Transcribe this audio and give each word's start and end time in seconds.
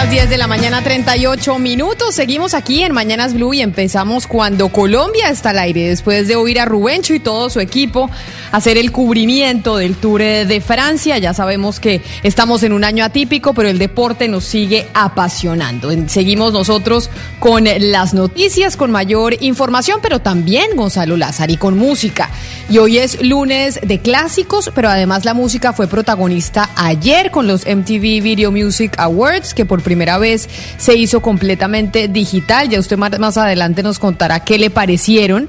Las 0.00 0.10
10 0.10 0.30
de 0.30 0.38
la 0.38 0.46
mañana, 0.46 0.82
38 0.82 1.58
minutos. 1.58 2.14
Seguimos 2.14 2.54
aquí 2.54 2.82
en 2.82 2.92
Mañanas 2.92 3.34
Blue 3.34 3.52
y 3.52 3.60
empezamos 3.60 4.26
cuando 4.26 4.70
Colombia 4.70 5.28
está 5.28 5.50
al 5.50 5.58
aire. 5.58 5.88
Después 5.90 6.26
de 6.26 6.36
oír 6.36 6.58
a 6.58 6.64
Rubencho 6.64 7.12
y 7.12 7.20
todo 7.20 7.50
su 7.50 7.60
equipo 7.60 8.08
hacer 8.50 8.78
el 8.78 8.92
cubrimiento 8.92 9.76
del 9.76 9.96
Tour 9.96 10.22
de 10.22 10.62
Francia. 10.64 11.18
Ya 11.18 11.34
sabemos 11.34 11.80
que 11.80 12.00
estamos 12.22 12.62
en 12.62 12.72
un 12.72 12.84
año 12.84 13.04
atípico, 13.04 13.52
pero 13.52 13.68
el 13.68 13.78
deporte 13.78 14.26
nos 14.26 14.44
sigue 14.44 14.86
apasionando. 14.94 15.90
Seguimos 16.08 16.54
nosotros 16.54 17.10
con 17.38 17.64
las 17.64 18.14
noticias, 18.14 18.78
con 18.78 18.90
mayor 18.90 19.36
información, 19.40 20.00
pero 20.00 20.20
también 20.20 20.76
Gonzalo 20.76 21.18
Lázaro 21.18 21.52
y 21.52 21.56
con 21.58 21.76
música. 21.76 22.30
Y 22.70 22.78
hoy 22.78 22.98
es 22.98 23.22
lunes 23.22 23.80
de 23.82 23.98
clásicos, 23.98 24.70
pero 24.74 24.88
además 24.88 25.26
la 25.26 25.34
música 25.34 25.74
fue 25.74 25.88
protagonista 25.88 26.70
ayer 26.76 27.30
con 27.30 27.46
los 27.46 27.66
MTV 27.66 28.22
Video 28.22 28.50
Music 28.50 28.94
Awards, 28.96 29.54
que 29.54 29.66
por 29.66 29.82
primera 29.90 30.18
vez 30.18 30.48
se 30.76 30.96
hizo 30.96 31.20
completamente 31.20 32.06
digital. 32.06 32.68
Ya 32.68 32.78
usted 32.78 32.96
más, 32.96 33.18
más 33.18 33.36
adelante 33.36 33.82
nos 33.82 33.98
contará 33.98 34.44
qué 34.44 34.56
le 34.56 34.70
parecieron, 34.70 35.48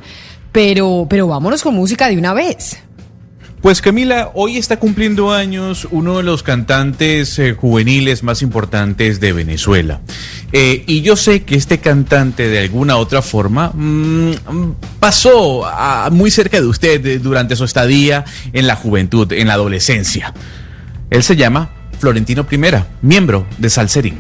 pero, 0.52 1.06
pero 1.08 1.28
vámonos 1.28 1.62
con 1.62 1.76
música 1.76 2.08
de 2.10 2.18
una 2.18 2.34
vez. 2.34 2.80
Pues 3.62 3.84
Camila, 3.84 4.32
hoy 4.34 4.58
está 4.58 4.80
cumpliendo 4.80 5.32
años 5.32 5.88
uno 5.92 6.18
de 6.18 6.24
los 6.24 6.42
cantantes 6.42 7.38
eh, 7.38 7.54
juveniles 7.54 8.24
más 8.24 8.42
importantes 8.42 9.20
de 9.20 9.32
Venezuela. 9.32 10.02
Eh, 10.52 10.84
y 10.88 11.02
yo 11.02 11.16
sé 11.16 11.44
que 11.44 11.56
este 11.56 11.78
cantante 11.78 12.48
de 12.48 12.58
alguna 12.58 12.98
otra 12.98 13.22
forma 13.22 13.72
mmm, 13.76 14.32
pasó 15.00 15.68
muy 16.10 16.32
cerca 16.32 16.60
de 16.60 16.66
usted 16.66 17.06
eh, 17.06 17.20
durante 17.20 17.56
su 17.56 17.66
estadía 17.66 18.26
en 18.54 18.66
la 18.66 18.76
juventud, 18.76 19.32
en 19.34 19.50
la 19.50 19.54
adolescencia. 19.54 20.34
Él 21.12 21.22
se 21.22 21.36
llama 21.36 21.81
Florentino 22.02 22.48
I, 22.50 22.58
miembro 23.04 23.46
de 23.60 23.70
Salserín. 23.70 24.16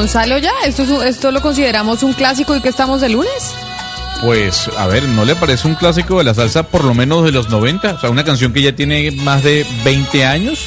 Gonzalo, 0.00 0.38
ya? 0.38 0.52
¿Esto, 0.64 1.04
¿Esto 1.04 1.30
lo 1.30 1.42
consideramos 1.42 2.02
un 2.02 2.14
clásico 2.14 2.56
y 2.56 2.62
que 2.62 2.70
estamos 2.70 3.02
de 3.02 3.10
lunes? 3.10 3.54
Pues, 4.22 4.70
a 4.78 4.86
ver, 4.86 5.06
¿no 5.06 5.26
le 5.26 5.36
parece 5.36 5.68
un 5.68 5.74
clásico 5.74 6.16
de 6.16 6.24
la 6.24 6.32
salsa 6.32 6.62
por 6.62 6.84
lo 6.84 6.94
menos 6.94 7.22
de 7.22 7.32
los 7.32 7.50
90? 7.50 7.96
O 7.96 8.00
sea, 8.00 8.08
una 8.08 8.24
canción 8.24 8.54
que 8.54 8.62
ya 8.62 8.74
tiene 8.74 9.10
más 9.10 9.42
de 9.42 9.66
20 9.84 10.24
años. 10.24 10.66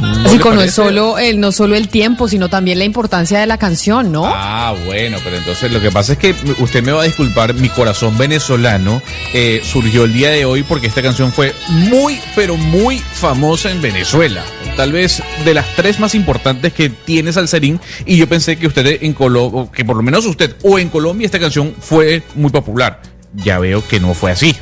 ¿No 0.00 0.28
Así 0.28 0.38
con 0.38 0.56
no 0.56 0.66
solo 0.68 1.18
el, 1.18 1.40
no 1.40 1.52
solo 1.52 1.74
el 1.74 1.88
tiempo, 1.88 2.28
sino 2.28 2.48
también 2.48 2.78
la 2.78 2.84
importancia 2.84 3.38
de 3.38 3.46
la 3.46 3.58
canción, 3.58 4.12
¿no? 4.12 4.24
Ah, 4.26 4.74
bueno, 4.84 5.18
pero 5.24 5.36
entonces 5.36 5.70
lo 5.72 5.80
que 5.80 5.90
pasa 5.90 6.12
es 6.12 6.18
que 6.18 6.34
usted 6.58 6.82
me 6.82 6.92
va 6.92 7.02
a 7.02 7.04
disculpar, 7.04 7.54
mi 7.54 7.68
corazón 7.68 8.16
venezolano 8.18 9.02
eh, 9.32 9.60
surgió 9.64 10.04
el 10.04 10.12
día 10.12 10.30
de 10.30 10.44
hoy 10.44 10.62
porque 10.62 10.86
esta 10.86 11.02
canción 11.02 11.32
fue 11.32 11.54
muy, 11.68 12.18
pero 12.34 12.56
muy 12.56 12.98
famosa 12.98 13.70
en 13.70 13.80
Venezuela. 13.80 14.42
Tal 14.76 14.92
vez 14.92 15.22
de 15.44 15.54
las 15.54 15.66
tres 15.76 15.98
más 16.00 16.14
importantes 16.14 16.72
que 16.72 16.90
tiene 16.90 17.32
Salserín 17.32 17.80
y 18.04 18.16
yo 18.16 18.28
pensé 18.28 18.58
que 18.58 18.66
usted 18.66 19.02
en 19.02 19.12
Colombia, 19.12 19.70
que 19.72 19.84
por 19.84 19.96
lo 19.96 20.02
menos 20.02 20.26
usted 20.26 20.56
o 20.62 20.78
en 20.78 20.88
Colombia 20.88 21.26
esta 21.26 21.38
canción 21.38 21.74
fue 21.78 22.22
muy 22.34 22.50
popular. 22.50 23.00
Ya 23.34 23.58
veo 23.58 23.86
que 23.86 24.00
no 24.00 24.14
fue 24.14 24.30
así. 24.30 24.56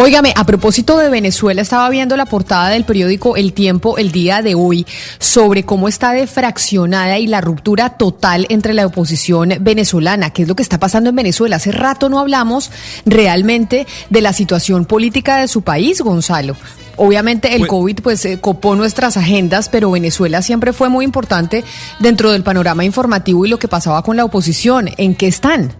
Óigame, 0.00 0.32
a 0.36 0.44
propósito 0.46 0.96
de 0.96 1.08
Venezuela, 1.10 1.60
estaba 1.60 1.90
viendo 1.90 2.16
la 2.16 2.24
portada 2.24 2.68
del 2.68 2.84
periódico 2.84 3.36
El 3.36 3.52
Tiempo 3.52 3.98
el 3.98 4.12
día 4.12 4.42
de 4.42 4.54
hoy 4.54 4.86
sobre 5.18 5.64
cómo 5.64 5.88
está 5.88 6.12
defraccionada 6.12 7.18
y 7.18 7.26
la 7.26 7.40
ruptura 7.40 7.90
total 7.90 8.46
entre 8.48 8.74
la 8.74 8.86
oposición 8.86 9.54
venezolana. 9.60 10.30
¿Qué 10.30 10.42
es 10.42 10.48
lo 10.48 10.54
que 10.54 10.62
está 10.62 10.78
pasando 10.78 11.10
en 11.10 11.16
Venezuela? 11.16 11.56
Hace 11.56 11.72
rato 11.72 12.08
no 12.08 12.20
hablamos 12.20 12.70
realmente 13.06 13.88
de 14.08 14.20
la 14.20 14.32
situación 14.32 14.84
política 14.84 15.38
de 15.38 15.48
su 15.48 15.62
país, 15.62 16.00
Gonzalo. 16.00 16.54
Obviamente 16.96 17.54
el 17.54 17.62
Pues- 17.62 17.70
COVID 17.70 18.00
pues 18.00 18.24
eh, 18.24 18.38
copó 18.40 18.76
nuestras 18.76 19.16
agendas, 19.16 19.68
pero 19.68 19.90
Venezuela 19.90 20.42
siempre 20.42 20.72
fue 20.72 20.88
muy 20.88 21.04
importante 21.04 21.64
dentro 21.98 22.30
del 22.30 22.44
panorama 22.44 22.84
informativo 22.84 23.44
y 23.44 23.48
lo 23.48 23.58
que 23.58 23.66
pasaba 23.66 24.02
con 24.04 24.16
la 24.16 24.24
oposición. 24.24 24.90
¿En 24.96 25.16
qué 25.16 25.26
están? 25.26 25.74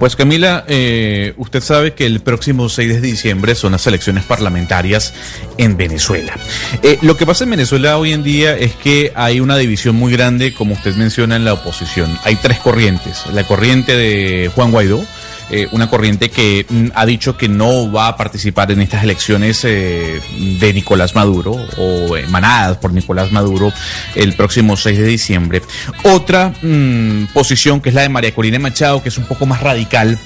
Pues 0.00 0.16
Camila, 0.16 0.64
eh, 0.66 1.34
usted 1.36 1.60
sabe 1.60 1.92
que 1.92 2.06
el 2.06 2.20
próximo 2.20 2.70
6 2.70 2.88
de 2.88 3.00
diciembre 3.02 3.54
son 3.54 3.72
las 3.72 3.86
elecciones 3.86 4.24
parlamentarias 4.24 5.12
en 5.58 5.76
Venezuela. 5.76 6.38
Eh, 6.82 6.96
lo 7.02 7.18
que 7.18 7.26
pasa 7.26 7.44
en 7.44 7.50
Venezuela 7.50 7.98
hoy 7.98 8.14
en 8.14 8.22
día 8.22 8.56
es 8.56 8.74
que 8.74 9.12
hay 9.14 9.40
una 9.40 9.58
división 9.58 9.96
muy 9.96 10.10
grande, 10.10 10.54
como 10.54 10.72
usted 10.72 10.94
menciona, 10.94 11.36
en 11.36 11.44
la 11.44 11.52
oposición. 11.52 12.18
Hay 12.24 12.36
tres 12.36 12.60
corrientes. 12.60 13.24
La 13.34 13.44
corriente 13.44 13.94
de 13.94 14.50
Juan 14.54 14.70
Guaidó, 14.70 15.04
eh, 15.50 15.68
una 15.72 15.90
corriente 15.90 16.30
que 16.30 16.64
mm, 16.68 16.88
ha 16.94 17.04
dicho 17.06 17.36
que 17.36 17.48
no 17.48 17.90
va 17.90 18.08
a 18.08 18.16
participar 18.16 18.70
en 18.70 18.80
estas 18.80 19.02
elecciones 19.02 19.64
eh, 19.64 20.20
de 20.60 20.72
Nicolás 20.72 21.14
Maduro 21.14 21.56
o 21.76 22.16
emanadas 22.16 22.76
por 22.78 22.92
Nicolás 22.92 23.32
Maduro 23.32 23.72
el 24.14 24.34
próximo 24.34 24.76
6 24.76 24.98
de 24.98 25.06
diciembre. 25.06 25.62
Otra 26.04 26.54
mm, 26.62 27.32
posición 27.32 27.80
que 27.80 27.88
es 27.88 27.94
la 27.94 28.02
de 28.02 28.08
María 28.08 28.34
Corina 28.34 28.58
Machado, 28.58 29.02
que 29.02 29.08
es 29.08 29.18
un 29.18 29.24
poco 29.24 29.46
más 29.46 29.60
radical 29.60 30.18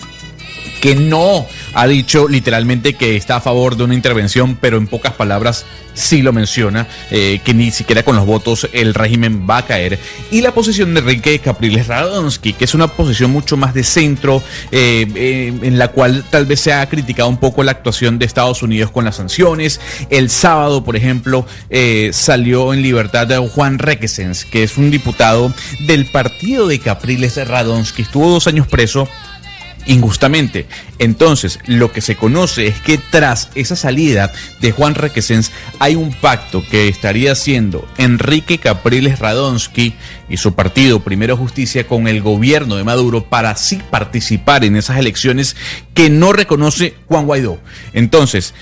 que 0.81 0.95
no 0.95 1.47
ha 1.75 1.87
dicho 1.87 2.29
literalmente 2.29 2.95
que 2.95 3.17
está 3.17 3.37
a 3.37 3.41
favor 3.41 3.77
de 3.77 3.85
una 3.85 3.95
intervención, 3.95 4.57
pero 4.61 4.79
en 4.79 4.87
pocas 4.87 5.12
palabras 5.12 5.67
sí 5.95 6.23
lo 6.23 6.33
menciona, 6.33 6.87
eh, 7.11 7.41
que 7.45 7.55
ni 7.55 7.71
siquiera 7.71 8.03
con 8.03 8.17
los 8.17 8.27
votos 8.27 8.69
el 8.73 8.95
régimen 8.95 9.47
va 9.49 9.59
a 9.59 9.67
caer. 9.67 9.99
Y 10.31 10.41
la 10.41 10.53
posición 10.53 10.95
de 10.95 11.01
Enrique 11.01 11.39
Capriles 11.39 11.87
Radonsky, 11.87 12.53
que 12.53 12.65
es 12.65 12.75
una 12.75 12.89
posición 12.89 13.31
mucho 13.31 13.57
más 13.57 13.75
de 13.75 13.85
centro, 13.85 14.43
eh, 14.71 15.07
eh, 15.15 15.53
en 15.62 15.79
la 15.79 15.89
cual 15.89 16.25
tal 16.31 16.47
vez 16.47 16.61
se 16.61 16.73
ha 16.73 16.89
criticado 16.89 17.29
un 17.29 17.39
poco 17.39 17.62
la 17.62 17.73
actuación 17.73 18.19
de 18.19 18.27
Estados 18.27 18.62
Unidos 18.62 18.91
con 18.91 19.05
las 19.05 19.17
sanciones. 19.17 19.81
El 20.11 20.31
sábado, 20.31 20.85
por 20.85 20.97
ejemplo, 20.97 21.47
salió 22.12 22.75
en 22.75 22.83
libertad 22.83 23.27
de 23.27 23.39
Juan 23.39 23.79
Requesens, 23.79 24.45
que 24.45 24.62
es 24.62 24.76
un 24.76 24.91
diputado 24.91 25.53
del 25.87 26.06
partido 26.06 26.67
de 26.67 26.79
Capriles 26.79 27.37
Radonsky. 27.47 28.03
Estuvo 28.03 28.29
dos 28.29 28.47
años 28.47 28.67
preso 28.67 29.09
injustamente. 29.87 30.67
Entonces, 30.99 31.59
lo 31.67 31.93
que 31.93 32.01
se 32.01 32.17
conoce 32.17 32.67
es 32.67 32.81
que 32.81 32.99
tras 32.99 33.51
esa 33.55 33.77
salida 33.77 34.33
de 34.61 34.73
Juan 34.73 34.95
Requesens 34.95 35.53
hay 35.79 35.95
un 35.97 36.13
pacto 36.13 36.65
que 36.71 36.89
estaría 36.89 37.33
haciendo 37.33 37.87
Enrique 37.99 38.59
Capriles 38.59 39.19
Radonsky 39.19 39.95
y 40.29 40.37
su 40.37 40.55
partido 40.55 41.01
Primero 41.01 41.37
Justicia 41.37 41.87
con 41.87 42.09
el 42.09 42.23
gobierno 42.23 42.77
de 42.77 42.85
Maduro 42.85 43.25
para 43.25 43.51
así 43.51 43.81
participar 43.91 44.65
en 44.65 44.77
esas 44.77 44.99
elecciones 44.99 45.57
que 45.95 46.11
no 46.11 46.33
reconoce 46.33 46.95
Juan 47.09 47.27
Guaidó. 47.27 47.59
Entonces, 47.93 48.55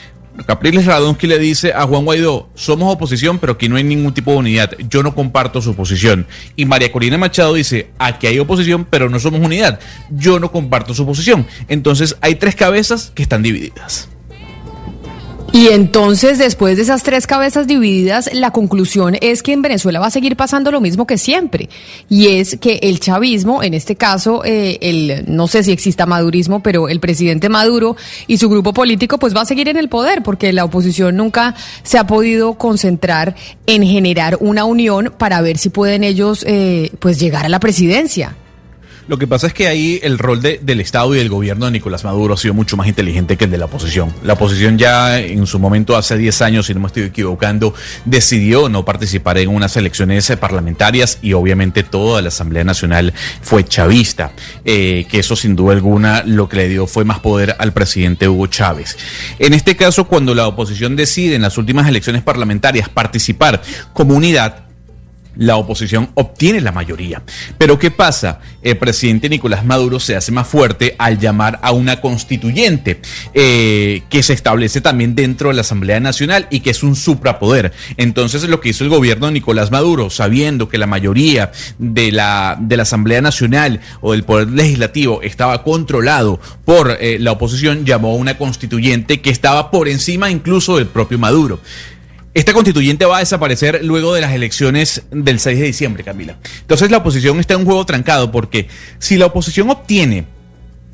Capriles 0.46 0.86
Radonsky 0.86 1.26
le 1.26 1.38
dice 1.38 1.72
a 1.72 1.82
Juan 1.86 2.04
Guaidó, 2.04 2.48
somos 2.54 2.92
oposición, 2.92 3.38
pero 3.38 3.54
aquí 3.54 3.68
no 3.68 3.76
hay 3.76 3.84
ningún 3.84 4.14
tipo 4.14 4.32
de 4.32 4.38
unidad. 4.38 4.72
Yo 4.88 5.02
no 5.02 5.14
comparto 5.14 5.60
su 5.60 5.74
posición. 5.74 6.26
Y 6.56 6.64
María 6.64 6.90
Corina 6.90 7.18
Machado 7.18 7.54
dice, 7.54 7.90
aquí 7.98 8.26
hay 8.26 8.38
oposición, 8.38 8.86
pero 8.88 9.08
no 9.08 9.18
somos 9.18 9.40
unidad. 9.40 9.78
Yo 10.10 10.40
no 10.40 10.50
comparto 10.50 10.94
su 10.94 11.04
posición. 11.06 11.46
Entonces 11.68 12.16
hay 12.20 12.36
tres 12.36 12.56
cabezas 12.56 13.12
que 13.14 13.22
están 13.22 13.42
divididas. 13.42 14.08
Y 15.54 15.68
entonces, 15.68 16.38
después 16.38 16.78
de 16.78 16.82
esas 16.82 17.02
tres 17.02 17.26
cabezas 17.26 17.66
divididas, 17.66 18.30
la 18.32 18.52
conclusión 18.52 19.18
es 19.20 19.42
que 19.42 19.52
en 19.52 19.60
Venezuela 19.60 20.00
va 20.00 20.06
a 20.06 20.10
seguir 20.10 20.34
pasando 20.34 20.70
lo 20.70 20.80
mismo 20.80 21.06
que 21.06 21.18
siempre. 21.18 21.68
Y 22.08 22.28
es 22.28 22.56
que 22.58 22.80
el 22.82 23.00
chavismo, 23.00 23.62
en 23.62 23.74
este 23.74 23.94
caso, 23.94 24.42
eh, 24.46 24.78
el, 24.80 25.24
no 25.26 25.48
sé 25.48 25.62
si 25.62 25.70
exista 25.70 26.06
madurismo, 26.06 26.62
pero 26.62 26.88
el 26.88 27.00
presidente 27.00 27.50
Maduro 27.50 27.96
y 28.26 28.38
su 28.38 28.48
grupo 28.48 28.72
político, 28.72 29.18
pues 29.18 29.36
va 29.36 29.42
a 29.42 29.44
seguir 29.44 29.68
en 29.68 29.76
el 29.76 29.90
poder, 29.90 30.22
porque 30.22 30.54
la 30.54 30.64
oposición 30.64 31.16
nunca 31.16 31.54
se 31.82 31.98
ha 31.98 32.06
podido 32.06 32.54
concentrar 32.54 33.36
en 33.66 33.82
generar 33.82 34.38
una 34.40 34.64
unión 34.64 35.12
para 35.18 35.42
ver 35.42 35.58
si 35.58 35.68
pueden 35.68 36.02
ellos, 36.02 36.46
eh, 36.48 36.92
pues, 36.98 37.20
llegar 37.20 37.44
a 37.44 37.50
la 37.50 37.60
presidencia. 37.60 38.36
Lo 39.08 39.18
que 39.18 39.26
pasa 39.26 39.48
es 39.48 39.54
que 39.54 39.66
ahí 39.66 39.98
el 40.02 40.18
rol 40.18 40.40
de, 40.40 40.60
del 40.62 40.80
Estado 40.80 41.14
y 41.14 41.18
del 41.18 41.28
gobierno 41.28 41.66
de 41.66 41.72
Nicolás 41.72 42.04
Maduro 42.04 42.34
ha 42.34 42.36
sido 42.36 42.54
mucho 42.54 42.76
más 42.76 42.86
inteligente 42.86 43.36
que 43.36 43.44
el 43.46 43.50
de 43.50 43.58
la 43.58 43.64
oposición. 43.64 44.14
La 44.22 44.34
oposición 44.34 44.78
ya 44.78 45.18
en 45.18 45.46
su 45.46 45.58
momento, 45.58 45.96
hace 45.96 46.16
10 46.16 46.42
años, 46.42 46.66
si 46.66 46.74
no 46.74 46.80
me 46.80 46.86
estoy 46.86 47.04
equivocando, 47.04 47.74
decidió 48.04 48.68
no 48.68 48.84
participar 48.84 49.38
en 49.38 49.48
unas 49.48 49.76
elecciones 49.76 50.30
parlamentarias 50.38 51.18
y 51.20 51.32
obviamente 51.32 51.82
toda 51.82 52.22
la 52.22 52.28
Asamblea 52.28 52.64
Nacional 52.64 53.12
fue 53.42 53.64
chavista, 53.64 54.32
eh, 54.64 55.06
que 55.10 55.18
eso 55.18 55.34
sin 55.34 55.56
duda 55.56 55.72
alguna 55.72 56.22
lo 56.24 56.48
que 56.48 56.56
le 56.56 56.68
dio 56.68 56.86
fue 56.86 57.04
más 57.04 57.18
poder 57.18 57.56
al 57.58 57.72
presidente 57.72 58.28
Hugo 58.28 58.46
Chávez. 58.46 58.96
En 59.38 59.52
este 59.52 59.76
caso, 59.76 60.06
cuando 60.06 60.34
la 60.34 60.46
oposición 60.46 60.94
decide 60.94 61.34
en 61.34 61.42
las 61.42 61.58
últimas 61.58 61.88
elecciones 61.88 62.22
parlamentarias 62.22 62.88
participar 62.88 63.62
como 63.92 64.14
unidad, 64.14 64.71
la 65.36 65.56
oposición 65.56 66.10
obtiene 66.14 66.60
la 66.60 66.72
mayoría. 66.72 67.22
Pero 67.58 67.78
¿qué 67.78 67.90
pasa? 67.90 68.40
El 68.62 68.76
presidente 68.76 69.28
Nicolás 69.28 69.64
Maduro 69.64 70.00
se 70.00 70.16
hace 70.16 70.32
más 70.32 70.46
fuerte 70.46 70.94
al 70.98 71.18
llamar 71.18 71.58
a 71.62 71.72
una 71.72 72.00
constituyente 72.00 73.00
eh, 73.34 74.02
que 74.08 74.22
se 74.22 74.32
establece 74.32 74.80
también 74.80 75.14
dentro 75.14 75.48
de 75.48 75.54
la 75.54 75.62
Asamblea 75.62 76.00
Nacional 76.00 76.46
y 76.50 76.60
que 76.60 76.70
es 76.70 76.82
un 76.82 76.96
suprapoder. 76.96 77.72
Entonces 77.96 78.48
lo 78.48 78.60
que 78.60 78.70
hizo 78.70 78.84
el 78.84 78.90
gobierno 78.90 79.26
de 79.26 79.32
Nicolás 79.32 79.70
Maduro, 79.70 80.10
sabiendo 80.10 80.68
que 80.68 80.78
la 80.78 80.86
mayoría 80.86 81.52
de 81.78 82.12
la, 82.12 82.56
de 82.60 82.76
la 82.76 82.82
Asamblea 82.82 83.20
Nacional 83.20 83.80
o 84.00 84.12
del 84.12 84.24
Poder 84.24 84.48
Legislativo 84.48 85.22
estaba 85.22 85.62
controlado 85.62 86.40
por 86.64 86.96
eh, 87.00 87.18
la 87.18 87.32
oposición, 87.32 87.84
llamó 87.84 88.12
a 88.12 88.16
una 88.16 88.38
constituyente 88.38 89.20
que 89.20 89.30
estaba 89.30 89.70
por 89.70 89.88
encima 89.88 90.30
incluso 90.30 90.76
del 90.76 90.86
propio 90.86 91.18
Maduro. 91.18 91.60
Esta 92.34 92.54
constituyente 92.54 93.04
va 93.04 93.18
a 93.18 93.20
desaparecer 93.20 93.84
luego 93.84 94.14
de 94.14 94.22
las 94.22 94.32
elecciones 94.32 95.02
del 95.10 95.38
6 95.38 95.58
de 95.58 95.66
diciembre, 95.66 96.02
Camila. 96.02 96.38
Entonces 96.62 96.90
la 96.90 96.98
oposición 96.98 97.38
está 97.40 97.54
en 97.54 97.60
un 97.60 97.66
juego 97.66 97.84
trancado 97.84 98.32
porque 98.32 98.68
si 98.98 99.18
la 99.18 99.26
oposición 99.26 99.68
obtiene 99.68 100.24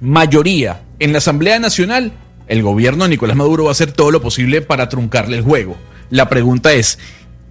mayoría 0.00 0.82
en 0.98 1.12
la 1.12 1.18
Asamblea 1.18 1.60
Nacional, 1.60 2.12
el 2.48 2.62
gobierno 2.62 3.04
de 3.04 3.10
Nicolás 3.10 3.36
Maduro 3.36 3.64
va 3.64 3.70
a 3.70 3.72
hacer 3.72 3.92
todo 3.92 4.10
lo 4.10 4.20
posible 4.20 4.62
para 4.62 4.88
truncarle 4.88 5.36
el 5.36 5.44
juego. 5.44 5.76
La 6.10 6.28
pregunta 6.28 6.72
es, 6.72 6.98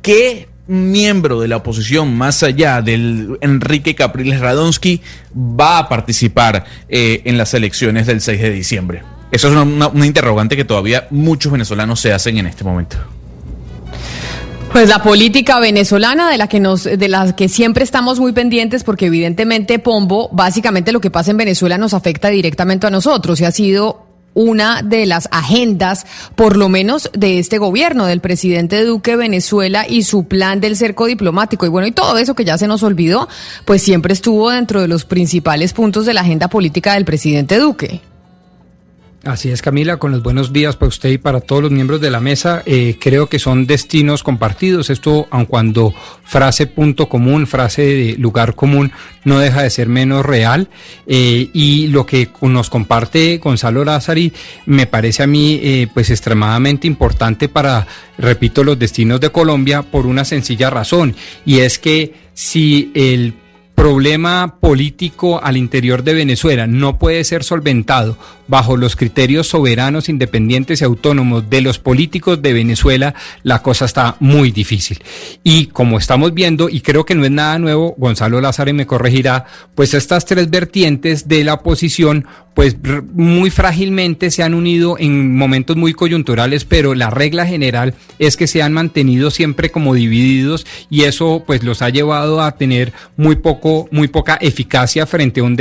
¿qué 0.02 0.50
miembro 0.68 1.40
de 1.40 1.48
la 1.48 1.58
oposición, 1.58 2.18
más 2.18 2.44
allá 2.44 2.82
del 2.82 3.38
Enrique 3.40 3.96
Capriles 3.96 4.42
Radonsky, 4.42 5.02
va 5.34 5.78
a 5.78 5.88
participar 5.88 6.66
eh, 6.90 7.22
en 7.24 7.38
las 7.38 7.54
elecciones 7.54 8.06
del 8.06 8.20
6 8.20 8.42
de 8.42 8.50
diciembre? 8.50 9.04
Eso 9.32 9.48
es 9.48 9.56
una, 9.56 9.88
una 9.88 10.06
interrogante 10.06 10.58
que 10.58 10.66
todavía 10.66 11.08
muchos 11.10 11.54
venezolanos 11.54 12.02
se 12.02 12.12
hacen 12.12 12.38
en 12.38 12.48
este 12.48 12.66
momento. 12.66 12.98
Pues 14.72 14.90
la 14.90 15.02
política 15.02 15.60
venezolana 15.60 16.30
de 16.30 16.38
la 16.38 16.48
que 16.48 16.60
nos, 16.60 16.84
de 16.84 17.08
la 17.08 17.36
que 17.36 17.50
siempre 17.50 17.84
estamos 17.84 18.20
muy 18.20 18.32
pendientes, 18.34 18.84
porque 18.84 19.08
evidentemente 19.08 19.80
Pombo, 19.80 20.30
básicamente 20.32 20.92
lo 20.92 21.02
que 21.02 21.10
pasa 21.10 21.32
en 21.32 21.38
Venezuela 21.38 21.78
nos 21.78 21.94
afecta 21.94 22.30
directamente 22.30 22.86
a 22.86 22.92
nosotros 22.92 23.42
y 23.42 23.46
ha 23.46 23.52
sido 23.52 24.08
una 24.38 24.84
de 24.84 25.08
las 25.08 25.28
agendas, 25.32 26.06
por 26.36 26.58
lo 26.58 26.70
menos 26.70 27.10
de 27.14 27.40
este 27.40 27.58
gobierno, 27.58 28.06
del 28.06 28.22
presidente 28.22 28.84
Duque 28.86 29.16
Venezuela 29.16 29.88
y 29.90 30.04
su 30.04 30.26
plan 30.26 30.62
del 30.62 30.78
cerco 30.78 31.08
diplomático. 31.08 31.66
Y 31.66 31.70
bueno, 31.70 31.88
y 31.88 31.92
todo 31.92 32.20
eso 32.20 32.36
que 32.36 32.46
ya 32.46 32.60
se 32.60 32.68
nos 32.68 32.84
olvidó, 32.84 33.28
pues 33.66 33.82
siempre 33.82 34.14
estuvo 34.14 34.52
dentro 34.52 34.80
de 34.80 34.88
los 34.88 35.06
principales 35.06 35.74
puntos 35.74 36.06
de 36.06 36.14
la 36.14 36.22
agenda 36.22 36.50
política 36.50 36.94
del 36.94 37.06
presidente 37.06 37.58
Duque. 37.58 38.02
Así 39.28 39.52
es, 39.52 39.62
Camila, 39.62 39.98
con 39.98 40.14
los 40.14 40.24
buenos 40.24 40.54
días 40.54 40.78
para 40.78 40.88
usted 40.88 41.10
y 41.10 41.18
para 41.18 41.42
todos 41.42 41.62
los 41.62 41.70
miembros 41.70 42.00
de 42.00 42.10
la 42.10 42.22
mesa. 42.22 42.64
Eh, 42.66 42.96
creo 42.98 43.28
que 43.28 43.40
son 43.40 43.68
destinos 43.68 44.24
compartidos. 44.24 44.90
Esto, 44.90 45.28
aun 45.32 45.44
cuando 45.44 45.94
frase 46.24 46.66
punto 46.66 47.10
común, 47.10 47.46
frase 47.46 47.82
de 47.82 48.16
lugar 48.18 48.56
común, 48.56 48.94
no 49.26 49.40
deja 49.40 49.64
de 49.64 49.70
ser 49.70 49.90
menos 49.90 50.26
real. 50.26 50.70
Eh, 51.08 51.50
y 51.52 51.88
lo 51.88 52.06
que 52.06 52.30
nos 52.42 52.70
comparte 52.70 53.40
Gonzalo 53.40 53.84
Lázari 53.84 54.32
me 54.66 54.88
parece 54.88 55.24
a 55.24 55.28
mí 55.28 55.60
eh, 55.62 55.88
pues 55.94 56.10
extremadamente 56.10 56.88
importante 56.88 57.50
para, 57.50 57.86
repito, 58.18 58.64
los 58.64 58.80
destinos 58.80 59.20
de 59.20 59.30
Colombia 59.30 59.82
por 59.82 60.06
una 60.06 60.24
sencilla 60.24 60.70
razón. 60.70 61.18
Y 61.46 61.60
es 61.60 61.80
que 61.80 62.14
si 62.34 62.94
el 62.96 63.34
problema 63.78 64.58
político 64.60 65.40
al 65.44 65.56
interior 65.56 66.04
de 66.04 66.16
Venezuela 66.16 66.66
no 66.66 66.98
puede 66.98 67.24
ser 67.24 67.44
solventado 67.44 68.18
bajo 68.48 68.76
los 68.76 68.96
criterios 68.96 69.50
soberanos, 69.50 70.10
independientes 70.10 70.82
y 70.82 70.84
autónomos 70.84 71.48
de 71.48 71.62
los 71.62 71.78
políticos 71.78 72.42
de 72.42 72.54
Venezuela, 72.54 73.14
la 73.44 73.62
cosa 73.62 73.86
está 73.86 74.16
muy 74.20 74.50
difícil. 74.50 75.04
Y 75.44 75.68
como 75.68 76.00
estamos 76.00 76.34
viendo, 76.34 76.70
y 76.70 76.82
creo 76.82 77.06
que 77.06 77.14
no 77.14 77.24
es 77.24 77.30
nada 77.30 77.60
nuevo, 77.60 77.94
Gonzalo 78.00 78.42
Lázaro 78.42 78.74
me 78.74 78.88
corregirá, 78.88 79.46
pues 79.76 79.94
estas 79.94 80.26
tres 80.26 80.50
vertientes 80.50 81.28
de 81.28 81.44
la 81.44 81.54
oposición 81.54 82.26
pues 82.58 82.76
muy 83.14 83.52
frágilmente 83.52 84.32
se 84.32 84.42
han 84.42 84.56
unido 84.56 84.98
en 84.98 85.38
momentos 85.38 85.78
muy 85.78 85.94
coyunturales, 85.94 86.66
pero 86.66 86.96
la 86.96 87.12
regla 87.12 87.46
general 87.46 87.94
es 88.18 88.36
que 88.36 88.48
se 88.48 88.64
han 88.64 88.74
mantenido 88.74 89.30
siempre 89.30 89.70
como 89.70 89.94
divididos 89.94 90.66
y 90.90 91.04
eso 91.04 91.44
pues 91.46 91.62
los 91.62 91.84
ha 91.84 91.92
llevado 91.92 92.42
a 92.42 92.54
tener 92.54 92.94
muy 93.16 93.36
poco, 93.36 93.88
muy 93.92 94.08
poca 94.08 94.40
eficacia 94.42 95.06
frente 95.06 95.42
a 95.42 95.44
un, 95.44 95.56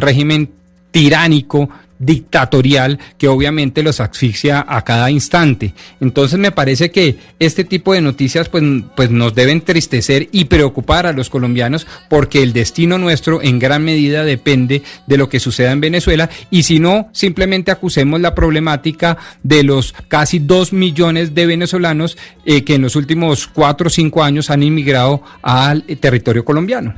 régimen 0.00 0.50
tiránico 0.90 1.70
dictatorial 2.00 2.98
que 3.18 3.28
obviamente 3.28 3.84
los 3.84 4.00
asfixia 4.00 4.64
a 4.66 4.82
cada 4.82 5.10
instante. 5.10 5.74
Entonces 6.00 6.38
me 6.38 6.50
parece 6.50 6.90
que 6.90 7.18
este 7.38 7.62
tipo 7.62 7.92
de 7.92 8.00
noticias 8.00 8.48
pues, 8.48 8.64
pues 8.96 9.10
nos 9.10 9.34
deben 9.34 9.58
entristecer 9.58 10.28
y 10.32 10.46
preocupar 10.46 11.06
a 11.06 11.12
los 11.12 11.30
colombianos 11.30 11.86
porque 12.08 12.42
el 12.42 12.52
destino 12.52 12.98
nuestro 12.98 13.42
en 13.42 13.58
gran 13.58 13.84
medida 13.84 14.24
depende 14.24 14.82
de 15.06 15.16
lo 15.16 15.28
que 15.28 15.38
suceda 15.38 15.72
en 15.72 15.80
Venezuela 15.80 16.30
y 16.50 16.62
si 16.62 16.80
no, 16.80 17.10
simplemente 17.12 17.70
acusemos 17.70 18.20
la 18.20 18.34
problemática 18.34 19.18
de 19.42 19.62
los 19.62 19.94
casi 20.08 20.38
dos 20.38 20.72
millones 20.72 21.34
de 21.34 21.46
venezolanos 21.46 22.16
eh, 22.46 22.64
que 22.64 22.76
en 22.76 22.82
los 22.82 22.96
últimos 22.96 23.46
cuatro 23.46 23.88
o 23.88 23.90
cinco 23.90 24.22
años 24.22 24.48
han 24.50 24.62
inmigrado 24.62 25.22
al 25.42 25.82
territorio 25.82 26.44
colombiano. 26.44 26.94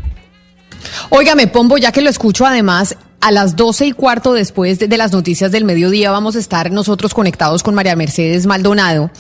Óigame, 1.11 1.47
Pombo, 1.47 1.79
ya 1.79 1.93
que 1.93 2.01
lo 2.01 2.11
escucho 2.11 2.47
además, 2.47 2.97
a 3.23 3.31
las 3.31 3.55
doce 3.55 3.87
y 3.87 3.93
cuarto 3.93 4.35
después 4.35 4.81
de, 4.81 4.97
las 4.97 5.13
noticias 5.13 5.53
del 5.53 5.65
mediodía 5.65 6.11
vamos 6.11 6.35
a 6.35 6.41
estar 6.41 6.73
nosotros 6.73 7.15
conectados 7.15 7.63
con 7.63 7.75
María 7.75 7.95
Mercedes 7.95 8.47
Maldonado, 8.47 9.11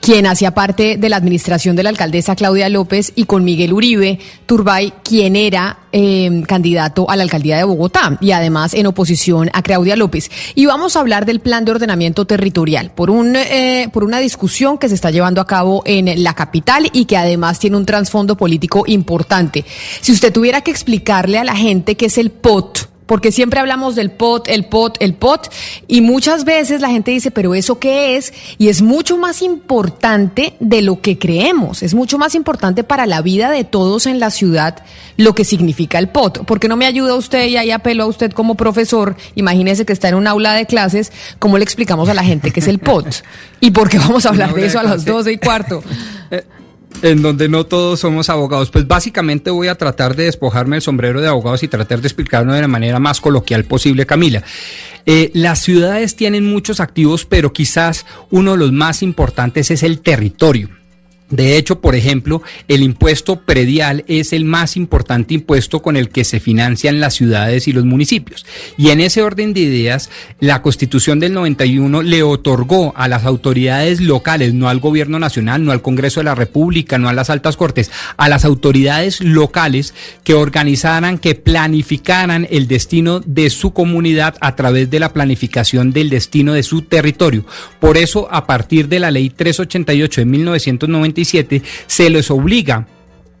quien 0.00 0.26
hacía 0.26 0.52
parte 0.52 0.98
de 0.98 1.08
la 1.08 1.16
administración 1.16 1.74
de 1.74 1.82
la 1.82 1.88
alcaldesa 1.88 2.36
Claudia 2.36 2.68
López, 2.68 3.12
y 3.16 3.24
con 3.24 3.44
Miguel 3.44 3.72
Uribe 3.72 4.18
Turbay, 4.44 4.92
quien 5.02 5.36
era 5.36 5.78
eh, 5.90 6.42
candidato 6.46 7.08
a 7.08 7.16
la 7.16 7.22
alcaldía 7.22 7.56
de 7.56 7.64
Bogotá 7.64 8.18
y 8.20 8.32
además 8.32 8.74
en 8.74 8.86
oposición 8.86 9.48
a 9.54 9.62
Claudia 9.62 9.96
López. 9.96 10.30
Y 10.54 10.66
vamos 10.66 10.94
a 10.94 11.00
hablar 11.00 11.24
del 11.24 11.40
plan 11.40 11.64
de 11.64 11.70
ordenamiento 11.70 12.26
territorial 12.26 12.90
por, 12.90 13.08
un, 13.08 13.36
eh, 13.36 13.88
por 13.90 14.04
una 14.04 14.18
discusión 14.18 14.76
que 14.76 14.90
se 14.90 14.94
está 14.94 15.10
llevando 15.10 15.40
a 15.40 15.46
cabo 15.46 15.82
en 15.86 16.22
la 16.22 16.34
capital 16.34 16.90
y 16.92 17.06
que 17.06 17.16
además 17.16 17.58
tiene 17.58 17.78
un 17.78 17.86
trasfondo 17.86 18.36
político 18.36 18.84
importante. 18.86 19.64
Si 20.02 20.12
usted 20.12 20.30
tuviera 20.30 20.60
que 20.60 20.70
explicarle 20.70 21.38
a 21.38 21.44
la 21.44 21.56
gente 21.56 21.96
qué 21.96 22.06
es 22.06 22.18
el 22.18 22.30
POT, 22.30 22.95
porque 23.06 23.32
siempre 23.32 23.60
hablamos 23.60 23.94
del 23.94 24.10
pot, 24.10 24.48
el 24.48 24.64
pot, 24.64 24.96
el 25.00 25.14
pot, 25.14 25.50
y 25.88 26.00
muchas 26.00 26.44
veces 26.44 26.80
la 26.80 26.90
gente 26.90 27.10
dice, 27.12 27.30
pero 27.30 27.54
¿eso 27.54 27.78
qué 27.78 28.16
es? 28.16 28.32
Y 28.58 28.68
es 28.68 28.82
mucho 28.82 29.16
más 29.16 29.42
importante 29.42 30.54
de 30.60 30.82
lo 30.82 31.00
que 31.00 31.18
creemos, 31.18 31.82
es 31.82 31.94
mucho 31.94 32.18
más 32.18 32.34
importante 32.34 32.84
para 32.84 33.06
la 33.06 33.22
vida 33.22 33.50
de 33.50 33.64
todos 33.64 34.06
en 34.06 34.20
la 34.20 34.30
ciudad 34.30 34.84
lo 35.16 35.34
que 35.34 35.44
significa 35.44 35.98
el 35.98 36.08
pot. 36.08 36.44
¿Por 36.44 36.60
qué 36.60 36.68
no 36.68 36.76
me 36.76 36.86
ayuda 36.86 37.14
usted 37.14 37.46
y 37.46 37.56
ahí 37.56 37.70
apelo 37.70 38.04
a 38.04 38.06
usted 38.06 38.32
como 38.32 38.54
profesor? 38.54 39.16
Imagínese 39.34 39.86
que 39.86 39.92
está 39.92 40.08
en 40.08 40.14
un 40.14 40.26
aula 40.26 40.52
de 40.52 40.66
clases, 40.66 41.12
¿cómo 41.38 41.58
le 41.58 41.64
explicamos 41.64 42.08
a 42.08 42.14
la 42.14 42.24
gente 42.24 42.50
qué 42.50 42.60
es 42.60 42.68
el 42.68 42.78
pot? 42.78 43.06
¿Y 43.60 43.70
por 43.70 43.88
qué 43.88 43.98
vamos 43.98 44.26
a 44.26 44.30
hablar 44.30 44.54
de 44.54 44.66
eso 44.66 44.78
a 44.78 44.82
las 44.82 45.04
doce 45.04 45.32
y 45.32 45.38
cuarto? 45.38 45.82
En 47.02 47.22
donde 47.22 47.48
no 47.48 47.64
todos 47.66 48.00
somos 48.00 48.30
abogados. 48.30 48.70
Pues 48.70 48.86
básicamente 48.86 49.50
voy 49.50 49.68
a 49.68 49.74
tratar 49.74 50.16
de 50.16 50.24
despojarme 50.24 50.76
el 50.76 50.82
sombrero 50.82 51.20
de 51.20 51.28
abogados 51.28 51.62
y 51.62 51.68
tratar 51.68 52.00
de 52.00 52.08
explicarlo 52.08 52.52
de 52.52 52.62
la 52.62 52.68
manera 52.68 52.98
más 52.98 53.20
coloquial 53.20 53.64
posible, 53.64 54.06
Camila. 54.06 54.42
Eh, 55.04 55.30
las 55.34 55.60
ciudades 55.60 56.16
tienen 56.16 56.46
muchos 56.46 56.80
activos, 56.80 57.26
pero 57.26 57.52
quizás 57.52 58.06
uno 58.30 58.52
de 58.52 58.58
los 58.58 58.72
más 58.72 59.02
importantes 59.02 59.70
es 59.70 59.82
el 59.82 60.00
territorio. 60.00 60.70
De 61.30 61.56
hecho, 61.56 61.80
por 61.80 61.96
ejemplo, 61.96 62.42
el 62.68 62.82
impuesto 62.82 63.40
predial 63.40 64.04
es 64.06 64.32
el 64.32 64.44
más 64.44 64.76
importante 64.76 65.34
impuesto 65.34 65.82
con 65.82 65.96
el 65.96 66.08
que 66.08 66.24
se 66.24 66.38
financian 66.38 67.00
las 67.00 67.14
ciudades 67.14 67.66
y 67.66 67.72
los 67.72 67.84
municipios. 67.84 68.46
Y 68.76 68.90
en 68.90 69.00
ese 69.00 69.22
orden 69.22 69.52
de 69.52 69.60
ideas, 69.60 70.08
la 70.38 70.62
Constitución 70.62 71.18
del 71.18 71.32
91 71.32 72.02
le 72.02 72.22
otorgó 72.22 72.92
a 72.96 73.08
las 73.08 73.24
autoridades 73.24 74.00
locales, 74.00 74.54
no 74.54 74.68
al 74.68 74.78
gobierno 74.78 75.18
nacional, 75.18 75.64
no 75.64 75.72
al 75.72 75.82
Congreso 75.82 76.20
de 76.20 76.24
la 76.24 76.36
República, 76.36 76.96
no 76.98 77.08
a 77.08 77.12
las 77.12 77.28
altas 77.28 77.56
cortes, 77.56 77.90
a 78.16 78.28
las 78.28 78.44
autoridades 78.44 79.20
locales 79.20 79.94
que 80.22 80.34
organizaran, 80.34 81.18
que 81.18 81.34
planificaran 81.34 82.46
el 82.50 82.68
destino 82.68 83.18
de 83.18 83.50
su 83.50 83.72
comunidad 83.72 84.36
a 84.40 84.54
través 84.54 84.90
de 84.90 85.00
la 85.00 85.12
planificación 85.12 85.90
del 85.90 86.08
destino 86.08 86.52
de 86.52 86.62
su 86.62 86.82
territorio. 86.82 87.44
Por 87.80 87.96
eso, 87.96 88.28
a 88.30 88.46
partir 88.46 88.88
de 88.88 89.00
la 89.00 89.10
Ley 89.10 89.30
388 89.30 90.20
de 90.20 90.24
1990, 90.24 91.15
se 91.86 92.10
les 92.10 92.30
obliga 92.30 92.86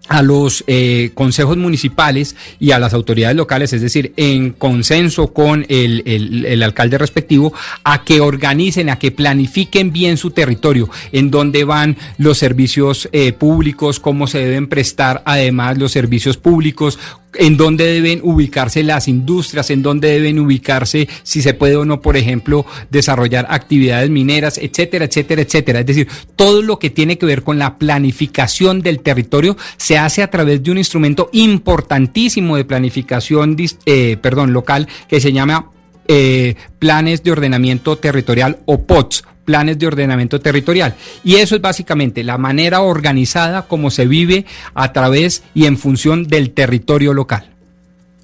a 0.08 0.22
los 0.22 0.64
eh, 0.66 1.10
consejos 1.14 1.56
municipales 1.56 2.36
y 2.58 2.70
a 2.70 2.78
las 2.78 2.94
autoridades 2.94 3.36
locales, 3.36 3.72
es 3.72 3.82
decir, 3.82 4.12
en 4.16 4.52
consenso 4.52 5.32
con 5.32 5.66
el, 5.68 6.02
el, 6.06 6.62
alcalde 6.62 6.98
respectivo, 6.98 7.52
a 7.84 8.04
que 8.04 8.20
organicen, 8.20 8.90
a 8.90 8.98
que 8.98 9.10
planifiquen 9.10 9.92
bien 9.92 10.16
su 10.16 10.30
territorio, 10.30 10.88
en 11.12 11.30
dónde 11.30 11.64
van 11.64 11.96
los 12.18 12.38
servicios 12.38 13.08
eh, 13.12 13.32
públicos, 13.32 14.00
cómo 14.00 14.26
se 14.26 14.38
deben 14.38 14.68
prestar 14.68 15.22
además 15.24 15.78
los 15.78 15.92
servicios 15.92 16.36
públicos, 16.36 16.98
en 17.38 17.56
dónde 17.56 17.86
deben 17.86 18.20
ubicarse 18.22 18.82
las 18.82 19.08
industrias, 19.08 19.70
en 19.70 19.82
dónde 19.82 20.08
deben 20.08 20.38
ubicarse, 20.38 21.08
si 21.22 21.42
se 21.42 21.54
puede 21.54 21.76
o 21.76 21.84
no, 21.84 22.00
por 22.00 22.16
ejemplo, 22.16 22.66
desarrollar 22.90 23.46
actividades 23.50 24.10
mineras, 24.10 24.58
etcétera, 24.58 25.06
etcétera, 25.06 25.42
etcétera. 25.42 25.80
Es 25.80 25.86
decir, 25.86 26.08
todo 26.34 26.62
lo 26.62 26.78
que 26.78 26.90
tiene 26.90 27.18
que 27.18 27.26
ver 27.26 27.42
con 27.42 27.58
la 27.58 27.78
planificación 27.78 28.82
del 28.82 29.00
territorio 29.00 29.56
se 29.76 29.95
hace 29.98 30.22
a 30.22 30.30
través 30.30 30.62
de 30.62 30.70
un 30.70 30.78
instrumento 30.78 31.28
importantísimo 31.32 32.56
de 32.56 32.64
planificación, 32.64 33.56
eh, 33.86 34.16
perdón, 34.20 34.52
local 34.52 34.88
que 35.08 35.20
se 35.20 35.32
llama 35.32 35.70
eh, 36.08 36.54
planes 36.78 37.22
de 37.22 37.32
ordenamiento 37.32 37.96
territorial 37.98 38.58
o 38.66 38.82
POTS, 38.82 39.24
planes 39.44 39.78
de 39.78 39.86
ordenamiento 39.86 40.40
territorial. 40.40 40.94
Y 41.24 41.36
eso 41.36 41.56
es 41.56 41.60
básicamente 41.60 42.22
la 42.24 42.38
manera 42.38 42.80
organizada 42.82 43.62
como 43.62 43.90
se 43.90 44.06
vive 44.06 44.46
a 44.74 44.92
través 44.92 45.42
y 45.54 45.66
en 45.66 45.78
función 45.78 46.24
del 46.28 46.50
territorio 46.50 47.12
local. 47.12 47.50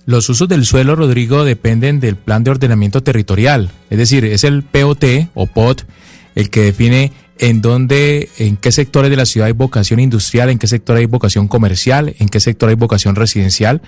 Los 0.05 0.29
usos 0.29 0.49
del 0.49 0.67
suelo, 0.67 0.97
Rodrigo, 0.97 1.45
dependen 1.45 2.01
del 2.01 2.17
plan 2.17 2.43
de 2.43 2.51
ordenamiento 2.51 3.03
territorial, 3.03 3.71
es 3.89 3.99
decir, 3.99 4.25
es 4.25 4.43
el 4.43 4.65
POT 4.65 5.05
o 5.35 5.47
POT 5.47 5.85
el 6.35 6.51
que 6.51 6.63
define 6.63 7.13
en 7.39 7.61
dónde, 7.61 8.29
en 8.39 8.57
qué 8.57 8.73
sectores 8.73 9.11
de 9.11 9.17
la 9.17 9.27
ciudad 9.27 9.47
hay 9.47 9.53
vocación 9.53 10.01
industrial, 10.01 10.51
en 10.51 10.59
qué 10.59 10.67
sector 10.67 10.97
hay 10.97 11.07
vocación 11.07 11.49
comercial, 11.49 12.15
en 12.19 12.29
qué 12.29 12.41
sector 12.41 12.69
hay 12.69 12.75
vocación 12.75 13.17
residencial 13.17 13.83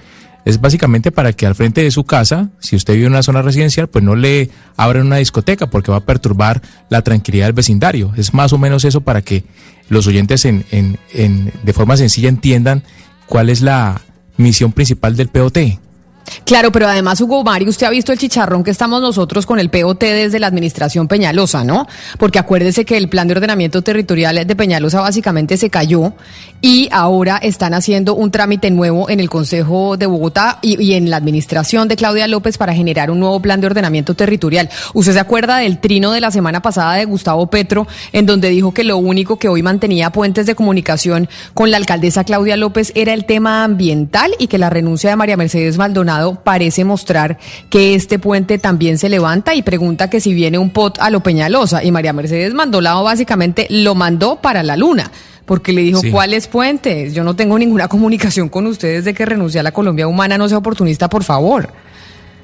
es 0.44 0.60
básicamente 0.60 1.10
para 1.10 1.32
que 1.32 1.46
al 1.46 1.54
frente 1.54 1.82
de 1.82 1.90
su 1.90 2.04
casa, 2.04 2.50
si 2.58 2.76
usted 2.76 2.94
vive 2.94 3.06
en 3.06 3.12
una 3.12 3.22
zona 3.22 3.40
residencial, 3.40 3.88
pues 3.88 4.04
no 4.04 4.14
le 4.14 4.50
abran 4.76 5.06
una 5.06 5.16
discoteca 5.16 5.68
porque 5.68 5.90
va 5.90 5.98
a 5.98 6.04
perturbar 6.04 6.60
la 6.90 7.02
tranquilidad 7.02 7.46
del 7.46 7.54
vecindario. 7.54 8.12
Es 8.16 8.34
más 8.34 8.52
o 8.52 8.58
menos 8.58 8.84
eso 8.84 9.00
para 9.00 9.22
que 9.22 9.44
los 9.88 10.06
oyentes 10.06 10.44
en, 10.44 10.64
en, 10.70 10.98
en, 11.12 11.52
de 11.62 11.72
forma 11.72 11.96
sencilla 11.96 12.28
entiendan 12.28 12.82
cuál 13.26 13.48
es 13.48 13.62
la 13.62 14.02
misión 14.36 14.72
principal 14.72 15.16
del 15.16 15.28
POT. 15.28 15.58
Claro, 16.44 16.72
pero 16.72 16.88
además, 16.88 17.20
Hugo 17.20 17.42
Mario, 17.42 17.68
usted 17.68 17.86
ha 17.86 17.90
visto 17.90 18.12
el 18.12 18.18
chicharrón 18.18 18.64
que 18.64 18.70
estamos 18.70 19.00
nosotros 19.00 19.46
con 19.46 19.58
el 19.58 19.70
POT 19.70 20.00
desde 20.00 20.38
la 20.38 20.46
administración 20.46 21.08
Peñalosa, 21.08 21.64
¿no? 21.64 21.86
Porque 22.18 22.38
acuérdese 22.38 22.84
que 22.84 22.96
el 22.96 23.08
plan 23.08 23.28
de 23.28 23.34
ordenamiento 23.34 23.82
territorial 23.82 24.46
de 24.46 24.56
Peñalosa 24.56 25.00
básicamente 25.00 25.56
se 25.56 25.70
cayó 25.70 26.12
y 26.60 26.88
ahora 26.92 27.36
están 27.38 27.74
haciendo 27.74 28.14
un 28.14 28.30
trámite 28.30 28.70
nuevo 28.70 29.10
en 29.10 29.20
el 29.20 29.28
Consejo 29.28 29.96
de 29.96 30.06
Bogotá 30.06 30.58
y, 30.62 30.94
en 30.94 31.10
la 31.10 31.16
administración 31.16 31.88
de 31.88 31.96
Claudia 31.96 32.26
López 32.26 32.56
para 32.56 32.74
generar 32.74 33.10
un 33.10 33.20
nuevo 33.20 33.40
plan 33.40 33.60
de 33.60 33.66
ordenamiento 33.66 34.14
territorial. 34.14 34.70
¿Usted 34.94 35.12
se 35.12 35.20
acuerda 35.20 35.58
del 35.58 35.78
trino 35.78 36.12
de 36.12 36.20
la 36.20 36.30
semana 36.30 36.62
pasada 36.62 36.94
de 36.94 37.04
Gustavo 37.04 37.48
Petro, 37.48 37.86
en 38.12 38.26
donde 38.26 38.48
dijo 38.48 38.72
que 38.72 38.84
lo 38.84 38.96
único 38.96 39.38
que 39.38 39.48
hoy 39.48 39.62
mantenía 39.62 40.10
puentes 40.10 40.46
de 40.46 40.54
comunicación 40.54 41.28
con 41.52 41.70
la 41.70 41.76
alcaldesa 41.76 42.24
Claudia 42.24 42.56
López 42.56 42.92
era 42.94 43.12
el 43.12 43.26
tema 43.26 43.64
ambiental 43.64 44.32
y 44.38 44.46
que 44.46 44.58
la 44.58 44.70
renuncia 44.70 45.10
de 45.10 45.16
María 45.16 45.36
Mercedes 45.36 45.76
Maldonado 45.76 46.13
parece 46.42 46.85
mostrar 46.85 47.38
que 47.71 47.94
este 47.94 48.18
puente 48.18 48.59
también 48.59 48.99
se 48.99 49.09
levanta 49.09 49.54
y 49.54 49.62
pregunta 49.62 50.11
que 50.11 50.21
si 50.21 50.35
viene 50.35 50.59
un 50.59 50.71
pot 50.71 50.99
a 51.00 51.11
lo 51.11 51.23
Peñalosa 51.23 51.85
y 51.85 51.90
María 51.90 52.12
Mercedes 52.12 52.54
Maldonado 52.54 53.04
básicamente 53.04 53.66
lo 53.71 53.94
mandó 53.94 54.37
para 54.37 54.62
la 54.62 54.76
luna 54.76 55.11
porque 55.44 55.73
le 55.73 55.83
dijo, 55.83 56.00
¿cuáles 56.11 56.47
puentes? 56.47 57.12
Yo 57.14 57.23
no 57.23 57.37
tengo 57.37 57.59
ninguna 57.59 57.88
comunicación 57.88 58.49
con 58.49 58.66
ustedes 58.66 59.04
de 59.04 59.14
que 59.14 59.26
renuncie 59.26 59.61
a 59.61 59.62
la 59.62 59.73
Colombia 59.73 60.09
humana, 60.09 60.38
no 60.38 60.49
sea 60.49 60.59
oportunista, 60.59 61.09
por 61.09 61.25
favor. 61.25 61.68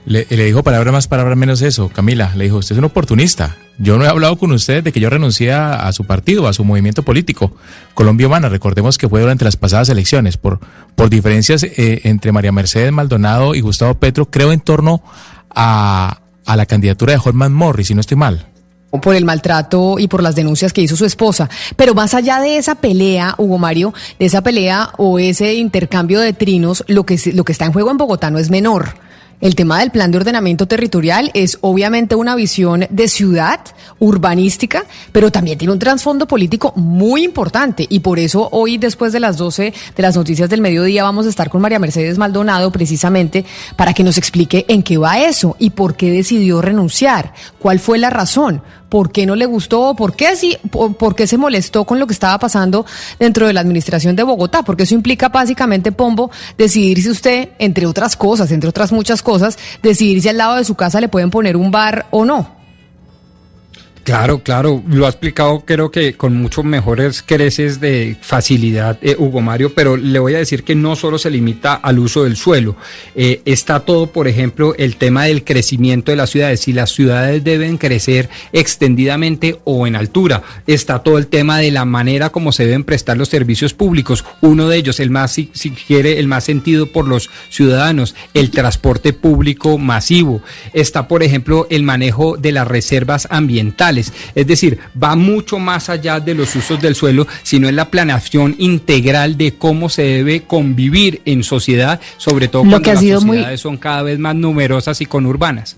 Le, 0.07 0.25
dijo 0.25 0.63
palabra 0.63 0.93
más, 0.93 1.07
palabra 1.07 1.37
menos 1.37 1.63
eso, 1.63 1.89
Camila. 1.89 2.33
Le 2.35 2.45
dijo, 2.45 2.57
usted 2.57 2.75
es 2.75 2.79
un 2.79 2.85
oportunista. 2.85 3.57
Yo 3.79 3.99
no 3.99 4.05
he 4.05 4.09
hablado 4.09 4.37
con 4.37 4.51
usted 4.53 4.83
de 4.83 4.93
que 4.93 5.01
yo 5.01 5.11
renuncié 5.11 5.53
a, 5.53 5.93
su 5.93 6.05
partido, 6.05 6.49
a 6.49 6.53
su 6.53 6.65
movimiento 6.65 7.03
político. 7.03 7.53
Colombia 7.95 8.27
Humana, 8.27 8.49
recordemos 8.49 8.99
que 8.99 9.09
fue 9.09 9.21
durante 9.21 9.45
las 9.45 9.57
pasadas 9.57 9.89
elecciones, 9.89 10.37
por, 10.37 10.61
por 10.97 11.11
diferencias 11.11 11.63
eh, 11.63 12.01
entre 12.05 12.33
María 12.33 12.53
Mercedes 12.53 12.93
Maldonado 12.93 13.55
y 13.55 13.61
Gustavo 13.61 13.95
Petro, 13.95 14.31
creo 14.31 14.53
en 14.53 14.61
torno 14.61 15.03
a, 15.55 16.21
a 16.45 16.57
la 16.57 16.67
candidatura 16.67 17.13
de 17.13 17.21
Holman 17.25 17.53
Morris, 17.53 17.89
si 17.89 17.95
no 17.95 18.01
estoy 18.01 18.17
mal 18.17 18.47
por 19.01 19.15
el 19.15 19.25
maltrato 19.25 20.01
y 20.01 20.09
por 20.09 20.23
las 20.23 20.35
denuncias 20.35 20.73
que 20.73 20.81
hizo 20.81 20.97
su 20.97 21.05
esposa. 21.05 21.49
Pero 21.77 21.95
más 21.95 22.13
allá 22.13 22.41
de 22.41 22.57
esa 22.57 22.75
pelea, 22.75 23.37
Hugo 23.39 23.57
Mario, 23.59 23.95
de 24.19 24.27
esa 24.27 24.43
pelea 24.43 24.91
o 24.97 25.19
ese 25.21 25.55
intercambio 25.55 26.19
de 26.19 26.33
trinos, 26.33 26.85
lo 26.89 27.05
que, 27.05 27.17
lo 27.33 27.45
que 27.45 27.53
está 27.53 27.67
en 27.67 27.73
juego 27.73 27.93
en 27.93 27.99
Bogotá 27.99 28.33
no 28.33 28.39
es 28.39 28.51
menor. 28.51 28.95
El 29.41 29.55
tema 29.55 29.79
del 29.79 29.91
plan 29.91 30.11
de 30.11 30.19
ordenamiento 30.19 30.69
territorial 30.69 31.31
es 31.33 31.57
obviamente 31.63 32.15
una 32.15 32.35
visión 32.35 32.87
de 32.91 33.09
ciudad 33.09 33.61
urbanística, 33.99 34.85
pero 35.13 35.33
también 35.33 35.57
tiene 35.57 35.73
un 35.73 35.79
trasfondo 35.79 36.27
político 36.29 36.75
muy 36.77 37.25
importante. 37.25 37.87
Y 37.89 38.01
por 38.01 38.19
eso 38.19 38.51
hoy 38.53 38.77
después 38.77 39.15
de 39.15 39.21
las 39.21 39.39
12 39.39 39.73
de 39.97 40.03
las 40.03 40.15
noticias 40.15 40.51
del 40.51 40.61
mediodía 40.61 41.05
vamos 41.05 41.25
a 41.25 41.31
estar 41.31 41.49
con 41.49 41.63
María 41.63 41.79
Mercedes 41.79 42.19
Maldonado 42.19 42.71
precisamente 42.71 43.47
para 43.77 43.95
que 43.95 44.05
nos 44.05 44.19
explique 44.19 44.67
en 44.69 44.83
qué 44.83 44.99
va 44.99 45.21
eso 45.21 45.57
y 45.59 45.71
por 45.71 45.97
qué 45.97 46.11
decidió 46.11 46.61
renunciar, 46.61 47.33
cuál 47.59 47.79
fue 47.79 47.97
la 47.97 48.11
razón, 48.11 48.63
por 48.91 49.11
qué 49.11 49.25
no 49.25 49.35
le 49.37 49.47
gustó, 49.47 49.95
por 49.95 50.15
qué, 50.15 50.37
sí, 50.37 50.59
por, 50.71 51.15
qué 51.15 51.27
se 51.27 51.39
molestó 51.39 51.85
con 51.85 51.99
lo 51.99 52.07
que 52.07 52.13
estaba 52.13 52.39
pasando 52.39 52.85
dentro 53.19 53.47
de 53.47 53.55
la 53.55 53.61
administración 53.61 54.17
de 54.17 54.23
Bogotá, 54.23 54.63
porque 54.63 54.83
eso 54.83 54.95
implica 54.95 55.31
básicamente, 55.31 55.93
Pombo, 55.93 56.31
decidir 56.59 57.03
si 57.03 57.09
usted, 57.09 57.51
entre 57.59 57.87
otras 57.87 58.17
cosas, 58.17 58.51
entre 58.51 58.69
otras 58.69 58.93
muchas 58.93 59.23
cosas, 59.23 59.59
decidir 59.83 60.21
si 60.21 60.29
al 60.29 60.37
lado 60.37 60.57
de 60.57 60.65
su 60.65 60.75
casa 60.75 61.01
le 61.01 61.09
pueden 61.09 61.31
poner 61.31 61.57
un 61.57 61.71
bar 61.71 62.07
o 62.11 62.27
no. 62.27 62.60
Claro, 64.03 64.43
claro, 64.43 64.83
lo 64.89 65.05
ha 65.05 65.11
explicado 65.11 65.61
creo 65.67 65.91
que 65.91 66.15
con 66.15 66.35
mucho 66.35 66.63
mejores 66.63 67.23
creces 67.23 67.81
de 67.81 68.17
facilidad 68.21 68.99
eh, 69.03 69.15
Hugo 69.19 69.43
Mario, 69.43 69.75
pero 69.75 69.97
le 69.97 70.19
voy 70.19 70.35
a 70.35 70.39
decir 70.39 70.65
que 70.65 70.75
no 70.75 70.97
solo 70.97 71.19
se 71.19 71.31
limita 71.31 71.75
al 71.75 71.99
uso 71.99 72.25
del 72.25 72.37
suelo, 72.37 72.77
eh, 73.15 73.43
está 73.45 73.81
todo, 73.81 74.07
por 74.07 74.27
ejemplo, 74.27 74.75
el 74.79 74.97
tema 74.97 75.25
del 75.25 75.45
crecimiento 75.45 76.13
de 76.13 76.17
las 76.17 76.31
ciudades, 76.31 76.61
si 76.61 76.73
las 76.73 76.91
ciudades 76.91 77.45
deben 77.45 77.77
crecer 77.77 78.31
extendidamente 78.53 79.61
o 79.65 79.87
en 79.87 79.97
altura, 79.97 80.43
está 80.67 81.01
todo 81.01 81.19
el 81.19 81.27
tema 81.27 81.59
de 81.59 81.71
la 81.71 81.85
manera 81.85 82.31
como 82.31 82.53
se 82.53 82.65
deben 82.65 82.85
prestar 82.85 83.19
los 83.19 83.29
servicios 83.29 83.75
públicos, 83.75 84.25
uno 84.41 84.69
de 84.69 84.79
ellos, 84.79 84.99
el 85.01 85.11
más, 85.11 85.33
si 85.33 85.47
quiere, 85.87 86.19
el 86.19 86.27
más 86.27 86.45
sentido 86.45 86.87
por 86.87 87.07
los 87.07 87.29
ciudadanos, 87.51 88.15
el 88.33 88.51
transporte 88.51 89.13
público 89.13 89.77
masivo, 89.77 90.43
está, 90.73 91.07
por 91.07 91.23
ejemplo, 91.23 91.67
el 91.71 91.83
manejo 91.83 92.39
de 92.39 92.53
las 92.53 92.67
reservas 92.67 93.29
ambientales, 93.31 93.90
es 93.99 94.47
decir, 94.47 94.79
va 95.01 95.17
mucho 95.17 95.59
más 95.59 95.89
allá 95.89 96.21
de 96.21 96.35
los 96.35 96.55
usos 96.57 96.81
del 96.81 96.95
suelo, 96.95 97.27
sino 97.43 97.69
en 97.69 97.77
la 97.77 97.91
planeación 97.91 98.55
integral 98.59 99.37
de 99.37 99.55
cómo 99.55 99.89
se 99.89 100.03
debe 100.03 100.43
convivir 100.43 101.23
en 101.25 101.43
sociedad, 101.43 102.01
sobre 102.17 102.49
todo 102.49 102.63
cuando 102.63 102.93
las 102.93 103.01
sociedades 103.01 103.61
son 103.61 103.77
cada 103.77 104.03
vez 104.03 104.19
más 104.19 104.35
numerosas 104.35 105.01
y 105.01 105.07
conurbanas. 105.07 105.77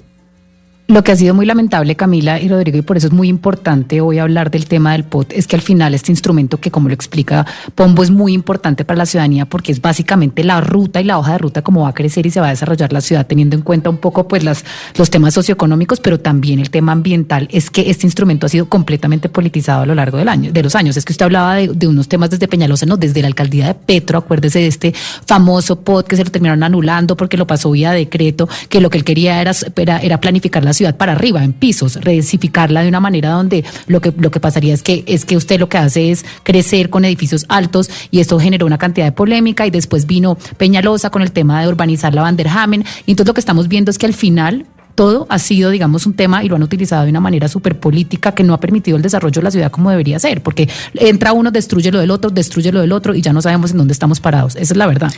Lo 0.92 1.02
que 1.02 1.10
ha 1.10 1.16
sido 1.16 1.32
muy 1.32 1.46
lamentable, 1.46 1.96
Camila 1.96 2.38
y 2.38 2.48
Rodrigo, 2.48 2.76
y 2.76 2.82
por 2.82 2.98
eso 2.98 3.06
es 3.06 3.14
muy 3.14 3.28
importante 3.28 4.02
hoy 4.02 4.18
hablar 4.18 4.50
del 4.50 4.66
tema 4.66 4.92
del 4.92 5.04
POT, 5.04 5.32
es 5.32 5.46
que 5.46 5.56
al 5.56 5.62
final 5.62 5.94
este 5.94 6.12
instrumento 6.12 6.60
que, 6.60 6.70
como 6.70 6.88
lo 6.88 6.94
explica 6.94 7.46
Pombo, 7.74 8.02
es 8.02 8.10
muy 8.10 8.34
importante 8.34 8.84
para 8.84 8.98
la 8.98 9.06
ciudadanía 9.06 9.46
porque 9.46 9.72
es 9.72 9.80
básicamente 9.80 10.44
la 10.44 10.60
ruta 10.60 11.00
y 11.00 11.04
la 11.04 11.18
hoja 11.18 11.32
de 11.32 11.38
ruta 11.38 11.62
como 11.62 11.84
va 11.84 11.88
a 11.88 11.94
crecer 11.94 12.26
y 12.26 12.30
se 12.30 12.40
va 12.40 12.48
a 12.48 12.50
desarrollar 12.50 12.92
la 12.92 13.00
ciudad, 13.00 13.26
teniendo 13.26 13.56
en 13.56 13.62
cuenta 13.62 13.88
un 13.88 13.96
poco 13.96 14.28
pues 14.28 14.44
las, 14.44 14.66
los 14.98 15.08
temas 15.08 15.32
socioeconómicos, 15.32 15.98
pero 15.98 16.20
también 16.20 16.58
el 16.58 16.68
tema 16.68 16.92
ambiental. 16.92 17.48
Es 17.50 17.70
que 17.70 17.88
este 17.90 18.06
instrumento 18.06 18.44
ha 18.44 18.50
sido 18.50 18.68
completamente 18.68 19.30
politizado 19.30 19.84
a 19.84 19.86
lo 19.86 19.94
largo 19.94 20.18
del 20.18 20.28
año, 20.28 20.52
de 20.52 20.62
los 20.62 20.74
años. 20.74 20.98
Es 20.98 21.06
que 21.06 21.14
usted 21.14 21.24
hablaba 21.24 21.54
de, 21.54 21.88
unos 21.88 22.06
temas 22.06 22.28
desde 22.28 22.48
Peñalosa, 22.48 22.84
no, 22.84 22.98
desde 22.98 23.22
la 23.22 23.28
alcaldía 23.28 23.68
de 23.68 23.74
Petro, 23.76 24.18
acuérdese 24.18 24.58
de 24.58 24.66
este 24.66 24.92
famoso 25.24 25.80
POT 25.80 26.06
que 26.06 26.16
se 26.16 26.24
lo 26.24 26.30
terminaron 26.30 26.62
anulando 26.62 27.16
porque 27.16 27.38
lo 27.38 27.46
pasó 27.46 27.70
vía 27.70 27.92
decreto, 27.92 28.46
que 28.68 28.82
lo 28.82 28.90
que 28.90 28.98
él 28.98 29.04
quería 29.04 29.40
era, 29.40 29.52
era, 29.74 29.98
era 30.00 30.20
planificar 30.20 30.62
la 30.62 30.74
ciudad 30.74 30.81
ciudad 30.82 30.96
para 30.96 31.12
arriba, 31.12 31.44
en 31.44 31.52
pisos, 31.52 31.94
redensificarla 31.96 32.82
de 32.82 32.88
una 32.88 32.98
manera 32.98 33.30
donde 33.30 33.64
lo 33.86 34.00
que, 34.00 34.12
lo 34.18 34.32
que 34.32 34.40
pasaría 34.40 34.74
es 34.74 34.82
que, 34.82 35.04
es 35.06 35.24
que 35.24 35.36
usted 35.36 35.60
lo 35.60 35.68
que 35.68 35.78
hace 35.78 36.10
es 36.10 36.24
crecer 36.42 36.90
con 36.90 37.04
edificios 37.04 37.46
altos 37.48 37.88
y 38.10 38.18
esto 38.18 38.40
generó 38.40 38.66
una 38.66 38.78
cantidad 38.78 39.06
de 39.06 39.12
polémica 39.12 39.64
y 39.64 39.70
después 39.70 40.06
vino 40.06 40.36
Peñalosa 40.56 41.10
con 41.10 41.22
el 41.22 41.30
tema 41.30 41.62
de 41.62 41.68
urbanizar 41.68 42.14
la 42.14 42.22
Vanderhamen. 42.22 42.84
Y 43.06 43.12
entonces 43.12 43.28
lo 43.28 43.34
que 43.34 43.40
estamos 43.40 43.68
viendo 43.68 43.92
es 43.92 43.98
que 43.98 44.06
al 44.06 44.14
final 44.14 44.66
todo 44.96 45.26
ha 45.30 45.38
sido, 45.38 45.70
digamos, 45.70 46.04
un 46.04 46.14
tema 46.14 46.42
y 46.42 46.48
lo 46.48 46.56
han 46.56 46.64
utilizado 46.64 47.04
de 47.04 47.10
una 47.10 47.20
manera 47.20 47.46
súper 47.46 47.78
política 47.78 48.32
que 48.34 48.42
no 48.42 48.54
ha 48.54 48.60
permitido 48.60 48.96
el 48.96 49.02
desarrollo 49.02 49.40
de 49.40 49.44
la 49.44 49.50
ciudad 49.52 49.70
como 49.70 49.90
debería 49.90 50.18
ser, 50.18 50.42
porque 50.42 50.68
entra 50.94 51.32
uno, 51.32 51.52
destruye 51.52 51.92
lo 51.92 52.00
del 52.00 52.10
otro, 52.10 52.30
destruye 52.30 52.72
lo 52.72 52.80
del 52.80 52.90
otro 52.90 53.14
y 53.14 53.22
ya 53.22 53.32
no 53.32 53.40
sabemos 53.40 53.70
en 53.70 53.78
dónde 53.78 53.92
estamos 53.92 54.18
parados. 54.18 54.56
Esa 54.56 54.74
es 54.74 54.76
la 54.76 54.86
verdad. 54.86 55.12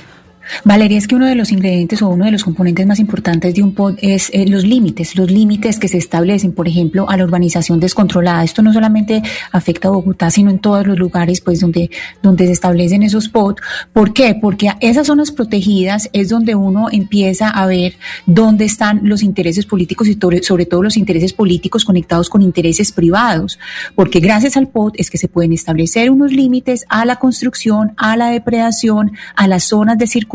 Valeria, 0.64 0.98
es 0.98 1.08
que 1.08 1.14
uno 1.14 1.26
de 1.26 1.34
los 1.34 1.52
ingredientes 1.52 2.02
o 2.02 2.08
uno 2.08 2.24
de 2.24 2.30
los 2.30 2.44
componentes 2.44 2.86
más 2.86 2.98
importantes 2.98 3.54
de 3.54 3.62
un 3.62 3.74
POD 3.74 3.98
es 4.00 4.30
eh, 4.32 4.46
los 4.46 4.64
límites, 4.64 5.16
los 5.16 5.30
límites 5.30 5.78
que 5.78 5.88
se 5.88 5.98
establecen, 5.98 6.52
por 6.52 6.68
ejemplo, 6.68 7.08
a 7.08 7.16
la 7.16 7.24
urbanización 7.24 7.80
descontrolada. 7.80 8.44
Esto 8.44 8.62
no 8.62 8.72
solamente 8.72 9.22
afecta 9.52 9.88
a 9.88 9.92
Bogotá, 9.92 10.30
sino 10.30 10.50
en 10.50 10.58
todos 10.58 10.86
los 10.86 10.98
lugares 10.98 11.40
pues 11.40 11.60
donde, 11.60 11.90
donde 12.22 12.46
se 12.46 12.52
establecen 12.52 13.02
esos 13.02 13.28
POD. 13.28 13.56
¿Por 13.92 14.12
qué? 14.12 14.36
Porque 14.40 14.68
a 14.68 14.76
esas 14.80 15.06
zonas 15.06 15.32
protegidas 15.32 16.10
es 16.12 16.28
donde 16.28 16.54
uno 16.54 16.88
empieza 16.90 17.48
a 17.48 17.66
ver 17.66 17.94
dónde 18.26 18.64
están 18.64 19.00
los 19.04 19.22
intereses 19.22 19.66
políticos 19.66 20.08
y 20.08 20.18
sobre, 20.42 20.66
todo 20.66 20.82
los 20.82 20.96
intereses 20.96 21.32
políticos 21.32 21.84
conectados 21.84 22.28
con 22.28 22.42
intereses 22.42 22.92
privados. 22.92 23.58
Porque 23.94 24.20
gracias 24.20 24.56
al 24.56 24.68
POD 24.68 24.94
es 24.96 25.10
que 25.10 25.18
se 25.18 25.28
pueden 25.28 25.52
establecer 25.52 26.10
unos 26.10 26.32
límites 26.32 26.84
a 26.88 27.04
la 27.04 27.16
construcción, 27.16 27.92
a 27.96 28.16
la 28.16 28.28
depredación, 28.28 29.12
a 29.36 29.48
las 29.48 29.64
zonas 29.64 29.98
de 29.98 30.06
circulación 30.06 30.33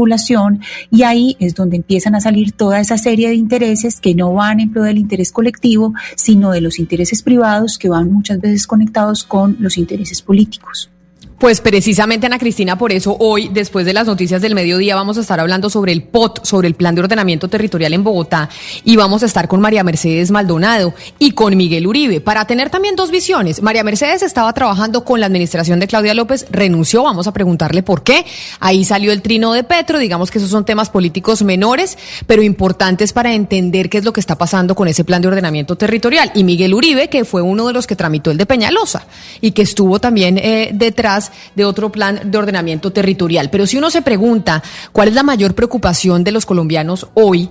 y 0.92 1.04
ahí 1.04 1.36
es 1.40 1.56
donde 1.56 1.78
empiezan 1.78 2.16
a 2.16 2.22
salir 2.22 2.52
toda 2.52 2.80
esa 2.80 2.98
serie 2.98 3.30
de 3.30 3.36
intereses 3.36 4.00
que 4.00 4.16
no 4.16 4.34
van 4.34 4.60
en 4.60 4.72
pro 4.72 4.84
del 4.84 4.98
interés 4.98 5.32
colectivo, 5.32 5.94
sino 6.16 6.52
de 6.52 6.62
los 6.62 6.80
intereses 6.80 7.22
privados 7.22 7.78
que 7.78 7.90
van 7.90 8.12
muchas 8.12 8.40
veces 8.40 8.68
conectados 8.68 9.24
con 9.24 9.58
los 9.60 9.78
intereses 9.78 10.22
políticos. 10.22 10.90
Pues 11.40 11.62
precisamente, 11.62 12.26
Ana 12.26 12.38
Cristina, 12.38 12.78
por 12.78 12.92
eso 12.92 13.16
hoy, 13.18 13.48
después 13.48 13.86
de 13.86 13.94
las 13.94 14.06
noticias 14.06 14.42
del 14.42 14.56
mediodía, 14.56 14.94
vamos 14.96 15.18
a 15.18 15.22
estar 15.22 15.40
hablando 15.40 15.70
sobre 15.70 15.94
el 15.94 16.04
POT, 16.04 16.46
sobre 16.46 16.68
el 16.68 16.74
Plan 16.74 16.96
de 16.96 17.02
Ordenamiento 17.02 17.48
Territorial 17.48 17.94
en 17.94 18.04
Bogotá, 18.04 18.50
y 18.84 18.98
vamos 18.98 19.24
a 19.24 19.26
estar 19.26 19.48
con 19.48 19.62
María 19.62 19.86
Mercedes 19.86 20.32
Maldonado 20.32 20.94
y 21.18 21.32
con 21.32 21.56
Miguel 21.56 21.88
Uribe, 21.88 22.20
para 22.20 22.44
tener 22.44 22.70
también 22.70 22.98
dos 22.98 23.10
visiones. 23.10 23.62
María 23.62 23.86
Mercedes 23.86 24.22
estaba 24.22 24.52
trabajando 24.52 25.06
con 25.06 25.22
la 25.22 25.28
administración 25.28 25.80
de 25.80 25.88
Claudia 25.88 26.14
López, 26.14 26.46
renunció, 26.52 27.04
vamos 27.04 27.26
a 27.26 27.32
preguntarle 27.32 27.84
por 27.84 28.04
qué. 28.04 28.26
Ahí 28.60 28.84
salió 28.84 29.14
el 29.14 29.22
trino 29.22 29.54
de 29.54 29.64
Petro, 29.64 29.98
digamos 29.98 30.32
que 30.32 30.40
esos 30.40 30.52
son 30.52 30.66
temas 30.66 30.90
políticos 30.90 31.42
menores, 31.44 31.98
pero 32.28 32.44
importantes 32.44 33.14
para 33.14 33.34
entender 33.34 33.90
qué 33.90 34.00
es 34.00 34.04
lo 34.04 34.12
que 34.12 34.20
está 34.20 34.38
pasando 34.38 34.76
con 34.76 34.90
ese 34.90 35.06
Plan 35.06 35.22
de 35.22 35.30
Ordenamiento 35.30 35.78
Territorial. 35.78 36.34
Y 36.36 36.44
Miguel 36.44 36.74
Uribe, 36.74 37.08
que 37.08 37.24
fue 37.24 37.42
uno 37.42 37.66
de 37.66 37.72
los 37.72 37.88
que 37.88 37.96
tramitó 37.96 38.30
el 38.30 38.38
de 38.38 38.46
Peñalosa 38.46 39.06
y 39.40 39.52
que 39.52 39.62
estuvo 39.62 40.00
también 40.00 40.38
eh, 40.38 40.72
detrás 40.74 41.29
de 41.56 41.66
otro 41.66 41.92
plan 41.92 42.22
de 42.26 42.38
ordenamiento 42.38 42.92
territorial. 42.92 43.50
Pero 43.50 43.68
si 43.68 43.78
uno 43.78 43.90
se 43.90 44.02
pregunta 44.02 44.64
cuál 44.92 45.10
es 45.10 45.14
la 45.14 45.24
mayor 45.24 45.56
preocupación 45.56 46.24
de 46.24 46.32
los 46.32 46.46
colombianos 46.46 47.08
hoy, 47.14 47.50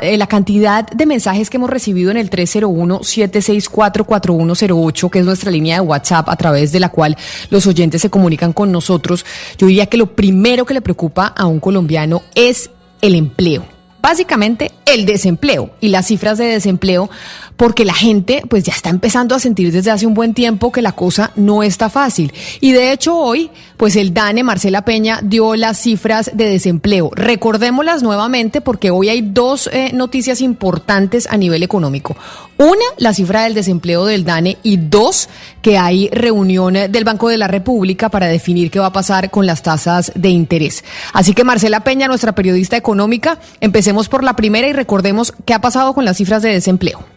eh, 0.00 0.16
la 0.16 0.26
cantidad 0.26 0.86
de 0.86 1.06
mensajes 1.06 1.50
que 1.50 1.56
hemos 1.56 1.70
recibido 1.70 2.10
en 2.10 2.16
el 2.16 2.30
301-764-4108, 2.30 5.10
que 5.10 5.18
es 5.20 5.24
nuestra 5.24 5.50
línea 5.50 5.76
de 5.76 5.82
WhatsApp 5.82 6.28
a 6.28 6.36
través 6.36 6.72
de 6.72 6.80
la 6.80 6.88
cual 6.88 7.16
los 7.50 7.66
oyentes 7.66 8.02
se 8.02 8.10
comunican 8.10 8.52
con 8.52 8.72
nosotros, 8.72 9.24
yo 9.58 9.66
diría 9.66 9.86
que 9.86 9.96
lo 9.96 10.14
primero 10.14 10.64
que 10.64 10.74
le 10.74 10.80
preocupa 10.80 11.26
a 11.26 11.46
un 11.46 11.60
colombiano 11.60 12.22
es 12.34 12.70
el 13.00 13.14
empleo. 13.14 13.66
Básicamente 14.02 14.70
el 14.84 15.04
desempleo 15.04 15.70
y 15.80 15.88
las 15.88 16.06
cifras 16.06 16.38
de 16.38 16.44
desempleo 16.44 17.10
porque 17.56 17.84
la 17.84 17.94
gente 17.94 18.42
pues 18.48 18.64
ya 18.64 18.72
está 18.72 18.90
empezando 18.90 19.34
a 19.34 19.40
sentir 19.40 19.72
desde 19.72 19.90
hace 19.90 20.06
un 20.06 20.14
buen 20.14 20.34
tiempo 20.34 20.72
que 20.72 20.82
la 20.82 20.92
cosa 20.92 21.32
no 21.36 21.62
está 21.62 21.88
fácil. 21.90 22.32
Y 22.60 22.72
de 22.72 22.92
hecho 22.92 23.16
hoy, 23.16 23.50
pues 23.76 23.96
el 23.96 24.14
DANE, 24.14 24.42
Marcela 24.42 24.84
Peña, 24.84 25.20
dio 25.22 25.56
las 25.56 25.78
cifras 25.78 26.30
de 26.34 26.48
desempleo. 26.48 27.10
Recordémoslas 27.14 28.02
nuevamente 28.02 28.60
porque 28.60 28.90
hoy 28.90 29.08
hay 29.08 29.22
dos 29.22 29.68
eh, 29.72 29.90
noticias 29.92 30.40
importantes 30.40 31.26
a 31.30 31.36
nivel 31.36 31.62
económico. 31.62 32.16
Una, 32.58 32.84
la 32.98 33.12
cifra 33.12 33.44
del 33.44 33.54
desempleo 33.54 34.06
del 34.06 34.24
DANE 34.24 34.58
y 34.62 34.78
dos, 34.78 35.28
que 35.60 35.76
hay 35.76 36.08
reunión 36.08 36.74
del 36.74 37.04
Banco 37.04 37.28
de 37.28 37.36
la 37.36 37.48
República 37.48 38.08
para 38.08 38.26
definir 38.28 38.70
qué 38.70 38.78
va 38.78 38.86
a 38.86 38.92
pasar 38.92 39.30
con 39.30 39.46
las 39.46 39.62
tasas 39.62 40.12
de 40.14 40.30
interés. 40.30 40.84
Así 41.12 41.34
que 41.34 41.44
Marcela 41.44 41.80
Peña, 41.80 42.08
nuestra 42.08 42.34
periodista 42.34 42.76
económica, 42.76 43.38
empecemos 43.60 44.08
por 44.08 44.24
la 44.24 44.36
primera 44.36 44.68
y 44.68 44.72
recordemos 44.72 45.34
qué 45.44 45.54
ha 45.54 45.60
pasado 45.60 45.92
con 45.92 46.04
las 46.04 46.16
cifras 46.16 46.42
de 46.42 46.50
desempleo. 46.50 47.15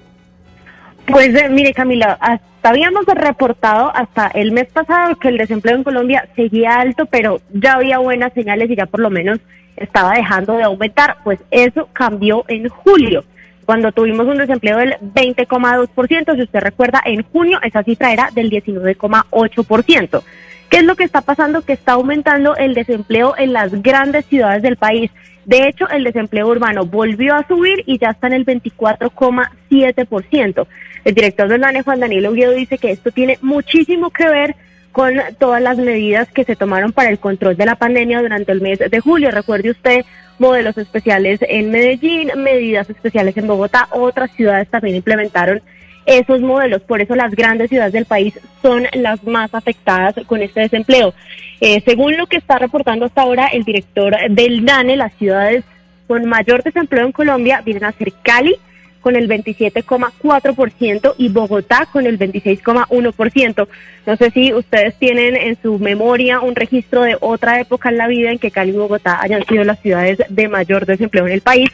Pues 1.11 1.33
eh, 1.35 1.49
mire 1.49 1.73
Camila, 1.73 2.17
hasta 2.19 2.69
habíamos 2.69 3.05
reportado 3.05 3.91
hasta 3.95 4.27
el 4.27 4.51
mes 4.51 4.67
pasado 4.71 5.15
que 5.15 5.29
el 5.29 5.37
desempleo 5.37 5.75
en 5.75 5.83
Colombia 5.83 6.27
seguía 6.35 6.79
alto, 6.79 7.05
pero 7.07 7.41
ya 7.51 7.73
había 7.73 7.97
buenas 7.99 8.33
señales 8.33 8.69
y 8.69 8.75
ya 8.75 8.85
por 8.85 8.99
lo 8.99 9.09
menos 9.09 9.39
estaba 9.75 10.13
dejando 10.13 10.57
de 10.57 10.63
aumentar. 10.63 11.17
Pues 11.23 11.39
eso 11.51 11.89
cambió 11.93 12.45
en 12.47 12.69
julio, 12.69 13.23
cuando 13.65 13.91
tuvimos 13.91 14.27
un 14.27 14.37
desempleo 14.37 14.77
del 14.77 14.95
20,2%. 14.99 16.35
Si 16.35 16.41
usted 16.41 16.59
recuerda, 16.59 17.01
en 17.05 17.23
junio 17.23 17.59
esa 17.63 17.83
cifra 17.83 18.11
era 18.13 18.29
del 18.33 18.49
19,8%. 18.49 20.23
¿Qué 20.69 20.77
es 20.77 20.83
lo 20.83 20.95
que 20.95 21.03
está 21.03 21.21
pasando? 21.21 21.61
Que 21.63 21.73
está 21.73 21.93
aumentando 21.93 22.55
el 22.55 22.75
desempleo 22.75 23.35
en 23.37 23.53
las 23.53 23.71
grandes 23.81 24.25
ciudades 24.25 24.61
del 24.61 24.77
país. 24.77 25.11
De 25.49 25.67
hecho, 25.67 25.89
el 25.89 26.03
desempleo 26.03 26.47
urbano 26.47 26.85
volvió 26.85 27.33
a 27.33 27.47
subir 27.47 27.81
y 27.87 27.97
ya 27.97 28.11
está 28.11 28.27
en 28.27 28.33
el 28.33 28.45
24,7%. 28.45 30.67
El 31.03 31.15
director 31.15 31.47
del 31.47 31.61
DANE, 31.61 31.81
Juan 31.81 32.01
Daniel 32.01 32.27
Oviedo, 32.27 32.51
dice 32.51 32.77
que 32.77 32.91
esto 32.91 33.09
tiene 33.09 33.39
muchísimo 33.41 34.11
que 34.11 34.29
ver 34.29 34.55
con 34.91 35.15
todas 35.39 35.59
las 35.59 35.79
medidas 35.79 36.29
que 36.29 36.43
se 36.43 36.55
tomaron 36.55 36.93
para 36.93 37.09
el 37.09 37.17
control 37.17 37.57
de 37.57 37.65
la 37.65 37.77
pandemia 37.77 38.21
durante 38.21 38.51
el 38.51 38.61
mes 38.61 38.77
de 38.77 38.99
julio. 38.99 39.31
Recuerde 39.31 39.71
usted 39.71 40.05
modelos 40.37 40.77
especiales 40.77 41.39
en 41.41 41.71
Medellín, 41.71 42.29
medidas 42.37 42.87
especiales 42.87 43.35
en 43.35 43.47
Bogotá, 43.47 43.87
otras 43.89 44.29
ciudades 44.33 44.69
también 44.69 44.97
implementaron 44.97 45.63
esos 46.05 46.41
modelos. 46.41 46.81
Por 46.81 47.01
eso 47.01 47.15
las 47.15 47.33
grandes 47.33 47.69
ciudades 47.69 47.93
del 47.93 48.05
país 48.05 48.39
son 48.61 48.87
las 48.93 49.23
más 49.23 49.53
afectadas 49.53 50.15
con 50.25 50.41
este 50.41 50.61
desempleo. 50.61 51.13
Eh, 51.61 51.81
según 51.85 52.17
lo 52.17 52.27
que 52.27 52.37
está 52.37 52.57
reportando 52.57 53.05
hasta 53.05 53.21
ahora 53.21 53.47
el 53.47 53.63
director 53.63 54.15
del 54.29 54.65
DANE, 54.65 54.97
las 54.97 55.13
ciudades 55.13 55.63
con 56.07 56.25
mayor 56.25 56.63
desempleo 56.63 57.05
en 57.05 57.11
Colombia 57.11 57.61
vienen 57.63 57.83
a 57.83 57.91
ser 57.91 58.13
Cali 58.23 58.55
con 59.01 59.15
el 59.15 59.29
27,4% 59.29 61.15
y 61.17 61.29
Bogotá 61.29 61.87
con 61.91 62.05
el 62.05 62.17
26,1%. 62.19 63.67
No 64.05 64.15
sé 64.17 64.31
si 64.31 64.53
ustedes 64.53 64.95
tienen 64.95 65.35
en 65.35 65.57
su 65.61 65.79
memoria 65.79 66.41
un 66.41 66.55
registro 66.55 67.03
de 67.03 67.17
otra 67.19 67.59
época 67.61 67.89
en 67.89 67.97
la 67.97 68.07
vida 68.07 68.31
en 68.31 68.39
que 68.39 68.51
Cali 68.51 68.71
y 68.71 68.77
Bogotá 68.77 69.21
hayan 69.21 69.45
sido 69.45 69.63
las 69.63 69.79
ciudades 69.79 70.17
de 70.29 70.47
mayor 70.47 70.85
desempleo 70.85 71.27
en 71.27 71.33
el 71.33 71.41
país 71.41 71.69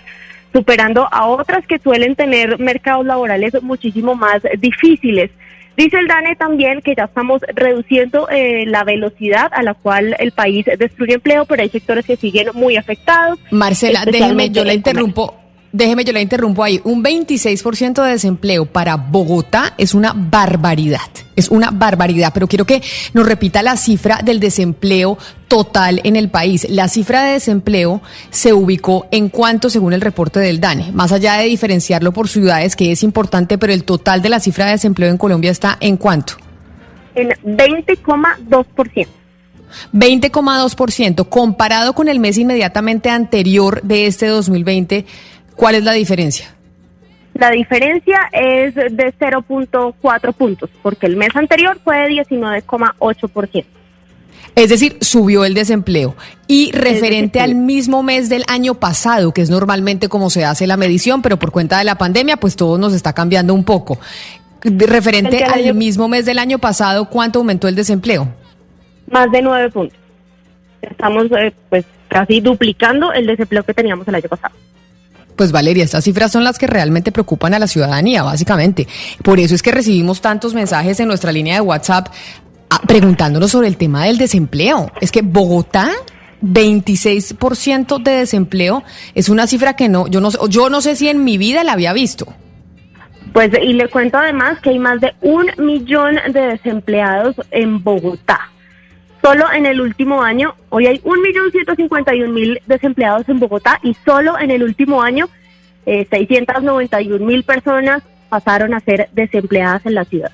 superando 0.56 1.06
a 1.12 1.28
otras 1.28 1.68
que 1.68 1.80
suelen 1.80 2.16
tener 2.16 2.58
mercados 2.60 3.06
laborales 3.06 3.62
muchísimo 3.62 4.16
más 4.16 4.42
difíciles. 4.58 5.30
Dice 5.76 5.98
el 5.98 6.08
DANE 6.08 6.38
también 6.38 6.82
que 6.82 6.96
ya 6.96 7.04
estamos 7.04 7.42
reduciendo 7.54 8.30
eh, 8.30 8.64
la 8.66 8.86
velocidad 8.86 9.52
a 9.52 9.62
la 9.64 9.74
cual 9.74 10.16
el 10.20 10.32
país 10.32 10.66
destruye 10.80 11.16
empleo, 11.16 11.44
pero 11.44 11.62
hay 11.62 11.70
sectores 11.70 12.06
que 12.06 12.16
siguen 12.16 12.48
muy 12.54 12.78
afectados. 12.78 13.38
Marcela, 13.52 14.06
déjeme, 14.06 14.50
yo 14.50 14.64
la 14.64 14.74
interrumpo. 14.74 15.45
Déjeme, 15.76 16.06
yo 16.06 16.14
la 16.14 16.22
interrumpo 16.22 16.64
ahí. 16.64 16.80
Un 16.86 17.04
26% 17.04 18.02
de 18.02 18.12
desempleo 18.12 18.66
para 18.66 18.96
Bogotá 18.96 19.74
es 19.78 19.94
una 19.94 20.14
barbaridad. 20.16 21.02
Es 21.36 21.50
una 21.50 21.70
barbaridad, 21.70 22.32
pero 22.34 22.48
quiero 22.48 22.64
que 22.64 22.82
nos 23.14 23.26
repita 23.26 23.62
la 23.62 23.76
cifra 23.76 24.22
del 24.24 24.40
desempleo 24.40 25.18
total 25.50 26.00
en 26.06 26.16
el 26.16 26.30
país. 26.30 26.66
La 26.70 26.88
cifra 26.88 27.24
de 27.24 27.34
desempleo 27.34 28.02
se 28.30 28.54
ubicó 28.54 29.08
en 29.12 29.28
cuánto 29.28 29.70
según 29.70 29.92
el 29.92 30.00
reporte 30.00 30.40
del 30.40 30.62
DANE, 30.62 30.94
más 30.94 31.12
allá 31.12 31.34
de 31.34 31.44
diferenciarlo 31.48 32.14
por 32.14 32.30
ciudades, 32.30 32.78
que 32.78 32.94
es 32.94 33.04
importante, 33.04 33.58
pero 33.58 33.74
el 33.74 33.84
total 33.84 34.22
de 34.22 34.30
la 34.30 34.40
cifra 34.40 34.68
de 34.68 34.72
desempleo 34.72 35.10
en 35.10 35.18
Colombia 35.18 35.52
está 35.52 35.76
en 35.82 35.98
cuánto? 35.98 36.36
En 37.16 37.32
20,2%. 37.44 39.08
20,2%. 39.94 41.28
Comparado 41.28 41.94
con 41.94 42.08
el 42.08 42.22
mes 42.22 42.38
inmediatamente 42.38 43.10
anterior 43.10 43.82
de 43.84 44.08
este 44.08 44.28
2020, 44.28 45.06
¿Cuál 45.56 45.76
es 45.76 45.84
la 45.84 45.94
diferencia? 45.94 46.56
La 47.34 47.52
diferencia 47.52 48.30
es 48.32 48.76
de 48.76 49.14
0.4 49.20 50.34
puntos, 50.34 50.70
porque 50.82 51.06
el 51.06 51.18
mes 51.18 51.36
anterior 51.36 51.78
fue 51.84 51.98
de 51.98 52.24
19,8%. 52.24 53.66
Es 54.56 54.70
decir, 54.70 54.98
subió 55.02 55.44
el 55.44 55.54
desempleo. 55.54 56.16
Y 56.48 56.72
referente 56.72 57.42
al 57.42 57.56
mismo 57.56 58.04
mes 58.04 58.30
del 58.30 58.46
año 58.48 58.76
pasado, 58.76 59.34
que 59.34 59.42
es 59.42 59.50
normalmente 59.50 60.08
como 60.08 60.30
se 60.30 60.46
hace 60.46 60.66
la 60.66 60.78
medición, 60.78 61.22
pero 61.22 61.38
por 61.38 61.52
cuenta 61.52 61.78
de 61.78 61.84
la 61.84 61.96
pandemia, 61.96 62.38
pues 62.38 62.56
todo 62.56 62.78
nos 62.78 62.94
está 62.94 63.12
cambiando 63.12 63.54
un 63.54 63.66
poco. 63.66 64.00
Referente 64.62 65.44
al 65.44 65.74
mismo 65.76 66.08
mes 66.08 66.26
del 66.26 66.40
año 66.40 66.58
pasado, 66.58 67.10
¿cuánto 67.10 67.40
aumentó 67.40 67.68
el 67.68 67.76
desempleo? 67.76 68.30
Más 69.12 69.30
de 69.32 69.42
nueve 69.42 69.70
puntos. 69.70 70.00
Estamos 70.82 71.26
eh, 71.32 71.54
pues 71.70 71.86
casi 72.08 72.40
duplicando 72.40 73.12
el 73.12 73.28
desempleo 73.28 73.64
que 73.64 73.74
teníamos 73.74 74.08
el 74.08 74.16
año 74.16 74.30
pasado. 74.30 74.56
Pues 75.36 75.52
Valeria, 75.52 75.84
estas 75.84 76.04
cifras 76.04 76.32
son 76.32 76.44
las 76.44 76.58
que 76.58 76.68
realmente 76.68 77.12
preocupan 77.12 77.54
a 77.54 77.60
la 77.60 77.68
ciudadanía, 77.68 78.24
básicamente. 78.24 78.88
Por 79.24 79.40
eso 79.40 79.54
es 79.56 79.62
que 79.62 79.72
recibimos 79.72 80.22
tantos 80.22 80.54
mensajes 80.54 81.00
en 81.00 81.08
nuestra 81.08 81.32
línea 81.32 81.56
de 81.56 81.62
WhatsApp 81.62 82.08
ah, 82.70 82.82
preguntándonos 82.88 83.52
sobre 83.52 83.68
el 83.68 83.78
tema 83.78 84.06
del 84.06 84.18
desempleo. 84.18 84.92
Es 85.02 85.12
que 85.12 85.22
Bogotá 85.22 85.90
26% 86.42 88.02
de 88.02 88.12
desempleo 88.12 88.84
es 89.14 89.30
una 89.30 89.48
cifra 89.48 89.76
que 89.76 89.90
no 89.90 90.08
yo 90.08 90.22
no 90.22 90.30
yo 90.48 90.70
no 90.70 90.82
sé 90.82 90.96
si 90.96 91.08
en 91.08 91.24
mi 91.24 91.38
vida 91.38 91.64
la 91.64 91.74
había 91.74 91.94
visto. 91.94 92.28
Pues 93.34 93.52
y 93.62 93.74
le 93.74 93.90
cuento 93.90 94.18
además 94.18 94.60
que 94.62 94.70
hay 94.70 94.80
más 94.80 95.02
de 95.02 95.14
un 95.22 95.52
millón 95.58 96.16
de 96.32 96.40
desempleados 96.40 97.36
en 97.52 97.84
Bogotá. 97.84 98.52
Solo 99.26 99.52
en 99.52 99.66
el 99.66 99.82
último 99.82 100.22
año, 100.22 100.54
hoy 100.70 100.86
hay 100.86 101.02
un 101.04 101.20
millón 101.20 101.50
ciento 101.50 101.74
cincuenta 101.74 102.14
y 102.14 102.22
un 102.22 102.32
mil 102.32 102.62
desempleados 102.68 103.28
en 103.28 103.40
Bogotá 103.40 103.80
y 103.82 103.96
solo 104.06 104.38
en 104.38 104.52
el 104.52 104.62
último 104.62 105.02
año 105.02 105.30
eh, 105.88 106.06
691 106.08 107.26
mil 107.26 107.44
personas 107.44 108.04
pasaron 108.30 108.76
a 108.76 108.82
ser 108.82 109.10
desempleadas 109.14 109.84
en 109.88 109.96
la 109.96 110.06
ciudad. 110.06 110.32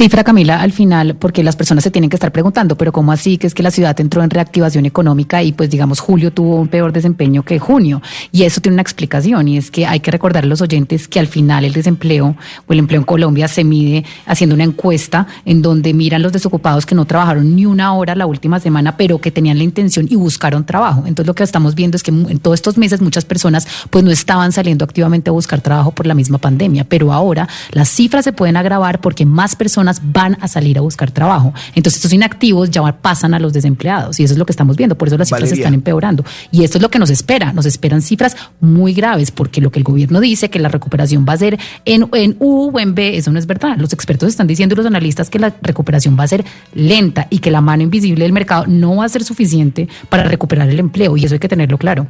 Cifra, 0.00 0.24
Camila, 0.24 0.62
al 0.62 0.72
final, 0.72 1.14
porque 1.16 1.42
las 1.42 1.56
personas 1.56 1.84
se 1.84 1.90
tienen 1.90 2.08
que 2.08 2.16
estar 2.16 2.32
preguntando, 2.32 2.74
pero 2.74 2.90
¿cómo 2.90 3.12
así 3.12 3.36
que 3.36 3.46
es 3.46 3.52
que 3.52 3.62
la 3.62 3.70
ciudad 3.70 4.00
entró 4.00 4.22
en 4.22 4.30
reactivación 4.30 4.86
económica 4.86 5.42
y 5.42 5.52
pues 5.52 5.68
digamos 5.68 6.00
julio 6.00 6.32
tuvo 6.32 6.56
un 6.56 6.68
peor 6.68 6.90
desempeño 6.90 7.42
que 7.42 7.58
junio? 7.58 8.00
Y 8.32 8.44
eso 8.44 8.62
tiene 8.62 8.76
una 8.76 8.80
explicación 8.80 9.46
y 9.48 9.58
es 9.58 9.70
que 9.70 9.86
hay 9.86 10.00
que 10.00 10.10
recordar 10.10 10.44
a 10.44 10.46
los 10.46 10.62
oyentes 10.62 11.06
que 11.06 11.20
al 11.20 11.26
final 11.26 11.66
el 11.66 11.74
desempleo 11.74 12.34
o 12.66 12.72
el 12.72 12.78
empleo 12.78 12.98
en 12.98 13.04
Colombia 13.04 13.46
se 13.46 13.62
mide 13.62 14.06
haciendo 14.24 14.54
una 14.54 14.64
encuesta 14.64 15.26
en 15.44 15.60
donde 15.60 15.92
miran 15.92 16.22
los 16.22 16.32
desocupados 16.32 16.86
que 16.86 16.94
no 16.94 17.04
trabajaron 17.04 17.54
ni 17.54 17.66
una 17.66 17.92
hora 17.92 18.14
la 18.14 18.24
última 18.24 18.58
semana, 18.58 18.96
pero 18.96 19.18
que 19.18 19.30
tenían 19.30 19.58
la 19.58 19.64
intención 19.64 20.06
y 20.08 20.16
buscaron 20.16 20.64
trabajo. 20.64 21.00
Entonces 21.00 21.26
lo 21.26 21.34
que 21.34 21.42
estamos 21.42 21.74
viendo 21.74 21.98
es 21.98 22.02
que 22.02 22.10
en 22.10 22.38
todos 22.38 22.54
estos 22.54 22.78
meses 22.78 23.02
muchas 23.02 23.26
personas 23.26 23.68
pues 23.90 24.02
no 24.02 24.10
estaban 24.10 24.50
saliendo 24.52 24.82
activamente 24.82 25.28
a 25.28 25.34
buscar 25.34 25.60
trabajo 25.60 25.90
por 25.90 26.06
la 26.06 26.14
misma 26.14 26.38
pandemia, 26.38 26.84
pero 26.84 27.12
ahora 27.12 27.46
las 27.72 27.90
cifras 27.90 28.24
se 28.24 28.32
pueden 28.32 28.56
agravar 28.56 29.02
porque 29.02 29.26
más 29.26 29.56
personas 29.56 29.89
van 30.02 30.36
a 30.40 30.48
salir 30.48 30.78
a 30.78 30.80
buscar 30.80 31.10
trabajo. 31.10 31.52
Entonces 31.74 31.96
estos 31.98 32.12
inactivos 32.12 32.70
ya 32.70 32.80
pasan 33.00 33.34
a 33.34 33.38
los 33.38 33.52
desempleados 33.52 34.20
y 34.20 34.24
eso 34.24 34.34
es 34.34 34.38
lo 34.38 34.46
que 34.46 34.52
estamos 34.52 34.76
viendo. 34.76 34.96
Por 34.96 35.08
eso 35.08 35.18
las 35.18 35.28
cifras 35.28 35.42
Valeria. 35.42 35.62
están 35.62 35.74
empeorando. 35.74 36.24
Y 36.50 36.64
esto 36.64 36.78
es 36.78 36.82
lo 36.82 36.90
que 36.90 36.98
nos 36.98 37.10
espera. 37.10 37.52
Nos 37.52 37.66
esperan 37.66 38.02
cifras 38.02 38.36
muy 38.60 38.92
graves 38.92 39.30
porque 39.30 39.60
lo 39.60 39.70
que 39.70 39.78
el 39.78 39.84
gobierno 39.84 40.20
dice 40.20 40.50
que 40.50 40.58
la 40.58 40.68
recuperación 40.68 41.26
va 41.28 41.34
a 41.34 41.38
ser 41.38 41.58
en, 41.84 42.08
en 42.12 42.36
U 42.38 42.70
o 42.72 42.80
en 42.80 42.94
B, 42.94 43.16
eso 43.16 43.32
no 43.32 43.38
es 43.38 43.46
verdad. 43.46 43.76
Los 43.78 43.92
expertos 43.92 44.28
están 44.28 44.46
diciendo 44.46 44.74
y 44.74 44.76
los 44.76 44.86
analistas 44.86 45.30
que 45.30 45.38
la 45.38 45.54
recuperación 45.62 46.16
va 46.18 46.24
a 46.24 46.28
ser 46.28 46.44
lenta 46.74 47.26
y 47.30 47.38
que 47.38 47.50
la 47.50 47.60
mano 47.60 47.82
invisible 47.82 48.24
del 48.24 48.32
mercado 48.32 48.66
no 48.66 48.96
va 48.96 49.04
a 49.04 49.08
ser 49.08 49.24
suficiente 49.24 49.88
para 50.08 50.24
recuperar 50.24 50.68
el 50.68 50.78
empleo 50.78 51.16
y 51.16 51.24
eso 51.24 51.34
hay 51.34 51.40
que 51.40 51.48
tenerlo 51.48 51.78
claro. 51.78 52.06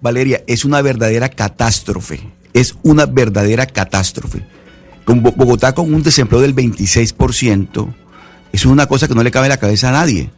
Valeria, 0.00 0.42
es 0.46 0.64
una 0.64 0.80
verdadera 0.80 1.28
catástrofe. 1.28 2.20
Es 2.52 2.76
una 2.82 3.06
verdadera 3.06 3.66
catástrofe. 3.66 4.44
Con 5.08 5.22
Bo- 5.22 5.32
Bogotá 5.32 5.72
con 5.74 5.94
un 5.94 6.02
desempleo 6.02 6.42
del 6.42 6.54
26%, 6.54 7.94
es 8.52 8.66
una 8.66 8.84
cosa 8.86 9.08
que 9.08 9.14
no 9.14 9.22
le 9.22 9.30
cabe 9.30 9.48
la 9.48 9.56
cabeza 9.56 9.88
a 9.88 9.92
nadie. 9.92 10.30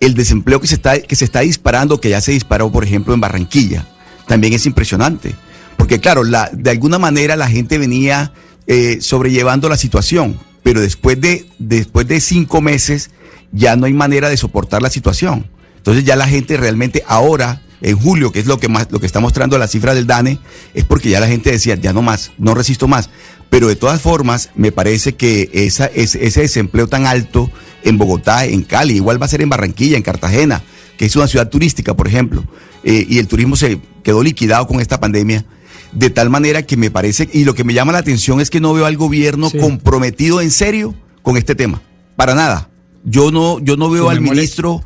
El 0.00 0.14
desempleo 0.14 0.60
que 0.60 0.66
se 0.66 0.74
está, 0.74 1.00
que 1.00 1.14
se 1.14 1.24
está 1.24 1.38
disparando, 1.40 2.00
que 2.00 2.08
ya 2.10 2.20
se 2.20 2.32
disparó, 2.32 2.72
por 2.72 2.82
ejemplo, 2.82 3.14
en 3.14 3.20
Barranquilla, 3.20 3.86
también 4.26 4.54
es 4.54 4.66
impresionante. 4.66 5.36
Porque 5.76 6.00
claro, 6.00 6.24
la, 6.24 6.50
de 6.52 6.70
alguna 6.70 6.98
manera 6.98 7.36
la 7.36 7.48
gente 7.48 7.78
venía 7.78 8.32
eh, 8.66 8.98
sobrellevando 9.00 9.68
la 9.68 9.76
situación, 9.76 10.36
pero 10.64 10.80
después 10.80 11.20
de, 11.20 11.46
después 11.60 12.08
de 12.08 12.20
cinco 12.20 12.60
meses 12.60 13.10
ya 13.52 13.76
no 13.76 13.86
hay 13.86 13.92
manera 13.94 14.28
de 14.28 14.36
soportar 14.36 14.82
la 14.82 14.90
situación. 14.90 15.46
Entonces 15.76 16.02
ya 16.04 16.16
la 16.16 16.26
gente 16.26 16.56
realmente 16.56 17.04
ahora, 17.06 17.62
en 17.80 17.96
julio, 17.96 18.32
que 18.32 18.40
es 18.40 18.46
lo 18.46 18.58
que 18.58 18.68
más, 18.68 18.88
lo 18.90 19.00
que 19.00 19.06
está 19.06 19.20
mostrando 19.20 19.56
la 19.58 19.68
cifra 19.68 19.94
del 19.94 20.06
DANE, 20.06 20.38
es 20.74 20.84
porque 20.84 21.10
ya 21.10 21.20
la 21.20 21.28
gente 21.28 21.50
decía, 21.50 21.74
ya 21.76 21.92
no 21.92 22.02
más, 22.02 22.32
no 22.38 22.54
resisto 22.54 22.88
más. 22.88 23.10
Pero 23.50 23.68
de 23.68 23.76
todas 23.76 24.00
formas, 24.02 24.50
me 24.54 24.72
parece 24.72 25.14
que 25.14 25.48
esa, 25.52 25.86
ese, 25.86 26.26
ese 26.26 26.40
desempleo 26.42 26.86
tan 26.86 27.06
alto 27.06 27.50
en 27.82 27.96
Bogotá, 27.96 28.44
en 28.44 28.62
Cali, 28.62 28.94
igual 28.96 29.20
va 29.20 29.26
a 29.26 29.28
ser 29.28 29.40
en 29.40 29.48
Barranquilla, 29.48 29.96
en 29.96 30.02
Cartagena, 30.02 30.62
que 30.98 31.06
es 31.06 31.16
una 31.16 31.28
ciudad 31.28 31.48
turística, 31.48 31.94
por 31.96 32.08
ejemplo, 32.08 32.44
eh, 32.84 33.06
y 33.08 33.18
el 33.18 33.26
turismo 33.28 33.56
se 33.56 33.80
quedó 34.02 34.22
liquidado 34.22 34.66
con 34.66 34.80
esta 34.80 35.00
pandemia. 35.00 35.44
De 35.92 36.10
tal 36.10 36.28
manera 36.28 36.64
que 36.64 36.76
me 36.76 36.90
parece, 36.90 37.28
y 37.32 37.44
lo 37.44 37.54
que 37.54 37.64
me 37.64 37.72
llama 37.72 37.92
la 37.92 37.98
atención 37.98 38.40
es 38.42 38.50
que 38.50 38.60
no 38.60 38.74
veo 38.74 38.84
al 38.84 38.98
gobierno 38.98 39.48
Sí. 39.48 39.58
comprometido 39.58 40.42
en 40.42 40.50
serio 40.50 40.94
con 41.22 41.38
este 41.38 41.54
tema. 41.54 41.80
Para 42.16 42.34
nada. 42.34 42.68
Yo 43.04 43.30
no, 43.30 43.58
yo 43.60 43.76
no 43.78 43.88
veo 43.88 44.10
al 44.10 44.20
ministro 44.20 44.82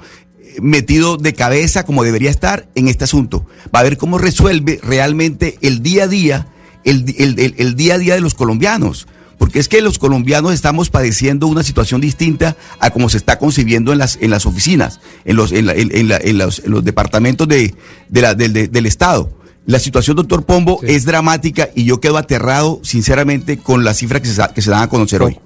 metido 0.61 1.17
de 1.17 1.33
cabeza 1.35 1.85
como 1.85 2.03
debería 2.05 2.31
estar 2.31 2.69
en 2.75 2.89
este 2.89 3.05
asunto. 3.05 3.47
Va 3.75 3.81
a 3.81 3.85
ver 3.85 3.97
cómo 3.97 4.19
resuelve 4.19 4.81
realmente 4.83 5.59
el 5.63 5.83
día 5.83 6.05
a 6.05 6.09
día, 6.09 6.47
el, 6.85 7.15
el- 7.19 7.39
el- 7.39 7.55
el 7.59 7.75
día 7.77 7.95
a 7.95 7.99
día 7.99 8.15
de 8.15 8.21
los 8.21 8.35
colombianos. 8.35 9.07
Porque 9.39 9.59
es 9.59 9.67
que 9.69 9.83
los 9.83 9.99
colombianos 9.99 10.53
estamos 10.55 10.89
padeciendo 10.89 11.49
una 11.49 11.65
situación 11.65 12.01
distinta 12.01 12.57
a 12.79 12.91
como 12.91 13.09
se 13.09 13.17
está 13.17 13.39
concibiendo 13.41 13.93
en 13.93 13.99
las, 13.99 14.17
en 14.21 14.31
las 14.31 14.47
oficinas, 14.47 15.01
en 15.25 15.35
los, 15.35 15.51
en 15.51 15.67
la- 15.67 15.75
en- 15.75 16.09
la- 16.09 16.19
en 16.19 16.39
los, 16.39 16.61
en 16.61 16.71
los 16.71 16.85
departamentos 16.85 17.49
de, 17.49 17.75
de 18.09 18.21
la- 18.23 18.35
del, 18.35 18.53
de- 18.53 18.69
del 18.69 18.87
Estado. 18.87 19.33
La 19.67 19.79
situación, 19.81 20.17
doctor 20.17 20.45
Pombo, 20.45 20.79
Sí. 20.81 20.87
es 20.95 21.05
dramática 21.05 21.71
y 21.75 21.85
yo 21.85 22.01
quedo 22.01 22.19
aterrado, 22.19 22.81
sinceramente, 22.85 23.59
con 23.59 23.85
las 23.85 23.97
cifras 23.99 24.23
que 24.23 24.29
se, 24.29 24.43
que 24.55 24.63
se 24.63 24.71
dan 24.71 24.83
a 24.83 24.89
conocer 24.89 25.23
hoy. 25.23 25.39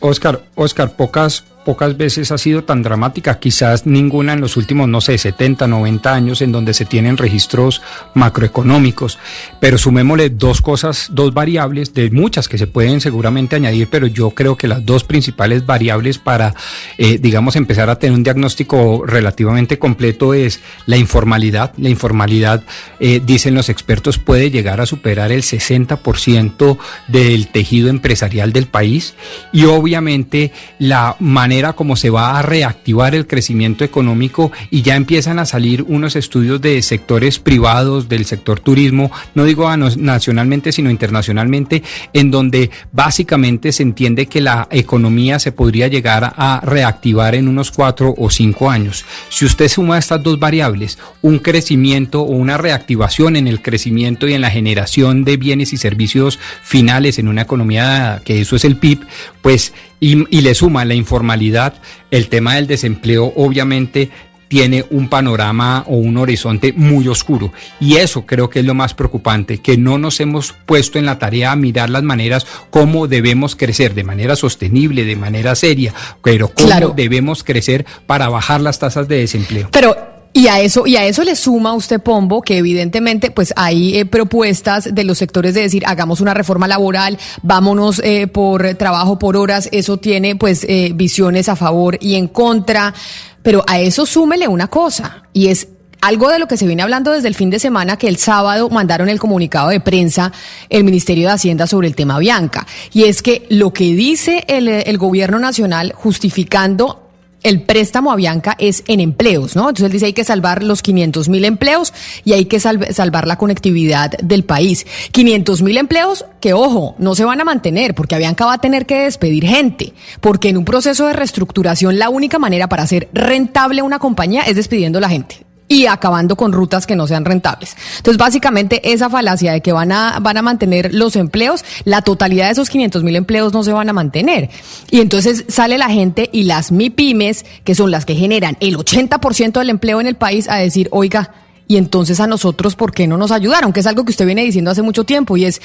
Oscar, 0.00 0.46
Oscar, 0.54 0.96
pocas, 0.96 1.44
pocas 1.64 1.96
veces 1.96 2.32
ha 2.32 2.38
sido 2.38 2.64
tan 2.64 2.82
dramática, 2.82 3.38
quizás 3.38 3.86
ninguna 3.86 4.32
en 4.32 4.40
los 4.40 4.56
últimos, 4.56 4.88
no 4.88 5.00
sé, 5.00 5.18
70, 5.18 5.66
90 5.66 6.12
años 6.12 6.42
en 6.42 6.52
donde 6.52 6.74
se 6.74 6.84
tienen 6.84 7.16
registros 7.16 7.82
macroeconómicos, 8.14 9.18
pero 9.60 9.78
sumémosle 9.78 10.30
dos 10.30 10.62
cosas, 10.62 11.08
dos 11.12 11.34
variables 11.34 11.92
de 11.94 12.10
muchas 12.10 12.48
que 12.48 12.58
se 12.58 12.66
pueden 12.66 13.00
seguramente 13.00 13.56
añadir, 13.56 13.88
pero 13.90 14.06
yo 14.06 14.30
creo 14.30 14.56
que 14.56 14.68
las 14.68 14.84
dos 14.84 15.04
principales 15.04 15.66
variables 15.66 16.18
para, 16.18 16.54
eh, 16.98 17.18
digamos, 17.18 17.56
empezar 17.56 17.90
a 17.90 17.98
tener 17.98 18.16
un 18.16 18.24
diagnóstico 18.24 19.04
relativamente 19.06 19.78
completo 19.78 20.34
es 20.34 20.60
la 20.86 20.96
informalidad. 20.96 21.72
La 21.76 21.88
informalidad, 21.88 22.62
eh, 23.00 23.20
dicen 23.24 23.54
los 23.54 23.68
expertos, 23.68 24.18
puede 24.18 24.50
llegar 24.50 24.80
a 24.80 24.86
superar 24.86 25.32
el 25.32 25.42
60% 25.42 26.78
del 27.08 27.48
tejido 27.48 27.88
empresarial 27.88 28.52
del 28.52 28.66
país 28.66 29.14
y 29.52 29.64
obviamente 29.64 30.52
la 30.78 31.16
manera 31.18 31.49
como 31.74 31.96
se 31.96 32.10
va 32.10 32.38
a 32.38 32.42
reactivar 32.42 33.14
el 33.14 33.26
crecimiento 33.26 33.84
económico 33.84 34.52
y 34.70 34.82
ya 34.82 34.94
empiezan 34.94 35.38
a 35.38 35.46
salir 35.46 35.84
unos 35.88 36.14
estudios 36.14 36.60
de 36.60 36.80
sectores 36.80 37.38
privados, 37.40 38.08
del 38.08 38.24
sector 38.24 38.60
turismo, 38.60 39.10
no 39.34 39.44
digo 39.44 39.68
nacionalmente, 39.76 40.70
sino 40.70 40.90
internacionalmente, 40.90 41.82
en 42.12 42.30
donde 42.30 42.70
básicamente 42.92 43.72
se 43.72 43.82
entiende 43.82 44.26
que 44.26 44.40
la 44.40 44.68
economía 44.70 45.38
se 45.38 45.52
podría 45.52 45.88
llegar 45.88 46.34
a 46.36 46.60
reactivar 46.64 47.34
en 47.34 47.48
unos 47.48 47.72
cuatro 47.72 48.14
o 48.16 48.30
cinco 48.30 48.70
años. 48.70 49.04
Si 49.28 49.44
usted 49.44 49.68
suma 49.68 49.98
estas 49.98 50.22
dos 50.22 50.38
variables, 50.38 50.98
un 51.20 51.38
crecimiento 51.38 52.22
o 52.22 52.30
una 52.30 52.58
reactivación 52.58 53.36
en 53.36 53.48
el 53.48 53.60
crecimiento 53.60 54.28
y 54.28 54.34
en 54.34 54.40
la 54.40 54.50
generación 54.50 55.24
de 55.24 55.36
bienes 55.36 55.72
y 55.72 55.76
servicios 55.76 56.38
finales 56.62 57.18
en 57.18 57.28
una 57.28 57.42
economía 57.42 58.22
que 58.24 58.40
eso 58.40 58.56
es 58.56 58.64
el 58.64 58.76
PIB, 58.76 59.00
pues 59.42 59.72
y, 60.00 60.24
y 60.36 60.40
le 60.40 60.54
suma 60.54 60.84
la 60.84 60.94
informalidad, 60.94 61.74
el 62.10 62.28
tema 62.28 62.54
del 62.56 62.66
desempleo 62.66 63.32
obviamente 63.36 64.10
tiene 64.48 64.84
un 64.90 65.08
panorama 65.08 65.84
o 65.86 65.94
un 65.94 66.16
horizonte 66.16 66.72
muy 66.72 67.06
oscuro. 67.06 67.52
Y 67.78 67.98
eso 67.98 68.26
creo 68.26 68.50
que 68.50 68.58
es 68.58 68.64
lo 68.64 68.74
más 68.74 68.94
preocupante, 68.94 69.58
que 69.58 69.76
no 69.76 69.96
nos 69.96 70.18
hemos 70.18 70.52
puesto 70.66 70.98
en 70.98 71.06
la 71.06 71.20
tarea 71.20 71.52
a 71.52 71.56
mirar 71.56 71.88
las 71.88 72.02
maneras 72.02 72.48
cómo 72.70 73.06
debemos 73.06 73.54
crecer, 73.54 73.94
de 73.94 74.02
manera 74.02 74.34
sostenible, 74.34 75.04
de 75.04 75.14
manera 75.14 75.54
seria, 75.54 75.94
pero 76.24 76.48
cómo 76.48 76.66
Claro. 76.66 76.92
debemos 76.96 77.44
crecer 77.44 77.86
para 78.06 78.28
bajar 78.28 78.60
las 78.60 78.80
tasas 78.80 79.06
de 79.06 79.18
desempleo. 79.18 79.68
Pero 79.70 79.96
y 80.32 80.46
a 80.46 80.60
eso 80.60 80.86
y 80.86 80.96
a 80.96 81.04
eso 81.06 81.24
le 81.24 81.34
suma 81.34 81.72
usted 81.74 82.00
Pombo 82.00 82.40
que 82.42 82.58
evidentemente 82.58 83.30
pues 83.30 83.52
hay 83.56 83.98
eh, 83.98 84.06
propuestas 84.06 84.94
de 84.94 85.04
los 85.04 85.18
sectores 85.18 85.54
de 85.54 85.62
decir 85.62 85.82
hagamos 85.86 86.20
una 86.20 86.34
reforma 86.34 86.68
laboral, 86.68 87.18
vámonos 87.42 88.00
eh, 88.04 88.26
por 88.26 88.74
trabajo 88.74 89.18
por 89.18 89.36
horas, 89.36 89.68
eso 89.72 89.96
tiene 89.96 90.36
pues 90.36 90.64
eh, 90.68 90.92
visiones 90.94 91.48
a 91.48 91.56
favor 91.56 91.98
y 92.00 92.14
en 92.14 92.28
contra, 92.28 92.94
pero 93.42 93.64
a 93.66 93.80
eso 93.80 94.06
súmele 94.06 94.46
una 94.46 94.68
cosa 94.68 95.24
y 95.32 95.48
es 95.48 95.68
algo 96.00 96.30
de 96.30 96.38
lo 96.38 96.48
que 96.48 96.56
se 96.56 96.66
viene 96.66 96.82
hablando 96.82 97.12
desde 97.12 97.28
el 97.28 97.34
fin 97.34 97.50
de 97.50 97.58
semana, 97.58 97.96
que 97.96 98.08
el 98.08 98.16
sábado 98.16 98.70
mandaron 98.70 99.08
el 99.08 99.20
comunicado 99.20 99.68
de 99.68 99.80
prensa 99.80 100.32
el 100.68 100.84
Ministerio 100.84 101.28
de 101.28 101.34
Hacienda 101.34 101.66
sobre 101.66 101.88
el 101.88 101.94
tema 101.94 102.18
Bianca. 102.18 102.66
Y 102.92 103.04
es 103.04 103.22
que 103.22 103.46
lo 103.50 103.72
que 103.72 103.84
dice 103.84 104.44
el, 104.48 104.68
eh, 104.68 104.84
el 104.86 104.98
gobierno 104.98 105.38
nacional 105.38 105.92
justificando 105.94 107.09
el 107.42 107.62
préstamo 107.62 108.12
a 108.12 108.16
Bianca 108.16 108.54
es 108.58 108.82
en 108.86 109.00
empleos, 109.00 109.56
¿no? 109.56 109.62
Entonces 109.68 109.86
él 109.86 109.92
dice 109.92 110.06
hay 110.06 110.12
que 110.12 110.24
salvar 110.24 110.62
los 110.62 110.82
500 110.82 111.28
mil 111.28 111.44
empleos 111.44 111.92
y 112.24 112.32
hay 112.34 112.44
que 112.44 112.58
salv- 112.58 112.92
salvar 112.92 113.26
la 113.26 113.36
conectividad 113.36 114.10
del 114.22 114.44
país. 114.44 114.86
500 115.12 115.62
mil 115.62 115.76
empleos 115.78 116.24
que, 116.40 116.52
ojo, 116.52 116.94
no 116.98 117.14
se 117.14 117.24
van 117.24 117.40
a 117.40 117.44
mantener 117.44 117.94
porque 117.94 118.14
Avianca 118.14 118.46
va 118.46 118.54
a 118.54 118.58
tener 118.58 118.86
que 118.86 119.02
despedir 119.04 119.46
gente, 119.46 119.92
porque 120.20 120.48
en 120.48 120.56
un 120.58 120.64
proceso 120.64 121.06
de 121.06 121.12
reestructuración 121.12 121.98
la 121.98 122.10
única 122.10 122.38
manera 122.38 122.68
para 122.68 122.82
hacer 122.82 123.08
rentable 123.12 123.82
una 123.82 123.98
compañía 123.98 124.42
es 124.42 124.56
despidiendo 124.56 124.98
a 124.98 125.02
la 125.02 125.08
gente. 125.08 125.44
Y 125.70 125.86
acabando 125.86 126.34
con 126.34 126.52
rutas 126.52 126.84
que 126.84 126.96
no 126.96 127.06
sean 127.06 127.24
rentables. 127.24 127.76
Entonces, 127.98 128.18
básicamente, 128.18 128.92
esa 128.92 129.08
falacia 129.08 129.52
de 129.52 129.60
que 129.60 129.70
van 129.70 129.92
a, 129.92 130.18
van 130.18 130.36
a 130.36 130.42
mantener 130.42 130.92
los 130.92 131.14
empleos, 131.14 131.64
la 131.84 132.02
totalidad 132.02 132.46
de 132.46 132.52
esos 132.52 132.68
500 132.68 133.04
mil 133.04 133.14
empleos 133.14 133.52
no 133.52 133.62
se 133.62 133.72
van 133.72 133.88
a 133.88 133.92
mantener. 133.92 134.50
Y 134.90 135.00
entonces 135.00 135.44
sale 135.46 135.78
la 135.78 135.88
gente 135.88 136.28
y 136.32 136.42
las 136.42 136.72
MIPIMES, 136.72 137.44
que 137.62 137.76
son 137.76 137.92
las 137.92 138.04
que 138.04 138.16
generan 138.16 138.56
el 138.58 138.76
80% 138.76 139.60
del 139.60 139.70
empleo 139.70 140.00
en 140.00 140.08
el 140.08 140.16
país, 140.16 140.48
a 140.48 140.56
decir, 140.56 140.88
oiga, 140.90 141.30
y 141.68 141.76
entonces 141.76 142.18
a 142.18 142.26
nosotros, 142.26 142.74
¿por 142.74 142.90
qué 142.90 143.06
no 143.06 143.16
nos 143.16 143.30
ayudaron? 143.30 143.72
Que 143.72 143.78
es 143.78 143.86
algo 143.86 144.04
que 144.04 144.10
usted 144.10 144.26
viene 144.26 144.42
diciendo 144.42 144.72
hace 144.72 144.82
mucho 144.82 145.04
tiempo 145.04 145.36
y 145.36 145.44
es, 145.44 145.62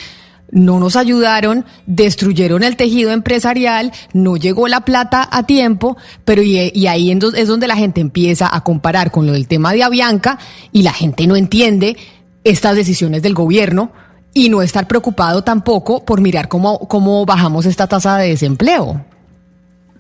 no 0.51 0.79
nos 0.79 0.95
ayudaron, 0.95 1.65
destruyeron 1.85 2.63
el 2.63 2.75
tejido 2.75 3.11
empresarial, 3.11 3.91
no 4.13 4.37
llegó 4.37 4.67
la 4.67 4.81
plata 4.81 5.27
a 5.31 5.43
tiempo, 5.43 5.97
pero 6.23 6.41
y, 6.41 6.87
ahí 6.87 7.11
es 7.11 7.47
donde 7.47 7.67
la 7.67 7.75
gente 7.75 8.01
empieza 8.01 8.53
a 8.53 8.61
comparar 8.61 9.11
con 9.11 9.25
lo 9.25 9.33
del 9.33 9.47
tema 9.47 9.73
de 9.73 9.83
Avianca 9.83 10.39
y 10.71 10.83
la 10.83 10.93
gente 10.93 11.27
no 11.27 11.35
entiende 11.35 11.97
estas 12.43 12.75
decisiones 12.75 13.21
del 13.21 13.33
gobierno 13.33 13.91
y 14.33 14.49
no 14.49 14.61
estar 14.61 14.87
preocupado 14.87 15.43
tampoco 15.43 16.03
por 16.05 16.21
mirar 16.21 16.47
cómo, 16.47 16.79
cómo 16.79 17.25
bajamos 17.25 17.65
esta 17.65 17.87
tasa 17.87 18.17
de 18.17 18.29
desempleo. 18.29 19.05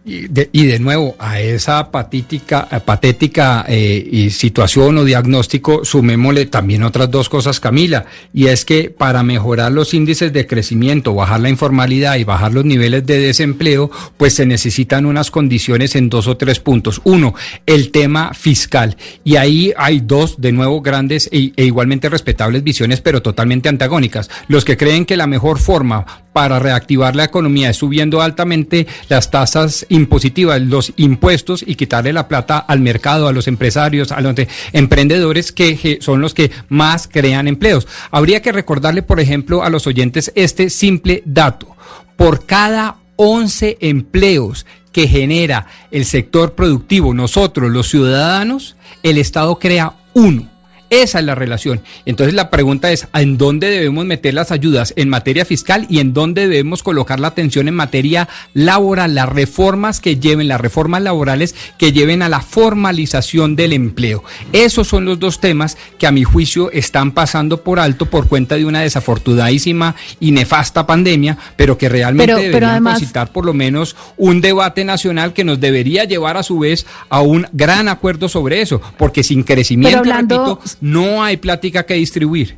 Y 0.07 0.27
de, 0.27 0.49
y 0.51 0.67
de, 0.67 0.77
nuevo, 0.77 1.15
a 1.17 1.41
esa 1.41 1.89
patética, 1.89 2.67
eh, 2.71 2.79
patética 2.79 3.65
eh, 3.67 4.29
situación 4.29 4.99
o 4.99 5.03
diagnóstico, 5.03 5.83
sumémosle 5.83 6.45
también 6.45 6.83
otras 6.83 7.09
dos 7.09 7.27
cosas, 7.27 7.59
Camila, 7.59 8.05
y 8.31 8.45
es 8.45 8.65
que 8.65 8.91
para 8.91 9.23
mejorar 9.23 9.71
los 9.71 9.95
índices 9.95 10.31
de 10.31 10.45
crecimiento, 10.45 11.15
bajar 11.15 11.39
la 11.39 11.49
informalidad 11.49 12.17
y 12.17 12.23
bajar 12.23 12.53
los 12.53 12.65
niveles 12.65 13.03
de 13.07 13.17
desempleo, 13.17 13.89
pues 14.15 14.35
se 14.35 14.45
necesitan 14.45 15.07
unas 15.07 15.31
condiciones 15.31 15.95
en 15.95 16.09
dos 16.09 16.27
o 16.27 16.37
tres 16.37 16.59
puntos. 16.59 17.01
Uno, 17.03 17.33
el 17.65 17.89
tema 17.89 18.35
fiscal. 18.35 18.97
Y 19.23 19.37
ahí 19.37 19.73
hay 19.75 20.01
dos, 20.01 20.39
de 20.39 20.51
nuevo, 20.51 20.81
grandes 20.81 21.27
e, 21.31 21.51
e 21.55 21.65
igualmente 21.65 22.09
respetables 22.09 22.63
visiones, 22.63 23.01
pero 23.01 23.23
totalmente 23.23 23.69
antagónicas. 23.69 24.29
Los 24.49 24.65
que 24.65 24.77
creen 24.77 25.07
que 25.07 25.17
la 25.17 25.25
mejor 25.25 25.57
forma 25.57 26.24
para 26.35 26.59
reactivar 26.59 27.15
la 27.15 27.23
economía 27.23 27.69
es 27.69 27.77
subiendo 27.77 28.21
altamente 28.21 28.87
las 29.07 29.31
tasas 29.31 29.85
impositivas, 29.87 30.59
los 30.59 30.91
impuestos 30.97 31.63
y 31.65 31.75
quitarle 31.75 32.11
la 32.11 32.27
plata 32.27 32.57
al 32.57 32.81
mercado, 32.81 33.29
a 33.29 33.31
los 33.31 33.47
empresarios, 33.47 34.11
a 34.11 34.19
los 34.19 34.35
emprendedores 34.73 35.53
que 35.53 35.99
son 36.01 36.19
los 36.19 36.33
que 36.33 36.51
más 36.67 37.07
crean 37.07 37.47
empleos. 37.47 37.87
Habría 38.11 38.41
que 38.41 38.51
recordarle, 38.51 39.01
por 39.01 39.21
ejemplo, 39.21 39.63
a 39.63 39.69
los 39.69 39.87
oyentes 39.87 40.33
este 40.35 40.69
simple 40.69 41.23
dato. 41.23 41.73
Por 42.17 42.45
cada 42.45 42.97
11 43.15 43.77
empleos 43.79 44.65
que 44.91 45.07
genera 45.07 45.67
el 45.89 46.03
sector 46.03 46.53
productivo, 46.53 47.13
nosotros 47.13 47.71
los 47.71 47.87
ciudadanos, 47.87 48.75
el 49.03 49.19
Estado 49.19 49.57
crea 49.57 49.93
uno. 50.13 50.49
Esa 50.89 51.19
es 51.19 51.25
la 51.25 51.35
relación. 51.35 51.81
Entonces 52.05 52.33
la 52.33 52.49
pregunta 52.49 52.91
es, 52.91 53.07
¿en 53.13 53.37
dónde 53.37 53.69
debemos 53.69 54.05
meter 54.05 54.33
las 54.33 54.51
ayudas? 54.51 54.93
¿En 54.95 55.09
materia 55.09 55.45
fiscal 55.45 55.85
y 55.89 55.99
en 55.99 56.13
dónde 56.13 56.47
debemos 56.47 56.83
colocar 56.83 57.19
la 57.19 57.29
atención 57.29 57.67
en 57.67 57.75
materia 57.75 58.27
laboral? 58.53 59.15
Las 59.15 59.29
reformas 59.29 59.99
que 59.99 60.17
lleven, 60.17 60.47
las 60.47 60.61
reformas 60.61 61.01
laborales 61.01 61.55
que 61.77 61.91
lleven 61.91 62.21
a 62.21 62.29
la 62.29 62.41
formalización 62.41 63.55
del 63.55 63.73
empleo. 63.73 64.23
Esos 64.53 64.87
son 64.87 65.05
los 65.05 65.19
dos 65.19 65.39
temas 65.39 65.77
que 65.97 66.07
a 66.07 66.11
mi 66.11 66.23
juicio 66.23 66.71
están 66.71 67.11
pasando 67.11 67.63
por 67.63 67.79
alto 67.79 68.05
por 68.07 68.27
cuenta 68.27 68.55
de 68.55 68.65
una 68.65 68.81
desafortunadísima 68.81 69.95
y 70.19 70.31
nefasta 70.31 70.85
pandemia, 70.85 71.37
pero 71.55 71.77
que 71.77 71.89
realmente 71.89 72.33
pero, 72.33 72.39
deberían 72.39 72.85
por 73.31 73.45
lo 73.45 73.53
menos 73.53 73.95
un 74.17 74.41
debate 74.41 74.83
nacional 74.83 75.33
que 75.33 75.43
nos 75.43 75.59
debería 75.59 76.03
llevar 76.03 76.37
a 76.37 76.43
su 76.43 76.59
vez 76.59 76.85
a 77.09 77.21
un 77.21 77.47
gran 77.53 77.87
acuerdo 77.87 78.29
sobre 78.29 78.61
eso, 78.61 78.81
porque 78.97 79.23
sin 79.23 79.43
crecimiento, 79.43 80.03
repito, 80.03 80.59
no 80.81 81.23
hay 81.23 81.37
plática 81.37 81.85
que 81.85 81.95
distribuir. 81.95 82.57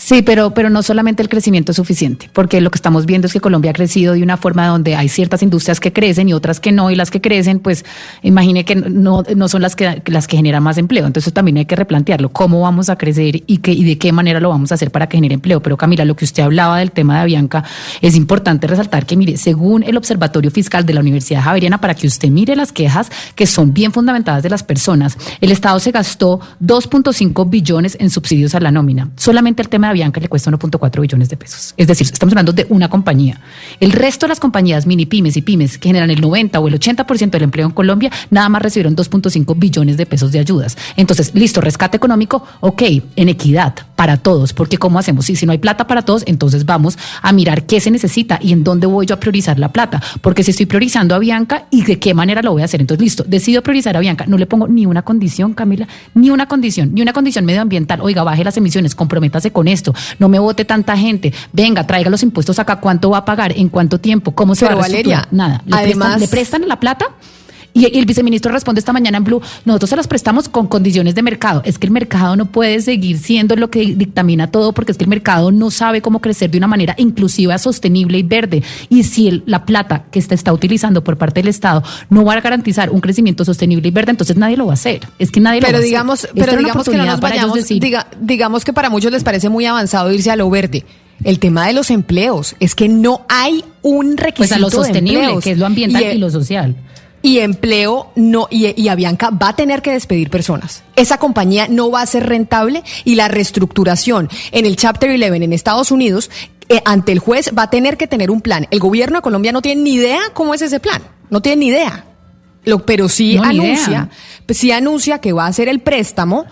Sí, 0.00 0.22
pero, 0.22 0.54
pero 0.54 0.70
no 0.70 0.84
solamente 0.84 1.24
el 1.24 1.28
crecimiento 1.28 1.72
es 1.72 1.76
suficiente, 1.76 2.30
porque 2.32 2.60
lo 2.60 2.70
que 2.70 2.76
estamos 2.76 3.04
viendo 3.04 3.26
es 3.26 3.32
que 3.32 3.40
Colombia 3.40 3.72
ha 3.72 3.74
crecido 3.74 4.14
de 4.14 4.22
una 4.22 4.36
forma 4.36 4.64
donde 4.68 4.94
hay 4.94 5.08
ciertas 5.08 5.42
industrias 5.42 5.80
que 5.80 5.92
crecen 5.92 6.28
y 6.28 6.32
otras 6.32 6.60
que 6.60 6.70
no, 6.70 6.92
y 6.92 6.94
las 6.94 7.10
que 7.10 7.20
crecen, 7.20 7.58
pues 7.58 7.84
imagine 8.22 8.64
que 8.64 8.76
no, 8.76 9.24
no 9.34 9.48
son 9.48 9.60
las 9.60 9.74
que, 9.74 10.00
las 10.06 10.28
que 10.28 10.36
generan 10.36 10.62
más 10.62 10.78
empleo. 10.78 11.04
Entonces 11.04 11.32
también 11.32 11.56
hay 11.56 11.64
que 11.64 11.74
replantearlo, 11.74 12.28
cómo 12.28 12.60
vamos 12.60 12.90
a 12.90 12.96
crecer 12.96 13.42
y, 13.44 13.58
qué, 13.58 13.72
y 13.72 13.82
de 13.82 13.98
qué 13.98 14.12
manera 14.12 14.38
lo 14.38 14.50
vamos 14.50 14.70
a 14.70 14.76
hacer 14.76 14.92
para 14.92 15.08
que 15.08 15.16
genere 15.16 15.34
empleo. 15.34 15.60
Pero 15.60 15.76
Camila, 15.76 16.04
lo 16.04 16.14
que 16.14 16.24
usted 16.24 16.44
hablaba 16.44 16.78
del 16.78 16.92
tema 16.92 17.16
de 17.16 17.22
Avianca, 17.22 17.64
es 18.00 18.14
importante 18.14 18.68
resaltar 18.68 19.04
que, 19.04 19.16
mire, 19.16 19.36
según 19.36 19.82
el 19.82 19.96
Observatorio 19.96 20.52
Fiscal 20.52 20.86
de 20.86 20.94
la 20.94 21.00
Universidad 21.00 21.42
Javeriana, 21.42 21.80
para 21.80 21.96
que 21.96 22.06
usted 22.06 22.28
mire 22.28 22.54
las 22.54 22.70
quejas 22.70 23.10
que 23.34 23.48
son 23.48 23.74
bien 23.74 23.90
fundamentadas 23.90 24.44
de 24.44 24.48
las 24.48 24.62
personas, 24.62 25.18
el 25.40 25.50
Estado 25.50 25.80
se 25.80 25.90
gastó 25.90 26.38
2.5 26.62 27.50
billones 27.50 27.96
en 27.98 28.10
subsidios 28.10 28.54
a 28.54 28.60
la 28.60 28.70
nómina. 28.70 29.10
Solamente 29.16 29.60
el 29.60 29.68
tema 29.68 29.87
a 29.88 29.92
Bianca 29.92 30.20
le 30.20 30.28
cuesta 30.28 30.50
1.4 30.50 31.00
billones 31.00 31.28
de 31.28 31.36
pesos. 31.36 31.74
Es 31.76 31.86
decir, 31.86 32.06
estamos 32.12 32.32
hablando 32.32 32.52
de 32.52 32.66
una 32.68 32.88
compañía. 32.88 33.40
El 33.80 33.92
resto 33.92 34.26
de 34.26 34.28
las 34.28 34.40
compañías 34.40 34.86
mini 34.86 35.06
pymes 35.06 35.36
y 35.36 35.42
pymes 35.42 35.78
que 35.78 35.88
generan 35.88 36.10
el 36.10 36.20
90 36.20 36.58
o 36.60 36.68
el 36.68 36.78
80% 36.78 37.30
del 37.30 37.42
empleo 37.42 37.66
en 37.66 37.72
Colombia, 37.72 38.10
nada 38.30 38.48
más 38.48 38.62
recibieron 38.62 38.94
2.5 38.96 39.58
billones 39.58 39.96
de 39.96 40.06
pesos 40.06 40.32
de 40.32 40.38
ayudas. 40.38 40.76
Entonces, 40.96 41.34
listo, 41.34 41.60
rescate 41.60 41.96
económico, 41.96 42.44
ok, 42.60 42.82
en 43.16 43.28
equidad 43.28 43.74
para 43.96 44.16
todos, 44.16 44.52
porque 44.52 44.78
¿cómo 44.78 44.98
hacemos? 44.98 45.28
Y 45.30 45.36
si 45.36 45.44
no 45.44 45.52
hay 45.52 45.58
plata 45.58 45.86
para 45.86 46.02
todos, 46.02 46.22
entonces 46.26 46.64
vamos 46.64 46.96
a 47.20 47.32
mirar 47.32 47.66
qué 47.66 47.80
se 47.80 47.90
necesita 47.90 48.38
y 48.40 48.52
en 48.52 48.62
dónde 48.62 48.86
voy 48.86 49.06
yo 49.06 49.16
a 49.16 49.20
priorizar 49.20 49.58
la 49.58 49.72
plata, 49.72 50.00
porque 50.20 50.44
si 50.44 50.52
estoy 50.52 50.66
priorizando 50.66 51.14
a 51.14 51.18
Bianca 51.18 51.66
y 51.70 51.82
de 51.82 51.98
qué 51.98 52.14
manera 52.14 52.42
lo 52.42 52.52
voy 52.52 52.62
a 52.62 52.66
hacer. 52.66 52.80
Entonces, 52.80 53.02
listo, 53.02 53.24
decido 53.26 53.62
priorizar 53.62 53.96
a 53.96 54.00
Bianca, 54.00 54.24
no 54.26 54.38
le 54.38 54.46
pongo 54.46 54.68
ni 54.68 54.86
una 54.86 55.02
condición, 55.02 55.54
Camila, 55.54 55.88
ni 56.14 56.30
una 56.30 56.46
condición, 56.46 56.94
ni 56.94 57.02
una 57.02 57.12
condición 57.12 57.44
medioambiental. 57.44 58.00
Oiga, 58.00 58.22
baje 58.22 58.44
las 58.44 58.56
emisiones, 58.56 58.94
comprométase 58.94 59.50
con 59.50 59.68
esto, 59.78 59.94
no 60.18 60.28
me 60.28 60.38
vote 60.38 60.64
tanta 60.64 60.96
gente, 60.96 61.32
venga, 61.52 61.86
traiga 61.86 62.10
los 62.10 62.22
impuestos 62.22 62.58
acá, 62.58 62.76
¿cuánto 62.76 63.10
va 63.10 63.18
a 63.18 63.24
pagar? 63.24 63.52
¿En 63.56 63.68
cuánto 63.68 63.98
tiempo? 63.98 64.32
¿Cómo 64.32 64.54
se 64.54 64.66
va 64.66 64.72
a 64.72 64.74
Valeria, 64.74 65.26
Nada. 65.30 65.62
¿Le, 65.64 65.76
Además, 65.76 66.20
¿Le 66.20 66.28
prestan 66.28 66.68
la 66.68 66.78
plata? 66.78 67.06
Y 67.74 67.96
el 67.96 68.06
viceministro 68.06 68.50
responde 68.50 68.80
esta 68.80 68.92
mañana 68.92 69.18
en 69.18 69.24
Blue, 69.24 69.40
nosotros 69.64 69.90
se 69.90 69.96
las 69.96 70.08
prestamos 70.08 70.48
con 70.48 70.66
condiciones 70.66 71.14
de 71.14 71.22
mercado. 71.22 71.62
Es 71.64 71.78
que 71.78 71.86
el 71.86 71.92
mercado 71.92 72.34
no 72.34 72.46
puede 72.46 72.80
seguir 72.80 73.18
siendo 73.18 73.56
lo 73.56 73.70
que 73.70 73.94
dictamina 73.94 74.50
todo 74.50 74.72
porque 74.72 74.92
es 74.92 74.98
que 74.98 75.04
el 75.04 75.10
mercado 75.10 75.52
no 75.52 75.70
sabe 75.70 76.02
cómo 76.02 76.20
crecer 76.20 76.50
de 76.50 76.58
una 76.58 76.66
manera 76.66 76.94
inclusiva, 76.98 77.58
sostenible 77.58 78.18
y 78.18 78.22
verde. 78.22 78.62
Y 78.88 79.04
si 79.04 79.42
la 79.46 79.64
plata 79.64 80.04
que 80.10 80.20
se 80.20 80.34
está 80.34 80.52
utilizando 80.52 81.04
por 81.04 81.16
parte 81.16 81.40
del 81.40 81.48
Estado 81.48 81.82
no 82.10 82.24
va 82.24 82.34
a 82.34 82.40
garantizar 82.40 82.90
un 82.90 83.00
crecimiento 83.00 83.44
sostenible 83.44 83.88
y 83.88 83.90
verde, 83.90 84.10
entonces 84.10 84.36
nadie 84.36 84.56
lo 84.56 84.66
va 84.66 84.72
a 84.72 84.74
hacer. 84.74 85.06
Es 85.18 85.30
que 85.30 85.40
nadie 85.40 85.60
pero 85.60 85.72
lo 85.72 85.78
va 85.78 85.84
digamos, 85.84 86.24
a 86.24 86.28
hacer. 86.28 86.30
Pero 86.34 86.56
digamos 86.56 86.88
que 86.88 86.96
no 86.96 87.04
nos 87.04 87.20
vayamos, 87.20 87.58
digamos 88.20 88.64
que 88.64 88.72
para 88.72 88.90
muchos 88.90 89.12
les 89.12 89.22
parece 89.22 89.48
muy 89.48 89.66
avanzado 89.66 90.12
irse 90.12 90.30
a 90.30 90.36
lo 90.36 90.50
verde 90.50 90.84
el 91.24 91.38
tema 91.38 91.66
de 91.66 91.72
los 91.72 91.90
empleos. 91.90 92.56
Es 92.60 92.74
que 92.74 92.88
no 92.88 93.24
hay 93.28 93.64
un 93.82 94.16
requisito 94.16 94.36
pues 94.38 94.52
a 94.52 94.58
lo 94.58 94.70
sostenible, 94.70 95.38
que 95.42 95.52
es 95.52 95.58
lo 95.58 95.66
ambiental 95.66 96.02
y, 96.02 96.18
lo 96.18 96.30
social 96.30 96.76
y 97.22 97.38
empleo 97.38 98.12
no 98.14 98.46
y, 98.50 98.80
y, 98.80 98.88
Avianca 98.88 99.30
va 99.30 99.50
a 99.50 99.56
tener 99.56 99.82
que 99.82 99.92
despedir 99.92 100.30
personas. 100.30 100.82
Esa 100.96 101.18
compañía 101.18 101.66
no 101.68 101.90
va 101.90 102.02
a 102.02 102.06
ser 102.06 102.26
rentable 102.26 102.82
y 103.04 103.14
la 103.16 103.28
reestructuración 103.28 104.28
en 104.52 104.66
el 104.66 104.76
Chapter 104.76 105.10
11 105.10 105.26
en 105.26 105.52
Estados 105.52 105.90
Unidos 105.90 106.30
eh, 106.68 106.82
ante 106.84 107.12
el 107.12 107.18
juez 107.18 107.50
va 107.56 107.64
a 107.64 107.70
tener 107.70 107.96
que 107.96 108.06
tener 108.06 108.30
un 108.30 108.40
plan. 108.40 108.66
El 108.70 108.78
gobierno 108.78 109.18
de 109.18 109.22
Colombia 109.22 109.52
no 109.52 109.62
tiene 109.62 109.82
ni 109.82 109.94
idea 109.94 110.20
cómo 110.34 110.54
es 110.54 110.62
ese 110.62 110.80
plan. 110.80 111.02
No 111.30 111.40
tiene 111.40 111.60
ni 111.60 111.66
idea. 111.68 112.04
Lo, 112.64 112.84
pero 112.84 113.08
sí 113.08 113.38
anuncia, 113.38 114.10
sí 114.48 114.72
anuncia 114.72 115.20
que 115.20 115.32
va 115.32 115.44
a 115.44 115.48
hacer 115.48 115.68
el 115.68 115.80
préstamo 115.80 116.44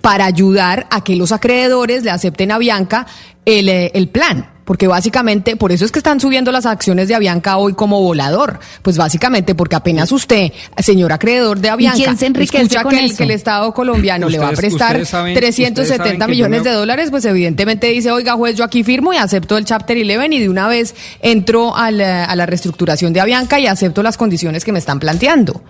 para 0.00 0.24
ayudar 0.24 0.86
a 0.90 1.04
que 1.04 1.16
los 1.16 1.32
acreedores 1.32 2.02
le 2.04 2.10
acepten 2.10 2.50
a 2.50 2.58
Bianca 2.58 3.06
el, 3.44 3.68
eh, 3.68 3.90
el 3.94 4.08
plan 4.08 4.48
porque 4.68 4.86
básicamente, 4.86 5.56
por 5.56 5.72
eso 5.72 5.86
es 5.86 5.92
que 5.92 5.98
están 5.98 6.20
subiendo 6.20 6.52
las 6.52 6.66
acciones 6.66 7.08
de 7.08 7.14
Avianca 7.14 7.56
hoy 7.56 7.72
como 7.72 8.02
volador, 8.02 8.60
pues 8.82 8.98
básicamente 8.98 9.54
porque 9.54 9.76
apenas 9.76 10.12
usted, 10.12 10.52
señor 10.76 11.10
acreedor 11.10 11.58
de 11.58 11.70
Avianca, 11.70 12.12
escucha 12.12 12.84
que 12.84 12.98
el, 12.98 13.16
que 13.16 13.22
el, 13.24 13.30
Estado 13.30 13.72
colombiano 13.72 14.28
le 14.28 14.38
va 14.38 14.50
a 14.50 14.52
prestar 14.52 15.00
370 15.00 16.28
millones 16.28 16.64
de 16.64 16.72
dólares, 16.72 17.08
pues 17.10 17.24
evidentemente 17.24 17.86
dice, 17.86 18.10
oiga 18.12 18.34
juez, 18.34 18.56
yo 18.56 18.64
aquí 18.64 18.84
firmo 18.84 19.14
y 19.14 19.16
acepto 19.16 19.56
el 19.56 19.64
Chapter 19.64 19.96
11 19.96 20.36
y 20.36 20.38
de 20.38 20.50
una 20.50 20.68
vez 20.68 20.94
entro 21.22 21.74
a 21.74 21.90
la, 21.90 22.26
a 22.26 22.36
la 22.36 22.44
reestructuración 22.44 23.14
de 23.14 23.22
Avianca 23.22 23.58
y 23.58 23.66
acepto 23.66 24.02
las 24.02 24.18
condiciones 24.18 24.66
que 24.66 24.72
me 24.72 24.80
están 24.80 25.00
planteando. 25.00 25.62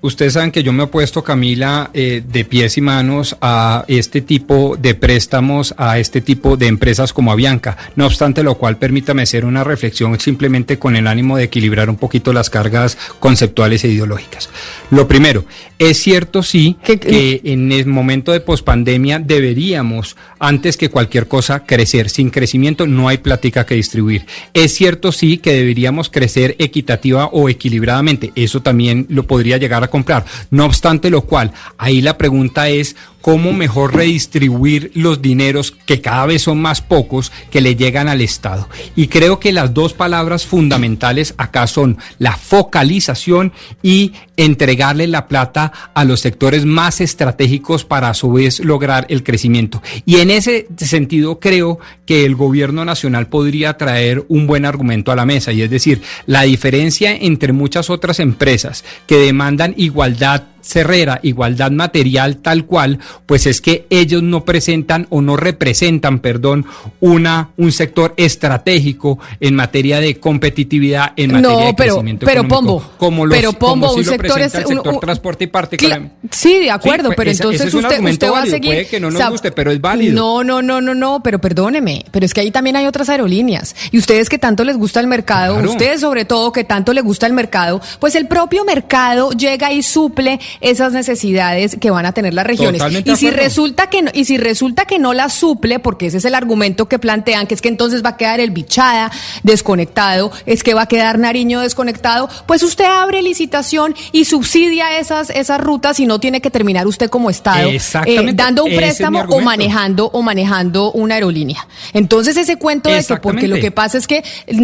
Ustedes 0.00 0.34
saben 0.34 0.52
que 0.52 0.62
yo 0.62 0.72
me 0.72 0.82
he 0.82 0.86
opuesto, 0.86 1.24
Camila, 1.24 1.90
eh, 1.92 2.22
de 2.24 2.44
pies 2.44 2.78
y 2.78 2.80
manos 2.80 3.36
a 3.40 3.84
este 3.88 4.20
tipo 4.20 4.76
de 4.78 4.94
préstamos, 4.94 5.74
a 5.76 5.98
este 5.98 6.20
tipo 6.20 6.56
de 6.56 6.68
empresas 6.68 7.12
como 7.12 7.32
Avianca. 7.32 7.76
No 7.96 8.06
obstante 8.06 8.44
lo 8.44 8.54
cual, 8.54 8.76
permítame 8.76 9.22
hacer 9.22 9.44
una 9.44 9.64
reflexión 9.64 10.18
simplemente 10.20 10.78
con 10.78 10.94
el 10.94 11.08
ánimo 11.08 11.36
de 11.36 11.44
equilibrar 11.44 11.90
un 11.90 11.96
poquito 11.96 12.32
las 12.32 12.48
cargas 12.48 12.96
conceptuales 13.18 13.82
e 13.82 13.88
ideológicas. 13.88 14.50
Lo 14.90 15.08
primero, 15.08 15.44
es 15.80 15.98
cierto 15.98 16.44
sí 16.44 16.76
que 16.84 17.40
en 17.42 17.72
el 17.72 17.86
momento 17.86 18.30
de 18.30 18.40
pospandemia 18.40 19.18
deberíamos, 19.18 20.16
antes 20.38 20.76
que 20.76 20.90
cualquier 20.90 21.28
cosa, 21.28 21.64
crecer. 21.64 22.10
Sin 22.10 22.30
crecimiento 22.30 22.86
no 22.86 23.08
hay 23.08 23.18
plática 23.18 23.66
que 23.66 23.74
distribuir. 23.74 24.26
Es 24.54 24.74
cierto 24.74 25.12
sí 25.12 25.38
que 25.38 25.52
deberíamos 25.52 26.10
crecer 26.10 26.56
equitativa 26.58 27.26
o 27.26 27.48
equilibradamente. 27.48 28.32
Eso 28.34 28.62
también 28.62 29.06
lo 29.08 29.24
podría 29.24 29.58
llegar 29.58 29.82
a 29.84 29.88
comprar. 29.88 30.24
No 30.50 30.66
obstante 30.66 31.10
lo 31.10 31.22
cual, 31.22 31.52
ahí 31.76 32.00
la 32.00 32.18
pregunta 32.18 32.68
es 32.68 32.96
cómo 33.28 33.52
mejor 33.52 33.94
redistribuir 33.94 34.90
los 34.94 35.20
dineros 35.20 35.70
que 35.70 36.00
cada 36.00 36.24
vez 36.24 36.40
son 36.40 36.62
más 36.62 36.80
pocos 36.80 37.30
que 37.50 37.60
le 37.60 37.76
llegan 37.76 38.08
al 38.08 38.22
Estado. 38.22 38.70
Y 38.96 39.08
creo 39.08 39.38
que 39.38 39.52
las 39.52 39.74
dos 39.74 39.92
palabras 39.92 40.46
fundamentales 40.46 41.34
acá 41.36 41.66
son 41.66 41.98
la 42.18 42.38
focalización 42.38 43.52
y 43.82 44.14
entregarle 44.38 45.06
la 45.08 45.28
plata 45.28 45.74
a 45.92 46.06
los 46.06 46.20
sectores 46.20 46.64
más 46.64 47.02
estratégicos 47.02 47.84
para 47.84 48.08
a 48.08 48.14
su 48.14 48.32
vez 48.32 48.60
lograr 48.60 49.04
el 49.10 49.22
crecimiento. 49.22 49.82
Y 50.06 50.20
en 50.20 50.30
ese 50.30 50.66
sentido 50.78 51.38
creo 51.38 51.80
que 52.06 52.24
el 52.24 52.34
gobierno 52.34 52.86
nacional 52.86 53.26
podría 53.26 53.76
traer 53.76 54.24
un 54.28 54.46
buen 54.46 54.64
argumento 54.64 55.12
a 55.12 55.16
la 55.16 55.26
mesa 55.26 55.52
y 55.52 55.60
es 55.60 55.68
decir, 55.68 56.00
la 56.24 56.44
diferencia 56.44 57.14
entre 57.14 57.52
muchas 57.52 57.90
otras 57.90 58.20
empresas 58.20 58.86
que 59.06 59.18
demandan 59.18 59.74
igualdad 59.76 60.44
Cerrera, 60.62 61.20
igualdad 61.22 61.70
material 61.70 62.36
tal 62.38 62.64
cual, 62.66 62.98
pues 63.26 63.46
es 63.46 63.60
que 63.60 63.86
ellos 63.90 64.22
no 64.22 64.44
presentan 64.44 65.06
o 65.10 65.20
no 65.22 65.36
representan, 65.36 66.18
perdón, 66.20 66.66
una 67.00 67.50
un 67.56 67.72
sector 67.72 68.14
estratégico 68.16 69.18
en 69.40 69.54
materia 69.54 70.00
de 70.00 70.16
competitividad, 70.18 71.12
en 71.16 71.32
materia 71.32 71.66
de 71.66 71.74
pero, 71.74 71.94
crecimiento 71.94 72.26
pero 72.26 72.42
económico, 72.42 72.78
Pombo, 72.80 72.92
como 72.98 73.26
los, 73.26 73.36
pero 73.36 73.52
Pombo, 73.52 73.86
como 73.88 73.98
un 73.98 74.04
lo 74.04 74.10
sector 74.12 74.40
es 74.40 74.54
el 74.54 74.64
sector 74.66 74.94
un- 74.94 75.00
transporte 75.00 75.44
y 75.44 75.46
particular. 75.46 76.02
Sí, 76.30 76.54
de 76.60 76.70
acuerdo, 76.70 77.08
pues, 77.08 77.16
pero 77.16 77.30
entonces 77.30 77.60
ese 77.60 77.68
es 77.68 77.74
un 77.74 77.84
usted, 77.84 78.30
va 78.32 78.42
a 78.42 78.46
seguir. 78.46 78.70
puede 78.72 78.86
que 78.86 79.00
no 79.00 79.08
nos 79.08 79.14
o 79.16 79.18
sea, 79.18 79.28
guste, 79.30 79.52
pero 79.52 79.70
es 79.70 79.80
válido. 79.80 80.14
No, 80.14 80.44
no, 80.44 80.62
no, 80.62 80.80
no, 80.80 80.94
no, 80.94 81.22
pero 81.22 81.40
perdóneme, 81.40 82.04
pero 82.10 82.26
es 82.26 82.34
que 82.34 82.40
ahí 82.40 82.50
también 82.50 82.76
hay 82.76 82.86
otras 82.86 83.08
aerolíneas. 83.08 83.74
Y 83.90 83.98
ustedes 83.98 84.28
que 84.28 84.38
tanto 84.38 84.64
les 84.64 84.76
gusta 84.76 85.00
el 85.00 85.06
mercado, 85.06 85.54
Claro. 85.54 85.70
ustedes 85.70 86.00
sobre 86.00 86.24
todo 86.24 86.52
que 86.52 86.64
tanto 86.64 86.92
les 86.92 87.04
gusta 87.04 87.26
el 87.26 87.32
mercado, 87.32 87.80
pues 88.00 88.14
el 88.14 88.26
propio 88.26 88.64
mercado 88.64 89.30
llega 89.32 89.72
y 89.72 89.82
suple 89.82 90.40
esas 90.60 90.92
necesidades 90.92 91.76
que 91.80 91.90
van 91.90 92.06
a 92.06 92.12
tener 92.12 92.34
las 92.34 92.46
regiones. 92.46 92.78
Totalmente 92.80 93.10
Y 93.10 93.16
si 93.16 93.26
acuerdo. 93.28 93.44
resulta 93.44 93.90
que 93.90 94.02
no, 94.02 94.10
y 94.14 94.24
si 94.24 94.38
resulta 94.38 94.84
que 94.84 94.98
no 94.98 95.14
las 95.14 95.32
suple, 95.32 95.78
porque 95.78 96.06
ese 96.06 96.18
es 96.18 96.24
el 96.24 96.34
argumento 96.34 96.88
que 96.88 96.98
plantean, 96.98 97.46
que 97.46 97.54
es 97.54 97.60
que 97.62 97.68
entonces 97.68 98.04
va 98.04 98.10
a 98.10 98.16
quedar 98.16 98.40
el 98.40 98.50
bichada 98.50 99.10
desconectado, 99.42 100.30
es 100.46 100.62
que 100.62 100.74
va 100.74 100.82
a 100.82 100.86
quedar 100.86 101.18
Nariño 101.18 101.60
desconectado, 101.60 102.28
pues 102.46 102.62
usted 102.62 102.84
abre 102.84 103.22
licitación 103.22 103.94
y 104.12 104.24
subsidia 104.24 104.98
esas, 104.98 105.30
esas 105.30 105.60
rutas 105.60 105.98
y 106.00 106.06
no 106.06 106.20
tiene 106.20 106.40
que 106.40 106.50
terminar 106.50 106.86
usted 106.86 107.10
como 107.10 107.30
Estado 107.30 107.68
eh, 107.70 108.30
dando 108.34 108.64
un 108.64 108.74
préstamo 108.74 109.20
o 109.28 109.40
manejando 109.40 110.06
o 110.12 110.22
manejando 110.22 110.92
una 110.92 111.14
aerolínea. 111.16 111.66
Entonces 111.92 112.36
ese 112.36 112.56
cuento 112.56 112.88
de 112.90 113.04
que 113.04 113.16
porque 113.16 113.48
lo 113.48 113.56
que 113.56 113.70
pasa 113.70 113.98
es 113.98 114.06
que 114.06 114.22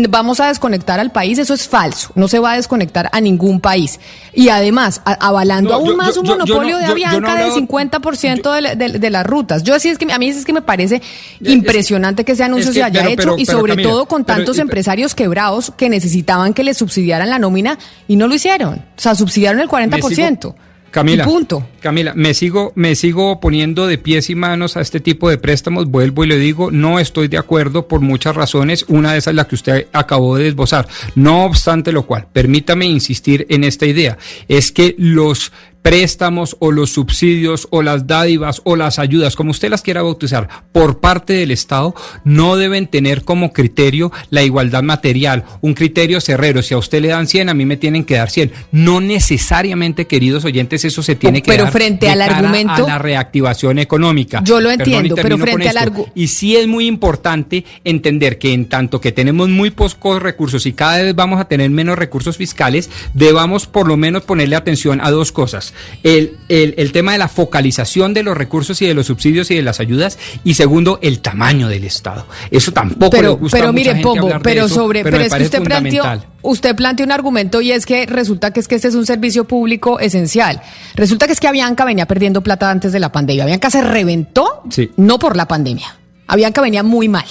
vamos 0.09 0.41
a 0.41 0.49
desconectar 0.49 1.01
al 1.01 1.11
país, 1.13 1.39
eso 1.39 1.55
es 1.55 1.67
falso. 1.69 2.11
No 2.15 2.29
se 2.29 2.39
va 2.39 2.53
a 2.53 2.57
desconectar 2.57 3.09
a 3.13 3.21
ningún 3.21 3.61
país. 3.61 3.99
Y 4.33 4.49
además, 4.49 5.01
a- 5.05 5.13
avalando 5.15 5.71
No, 5.71 5.74
aún 5.75 5.91
yo- 5.91 5.97
más 5.97 6.17
un 6.17 6.25
yo- 6.25 6.33
monopolio 6.33 6.73
no- 6.73 6.79
de 6.79 6.87
no 6.87 6.93
Avianca 6.93 7.37
del 7.37 7.53
50% 7.53 8.53
de, 8.53 8.61
la- 8.61 8.75
de- 8.75 8.99
de 8.99 9.11
las 9.11 9.27
rutas. 9.27 9.63
Yo 9.63 9.75
así 9.75 9.89
es 9.89 9.99
que 9.99 10.11
a 10.13 10.19
mí 10.19 10.29
es 10.29 10.45
que 10.45 10.53
me 10.53 10.63
parece 10.63 11.01
impresionante 11.41 12.25
que 12.25 12.33
ese 12.33 12.45
anuncio 12.45 12.71
es 12.71 12.75
que- 12.75 12.81
se 12.81 12.85
haya 12.85 13.01
pero- 13.01 13.11
hecho 13.13 13.23
pero- 13.31 13.39
y 13.39 13.47
sobre 13.47 13.83
todo 13.83 14.07
con 14.07 14.25
tantos 14.25 14.59
empresarios 14.59 15.15
quebrados 15.15 15.73
que 15.77 15.89
necesitaban 15.89 16.55
que 16.55 16.65
les 16.65 16.77
subsidiaran 16.77 17.31
la 17.31 17.39
nómina 17.39 17.79
y 18.09 18.17
no 18.17 18.27
lo 18.29 18.35
hicieron. 18.35 18.75
O 18.97 19.01
sea, 19.01 19.15
subsidiaron 19.15 19.61
el 19.61 19.69
40%. 19.69 20.55
Camila, 20.95 21.25
punto. 21.25 21.67
Camila, 21.81 22.13
me 22.15 22.35
sigo, 22.35 22.73
me 22.77 22.95
sigo 22.95 23.41
poniendo 23.41 23.89
de 23.89 23.99
pies 23.99 24.31
y 24.31 24.37
manos 24.37 24.77
a 24.77 24.81
este 24.81 25.01
tipo 25.01 25.29
de 25.29 25.39
préstamos. 25.39 25.91
Vuelvo 25.91 26.23
y 26.23 26.29
le 26.29 26.39
digo, 26.39 26.71
no 26.71 27.01
estoy 27.01 27.27
de 27.27 27.37
acuerdo 27.37 27.89
por 27.89 28.01
muchas 28.01 28.37
razones. 28.37 28.85
Una 28.87 29.11
de 29.11 29.19
esas 29.19 29.33
es 29.33 29.35
la 29.35 29.49
que 29.49 29.57
usted 29.57 29.89
acabó 29.93 30.37
de 30.37 30.47
esbozar. 30.47 30.87
No 31.17 31.47
obstante 31.47 31.91
lo 31.91 32.07
cual, 32.07 32.29
permítame 32.33 32.87
insistir 32.87 33.45
en 33.51 33.65
esta 33.65 33.87
idea, 33.87 34.19
es 34.47 34.71
que 34.71 34.95
los 34.97 35.51
préstamos 35.85 36.57
o 36.61 36.73
los 36.73 36.93
subsidios 36.95 37.69
o 37.71 37.83
las 37.83 38.07
dádivas 38.07 38.63
o 38.65 38.75
las 38.75 38.99
ayudas, 38.99 39.37
como 39.37 39.51
usted 39.51 39.69
las 39.69 39.83
quiera 39.83 40.01
bautizar, 40.01 40.49
por 40.73 40.99
parte 40.99 41.35
del 41.35 41.51
Estado, 41.51 41.95
no 42.25 42.57
deben 42.57 42.87
tener 42.87 43.23
como 43.23 43.53
criterio 43.53 44.11
la 44.31 44.43
igualdad 44.43 44.83
material, 44.83 45.45
un 45.61 45.75
criterio 45.75 46.23
cerrero. 46.23 46.63
Si 46.63 46.73
a 46.73 46.79
usted 46.79 47.03
le 47.03 47.09
dan 47.09 47.27
100, 47.27 47.51
a 47.51 47.55
mí 47.55 47.67
me 47.67 47.77
tienen 47.77 48.05
que 48.05 48.15
dar 48.15 48.31
100. 48.31 48.51
No 48.73 49.03
necesariamente, 49.03 50.07
queridos 50.07 50.47
oyentes, 50.47 50.87
eso 50.87 51.03
se 51.03 51.17
tiene 51.17 51.43
que 51.43 51.51
Pero 51.51 51.65
dar 51.65 51.73
frente 51.75 52.07
de 52.07 52.13
al 52.13 52.19
cara 52.21 52.39
argumento- 52.39 52.87
a 52.87 52.89
la 52.89 52.99
reactivación 52.99 53.79
económica. 53.79 54.41
Yo 54.43 54.61
lo 54.61 54.71
Perdón, 54.71 54.81
entiendo, 54.87 55.15
pero 55.17 55.29
termino 55.29 55.45
con 55.45 55.53
frente 55.61 55.69
al 55.69 55.77
esto. 55.89 55.91
argu- 56.07 56.13
Y 56.15 56.29
sí 56.29 56.57
es 56.57 56.67
muy 56.67 56.87
importante 56.87 57.63
entender 57.85 58.39
que 58.39 58.55
en 58.55 58.71
tanto 58.71 59.03
que 59.03 59.13
tenemos 59.13 59.51
muy 59.51 59.69
pocos 59.71 60.23
recursos 60.23 60.65
y 60.65 60.73
cada 60.73 61.03
vez 61.03 61.15
vamos 61.15 61.39
a 61.39 61.45
tener 61.45 61.69
menos 61.69 61.99
recursos 61.99 62.39
fiscales, 62.39 62.89
debamos 63.13 63.67
por 63.67 63.87
lo 63.87 63.99
menos 63.99 64.23
ponerle 64.23 64.57
atención 64.57 65.03
a 65.03 65.11
dos 65.11 65.31
cosas. 65.31 65.74
El, 66.03 66.37
el, 66.49 66.75
el 66.77 66.93
tema 66.93 67.13
de 67.13 67.19
la 67.19 67.29
focalización 67.29 68.15
de 68.15 68.23
los 68.23 68.37
recursos 68.37 68.81
y 68.83 68.87
de 68.87 68.95
los 68.95 69.07
subsidios 69.07 69.51
y 69.51 69.55
de 69.57 69.63
las 69.63 69.81
ayudas 69.81 70.19
y 70.45 70.55
segundo, 70.55 70.99
el 71.03 71.21
tamaño 71.21 71.69
del 71.69 71.85
Estado. 71.85 72.27
Eso 72.51 72.73
tampoco 72.73 73.17
le 73.17 73.23
pero, 73.23 73.37
gusta 73.37 73.57
pero 73.57 73.69
a 73.69 73.73
mucha 73.73 73.81
mire, 73.81 73.91
gente 73.91 74.03
Pombo, 74.03 74.23
hablar 74.27 74.43
de 74.43 74.45
pero 74.45 74.67
eso, 74.67 74.75
sobre, 74.75 75.03
pero, 75.03 75.19
es 75.19 75.33
que 75.33 75.43
usted 75.43 75.63
planteó, 75.63 76.05
usted 76.43 76.77
planteó 76.77 77.07
un 77.07 77.13
argumento 77.13 77.61
y 77.61 77.73
es 77.73 77.87
que 77.87 78.07
resulta 78.07 78.53
que 78.53 78.61
es 78.61 78.69
que 78.69 78.75
este 78.75 78.89
es 78.89 78.95
un 78.95 79.07
servicio 79.07 79.45
público 79.45 79.99
esencial. 80.01 80.61
Resulta 80.95 81.27
que 81.27 81.33
es 81.33 81.41
que 81.41 81.49
Avianca 81.49 81.85
venía 81.85 82.07
perdiendo 82.07 82.43
plata 82.43 82.71
antes 82.71 82.93
de 82.93 83.01
la 83.01 83.11
pandemia. 83.13 83.45
Avianca 83.45 83.71
se 83.71 83.83
reventó, 83.83 84.63
Sí. 84.71 84.91
no 84.97 85.19
por 85.19 85.37
la 85.37 85.47
pandemia. 85.49 85.97
Avianca 86.27 86.61
venía 86.61 86.83
muy 86.83 87.09
mal. 87.09 87.27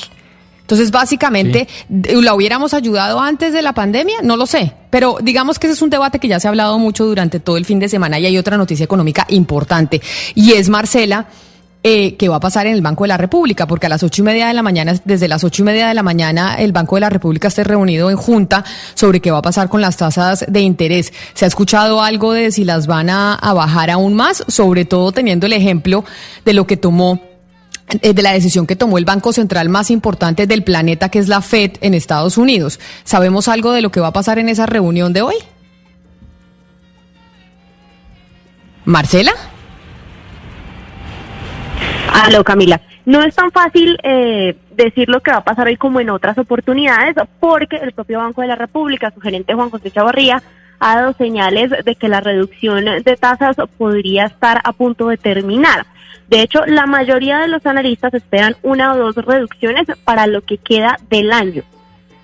Entonces, 0.64 0.92
básicamente, 0.92 1.68
¿la 1.90 2.34
hubiéramos 2.34 2.74
ayudado 2.74 3.20
antes 3.20 3.52
de 3.52 3.62
la 3.62 3.74
pandemia? 3.74 4.18
No 4.24 4.38
lo 4.38 4.46
sé. 4.46 4.74
Pero 4.90 5.18
digamos 5.22 5.60
que 5.60 5.68
ese 5.68 5.74
es 5.74 5.82
un 5.82 5.90
debate 5.90 6.20
que 6.20 6.30
ya 6.30 6.40
se 6.40 6.48
ha 6.48 6.50
hablado 6.50 6.80
mucho 6.80 7.06
durante 7.06 7.42
todo 7.42 7.58
el 7.58 7.66
fin 7.66 7.80
de 7.80 7.90
semana 7.90 8.18
y 8.18 8.26
hay 8.26 8.38
otra 8.38 8.58
noticia 8.58 8.86
económica 8.86 9.26
importante. 9.30 10.02
Y 10.36 10.54
es, 10.54 10.70
Marcela, 10.70 11.28
eh, 11.84 12.16
que 12.16 12.30
va 12.30 12.38
a 12.38 12.40
pasar 12.40 12.66
en 12.66 12.76
el 12.76 12.82
Banco 12.82 13.04
de 13.04 13.10
la 13.10 13.18
República, 13.18 13.68
porque 13.68 13.88
a 13.88 13.90
las 13.90 14.04
ocho 14.04 14.22
y 14.22 14.26
media 14.26 14.48
de 14.48 14.54
la 14.54 14.64
mañana, 14.64 14.96
desde 15.04 15.28
las 15.28 15.44
ocho 15.44 15.64
y 15.64 15.66
media 15.66 15.90
de 15.90 15.94
la 15.94 16.02
mañana, 16.02 16.56
el 16.56 16.72
Banco 16.72 16.96
de 16.96 17.02
la 17.02 17.10
República 17.10 17.50
esté 17.50 17.66
reunido 17.66 18.10
en 18.10 18.16
junta 18.16 18.64
sobre 18.94 19.20
qué 19.20 19.32
va 19.32 19.40
a 19.40 19.42
pasar 19.42 19.68
con 19.68 19.82
las 19.82 19.98
tasas 19.98 20.46
de 20.48 20.62
interés. 20.62 21.12
¿Se 21.34 21.44
ha 21.44 21.48
escuchado 21.50 22.02
algo 22.02 22.32
de 22.32 22.52
si 22.52 22.64
las 22.64 22.88
van 22.88 23.10
a, 23.10 23.36
a 23.36 23.52
bajar 23.52 23.90
aún 23.90 24.14
más? 24.14 24.46
Sobre 24.48 24.86
todo 24.86 25.12
teniendo 25.12 25.46
el 25.46 25.52
ejemplo 25.52 26.06
de 26.46 26.54
lo 26.54 26.66
que 26.66 26.78
tomó 26.78 27.20
de 28.02 28.22
la 28.22 28.34
decisión 28.34 28.66
que 28.66 28.76
tomó 28.76 28.98
el 28.98 29.06
Banco 29.06 29.34
Central 29.34 29.70
más 29.70 29.92
importante 29.92 30.48
del 30.48 30.64
planeta, 30.64 31.10
que 31.10 31.20
es 31.20 31.28
la 31.28 31.42
Fed 31.42 31.72
en 31.82 31.94
Estados 31.94 32.38
Unidos. 32.38 32.80
¿Sabemos 33.04 33.48
algo 33.48 33.72
de 33.72 33.82
lo 33.82 33.92
que 33.92 34.00
va 34.00 34.08
a 34.08 34.14
pasar 34.14 34.40
en 34.40 34.50
esa 34.50 34.66
reunión 34.66 35.14
de 35.14 35.22
hoy? 35.22 35.36
Marcela? 38.86 39.32
Aló, 42.12 42.44
Camila. 42.44 42.82
No 43.06 43.22
es 43.22 43.36
tan 43.36 43.52
fácil 43.52 43.98
eh, 44.04 44.56
decir 44.76 45.10
lo 45.10 45.22
que 45.22 45.32
va 45.32 45.38
a 45.38 45.44
pasar 45.44 45.68
hoy 45.68 45.78
como 45.78 46.00
en 46.00 46.10
otras 46.10 46.38
oportunidades, 46.38 47.16
porque 47.40 47.78
el 47.78 47.92
propio 47.92 48.20
Banco 48.20 48.42
de 48.42 48.48
la 48.48 48.56
República, 48.56 49.12
su 49.12 49.20
gerente 49.20 49.54
Juan 49.54 49.70
José 49.70 49.92
Chavarría, 49.92 50.42
ha 50.80 50.96
dado 50.98 51.14
señales 51.14 51.72
de 51.84 51.96
que 51.96 52.08
la 52.08 52.22
reducción 52.22 52.86
de 52.86 53.18
tasas 53.18 53.56
podría 53.78 54.26
estar 54.26 54.62
a 54.64 54.74
punto 54.74 55.08
de 55.08 55.18
terminar. 55.18 55.86
De 56.34 56.42
hecho, 56.42 56.66
la 56.66 56.88
mayoría 56.88 57.38
de 57.38 57.48
los 57.48 57.64
analistas 57.68 58.12
esperan 58.16 58.56
una 58.64 58.96
o 58.96 58.98
dos 58.98 59.16
reducciones 59.18 59.86
para 60.04 60.26
lo 60.26 60.42
que 60.42 60.58
queda 60.58 60.98
del 61.08 61.32
año. 61.32 61.62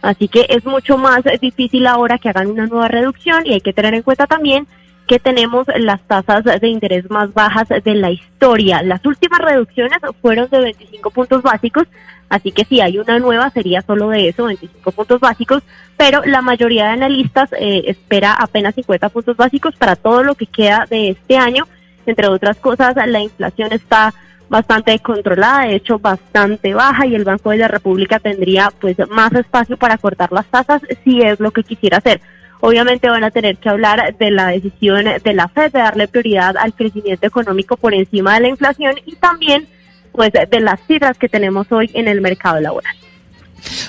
Así 0.01 0.27
que 0.27 0.47
es 0.49 0.65
mucho 0.65 0.97
más 0.97 1.21
difícil 1.39 1.85
ahora 1.85 2.17
que 2.17 2.29
hagan 2.29 2.47
una 2.47 2.65
nueva 2.65 2.87
reducción 2.87 3.45
y 3.45 3.53
hay 3.53 3.61
que 3.61 3.71
tener 3.71 3.93
en 3.93 4.01
cuenta 4.01 4.25
también 4.25 4.65
que 5.05 5.19
tenemos 5.19 5.67
las 5.77 6.01
tasas 6.07 6.43
de 6.43 6.67
interés 6.67 7.07
más 7.11 7.31
bajas 7.35 7.67
de 7.69 7.93
la 7.93 8.09
historia. 8.09 8.81
Las 8.81 9.05
últimas 9.05 9.41
reducciones 9.41 9.99
fueron 10.23 10.49
de 10.49 10.59
25 10.59 11.11
puntos 11.11 11.43
básicos, 11.43 11.83
así 12.29 12.51
que 12.51 12.65
si 12.65 12.81
hay 12.81 12.97
una 12.97 13.19
nueva 13.19 13.51
sería 13.51 13.83
solo 13.83 14.09
de 14.09 14.29
eso, 14.29 14.45
25 14.45 14.91
puntos 14.91 15.19
básicos, 15.19 15.61
pero 15.97 16.23
la 16.25 16.41
mayoría 16.41 16.85
de 16.85 16.93
analistas 16.93 17.51
eh, 17.59 17.83
espera 17.85 18.33
apenas 18.33 18.73
50 18.73 19.07
puntos 19.09 19.37
básicos 19.37 19.75
para 19.75 19.95
todo 19.95 20.23
lo 20.23 20.33
que 20.33 20.47
queda 20.47 20.87
de 20.89 21.09
este 21.09 21.37
año. 21.37 21.67
Entre 22.09 22.27
otras 22.27 22.57
cosas, 22.57 22.95
la 22.95 23.19
inflación 23.19 23.71
está 23.71 24.15
bastante 24.49 24.97
controlada, 24.97 25.67
de 25.67 25.75
hecho 25.75 25.99
bastante 25.99 26.73
baja 26.73 27.05
y 27.05 27.13
el 27.13 27.23
Banco 27.23 27.51
de 27.51 27.57
la 27.57 27.67
República 27.67 28.19
tendría 28.19 28.71
pues 28.81 28.97
más 29.09 29.31
espacio 29.33 29.77
para 29.77 29.99
cortar 29.99 30.31
las 30.31 30.47
tasas 30.47 30.81
si 31.03 31.21
es 31.21 31.39
lo 31.39 31.51
que 31.51 31.61
quisiera 31.61 31.97
hacer. 31.97 32.19
Obviamente 32.61 33.07
van 33.09 33.23
a 33.23 33.29
tener 33.29 33.57
que 33.57 33.69
hablar 33.69 34.17
de 34.17 34.31
la 34.31 34.47
decisión 34.47 35.05
de 35.23 35.33
la 35.33 35.49
Fed 35.49 35.71
de 35.71 35.79
darle 35.79 36.07
prioridad 36.07 36.57
al 36.57 36.73
crecimiento 36.73 37.27
económico 37.27 37.77
por 37.77 37.93
encima 37.93 38.33
de 38.33 38.39
la 38.39 38.47
inflación 38.47 38.95
y 39.05 39.15
también 39.17 39.67
pues 40.11 40.31
de 40.31 40.59
las 40.59 40.81
cifras 40.87 41.19
que 41.19 41.29
tenemos 41.29 41.71
hoy 41.71 41.91
en 41.93 42.07
el 42.07 42.19
mercado 42.19 42.59
laboral. 42.59 42.98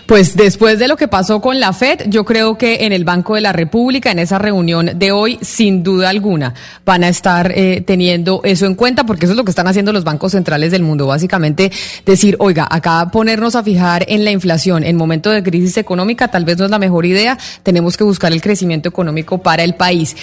Pues 0.06 0.36
después 0.36 0.78
de 0.78 0.88
lo 0.88 0.96
que 0.96 1.08
pasó 1.08 1.40
con 1.40 1.60
la 1.60 1.72
FED, 1.72 2.06
yo 2.08 2.24
creo 2.24 2.56
que 2.56 2.84
en 2.84 2.92
el 2.92 3.04
Banco 3.04 3.34
de 3.34 3.40
la 3.40 3.52
República, 3.52 4.10
en 4.10 4.18
esa 4.18 4.38
reunión 4.38 4.92
de 4.96 5.12
hoy, 5.12 5.38
sin 5.40 5.82
duda 5.82 6.08
alguna, 6.08 6.54
van 6.84 7.04
a 7.04 7.08
estar 7.08 7.52
eh, 7.54 7.82
teniendo 7.86 8.40
eso 8.44 8.66
en 8.66 8.74
cuenta, 8.74 9.04
porque 9.04 9.26
eso 9.26 9.32
es 9.32 9.36
lo 9.36 9.44
que 9.44 9.50
están 9.50 9.66
haciendo 9.66 9.92
los 9.92 10.04
bancos 10.04 10.32
centrales 10.32 10.70
del 10.70 10.82
mundo. 10.82 11.06
Básicamente 11.06 11.70
decir, 12.04 12.36
oiga, 12.38 12.66
acá 12.70 13.10
ponernos 13.12 13.54
a 13.54 13.62
fijar 13.62 14.04
en 14.08 14.24
la 14.24 14.30
inflación 14.30 14.84
en 14.84 14.96
momento 14.96 15.30
de 15.30 15.42
crisis 15.42 15.76
económica 15.76 16.28
tal 16.28 16.44
vez 16.44 16.58
no 16.58 16.64
es 16.64 16.70
la 16.70 16.78
mejor 16.78 17.06
idea. 17.06 17.38
Tenemos 17.62 17.96
que 17.96 18.04
buscar 18.04 18.32
el 18.32 18.40
crecimiento 18.40 18.88
económico 18.88 19.38
para 19.38 19.64
el 19.64 19.74
país. 19.74 20.16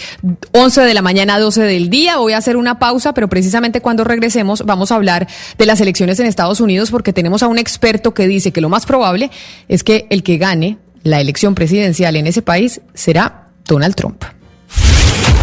11 0.52 0.82
de 0.82 0.94
la 0.94 1.02
mañana, 1.02 1.40
12 1.40 1.64
del 1.64 1.90
día. 1.90 2.18
Voy 2.18 2.34
a 2.34 2.38
hacer 2.38 2.58
una 2.58 2.80
pausa, 2.80 3.14
pero 3.14 3.28
precisamente 3.28 3.82
cuando 3.82 4.04
regresemos 4.04 4.64
vamos 4.66 4.92
a 4.92 4.96
hablar 4.96 5.28
de 5.58 5.66
las 5.66 5.82
elecciones 5.82 6.20
en 6.20 6.26
Estados 6.26 6.62
Unidos, 6.62 6.92
porque 6.92 7.14
tenemos 7.14 7.44
a 7.44 7.48
un 7.48 7.58
experto 7.58 8.14
que 8.14 8.28
dice 8.28 8.52
que 8.52 8.62
lo 8.62 8.70
más 8.70 8.86
probable 8.86 9.32
es 9.68 9.84
que 9.84 10.06
el 10.10 10.24
que 10.24 10.38
gane 10.38 10.78
la 11.04 11.22
elección 11.22 11.56
presidencial 11.56 12.16
en 12.16 12.28
ese 12.28 12.42
país 12.42 12.82
será 12.94 13.50
Donald 13.66 13.96
Trump. 13.96 14.24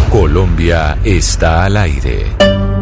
Colombia 0.09 0.97
está 1.03 1.65
al 1.65 1.77
aire. 1.77 2.74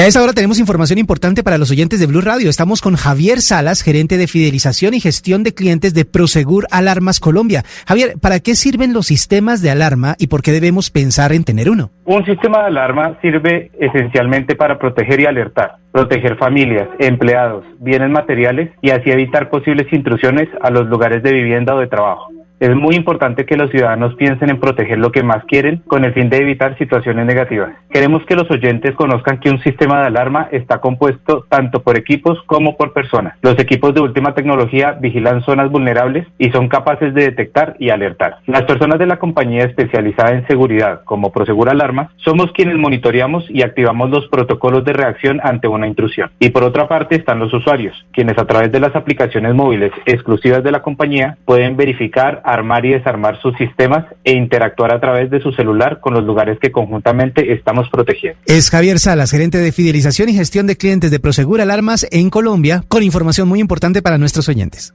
Y 0.00 0.02
a 0.02 0.06
esa 0.06 0.22
hora 0.22 0.32
tenemos 0.32 0.58
información 0.58 0.98
importante 0.98 1.42
para 1.42 1.58
los 1.58 1.70
oyentes 1.70 2.00
de 2.00 2.06
Blue 2.06 2.22
Radio. 2.22 2.48
Estamos 2.48 2.80
con 2.80 2.96
Javier 2.96 3.42
Salas, 3.42 3.82
gerente 3.82 4.16
de 4.16 4.28
fidelización 4.28 4.94
y 4.94 5.00
gestión 5.00 5.42
de 5.42 5.52
clientes 5.52 5.92
de 5.92 6.06
Prosegur 6.06 6.66
Alarmas 6.70 7.20
Colombia. 7.20 7.64
Javier, 7.86 8.14
¿para 8.18 8.40
qué 8.40 8.54
sirven 8.54 8.94
los 8.94 9.08
sistemas 9.08 9.60
de 9.60 9.70
alarma 9.70 10.14
y 10.18 10.28
por 10.28 10.40
qué 10.40 10.52
debemos 10.52 10.90
pensar 10.90 11.32
en 11.32 11.44
tener 11.44 11.68
uno? 11.68 11.90
Un 12.06 12.24
sistema 12.24 12.60
de 12.60 12.68
alarma 12.68 13.18
sirve 13.20 13.72
esencialmente 13.78 14.56
para 14.56 14.78
proteger 14.78 15.20
y 15.20 15.26
alertar, 15.26 15.76
proteger 15.92 16.38
familias, 16.38 16.88
empleados, 16.98 17.66
bienes 17.78 18.08
materiales 18.08 18.70
y 18.80 18.92
así 18.92 19.10
evitar 19.10 19.50
posibles 19.50 19.92
intrusiones 19.92 20.48
a 20.62 20.70
los 20.70 20.86
lugares 20.86 21.22
de 21.22 21.30
vivienda 21.30 21.74
o 21.74 21.78
de 21.78 21.88
trabajo. 21.88 22.39
Es 22.60 22.76
muy 22.76 22.94
importante 22.94 23.46
que 23.46 23.56
los 23.56 23.70
ciudadanos 23.70 24.14
piensen 24.16 24.50
en 24.50 24.60
proteger 24.60 24.98
lo 24.98 25.10
que 25.12 25.22
más 25.22 25.42
quieren 25.46 25.78
con 25.86 26.04
el 26.04 26.12
fin 26.12 26.28
de 26.28 26.36
evitar 26.36 26.76
situaciones 26.76 27.24
negativas. 27.24 27.70
Queremos 27.90 28.22
que 28.26 28.36
los 28.36 28.50
oyentes 28.50 28.94
conozcan 28.96 29.40
que 29.40 29.48
un 29.48 29.62
sistema 29.62 30.00
de 30.00 30.08
alarma 30.08 30.46
está 30.52 30.78
compuesto 30.78 31.46
tanto 31.48 31.82
por 31.82 31.96
equipos 31.96 32.38
como 32.44 32.76
por 32.76 32.92
personas. 32.92 33.32
Los 33.40 33.58
equipos 33.58 33.94
de 33.94 34.02
última 34.02 34.34
tecnología 34.34 34.92
vigilan 34.92 35.40
zonas 35.40 35.70
vulnerables 35.70 36.26
y 36.36 36.50
son 36.50 36.68
capaces 36.68 37.14
de 37.14 37.22
detectar 37.22 37.76
y 37.78 37.88
alertar. 37.88 38.40
Las 38.46 38.64
personas 38.64 38.98
de 38.98 39.06
la 39.06 39.18
compañía 39.18 39.64
especializada 39.64 40.32
en 40.32 40.46
seguridad, 40.46 41.00
como 41.04 41.32
Prosegur 41.32 41.70
Alarmas, 41.70 42.10
somos 42.18 42.52
quienes 42.52 42.76
monitoreamos 42.76 43.46
y 43.48 43.62
activamos 43.62 44.10
los 44.10 44.28
protocolos 44.28 44.84
de 44.84 44.92
reacción 44.92 45.40
ante 45.42 45.66
una 45.66 45.86
intrusión. 45.86 46.30
Y 46.38 46.50
por 46.50 46.64
otra 46.64 46.88
parte 46.88 47.16
están 47.16 47.38
los 47.38 47.54
usuarios, 47.54 47.96
quienes 48.12 48.36
a 48.36 48.46
través 48.46 48.70
de 48.70 48.80
las 48.80 48.94
aplicaciones 48.94 49.54
móviles 49.54 49.92
exclusivas 50.04 50.62
de 50.62 50.72
la 50.72 50.82
compañía 50.82 51.38
pueden 51.46 51.78
verificar 51.78 52.42
armar 52.52 52.84
y 52.86 52.92
desarmar 52.92 53.40
sus 53.40 53.56
sistemas 53.56 54.04
e 54.24 54.32
interactuar 54.32 54.92
a 54.92 55.00
través 55.00 55.30
de 55.30 55.40
su 55.40 55.52
celular 55.52 56.00
con 56.00 56.14
los 56.14 56.24
lugares 56.24 56.58
que 56.60 56.70
conjuntamente 56.70 57.52
estamos 57.52 57.88
protegiendo. 57.90 58.38
Es 58.46 58.70
Javier 58.70 58.98
Salas, 58.98 59.30
gerente 59.30 59.58
de 59.58 59.72
fidelización 59.72 60.28
y 60.28 60.34
gestión 60.34 60.66
de 60.66 60.76
clientes 60.76 61.10
de 61.10 61.20
Prosegur 61.20 61.60
Alarmas 61.60 62.06
en 62.10 62.30
Colombia, 62.30 62.84
con 62.88 63.02
información 63.02 63.48
muy 63.48 63.60
importante 63.60 64.02
para 64.02 64.18
nuestros 64.18 64.48
oyentes 64.48 64.94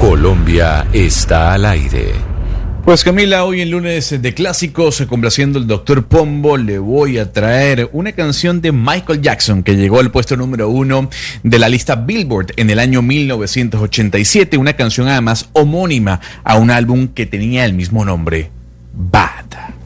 Colombia 0.00 0.86
está 0.94 1.52
al 1.52 1.66
aire. 1.66 2.14
Pues 2.86 3.04
Camila, 3.04 3.44
hoy 3.44 3.60
en 3.60 3.70
lunes 3.70 4.22
de 4.22 4.32
clásicos, 4.32 5.04
complaciendo 5.06 5.58
el 5.58 5.66
doctor 5.66 6.06
Pombo, 6.06 6.56
le 6.56 6.78
voy 6.78 7.18
a 7.18 7.30
traer 7.30 7.90
una 7.92 8.12
canción 8.12 8.62
de 8.62 8.72
Michael 8.72 9.20
Jackson 9.20 9.62
que 9.62 9.76
llegó 9.76 10.00
al 10.00 10.10
puesto 10.10 10.38
número 10.38 10.70
uno 10.70 11.10
de 11.42 11.58
la 11.58 11.68
lista 11.68 11.96
Billboard 11.96 12.54
en 12.56 12.70
el 12.70 12.78
año 12.78 13.02
1987, 13.02 14.56
una 14.56 14.72
canción 14.72 15.06
además 15.06 15.50
homónima 15.52 16.22
a 16.44 16.56
un 16.56 16.70
álbum 16.70 17.08
que 17.08 17.26
tenía 17.26 17.66
el 17.66 17.74
mismo 17.74 18.02
nombre, 18.02 18.50
Bad. 18.94 19.79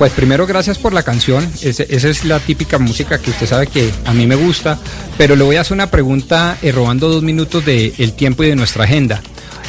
Pues 0.00 0.12
primero 0.14 0.46
gracias 0.46 0.78
por 0.78 0.94
la 0.94 1.02
canción, 1.02 1.46
esa 1.60 1.84
es 1.84 2.24
la 2.24 2.40
típica 2.40 2.78
música 2.78 3.18
que 3.18 3.28
usted 3.28 3.46
sabe 3.46 3.66
que 3.66 3.90
a 4.06 4.14
mí 4.14 4.26
me 4.26 4.34
gusta, 4.34 4.78
pero 5.18 5.36
le 5.36 5.44
voy 5.44 5.56
a 5.56 5.60
hacer 5.60 5.74
una 5.74 5.90
pregunta 5.90 6.56
eh, 6.62 6.72
robando 6.72 7.10
dos 7.10 7.22
minutos 7.22 7.62
del 7.66 8.14
tiempo 8.14 8.42
y 8.42 8.48
de 8.48 8.56
nuestra 8.56 8.84
agenda. 8.84 9.20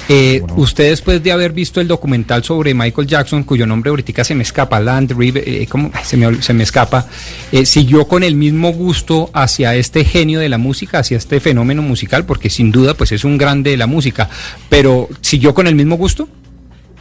Eh, 0.07 0.41
Usted 0.55 0.89
después 0.89 1.21
de 1.21 1.33
haber 1.33 1.51
visto 1.51 1.81
el 1.81 1.89
documental 1.89 2.45
sobre 2.45 2.73
Michael 2.73 3.07
Jackson, 3.07 3.43
cuyo 3.43 3.67
nombre 3.67 3.89
ahorita 3.89 4.23
se 4.23 4.33
me 4.33 4.43
escapa, 4.43 4.79
Land 4.79 5.11
River, 5.17 5.43
eh, 5.45 5.67
¿cómo? 5.67 5.91
Se, 6.01 6.15
me, 6.15 6.41
se 6.41 6.53
me 6.53 6.63
escapa, 6.63 7.07
eh, 7.51 7.65
siguió 7.65 8.07
con 8.07 8.23
el 8.23 8.35
mismo 8.35 8.71
gusto 8.71 9.29
hacia 9.33 9.75
este 9.75 10.05
genio 10.05 10.39
de 10.39 10.47
la 10.47 10.57
música, 10.57 10.99
hacia 10.99 11.17
este 11.17 11.41
fenómeno 11.41 11.81
musical, 11.81 12.25
porque 12.25 12.49
sin 12.49 12.71
duda 12.71 12.93
pues 12.93 13.11
es 13.11 13.25
un 13.25 13.37
grande 13.37 13.71
de 13.71 13.77
la 13.77 13.87
música, 13.87 14.29
pero 14.69 15.09
¿siguió 15.19 15.53
con 15.53 15.67
el 15.67 15.75
mismo 15.75 15.97
gusto? 15.97 16.29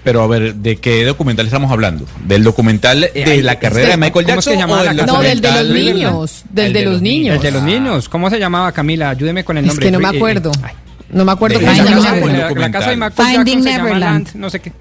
Pero 0.03 0.22
a 0.22 0.26
ver, 0.26 0.55
¿de 0.55 0.76
qué 0.76 1.05
documental 1.05 1.44
estamos 1.46 1.70
hablando? 1.70 2.07
¿Del 2.26 2.42
documental 2.42 3.05
Eh, 3.14 3.24
de 3.24 3.42
la 3.42 3.59
carrera 3.59 3.90
de 3.90 3.96
Michael 3.98 4.24
¿Cómo 4.26 4.40
se 4.42 4.51
Jackson? 4.53 4.70
llamaba? 4.70 4.92
No, 4.94 5.20
del 5.20 5.40
de 5.42 5.51
los 5.53 5.68
niños, 5.68 6.44
del 6.51 6.72
de 6.72 6.84
los 6.86 7.03
niños. 7.03 7.36
El 7.36 7.42
de 7.42 7.51
los 7.51 7.62
niños, 7.62 8.09
¿cómo 8.09 8.30
se 8.30 8.38
llamaba 8.38 8.72
Camila? 8.72 9.11
Ayúdeme 9.11 9.44
con 9.44 9.59
el 9.59 9.64
Es 9.64 9.68
nombre. 9.68 9.86
que 9.86 9.92
no 9.92 10.01
me 10.01 10.09
acuerdo. 10.09 10.53
No 11.11 11.24
me 11.24 11.32
acuerdo 11.32 11.59
cómo 11.61 11.72
se 11.72 11.78
la, 11.78 11.84
llama. 11.90 11.96
casa- 12.03 12.14
Neverland. 12.14 12.55
la- 12.55 12.61
la 12.61 12.70
casa 12.70 12.90
de 12.90 12.96
Michael 12.96 13.12
Finding 13.28 13.62
Jackson 13.64 13.82
Neverland. 13.84 14.01
Land, 14.26 14.36
no 14.36 14.51
sé 14.51 14.61
qué. 14.61 14.72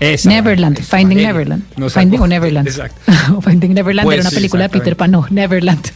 Esa. 0.00 0.28
Neverland, 0.28 0.80
Finding 0.82 1.18
Neverland. 1.18 1.62
no 1.76 1.88
sé. 1.88 2.00
Finding 2.00 2.20
o 2.20 2.26
Neverland. 2.26 2.66
Exacto. 2.68 3.40
Finding 3.40 3.72
Neverland 3.74 4.04
Pues 4.06 4.14
era 4.16 4.22
una 4.22 4.30
sí, 4.30 4.36
película 4.36 4.62
de 4.64 4.68
Peter 4.70 4.96
Pan, 4.96 5.10
no, 5.12 5.26
Neverland. 5.30 5.86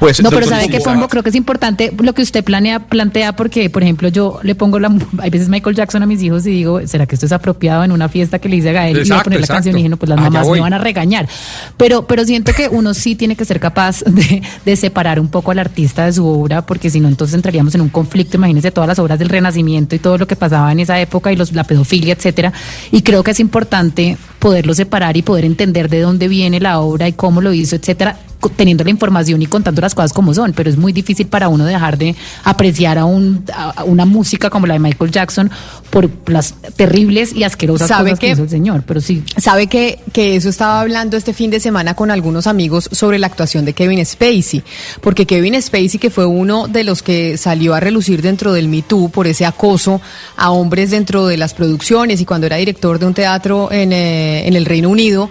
Pues, 0.00 0.22
No, 0.22 0.30
pero 0.30 0.46
sabe 0.46 0.68
que 0.68 0.80
Pombo 0.80 1.08
creo 1.08 1.22
que 1.22 1.28
es 1.28 1.34
importante 1.34 1.92
lo 2.02 2.14
que 2.14 2.22
usted 2.22 2.42
planea, 2.42 2.80
plantea, 2.80 3.36
porque, 3.36 3.68
por 3.68 3.82
ejemplo, 3.82 4.08
yo 4.08 4.40
le 4.42 4.54
pongo 4.54 4.78
la, 4.78 4.90
hay 5.18 5.28
veces 5.28 5.48
Michael 5.50 5.76
Jackson 5.76 6.02
a 6.02 6.06
mis 6.06 6.22
hijos 6.22 6.46
y 6.46 6.50
digo, 6.50 6.80
¿será 6.86 7.06
que 7.06 7.14
esto 7.14 7.26
es 7.26 7.32
apropiado 7.32 7.84
en 7.84 7.92
una 7.92 8.08
fiesta 8.08 8.38
que 8.38 8.48
le 8.48 8.56
hice 8.56 8.70
a 8.70 8.72
Gael 8.72 8.90
y 8.90 8.92
voy 8.94 9.00
a 9.00 9.02
Exacto, 9.02 9.24
poner 9.24 9.40
la 9.42 9.46
canción? 9.46 9.74
Y 9.74 9.78
dije, 9.78 9.88
no, 9.90 9.98
pues 9.98 10.08
las 10.08 10.18
Allá 10.18 10.30
mamás 10.30 10.46
voy. 10.46 10.58
me 10.58 10.62
van 10.62 10.72
a 10.72 10.78
regañar. 10.78 11.28
Pero, 11.76 12.06
pero 12.06 12.24
siento 12.24 12.52
que 12.54 12.68
uno 12.68 12.94
sí 12.94 13.14
tiene 13.14 13.36
que 13.36 13.44
ser 13.44 13.60
capaz 13.60 14.00
de, 14.06 14.42
de 14.64 14.76
separar 14.76 15.20
un 15.20 15.28
poco 15.28 15.50
al 15.50 15.58
artista 15.58 16.06
de 16.06 16.14
su 16.14 16.26
obra, 16.26 16.64
porque 16.64 16.88
si 16.88 16.98
no, 16.98 17.08
entonces 17.08 17.34
entraríamos 17.34 17.74
en 17.74 17.82
un 17.82 17.90
conflicto. 17.90 18.38
Imagínense 18.38 18.70
todas 18.70 18.88
las 18.88 18.98
obras 18.98 19.18
del 19.18 19.28
Renacimiento 19.28 19.94
y 19.94 19.98
todo 19.98 20.16
lo 20.16 20.26
que 20.26 20.34
pasaba 20.34 20.72
en 20.72 20.80
esa 20.80 20.98
época 20.98 21.30
y 21.30 21.36
los, 21.36 21.52
la 21.52 21.64
pedofilia, 21.64 22.14
etcétera. 22.14 22.54
Y 22.90 23.02
creo 23.02 23.22
que 23.22 23.32
es 23.32 23.40
importante 23.40 24.16
poderlo 24.38 24.72
separar 24.72 25.18
y 25.18 25.22
poder 25.22 25.44
entender 25.44 25.90
de 25.90 26.00
dónde 26.00 26.26
viene 26.26 26.58
la 26.58 26.80
obra 26.80 27.06
y 27.06 27.12
cómo 27.12 27.42
lo 27.42 27.52
hizo, 27.52 27.76
etcétera 27.76 28.16
teniendo 28.56 28.84
la 28.84 28.90
información 28.90 29.42
y 29.42 29.46
contando 29.46 29.80
las 29.82 29.94
cosas 29.94 30.12
como 30.12 30.32
son, 30.34 30.52
pero 30.52 30.70
es 30.70 30.76
muy 30.76 30.92
difícil 30.92 31.26
para 31.26 31.48
uno 31.48 31.64
dejar 31.64 31.98
de 31.98 32.14
apreciar 32.44 32.98
a, 32.98 33.04
un, 33.04 33.44
a 33.54 33.84
una 33.84 34.04
música 34.06 34.50
como 34.50 34.66
la 34.66 34.74
de 34.74 34.80
Michael 34.80 35.10
Jackson 35.10 35.50
por 35.90 36.08
las 36.26 36.54
terribles 36.76 37.34
y 37.34 37.44
asquerosas 37.44 37.88
¿Sabe 37.88 38.10
cosas 38.10 38.20
que, 38.20 38.26
que- 38.26 38.32
hizo 38.32 38.42
el 38.44 38.48
señor, 38.50 38.82
pero 38.86 39.00
sí. 39.00 39.22
Sabe 39.36 39.66
que, 39.66 39.98
que 40.12 40.36
eso 40.36 40.48
estaba 40.48 40.80
hablando 40.80 41.16
este 41.16 41.32
fin 41.34 41.50
de 41.50 41.60
semana 41.60 41.94
con 41.94 42.10
algunos 42.10 42.46
amigos 42.46 42.88
sobre 42.92 43.18
la 43.18 43.26
actuación 43.26 43.64
de 43.64 43.72
Kevin 43.74 44.04
Spacey, 44.04 44.62
porque 45.00 45.26
Kevin 45.26 45.60
Spacey, 45.60 45.98
que 45.98 46.10
fue 46.10 46.26
uno 46.26 46.68
de 46.68 46.84
los 46.84 47.02
que 47.02 47.36
salió 47.36 47.74
a 47.74 47.80
relucir 47.80 48.22
dentro 48.22 48.52
del 48.52 48.68
Me 48.68 48.82
Too 48.82 49.10
por 49.10 49.26
ese 49.26 49.44
acoso 49.46 50.00
a 50.36 50.50
hombres 50.50 50.90
dentro 50.90 51.26
de 51.26 51.36
las 51.36 51.54
producciones 51.54 52.20
y 52.20 52.24
cuando 52.24 52.46
era 52.46 52.56
director 52.56 52.98
de 52.98 53.06
un 53.06 53.14
teatro 53.14 53.70
en, 53.72 53.92
eh, 53.92 54.46
en 54.46 54.54
el 54.56 54.64
Reino 54.64 54.88
Unido, 54.88 55.30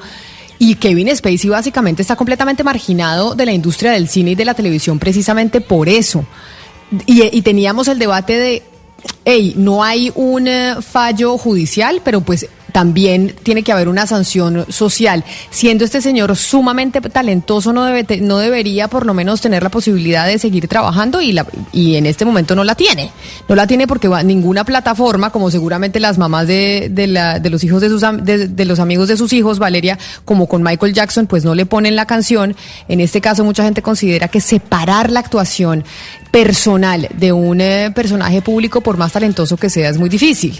y 0.59 0.75
Kevin 0.75 1.15
Spacey 1.15 1.49
básicamente 1.49 2.01
está 2.01 2.17
completamente 2.17 2.63
marginado 2.63 3.33
de 3.33 3.45
la 3.45 3.53
industria 3.53 3.91
del 3.93 4.09
cine 4.09 4.31
y 4.31 4.35
de 4.35 4.45
la 4.45 4.53
televisión 4.53 4.99
precisamente 4.99 5.61
por 5.61 5.87
eso. 5.87 6.25
Y, 7.05 7.41
teníamos 7.43 7.87
el 7.87 7.97
debate 7.97 8.37
de, 8.37 8.63
hey, 9.23 9.53
no 9.55 9.83
hay 9.83 10.11
un 10.15 10.47
eh, 10.47 10.75
fallo 10.81 11.37
judicial, 11.37 12.01
pero 12.03 12.21
pues 12.21 12.47
también 12.71 13.35
tiene 13.43 13.63
que 13.63 13.71
haber 13.71 13.87
una 13.89 14.05
sanción 14.07 14.65
social. 14.69 15.23
Siendo 15.49 15.83
este 15.85 16.01
señor 16.01 16.35
sumamente 16.35 17.01
talentoso, 17.01 17.73
no, 17.73 17.85
debe 17.85 18.17
no 18.21 18.37
debería 18.37 18.87
por 18.87 19.05
lo 19.05 19.13
menos 19.13 19.41
tener 19.41 19.63
la 19.63 19.69
posibilidad 19.69 20.27
de 20.27 20.39
seguir 20.39 20.67
trabajando 20.67 21.21
y, 21.21 21.31
la, 21.33 21.45
y 21.71 21.95
en 21.95 22.05
este 22.05 22.25
momento 22.25 22.55
no 22.55 22.63
la 22.63 22.75
tiene. 22.75 23.11
No 23.47 23.55
la 23.55 23.67
tiene 23.67 23.87
porque 23.87 24.07
va- 24.07 24.23
ninguna 24.23 24.63
plataforma, 24.63 25.29
como 25.31 25.51
seguramente 25.51 25.99
las 25.99 26.17
mamás 26.17 26.47
de, 26.47 26.89
de, 26.91 27.07
la- 27.07 27.39
de 27.39 27.49
los 27.49 27.63
hijos 27.63 27.81
de, 27.81 27.89
sus, 27.89 28.01
de 28.01 28.65
los 28.65 28.79
amigos 28.79 29.07
de 29.07 29.17
sus 29.17 29.33
hijos, 29.33 29.59
Valeria, 29.59 29.97
como 30.25 30.47
con 30.47 30.63
Michael 30.63 30.93
Jackson, 30.93 31.27
pues 31.27 31.43
no 31.45 31.55
le 31.55 31.65
ponen 31.65 31.95
la 31.95 32.05
canción. 32.05 32.55
En 32.87 32.99
este 32.99 33.21
caso, 33.21 33.43
mucha 33.43 33.63
gente 33.63 33.81
considera 33.81 34.27
que 34.27 34.41
separar 34.41 35.09
la 35.11 35.19
actuación 35.21 35.83
personal 36.31 37.07
de 37.17 37.31
un 37.33 37.59
eh, 37.61 37.91
personaje 37.93 38.41
público, 38.41 38.81
por 38.81 38.97
más 38.97 39.11
talentoso 39.11 39.57
que 39.57 39.69
sea, 39.69 39.89
es 39.89 39.97
muy 39.97 40.09
difícil. 40.09 40.59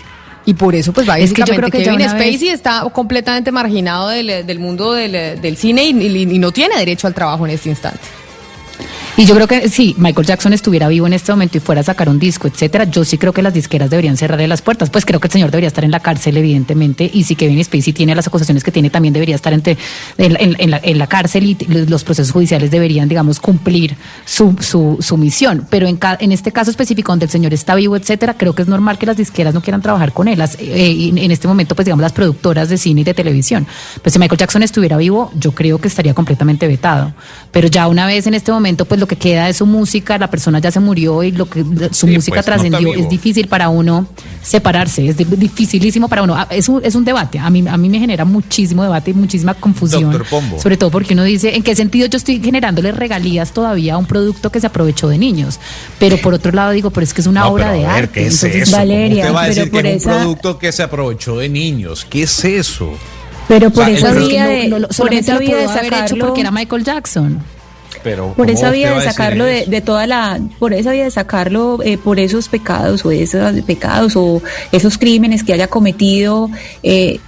Y 0.49 0.55
por 0.55 0.73
eso, 0.73 0.91
pues, 0.93 1.07
Es 1.07 1.13
que 1.13 1.19
yo 1.19 1.45
básicamente, 1.45 1.55
creo 1.55 1.69
que 1.71 1.83
Kevin 1.83 1.99
vez- 1.99 2.11
Spacey 2.11 2.49
está 2.49 2.83
completamente 2.91 3.51
marginado 3.51 4.07
del, 4.09 4.47
del 4.47 4.57
mundo 4.59 4.93
del, 4.93 5.39
del 5.39 5.57
cine 5.57 5.83
y, 5.85 5.91
y- 5.91 6.21
y 6.35 6.39
no 6.39 6.51
tiene 6.51 6.75
derecho 6.75 7.05
al 7.05 7.13
trabajo 7.13 7.45
en 7.45 7.51
este 7.51 7.69
instante. 7.69 7.99
Y 9.19 9.25
yo 9.25 9.35
creo 9.35 9.47
que 9.47 9.67
si 9.67 9.95
Michael 9.97 10.25
Jackson 10.25 10.53
estuviera 10.53 10.87
vivo 10.87 11.05
en 11.05 11.11
este 11.11 11.33
momento 11.33 11.57
y 11.57 11.59
fuera 11.59 11.81
a 11.81 11.83
sacar 11.83 12.07
un 12.07 12.19
disco, 12.19 12.47
etcétera, 12.47 12.85
yo 12.85 13.03
sí 13.03 13.17
creo 13.17 13.33
que 13.33 13.41
las 13.41 13.53
disqueras 13.53 13.89
deberían 13.89 14.15
cerrarle 14.15 14.47
las 14.47 14.61
puertas. 14.61 14.89
Pues 14.89 15.03
creo 15.03 15.19
que 15.19 15.27
el 15.27 15.33
señor 15.33 15.51
debería 15.51 15.67
estar 15.67 15.83
en 15.83 15.91
la 15.91 15.99
cárcel, 15.99 16.37
evidentemente, 16.37 17.11
y 17.13 17.25
si 17.25 17.35
Kevin 17.35 17.61
Spacey 17.61 17.91
tiene 17.91 18.15
las 18.15 18.27
acusaciones 18.27 18.63
que 18.63 18.71
tiene, 18.71 18.89
también 18.89 19.13
debería 19.13 19.35
estar 19.35 19.51
en, 19.51 20.97
la, 20.97 21.07
cárcel 21.07 21.43
y 21.43 21.57
los 21.65 22.05
procesos 22.05 22.31
judiciales 22.31 22.71
deberían, 22.71 23.09
digamos, 23.09 23.41
cumplir 23.41 23.97
su, 24.23 24.55
su, 24.61 24.99
su 25.01 25.17
misión. 25.17 25.67
Pero 25.69 25.85
en, 25.87 25.97
ca- 25.97 26.17
en 26.21 26.31
este 26.31 26.53
caso 26.53 26.71
específico, 26.71 27.11
donde 27.11 27.25
el 27.25 27.31
señor 27.31 27.53
está 27.53 27.75
vivo, 27.75 27.97
etcétera, 27.97 28.35
creo 28.37 28.55
que 28.55 28.61
es 28.61 28.69
normal 28.69 28.97
que 28.97 29.05
las 29.05 29.17
disqueras 29.17 29.53
no 29.53 29.61
quieran 29.61 29.81
trabajar 29.81 30.13
con 30.13 30.29
él. 30.29 30.41
Eh, 30.59 31.11
en 31.13 31.31
este 31.31 31.45
momento, 31.45 31.75
pues 31.75 31.85
digamos, 31.85 32.03
las 32.03 32.13
productoras 32.13 32.69
de 32.69 32.77
cine 32.77 33.01
y 33.01 33.03
de 33.03 33.13
televisión. 33.13 33.67
Pues 34.01 34.13
si 34.13 34.19
Michael 34.19 34.39
Jackson 34.39 34.63
estuviera 34.63 34.95
vivo, 34.95 35.29
yo 35.37 35.51
creo 35.51 35.77
que 35.77 35.89
estaría 35.89 36.13
completamente 36.13 36.67
vetado. 36.69 37.13
Pero 37.51 37.67
ya 37.67 37.89
una 37.89 38.07
vez 38.07 38.25
en 38.25 38.33
este 38.33 38.53
momento, 38.53 38.85
pues 38.85 38.97
lo 38.97 39.08
que 39.09 39.17
queda 39.17 39.47
de 39.47 39.53
su 39.53 39.65
música, 39.65 40.17
la 40.17 40.29
persona 40.29 40.59
ya 40.59 40.71
se 40.71 40.79
murió 40.79 41.21
y 41.23 41.33
lo 41.33 41.49
que 41.49 41.65
su 41.91 42.07
Sí, 42.07 42.13
música 42.13 42.35
pues, 42.41 42.47
no 42.47 42.53
trascendió. 42.69 42.93
es 42.93 43.09
difícil 43.09 43.49
para 43.49 43.67
uno 43.67 44.07
separarse, 44.41 45.05
es 45.09 45.17
di- 45.17 45.25
dificilísimo 45.25 46.07
para 46.07 46.23
uno. 46.23 46.35
Ah, 46.37 46.47
Es 46.49 46.69
un, 46.69 46.81
es 46.85 46.95
un 46.95 47.03
debate. 47.03 47.37
A 47.39 47.49
mí, 47.49 47.65
a 47.67 47.75
mí 47.75 47.89
me 47.89 47.99
genera 47.99 48.23
muchísimo 48.23 48.83
debate 48.83 49.11
y 49.11 49.13
muchísima 49.13 49.53
confusión. 49.55 50.23
Sobre 50.61 50.77
todo 50.77 50.89
porque 50.91 51.13
uno 51.13 51.23
dice, 51.25 51.55
¿en 51.55 51.63
qué 51.63 51.75
sentido 51.75 52.07
yo 52.07 52.15
estoy 52.15 52.39
generándole 52.41 52.93
regalías 52.93 53.51
todavía 53.51 53.95
a 53.95 53.97
un 53.97 54.05
producto 54.05 54.49
que 54.51 54.61
se 54.61 54.67
aprovechó 54.67 55.09
de 55.09 55.17
niños? 55.17 55.59
Pero 55.99 56.17
por 56.19 56.33
otro 56.33 56.51
lado 56.53 56.71
digo, 56.71 56.91
pero 56.91 57.03
es 57.03 57.13
que 57.13 57.19
es 57.21 57.27
una 57.27 57.41
No, 57.41 57.49
obra 57.49 57.71
de 57.73 57.79
ver, 57.79 57.87
arte. 57.89 58.11
¿qué 58.13 58.27
es 58.27 58.35
Entonces, 58.43 58.61
eso? 58.63 58.71
¿Cómo 58.71 58.77
Valeria, 58.87 59.23
usted 59.25 59.35
va 59.35 59.39
a 59.39 59.43
pero 59.43 59.55
decir 59.55 59.71
por 59.71 59.81
que 59.81 59.93
es 59.95 60.05
un 60.05 60.11
esa- 60.11 60.19
producto 60.21 60.57
que 60.59 60.71
se 60.71 60.83
aprovechó 60.83 61.37
de 61.37 61.49
niños? 61.49 62.05
¿Qué 62.09 62.23
es 62.23 62.45
eso? 62.45 62.91
Pero 63.47 63.71
por 63.71 63.83
O 63.83 63.87
sea, 63.87 63.95
esa 63.97 64.13
vía 64.13 64.43
no- 64.43 64.49
de, 64.51 64.67
no 64.67 64.79
lo- 64.79 64.87
por 64.89 65.11
esa 65.13 65.39
vía 65.39 65.55
de 65.57 65.63
pudo 65.63 65.71
haber 65.71 65.85
hecho 65.85 65.93
sacarlo, 66.01 66.25
porque 66.27 66.41
era 66.41 66.51
Michael 66.51 66.83
Jackson. 66.83 67.39
Pero 68.03 68.33
por 68.33 68.47
¿cómo 68.47 68.57
esa 68.57 68.71
vía 68.71 68.93
de 68.93 69.01
sacarlo 69.01 69.45
de, 69.45 69.65
de 69.65 69.81
toda 69.81 70.07
la, 70.07 70.39
por 70.59 70.73
esa 70.73 70.91
vía 70.91 71.03
de 71.03 71.11
sacarlo 71.11 71.79
eh, 71.83 71.97
por 71.97 72.19
esos 72.19 72.47
pecados 72.49 73.05
o 73.05 73.11
esos 73.11 73.61
pecados 73.61 74.15
o 74.15 74.41
esos 74.71 74.97
crímenes 74.97 75.43
que 75.43 75.53
haya 75.53 75.67
cometido. 75.67 76.49
eh, 76.83 77.19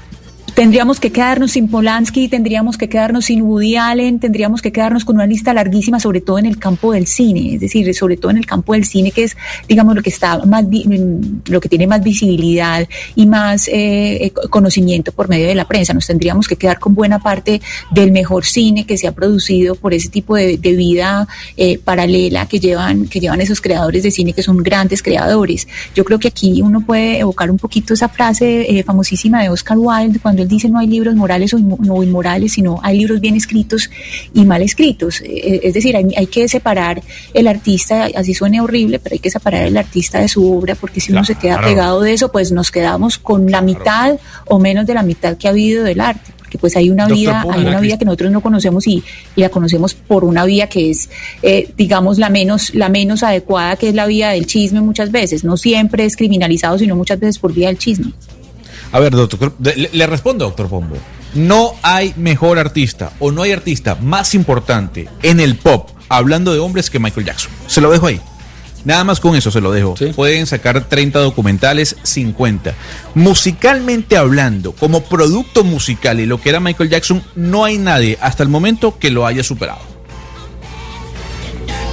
Tendríamos 0.56 1.00
que 1.00 1.12
quedarnos 1.12 1.52
sin 1.52 1.68
Polanski, 1.70 2.28
tendríamos 2.28 2.78
que 2.78 2.90
quedarnos 2.90 3.26
sin 3.26 3.42
Woody 3.42 3.78
Allen, 3.78 4.20
tendríamos 4.20 4.62
que 4.62 4.72
quedarnos 4.72 5.06
con 5.06 5.16
una 5.16 5.26
lista 5.26 5.54
larguísima, 5.54 6.00
sobre 6.00 6.22
todo 6.22 6.40
en 6.40 6.46
el 6.46 6.60
campo 6.60 6.94
del 6.94 7.08
cine, 7.08 7.56
es 7.56 7.62
decir, 7.62 7.94
sobre 7.96 8.18
todo 8.18 8.32
en 8.32 8.38
el 8.38 8.46
campo 8.46 8.74
del 8.74 8.86
cine, 8.86 9.12
que 9.12 9.24
es, 9.24 9.38
digamos, 9.68 9.96
lo 9.96 10.02
que 10.02 10.10
está 10.10 10.38
más, 10.46 10.66
mm, 10.66 11.50
lo 11.50 11.62
que 11.62 11.70
tiene 11.70 11.88
más 11.88 12.04
visibilidad 12.04 12.88
y 13.16 13.26
más 13.26 13.68
eh, 13.68 14.26
eh, 14.26 14.34
conocimiento 14.50 15.12
por 15.12 15.30
medio 15.30 15.48
de 15.48 15.56
la 15.56 15.66
prensa. 15.66 15.94
Nos 15.94 16.08
tendríamos 16.08 16.48
que 16.48 16.56
quedar 16.58 16.80
con 16.80 16.94
buena 16.94 17.20
parte 17.20 17.62
del 17.92 18.12
mejor 18.12 18.46
cine 18.46 18.86
que 18.86 18.98
se 18.98 19.08
ha 19.08 19.14
producido 19.14 19.76
por 19.76 19.94
ese 19.94 20.10
tipo 20.10 20.36
de, 20.36 20.58
de 20.58 20.74
vida 20.74 21.28
eh, 21.58 21.78
paralela 21.80 22.46
que 22.46 22.60
llevan, 22.60 23.08
que 23.08 23.20
llevan 23.20 23.42
esos 23.42 23.62
creadores 23.62 24.04
de 24.04 24.12
cine 24.12 24.34
que 24.34 24.44
son 24.44 24.58
grandes 24.58 25.02
creadores. 25.02 25.68
Yo 25.96 26.04
creo 26.04 26.20
que 26.20 26.28
aquí 26.28 26.62
uno 26.62 26.82
puede 26.82 27.20
evocar 27.20 27.50
un 27.50 27.58
poquito 27.58 27.94
esa 27.94 28.10
frase 28.10 28.70
eh, 28.70 28.84
famosísima 28.84 29.42
de 29.42 29.50
Oscar 29.50 29.78
Wilde 29.78 30.20
cuando 30.20 30.41
él 30.42 30.48
dice 30.48 30.70
no 30.70 30.80
hay 30.80 30.88
libros 30.88 31.16
morales 31.16 31.54
o, 31.54 31.58
inmo- 31.58 31.78
o 31.90 32.04
inmorales, 32.04 32.54
sino 32.54 32.80
hay 32.84 32.98
libros 32.98 33.20
bien 33.22 33.36
escritos 33.36 33.90
y 34.34 34.46
mal 34.46 34.62
escritos. 34.62 35.22
Eh, 35.22 35.62
es 35.64 35.74
decir, 35.74 35.96
hay, 35.96 36.06
hay 36.16 36.28
que 36.28 36.48
separar 36.48 37.02
el 37.34 37.48
artista, 37.48 38.08
así 38.16 38.34
suene 38.34 38.62
horrible, 38.62 39.00
pero 39.00 39.14
hay 39.14 39.20
que 39.20 39.30
separar 39.32 39.64
el 39.68 39.78
artista 39.78 40.20
de 40.20 40.28
su 40.28 40.52
obra, 40.58 40.76
porque 40.76 41.00
si 41.00 41.12
uno 41.12 41.24
se 41.26 41.36
queda 41.36 41.58
Claro. 41.58 41.68
pegado 41.68 42.02
de 42.02 42.14
eso, 42.14 42.32
pues 42.32 42.52
nos 42.52 42.72
quedamos 42.72 43.18
con 43.18 43.50
la 43.52 43.62
mitad 43.62 44.18
o 44.48 44.60
menos 44.60 44.86
de 44.86 44.94
la 44.94 45.04
mitad 45.04 45.38
que 45.38 45.48
ha 45.48 45.52
habido 45.52 45.84
del 45.84 46.00
arte. 46.00 46.32
Porque 46.38 46.58
pues 46.58 46.76
hay 46.76 46.90
una 46.90 47.04
Doctor 47.08 47.18
vida, 47.18 47.46
hay 47.50 47.62
una 47.66 47.80
vida 47.80 47.98
que 47.98 48.04
nosotros 48.04 48.30
no 48.32 48.42
conocemos 48.42 48.86
y, 48.86 49.02
y 49.38 49.42
la 49.42 49.48
conocemos 49.48 49.94
por 49.94 50.26
una 50.26 50.44
vía 50.44 50.68
que 50.68 50.90
es, 50.90 51.10
eh, 51.42 51.70
digamos, 51.78 52.18
la 52.18 52.30
menos, 52.30 52.76
la 52.76 52.90
menos 52.90 53.24
adecuada, 53.24 53.78
que 53.78 53.88
es 53.88 53.96
la 53.96 54.06
vía 54.06 54.32
del 54.32 54.46
chisme 54.48 54.82
muchas 54.82 55.12
veces. 55.12 55.46
No 55.46 55.56
siempre 55.56 56.04
es 56.04 56.18
criminalizado, 56.18 56.78
sino 56.78 56.96
muchas 56.98 57.20
veces 57.22 57.40
por 57.40 57.54
vía 57.54 57.68
del 57.68 57.78
chisme. 57.78 58.12
A 58.92 59.00
ver, 59.00 59.14
doctor, 59.14 59.54
le, 59.60 59.90
le 59.92 60.08
respondo, 60.08 60.46
doctor 60.46 60.68
Pombo. 60.68 60.98
No 61.34 61.74
hay 61.82 62.14
mejor 62.18 62.60
artista 62.60 63.14
o 63.20 63.32
no 63.32 63.44
hay 63.44 63.52
artista 63.54 63.96
más 63.96 64.36
importante 64.36 65.08
en 65.24 65.40
el 65.40 65.56
pop 65.56 65.90
hablando 66.10 66.54
de 66.54 66.60
hombres 66.60 66.90
que 66.90 67.00
Michael 67.00 67.26
Jackson. 67.26 67.52
Se 67.68 67.80
lo 67.80 67.90
dejo 67.90 68.08
ahí. 68.08 68.20
Nada 68.84 69.04
más 69.04 69.20
con 69.20 69.36
eso 69.36 69.52
se 69.52 69.62
lo 69.62 69.72
dejo. 69.72 69.96
Pueden 70.16 70.48
sacar 70.48 70.84
30 70.84 71.20
documentales, 71.20 71.96
50. 72.04 72.74
Musicalmente 73.14 74.18
hablando, 74.18 74.72
como 74.74 75.04
producto 75.04 75.64
musical 75.64 76.20
y 76.20 76.26
lo 76.26 76.42
que 76.42 76.50
era 76.50 76.60
Michael 76.60 76.90
Jackson, 76.90 77.24
no 77.36 77.64
hay 77.64 77.78
nadie 77.78 78.18
hasta 78.22 78.44
el 78.44 78.50
momento 78.50 78.98
que 78.98 79.12
lo 79.12 79.26
haya 79.26 79.44
superado. 79.44 79.91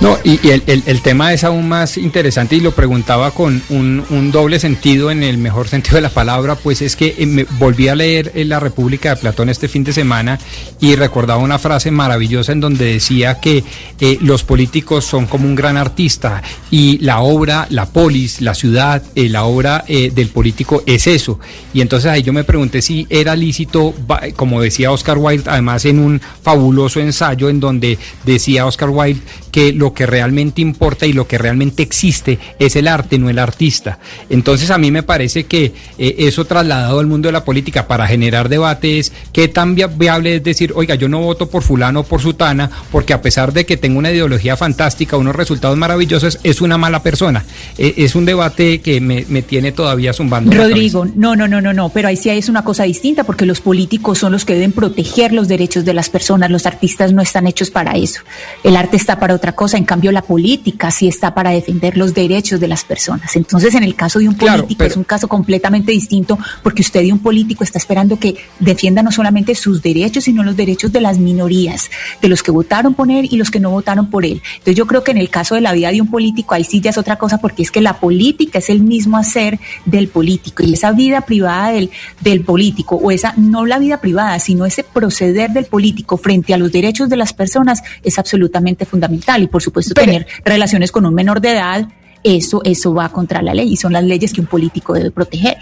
No, 0.00 0.16
y, 0.22 0.38
el, 0.48 0.62
el- 0.86 1.02
tema 1.02 1.32
es 1.32 1.42
aún 1.42 1.68
más 1.68 1.98
interesante 1.98 2.54
y 2.54 2.60
lo 2.60 2.70
preguntaba 2.70 3.32
con 3.32 3.60
un, 3.68 4.04
un 4.10 4.30
doble 4.30 4.60
sentido 4.60 5.10
en 5.10 5.24
el 5.24 5.38
mejor 5.38 5.66
sentido 5.66 5.96
de 5.96 6.02
la 6.02 6.10
palabra, 6.10 6.54
pues 6.54 6.82
es 6.82 6.94
que 6.94 7.16
eh, 7.18 7.26
me 7.26 7.44
volví 7.58 7.88
a 7.88 7.96
leer 7.96 8.30
eh, 8.36 8.44
La 8.44 8.60
República 8.60 9.10
de 9.14 9.20
Platón 9.20 9.48
este 9.48 9.66
fin 9.66 9.82
de 9.82 9.92
semana 9.92 10.38
y 10.80 10.94
recordaba 10.94 11.42
una 11.42 11.58
frase 11.58 11.90
maravillosa 11.90 12.52
en 12.52 12.60
donde 12.60 12.84
decía 12.92 13.40
que 13.40 13.64
eh, 13.98 14.18
los 14.20 14.44
políticos 14.44 15.04
son 15.04 15.26
como 15.26 15.46
un 15.48 15.56
gran 15.56 15.76
artista 15.76 16.42
y 16.70 16.98
la 16.98 17.20
obra, 17.20 17.66
la 17.70 17.86
polis, 17.86 18.40
la 18.40 18.54
ciudad, 18.54 19.02
la 19.16 19.44
obra 19.46 19.84
eh, 19.88 20.12
del 20.14 20.28
político 20.28 20.84
es 20.86 21.08
eso. 21.08 21.40
Y 21.74 21.80
entonces 21.80 22.08
ahí 22.08 22.22
yo 22.22 22.32
me 22.32 22.44
pregunté 22.44 22.82
si 22.82 23.04
era 23.10 23.34
lícito, 23.34 23.94
como 24.36 24.60
decía 24.60 24.92
Oscar 24.92 25.18
Wilde, 25.18 25.50
además 25.50 25.84
en 25.86 25.98
un 25.98 26.20
fabuloso 26.42 27.00
ensayo 27.00 27.48
en 27.48 27.58
donde 27.58 27.98
decía 28.24 28.64
Oscar 28.64 28.90
Wilde 28.90 29.22
que 29.50 29.72
lo 29.72 29.92
que 29.94 30.06
realmente 30.06 30.60
importa 30.60 31.06
y 31.06 31.12
lo 31.12 31.26
que 31.26 31.38
realmente 31.38 31.82
existe 31.82 32.38
es 32.58 32.76
el 32.76 32.88
arte, 32.88 33.18
no 33.18 33.30
el 33.30 33.38
artista. 33.38 33.98
Entonces 34.30 34.70
a 34.70 34.78
mí 34.78 34.90
me 34.90 35.02
parece 35.02 35.44
que 35.44 35.72
eh, 35.98 36.14
eso 36.18 36.44
trasladado 36.44 37.00
al 37.00 37.06
mundo 37.06 37.28
de 37.28 37.32
la 37.32 37.44
política 37.44 37.86
para 37.86 38.06
generar 38.06 38.48
debate 38.48 38.98
es 38.98 39.12
qué 39.32 39.48
tan 39.48 39.74
via- 39.74 39.86
viable 39.86 40.36
es 40.36 40.44
decir, 40.44 40.72
oiga, 40.74 40.94
yo 40.94 41.08
no 41.08 41.20
voto 41.20 41.48
por 41.48 41.62
fulano 41.62 42.00
o 42.00 42.04
por 42.04 42.20
sutana, 42.20 42.70
porque 42.92 43.12
a 43.12 43.22
pesar 43.22 43.52
de 43.52 43.64
que 43.66 43.76
tengo 43.76 43.98
una 43.98 44.10
ideología 44.10 44.56
fantástica, 44.56 45.16
unos 45.16 45.36
resultados 45.36 45.76
maravillosos, 45.76 46.38
es 46.42 46.60
una 46.60 46.78
mala 46.78 47.02
persona. 47.02 47.44
Eh, 47.78 47.94
es 47.98 48.14
un 48.14 48.24
debate 48.24 48.80
que 48.80 49.00
me, 49.00 49.24
me 49.28 49.42
tiene 49.42 49.72
todavía 49.72 50.12
zumbando. 50.12 50.54
Rodrigo, 50.54 51.06
no, 51.14 51.36
no, 51.36 51.48
no, 51.48 51.60
no, 51.60 51.72
no, 51.72 51.88
pero 51.88 52.08
ahí 52.08 52.16
sí 52.16 52.30
es 52.30 52.48
una 52.48 52.64
cosa 52.64 52.84
distinta 52.84 53.24
porque 53.24 53.46
los 53.46 53.60
políticos 53.60 54.18
son 54.18 54.32
los 54.32 54.44
que 54.44 54.54
deben 54.54 54.72
proteger 54.72 55.32
los 55.32 55.48
derechos 55.48 55.84
de 55.84 55.94
las 55.94 56.10
personas, 56.10 56.50
los 56.50 56.66
artistas 56.66 57.12
no 57.12 57.22
están 57.22 57.46
hechos 57.46 57.70
para 57.70 57.92
eso. 57.92 58.20
El 58.64 58.76
arte 58.76 58.96
está 58.96 59.18
para 59.18 59.34
otra 59.38 59.52
cosa. 59.52 59.78
En 59.78 59.84
cambio, 59.84 60.12
la 60.12 60.22
política 60.22 60.90
sí 60.90 61.08
está 61.08 61.34
para 61.34 61.50
defender 61.50 61.96
los 61.96 62.14
derechos 62.14 62.60
de 62.60 62.68
las 62.68 62.84
personas. 62.84 63.34
Entonces, 63.36 63.74
en 63.74 63.82
el 63.82 63.94
caso 63.94 64.18
de 64.18 64.28
un 64.28 64.36
político 64.36 64.84
es 64.84 64.96
un 64.96 65.04
caso 65.04 65.28
completamente 65.28 65.92
distinto 65.92 66.38
porque 66.62 66.82
usted 66.82 67.02
y 67.02 67.12
un 67.12 67.20
político 67.20 67.64
está 67.64 67.78
esperando 67.78 68.18
que 68.18 68.36
defienda 68.58 69.02
no 69.02 69.10
solamente 69.10 69.54
sus 69.54 69.82
derechos, 69.82 70.24
sino 70.24 70.42
los 70.42 70.56
derechos 70.56 70.92
de 70.92 71.00
las 71.00 71.18
minorías, 71.18 71.90
de 72.20 72.28
los 72.28 72.42
que 72.42 72.50
votaron 72.50 72.94
por 72.94 73.10
él 73.10 73.28
y 73.30 73.36
los 73.36 73.50
que 73.50 73.60
no 73.60 73.70
votaron 73.70 74.10
por 74.10 74.24
él. 74.24 74.42
Entonces, 74.52 74.76
yo 74.76 74.86
creo 74.86 75.02
que 75.02 75.12
en 75.12 75.18
el 75.18 75.30
caso 75.30 75.54
de 75.54 75.60
la 75.60 75.72
vida 75.72 75.90
de 75.90 76.00
un 76.00 76.10
político, 76.10 76.54
ahí 76.54 76.64
sí 76.64 76.80
ya 76.80 76.90
es 76.90 76.98
otra 76.98 77.16
cosa 77.16 77.38
porque 77.38 77.62
es 77.62 77.70
que 77.70 77.80
la 77.80 77.98
política 77.98 78.58
es 78.58 78.68
el 78.70 78.80
mismo 78.80 79.16
hacer 79.16 79.58
del 79.84 80.08
político 80.08 80.62
y 80.62 80.74
esa 80.74 80.92
vida 80.92 81.22
privada 81.22 81.70
del, 81.70 81.90
del 82.20 82.42
político 82.42 82.96
o 82.96 83.10
esa, 83.10 83.34
no 83.36 83.66
la 83.66 83.78
vida 83.78 84.00
privada, 84.00 84.38
sino 84.38 84.66
ese 84.66 84.84
proceder 84.84 85.50
del 85.50 85.66
político 85.66 86.16
frente 86.16 86.54
a 86.54 86.58
los 86.58 86.72
derechos 86.72 87.08
de 87.08 87.16
las 87.16 87.32
personas 87.32 87.82
es 88.02 88.18
absolutamente 88.18 88.84
fundamental. 88.84 89.27
Y 89.36 89.46
por 89.48 89.62
supuesto, 89.62 89.94
tener 89.94 90.26
relaciones 90.44 90.92
con 90.92 91.04
un 91.04 91.14
menor 91.14 91.40
de 91.40 91.52
edad, 91.52 91.88
eso, 92.22 92.62
eso 92.64 92.94
va 92.94 93.08
contra 93.10 93.42
la 93.42 93.54
ley 93.54 93.72
y 93.72 93.76
son 93.76 93.92
las 93.92 94.04
leyes 94.04 94.32
que 94.32 94.40
un 94.40 94.46
político 94.46 94.94
debe 94.94 95.10
proteger. 95.10 95.58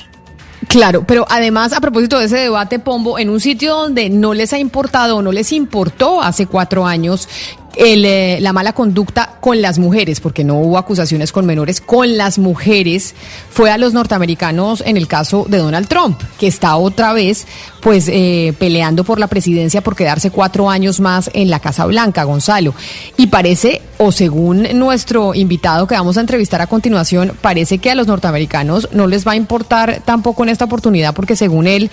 Claro, 0.69 1.05
pero 1.07 1.27
además, 1.29 1.73
a 1.73 1.81
propósito 1.81 2.19
de 2.19 2.27
ese 2.27 2.39
debate, 2.39 2.79
Pombo, 2.79 3.19
en 3.19 3.31
un 3.31 3.41
sitio 3.41 3.77
donde 3.77 4.09
no 4.11 4.35
les 4.35 4.53
ha 4.53 4.59
importado 4.59 5.17
o 5.17 5.23
no 5.23 5.33
les 5.33 5.53
importó 5.53 6.23
hace 6.23 6.47
cuatro 6.47 6.87
años 6.87 7.29
el, 7.77 8.05
eh, 8.05 8.39
la 8.41 8.53
mala 8.53 8.73
conducta 8.73 9.37
con 9.41 9.61
las 9.61 9.79
mujeres, 9.79 10.21
porque 10.21 10.45
no 10.45 10.59
hubo 10.59 10.79
acusaciones 10.79 11.33
con 11.33 11.47
menores, 11.47 11.81
con 11.81 12.17
las 12.17 12.39
mujeres, 12.39 13.15
fue 13.51 13.71
a 13.71 13.79
los 13.79 13.93
norteamericanos 13.93 14.83
en 14.85 14.97
el 14.97 15.07
caso 15.07 15.47
de 15.49 15.59
Donald 15.59 15.89
Trump, 15.89 16.21
que 16.39 16.47
está 16.47 16.77
otra 16.77 17.13
vez 17.13 17.47
pues 17.81 18.09
eh, 18.09 18.55
peleando 18.59 19.05
por 19.05 19.21
la 19.21 19.29
presidencia 19.29 19.81
por 19.81 19.95
quedarse 19.95 20.31
cuatro 20.31 20.69
años 20.69 20.99
más 20.99 21.31
en 21.35 21.51
la 21.51 21.61
Casa 21.61 21.87
Blanca, 21.87 22.25
Gonzalo. 22.25 22.75
Y 23.17 23.29
parece, 23.29 23.83
o 23.99 24.11
según 24.11 24.67
nuestro 24.75 25.35
invitado 25.35 25.87
que 25.87 25.95
vamos 25.95 26.17
a 26.17 26.21
entrevistar 26.21 26.61
a 26.63 26.67
continuación, 26.67 27.33
parece 27.41 27.79
que 27.79 27.91
a 27.91 27.95
los 27.95 28.07
norteamericanos 28.07 28.89
no 28.93 29.07
les 29.07 29.27
va 29.27 29.33
a 29.33 29.37
importar 29.37 30.03
tampoco 30.05 30.43
en 30.43 30.49
esta 30.49 30.65
oportunidad 30.65 31.15
porque 31.15 31.37
según 31.37 31.67
él 31.67 31.91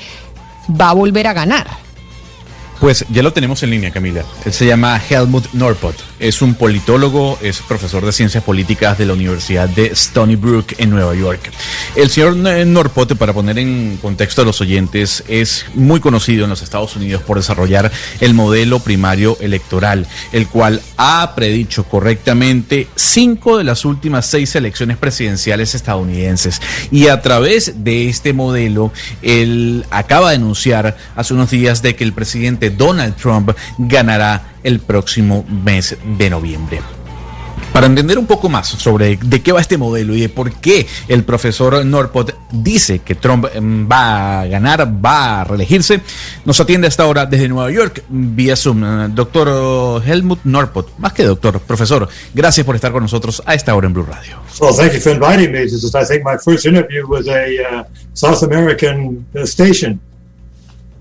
va 0.70 0.90
a 0.90 0.94
volver 0.94 1.28
a 1.28 1.34
ganar. 1.34 1.83
Pues 2.80 3.06
ya 3.10 3.24
lo 3.24 3.32
tenemos 3.34 3.64
en 3.64 3.70
línea, 3.70 3.92
Camila. 3.92 4.24
Él 4.46 4.54
se 4.54 4.66
llama 4.66 5.02
Helmut 5.10 5.52
Norpot. 5.54 5.96
Es 6.24 6.42
un 6.42 6.56
politólogo, 6.56 7.38
es 7.42 7.60
profesor 7.60 8.06
de 8.06 8.14
ciencias 8.14 8.46
políticas 8.46 8.98
de 8.98 9.06
la 9.06 9.12
Universidad 9.12 9.68
de 9.68 9.88
Stony 9.88 10.38
Brook 10.38 10.68
en 10.78 10.90
Nueva 10.90 11.14
York. 11.16 11.52
El 11.98 12.10
señor 12.10 12.38
Norpot, 12.38 13.18
para 13.18 13.34
poner 13.34 13.60
en 13.60 14.00
contexto 14.02 14.42
a 14.42 14.46
los 14.46 14.62
oyentes, 14.62 15.26
es 15.28 15.66
muy 15.74 16.00
conocido 16.00 16.46
en 16.46 16.52
los 16.52 16.62
Estados 16.62 16.96
Unidos 16.96 17.24
por 17.24 17.36
desarrollar 17.36 17.92
el 18.22 18.34
modelo 18.34 18.80
primario 18.80 19.38
electoral, 19.42 20.08
el 20.32 20.48
cual 20.48 20.82
ha 20.96 21.36
predicho 21.36 21.84
correctamente 21.84 22.88
cinco 22.96 23.58
de 23.58 23.66
las 23.66 23.84
últimas 23.84 24.26
seis 24.26 24.56
elecciones 24.56 24.96
presidenciales 24.96 25.76
estadounidenses. 25.76 26.62
Y 26.90 27.08
a 27.08 27.22
través 27.22 27.84
de 27.84 28.08
este 28.08 28.32
modelo, 28.32 28.94
él 29.22 29.86
acaba 29.90 30.30
de 30.30 30.38
anunciar 30.38 30.96
hace 31.18 31.34
unos 31.34 31.52
días 31.52 31.82
de 31.82 31.98
que 31.98 32.06
el 32.06 32.14
presidente 32.14 32.70
Donald 32.70 33.18
Trump 33.18 33.52
ganará 33.78 34.53
el 34.64 34.80
próximo 34.80 35.46
mes 35.50 35.98
de 36.18 36.30
noviembre. 36.30 36.82
Para 37.74 37.88
entender 37.88 38.20
un 38.20 38.28
poco 38.28 38.50
más 38.50 38.68
sobre 38.68 39.18
de 39.18 39.42
qué 39.42 39.52
va 39.52 39.60
este 39.60 39.80
modelo 39.80 40.16
y 40.16 40.22
de 40.22 40.30
por 40.30 40.54
qué 40.54 40.86
el 41.08 41.24
profesor 41.24 41.84
Norpot 41.84 42.36
dice 42.52 43.00
que 43.00 43.16
Trump 43.16 43.48
mm, 43.60 43.92
va 43.92 44.42
a 44.42 44.46
ganar, 44.46 44.88
va 45.04 45.42
a 45.42 45.44
reelegirse, 45.44 46.02
nos 46.46 46.60
atiende 46.60 46.88
hasta 46.88 47.02
ahora 47.02 47.26
desde 47.26 47.50
Nueva 47.50 47.72
York 47.72 48.04
vía 48.10 48.56
Zoom. 48.56 49.16
Doctor 49.16 50.04
Helmut 50.06 50.42
Norpot, 50.44 51.00
más 51.00 51.14
que 51.14 51.24
doctor, 51.24 51.60
profesor, 51.62 52.08
gracias 52.36 52.64
por 52.64 52.76
estar 52.76 52.92
con 52.92 53.02
nosotros 53.02 53.42
a 53.44 53.56
esta 53.56 53.74
hora 53.74 53.88
en 53.88 53.94
Blue 53.94 54.06
Radio. 54.06 54.38
Well, 54.62 54.76
thank 54.76 54.94
you 54.94 55.00
for 55.00 55.12
inviting 55.12 55.52
me. 55.52 55.62
This 55.62 55.84
is, 55.84 55.96
I 55.96 56.06
think, 56.06 56.24
my 56.24 56.38
first 56.38 56.68
interview 56.68 57.08
with 57.08 57.28
a 57.28 57.80
uh, 57.80 57.84
South 58.14 58.44
American 58.44 59.26
uh, 59.36 59.48
station. 59.48 60.00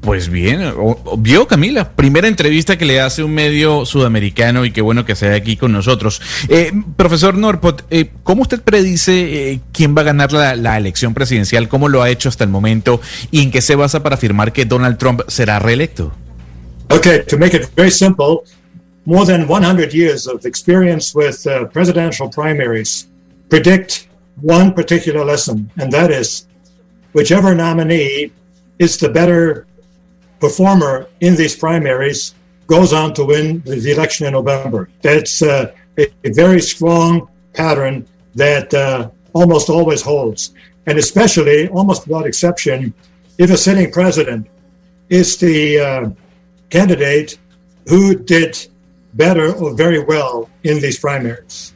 Pues 0.03 0.29
bien, 0.29 0.61
vio 1.19 1.47
Camila, 1.47 1.93
primera 1.93 2.27
entrevista 2.27 2.77
que 2.77 2.85
le 2.85 3.01
hace 3.01 3.23
un 3.23 3.33
medio 3.33 3.87
sudamericano 3.87 4.65
y 4.65 4.73
qué 4.73 4.81
bueno 4.81 5.05
que 5.05 5.15
sea 5.15 5.33
aquí 5.37 5.57
con 5.57 5.71
nosotros. 5.71 6.21
Eh, 6.49 6.73
profesor 6.97 7.37
Norpot, 7.37 7.87
eh, 7.89 8.11
¿cómo 8.25 8.43
usted 8.43 8.61
predice 8.63 9.13
eh, 9.53 9.61
quién 9.73 9.97
va 9.97 10.01
a 10.01 10.07
ganar 10.07 10.33
la, 10.33 10.57
la, 10.57 10.77
elección 10.77 11.15
presidencial? 11.15 11.69
¿Cómo 11.69 11.89
lo 11.89 12.03
ha 12.03 12.11
hecho 12.11 12.29
hasta 12.29 12.43
el 12.43 12.51
momento? 12.51 13.01
¿Y 13.31 13.43
en 13.43 13.53
qué 13.53 13.63
se 13.63 13.77
basa 13.77 14.03
para 14.03 14.17
afirmar 14.17 14.53
que 14.53 14.65
Donald 14.65 14.99
Trump 14.99 15.21
será 15.29 15.61
reelecto? 15.61 16.13
Okay, 16.91 17.23
to 17.29 17.39
make 17.39 17.57
it 17.57 17.69
very 17.77 17.93
simple, 17.93 18.43
more 19.05 19.25
than 19.25 19.47
100 19.47 19.93
years 19.95 20.27
of 20.27 20.45
experience 20.45 21.15
with 21.15 21.47
uh, 21.47 21.69
presidential 21.69 22.29
primaries 22.29 23.07
predict 23.49 24.09
one 24.41 24.73
particular 24.73 25.25
lesson, 25.25 25.71
and 25.79 25.93
that 25.93 26.11
is 26.11 26.49
whichever 27.13 27.55
nominee 27.55 28.33
is 28.81 28.99
the 28.99 29.09
better 29.09 29.65
performer 30.47 30.95
in 31.21 31.33
these 31.41 31.55
primaries 31.67 32.35
goes 32.67 32.93
on 32.93 33.09
to 33.15 33.23
win 33.33 33.63
the 33.65 33.93
election 33.97 34.27
in 34.29 34.33
November. 34.41 34.89
That's 35.01 35.35
uh, 35.43 35.73
a, 36.03 36.05
a, 36.29 36.31
very 36.43 36.61
strong 36.61 37.29
pattern 37.55 37.95
that 38.35 38.69
uh, 38.75 39.11
almost 39.41 39.67
always 39.71 40.03
holds. 40.03 40.41
And 40.87 40.99
especially, 40.99 41.69
almost 41.69 42.01
without 42.07 42.27
exception, 42.27 42.93
if 43.39 43.49
a 43.51 43.57
sitting 43.57 43.91
president 43.93 44.43
is 45.09 45.29
the 45.39 45.61
uh, 45.89 46.11
candidate 46.71 47.39
who 47.91 48.03
did 48.35 48.53
better 49.15 49.49
or 49.61 49.69
very 49.85 50.01
well 50.13 50.49
in 50.65 50.81
these 50.81 50.99
primaries. 50.99 51.73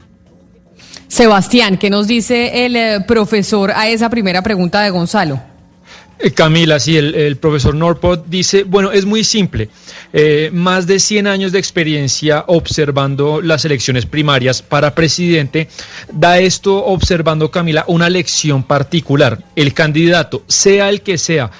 Sebastián, 1.08 1.78
¿qué 1.78 1.88
nos 1.88 2.06
dice 2.08 2.64
el 2.64 2.74
eh, 2.74 3.00
profesor 3.06 3.70
a 3.70 3.88
esa 3.88 4.10
primera 4.10 4.42
pregunta 4.42 4.82
de 4.82 4.90
Gonzalo? 4.90 5.40
Eh, 6.18 6.30
Camila, 6.30 6.80
sí, 6.80 6.96
el, 6.96 7.36
profesor 7.36 7.74
Norpot 7.74 8.24
dice, 8.26 8.64
bueno, 8.64 8.90
es 8.90 9.04
muy 9.04 9.22
simple, 9.22 9.68
eh, 10.12 10.50
más 10.52 10.86
de 10.86 10.98
100 10.98 11.26
años 11.26 11.52
de 11.52 11.58
experiencia 11.58 12.44
observando 12.46 13.42
las 13.42 13.64
elecciones 13.66 14.06
primarias 14.06 14.62
para 14.62 14.94
presidente, 14.94 15.68
da 16.10 16.38
esto 16.38 16.84
observando, 16.86 17.50
Camila, 17.50 17.84
una 17.88 18.08
lección 18.08 18.62
particular. 18.62 19.44
El 19.56 19.74
candidato, 19.74 20.42
sea 20.46 20.88
el 20.88 21.02
que 21.02 21.18
sea, 21.18 21.50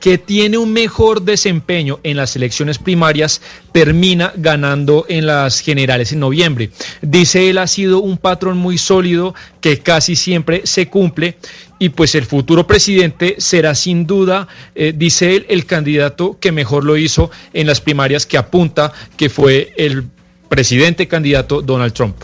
que 0.00 0.18
tiene 0.18 0.58
un 0.58 0.72
mejor 0.72 1.22
desempeño 1.22 2.00
en 2.02 2.16
las 2.16 2.36
elecciones 2.36 2.78
primarias 2.78 3.40
termina 3.72 4.32
ganando 4.36 5.06
en 5.08 5.26
las 5.26 5.60
generales 5.60 6.12
en 6.12 6.20
noviembre. 6.20 6.70
Dice 7.00 7.48
él 7.48 7.58
ha 7.58 7.66
sido 7.66 8.00
un 8.00 8.18
patrón 8.18 8.58
muy 8.58 8.78
sólido 8.78 9.34
que 9.60 9.78
casi 9.78 10.16
siempre 10.16 10.62
se 10.64 10.88
cumple 10.88 11.36
y 11.78 11.90
pues 11.90 12.14
el 12.14 12.24
futuro 12.24 12.66
presidente 12.66 13.36
será 13.38 13.74
sin 13.74 14.06
duda, 14.06 14.48
eh, 14.74 14.92
dice 14.96 15.36
él, 15.36 15.46
el 15.48 15.66
candidato 15.66 16.38
que 16.40 16.52
mejor 16.52 16.84
lo 16.84 16.96
hizo 16.96 17.30
en 17.52 17.66
las 17.66 17.80
primarias 17.80 18.26
que 18.26 18.38
apunta 18.38 18.92
que 19.16 19.28
fue 19.28 19.72
el 19.76 20.04
presidente 20.48 21.08
candidato 21.08 21.62
Donald 21.62 21.92
Trump. 21.92 22.16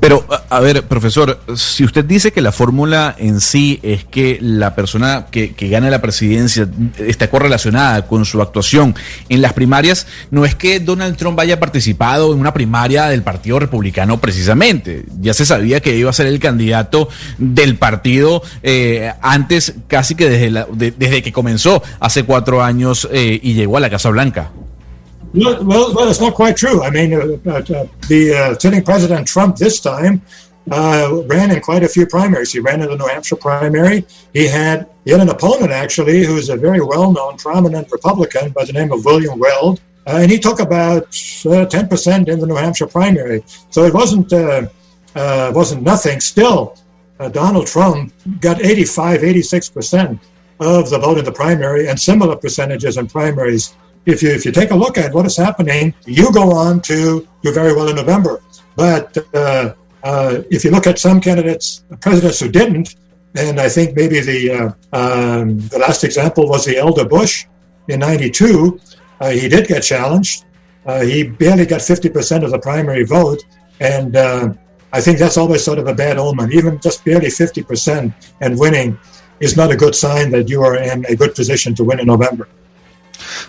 Pero, 0.00 0.26
a, 0.50 0.60
ver, 0.60 0.82
profesor, 0.84 1.40
si 1.56 1.84
usted 1.84 2.04
dice 2.04 2.32
que 2.32 2.40
la 2.40 2.52
fórmula 2.52 3.14
en 3.18 3.40
sí 3.40 3.80
es 3.82 4.04
que 4.04 4.38
la 4.40 4.74
persona 4.74 5.26
que, 5.30 5.54
gana 5.68 5.88
la 5.88 6.02
presidencia 6.02 6.68
está 6.98 7.30
correlacionada 7.30 8.06
con 8.06 8.24
su 8.24 8.42
actuación 8.42 8.94
en 9.28 9.40
las 9.40 9.54
primarias, 9.54 10.06
no 10.30 10.44
es 10.44 10.54
que 10.54 10.78
Donald 10.80 11.16
Trump 11.16 11.38
haya 11.40 11.58
participado 11.58 12.32
en 12.32 12.40
una 12.40 12.52
primaria 12.52 13.06
del 13.06 13.22
Partido 13.22 13.58
Republicano 13.58 14.20
precisamente. 14.20 15.04
Ya 15.20 15.32
se 15.32 15.46
sabía 15.46 15.80
que 15.80 15.96
iba 15.96 16.10
a 16.10 16.12
ser 16.12 16.26
el 16.26 16.38
candidato 16.38 17.08
del 17.38 17.76
partido 17.76 18.42
eh, 18.62 19.12
antes, 19.22 19.74
casi 19.88 20.14
que 20.14 20.28
desde, 20.28 20.50
la, 20.50 20.66
de, 20.70 20.90
desde 20.90 21.22
que 21.22 21.32
comenzó 21.32 21.82
hace 22.00 22.24
cuatro 22.24 22.62
años 22.62 23.08
eh, 23.10 23.40
y 23.42 23.54
llegó 23.54 23.78
a 23.78 23.80
la 23.80 23.90
Casa 23.90 24.10
Blanca. 24.10 24.50
Well, 25.34 25.64
well, 25.64 26.08
it's 26.08 26.20
not 26.20 26.34
quite 26.34 26.56
true. 26.56 26.84
I 26.84 26.90
mean, 26.90 27.12
uh, 27.12 27.18
uh, 27.44 27.62
the 28.08 28.34
uh, 28.34 28.58
sitting 28.58 28.84
president 28.84 29.26
Trump 29.26 29.56
this 29.56 29.80
time 29.80 30.22
uh, 30.70 31.22
ran 31.26 31.50
in 31.50 31.60
quite 31.60 31.82
a 31.82 31.88
few 31.88 32.06
primaries. 32.06 32.52
He 32.52 32.60
ran 32.60 32.80
in 32.82 32.88
the 32.88 32.96
New 32.96 33.08
Hampshire 33.08 33.34
primary. 33.34 34.06
He 34.32 34.46
had 34.46 34.88
had 35.06 35.20
an 35.20 35.28
opponent 35.28 35.72
actually 35.72 36.24
who's 36.24 36.50
a 36.50 36.56
very 36.56 36.80
well-known, 36.80 37.36
prominent 37.36 37.90
Republican 37.90 38.52
by 38.52 38.64
the 38.64 38.72
name 38.72 38.92
of 38.92 39.04
William 39.04 39.36
Weld, 39.40 39.80
uh, 40.06 40.18
and 40.22 40.30
he 40.30 40.38
took 40.38 40.60
about 40.60 41.08
uh, 41.46 41.66
ten 41.66 41.88
percent 41.88 42.28
in 42.28 42.38
the 42.38 42.46
New 42.46 42.54
Hampshire 42.54 42.86
primary. 42.86 43.42
So 43.70 43.82
it 43.84 43.92
wasn't 43.92 44.30
wasn't 45.52 45.82
nothing. 45.82 46.20
Still, 46.20 46.76
Donald 47.32 47.66
Trump 47.66 48.12
got 48.40 48.64
85, 48.64 49.24
86 49.24 49.68
percent 49.70 50.20
of 50.60 50.90
the 50.90 50.98
vote 51.00 51.18
in 51.18 51.24
the 51.24 51.32
primary, 51.32 51.88
and 51.88 51.98
similar 51.98 52.36
percentages 52.36 52.98
in 52.98 53.08
primaries 53.08 53.74
if 54.06 54.22
you 54.22 54.30
if 54.30 54.44
you 54.44 54.52
take 54.52 54.70
a 54.70 54.76
look 54.76 54.98
at 54.98 55.12
what 55.12 55.26
is 55.26 55.36
happening, 55.36 55.94
you 56.06 56.32
go 56.32 56.52
on 56.52 56.80
to 56.82 57.26
do 57.42 57.52
very 57.52 57.74
well 57.74 57.88
in 57.88 57.96
November. 57.96 58.40
But 58.76 59.16
uh, 59.34 59.74
uh, 60.02 60.42
if 60.50 60.64
you 60.64 60.70
look 60.70 60.86
at 60.86 60.98
some 60.98 61.20
candidates, 61.20 61.84
presidents 62.00 62.40
who 62.40 62.50
didn't, 62.50 62.96
and 63.36 63.60
I 63.60 63.68
think 63.68 63.96
maybe 63.96 64.20
the 64.20 64.50
uh, 64.50 64.66
um, 64.92 65.58
the 65.68 65.78
last 65.78 66.04
example 66.04 66.48
was 66.48 66.64
the 66.64 66.76
elder 66.76 67.04
Bush 67.04 67.46
in 67.88 68.00
'92. 68.00 68.80
Uh, 69.20 69.30
he 69.30 69.48
did 69.48 69.66
get 69.66 69.82
challenged. 69.82 70.44
Uh, 70.86 71.00
he 71.00 71.22
barely 71.22 71.64
got 71.64 71.80
50% 71.80 72.44
of 72.44 72.50
the 72.50 72.58
primary 72.58 73.04
vote, 73.04 73.42
And 73.80 74.16
uh, 74.16 74.52
I 74.92 75.00
think 75.00 75.18
that's 75.18 75.36
always 75.36 75.64
sort 75.64 75.78
of 75.78 75.86
a 75.86 75.94
bad 75.94 76.18
omen. 76.18 76.52
Even 76.52 76.78
just 76.78 77.04
barely 77.04 77.28
50% 77.28 78.12
and 78.40 78.58
winning 78.58 78.98
is 79.40 79.56
not 79.56 79.72
a 79.72 79.76
good 79.76 79.94
sign 79.94 80.30
that 80.32 80.48
you 80.48 80.62
are 80.62 80.76
in 80.76 81.04
a 81.08 81.16
good 81.16 81.34
position 81.34 81.74
to 81.76 81.84
win 81.84 82.00
in 82.00 82.06
November. 82.06 82.48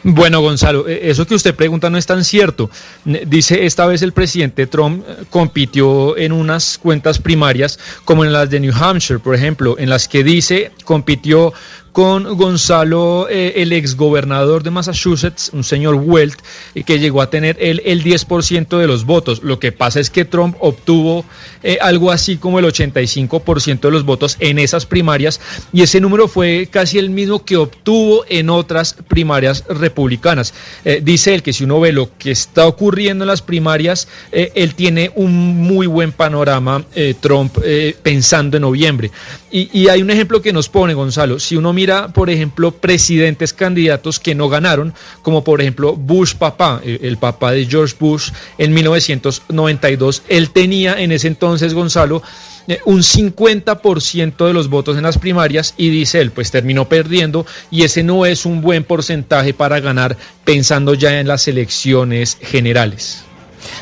Bueno, 0.04 0.42
Gonzalo, 0.42 0.88
e, 0.88 1.10
eso 1.10 1.26
que 1.26 1.36
usted 1.36 1.56
pregunta 1.56 1.90
no 1.90 1.98
es 1.98 2.06
tan 2.06 2.24
cierto. 2.24 2.70
Dice, 3.04 3.66
esta 3.66 3.86
vez 3.86 4.02
el 4.02 4.14
presidente 4.14 4.68
Trump 4.68 5.04
eh, 5.08 5.24
compitió 5.30 6.18
en 6.18 6.32
unas 6.32 6.78
cuentas 6.78 7.20
primarias 7.20 7.80
como 8.04 8.26
en 8.26 8.34
las 8.34 8.50
de 8.50 8.60
New 8.60 8.74
Hampshire, 8.74 9.20
por 9.20 9.36
ejemplo, 9.36 9.76
en 9.78 9.90
las 9.90 10.08
que 10.08 10.24
dice 10.24 10.72
compitió 10.84 11.54
con 11.96 12.36
Gonzalo, 12.36 13.30
eh, 13.30 13.54
el 13.56 13.72
exgobernador 13.72 14.64
de 14.64 14.70
Massachusetts, 14.70 15.50
un 15.54 15.64
señor 15.64 15.96
Welt, 15.96 16.38
eh, 16.76 16.84
que 16.84 17.00
llegó 17.00 17.22
a 17.22 17.30
tener 17.30 17.56
el, 17.58 17.82
el 17.86 18.04
10% 18.04 18.78
de 18.78 18.86
los 18.86 19.06
votos. 19.06 19.42
Lo 19.44 19.60
que 19.60 19.72
pasa 19.72 20.02
es 20.02 20.10
que 20.10 20.26
Trump 20.26 20.58
obtuvo 20.60 21.24
eh, 21.64 21.78
algo 21.80 22.12
así 22.12 22.36
como 22.36 22.60
el 22.60 22.66
85% 22.66 23.80
de 23.80 23.92
los 23.92 24.04
votos 24.04 24.36
en 24.42 24.60
esas 24.60 24.86
primarias 24.86 25.40
y 25.72 25.84
ese 25.84 26.02
número 26.02 26.28
fue 26.28 26.68
casi 26.70 27.00
el 27.00 27.12
mismo 27.12 27.46
que 27.46 27.56
obtuvo 27.56 28.26
en 28.28 28.50
otras 28.50 28.94
primarias 29.08 29.64
republicanas. 29.70 30.54
dice 31.02 31.34
él 31.34 31.44
que 31.44 31.54
si 31.54 31.64
uno 31.64 31.80
ve 31.80 31.94
lo 31.94 32.10
que 32.18 32.32
está 32.32 32.68
ocurriendo 32.68 33.24
en 33.24 33.30
las 33.30 33.42
primarias, 33.42 34.10
él 34.32 34.76
tiene 34.76 35.12
un 35.16 35.34
muy 35.34 35.88
buen 35.88 36.12
panorama, 36.12 36.84
Trump, 37.22 37.58
pensando 38.04 38.58
en 38.58 38.62
noviembre. 38.62 39.12
Y, 39.50 39.70
y 39.72 39.88
hay 39.88 40.02
un 40.02 40.10
ejemplo 40.10 40.42
que 40.42 40.52
nos 40.52 40.68
pone, 40.68 40.94
Gonzalo, 40.94 41.40
si 41.40 41.56
uno 41.56 41.72
mira 41.72 41.85
por 42.14 42.30
ejemplo, 42.30 42.72
presidentes 42.72 43.54
candidatos 43.54 44.20
que 44.20 44.36
no 44.36 44.50
ganaron, 44.50 44.94
como 45.22 45.44
por 45.44 45.62
ejemplo 45.62 45.96
Bush 45.96 46.36
papá, 46.36 46.82
el 46.84 47.18
papá 47.18 47.52
de 47.52 47.66
George 47.66 47.96
Bush 48.00 48.32
en 48.58 48.74
1992, 48.74 50.24
él 50.28 50.50
tenía 50.50 51.00
en 51.02 51.12
ese 51.12 51.28
entonces, 51.28 51.74
Gonzalo, 51.74 52.22
eh, 52.68 52.80
un 52.86 53.04
50% 53.04 54.48
de 54.48 54.54
los 54.54 54.70
votos 54.70 54.98
en 54.98 55.04
las 55.04 55.20
primarias 55.20 55.76
y 55.78 55.90
dice 55.90 56.20
él, 56.20 56.32
pues 56.32 56.50
terminó 56.50 56.90
perdiendo 56.90 57.46
y 57.70 57.84
ese 57.84 58.04
no 58.04 58.26
es 58.26 58.46
un 58.46 58.62
buen 58.62 58.84
porcentaje 58.84 59.54
para 59.54 59.80
ganar 59.80 60.18
pensando 60.44 60.96
ya 60.96 61.20
en 61.20 61.28
las 61.28 61.48
elecciones 61.48 62.38
generales. 62.42 63.24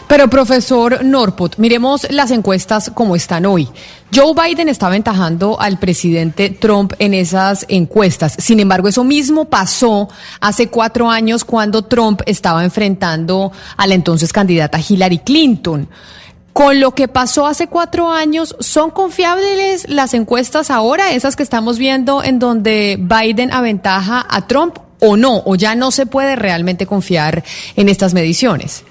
Pero 0.07 0.29
profesor 0.29 1.03
Norput, 1.03 1.57
miremos 1.57 2.07
las 2.09 2.31
encuestas 2.31 2.91
como 2.93 3.15
están 3.15 3.45
hoy. 3.45 3.67
Joe 4.16 4.34
Biden 4.36 4.70
está 4.70 4.88
aventajando 4.88 5.59
al 5.59 5.80
presidente 5.80 6.51
Trump 6.51 6.93
en 6.99 7.16
esas 7.16 7.66
encuestas. 7.68 8.36
Sin 8.38 8.59
embargo, 8.59 8.88
eso 8.88 9.03
mismo 9.03 9.45
pasó 9.45 10.07
hace 10.39 10.68
cuatro 10.68 11.09
años 11.09 11.43
cuando 11.43 11.86
Trump 11.86 12.22
estaba 12.28 12.64
enfrentando 12.64 13.51
a 13.76 13.88
la 13.88 13.95
entonces 13.95 14.32
candidata 14.32 14.78
Hillary 14.88 15.18
Clinton. 15.20 15.89
Con 16.51 16.80
lo 16.80 16.91
que 16.91 17.07
pasó 17.07 17.47
hace 17.47 17.66
cuatro 17.66 18.11
años, 18.11 18.55
¿son 18.59 18.91
confiables 18.91 19.89
las 19.89 20.14
encuestas 20.14 20.70
ahora, 20.70 21.14
esas 21.14 21.36
que 21.36 21.41
estamos 21.41 21.80
viendo 21.80 22.24
en 22.24 22.38
donde 22.38 22.99
Biden 22.99 23.51
aventaja 23.51 24.24
a 24.30 24.45
Trump 24.45 24.78
o 24.99 25.18
no? 25.18 25.41
¿O 25.45 25.55
ya 25.55 25.74
no 25.74 25.89
se 25.89 26.05
puede 26.05 26.36
realmente 26.36 26.86
confiar 26.86 27.43
en 27.76 27.89
estas 27.89 28.14
mediciones? 28.14 28.84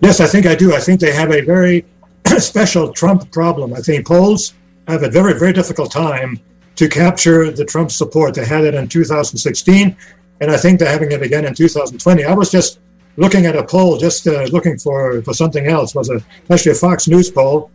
Yes, 0.00 0.20
I 0.20 0.24
think 0.24 0.46
I 0.46 0.56
do. 0.56 0.74
I 0.74 0.80
think 0.80 1.00
they 1.00 1.12
have 1.12 1.30
a 1.30 1.44
very 1.44 1.84
special 2.38 2.92
Trump 2.92 3.30
problem. 3.32 3.74
I 3.74 3.80
think 3.80 4.06
polls 4.06 4.54
have 4.88 5.02
a 5.02 5.10
very, 5.10 5.38
very 5.38 5.52
difficult 5.52 5.92
time 5.92 6.40
to 6.76 6.88
capture 6.88 7.50
the 7.50 7.64
Trump 7.64 7.90
support. 7.90 8.34
They 8.34 8.44
had 8.44 8.64
it 8.64 8.74
in 8.74 8.88
2016, 8.88 9.96
and 10.40 10.50
I 10.50 10.56
think 10.56 10.78
they're 10.78 10.90
having 10.90 11.12
it 11.12 11.22
again 11.22 11.44
in 11.44 11.54
2020. 11.54 12.24
I 12.24 12.34
was 12.34 12.50
just 12.50 12.80
looking 13.16 13.46
at 13.46 13.56
a 13.56 13.64
poll, 13.64 13.98
just 13.98 14.26
uh, 14.26 14.44
looking 14.44 14.78
for, 14.78 15.22
for 15.22 15.34
something 15.34 15.66
else, 15.66 15.94
was 15.94 16.08
a, 16.10 16.20
actually 16.50 16.72
a 16.72 16.76
Fox 16.76 17.08
News 17.08 17.30
poll, 17.30 17.70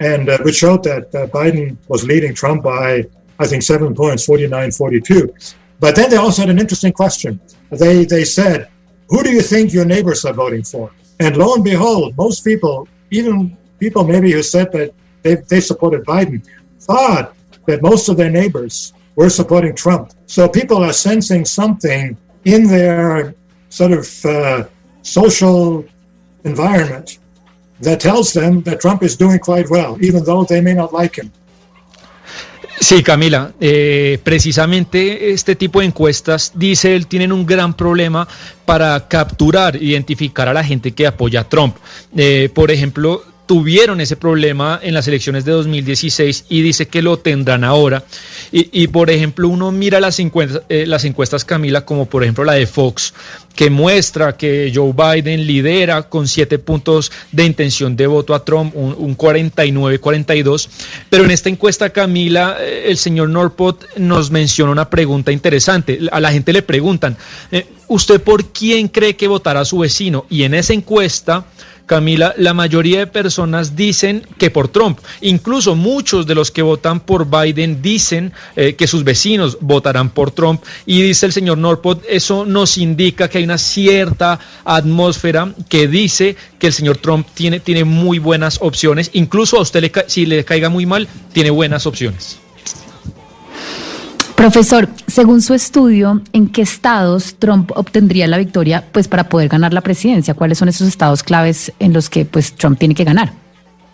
and 0.00 0.28
uh, 0.28 0.38
which 0.42 0.56
showed 0.56 0.82
that 0.84 1.14
uh, 1.14 1.26
Biden 1.28 1.76
was 1.88 2.04
leading 2.04 2.34
Trump 2.34 2.62
by, 2.62 3.04
I 3.38 3.46
think, 3.46 3.62
seven 3.62 3.94
points, 3.94 4.24
49 4.24 4.72
42. 4.72 5.32
But 5.78 5.96
then 5.96 6.10
they 6.10 6.16
also 6.16 6.42
had 6.42 6.50
an 6.50 6.58
interesting 6.58 6.92
question. 6.92 7.40
They, 7.70 8.04
they 8.04 8.24
said, 8.24 8.68
Who 9.08 9.22
do 9.22 9.30
you 9.30 9.40
think 9.40 9.72
your 9.72 9.84
neighbors 9.84 10.24
are 10.24 10.34
voting 10.34 10.62
for? 10.62 10.90
And 11.20 11.36
lo 11.36 11.54
and 11.54 11.64
behold, 11.64 12.16
most 12.16 12.44
people, 12.44 12.88
even 13.10 13.56
people 13.80 14.04
maybe 14.04 14.30
who 14.30 14.42
said 14.42 14.70
that 14.72 14.92
they, 15.22 15.36
they 15.48 15.60
supported 15.60 16.04
Biden, 16.04 16.46
thought 16.80 17.34
that 17.66 17.82
most 17.82 18.08
of 18.08 18.16
their 18.16 18.30
neighbors 18.30 18.92
were 19.16 19.30
supporting 19.30 19.74
Trump. 19.74 20.12
So 20.26 20.48
people 20.48 20.78
are 20.84 20.92
sensing 20.92 21.44
something 21.44 22.16
in 22.44 22.68
their 22.68 23.34
sort 23.68 23.92
of 23.92 24.24
uh, 24.24 24.64
social 25.02 25.84
environment 26.44 27.18
that 27.80 28.00
tells 28.00 28.32
them 28.32 28.62
that 28.62 28.80
Trump 28.80 29.02
is 29.02 29.16
doing 29.16 29.38
quite 29.38 29.68
well, 29.70 29.96
even 30.00 30.24
though 30.24 30.44
they 30.44 30.60
may 30.60 30.74
not 30.74 30.92
like 30.92 31.16
him. 31.16 31.32
Sí, 32.80 33.02
Camila, 33.02 33.52
eh, 33.60 34.18
precisamente 34.24 35.32
este 35.32 35.54
tipo 35.54 35.80
de 35.80 35.86
encuestas, 35.86 36.52
dice 36.54 36.96
él, 36.96 37.06
tienen 37.06 37.30
un 37.30 37.44
gran 37.44 37.74
problema 37.74 38.26
para 38.64 39.06
capturar, 39.06 39.76
identificar 39.76 40.48
a 40.48 40.54
la 40.54 40.64
gente 40.64 40.92
que 40.92 41.06
apoya 41.06 41.40
a 41.40 41.48
Trump. 41.48 41.76
Eh, 42.16 42.48
por 42.54 42.70
ejemplo, 42.70 43.22
tuvieron 43.50 44.00
ese 44.00 44.14
problema 44.14 44.78
en 44.80 44.94
las 44.94 45.08
elecciones 45.08 45.44
de 45.44 45.50
2016 45.50 46.44
y 46.50 46.62
dice 46.62 46.86
que 46.86 47.02
lo 47.02 47.18
tendrán 47.18 47.64
ahora. 47.64 48.04
Y, 48.52 48.86
por 48.86 49.10
ejemplo, 49.10 49.48
uno 49.48 49.72
mira 49.72 49.98
las 49.98 50.20
encuestas, 50.20 50.62
eh, 50.68 50.86
las 50.86 51.04
encuestas, 51.04 51.44
Camila, 51.44 51.84
como 51.84 52.06
por 52.06 52.22
ejemplo 52.22 52.44
la 52.44 52.52
de 52.52 52.68
Fox, 52.68 53.12
que 53.56 53.68
muestra 53.68 54.36
que 54.36 54.70
Joe 54.72 54.92
Biden 54.92 55.48
lidera 55.48 56.04
con 56.04 56.28
siete 56.28 56.60
puntos 56.60 57.10
de 57.32 57.44
intención 57.44 57.96
de 57.96 58.06
voto 58.06 58.36
a 58.36 58.44
Trump, 58.44 58.72
un, 58.76 59.16
49-42. 59.16 60.68
Pero 61.08 61.24
en 61.24 61.32
esta 61.32 61.48
encuesta, 61.48 61.90
Camila, 61.90 62.56
eh, 62.60 62.84
el 62.86 62.98
señor 62.98 63.30
Norpot 63.30 63.96
nos 63.96 64.30
menciona 64.30 64.70
una 64.70 64.88
pregunta 64.88 65.32
interesante. 65.32 65.98
A 66.12 66.20
la 66.20 66.30
gente 66.30 66.52
le 66.52 66.62
preguntan, 66.62 67.16
eh, 67.50 67.66
¿usted 67.88 68.20
por 68.20 68.52
quién 68.52 68.86
cree 68.86 69.16
que 69.16 69.26
votará 69.26 69.64
su 69.64 69.78
vecino? 69.78 70.24
Y 70.30 70.44
en 70.44 70.54
esa 70.54 70.72
encuesta 70.72 71.46
Camila, 71.90 72.34
la 72.36 72.54
mayoría 72.54 73.00
de 73.00 73.08
personas 73.08 73.74
dicen 73.74 74.24
que 74.38 74.48
por 74.48 74.68
Trump. 74.68 75.00
Incluso 75.22 75.74
muchos 75.74 76.24
de 76.24 76.36
los 76.36 76.52
que 76.52 76.62
votan 76.62 77.00
por 77.00 77.28
Biden 77.28 77.82
dicen 77.82 78.32
eh, 78.54 78.76
que 78.76 78.86
sus 78.86 79.02
vecinos 79.02 79.58
votarán 79.60 80.10
por 80.10 80.30
Trump. 80.30 80.62
Y 80.86 81.02
dice 81.02 81.26
el 81.26 81.32
señor 81.32 81.58
Norpot, 81.58 82.00
eso 82.08 82.46
nos 82.46 82.78
indica 82.78 83.26
que 83.26 83.38
hay 83.38 83.44
una 83.44 83.58
cierta 83.58 84.38
atmósfera 84.64 85.52
que 85.68 85.88
dice 85.88 86.36
que 86.60 86.68
el 86.68 86.72
señor 86.72 86.98
Trump 86.98 87.26
tiene, 87.34 87.58
tiene 87.58 87.82
muy 87.82 88.20
buenas 88.20 88.58
opciones. 88.60 89.10
Incluso 89.14 89.58
a 89.58 89.62
usted, 89.62 89.80
le, 89.80 89.92
si 90.06 90.26
le 90.26 90.44
caiga 90.44 90.68
muy 90.68 90.86
mal, 90.86 91.08
tiene 91.32 91.50
buenas 91.50 91.86
opciones. 91.86 92.38
Profesor, 94.40 94.88
según 95.06 95.42
su 95.42 95.52
estudio, 95.52 96.22
¿en 96.32 96.48
qué 96.48 96.62
estados 96.62 97.36
Trump 97.38 97.72
obtendría 97.74 98.26
la 98.26 98.38
victoria 98.38 98.82
pues 98.90 99.06
para 99.06 99.28
poder 99.28 99.50
ganar 99.50 99.74
la 99.74 99.82
presidencia? 99.82 100.32
¿Cuáles 100.32 100.56
son 100.56 100.70
esos 100.70 100.88
estados 100.88 101.22
claves 101.22 101.70
en 101.78 101.92
los 101.92 102.08
que 102.08 102.24
pues 102.24 102.54
Trump 102.54 102.78
tiene 102.78 102.94
que 102.94 103.04
ganar? 103.04 103.34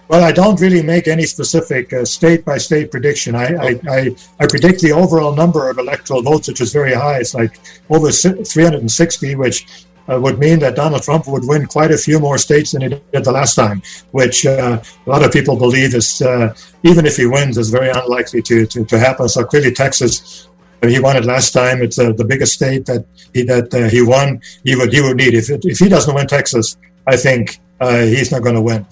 Well, 0.09 0.23
I 0.23 0.33
don't 0.33 0.61
really 0.61 0.85
make 0.85 1.11
any 1.11 1.27
specific 1.27 1.93
uh, 1.93 2.03
state 2.05 2.45
by 2.45 2.59
state 2.59 2.93
prediction. 2.93 3.35
I, 3.35 3.57
I, 3.89 4.15
I, 4.39 4.47
predict 4.47 4.83
the 4.83 4.93
overall 4.93 5.35
number 5.35 5.69
of 5.69 5.79
electoral 5.79 6.23
votes, 6.23 6.47
which 6.47 6.61
is 6.61 6.73
very 6.73 6.95
high. 6.95 7.19
It's 7.19 7.35
like 7.35 7.59
over 7.91 8.13
360, 8.13 9.35
which 9.35 9.67
uh, 10.09 10.21
would 10.21 10.39
mean 10.39 10.59
that 10.61 10.77
Donald 10.77 11.03
Trump 11.03 11.27
would 11.27 11.47
win 11.47 11.67
quite 11.67 11.91
a 11.91 11.99
few 11.99 12.19
more 12.19 12.39
states 12.39 12.73
than 12.73 12.83
he 12.83 12.89
did 12.89 13.25
the 13.25 13.33
last 13.33 13.55
time, 13.55 13.83
which 14.13 14.47
uh, 14.47 14.81
a 15.07 15.11
lot 15.11 15.25
of 15.25 15.33
people 15.33 15.57
believe 15.57 15.95
is, 15.95 16.23
uh, 16.23 16.55
even 16.83 17.07
if 17.07 17.17
he 17.17 17.27
wins, 17.27 17.59
is 17.59 17.71
very 17.71 17.91
unlikely 17.91 18.43
to, 18.43 18.67
to, 18.67 18.85
to 18.85 18.99
happen. 18.99 19.29
So 19.29 19.45
clearly, 19.45 19.73
Texas, 19.73 20.49
he 20.83 21.01
won 21.01 21.17
it 21.17 21.25
last 21.25 21.53
time. 21.53 21.83
It's 21.83 21.99
uh, 21.99 22.13
the 22.13 22.25
biggest 22.25 22.55
state 22.55 22.87
that 22.87 23.05
he 23.33 23.43
that 23.45 23.73
uh, 23.75 23.89
he 23.89 24.03
won. 24.03 24.41
He 24.65 24.77
would 24.77 24.93
he 24.93 25.01
would 25.01 25.17
need 25.17 25.35
if 25.35 25.51
if 25.51 25.79
he 25.79 25.89
doesn't 25.89 26.15
win 26.15 26.27
Texas, 26.27 26.77
I 27.07 27.17
think 27.17 27.61
uh, 27.81 28.01
he's 28.01 28.31
not 28.31 28.43
going 28.43 28.57
to 28.57 28.63
win. 28.63 28.87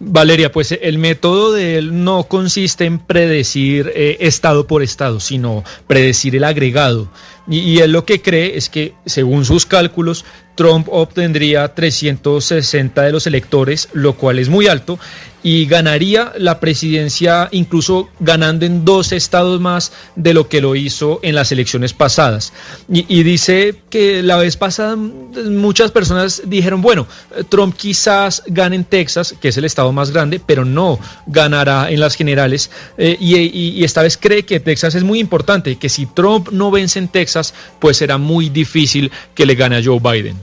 Valeria, 0.00 0.50
pues 0.50 0.72
el 0.72 0.98
método 0.98 1.52
de 1.52 1.78
él 1.78 2.04
no 2.04 2.24
consiste 2.24 2.86
en 2.86 2.98
predecir 2.98 3.92
eh, 3.94 4.16
estado 4.20 4.66
por 4.66 4.82
estado, 4.82 5.20
sino 5.20 5.64
predecir 5.86 6.34
el 6.36 6.44
agregado. 6.44 7.08
Y, 7.48 7.78
él 7.78 7.92
lo 7.92 8.04
que 8.04 8.20
cree 8.20 8.56
es 8.56 8.68
que, 8.68 8.94
según 9.04 9.44
sus 9.44 9.66
cálculos, 9.66 10.24
Trump 10.56 10.88
obtendría 10.90 11.74
360 11.74 13.02
de 13.02 13.12
los 13.12 13.26
electores, 13.26 13.88
lo 13.92 14.14
cual 14.14 14.38
es 14.38 14.48
muy 14.48 14.66
alto, 14.66 14.98
y 15.42 15.66
ganaría 15.66 16.32
la 16.38 16.58
presidencia 16.58 17.48
incluso 17.52 18.08
ganando 18.18 18.66
en 18.66 18.84
dos 18.84 19.12
estados 19.12 19.60
más 19.60 19.92
de 20.16 20.34
lo 20.34 20.48
que 20.48 20.60
lo 20.60 20.74
hizo 20.74 21.20
en 21.22 21.36
las 21.36 21.52
elecciones 21.52 21.92
pasadas. 21.92 22.52
Y, 22.88 23.22
dice 23.22 23.76
que 23.88 24.24
la 24.24 24.38
vez 24.38 24.56
pasada 24.56 24.96
muchas 24.96 25.92
personas 25.92 26.42
dijeron, 26.46 26.82
bueno, 26.82 27.06
Trump 27.48 27.76
quizás 27.76 28.42
gane 28.46 28.74
en 28.74 28.84
Texas, 28.84 29.36
que 29.40 29.48
es 29.48 29.56
el 29.56 29.66
estado 29.66 29.92
más 29.92 30.10
grande, 30.10 30.40
pero 30.44 30.64
no 30.64 30.98
ganará 31.26 31.90
en 31.90 32.00
las 32.00 32.16
generales. 32.16 32.70
Eh, 32.98 33.16
y, 33.20 33.36
y 33.36 33.84
esta 33.84 34.02
vez 34.02 34.16
cree 34.16 34.44
que 34.44 34.58
Texas 34.58 34.96
es 34.96 35.04
muy 35.04 35.20
importante, 35.20 35.76
que 35.76 35.88
si 35.88 36.06
Trump 36.06 36.48
no 36.50 36.70
vence 36.70 36.98
en 36.98 37.08
Texas, 37.08 37.35
pues 37.78 37.96
será 37.96 38.18
muy 38.18 38.48
difícil 38.48 39.10
que 39.34 39.46
le 39.46 39.54
gane 39.54 39.76
a 39.76 39.82
Joe 39.82 40.00
Biden. 40.00 40.36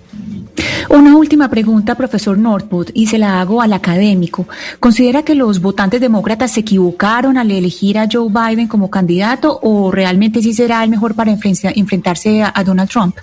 Una 0.90 1.16
última 1.16 1.50
pregunta, 1.50 1.96
profesor 1.96 2.38
Northwood, 2.38 2.90
y 2.94 3.08
se 3.08 3.18
la 3.18 3.42
hago 3.42 3.62
al 3.62 3.74
académico. 3.74 4.48
¿Considera 4.80 5.24
que 5.24 5.34
los 5.34 5.62
votantes 5.62 6.02
demócratas 6.02 6.52
se 6.52 6.60
equivocaron 6.60 7.38
al 7.38 7.50
elegir 7.52 7.98
a 7.98 8.08
Joe 8.12 8.30
Biden 8.30 8.68
como 8.68 8.90
candidato 8.90 9.60
o 9.64 9.92
realmente 9.92 10.42
sí 10.42 10.54
será 10.54 10.84
el 10.84 10.90
mejor 10.90 11.16
para 11.16 11.32
enfrentarse 11.32 12.44
a, 12.44 12.52
a 12.54 12.64
Donald 12.64 12.90
Trump? 12.90 13.18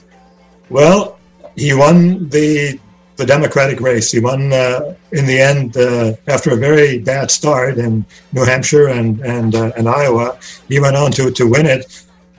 Well, 0.71 1.17
he 1.57 1.75
won 1.75 2.29
the 2.31 2.79
the 3.21 3.27
Democratic 3.27 3.81
race. 3.81 4.11
He 4.11 4.19
won 4.19 4.53
uh, 4.53 4.95
in 5.13 5.27
the 5.27 5.41
end 5.41 5.77
uh, 5.77 6.15
after 6.27 6.53
a 6.53 6.57
very 6.57 6.99
bad 6.99 7.31
start 7.31 7.77
in 7.77 8.05
New 8.33 8.45
Hampshire 8.45 8.89
and 8.89 9.21
and 9.21 9.55
uh, 9.55 9.73
and 9.77 9.89
Iowa. 9.89 10.39
He 10.69 10.81
went 10.81 10.97
on 10.97 11.13
to 11.13 11.31
to 11.31 11.47
win 11.47 11.67
it, 11.67 11.85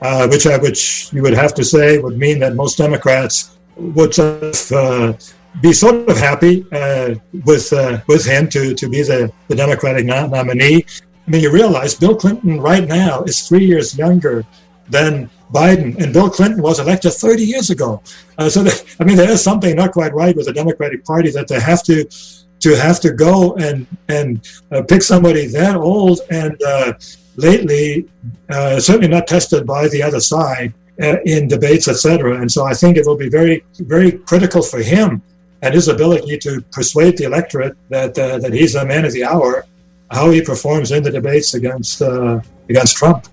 uh, 0.02 0.28
which 0.28 0.46
I, 0.46 0.58
which 0.58 1.12
you 1.12 1.22
would 1.22 1.34
have 1.34 1.54
to 1.54 1.64
say 1.64 1.98
would 1.98 2.18
mean 2.18 2.38
that 2.40 2.54
most 2.54 2.76
Democrats 2.76 3.56
would 3.76 4.18
uh, 4.18 5.12
be 5.60 5.72
sort 5.72 6.08
of 6.08 6.16
happy 6.16 6.66
uh, 6.72 7.14
with 7.46 7.72
with 8.08 8.24
him 8.26 8.48
to 8.50 8.74
to 8.74 8.88
be 8.88 9.02
the 9.02 9.32
the 9.48 9.56
Democratic 9.56 10.04
nominee. 10.06 10.84
I 11.26 11.30
mean, 11.30 11.40
you 11.40 11.52
realize 11.52 11.94
Bill 11.94 12.16
Clinton 12.16 12.60
right 12.60 12.86
now 12.86 13.22
is 13.22 13.46
three 13.48 13.64
years 13.64 13.96
younger 13.96 14.44
than 14.88 15.30
Biden, 15.52 15.96
and 16.02 16.12
Bill 16.12 16.30
Clinton 16.30 16.62
was 16.62 16.80
elected 16.80 17.12
30 17.12 17.44
years 17.44 17.70
ago. 17.70 18.02
Uh, 18.38 18.48
so, 18.48 18.62
they, 18.62 18.72
I 19.00 19.04
mean, 19.04 19.16
there 19.16 19.30
is 19.30 19.42
something 19.42 19.76
not 19.76 19.92
quite 19.92 20.14
right 20.14 20.34
with 20.34 20.46
the 20.46 20.52
Democratic 20.52 21.04
Party 21.04 21.30
that 21.30 21.48
they 21.48 21.60
have 21.60 21.82
to 21.84 22.04
to 22.60 22.76
have 22.76 23.00
to 23.00 23.12
go 23.12 23.54
and 23.56 23.86
and 24.08 24.48
uh, 24.70 24.82
pick 24.82 25.02
somebody 25.02 25.46
that 25.46 25.76
old 25.76 26.20
and 26.30 26.60
uh, 26.62 26.92
lately 27.36 28.08
uh, 28.48 28.78
certainly 28.80 29.08
not 29.08 29.26
tested 29.26 29.66
by 29.66 29.88
the 29.88 30.02
other 30.02 30.20
side 30.20 30.72
uh, 31.00 31.16
in 31.24 31.48
debates, 31.48 31.88
etc. 31.88 32.40
And 32.40 32.50
so, 32.50 32.64
I 32.64 32.74
think 32.74 32.96
it 32.96 33.06
will 33.06 33.16
be 33.16 33.28
very 33.28 33.64
very 33.78 34.12
critical 34.12 34.62
for 34.62 34.80
him 34.80 35.22
and 35.62 35.74
his 35.74 35.88
ability 35.88 36.38
to 36.38 36.60
persuade 36.72 37.16
the 37.16 37.24
electorate 37.24 37.76
that 37.88 38.18
uh, 38.18 38.38
that 38.38 38.52
he's 38.52 38.74
a 38.74 38.84
man 38.84 39.04
of 39.04 39.12
the 39.12 39.24
hour, 39.24 39.66
how 40.10 40.30
he 40.30 40.42
performs 40.42 40.90
in 40.92 41.02
the 41.02 41.10
debates 41.10 41.54
against 41.54 42.02
against 42.68 42.96
Trump. 42.96 43.26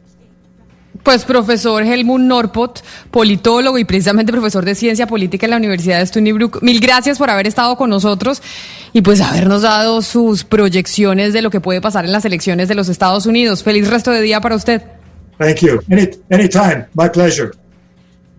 Pues 1.10 1.26
profesor 1.26 1.82
Helmut 1.82 2.22
Norpot, 2.22 2.84
politólogo 3.10 3.80
y 3.80 3.84
precisamente 3.84 4.32
profesor 4.32 4.64
de 4.64 4.76
ciencia 4.76 5.07
política 5.07 5.47
en 5.47 5.49
la 5.49 5.57
Universidad 5.57 5.97
de 5.97 6.03
Stony 6.03 6.34
Brook, 6.34 6.62
mil 6.62 6.80
gracias 6.80 7.18
por 7.18 7.32
haber 7.32 7.47
estado 7.47 7.76
con 7.78 7.89
nosotros 7.89 8.43
y 8.93 9.01
pues 9.01 9.20
habernos 9.20 9.64
dado 9.64 10.03
sus 10.03 10.43
proyecciones 10.43 11.34
de 11.34 11.41
lo 11.41 11.49
que 11.49 11.62
puede 11.62 11.82
pasar 11.82 12.05
en 12.05 12.12
las 12.12 12.26
elecciones 12.26 12.68
de 12.68 12.76
los 12.76 12.89
Estados 12.89 13.26
Unidos. 13.26 13.64
Feliz 13.64 13.89
resto 13.89 14.12
de 14.12 14.22
día 14.22 14.39
para 14.39 14.55
usted. 14.55 14.84
Thank 15.39 15.62
you. 15.62 15.80
anytime. 16.30 16.86
My 16.93 17.10
pleasure. 17.12 17.53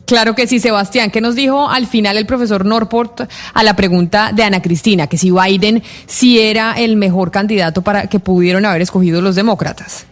Claro 0.04 0.36
que 0.36 0.46
sí, 0.46 0.60
Sebastián. 0.60 1.10
¿Qué 1.10 1.20
nos 1.20 1.34
dijo 1.34 1.68
al 1.68 1.88
final 1.88 2.16
el 2.18 2.26
profesor 2.26 2.64
Norport 2.64 3.22
a 3.52 3.62
la 3.64 3.74
pregunta 3.74 4.30
de 4.32 4.44
Ana 4.44 4.62
Cristina? 4.62 5.08
Que 5.08 5.18
si 5.18 5.32
Biden 5.32 5.82
sí 6.06 6.38
era 6.38 6.74
el 6.74 6.94
mejor 6.94 7.32
candidato 7.32 7.82
para 7.82 8.06
que 8.06 8.20
pudieron 8.20 8.64
haber 8.64 8.82
escogido 8.82 9.20
los 9.20 9.34
demócratas. 9.34 10.06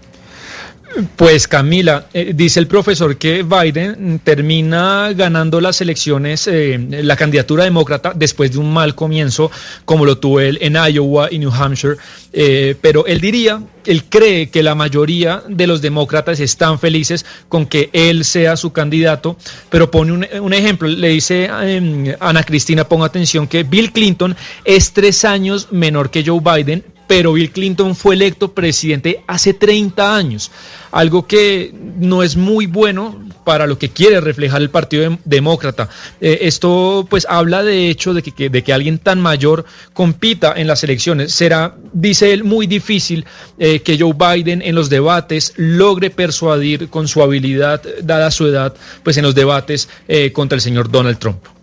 Pues 1.16 1.46
Camila, 1.46 2.06
eh, 2.12 2.32
dice 2.34 2.60
el 2.60 2.66
profesor 2.66 3.16
que 3.18 3.42
Biden 3.42 4.20
termina 4.24 5.12
ganando 5.12 5.60
las 5.60 5.80
elecciones, 5.80 6.48
eh, 6.48 6.78
la 7.02 7.14
candidatura 7.14 7.64
demócrata, 7.64 8.12
después 8.14 8.52
de 8.52 8.58
un 8.58 8.72
mal 8.72 8.94
comienzo, 8.94 9.50
como 9.84 10.04
lo 10.04 10.18
tuvo 10.18 10.40
él 10.40 10.58
en 10.60 10.74
Iowa 10.76 11.28
y 11.30 11.38
New 11.38 11.52
Hampshire, 11.52 11.96
eh, 12.32 12.74
pero 12.80 13.06
él 13.06 13.20
diría, 13.20 13.62
él 13.84 14.04
cree 14.04 14.48
que 14.48 14.62
la 14.62 14.74
mayoría 14.74 15.42
de 15.46 15.66
los 15.66 15.82
demócratas 15.82 16.40
están 16.40 16.78
felices 16.78 17.24
con 17.48 17.66
que 17.66 17.90
él 17.92 18.24
sea 18.24 18.56
su 18.56 18.72
candidato, 18.72 19.36
pero 19.70 19.90
pone 19.90 20.12
un, 20.12 20.26
un 20.40 20.52
ejemplo, 20.52 20.88
le 20.88 21.08
dice 21.10 21.50
em, 21.62 22.14
Ana 22.18 22.42
Cristina, 22.42 22.88
ponga 22.88 23.06
atención 23.06 23.46
que 23.46 23.62
Bill 23.62 23.92
Clinton 23.92 24.34
es 24.64 24.92
tres 24.92 25.24
años 25.24 25.68
menor 25.70 26.10
que 26.10 26.24
Joe 26.24 26.40
Biden, 26.40 26.82
pero 27.08 27.32
Bill 27.32 27.50
Clinton 27.50 27.96
fue 27.96 28.14
electo 28.14 28.52
presidente 28.52 29.24
hace 29.26 29.54
30 29.54 30.14
años, 30.14 30.52
algo 30.92 31.26
que 31.26 31.74
no 31.98 32.22
es 32.22 32.36
muy 32.36 32.66
bueno 32.66 33.18
para 33.44 33.66
lo 33.66 33.78
que 33.78 33.88
quiere 33.88 34.20
reflejar 34.20 34.60
el 34.60 34.68
Partido 34.68 35.18
Demócrata. 35.24 35.88
Eh, 36.20 36.40
esto 36.42 37.06
pues 37.08 37.26
habla 37.28 37.64
de 37.64 37.88
hecho 37.88 38.12
de 38.12 38.22
que, 38.22 38.50
de 38.50 38.62
que 38.62 38.72
alguien 38.74 38.98
tan 38.98 39.20
mayor 39.20 39.64
compita 39.94 40.52
en 40.54 40.66
las 40.66 40.84
elecciones. 40.84 41.32
Será, 41.32 41.74
dice 41.94 42.32
él, 42.32 42.44
muy 42.44 42.66
difícil 42.66 43.24
eh, 43.58 43.80
que 43.80 43.98
Joe 43.98 44.12
Biden 44.12 44.60
en 44.60 44.74
los 44.74 44.90
debates 44.90 45.54
logre 45.56 46.10
persuadir 46.10 46.90
con 46.90 47.08
su 47.08 47.22
habilidad, 47.22 47.82
dada 48.02 48.30
su 48.30 48.46
edad, 48.46 48.74
pues 49.02 49.16
en 49.16 49.24
los 49.24 49.34
debates 49.34 49.88
eh, 50.08 50.30
contra 50.30 50.56
el 50.56 50.60
señor 50.60 50.90
Donald 50.90 51.18
Trump. 51.18 51.57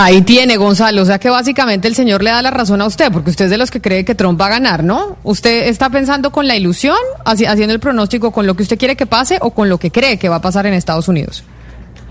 Ahí 0.00 0.22
tiene, 0.22 0.56
Gonzalo. 0.56 1.02
O 1.02 1.04
sea 1.04 1.18
que 1.18 1.28
básicamente 1.28 1.88
el 1.88 1.96
señor 1.96 2.22
le 2.22 2.30
da 2.30 2.40
la 2.40 2.52
razón 2.52 2.80
a 2.80 2.86
usted, 2.86 3.10
porque 3.10 3.30
usted 3.30 3.46
es 3.46 3.50
de 3.50 3.58
los 3.58 3.68
que 3.68 3.80
cree 3.80 4.04
que 4.04 4.14
Trump 4.14 4.40
va 4.40 4.46
a 4.46 4.50
ganar, 4.50 4.84
¿no? 4.84 5.18
¿Usted 5.24 5.66
está 5.66 5.90
pensando 5.90 6.30
con 6.30 6.46
la 6.46 6.56
ilusión, 6.56 6.96
haciendo 7.24 7.74
el 7.74 7.80
pronóstico 7.80 8.30
con 8.30 8.46
lo 8.46 8.54
que 8.54 8.62
usted 8.62 8.78
quiere 8.78 8.94
que 8.94 9.06
pase 9.06 9.38
o 9.40 9.50
con 9.50 9.68
lo 9.68 9.78
que 9.78 9.90
cree 9.90 10.16
que 10.16 10.28
va 10.28 10.36
a 10.36 10.40
pasar 10.40 10.66
en 10.66 10.74
Estados 10.74 11.08
Unidos? 11.08 11.42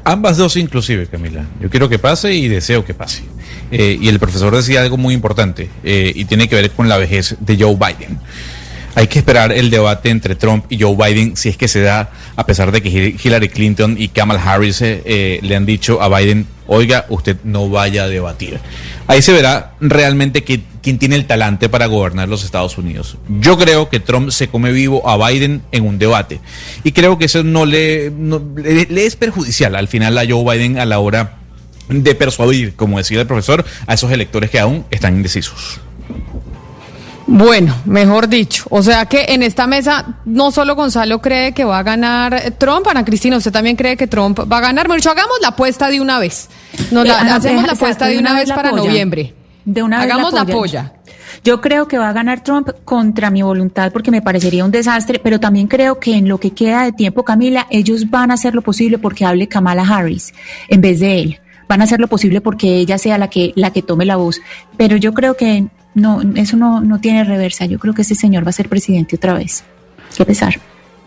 Ambas 0.03 0.35
dos 0.35 0.57
inclusive, 0.57 1.07
Camila. 1.07 1.45
Yo 1.61 1.69
quiero 1.69 1.87
que 1.87 1.97
pase 1.97 2.33
y 2.33 2.49
deseo 2.49 2.83
que 2.83 2.93
pase. 2.93 3.23
Eh, 3.71 3.97
y 4.01 4.09
el 4.09 4.19
profesor 4.19 4.53
decía 4.53 4.81
algo 4.81 4.97
muy 4.97 5.13
importante 5.13 5.69
eh, 5.85 6.11
y 6.13 6.25
tiene 6.25 6.49
que 6.49 6.55
ver 6.55 6.71
con 6.71 6.89
la 6.89 6.97
vejez 6.97 7.37
de 7.39 7.57
Joe 7.57 7.75
Biden. 7.75 8.19
Hay 8.97 9.05
que 9.05 9.19
esperar 9.19 9.51
el 9.51 9.69
debate 9.69 10.09
entre 10.09 10.35
Trump 10.35 10.65
y 10.71 10.81
Joe 10.81 10.95
Biden 10.95 11.37
si 11.37 11.49
es 11.49 11.55
que 11.55 11.67
se 11.67 11.81
da, 11.81 12.09
a 12.35 12.45
pesar 12.47 12.71
de 12.71 12.81
que 12.81 12.89
Hillary 12.89 13.49
Clinton 13.49 13.95
y 13.95 14.07
Kamala 14.07 14.41
Harris 14.41 14.79
eh, 14.81 15.37
le 15.43 15.55
han 15.55 15.67
dicho 15.67 16.01
a 16.01 16.09
Biden 16.09 16.47
oiga, 16.65 17.05
usted 17.09 17.37
no 17.43 17.69
vaya 17.69 18.05
a 18.05 18.07
debatir. 18.07 18.59
Ahí 19.05 19.21
se 19.21 19.33
verá 19.33 19.73
realmente 19.79 20.43
quién 20.43 20.97
tiene 20.97 21.15
el 21.15 21.27
talante 21.27 21.69
para 21.69 21.85
gobernar 21.85 22.27
los 22.27 22.43
Estados 22.43 22.79
Unidos. 22.79 23.19
Yo 23.39 23.55
creo 23.55 23.87
que 23.87 23.99
Trump 23.99 24.31
se 24.31 24.47
come 24.47 24.71
vivo 24.71 25.07
a 25.07 25.29
Biden 25.29 25.61
en 25.71 25.85
un 25.85 25.99
debate. 25.99 26.39
Y 26.83 26.91
creo 26.91 27.19
que 27.19 27.25
eso 27.25 27.43
no 27.43 27.67
le, 27.67 28.09
le, 28.09 29.05
es 29.05 29.15
perjudicial 29.15 29.75
al 29.75 29.87
final 29.87 30.17
a 30.17 30.25
Joe 30.27 30.43
Biden 30.43 30.79
a 30.79 30.85
la 30.85 30.97
hora 30.97 31.37
de 31.87 32.15
persuadir, 32.15 32.73
como 32.73 32.97
decía 32.97 33.21
el 33.21 33.27
profesor, 33.27 33.63
a 33.85 33.93
esos 33.93 34.11
electores 34.11 34.49
que 34.49 34.59
aún 34.59 34.85
están 34.89 35.17
indecisos. 35.17 35.81
Bueno, 37.27 37.75
mejor 37.85 38.29
dicho. 38.29 38.63
O 38.69 38.81
sea 38.81 39.05
que 39.05 39.25
en 39.27 39.43
esta 39.43 39.67
mesa 39.67 40.19
no 40.23 40.49
solo 40.49 40.75
Gonzalo 40.75 41.21
cree 41.21 41.51
que 41.51 41.65
va 41.65 41.79
a 41.79 41.83
ganar 41.83 42.53
Trump, 42.57 42.87
Ana 42.87 43.03
Cristina, 43.03 43.35
usted 43.35 43.51
también 43.51 43.75
cree 43.75 43.97
que 43.97 44.07
Trump 44.07 44.39
va 44.51 44.57
a 44.57 44.61
ganar. 44.61 44.87
Bueno, 44.87 45.03
hagamos 45.11 45.37
la 45.41 45.49
apuesta 45.49 45.89
de 45.89 45.99
una 45.99 46.19
vez. 46.19 46.49
Nos 46.89 47.05
la, 47.05 47.27
eh, 47.27 47.31
hacemos 47.31 47.67
la 47.67 47.73
apuesta 47.73 48.07
de 48.07 48.17
una, 48.17 48.33
vez, 48.33 48.49
para 48.49 48.71
noviembre. 48.71 49.33
De 49.65 49.83
una 49.83 50.01
hagamos 50.01 50.33
la 50.33 50.45
polla. 50.45 50.93
Yo 51.43 51.59
creo 51.59 51.87
que 51.87 51.97
va 51.97 52.09
a 52.09 52.13
ganar 52.13 52.43
Trump 52.43 52.69
contra 52.85 53.29
mi 53.29 53.41
voluntad 53.41 53.91
porque 53.91 54.09
me 54.09 54.21
parecería 54.21 54.63
un 54.63 54.71
desastre, 54.71 55.19
pero 55.19 55.39
también 55.39 55.67
creo 55.67 55.99
que 55.99 56.15
en 56.15 56.29
lo 56.29 56.39
que 56.39 56.51
queda 56.51 56.83
de 56.83 56.93
tiempo, 56.93 57.23
Camila, 57.23 57.67
ellos 57.69 58.09
van 58.09 58.31
a 58.31 58.35
hacer 58.35 58.55
lo 58.55 58.61
posible 58.61 58.97
porque 58.97 59.25
hable 59.25 59.47
Kamala 59.47 59.83
Harris 59.83 60.33
en 60.69 60.79
vez 60.79 61.01
de 61.01 61.21
él. 61.21 61.39
Van 61.67 61.81
a 61.81 61.83
hacer 61.83 61.99
lo 61.99 62.07
posible 62.07 62.39
porque 62.39 62.77
ella 62.77 62.97
sea 62.97 63.17
la 63.17 63.29
que 63.29 63.51
la 63.55 63.71
que 63.71 63.81
tome 63.81 64.05
la 64.05 64.15
voz. 64.15 64.39
Pero 64.77 64.95
yo 64.95 65.13
creo 65.13 65.35
que 65.35 65.67
no, 65.97 66.21
eso 66.35 66.55
no, 66.57 66.79
no 66.81 66.99
tiene 66.99 67.23
reversa. 67.23 67.65
Yo 67.65 67.79
creo 67.79 67.93
que 67.93 68.03
ese 68.03 68.15
señor 68.15 68.45
va 68.45 68.49
a 68.49 68.53
ser 68.53 68.69
presidente 68.69 69.15
otra 69.15 69.33
vez. 69.33 69.63
Qué 70.15 70.25
pesar. 70.25 70.59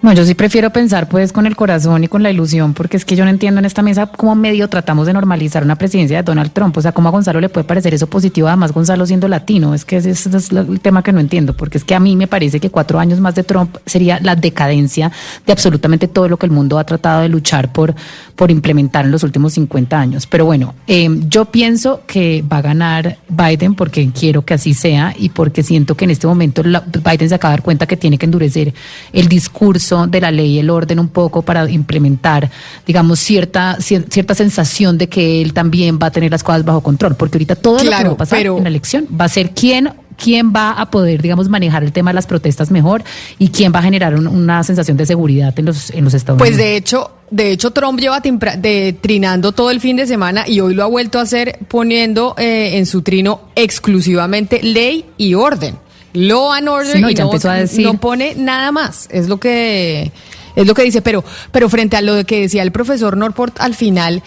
No, 0.03 0.14
yo 0.14 0.24
sí 0.24 0.34
prefiero 0.34 0.70
pensar 0.70 1.11
pues 1.11 1.30
con 1.30 1.45
el 1.45 1.57
corazón 1.57 2.03
y 2.03 2.09
con 2.09 2.22
la 2.22 2.30
ilusión, 2.30 2.72
porque 2.72 2.97
es 2.97 3.05
que 3.05 3.16
yo 3.16 3.24
no 3.24 3.30
entiendo 3.30 3.59
en 3.59 3.66
esta 3.66 3.82
mesa 3.82 4.07
cómo 4.07 4.34
medio 4.34 4.66
tratamos 4.68 5.07
de 5.07 5.12
normalizar 5.12 5.62
una 5.62 5.76
presidencia 5.76 6.16
de 6.16 6.22
Donald 6.22 6.53
Trump. 6.53 6.74
O 6.78 6.80
sea, 6.80 6.93
cómo 6.93 7.11
a 7.11 7.12
Gonzalo 7.12 7.38
le 7.38 7.51
puede 7.51 7.64
parecer 7.64 7.93
eso 7.93 8.07
positivo, 8.07 8.49
además 8.49 8.72
Gonzalo 8.72 9.05
siendo 9.05 9.28
latino. 9.28 9.74
Es 9.74 9.84
que 9.84 9.99
ese, 9.99 10.11
es 10.11 10.51
el 10.53 10.80
tema 10.80 11.03
que 11.03 11.12
no 11.12 11.20
entiendo, 11.20 11.55
porque 11.55 11.76
es 11.76 11.84
que 11.84 11.95
a 11.95 12.01
mí 12.01 12.16
me 12.16 12.26
parece 12.26 12.61
que 12.61 12.70
cuatro 12.70 12.99
años 12.99 13.20
más 13.20 13.34
de 13.34 13.45
Trump 13.45 13.76
sería 13.84 14.18
la 14.22 14.36
decadencia 14.36 15.12
de 15.45 15.53
absolutamente 15.53 16.09
todo 16.09 16.30
lo 16.30 16.38
que 16.38 16.47
el 16.47 16.53
mundo 16.53 16.78
ha 16.78 16.84
tratado 16.84 17.20
de 17.20 17.28
luchar 17.28 17.70
por, 17.70 17.95
por 18.41 18.51
implementar 18.51 19.05
en 19.05 19.11
los 19.11 19.22
últimos 19.22 19.53
50 19.53 20.01
años. 20.01 20.26
Pero 20.26 20.47
bueno, 20.47 20.74
eh, 20.86 21.11
yo 21.28 21.45
pienso 21.45 22.01
que 22.07 22.43
va 22.51 22.57
a 22.57 22.62
ganar 22.62 23.18
Biden 23.28 23.74
porque 23.74 24.11
quiero 24.18 24.47
que 24.47 24.55
así 24.55 24.72
sea 24.72 25.14
y 25.14 25.28
porque 25.28 25.62
siento 25.62 25.95
que 25.95 26.07
en 26.07 26.12
este 26.12 26.26
momento 26.26 26.62
Biden 26.62 27.28
se 27.28 27.34
acaba 27.34 27.53
de 27.53 27.57
dar 27.59 27.62
cuenta 27.62 27.84
que 27.84 27.99
tiene 27.99 28.16
que 28.16 28.24
endurecer 28.24 28.72
el 29.12 29.28
discurso 29.28 30.07
de 30.07 30.22
la 30.22 30.30
ley 30.30 30.53
y 30.55 30.59
el 30.59 30.70
orden 30.70 31.01
un 31.01 31.09
poco 31.09 31.43
para 31.43 31.68
implementar, 31.68 32.51
digamos, 32.86 33.18
cierta, 33.18 33.76
cierta 33.78 34.34
sensación 34.34 34.97
de 34.97 35.11
que 35.11 35.43
él 35.43 35.53
también 35.53 35.99
va 36.03 36.07
a 36.07 36.11
tener 36.11 36.30
las 36.30 36.43
cosas 36.43 36.64
bajo 36.64 36.80
control, 36.80 37.16
porque 37.16 37.36
ahorita 37.36 37.57
todo 37.57 37.84
lo 37.84 37.91
que 37.91 38.05
va 38.05 38.12
a 38.12 38.16
pasar 38.16 38.47
en 38.47 38.62
la 38.62 38.70
elección 38.70 39.07
va 39.20 39.26
a 39.26 39.28
ser 39.28 39.51
quién 39.51 39.91
quién 40.23 40.53
va 40.55 40.73
a 40.73 40.91
poder, 40.91 41.23
digamos, 41.23 41.49
manejar 41.49 41.83
el 41.83 41.93
tema 41.93 42.11
de 42.11 42.14
las 42.14 42.27
protestas 42.27 42.71
mejor 42.71 43.03
y 43.39 43.49
quién 43.49 43.73
va 43.75 43.81
a 43.81 43.83
generar 43.83 44.14
una 44.14 44.62
sensación 44.62 44.97
de 44.97 45.07
seguridad 45.07 45.59
en 45.59 45.64
los, 45.64 45.91
en 45.91 46.05
los 46.05 46.14
Estados 46.14 46.41
Unidos. 46.41 46.57
Pues 46.57 46.64
de 46.64 46.77
hecho, 46.77 47.11
de 47.31 47.53
hecho 47.53 47.71
Trump 47.71 47.99
lleva 47.99 48.21
de, 48.21 48.97
trinando 49.01 49.53
todo 49.53 49.71
el 49.71 49.81
fin 49.81 49.97
de 49.97 50.07
semana 50.07 50.47
y 50.47 50.61
hoy 50.61 50.75
lo 50.75 50.85
ha 50.85 50.87
vuelto 50.87 51.18
a 51.18 51.23
hacer 51.23 51.59
poniendo 51.68 52.35
eh, 52.39 52.77
en 52.77 52.87
su 52.87 53.03
trino 53.03 53.41
exclusivamente 53.57 54.62
ley 54.62 55.07
y 55.16 55.35
orden. 55.35 55.77
Law 56.12 56.53
and 56.53 56.68
Order 56.68 57.01
no, 57.01 57.09
y 57.09 57.14
no, 57.14 58.01
pone 58.01 58.35
nada 58.35 58.73
más. 58.73 59.09
Es 59.11 59.29
lo 59.29 59.39
que 59.39 60.11
es 60.57 60.66
lo 60.66 60.75
que 60.75 60.83
dice, 60.83 61.03
pero 61.03 61.25
pero 61.53 61.68
frente 61.68 61.97
a 61.97 62.03
lo 62.03 62.25
que 62.25 62.41
decía 62.41 62.62
el 62.62 62.73
profesor 62.73 63.16
Norport 63.16 63.61
al 63.61 63.75
final, 63.75 64.23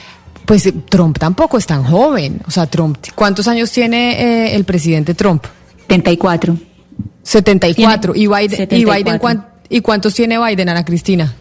Pues 0.45 0.71
Trump 0.89 1.17
tampoco 1.19 1.57
es 1.57 1.65
tan 1.65 1.83
joven. 1.83 2.41
O 2.47 2.51
sea, 2.51 2.67
Trump, 2.67 2.97
¿cuántos 3.15 3.47
años 3.47 3.71
tiene 3.71 4.21
eh, 4.21 4.55
el 4.55 4.63
presidente 4.63 5.13
Trump? 5.13 5.43
74. 5.87 6.57
74. 7.23 8.13
¿Y 8.15 8.27
Biden, 8.27 8.49
74. 8.49 8.77
¿y, 8.77 8.85
Biden 9.03 9.17
cuán- 9.19 9.47
¿y 9.69 9.81
cuántos 9.81 10.13
tiene 10.13 10.37
Biden, 10.43 10.69
Ana 10.69 10.83
Cristina? 10.85 11.33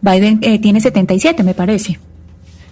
Biden 0.00 0.38
eh, 0.42 0.58
tiene 0.60 0.80
77, 0.80 1.42
me 1.42 1.54
parece. 1.54 1.98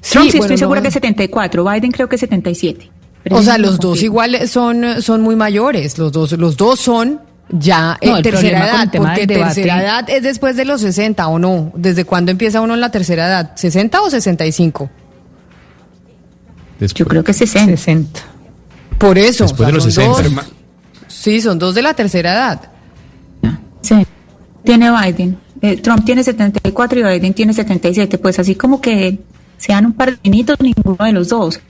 Sí, 0.00 0.12
Trump 0.12 0.30
sí 0.30 0.38
bueno, 0.38 0.44
estoy 0.44 0.58
segura 0.58 0.80
no- 0.80 0.84
que 0.84 0.90
74, 0.90 1.64
Biden 1.64 1.92
creo 1.92 2.08
que 2.08 2.16
77. 2.18 2.90
Pero 3.22 3.36
O 3.36 3.42
sea, 3.42 3.58
los 3.58 3.78
dos 3.78 4.02
igual 4.02 4.48
son, 4.48 5.02
son 5.02 5.20
muy 5.20 5.36
mayores. 5.36 5.98
Los 5.98 6.10
dos, 6.10 6.32
los 6.32 6.56
dos 6.56 6.80
son 6.80 7.20
ya 7.50 7.98
eh, 8.00 8.08
No, 8.08 8.22
tercera 8.22 8.66
edad, 8.66 8.88
porque 8.96 9.26
tercera 9.26 9.82
edad 9.82 10.08
es 10.08 10.22
después 10.22 10.56
de 10.56 10.64
los 10.64 10.80
60 10.80 11.28
o 11.28 11.38
no. 11.38 11.70
¿Desde 11.74 12.04
cuándo 12.04 12.30
empieza 12.30 12.62
uno 12.62 12.72
en 12.74 12.80
la 12.80 12.90
tercera 12.90 13.26
edad? 13.26 13.54
¿60 13.56 13.98
o 14.00 14.08
65? 14.08 14.88
Yo 16.94 17.04
creo 17.06 17.22
que 17.22 17.34
60. 17.34 17.76
60. 17.76 18.20
Por 18.98 19.18
eso. 19.18 19.44
Después 19.44 19.66
de 19.66 19.72
los 19.74 19.84
son 19.84 19.92
60. 20.14 20.42
dos. 20.42 20.52
Sí, 21.20 21.38
son 21.42 21.58
dos 21.58 21.74
de 21.74 21.82
la 21.82 21.92
tercera 21.92 22.32
edad. 22.32 22.60
Sí, 23.82 23.94
tiene 24.64 24.90
Biden. 24.90 25.36
Eh, 25.60 25.76
Trump 25.76 26.04
tiene 26.06 26.24
74 26.24 26.98
y 26.98 27.02
Biden 27.02 27.34
tiene 27.34 27.52
77. 27.52 28.16
Pues 28.16 28.38
así 28.38 28.54
como 28.54 28.80
que 28.80 29.18
sean 29.58 29.84
un 29.84 29.92
par 29.92 30.12
de 30.12 30.18
niñitos, 30.30 30.56
ninguno 30.60 31.04
de 31.04 31.12
los 31.12 31.28
dos. 31.28 31.60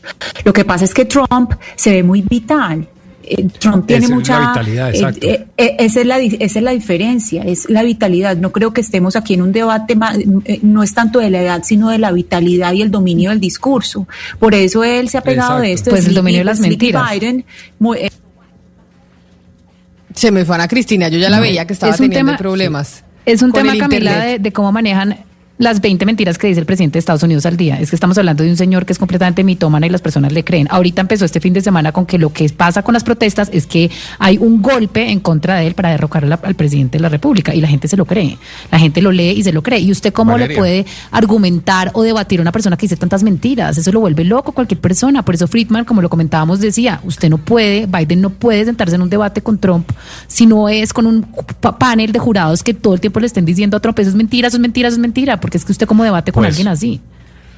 Lo 0.44 0.52
que 0.52 0.64
pasa 0.64 0.84
es 0.84 0.94
que 0.94 1.04
Trump 1.04 1.54
se 1.74 1.90
ve 1.90 2.02
muy 2.04 2.22
vital. 2.22 2.86
Eh, 3.24 3.48
Trump 3.58 3.86
tiene 3.86 4.04
Esa 4.04 4.12
es 4.12 4.16
mucha... 4.18 4.38
la 4.40 4.48
vitalidad, 4.50 4.88
eh, 4.88 4.96
exacto. 4.98 5.26
eh, 5.26 5.46
eh, 5.56 5.76
esa, 5.80 6.00
es 6.00 6.06
la, 6.06 6.18
di- 6.18 6.36
esa 6.40 6.58
es 6.60 6.64
la 6.64 6.70
diferencia, 6.70 7.42
es 7.42 7.68
la 7.68 7.82
vitalidad. 7.82 8.36
No 8.36 8.52
creo 8.52 8.72
que 8.72 8.80
estemos 8.80 9.16
aquí 9.16 9.34
en 9.34 9.42
un 9.42 9.50
debate, 9.52 9.96
eh, 10.44 10.60
no 10.62 10.84
es 10.84 10.94
tanto 10.94 11.18
de 11.18 11.30
la 11.30 11.42
edad, 11.42 11.62
sino 11.64 11.90
de 11.90 11.98
la 11.98 12.12
vitalidad 12.12 12.72
y 12.72 12.82
el 12.82 12.90
dominio 12.92 13.30
del 13.30 13.40
discurso. 13.40 14.06
Por 14.38 14.54
eso 14.54 14.84
él 14.84 15.08
se 15.08 15.18
ha 15.18 15.22
pegado 15.22 15.58
de 15.58 15.72
Exacto. 15.72 15.90
esto. 15.90 15.90
Pues 15.90 16.06
el 16.06 16.14
dominio 16.14 16.38
de 16.40 16.44
las 16.44 16.60
mentiras. 16.60 17.10
Biden, 17.12 17.44
muy- 17.80 17.98
eh, 17.98 18.10
Se 20.14 20.30
me 20.30 20.44
fue 20.44 20.54
Ana 20.56 20.68
Cristina, 20.68 21.08
yo 21.08 21.18
ya 21.18 21.30
la 21.30 21.36
No, 21.36 21.42
veía 21.42 21.66
que 21.66 21.72
estaba 21.72 21.94
teniendo 21.94 22.32
tema- 22.32 22.38
problemas. 22.38 23.04
Es 23.26 23.42
un 23.42 23.52
tema, 23.52 23.76
Camila, 23.76 24.38
de 24.38 24.52
cómo 24.52 24.72
manejan 24.72 25.16
las 25.60 25.80
20 25.80 26.04
mentiras 26.06 26.38
que 26.38 26.46
dice 26.48 26.58
el 26.58 26.66
presidente 26.66 26.94
de 26.94 26.98
Estados 27.00 27.22
Unidos 27.22 27.44
al 27.46 27.56
día. 27.56 27.78
Es 27.78 27.90
que 27.90 27.96
estamos 27.96 28.16
hablando 28.18 28.42
de 28.42 28.50
un 28.50 28.56
señor 28.56 28.86
que 28.86 28.92
es 28.94 28.98
completamente 28.98 29.44
mitómana 29.44 29.86
y 29.86 29.90
las 29.90 30.00
personas 30.00 30.32
le 30.32 30.42
creen. 30.42 30.66
Ahorita 30.70 31.02
empezó 31.02 31.24
este 31.26 31.38
fin 31.38 31.52
de 31.52 31.60
semana 31.60 31.92
con 31.92 32.06
que 32.06 32.16
lo 32.18 32.32
que 32.32 32.48
pasa 32.48 32.82
con 32.82 32.94
las 32.94 33.04
protestas 33.04 33.50
es 33.52 33.66
que 33.66 33.90
hay 34.18 34.38
un 34.38 34.62
golpe 34.62 35.10
en 35.10 35.20
contra 35.20 35.56
de 35.56 35.66
él 35.66 35.74
para 35.74 35.90
derrocar 35.90 36.24
la- 36.26 36.40
al 36.42 36.54
presidente 36.54 36.96
de 36.98 37.02
la 37.02 37.10
República 37.10 37.54
y 37.54 37.60
la 37.60 37.68
gente 37.68 37.88
se 37.88 37.96
lo 37.98 38.06
cree. 38.06 38.38
La 38.72 38.78
gente 38.78 39.02
lo 39.02 39.12
lee 39.12 39.30
y 39.36 39.42
se 39.42 39.52
lo 39.52 39.62
cree. 39.62 39.80
¿Y 39.80 39.92
usted 39.92 40.12
cómo 40.14 40.32
le 40.32 40.44
Valeria. 40.44 40.56
puede 40.58 40.86
argumentar 41.12 41.90
o 41.94 42.02
debatir 42.02 42.40
a 42.40 42.42
una 42.42 42.52
persona 42.52 42.76
que 42.76 42.86
dice 42.86 42.96
tantas 42.96 43.22
mentiras? 43.22 43.76
Eso 43.76 43.92
lo 43.92 44.00
vuelve 44.00 44.24
loco 44.24 44.52
cualquier 44.52 44.80
persona. 44.80 45.22
Por 45.24 45.34
eso 45.34 45.46
Friedman, 45.46 45.84
como 45.84 46.00
lo 46.00 46.08
comentábamos, 46.08 46.60
decía, 46.60 47.00
usted 47.04 47.28
no 47.28 47.36
puede, 47.38 47.86
Biden 47.86 48.20
no 48.22 48.30
puede 48.30 48.64
sentarse 48.64 48.94
en 48.96 49.02
un 49.02 49.10
debate 49.10 49.42
con 49.42 49.58
Trump 49.58 49.88
si 50.26 50.46
no 50.46 50.68
es 50.70 50.92
con 50.94 51.04
un 51.06 51.26
pa- 51.60 51.78
panel 51.78 52.12
de 52.12 52.18
jurados 52.18 52.62
que 52.62 52.72
todo 52.72 52.94
el 52.94 53.00
tiempo 53.00 53.20
le 53.20 53.26
estén 53.26 53.44
diciendo 53.44 53.76
a 53.76 53.80
Trump, 53.80 53.98
eso 53.98 54.08
es 54.08 54.16
mentira, 54.16 54.48
eso 54.48 54.56
es 54.56 54.60
mentira, 54.60 54.88
eso 54.88 54.94
es 54.96 55.00
mentira, 55.00 55.38
porque 55.50 55.58
es 55.58 55.64
que 55.64 55.72
usted 55.72 55.88
como 55.88 56.04
debate 56.04 56.30
con 56.30 56.44
Pues, 56.44 56.50
alguien 56.54 56.68
así. 56.68 57.00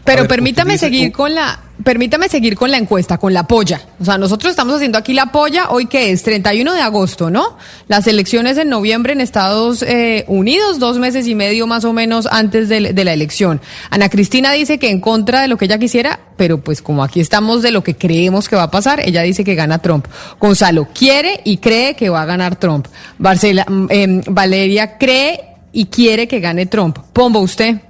Pero 0.03 0.23
ver, 0.23 0.29
permítame 0.29 0.79
seguir 0.79 1.13
con 1.13 1.35
la, 1.35 1.61
permítame 1.85 2.29
seguir 2.31 2.57
con 2.57 2.71
la 2.71 2.79
encuesta, 2.79 3.19
con 3.19 3.35
la 3.35 3.47
polla. 3.47 3.83
O 4.01 4.05
sea, 4.07 4.17
nosotros 4.17 4.51
estamos 4.51 4.75
haciendo 4.75 4.97
aquí 4.97 5.13
la 5.13 5.27
polla 5.27 5.69
hoy 5.69 5.87
que 5.87 6.11
es 6.11 6.23
31 6.23 6.73
de 6.73 6.81
agosto, 6.81 7.29
¿no? 7.31 7.59
Las 7.87 8.07
elecciones 8.07 8.57
en 8.57 8.71
noviembre 8.71 9.13
en 9.13 9.21
Estados 9.21 9.83
eh, 9.83 10.25
Unidos, 10.27 10.79
dos 10.79 10.99
meses 10.99 11.29
y 11.29 11.35
medio 11.35 11.67
más 11.67 11.85
o 11.85 11.93
menos 11.93 12.27
antes 12.33 12.71
de, 12.71 12.95
de 12.95 13.05
la 13.05 13.13
elección. 13.13 13.61
Ana 13.91 14.09
Cristina 14.09 14.53
dice 14.53 14.79
que 14.79 14.89
en 14.89 15.01
contra 15.01 15.43
de 15.43 15.49
lo 15.49 15.59
que 15.59 15.67
ella 15.67 15.79
quisiera, 15.79 16.19
pero 16.39 16.65
pues 16.65 16.81
como 16.81 17.05
aquí 17.05 17.21
estamos 17.21 17.61
de 17.61 17.73
lo 17.73 17.85
que 17.85 17.95
creemos 17.95 18.49
que 18.49 18.57
va 18.57 18.65
a 18.65 18.71
pasar, 18.71 19.01
ella 19.07 19.21
dice 19.21 19.45
que 19.45 19.55
gana 19.55 19.79
Trump. 19.81 20.07
Gonzalo 20.41 20.89
quiere 20.95 21.43
y 21.45 21.59
cree 21.59 21.95
que 21.95 22.09
va 22.09 22.23
a 22.23 22.27
ganar 22.27 22.57
Trump. 22.57 22.87
Barcela, 23.19 23.67
mm, 23.69 23.87
em, 23.91 24.23
Valeria 24.27 24.97
cree 24.97 25.52
y 25.73 25.87
quiere 25.87 26.29
que 26.29 26.41
gane 26.41 26.67
Trump. 26.67 26.99
Pombo, 27.13 27.41
usted. 27.41 27.81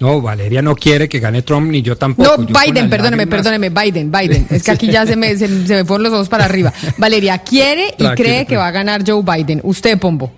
No, 0.00 0.20
Valeria 0.20 0.60
no 0.60 0.74
quiere 0.74 1.08
que 1.08 1.20
gane 1.20 1.42
Trump, 1.42 1.70
ni 1.70 1.80
yo 1.80 1.96
tampoco. 1.96 2.36
No, 2.36 2.46
Yo 2.46 2.60
Biden, 2.60 2.90
perdóneme, 2.90 3.26
perdóneme, 3.26 3.70
Biden, 3.70 4.10
Biden. 4.10 4.46
Es 4.50 4.62
que 4.62 4.72
aquí 4.72 4.88
ya 4.88 5.06
se 5.06 5.16
me, 5.16 5.36
se, 5.36 5.66
se 5.66 5.74
me 5.74 5.84
fueron 5.84 6.02
los 6.04 6.12
ojos 6.12 6.28
para 6.28 6.44
arriba. 6.44 6.72
Valeria 6.98 7.38
quiere 7.38 7.88
y 7.88 8.02
Tranquilo, 8.02 8.28
cree 8.28 8.46
que 8.46 8.56
va 8.56 8.66
a 8.66 8.72
ganar 8.72 9.02
Joe 9.06 9.22
Biden. 9.22 9.60
Usted, 9.62 9.98
Pombo. 9.98 10.32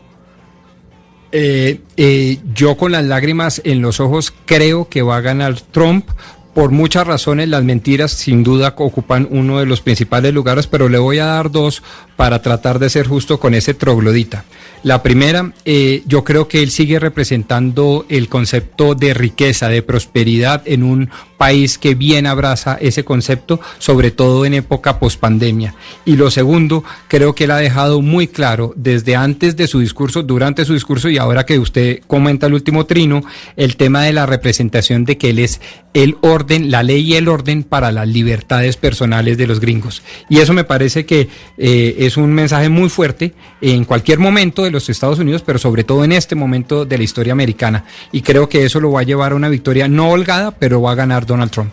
Eh, 1.32 1.80
eh, 1.96 2.38
yo 2.54 2.76
con 2.76 2.92
las 2.92 3.04
lágrimas 3.04 3.60
en 3.64 3.82
los 3.82 4.00
ojos 4.00 4.32
creo 4.44 4.88
que 4.88 5.02
va 5.02 5.16
a 5.16 5.20
ganar 5.20 5.60
Trump. 5.60 6.08
Por 6.56 6.70
muchas 6.70 7.06
razones, 7.06 7.50
las 7.50 7.64
mentiras 7.64 8.12
sin 8.12 8.42
duda 8.42 8.72
ocupan 8.78 9.28
uno 9.30 9.58
de 9.58 9.66
los 9.66 9.82
principales 9.82 10.32
lugares, 10.32 10.66
pero 10.66 10.88
le 10.88 10.96
voy 10.96 11.18
a 11.18 11.26
dar 11.26 11.50
dos 11.50 11.82
para 12.16 12.40
tratar 12.40 12.78
de 12.78 12.88
ser 12.88 13.06
justo 13.06 13.38
con 13.38 13.52
ese 13.52 13.74
troglodita. 13.74 14.46
La 14.82 15.02
primera, 15.02 15.52
eh, 15.66 16.02
yo 16.06 16.24
creo 16.24 16.48
que 16.48 16.62
él 16.62 16.70
sigue 16.70 16.98
representando 16.98 18.06
el 18.08 18.30
concepto 18.30 18.94
de 18.94 19.12
riqueza, 19.12 19.68
de 19.68 19.82
prosperidad 19.82 20.62
en 20.64 20.82
un 20.82 21.10
país 21.36 21.78
que 21.78 21.94
bien 21.94 22.26
abraza 22.26 22.78
ese 22.80 23.04
concepto, 23.04 23.60
sobre 23.78 24.10
todo 24.10 24.44
en 24.44 24.54
época 24.54 24.98
pospandemia. 24.98 25.74
Y 26.04 26.16
lo 26.16 26.30
segundo, 26.30 26.84
creo 27.08 27.34
que 27.34 27.44
él 27.44 27.50
ha 27.50 27.58
dejado 27.58 28.02
muy 28.02 28.26
claro 28.26 28.72
desde 28.76 29.16
antes 29.16 29.56
de 29.56 29.66
su 29.66 29.80
discurso, 29.80 30.22
durante 30.22 30.64
su 30.64 30.74
discurso 30.74 31.08
y 31.08 31.18
ahora 31.18 31.46
que 31.46 31.58
usted 31.58 32.00
comenta 32.06 32.46
el 32.46 32.54
último 32.54 32.86
trino, 32.86 33.22
el 33.56 33.76
tema 33.76 34.02
de 34.02 34.12
la 34.12 34.26
representación 34.26 35.04
de 35.04 35.18
que 35.18 35.30
él 35.30 35.38
es 35.38 35.60
el 35.94 36.18
orden, 36.20 36.70
la 36.70 36.82
ley 36.82 37.00
y 37.00 37.14
el 37.14 37.26
orden 37.26 37.62
para 37.62 37.90
las 37.90 38.06
libertades 38.06 38.76
personales 38.76 39.38
de 39.38 39.46
los 39.46 39.60
gringos. 39.60 40.02
Y 40.28 40.38
eso 40.40 40.52
me 40.52 40.64
parece 40.64 41.06
que 41.06 41.28
eh, 41.56 41.96
es 42.00 42.18
un 42.18 42.32
mensaje 42.34 42.68
muy 42.68 42.90
fuerte 42.90 43.32
en 43.62 43.84
cualquier 43.84 44.18
momento 44.18 44.62
de 44.62 44.70
los 44.70 44.88
Estados 44.90 45.18
Unidos, 45.18 45.42
pero 45.44 45.58
sobre 45.58 45.84
todo 45.84 46.04
en 46.04 46.12
este 46.12 46.34
momento 46.34 46.84
de 46.84 46.98
la 46.98 47.04
historia 47.04 47.32
americana. 47.32 47.84
Y 48.12 48.20
creo 48.22 48.48
que 48.48 48.64
eso 48.64 48.78
lo 48.80 48.92
va 48.92 49.00
a 49.00 49.04
llevar 49.04 49.32
a 49.32 49.36
una 49.36 49.48
victoria 49.48 49.88
no 49.88 50.10
holgada, 50.10 50.50
pero 50.50 50.82
va 50.82 50.92
a 50.92 50.96
ganar 50.96 51.25
Donald 51.26 51.50
Trump. 51.50 51.70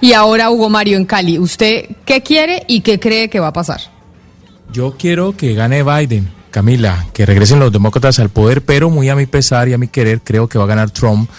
Y 0.00 0.12
ahora 0.12 0.50
Hugo 0.50 0.68
Mario 0.68 0.96
en 0.96 1.04
Cali. 1.06 1.38
¿Usted 1.38 1.86
qué 2.04 2.22
quiere 2.22 2.64
y 2.68 2.80
qué 2.80 2.98
cree 3.00 3.28
que 3.30 3.40
va 3.40 3.48
a 3.48 3.52
pasar? 3.52 3.80
Yo 4.72 4.96
quiero 4.98 5.36
que 5.36 5.54
gane 5.54 5.82
Biden, 5.82 6.28
Camila, 6.50 7.06
que 7.12 7.24
regresen 7.24 7.60
los 7.60 7.72
demócratas 7.72 8.18
al 8.18 8.28
poder, 8.30 8.62
pero 8.62 8.90
muy 8.90 9.08
a 9.08 9.16
mi 9.16 9.26
pesar 9.26 9.68
y 9.68 9.72
a 9.74 9.78
mi 9.78 9.88
querer 9.88 10.20
creo 10.22 10.48
que 10.48 10.58
va 10.58 10.64
a 10.64 10.68
ganar 10.68 10.90
Trump. 10.90 11.30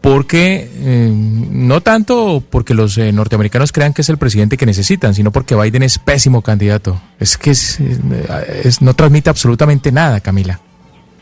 Porque 0.00 0.70
eh, 0.72 1.10
no 1.12 1.80
tanto 1.80 2.42
porque 2.48 2.74
los 2.74 2.96
eh, 2.96 3.10
norteamericanos 3.12 3.72
crean 3.72 3.92
que 3.92 4.02
es 4.02 4.08
el 4.08 4.18
presidente 4.18 4.56
que 4.56 4.64
necesitan, 4.64 5.14
sino 5.14 5.32
porque 5.32 5.56
Biden 5.56 5.82
es 5.82 5.98
pésimo 5.98 6.42
candidato. 6.42 7.00
Es 7.18 7.36
que 7.36 7.50
es, 7.50 7.80
es- 8.62 8.80
no 8.82 8.94
transmite 8.94 9.30
absolutamente 9.30 9.90
nada, 9.90 10.20
Camila. 10.20 10.60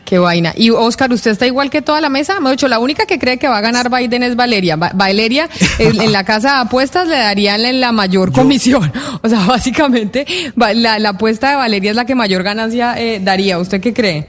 Qué 0.05 0.19
vaina. 0.19 0.53
Y 0.55 0.69
Oscar, 0.69 1.11
¿usted 1.11 1.31
está 1.31 1.47
igual 1.47 1.71
que 1.71 1.81
toda 1.81 1.99
la 1.99 2.09
mesa? 2.09 2.39
Me 2.39 2.51
dicho, 2.51 2.67
la 2.67 2.77
única 2.79 3.05
que 3.07 3.17
cree 3.17 3.37
que 3.39 3.47
va 3.47 3.57
a 3.57 3.61
ganar 3.61 3.89
Biden 3.89 4.21
es 4.21 4.35
Valeria. 4.35 4.75
Va- 4.75 4.91
Valeria, 4.93 5.49
en, 5.79 6.11
la 6.11 6.23
casa 6.23 6.53
de 6.53 6.59
apuestas 6.61 7.07
le 7.07 7.17
darían 7.17 7.81
la- 7.81 7.91
mayor 7.91 8.31
comisión. 8.31 8.93
O 9.23 9.27
sea, 9.29 9.39
básicamente, 9.39 10.25
la 10.55 11.09
apuesta 11.09 11.49
de 11.49 11.55
Valeria 11.55 11.89
es 11.89 11.95
la 11.95 12.05
que 12.05 12.13
mayor 12.13 12.43
ganancia 12.43 12.93
eh, 13.01 13.19
daría. 13.21 13.57
¿Usted 13.57 13.81
qué 13.81 13.93
cree? 13.93 14.27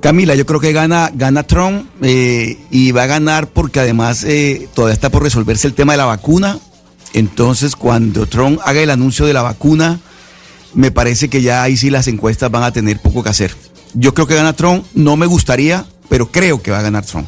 Camila, 0.00 0.34
yo 0.34 0.44
creo 0.46 0.58
que 0.58 0.72
gana, 0.72 1.10
gana 1.14 1.42
Trump 1.44 1.86
eh, 2.02 2.58
y 2.70 2.90
va 2.90 3.04
a 3.04 3.06
ganar 3.06 3.46
porque 3.48 3.78
además 3.78 4.24
eh, 4.24 4.66
todavía 4.74 4.94
está 4.94 5.10
por 5.10 5.22
resolverse 5.22 5.66
el 5.68 5.74
tema 5.74 5.92
de 5.92 5.98
la 5.98 6.06
vacuna. 6.06 6.58
Entonces, 7.12 7.76
cuando 7.76 8.26
Trump 8.26 8.58
haga 8.64 8.80
el 8.80 8.90
anuncio 8.90 9.26
de 9.26 9.34
la 9.34 9.42
vacuna, 9.42 10.00
me 10.74 10.90
parece 10.90 11.28
que 11.28 11.42
ya 11.42 11.62
ahí 11.62 11.76
sí 11.76 11.90
las 11.90 12.08
encuestas 12.08 12.50
van 12.50 12.62
a 12.64 12.72
tener 12.72 12.98
poco 13.00 13.22
que 13.22 13.28
hacer. 13.28 13.54
Yo 13.94 14.14
creo 14.14 14.26
que 14.26 14.34
gana 14.34 14.52
Trump, 14.54 14.84
no 14.94 15.16
me 15.16 15.26
gustaría, 15.26 15.84
pero 16.08 16.30
creo 16.30 16.62
que 16.62 16.70
va 16.70 16.78
a 16.78 16.82
ganar 16.82 17.04
Trump. 17.04 17.26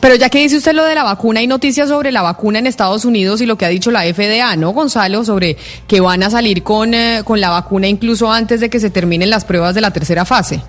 Pero 0.00 0.14
ya 0.14 0.30
que 0.30 0.38
dice 0.38 0.56
usted 0.56 0.72
lo 0.72 0.84
de 0.84 0.94
la 0.94 1.04
vacuna, 1.04 1.40
hay 1.40 1.46
noticias 1.46 1.88
sobre 1.88 2.10
la 2.10 2.22
vacuna 2.22 2.58
en 2.58 2.66
Estados 2.66 3.04
Unidos 3.04 3.40
y 3.40 3.46
lo 3.46 3.58
que 3.58 3.66
ha 3.66 3.68
dicho 3.68 3.90
la 3.90 4.02
FDA, 4.02 4.56
¿no, 4.56 4.70
Gonzalo? 4.70 5.24
Sobre 5.24 5.56
que 5.86 6.00
van 6.00 6.22
a 6.22 6.30
salir 6.30 6.62
con, 6.62 6.94
eh, 6.94 7.22
con 7.24 7.40
la 7.40 7.50
vacuna 7.50 7.86
incluso 7.86 8.32
antes 8.32 8.60
de 8.60 8.70
que 8.70 8.80
se 8.80 8.90
terminen 8.90 9.28
las 9.28 9.44
pruebas 9.44 9.74
de 9.74 9.82
la 9.82 9.92
tercera 9.92 10.24
fase. 10.24 10.62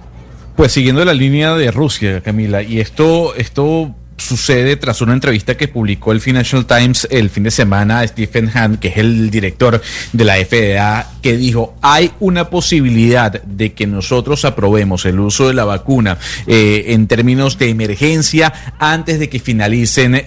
Pues 0.56 0.74
siguiendo 0.74 1.06
la 1.06 1.14
línea 1.14 1.56
de 1.56 1.72
Rusia, 1.72 2.22
Camila, 2.22 2.62
y 2.62 2.82
esto, 2.82 3.34
esto 3.36 3.96
sucede 4.22 4.76
tras 4.78 5.01
una 5.01 5.13
entrevista 5.13 5.57
que 5.57 5.67
publicó 5.67 6.11
el 6.11 6.22
Financial 6.22 6.65
Times 6.65 7.07
el 7.11 7.30
fin 7.30 7.43
de 7.43 7.51
semana 7.51 8.07
Stephen 8.07 8.51
Hunt, 8.53 8.80
que 8.80 8.89
es 8.89 8.97
el 8.97 9.30
director 9.30 9.82
de 10.13 10.24
la 10.24 10.36
FDA, 10.36 11.09
que 11.22 11.38
dijo, 11.38 11.76
hay 11.82 12.11
una 12.19 12.49
posibilidad 12.49 13.41
de 13.43 13.74
que 13.74 13.88
nosotros 13.88 14.45
aprobemos 14.45 15.05
el 15.05 15.19
uso 15.19 15.47
de 15.47 15.53
la 15.53 15.65
vacuna 15.65 16.17
eh, 16.47 16.86
en 16.88 17.07
términos 17.07 17.57
de 17.57 17.69
emergencia 17.69 18.53
antes 18.80 19.19
de 19.19 19.30
que 19.30 19.39
finalicen 19.39 20.22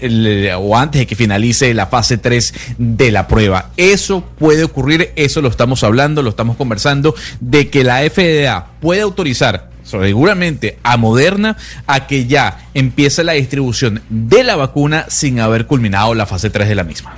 o 0.58 0.76
antes 0.76 1.00
de 1.00 1.06
que 1.06 1.16
finalice 1.16 1.72
la 1.74 1.86
fase 1.86 2.18
3 2.18 2.54
de 2.78 3.10
la 3.10 3.28
prueba. 3.28 3.70
Eso 3.76 4.24
puede 4.38 4.64
ocurrir, 4.64 5.12
eso 5.16 5.40
lo 5.40 5.48
estamos 5.48 5.84
hablando, 5.84 6.22
lo 6.22 6.30
estamos 6.30 6.56
conversando, 6.56 7.14
de 7.40 7.68
que 7.68 7.84
la 7.84 7.98
FDA 8.08 8.66
puede 8.80 9.00
autorizar 9.00 9.73
seguramente 9.84 10.78
a 10.82 10.96
Moderna 10.96 11.56
a 11.86 12.06
que 12.06 12.26
ya 12.26 12.68
empiece 12.74 13.22
la 13.22 13.34
distribución 13.34 14.02
de 14.08 14.42
la 14.44 14.56
vacuna 14.56 15.06
sin 15.08 15.40
haber 15.40 15.66
culminado 15.66 16.14
la 16.14 16.26
fase 16.26 16.50
3 16.50 16.68
de 16.68 16.74
la 16.74 16.84
misma. 16.84 17.14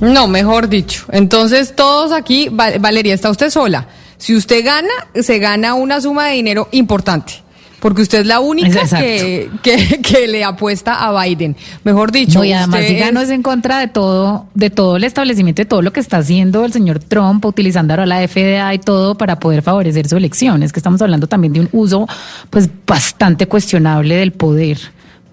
No, 0.00 0.28
mejor 0.28 0.68
dicho. 0.68 1.06
Entonces, 1.10 1.74
todos 1.74 2.12
aquí, 2.12 2.48
Valeria, 2.50 3.14
está 3.14 3.30
usted 3.30 3.50
sola. 3.50 3.88
Si 4.16 4.36
usted 4.36 4.64
gana, 4.64 4.88
se 5.14 5.38
gana 5.38 5.74
una 5.74 6.00
suma 6.00 6.26
de 6.26 6.34
dinero 6.34 6.68
importante. 6.72 7.42
Porque 7.80 8.02
usted 8.02 8.20
es 8.20 8.26
la 8.26 8.40
única 8.40 8.82
que, 8.88 9.50
que, 9.62 10.26
le 10.26 10.44
apuesta 10.44 10.94
a 10.94 11.24
Biden. 11.24 11.56
Mejor 11.84 12.10
dicho. 12.10 12.42
y 12.44 12.52
además, 12.52 12.84
si 12.86 12.96
gano 12.96 13.20
es 13.20 13.30
en 13.30 13.42
contra 13.42 13.78
de 13.78 13.88
todo, 13.88 14.46
de 14.54 14.70
todo 14.70 14.96
el 14.96 15.04
establecimiento, 15.04 15.62
de 15.62 15.66
todo 15.66 15.82
lo 15.82 15.92
que 15.92 16.00
está 16.00 16.18
haciendo 16.18 16.64
el 16.64 16.72
señor 16.72 16.98
Trump, 16.98 17.44
utilizando 17.44 17.92
ahora 17.92 18.06
la 18.06 18.26
FDA 18.26 18.74
y 18.74 18.78
todo 18.78 19.16
para 19.16 19.38
poder 19.38 19.62
favorecer 19.62 20.08
su 20.08 20.16
elección. 20.16 20.62
Es 20.62 20.72
que 20.72 20.80
estamos 20.80 21.00
hablando 21.02 21.26
también 21.26 21.52
de 21.52 21.60
un 21.60 21.68
uso, 21.72 22.06
pues, 22.50 22.68
bastante 22.86 23.46
cuestionable 23.46 24.16
del 24.16 24.32
poder 24.32 24.78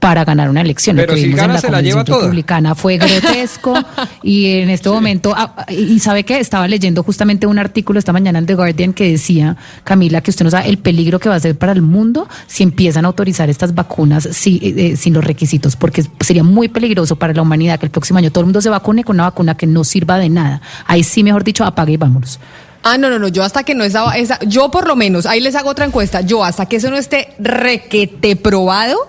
para 0.05 0.23
ganar 0.23 0.51
una 0.51 0.61
elección. 0.61 0.97
Pero 0.97 1.15
si 1.15 1.31
gana, 1.31 1.57
se 1.57 1.71
la 1.71 1.81
lleva 1.81 2.03
republicana 2.03 2.75
fue 2.75 2.97
grotesco 2.99 3.73
y 4.21 4.59
en 4.59 4.69
este 4.69 4.87
momento, 4.87 5.33
ah, 5.35 5.65
y 5.67 5.97
sabe 5.99 6.23
que 6.23 6.39
estaba 6.39 6.67
leyendo 6.67 7.01
justamente 7.01 7.47
un 7.47 7.57
artículo 7.57 7.97
esta 7.97 8.13
mañana 8.13 8.37
en 8.37 8.45
The 8.45 8.53
Guardian 8.53 8.93
que 8.93 9.09
decía, 9.09 9.57
Camila, 9.83 10.21
que 10.21 10.29
usted 10.29 10.45
no 10.45 10.51
sabe 10.51 10.69
el 10.69 10.77
peligro 10.77 11.17
que 11.17 11.27
va 11.27 11.33
a 11.33 11.39
ser 11.39 11.57
para 11.57 11.71
el 11.71 11.81
mundo 11.81 12.29
si 12.45 12.61
empiezan 12.61 13.05
a 13.05 13.07
autorizar 13.07 13.49
estas 13.49 13.73
vacunas 13.73 14.29
si, 14.31 14.57
eh, 14.57 14.91
eh, 14.91 14.95
sin 14.95 15.11
los 15.11 15.23
requisitos, 15.23 15.75
porque 15.75 16.05
sería 16.19 16.43
muy 16.43 16.67
peligroso 16.67 17.15
para 17.15 17.33
la 17.33 17.41
humanidad 17.41 17.79
que 17.79 17.87
el 17.87 17.91
próximo 17.91 18.19
año 18.19 18.29
todo 18.29 18.41
el 18.41 18.45
mundo 18.45 18.61
se 18.61 18.69
vacune 18.69 19.03
con 19.03 19.15
una 19.15 19.23
vacuna 19.23 19.57
que 19.57 19.65
no 19.65 19.83
sirva 19.83 20.19
de 20.19 20.29
nada. 20.29 20.61
Ahí 20.85 21.01
sí, 21.01 21.23
mejor 21.23 21.43
dicho, 21.43 21.63
apague 21.63 21.93
y 21.93 21.97
vámonos. 21.97 22.39
Ah, 22.83 22.99
no, 22.99 23.09
no, 23.09 23.17
no, 23.17 23.27
yo 23.27 23.43
hasta 23.43 23.63
que 23.63 23.73
no 23.73 23.83
estaba, 23.83 24.15
esa, 24.15 24.37
yo 24.41 24.69
por 24.69 24.87
lo 24.87 24.95
menos, 24.95 25.25
ahí 25.25 25.39
les 25.39 25.55
hago 25.55 25.71
otra 25.71 25.85
encuesta, 25.85 26.21
yo 26.21 26.43
hasta 26.43 26.67
que 26.67 26.75
eso 26.75 26.91
no 26.91 26.97
esté 26.97 27.33
requete 27.39 28.35
probado, 28.35 28.99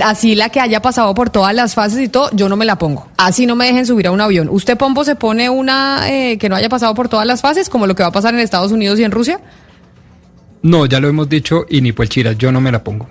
así 0.00 0.34
la 0.34 0.48
que 0.48 0.60
haya 0.60 0.82
pasado 0.82 1.14
por 1.14 1.30
todas 1.30 1.54
las 1.54 1.74
fases 1.74 2.00
y 2.00 2.08
todo, 2.08 2.30
yo 2.32 2.48
no 2.48 2.56
me 2.56 2.64
la 2.64 2.76
pongo. 2.76 3.08
Así 3.16 3.46
no 3.46 3.56
me 3.56 3.66
dejen 3.66 3.86
subir 3.86 4.06
a 4.06 4.10
un 4.10 4.20
avión. 4.20 4.48
¿Usted, 4.50 4.76
Pombo, 4.76 5.04
se 5.04 5.14
pone 5.14 5.50
una 5.50 6.10
eh, 6.10 6.38
que 6.38 6.48
no 6.48 6.56
haya 6.56 6.68
pasado 6.68 6.94
por 6.94 7.08
todas 7.08 7.26
las 7.26 7.40
fases, 7.40 7.68
como 7.68 7.86
lo 7.86 7.94
que 7.94 8.02
va 8.02 8.08
a 8.08 8.12
pasar 8.12 8.34
en 8.34 8.40
Estados 8.40 8.72
Unidos 8.72 8.98
y 8.98 9.04
en 9.04 9.10
Rusia? 9.10 9.40
No, 10.62 10.86
ya 10.86 11.00
lo 11.00 11.08
hemos 11.08 11.28
dicho 11.28 11.64
y 11.68 11.80
ni 11.80 11.92
por 11.92 12.08
chira, 12.08 12.32
yo 12.32 12.52
no 12.52 12.60
me 12.60 12.70
la 12.70 12.84
pongo. 12.84 13.08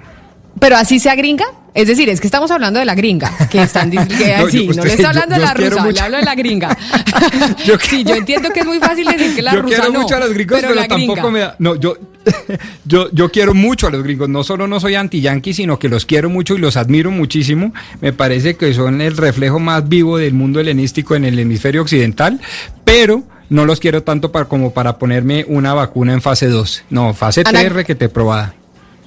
Pero 0.59 0.77
así 0.77 0.99
sea 0.99 1.15
gringa, 1.15 1.45
es 1.73 1.87
decir, 1.87 2.09
es 2.09 2.19
que 2.19 2.27
estamos 2.27 2.51
hablando 2.51 2.79
de 2.79 2.85
la 2.85 2.95
gringa, 2.95 3.31
que 3.49 3.61
están 3.61 3.89
que 3.91 3.97
no, 3.97 4.73
no 4.73 4.83
le 4.83 4.93
está 4.93 5.09
hablando 5.09 5.35
de 5.35 5.41
la 5.41 5.53
rusa, 5.53 5.85
le 5.85 5.99
hablo 5.99 6.17
de 6.17 6.23
la 6.23 6.35
gringa. 6.35 6.77
yo, 7.65 7.79
sí, 7.81 8.03
yo 8.03 8.15
entiendo 8.15 8.49
que 8.51 8.61
es 8.61 8.65
muy 8.65 8.79
fácil 8.79 9.05
decir 9.05 9.35
que 9.35 9.41
la 9.41 9.53
yo 9.53 9.61
rusa 9.61 9.81
quiero 9.81 9.99
mucho 9.99 10.15
a 10.15 10.19
los 10.19 10.33
gringos, 10.33 10.59
pero, 10.61 10.87
tampoco 10.87 11.31
me 11.31 11.39
da. 11.39 11.55
No, 11.59 11.75
yo, 11.75 11.95
yo, 12.85 13.09
yo 13.11 13.31
quiero 13.31 13.53
mucho 13.53 13.87
a 13.87 13.89
los 13.89 14.03
gringos. 14.03 14.29
No 14.29 14.43
solo 14.43 14.67
no 14.67 14.79
soy 14.79 14.95
anti-yankee, 14.95 15.53
sino 15.53 15.79
que 15.79 15.89
los 15.89 16.05
quiero 16.05 16.29
mucho 16.29 16.55
y 16.55 16.57
los 16.59 16.77
admiro 16.77 17.11
muchísimo. 17.11 17.73
Me 18.01 18.13
parece 18.13 18.55
que 18.55 18.73
son 18.73 19.01
el 19.01 19.17
reflejo 19.17 19.59
más 19.59 19.87
vivo 19.87 20.17
del 20.17 20.33
mundo 20.33 20.59
helenístico 20.59 21.15
en 21.15 21.25
el 21.25 21.39
hemisferio 21.39 21.81
occidental, 21.81 22.39
pero 22.83 23.23
no 23.49 23.65
los 23.65 23.79
quiero 23.79 24.03
tanto 24.03 24.31
para, 24.31 24.45
como 24.45 24.73
para 24.73 24.97
ponerme 24.97 25.45
una 25.47 25.73
vacuna 25.73 26.13
en 26.13 26.21
fase 26.21 26.47
2. 26.47 26.83
No, 26.89 27.13
fase 27.13 27.43
3 27.43 27.85
que 27.85 27.95
te 27.95 28.09
probada. 28.09 28.53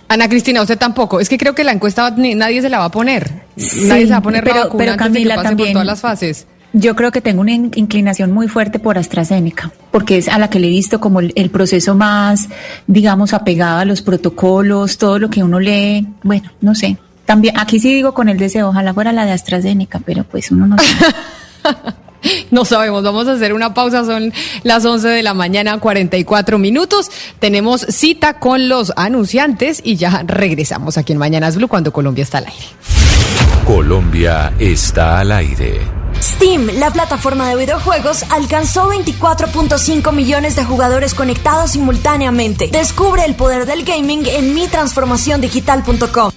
Ana 0.08 0.28
Cristina, 0.28 0.60
usted 0.60 0.76
tampoco. 0.76 1.20
Es 1.20 1.28
que 1.30 1.38
creo 1.38 1.54
que 1.54 1.64
la 1.64 1.72
encuesta 1.72 2.12
nadie 2.16 2.60
se 2.60 2.68
la 2.68 2.78
va 2.78 2.86
a 2.86 2.90
poner. 2.90 3.44
nadie 3.86 4.06
se 4.06 4.12
va 4.12 4.18
a 4.18 4.22
poner 4.22 4.44
pero, 4.44 4.56
la 4.56 4.64
vacuna 4.64 4.84
pero 4.84 4.96
Camila 4.98 5.36
que 5.36 5.42
también. 5.42 5.68
por 5.68 5.72
todas 5.72 5.86
las 5.86 6.00
fases. 6.02 6.46
Yo 6.74 6.96
creo 6.96 7.12
que 7.12 7.20
tengo 7.20 7.42
una 7.42 7.52
inclinación 7.52 8.32
muy 8.32 8.48
fuerte 8.48 8.78
por 8.78 8.96
AstraZeneca, 8.96 9.70
porque 9.90 10.16
es 10.16 10.28
a 10.28 10.38
la 10.38 10.48
que 10.48 10.58
le 10.58 10.68
he 10.68 10.70
visto 10.70 11.00
como 11.00 11.20
el, 11.20 11.50
proceso 11.50 11.94
más, 11.94 12.48
digamos, 12.86 13.34
apegado 13.34 13.80
a 13.80 13.84
los 13.84 14.00
protocolos, 14.00 14.96
todo 14.96 15.18
lo 15.18 15.28
que 15.28 15.42
uno 15.42 15.60
lee. 15.60 16.06
Bueno, 16.22 16.50
no 16.62 16.74
sé. 16.74 16.96
También 17.26 17.58
aquí 17.58 17.78
sí 17.78 17.94
digo 17.94 18.14
con 18.14 18.28
el 18.30 18.38
deseo, 18.38 18.68
ojalá 18.68 18.94
fuera 18.94 19.12
la 19.12 19.26
de 19.26 19.32
AstraZeneca, 19.32 20.00
pero 20.04 20.24
pues 20.24 20.50
uno 20.50 20.66
no 20.66 20.76
sabe. 20.78 21.14
No 22.52 22.64
sabemos, 22.64 23.02
vamos 23.02 23.26
a 23.26 23.32
hacer 23.32 23.52
una 23.52 23.74
pausa, 23.74 24.04
son 24.04 24.32
las 24.62 24.84
11 24.84 25.08
de 25.08 25.22
la 25.24 25.34
mañana, 25.34 25.78
44 25.78 26.56
minutos. 26.56 27.10
Tenemos 27.40 27.80
cita 27.80 28.38
con 28.38 28.68
los 28.68 28.92
anunciantes 28.96 29.80
y 29.82 29.96
ya 29.96 30.22
regresamos 30.24 30.98
aquí 30.98 31.12
en 31.12 31.18
Mañanas 31.18 31.56
Blue 31.56 31.66
cuando 31.66 31.92
Colombia 31.92 32.22
está 32.22 32.38
al 32.38 32.46
aire. 32.46 32.66
Colombia 33.64 34.52
está 34.58 35.18
al 35.18 35.32
aire. 35.32 36.01
Steam, 36.22 36.68
la 36.78 36.92
plataforma 36.92 37.48
de 37.48 37.56
videojuegos, 37.56 38.24
alcanzó 38.30 38.88
24.5 38.88 40.12
millones 40.12 40.54
de 40.54 40.64
jugadores 40.64 41.14
conectados 41.14 41.72
simultáneamente. 41.72 42.68
Descubre 42.70 43.24
el 43.24 43.34
poder 43.34 43.66
del 43.66 43.84
gaming 43.84 44.24
en 44.26 44.54
mitransformaciondigital.com. 44.54 46.30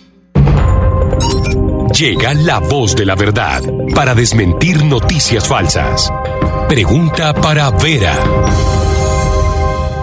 Llega 1.95 2.33
la 2.33 2.59
voz 2.59 2.95
de 2.95 3.05
la 3.05 3.13
verdad 3.15 3.61
para 3.93 4.15
desmentir 4.15 4.83
noticias 4.83 5.47
falsas. 5.47 6.11
Pregunta 6.67 7.35
para 7.35 7.69
Vera. 7.69 8.15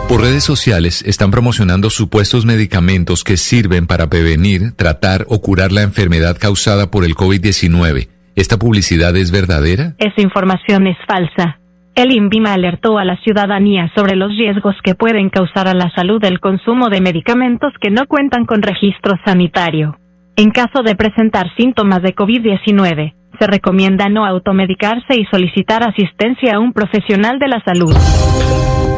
Por 0.09 0.21
redes 0.21 0.45
sociales 0.45 1.03
están 1.07 1.33
promocionando 1.33 1.91
supuestos 1.91 2.45
medicamentos 2.45 3.25
que 3.25 3.37
sirven 3.37 3.89
para 3.89 4.09
prevenir, 4.09 4.73
tratar 4.73 5.27
o 5.29 5.41
curar 5.41 5.73
la 5.73 5.83
enfermedad 5.83 6.39
causada 6.39 6.89
por 6.91 7.05
el 7.05 7.17
COVID-19. 7.17 8.22
¿Esta 8.35 8.57
publicidad 8.57 9.17
es 9.17 9.31
verdadera? 9.31 9.95
Esa 9.99 10.21
información 10.21 10.87
es 10.87 10.97
falsa. 11.07 11.59
El 11.95 12.11
INVIMA 12.11 12.55
alertó 12.55 12.97
a 12.97 13.05
la 13.05 13.19
ciudadanía 13.19 13.93
sobre 13.95 14.17
los 14.17 14.31
riesgos 14.31 14.75
que 14.83 14.95
pueden 14.95 15.29
causar 15.29 15.69
a 15.69 15.75
la 15.75 15.91
salud 15.91 16.25
el 16.25 16.41
consumo 16.41 16.89
de 16.89 17.03
medicamentos 17.03 17.73
que 17.81 17.91
no 17.91 18.07
cuentan 18.07 18.47
con 18.47 18.63
registro 18.63 19.19
sanitario. 19.27 19.99
En 20.37 20.51
caso 20.51 20.83
de 20.83 20.97
presentar 20.97 21.55
síntomas 21.57 22.01
de 22.01 22.15
COVID-19, 22.15 23.13
se 23.39 23.47
recomienda 23.47 24.09
no 24.09 24.25
automedicarse 24.25 25.21
y 25.21 25.27
solicitar 25.27 25.83
asistencia 25.83 26.55
a 26.55 26.59
un 26.59 26.73
profesional 26.73 27.39
de 27.39 27.49
la 27.49 27.63
salud. 27.63 27.95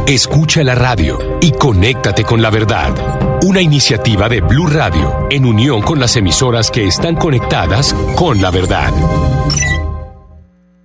Escucha 0.07 0.63
la 0.63 0.75
radio 0.75 1.39
y 1.41 1.53
conéctate 1.53 2.25
con 2.25 2.43
la 2.43 2.51
verdad. 2.51 3.41
Una 3.43 3.63
iniciativa 3.63 4.29
de 4.29 4.43
Blue 4.43 4.67
Radio 4.67 5.29
en 5.31 5.47
unión 5.47 5.81
con 5.81 5.99
las 5.99 6.15
emisoras 6.17 6.71
que 6.71 6.87
están 6.87 7.17
conectadas 7.17 7.95
con 8.15 8.43
la 8.43 8.51
verdad. 8.51 8.93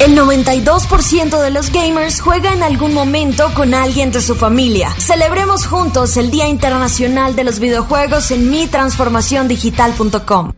El 0.00 0.18
92% 0.18 1.40
de 1.40 1.52
los 1.52 1.70
gamers 1.70 2.20
juega 2.20 2.52
en 2.52 2.64
algún 2.64 2.92
momento 2.92 3.54
con 3.54 3.74
alguien 3.74 4.10
de 4.10 4.20
su 4.20 4.34
familia. 4.34 4.90
Celebremos 4.98 5.66
juntos 5.66 6.16
el 6.16 6.32
Día 6.32 6.48
Internacional 6.48 7.36
de 7.36 7.44
los 7.44 7.60
Videojuegos 7.60 8.32
en 8.32 8.50
mitransformaciondigital.com. 8.50 10.52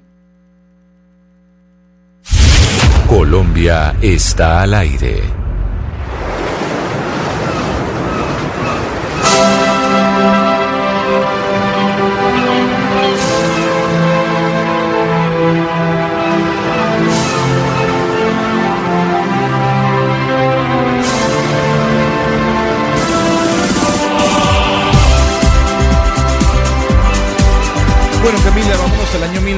Colombia 3.06 3.94
está 4.00 4.62
al 4.62 4.72
aire. 4.72 5.38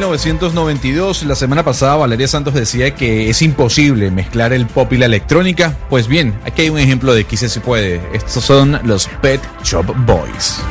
1992. 0.01 1.25
La 1.25 1.35
semana 1.35 1.63
pasada 1.63 1.97
Valeria 1.97 2.27
Santos 2.27 2.55
decía 2.55 2.95
que 2.95 3.29
es 3.29 3.43
imposible 3.43 4.11
mezclar 4.11 4.55
el 4.55 4.67
pop 4.67 4.91
y 4.95 4.97
la 4.97 5.05
electrónica. 5.05 5.77
Pues 5.91 6.09
bien, 6.09 6.35
aquí 6.47 6.63
hay 6.63 6.71
un 6.71 6.79
ejemplo 6.79 7.13
de 7.13 7.25
que 7.25 7.37
sí 7.37 7.51
se 7.51 7.61
puede. 7.61 8.01
Estos 8.15 8.43
son 8.43 8.81
los 8.85 9.09
Pet 9.21 9.43
Shop 9.63 9.85
Boys. 10.07 10.63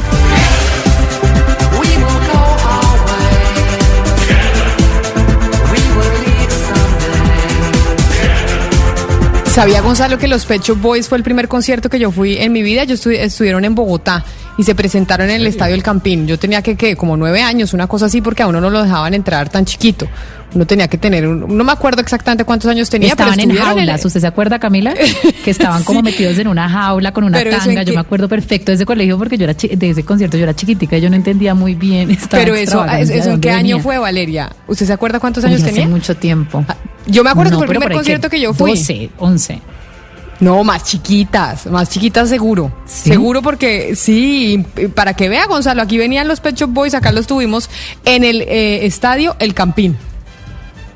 ¿Sabía 9.53 9.81
Gonzalo 9.81 10.17
que 10.17 10.27
los 10.27 10.45
Pet 10.45 10.63
Shop 10.63 10.79
Boys 10.79 11.07
fue 11.07 11.19
el 11.19 11.23
primer 11.23 11.47
concierto 11.47 11.89
que 11.89 11.99
yo 11.99 12.11
fui 12.11 12.37
en 12.37 12.51
mi 12.51 12.63
vida? 12.63 12.81
Ellos 12.81 13.05
estuvieron 13.05 13.63
en 13.63 13.75
Bogotá 13.75 14.25
y 14.59 14.63
se 14.63 14.75
presentaron 14.75 15.29
en 15.29 15.37
el 15.39 15.47
Estadio 15.47 15.73
El 15.73 15.81
Campín. 15.83 16.27
Yo 16.27 16.37
tenía 16.37 16.61
que, 16.61 16.75
¿qué? 16.75 16.97
Como 16.97 17.15
nueve 17.15 17.41
años, 17.41 17.73
una 17.73 17.87
cosa 17.87 18.07
así, 18.07 18.19
porque 18.21 18.43
a 18.43 18.47
uno 18.47 18.59
no 18.59 18.69
lo 18.69 18.83
dejaban 18.83 19.13
entrar 19.13 19.47
tan 19.47 19.63
chiquito. 19.63 20.05
Uno 20.53 20.65
tenía 20.65 20.87
que 20.89 20.97
tener, 20.97 21.27
un- 21.27 21.55
no 21.57 21.63
me 21.63 21.71
acuerdo 21.71 22.01
exactamente 22.01 22.43
cuántos 22.43 22.69
años 22.69 22.89
tenía, 22.89 23.09
Estaban 23.09 23.35
pero 23.37 23.51
en 23.51 23.55
jaulas, 23.55 24.03
¿usted 24.03 24.19
se 24.19 24.27
acuerda, 24.27 24.59
Camila? 24.59 24.93
Que 25.45 25.51
estaban 25.51 25.83
como 25.83 25.99
Sí. 25.99 26.05
metidos 26.05 26.37
en 26.39 26.47
una 26.49 26.67
jaula 26.67 27.13
con 27.13 27.23
una 27.23 27.37
Pero 27.37 27.51
tanga. 27.51 27.83
Yo 27.83 27.85
qué- 27.85 27.91
me 27.93 28.01
acuerdo 28.01 28.27
perfecto 28.27 28.71
de 28.71 28.75
ese 28.75 28.85
colegio 28.85 29.17
porque 29.17 29.37
yo 29.37 29.45
era 29.45 29.55
chi- 29.55 29.69
de 29.75 29.89
ese 29.91 30.03
concierto 30.03 30.35
yo 30.37 30.43
era 30.43 30.53
chiquitica 30.55 30.97
y 30.97 31.01
yo 31.01 31.09
no 31.09 31.15
entendía 31.15 31.53
muy 31.55 31.75
bien. 31.75 32.09
Pero 32.29 32.53
eso, 32.55 32.63
extravagancia 32.63 33.15
¿eso 33.15 33.31
en 33.31 33.39
qué 33.41 33.51
año 33.51 33.61
venía. 33.77 33.83
fue, 33.83 33.97
Valeria? 33.97 34.49
¿Usted 34.67 34.85
se 34.87 34.91
acuerda 34.93 35.19
cuántos 35.21 35.43
Uy, 35.45 35.51
años 35.51 35.61
hace 35.61 35.71
tenía? 35.71 35.87
mucho 35.87 36.17
tiempo. 36.17 36.65
Yo 37.07 37.23
me 37.23 37.29
acuerdo 37.29 37.51
No, 37.51 37.59
que 37.61 37.65
fue 37.67 37.75
el 37.75 37.79
primer 37.79 37.95
concierto 37.95 38.29
que 38.29 38.35
que 38.37 38.43
yo 38.43 38.53
fui. 38.53 38.71
12, 38.71 39.09
11. 39.19 39.61
No, 40.39 40.63
más 40.63 40.83
chiquitas, 40.85 41.65
más 41.65 41.89
chiquitas 41.89 42.29
seguro. 42.29 42.71
Seguro 42.85 43.41
porque 43.41 43.95
sí, 43.95 44.65
para 44.95 45.13
que 45.13 45.27
vea 45.27 45.45
Gonzalo, 45.47 45.81
aquí 45.81 45.97
venían 45.97 46.27
los 46.27 46.39
Pet 46.39 46.55
Shop 46.55 46.69
Boys, 46.69 46.93
acá 46.93 47.11
los 47.11 47.27
tuvimos 47.27 47.69
en 48.05 48.23
el 48.23 48.41
eh, 48.43 48.85
estadio 48.85 49.35
El 49.39 49.53
Campín. 49.53 49.97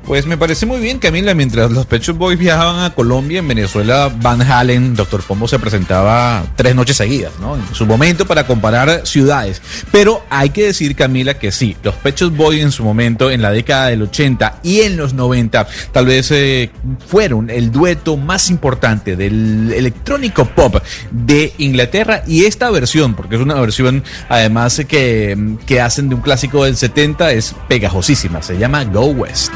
Pues 0.06 0.26
me 0.26 0.36
parece 0.36 0.66
muy 0.66 0.80
bien, 0.80 0.98
Camila. 0.98 1.32
Mientras 1.32 1.70
los 1.70 1.86
Pet 1.86 2.06
Boys 2.12 2.38
viajaban 2.38 2.84
a 2.84 2.94
Colombia, 2.94 3.38
en 3.38 3.48
Venezuela, 3.48 4.12
Van 4.14 4.42
Halen, 4.42 4.94
Dr. 4.94 5.22
Pombo 5.22 5.48
se 5.48 5.58
presentaba 5.58 6.44
tres 6.56 6.74
noches 6.74 6.98
seguidas, 6.98 7.32
¿no? 7.40 7.56
En 7.56 7.74
su 7.74 7.86
momento 7.86 8.26
para 8.26 8.46
comparar 8.46 9.06
ciudades. 9.06 9.62
Pero 9.90 10.22
hay 10.28 10.50
que 10.50 10.66
decir, 10.66 10.94
Camila, 10.94 11.38
que 11.38 11.50
sí, 11.50 11.74
los 11.82 11.94
Pet 11.94 12.20
Boys 12.36 12.62
en 12.62 12.70
su 12.70 12.84
momento, 12.84 13.30
en 13.30 13.40
la 13.40 13.50
década 13.50 13.86
del 13.86 14.02
80 14.02 14.60
y 14.62 14.82
en 14.82 14.98
los 14.98 15.14
90, 15.14 15.66
tal 15.92 16.04
vez 16.04 16.30
eh, 16.32 16.70
fueron 17.06 17.48
el 17.48 17.72
dueto 17.72 18.18
más 18.18 18.50
importante 18.50 19.16
del 19.16 19.72
electrónico 19.72 20.44
pop 20.44 20.76
de 21.10 21.54
Inglaterra 21.56 22.22
y 22.26 22.44
esta 22.44 22.70
versión, 22.70 23.14
porque 23.14 23.36
es 23.36 23.40
una 23.40 23.54
versión 23.54 24.04
además 24.28 24.82
que, 24.86 25.56
que 25.66 25.80
hacen 25.80 26.10
de 26.10 26.16
un 26.16 26.20
clásico 26.20 26.64
del 26.64 26.76
70, 26.76 27.32
es 27.32 27.54
pegajosísima, 27.68 28.42
se 28.42 28.58
llama 28.58 28.84
Go 28.84 29.06
West. 29.06 29.50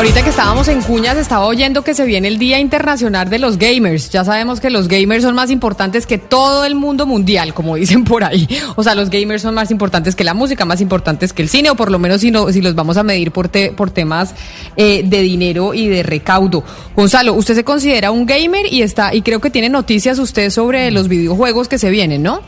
Ahorita 0.00 0.24
que 0.24 0.30
estábamos 0.30 0.66
en 0.68 0.80
Cuñas, 0.80 1.18
estaba 1.18 1.44
oyendo 1.44 1.84
que 1.84 1.92
se 1.92 2.06
viene 2.06 2.26
el 2.28 2.38
Día 2.38 2.58
Internacional 2.58 3.28
de 3.28 3.38
los 3.38 3.58
Gamers. 3.58 4.08
Ya 4.08 4.24
sabemos 4.24 4.58
que 4.58 4.70
los 4.70 4.88
gamers 4.88 5.22
son 5.22 5.34
más 5.34 5.50
importantes 5.50 6.06
que 6.06 6.16
todo 6.16 6.64
el 6.64 6.74
mundo 6.74 7.04
mundial, 7.04 7.52
como 7.52 7.76
dicen 7.76 8.04
por 8.04 8.24
ahí. 8.24 8.48
O 8.76 8.82
sea, 8.82 8.94
los 8.94 9.10
gamers 9.10 9.42
son 9.42 9.54
más 9.54 9.70
importantes 9.70 10.16
que 10.16 10.24
la 10.24 10.32
música, 10.32 10.64
más 10.64 10.80
importantes 10.80 11.34
que 11.34 11.42
el 11.42 11.50
cine, 11.50 11.68
o 11.68 11.74
por 11.74 11.90
lo 11.90 11.98
menos 11.98 12.22
si, 12.22 12.30
no, 12.30 12.50
si 12.50 12.62
los 12.62 12.74
vamos 12.74 12.96
a 12.96 13.02
medir 13.02 13.30
por, 13.30 13.48
te- 13.50 13.72
por 13.72 13.90
temas 13.90 14.34
eh, 14.74 15.02
de 15.04 15.20
dinero 15.20 15.74
y 15.74 15.88
de 15.88 16.02
recaudo. 16.02 16.64
Gonzalo, 16.96 17.34
usted 17.34 17.54
se 17.54 17.64
considera 17.64 18.10
un 18.10 18.24
gamer 18.24 18.72
y 18.72 18.80
está 18.80 19.14
y 19.14 19.20
creo 19.20 19.42
que 19.42 19.50
tiene 19.50 19.68
noticias 19.68 20.18
usted 20.18 20.48
sobre 20.48 20.90
los 20.92 21.08
videojuegos 21.08 21.68
que 21.68 21.76
se 21.76 21.90
vienen, 21.90 22.22
¿no? 22.22 22.40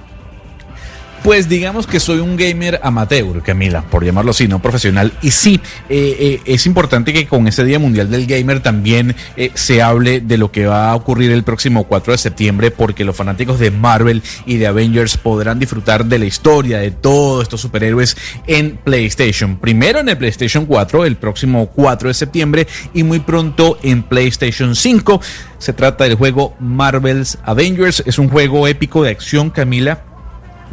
Pues 1.23 1.49
digamos 1.49 1.87
que 1.87 2.01
soy 2.01 2.19
un 2.19 2.37
gamer 2.37 2.81
amateur, 2.83 3.43
Camila, 3.45 3.83
por 3.83 4.05
llamarlo 4.05 4.33
así, 4.33 4.49
no 4.49 4.61
profesional. 4.61 5.13
Y 5.23 5.31
sí, 5.31 5.61
eh, 5.89 6.17
eh, 6.19 6.41
es 6.47 6.67
importante 6.67 7.13
que 7.13 7.29
con 7.29 7.47
ese 7.47 7.65
Día 7.65 7.79
Mundial 7.79 8.11
del 8.11 8.27
Gamer 8.27 8.59
también 8.59 9.15
eh, 9.37 9.53
se 9.55 9.83
hable 9.83 10.21
de 10.21 10.37
lo 10.37 10.51
que 10.51 10.67
va 10.67 10.91
a 10.91 10.97
ocurrir 10.97 11.31
el 11.31 11.45
próximo 11.45 11.85
4 11.85 12.13
de 12.13 12.19
septiembre, 12.19 12.73
porque 12.73 13.05
los 13.05 13.15
fanáticos 13.15 13.61
de 13.61 13.71
Marvel 13.71 14.21
y 14.47 14.57
de 14.57 14.67
Avengers 14.67 15.17
podrán 15.17 15.61
disfrutar 15.61 16.07
de 16.07 16.19
la 16.19 16.25
historia 16.25 16.79
de 16.79 16.91
todos 16.91 17.45
estos 17.45 17.61
superhéroes 17.61 18.17
en 18.49 18.77
PlayStation. 18.83 19.59
Primero 19.59 20.01
en 20.01 20.09
el 20.09 20.19
PlayStation 20.19 20.67
4, 20.67 21.05
el 21.05 21.15
próximo 21.15 21.67
4 21.67 22.09
de 22.09 22.15
septiembre, 22.15 22.67
y 22.95 23.05
muy 23.05 23.21
pronto 23.21 23.79
en 23.85 24.03
PlayStation 24.03 24.75
5. 24.75 25.21
Se 25.59 25.73
trata 25.73 26.03
del 26.03 26.17
juego 26.17 26.57
Marvel's 26.59 27.39
Avengers. 27.45 28.03
Es 28.07 28.19
un 28.19 28.29
juego 28.29 28.67
épico 28.67 29.05
de 29.05 29.11
acción, 29.11 29.51
Camila 29.51 30.03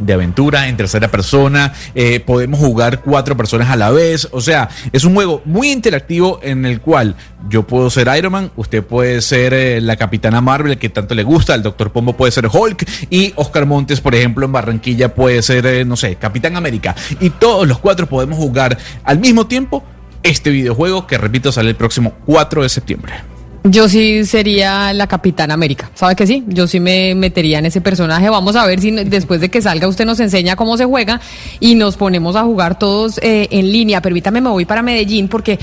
de 0.00 0.12
aventura 0.12 0.68
en 0.68 0.76
tercera 0.76 1.08
persona, 1.08 1.72
eh, 1.94 2.20
podemos 2.20 2.58
jugar 2.58 3.02
cuatro 3.02 3.36
personas 3.36 3.70
a 3.70 3.76
la 3.76 3.90
vez, 3.90 4.28
o 4.32 4.40
sea, 4.40 4.68
es 4.92 5.04
un 5.04 5.14
juego 5.14 5.42
muy 5.44 5.70
interactivo 5.70 6.40
en 6.42 6.66
el 6.66 6.80
cual 6.80 7.16
yo 7.48 7.66
puedo 7.66 7.90
ser 7.90 8.08
Iron 8.16 8.32
Man, 8.32 8.50
usted 8.56 8.82
puede 8.82 9.20
ser 9.20 9.54
eh, 9.54 9.80
la 9.80 9.96
Capitana 9.96 10.40
Marvel 10.40 10.78
que 10.78 10.88
tanto 10.88 11.14
le 11.14 11.22
gusta, 11.22 11.54
el 11.54 11.62
Doctor 11.62 11.92
Pombo 11.92 12.16
puede 12.16 12.32
ser 12.32 12.48
Hulk 12.52 12.86
y 13.10 13.32
Oscar 13.36 13.66
Montes, 13.66 14.00
por 14.00 14.14
ejemplo, 14.14 14.46
en 14.46 14.52
Barranquilla 14.52 15.14
puede 15.14 15.42
ser, 15.42 15.66
eh, 15.66 15.84
no 15.84 15.96
sé, 15.96 16.16
Capitán 16.16 16.56
América 16.56 16.94
y 17.20 17.30
todos 17.30 17.66
los 17.68 17.78
cuatro 17.78 18.06
podemos 18.06 18.38
jugar 18.38 18.78
al 19.04 19.18
mismo 19.18 19.46
tiempo 19.46 19.84
este 20.22 20.50
videojuego 20.50 21.06
que 21.06 21.18
repito 21.18 21.52
sale 21.52 21.70
el 21.70 21.76
próximo 21.76 22.12
4 22.26 22.62
de 22.62 22.68
septiembre. 22.68 23.29
Yo 23.62 23.90
sí 23.90 24.24
sería 24.24 24.92
la 24.94 25.06
Capitana 25.06 25.52
América. 25.52 25.90
¿Sabe 25.94 26.16
que 26.16 26.26
sí? 26.26 26.44
Yo 26.48 26.66
sí 26.66 26.80
me 26.80 27.14
metería 27.14 27.58
en 27.58 27.66
ese 27.66 27.82
personaje. 27.82 28.30
Vamos 28.30 28.56
a 28.56 28.64
ver 28.66 28.80
si 28.80 28.90
después 28.90 29.40
de 29.40 29.50
que 29.50 29.60
salga 29.60 29.86
usted 29.86 30.06
nos 30.06 30.18
enseña 30.20 30.56
cómo 30.56 30.78
se 30.78 30.86
juega 30.86 31.20
y 31.60 31.74
nos 31.74 31.96
ponemos 31.96 32.36
a 32.36 32.42
jugar 32.42 32.78
todos 32.78 33.18
eh, 33.18 33.48
en 33.50 33.70
línea. 33.70 34.00
Permítame, 34.00 34.40
me 34.40 34.48
voy 34.48 34.64
para 34.64 34.82
Medellín 34.82 35.28
porque 35.28 35.58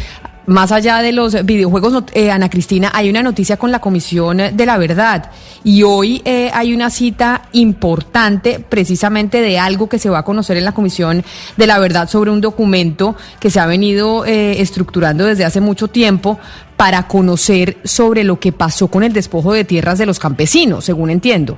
más 0.47 0.71
allá 0.71 1.01
de 1.01 1.11
los 1.11 1.45
videojuegos, 1.45 2.05
eh, 2.13 2.31
Ana 2.31 2.49
Cristina, 2.49 2.89
hay 2.93 3.09
una 3.09 3.21
noticia 3.21 3.57
con 3.57 3.69
la 3.69 3.79
Comisión 3.79 4.37
de 4.53 4.65
la 4.65 4.77
Verdad 4.77 5.29
y 5.63 5.83
hoy 5.83 6.21
eh, 6.23 6.49
hay 6.53 6.73
una 6.73 6.89
cita 6.89 7.49
importante 7.51 8.63
precisamente 8.67 9.41
de 9.41 9.59
algo 9.59 9.89
que 9.89 9.99
se 9.99 10.09
va 10.09 10.19
a 10.19 10.23
conocer 10.23 10.55
en 10.55 10.63
la 10.63 10.71
Comisión 10.71 11.23
de 11.57 11.67
la 11.67 11.79
Verdad 11.79 12.09
sobre 12.09 12.31
un 12.31 12.39
documento 12.39 13.15
que 13.41 13.49
se 13.49 13.59
ha 13.59 13.65
venido 13.65 14.25
eh, 14.25 14.61
estructurando 14.61 15.25
desde 15.25 15.43
hace 15.43 15.59
mucho 15.59 15.89
tiempo 15.89 16.39
para 16.77 17.07
conocer 17.07 17.79
sobre 17.83 18.23
lo 18.23 18.39
que 18.39 18.53
pasó 18.53 18.87
con 18.87 19.03
el 19.03 19.11
despojo 19.11 19.51
de 19.51 19.65
tierras 19.65 19.97
de 19.97 20.05
los 20.05 20.17
campesinos, 20.17 20.85
según 20.85 21.09
entiendo. 21.09 21.57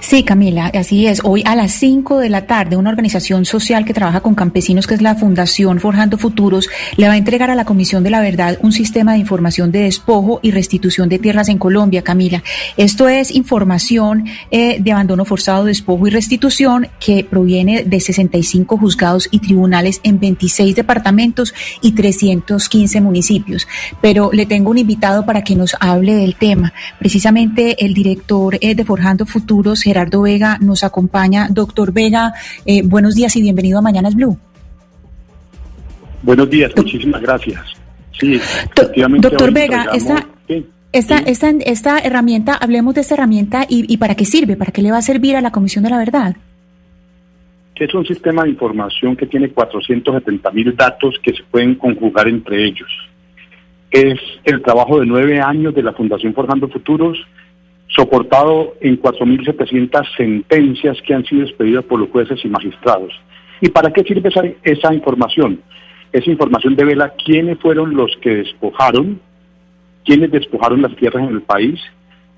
Sí, 0.00 0.24
Camila, 0.24 0.72
así 0.74 1.06
es. 1.06 1.20
Hoy 1.22 1.42
a 1.44 1.54
las 1.54 1.72
5 1.72 2.18
de 2.18 2.28
la 2.28 2.46
tarde, 2.46 2.76
una 2.76 2.90
organización 2.90 3.44
social 3.44 3.84
que 3.84 3.94
trabaja 3.94 4.20
con 4.20 4.34
campesinos, 4.34 4.86
que 4.86 4.94
es 4.94 5.02
la 5.02 5.14
Fundación 5.14 5.78
Forjando 5.78 6.18
Futuros, 6.18 6.68
le 6.96 7.06
va 7.06 7.12
a 7.12 7.16
entregar 7.16 7.50
a 7.50 7.54
la 7.54 7.64
Comisión 7.64 8.02
de 8.02 8.10
la 8.10 8.20
Verdad 8.20 8.58
un 8.62 8.72
sistema 8.72 9.12
de 9.12 9.18
información 9.18 9.70
de 9.70 9.80
despojo 9.80 10.40
y 10.42 10.50
restitución 10.50 11.08
de 11.08 11.18
tierras 11.20 11.48
en 11.48 11.58
Colombia, 11.58 12.02
Camila. 12.02 12.42
Esto 12.76 13.08
es 13.08 13.30
información 13.30 14.24
eh, 14.50 14.78
de 14.80 14.92
abandono 14.92 15.24
forzado, 15.24 15.64
despojo 15.64 16.08
y 16.08 16.10
restitución 16.10 16.88
que 16.98 17.22
proviene 17.22 17.84
de 17.84 18.00
65 18.00 18.78
juzgados 18.78 19.28
y 19.30 19.38
tribunales 19.38 20.00
en 20.02 20.18
26 20.18 20.74
departamentos 20.74 21.54
y 21.82 21.92
315 21.92 23.00
municipios. 23.00 23.68
Pero 24.00 24.30
le 24.32 24.46
tengo 24.46 24.70
un 24.70 24.78
invitado 24.78 25.24
para 25.24 25.44
que 25.44 25.54
nos 25.54 25.76
hable 25.78 26.14
del 26.14 26.34
tema. 26.34 26.72
Precisamente 26.98 27.84
el 27.84 27.94
director 27.94 28.58
eh, 28.60 28.74
de 28.74 28.84
Forjando 28.84 29.26
Futuros, 29.26 29.67
Gerardo 29.76 30.22
Vega, 30.22 30.58
nos 30.60 30.84
acompaña. 30.84 31.48
Doctor 31.50 31.92
Vega, 31.92 32.32
eh, 32.66 32.82
buenos 32.82 33.14
días 33.14 33.34
y 33.36 33.42
bienvenido 33.42 33.78
a 33.78 33.82
Mañanas 33.82 34.14
Blue. 34.14 34.38
Buenos 36.22 36.50
días, 36.50 36.72
muchísimas 36.76 37.22
gracias. 37.22 37.60
Sí. 38.18 38.40
Doctor 39.20 39.52
Vega, 39.52 39.86
esta, 39.94 40.26
esta, 40.92 41.18
esta, 41.18 41.50
esta 41.50 41.98
herramienta, 41.98 42.54
hablemos 42.54 42.94
de 42.94 43.02
esta 43.02 43.14
herramienta 43.14 43.64
y, 43.68 43.92
y 43.92 43.96
para 43.98 44.14
qué 44.14 44.24
sirve, 44.24 44.56
para 44.56 44.72
qué 44.72 44.82
le 44.82 44.90
va 44.90 44.98
a 44.98 45.02
servir 45.02 45.36
a 45.36 45.40
la 45.40 45.52
Comisión 45.52 45.84
de 45.84 45.90
la 45.90 45.98
Verdad. 45.98 46.36
es 47.76 47.94
un 47.94 48.06
sistema 48.06 48.42
de 48.42 48.50
información 48.50 49.14
que 49.14 49.26
tiene 49.26 49.50
470 49.50 50.50
mil 50.50 50.74
datos 50.74 51.16
que 51.22 51.32
se 51.32 51.42
pueden 51.50 51.76
conjugar 51.76 52.26
entre 52.28 52.64
ellos. 52.64 52.90
Es 53.90 54.18
el 54.44 54.60
trabajo 54.62 55.00
de 55.00 55.06
nueve 55.06 55.40
años 55.40 55.74
de 55.74 55.82
la 55.82 55.92
Fundación 55.92 56.34
Forjando 56.34 56.68
Futuros, 56.68 57.18
soportado 57.88 58.74
en 58.80 59.00
4.700 59.00 60.16
sentencias 60.16 61.00
que 61.02 61.14
han 61.14 61.24
sido 61.24 61.44
expedidas 61.44 61.84
por 61.84 62.00
los 62.00 62.10
jueces 62.10 62.44
y 62.44 62.48
magistrados. 62.48 63.12
¿Y 63.60 63.70
para 63.70 63.92
qué 63.92 64.02
sirve 64.02 64.30
esa, 64.62 64.94
información? 64.94 65.60
Esa 66.12 66.30
información 66.30 66.76
devela 66.76 67.14
quiénes 67.24 67.58
fueron 67.58 67.94
los 67.94 68.16
que 68.18 68.36
despojaron, 68.36 69.20
quiénes 70.04 70.30
despojaron 70.30 70.82
las 70.82 70.94
tierras 70.96 71.24
en 71.24 71.34
el 71.34 71.42
país, 71.42 71.80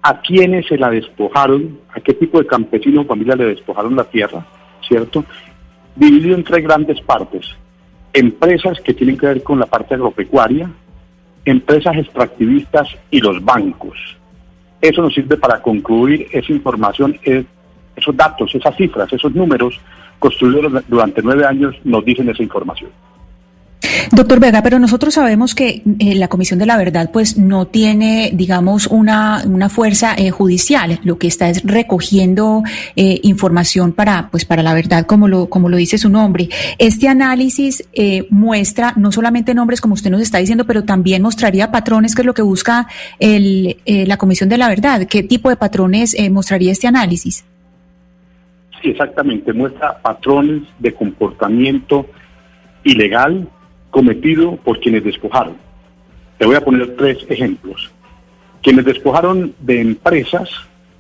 a 0.02 0.20
quiénes 0.20 0.66
se 0.66 0.78
la 0.78 0.90
despojaron, 0.90 1.78
a 1.94 2.00
qué 2.00 2.14
tipo 2.14 2.38
de 2.38 2.46
campesino 2.46 3.02
o 3.02 3.04
familia 3.04 3.36
le 3.36 3.46
despojaron 3.46 3.96
la 3.96 4.04
tierra, 4.04 4.46
¿cierto? 4.86 5.24
Dividido 5.94 6.36
en 6.36 6.44
tres 6.44 6.64
grandes 6.64 7.00
partes. 7.02 7.46
Empresas 8.12 8.80
que 8.80 8.94
tienen 8.94 9.18
que 9.18 9.26
ver 9.26 9.42
con 9.42 9.58
la 9.58 9.66
parte 9.66 9.94
agropecuaria, 9.94 10.70
empresas 11.44 11.96
extractivistas 11.96 12.88
y 13.10 13.20
los 13.20 13.44
bancos. 13.44 14.19
Eso 14.80 15.02
nos 15.02 15.14
sirve 15.14 15.36
para 15.36 15.60
concluir 15.60 16.26
esa 16.32 16.52
información, 16.52 17.18
esos 17.96 18.16
datos, 18.16 18.54
esas 18.54 18.76
cifras, 18.76 19.12
esos 19.12 19.34
números 19.34 19.78
construidos 20.18 20.84
durante 20.88 21.22
nueve 21.22 21.44
años 21.44 21.74
nos 21.84 22.04
dicen 22.04 22.28
esa 22.28 22.42
información. 22.42 22.90
Doctor 24.12 24.40
Vega, 24.40 24.62
pero 24.62 24.78
nosotros 24.78 25.14
sabemos 25.14 25.54
que 25.54 25.82
eh, 25.98 26.14
la 26.14 26.28
Comisión 26.28 26.58
de 26.58 26.66
la 26.66 26.76
Verdad 26.76 27.10
pues 27.12 27.36
no 27.36 27.66
tiene, 27.66 28.30
digamos, 28.32 28.86
una, 28.86 29.42
una 29.46 29.68
fuerza 29.68 30.14
eh, 30.16 30.30
judicial. 30.30 31.00
Lo 31.04 31.18
que 31.18 31.26
está 31.26 31.48
es 31.48 31.62
recogiendo 31.64 32.62
eh, 32.96 33.20
información 33.22 33.92
para, 33.92 34.28
pues, 34.30 34.44
para 34.44 34.62
la 34.62 34.74
verdad, 34.74 35.06
como 35.06 35.28
lo, 35.28 35.48
como 35.48 35.68
lo 35.68 35.76
dice 35.76 35.98
su 35.98 36.08
nombre. 36.08 36.48
Este 36.78 37.08
análisis 37.08 37.84
muestra 38.30 38.92
no 38.96 39.12
solamente 39.12 39.54
nombres, 39.54 39.80
como 39.80 39.94
usted 39.94 40.10
nos 40.10 40.20
está 40.20 40.38
diciendo, 40.38 40.64
pero 40.66 40.84
también 40.84 41.22
mostraría 41.22 41.70
patrones, 41.70 42.14
que 42.14 42.22
es 42.22 42.26
lo 42.26 42.34
que 42.34 42.42
busca 42.42 42.86
el, 43.18 43.76
la 43.86 44.16
Comisión 44.16 44.48
de 44.48 44.58
la 44.58 44.68
Verdad. 44.68 45.06
¿Qué 45.06 45.22
tipo 45.22 45.48
de 45.48 45.56
patrones 45.56 46.16
mostraría 46.30 46.72
este 46.72 46.86
análisis? 46.86 47.44
Sí, 48.82 48.90
exactamente. 48.90 49.52
Muestra 49.52 49.98
patrones 49.98 50.62
de 50.78 50.94
comportamiento 50.94 52.06
ilegal 52.84 53.48
cometido 53.90 54.56
por 54.56 54.80
quienes 54.80 55.04
despojaron. 55.04 55.56
Te 56.38 56.46
voy 56.46 56.56
a 56.56 56.64
poner 56.64 56.96
tres 56.96 57.18
ejemplos. 57.28 57.90
Quienes 58.62 58.84
despojaron 58.84 59.54
de 59.60 59.80
empresas, 59.80 60.48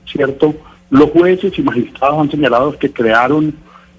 ¿cierto? 0.06 0.54
Los 0.90 1.10
jueces 1.10 1.58
y 1.58 1.62
magistrados 1.62 2.20
han 2.20 2.30
señalado 2.30 2.76
que 2.78 2.92
crearon, 2.92 3.54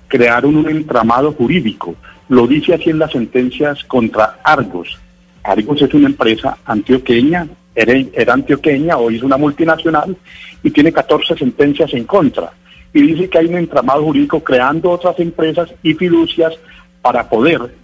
crearon 0.07 0.57
un 0.57 0.69
entramado 0.69 1.31
jurídico. 1.31 1.95
Lo 2.30 2.47
dice 2.47 2.73
así 2.73 2.89
en 2.89 2.99
las 2.99 3.11
sentencias 3.11 3.84
contra 3.85 4.39
Argos. 4.43 4.99
Argos 5.43 5.81
es 5.81 5.93
una 5.93 6.07
empresa 6.07 6.57
antioqueña, 6.65 7.47
era, 7.73 7.93
era 8.13 8.34
antioqueña, 8.34 8.97
hoy 8.97 9.15
es 9.15 9.23
una 9.23 9.38
multinacional 9.38 10.15
y 10.61 10.69
tiene 10.69 10.91
14 10.91 11.35
sentencias 11.38 11.93
en 11.93 12.03
contra. 12.03 12.51
Y 12.93 13.01
dice 13.01 13.30
que 13.30 13.38
hay 13.38 13.45
un 13.47 13.57
entramado 13.57 14.03
jurídico 14.03 14.43
creando 14.43 14.91
otras 14.91 15.19
empresas 15.19 15.73
y 15.81 15.93
fiducias 15.93 16.53
para 17.01 17.27
poder 17.27 17.80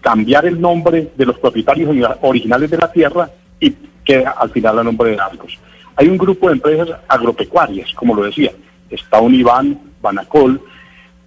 cambiar 0.00 0.46
el 0.46 0.60
nombre 0.60 1.12
de 1.16 1.26
los 1.26 1.38
propietarios 1.38 1.90
originales 2.22 2.70
de 2.70 2.78
la 2.78 2.90
tierra 2.90 3.30
y 3.58 3.74
queda 4.04 4.30
al 4.30 4.50
final 4.50 4.78
el 4.78 4.84
nombre 4.84 5.10
de 5.10 5.20
Argos. 5.20 5.58
Hay 5.96 6.08
un 6.08 6.16
grupo 6.16 6.48
de 6.48 6.54
empresas 6.54 6.88
agropecuarias, 7.08 7.92
como 7.94 8.14
lo 8.14 8.22
decía, 8.22 8.52
está 8.88 9.20
Univán, 9.20 9.78
Banacol, 10.00 10.60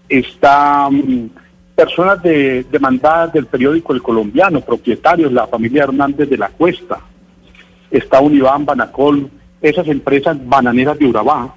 está 0.10 0.90
mm, 0.90 1.30
personas 1.76 2.22
de, 2.24 2.66
demandadas 2.72 3.34
del 3.34 3.46
periódico 3.46 3.94
El 3.94 4.02
Colombiano, 4.02 4.62
propietarios, 4.62 5.32
la 5.32 5.48
familia 5.48 5.84
Hernández 5.84 6.30
de 6.30 6.38
la 6.38 6.50
Cuesta, 6.50 7.00
está 7.92 8.20
Univán, 8.20 8.66
Banacol, 8.66 9.30
esas 9.62 9.88
empresas 9.88 10.38
bananeras 10.46 10.98
de 11.00 11.06
Urabá 11.06 11.56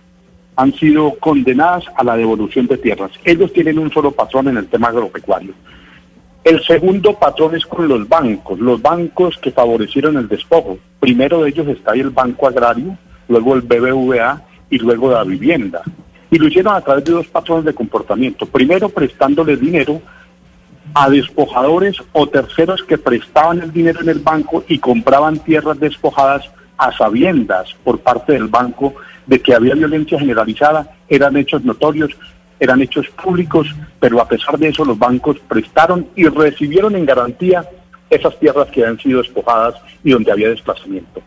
han 0.55 0.72
sido 0.74 1.14
condenadas 1.18 1.84
a 1.97 2.05
la 2.05 2.16
devolución 2.16 2.66
de 2.66 2.78
tierras. 2.78 3.10
Ellos 3.24 3.52
tienen 3.52 3.78
un 3.78 3.90
solo 3.90 4.12
patrón 4.12 4.48
en 4.48 4.56
el 4.56 4.68
tema 4.68 4.88
agropecuario. 4.88 5.52
El 6.47 6.62
segundo 6.62 7.12
patrón 7.12 7.56
es 7.56 7.66
con 7.66 7.89
los 7.89 8.09
bancos, 8.09 8.60
los 8.60 8.81
bancos 8.81 9.36
que 9.39 9.51
favorecieron 9.51 10.16
el 10.16 10.28
despojo. 10.28 10.78
Primero 11.01 11.43
de 11.43 11.48
ellos 11.48 11.66
está 11.66 11.93
el 11.94 12.10
Banco 12.10 12.47
Agrario, 12.47 12.97
luego 13.27 13.56
el 13.56 13.62
BBVA 13.62 14.44
y 14.70 14.78
luego 14.78 15.10
la 15.10 15.24
vivienda. 15.24 15.82
Y 16.31 16.39
lo 16.39 16.47
hicieron 16.47 16.74
a 16.74 16.81
través 16.82 17.02
de 17.02 17.14
dos 17.14 17.27
patrones 17.27 17.64
de 17.64 17.74
comportamiento. 17.74 18.47
Primero 18.47 18.89
prestándole 18.89 19.56
dinero 19.56 20.01
a 20.94 21.10
despojadores 21.10 21.97
o 22.12 22.28
terceros 22.28 22.85
que 22.85 22.97
prestaban 22.97 23.60
el 23.60 23.73
dinero 23.73 24.02
en 24.02 24.10
el 24.10 24.20
banco 24.20 24.62
y 24.68 24.78
compraban 24.78 25.40
tierras 25.40 25.81
despojadas 25.81 26.48
a 26.78 26.93
sabiendas 26.93 27.74
por 27.82 27.98
parte 27.98 28.35
del 28.35 28.47
banco 28.47 28.94
de 29.27 29.43
que 29.43 29.52
había 29.52 29.74
violencia 29.74 30.20
generalizada, 30.20 30.94
eran 31.09 31.36
hechos 31.36 31.64
notorios 31.64 32.16
eran 32.58 32.80
hechos 32.82 33.08
públicos, 33.08 33.68
pero 34.00 34.20
a 34.20 34.28
pesar 34.28 34.58
de 34.58 34.68
eso 34.68 34.84
los 34.84 34.98
bancos 34.98 35.38
prestaron 35.48 36.08
y 36.16 36.26
recibieron 36.26 36.96
en 36.96 37.06
garantía 37.06 37.68
esas 38.10 38.38
tierras 38.38 38.68
que 38.68 38.84
han 38.84 38.98
sido 38.98 39.22
despojadas 39.22 39.74
y 40.02 40.12
donde 40.12 40.32
había 40.32 40.48
desplazamiento. 40.48 41.22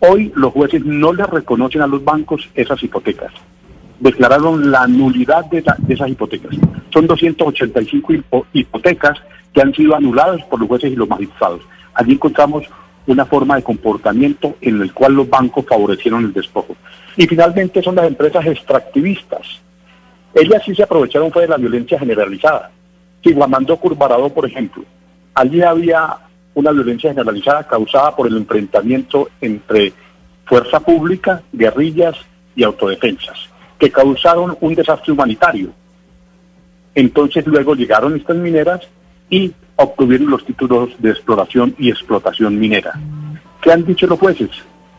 Hoy 0.00 0.32
los 0.34 0.52
jueces 0.52 0.84
no 0.84 1.12
le 1.12 1.26
reconocen 1.26 1.82
a 1.82 1.86
los 1.86 2.02
bancos 2.02 2.48
esas 2.54 2.82
hipotecas. 2.82 3.32
Declararon 3.98 4.70
la 4.70 4.86
nulidad 4.86 5.44
de, 5.46 5.62
esas 5.88 6.08
hipotecas. 6.08 6.56
Son 6.90 7.06
285 7.06 8.46
hipotecas 8.54 9.18
que 9.52 9.60
han 9.60 9.74
sido 9.74 9.94
anuladas 9.94 10.42
por 10.44 10.58
los 10.58 10.68
jueces 10.68 10.92
y 10.92 10.96
los 10.96 11.08
magistrados. 11.08 11.60
Allí 11.92 12.12
encontramos 12.12 12.64
una 13.06 13.26
forma 13.26 13.56
de 13.56 13.62
comportamiento 13.62 14.56
en 14.60 14.80
el 14.80 14.92
cual 14.94 15.14
los 15.14 15.28
bancos 15.28 15.66
favorecieron 15.66 16.24
el 16.24 16.32
despojo. 16.32 16.76
Y 17.16 17.26
finalmente 17.26 17.82
son 17.82 17.96
las 17.96 18.06
empresas 18.06 18.46
extractivistas, 18.46 19.60
ellas 20.34 20.62
sí 20.64 20.74
se 20.74 20.82
aprovecharon 20.82 21.32
fue 21.32 21.42
de 21.42 21.48
la 21.48 21.56
violencia 21.56 21.98
generalizada. 21.98 22.70
Guamandó 23.22 23.76
Curvarado, 23.76 24.28
por 24.30 24.46
ejemplo, 24.46 24.84
allí 25.34 25.62
había 25.62 26.16
una 26.54 26.72
violencia 26.72 27.10
generalizada 27.10 27.66
causada 27.66 28.16
por 28.16 28.26
el 28.26 28.36
enfrentamiento 28.36 29.28
entre 29.40 29.92
fuerza 30.46 30.80
pública, 30.80 31.42
guerrillas 31.52 32.16
y 32.56 32.64
autodefensas, 32.64 33.38
que 33.78 33.90
causaron 33.90 34.56
un 34.60 34.74
desastre 34.74 35.12
humanitario. 35.12 35.70
Entonces 36.94 37.46
luego 37.46 37.74
llegaron 37.74 38.16
estas 38.16 38.36
mineras 38.36 38.80
y 39.28 39.52
obtuvieron 39.76 40.30
los 40.30 40.44
títulos 40.44 40.90
de 40.98 41.10
exploración 41.10 41.74
y 41.78 41.90
explotación 41.90 42.58
minera. 42.58 42.92
¿Qué 43.60 43.72
han 43.72 43.84
dicho 43.84 44.06
los 44.06 44.18
jueces? 44.18 44.50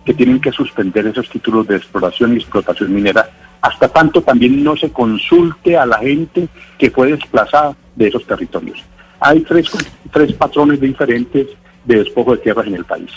Que 0.05 0.13
tienen 0.13 0.39
que 0.39 0.51
suspender 0.51 1.05
esos 1.07 1.29
títulos 1.29 1.67
de 1.67 1.75
exploración 1.75 2.33
y 2.33 2.37
explotación 2.37 2.93
minera 2.93 3.29
hasta 3.61 3.87
tanto 3.87 4.21
también 4.21 4.63
no 4.63 4.75
se 4.75 4.91
consulte 4.91 5.77
a 5.77 5.85
la 5.85 5.99
gente 5.99 6.47
que 6.77 6.89
fue 6.89 7.11
desplazada 7.11 7.75
de 7.95 8.07
esos 8.07 8.25
territorios. 8.25 8.83
Hay 9.19 9.41
tres, 9.41 9.69
tres 10.11 10.33
patrones 10.33 10.81
diferentes 10.81 11.47
de 11.85 11.97
despojo 11.97 12.31
de 12.35 12.41
tierras 12.41 12.67
en 12.67 12.75
el 12.75 12.85
país. 12.85 13.11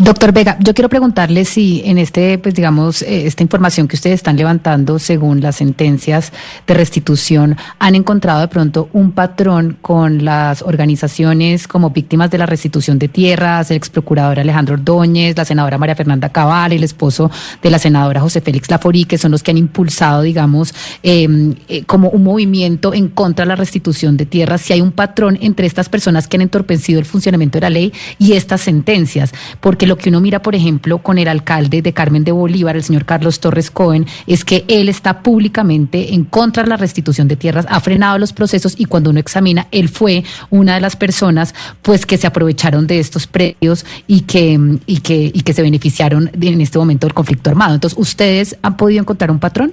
Doctor 0.00 0.30
Vega, 0.30 0.56
yo 0.60 0.74
quiero 0.74 0.88
preguntarle 0.88 1.44
si 1.44 1.82
en 1.84 1.98
este, 1.98 2.38
pues 2.38 2.54
digamos, 2.54 3.02
eh, 3.02 3.26
esta 3.26 3.42
información 3.42 3.88
que 3.88 3.96
ustedes 3.96 4.14
están 4.14 4.36
levantando 4.36 5.00
según 5.00 5.40
las 5.40 5.56
sentencias 5.56 6.32
de 6.68 6.74
restitución, 6.74 7.56
han 7.80 7.96
encontrado 7.96 8.40
de 8.40 8.46
pronto 8.46 8.88
un 8.92 9.10
patrón 9.10 9.76
con 9.82 10.24
las 10.24 10.62
organizaciones 10.62 11.66
como 11.66 11.90
víctimas 11.90 12.30
de 12.30 12.38
la 12.38 12.46
restitución 12.46 13.00
de 13.00 13.08
tierras, 13.08 13.72
el 13.72 13.78
ex 13.78 13.90
procurador 13.90 14.38
Alejandro 14.38 14.74
Ordóñez, 14.76 15.36
la 15.36 15.44
senadora 15.44 15.78
María 15.78 15.96
Fernanda 15.96 16.28
Cabal, 16.28 16.72
el 16.72 16.84
esposo 16.84 17.28
de 17.60 17.68
la 17.68 17.80
senadora 17.80 18.20
José 18.20 18.40
Félix 18.40 18.70
Laforí, 18.70 19.04
que 19.04 19.18
son 19.18 19.32
los 19.32 19.42
que 19.42 19.50
han 19.50 19.58
impulsado, 19.58 20.22
digamos, 20.22 20.72
em, 21.02 21.56
eh, 21.68 21.82
como 21.82 22.08
un 22.10 22.22
movimiento 22.22 22.94
en 22.94 23.08
contra 23.08 23.44
de 23.44 23.48
la 23.48 23.56
restitución 23.56 24.16
de 24.16 24.26
tierras, 24.26 24.60
si 24.60 24.72
hay 24.72 24.80
un 24.80 24.92
patrón 24.92 25.36
entre 25.40 25.66
estas 25.66 25.88
personas 25.88 26.28
que 26.28 26.36
han 26.36 26.42
entorpecido 26.42 27.00
el 27.00 27.04
funcionamiento 27.04 27.56
de 27.56 27.62
la 27.62 27.70
ley 27.70 27.92
y 28.20 28.34
estas 28.34 28.60
sentencias, 28.60 29.32
porque 29.58 29.87
lo 29.88 29.96
que 29.96 30.10
uno 30.10 30.20
mira, 30.20 30.42
por 30.42 30.54
ejemplo, 30.54 30.98
con 30.98 31.18
el 31.18 31.26
alcalde 31.26 31.82
de 31.82 31.92
Carmen 31.92 32.22
de 32.22 32.30
Bolívar, 32.30 32.76
el 32.76 32.82
señor 32.82 33.06
Carlos 33.06 33.40
Torres 33.40 33.70
Cohen, 33.70 34.06
es 34.26 34.44
que 34.44 34.64
él 34.68 34.88
está 34.88 35.22
públicamente 35.22 36.14
en 36.14 36.24
contra 36.24 36.62
de 36.62 36.68
la 36.68 36.76
restitución 36.76 37.26
de 37.26 37.36
tierras, 37.36 37.66
ha 37.68 37.80
frenado 37.80 38.18
los 38.18 38.32
procesos 38.32 38.78
y 38.78 38.84
cuando 38.84 39.10
uno 39.10 39.18
examina, 39.18 39.66
él 39.72 39.88
fue 39.88 40.24
una 40.50 40.74
de 40.74 40.80
las 40.80 40.94
personas 40.94 41.54
pues 41.82 42.06
que 42.06 42.18
se 42.18 42.26
aprovecharon 42.26 42.86
de 42.86 42.98
estos 42.98 43.26
predios 43.26 43.86
y 44.06 44.20
que, 44.20 44.58
y 44.86 45.00
que, 45.00 45.30
y 45.34 45.40
que 45.40 45.52
se 45.52 45.62
beneficiaron 45.62 46.30
en 46.38 46.60
este 46.60 46.78
momento 46.78 47.06
del 47.06 47.14
conflicto 47.14 47.50
armado. 47.50 47.74
Entonces, 47.74 47.98
¿ustedes 47.98 48.58
han 48.62 48.76
podido 48.76 49.00
encontrar 49.00 49.30
un 49.30 49.38
patrón? 49.38 49.72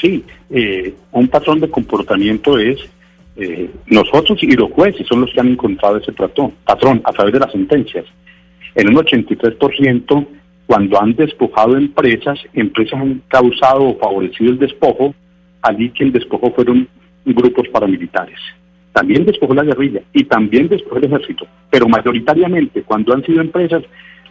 Sí, 0.00 0.24
eh, 0.50 0.94
un 1.10 1.28
patrón 1.28 1.60
de 1.60 1.68
comportamiento 1.68 2.58
es 2.58 2.78
eh, 3.36 3.70
nosotros 3.86 4.42
y 4.42 4.52
los 4.52 4.70
jueces 4.70 5.06
son 5.06 5.22
los 5.22 5.32
que 5.32 5.40
han 5.40 5.48
encontrado 5.48 5.96
ese 5.96 6.12
patrón, 6.12 6.52
patrón 6.64 7.02
a 7.04 7.12
través 7.12 7.32
de 7.34 7.40
las 7.40 7.50
sentencias. 7.50 8.04
En 8.76 8.88
un 8.90 8.96
83%, 8.96 10.26
cuando 10.66 11.00
han 11.00 11.14
despojado 11.14 11.78
empresas, 11.78 12.38
empresas 12.52 13.00
han 13.00 13.22
causado 13.26 13.84
o 13.84 13.96
favorecido 13.96 14.52
el 14.52 14.58
despojo, 14.58 15.14
allí 15.62 15.88
quien 15.90 16.12
despojó 16.12 16.50
fueron 16.50 16.86
grupos 17.24 17.66
paramilitares. 17.68 18.38
También 18.92 19.24
despojó 19.24 19.54
la 19.54 19.64
guerrilla 19.64 20.02
y 20.12 20.24
también 20.24 20.68
despojó 20.68 20.98
el 20.98 21.04
ejército, 21.04 21.46
pero 21.70 21.88
mayoritariamente 21.88 22.82
cuando 22.82 23.14
han 23.14 23.24
sido 23.24 23.40
empresas, 23.40 23.82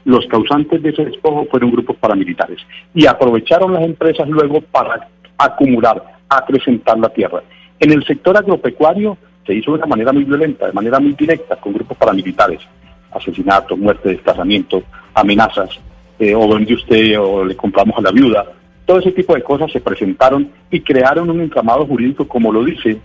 los 0.03 0.27
causantes 0.27 0.79
de 0.83 0.89
ese 0.89 1.05
despojo 1.05 1.47
fueron 1.49 1.71
grupos 1.71 1.95
paramilitares 1.97 2.59
y 2.93 3.07
aprovecharon 3.07 3.73
las 3.73 3.83
empresas 3.83 4.29
luego 4.29 4.61
para 4.61 5.07
acumular, 5.39 6.03
acrecentar 6.29 6.99
la 6.99 7.09
tierra. 7.09 7.41
En 7.79 7.91
el 7.91 8.05
sector 8.05 8.37
agropecuario 8.37 9.17
se 9.47 9.55
hizo 9.55 9.71
de 9.71 9.79
una 9.79 9.87
manera 9.87 10.13
muy 10.13 10.23
violenta, 10.23 10.67
de 10.67 10.73
manera 10.73 10.99
muy 10.99 11.13
directa, 11.13 11.55
con 11.55 11.73
grupos 11.73 11.97
paramilitares 11.97 12.59
asesinato, 13.15 13.77
muerte, 13.77 14.09
desplazamiento, 14.09 14.83
amenazas, 15.13 15.69
eh, 16.19 16.35
o 16.35 16.47
vende 16.47 16.73
usted 16.73 17.19
o 17.19 17.43
le 17.43 17.55
compramos 17.55 17.97
a 17.97 18.01
la 18.01 18.11
viuda. 18.11 18.45
Todo 18.85 18.99
ese 18.99 19.11
tipo 19.11 19.33
de 19.33 19.41
cosas 19.41 19.71
se 19.71 19.81
presentaron 19.81 20.49
y 20.69 20.81
crearon 20.81 21.29
un 21.29 21.41
entramado 21.41 21.85
jurídico, 21.85 22.27
como 22.27 22.51
lo 22.51 22.63
dicen 22.63 23.01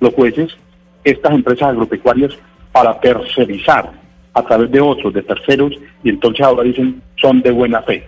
los 0.00 0.12
jueces, 0.14 0.56
estas 1.04 1.32
empresas 1.32 1.68
agropecuarias 1.68 2.36
para 2.72 2.98
tercerizar 3.00 3.90
a 4.32 4.42
través 4.42 4.70
de 4.70 4.80
otros, 4.80 5.12
de 5.12 5.22
terceros, 5.22 5.72
y 6.02 6.10
entonces 6.10 6.44
ahora 6.44 6.62
dicen 6.62 7.02
son 7.20 7.42
de 7.42 7.50
buena 7.50 7.82
fe. 7.82 8.06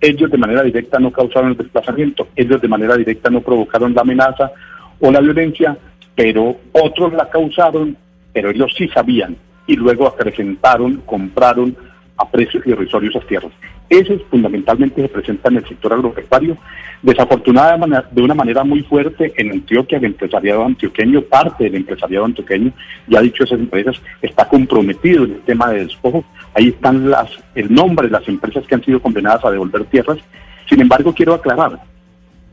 Ellos 0.00 0.30
de 0.30 0.38
manera 0.38 0.62
directa 0.62 0.98
no 0.98 1.10
causaron 1.10 1.50
el 1.50 1.56
desplazamiento, 1.56 2.28
ellos 2.36 2.60
de 2.60 2.68
manera 2.68 2.96
directa 2.96 3.30
no 3.30 3.40
provocaron 3.40 3.94
la 3.94 4.02
amenaza 4.02 4.52
o 5.00 5.10
la 5.10 5.20
violencia, 5.20 5.76
pero 6.14 6.56
otros 6.72 7.12
la 7.12 7.28
causaron, 7.28 7.96
pero 8.32 8.50
ellos 8.50 8.72
sí 8.76 8.88
sabían 8.88 9.36
y 9.72 9.76
luego 9.76 10.06
acrecentaron, 10.06 10.98
compraron 11.06 11.74
a 12.18 12.30
precios 12.30 12.66
irrisorios 12.66 13.14
esas 13.14 13.26
tierras. 13.26 13.52
Ese 13.88 14.18
fundamentalmente 14.30 15.00
se 15.00 15.08
presenta 15.08 15.48
en 15.48 15.56
el 15.56 15.66
sector 15.66 15.94
agropecuario, 15.94 16.58
desafortunadamente 17.02 17.96
de 18.10 18.22
una 18.22 18.34
manera 18.34 18.64
muy 18.64 18.82
fuerte 18.82 19.32
en 19.36 19.50
Antioquia, 19.50 19.96
el 19.96 20.04
empresariado 20.04 20.62
antioqueño, 20.64 21.22
parte 21.22 21.64
del 21.64 21.76
empresariado 21.76 22.26
antioqueño, 22.26 22.70
ya 23.08 23.18
ha 23.18 23.22
dicho 23.22 23.44
esas 23.44 23.60
empresas, 23.60 23.96
está 24.20 24.46
comprometido 24.46 25.24
en 25.24 25.32
el 25.32 25.40
tema 25.40 25.70
de 25.70 25.84
despojo, 25.84 26.22
ahí 26.54 26.68
están 26.68 27.10
las, 27.10 27.30
el 27.54 27.72
nombre 27.72 28.08
de 28.08 28.12
las 28.12 28.28
empresas 28.28 28.66
que 28.66 28.74
han 28.74 28.84
sido 28.84 29.00
condenadas 29.00 29.44
a 29.46 29.50
devolver 29.50 29.86
tierras, 29.86 30.18
sin 30.68 30.82
embargo 30.82 31.14
quiero 31.14 31.32
aclarar 31.32 31.80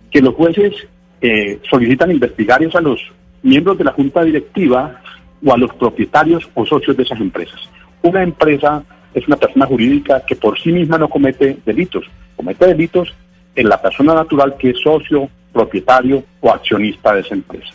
que 0.10 0.22
los 0.22 0.36
jueces 0.36 0.88
eh, 1.20 1.60
solicitan 1.70 2.12
investigar 2.12 2.62
a 2.74 2.82
los 2.82 3.02
miembros 3.44 3.78
de 3.78 3.84
la 3.84 3.92
junta 3.92 4.24
directiva 4.24 5.02
o 5.46 5.54
a 5.54 5.58
los 5.58 5.74
propietarios 5.76 6.48
o 6.54 6.66
socios 6.66 6.98
de 6.98 7.04
esas 7.04 7.20
empresas. 7.20 7.60
Una 8.02 8.24
empresa 8.24 8.84
es 9.14 9.28
una 9.28 9.38
persona 9.38 9.66
jurídica 9.66 10.24
que 10.26 10.36
por 10.36 10.60
sí 10.60 10.72
misma 10.72 10.98
no 10.98 11.10
comete 11.10 11.58
delitos, 11.66 12.06
comete 12.36 12.68
delitos 12.68 13.14
en 13.56 13.70
la 13.70 13.82
persona 13.82 14.14
natural 14.14 14.56
que 14.58 14.72
es 14.72 14.80
socio, 14.80 15.30
propietario 15.52 16.24
o 16.42 16.52
accionista 16.52 17.14
de 17.14 17.22
esa 17.22 17.34
empresa. 17.34 17.74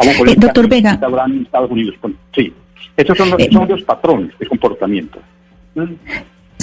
Eh, 0.00 0.34
doctor 0.36 0.68
Vega. 0.68 0.92
Estados 0.92 1.70
Unidos. 1.70 1.94
Sí, 2.34 2.52
esos 2.96 3.16
son, 3.16 3.30
los, 3.30 3.40
eh, 3.40 3.48
son 3.50 3.68
los 3.68 3.82
patrones 3.82 4.36
de 4.38 4.46
comportamiento. 4.46 5.18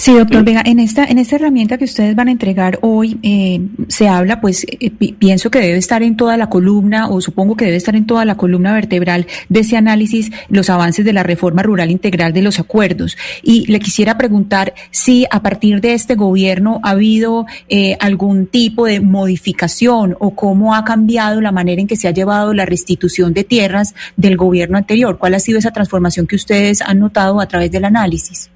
Sí, 0.01 0.15
doctor 0.15 0.43
Vega, 0.43 0.63
en 0.65 0.79
esta, 0.79 1.05
en 1.05 1.19
esta 1.19 1.35
herramienta 1.35 1.77
que 1.77 1.83
ustedes 1.83 2.15
van 2.15 2.27
a 2.27 2.31
entregar 2.31 2.79
hoy, 2.81 3.19
eh, 3.21 3.61
se 3.87 4.07
habla, 4.07 4.41
pues 4.41 4.65
eh, 4.67 4.89
pienso 4.89 5.51
que 5.51 5.59
debe 5.59 5.77
estar 5.77 6.01
en 6.01 6.17
toda 6.17 6.37
la 6.37 6.49
columna, 6.49 7.07
o 7.07 7.21
supongo 7.21 7.55
que 7.55 7.65
debe 7.65 7.77
estar 7.77 7.95
en 7.95 8.07
toda 8.07 8.25
la 8.25 8.33
columna 8.33 8.73
vertebral 8.73 9.27
de 9.49 9.59
ese 9.59 9.77
análisis, 9.77 10.31
los 10.49 10.71
avances 10.71 11.05
de 11.05 11.13
la 11.13 11.21
reforma 11.21 11.61
rural 11.61 11.91
integral 11.91 12.33
de 12.33 12.41
los 12.41 12.59
acuerdos. 12.59 13.15
Y 13.43 13.71
le 13.71 13.79
quisiera 13.79 14.17
preguntar 14.17 14.73
si 14.89 15.27
a 15.29 15.43
partir 15.43 15.81
de 15.81 15.93
este 15.93 16.15
gobierno 16.15 16.79
ha 16.81 16.89
habido 16.89 17.45
eh, 17.69 17.95
algún 17.99 18.47
tipo 18.47 18.87
de 18.87 19.01
modificación 19.01 20.17
o 20.19 20.33
cómo 20.33 20.73
ha 20.73 20.83
cambiado 20.83 21.41
la 21.41 21.51
manera 21.51 21.79
en 21.79 21.85
que 21.85 21.95
se 21.95 22.07
ha 22.07 22.11
llevado 22.11 22.55
la 22.55 22.65
restitución 22.65 23.35
de 23.35 23.43
tierras 23.43 23.93
del 24.17 24.35
gobierno 24.35 24.79
anterior. 24.79 25.19
¿Cuál 25.19 25.35
ha 25.35 25.39
sido 25.39 25.59
esa 25.59 25.69
transformación 25.69 26.25
que 26.25 26.37
ustedes 26.37 26.81
han 26.81 26.97
notado 26.97 27.39
a 27.39 27.47
través 27.47 27.69
del 27.69 27.85
análisis? 27.85 28.49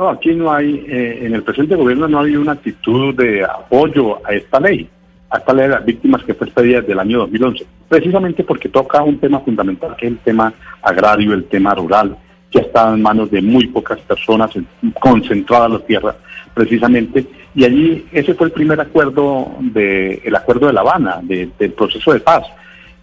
No, 0.00 0.08
aquí 0.08 0.34
no 0.34 0.50
hay, 0.50 0.82
eh, 0.88 1.26
en 1.26 1.34
el 1.34 1.42
presente 1.42 1.76
gobierno 1.76 2.08
no 2.08 2.16
ha 2.16 2.20
habido 2.22 2.40
una 2.40 2.52
actitud 2.52 3.14
de 3.14 3.44
apoyo 3.44 4.26
a 4.26 4.32
esta 4.32 4.58
ley, 4.58 4.88
a 5.28 5.36
esta 5.36 5.52
ley 5.52 5.64
de 5.64 5.74
las 5.74 5.84
víctimas 5.84 6.24
que 6.24 6.32
fue 6.32 6.46
expedida 6.46 6.80
desde 6.80 6.94
el 6.94 7.00
año 7.00 7.18
2011, 7.18 7.66
precisamente 7.86 8.42
porque 8.42 8.70
toca 8.70 9.02
un 9.02 9.18
tema 9.18 9.40
fundamental 9.40 9.94
que 9.96 10.06
es 10.06 10.12
el 10.12 10.18
tema 10.20 10.54
agrario, 10.80 11.34
el 11.34 11.44
tema 11.44 11.74
rural, 11.74 12.16
que 12.50 12.60
ha 12.60 12.62
estado 12.62 12.94
en 12.94 13.02
manos 13.02 13.30
de 13.30 13.42
muy 13.42 13.66
pocas 13.66 13.98
personas, 13.98 14.50
concentrada 14.98 15.68
la 15.68 15.80
tierra, 15.80 16.16
precisamente, 16.54 17.26
y 17.54 17.64
allí 17.64 18.06
ese 18.10 18.32
fue 18.32 18.46
el 18.46 18.54
primer 18.54 18.80
acuerdo, 18.80 19.48
de, 19.60 20.22
el 20.24 20.34
acuerdo 20.34 20.68
de 20.68 20.72
La 20.72 20.80
Habana, 20.80 21.20
del 21.22 21.72
proceso 21.76 22.14
de 22.14 22.20
paz, 22.20 22.44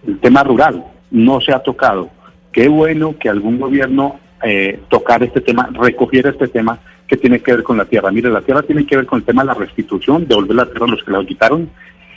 el 0.04 0.18
tema 0.18 0.42
rural, 0.42 0.84
no 1.12 1.40
se 1.40 1.52
ha 1.52 1.60
tocado. 1.60 2.10
Qué 2.50 2.66
bueno 2.66 3.14
que 3.20 3.28
algún 3.28 3.60
gobierno 3.60 4.18
eh, 4.42 4.80
tocar 4.88 5.22
este 5.22 5.40
tema, 5.40 5.68
recoger 5.72 6.26
este 6.26 6.48
tema 6.48 6.78
que 7.06 7.16
tiene 7.16 7.40
que 7.40 7.52
ver 7.52 7.62
con 7.62 7.76
la 7.76 7.86
tierra. 7.86 8.10
Mire, 8.10 8.30
la 8.30 8.42
tierra 8.42 8.62
tiene 8.62 8.86
que 8.86 8.96
ver 8.96 9.06
con 9.06 9.18
el 9.20 9.24
tema 9.24 9.42
de 9.42 9.48
la 9.48 9.54
restitución, 9.54 10.26
devolver 10.28 10.56
la 10.56 10.66
tierra 10.66 10.86
a 10.86 10.90
los 10.90 11.02
que 11.02 11.10
la 11.10 11.24
quitaron, 11.24 11.70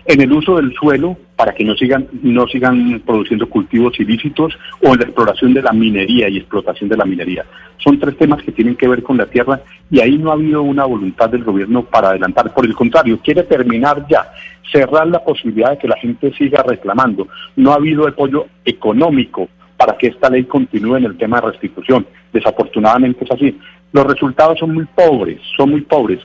en 0.05 0.21
el 0.21 0.31
uso 0.31 0.57
del 0.57 0.73
suelo 0.73 1.17
para 1.35 1.53
que 1.53 1.63
no 1.63 1.75
sigan, 1.75 2.07
no 2.23 2.47
sigan 2.47 3.01
produciendo 3.05 3.47
cultivos 3.47 3.99
ilícitos 3.99 4.57
o 4.83 4.93
en 4.93 4.99
la 4.99 5.05
exploración 5.05 5.53
de 5.53 5.61
la 5.61 5.71
minería 5.71 6.27
y 6.27 6.37
explotación 6.37 6.89
de 6.89 6.97
la 6.97 7.05
minería. 7.05 7.45
Son 7.77 7.99
tres 7.99 8.17
temas 8.17 8.41
que 8.43 8.51
tienen 8.51 8.75
que 8.75 8.87
ver 8.87 9.03
con 9.03 9.17
la 9.17 9.27
tierra 9.27 9.61
y 9.89 9.99
ahí 9.99 10.17
no 10.17 10.31
ha 10.31 10.33
habido 10.33 10.61
una 10.63 10.85
voluntad 10.85 11.29
del 11.29 11.43
gobierno 11.43 11.83
para 11.83 12.09
adelantar. 12.09 12.53
Por 12.53 12.65
el 12.65 12.75
contrario, 12.75 13.19
quiere 13.23 13.43
terminar 13.43 14.05
ya, 14.09 14.31
cerrar 14.71 15.07
la 15.07 15.23
posibilidad 15.23 15.71
de 15.71 15.77
que 15.77 15.87
la 15.87 15.97
gente 15.97 16.33
siga 16.33 16.63
reclamando. 16.63 17.27
No 17.55 17.71
ha 17.71 17.75
habido 17.75 18.07
apoyo 18.07 18.47
económico 18.65 19.49
para 19.81 19.97
que 19.97 20.09
esta 20.09 20.29
ley 20.29 20.43
continúe 20.43 20.97
en 20.97 21.05
el 21.05 21.17
tema 21.17 21.41
de 21.41 21.47
restitución. 21.47 22.05
Desafortunadamente 22.31 23.25
es 23.25 23.31
así. 23.31 23.59
Los 23.91 24.05
resultados 24.05 24.59
son 24.59 24.75
muy 24.75 24.85
pobres, 24.85 25.41
son 25.57 25.71
muy 25.71 25.81
pobres. 25.81 26.19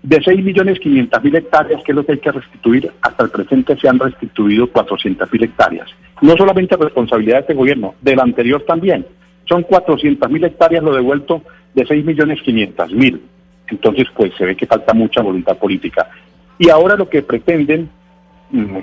De 0.00 0.20
6.500.000 0.20 1.36
hectáreas, 1.36 1.82
que 1.82 1.90
es 1.90 1.96
lo 1.96 2.06
que 2.06 2.12
hay 2.12 2.18
que 2.18 2.30
restituir, 2.30 2.92
hasta 3.02 3.24
el 3.24 3.30
presente 3.30 3.76
se 3.80 3.88
han 3.88 3.98
restituido 3.98 4.72
400.000 4.72 5.42
hectáreas. 5.42 5.90
No 6.22 6.36
solamente 6.36 6.76
responsabilidad 6.76 7.38
de 7.38 7.40
este 7.40 7.54
gobierno, 7.54 7.96
del 8.00 8.20
anterior 8.20 8.62
también. 8.64 9.04
Son 9.48 9.64
400.000 9.64 10.46
hectáreas 10.46 10.84
lo 10.84 10.94
devuelto 10.94 11.42
de 11.74 11.84
6.500.000. 11.84 13.20
Entonces, 13.70 14.06
pues 14.14 14.32
se 14.38 14.44
ve 14.44 14.54
que 14.54 14.66
falta 14.66 14.94
mucha 14.94 15.20
voluntad 15.20 15.58
política. 15.58 16.08
Y 16.60 16.70
ahora 16.70 16.94
lo 16.94 17.08
que 17.08 17.22
pretenden 17.22 17.90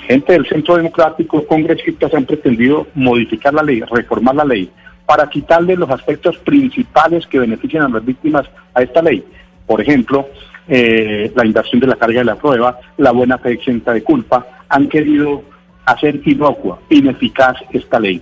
gente 0.02 0.34
del 0.34 0.48
Centro 0.48 0.76
Democrático, 0.76 1.46
congresistas 1.46 2.14
han 2.14 2.26
pretendido 2.26 2.88
modificar 2.94 3.54
la 3.54 3.64
ley, 3.64 3.82
reformar 3.82 4.36
la 4.36 4.46
ley, 4.46 4.70
para 5.06 5.30
quitarle 5.30 5.76
los 5.76 5.90
aspectos 5.90 6.38
principales 6.38 7.28
que 7.28 7.40
benefician 7.40 7.84
a 7.84 7.90
las 7.90 8.06
víctimas 8.06 8.50
a 8.74 8.82
esta 8.82 9.02
ley. 9.02 9.24
Por 9.66 9.82
ejemplo, 9.82 10.28
eh, 10.68 11.32
la 11.36 11.46
inversión 11.46 11.80
de 11.80 11.88
la 11.88 11.96
carga 11.96 12.20
de 12.20 12.26
la 12.26 12.36
prueba, 12.36 12.80
la 12.98 13.12
buena 13.12 13.38
fe 13.38 13.52
exenta 13.52 13.94
de 13.94 14.04
culpa, 14.04 14.46
han 14.70 14.88
querido 14.88 15.44
hacer 15.86 16.22
inocua, 16.26 16.80
ineficaz 16.90 17.58
esta 17.72 18.00
ley. 18.00 18.22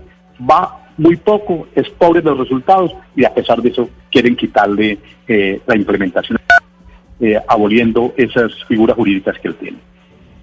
Va 0.49 0.79
muy 0.97 1.15
poco, 1.15 1.67
es 1.75 1.89
pobre 1.89 2.21
los 2.21 2.37
resultados 2.37 2.91
y 3.15 3.23
a 3.23 3.33
pesar 3.33 3.61
de 3.61 3.69
eso 3.69 3.89
quieren 4.11 4.35
quitarle 4.35 4.97
eh, 5.27 5.61
la 5.65 5.75
implementación, 5.75 6.39
eh, 7.19 7.39
aboliendo 7.47 8.13
esas 8.17 8.51
figuras 8.65 8.95
jurídicas 8.95 9.37
que 9.39 9.47
él 9.49 9.55
tiene. 9.55 9.77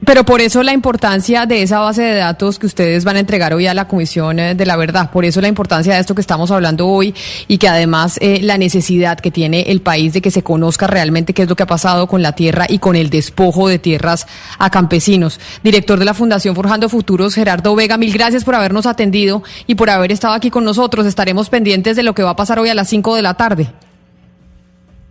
Pero 0.06 0.22
por 0.22 0.40
eso 0.40 0.62
la 0.62 0.72
importancia 0.72 1.46
de 1.46 1.62
esa 1.62 1.80
base 1.80 2.00
de 2.00 2.14
datos 2.14 2.60
que 2.60 2.66
ustedes 2.66 3.04
van 3.04 3.16
a 3.16 3.18
entregar 3.18 3.52
hoy 3.52 3.66
a 3.66 3.74
la 3.74 3.88
Comisión 3.88 4.38
eh, 4.38 4.54
de 4.54 4.64
la 4.64 4.76
Verdad, 4.76 5.10
por 5.10 5.24
eso 5.24 5.40
la 5.40 5.48
importancia 5.48 5.94
de 5.94 6.00
esto 6.00 6.14
que 6.14 6.20
estamos 6.20 6.52
hablando 6.52 6.86
hoy 6.86 7.12
y 7.48 7.58
que 7.58 7.66
además 7.66 8.16
eh, 8.22 8.38
la 8.40 8.56
necesidad 8.56 9.18
que 9.18 9.32
tiene 9.32 9.62
el 9.62 9.80
país 9.80 10.12
de 10.12 10.22
que 10.22 10.30
se 10.30 10.44
conozca 10.44 10.86
realmente 10.86 11.34
qué 11.34 11.42
es 11.42 11.48
lo 11.48 11.56
que 11.56 11.64
ha 11.64 11.66
pasado 11.66 12.06
con 12.06 12.22
la 12.22 12.36
tierra 12.36 12.66
y 12.68 12.78
con 12.78 12.94
el 12.94 13.10
despojo 13.10 13.66
de 13.66 13.80
tierras 13.80 14.28
a 14.60 14.70
campesinos. 14.70 15.40
Director 15.64 15.98
de 15.98 16.04
la 16.04 16.14
Fundación 16.14 16.54
Forjando 16.54 16.88
Futuros, 16.88 17.34
Gerardo 17.34 17.74
Vega, 17.74 17.96
mil 17.96 18.12
gracias 18.12 18.44
por 18.44 18.54
habernos 18.54 18.86
atendido 18.86 19.42
y 19.66 19.74
por 19.74 19.90
haber 19.90 20.12
estado 20.12 20.34
aquí 20.34 20.50
con 20.50 20.62
nosotros. 20.62 21.04
Estaremos 21.04 21.50
pendientes 21.50 21.96
de 21.96 22.04
lo 22.04 22.14
que 22.14 22.22
va 22.22 22.30
a 22.30 22.36
pasar 22.36 22.60
hoy 22.60 22.68
a 22.68 22.74
las 22.74 22.88
5 22.88 23.16
de 23.16 23.22
la 23.22 23.34
tarde. 23.34 23.72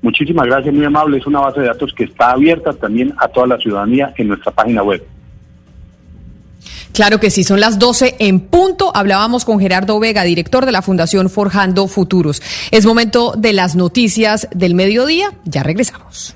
Muchísimas 0.06 0.46
gracias, 0.46 0.72
muy 0.72 0.86
amable. 0.86 1.18
Es 1.18 1.26
una 1.26 1.40
base 1.40 1.62
de 1.62 1.66
datos 1.66 1.92
que 1.92 2.04
está 2.04 2.30
abierta 2.30 2.72
también 2.74 3.12
a 3.18 3.28
toda 3.28 3.48
la 3.48 3.58
ciudadanía 3.58 4.14
en 4.16 4.28
nuestra 4.28 4.52
página 4.52 4.84
web. 4.84 5.04
Claro 6.94 7.20
que 7.20 7.32
sí, 7.32 7.44
son 7.44 7.60
las 7.60 7.80
12 7.80 8.18
en 8.20 8.40
punto. 8.40 8.92
Hablábamos 8.96 9.46
con 9.46 9.60
Gerardo 9.60 10.00
Vega, 10.00 10.22
director 10.22 10.68
de 10.68 10.72
la 10.72 10.84
Fundación 10.84 11.32
Forjando 11.32 11.88
Futuros. 11.88 12.44
Es 12.70 12.86
momento 12.86 13.34
de 13.36 13.54
las 13.54 13.76
noticias 13.76 14.48
del 14.54 14.76
mediodía. 14.76 15.32
Ya 15.44 15.64
regresamos. 15.64 16.36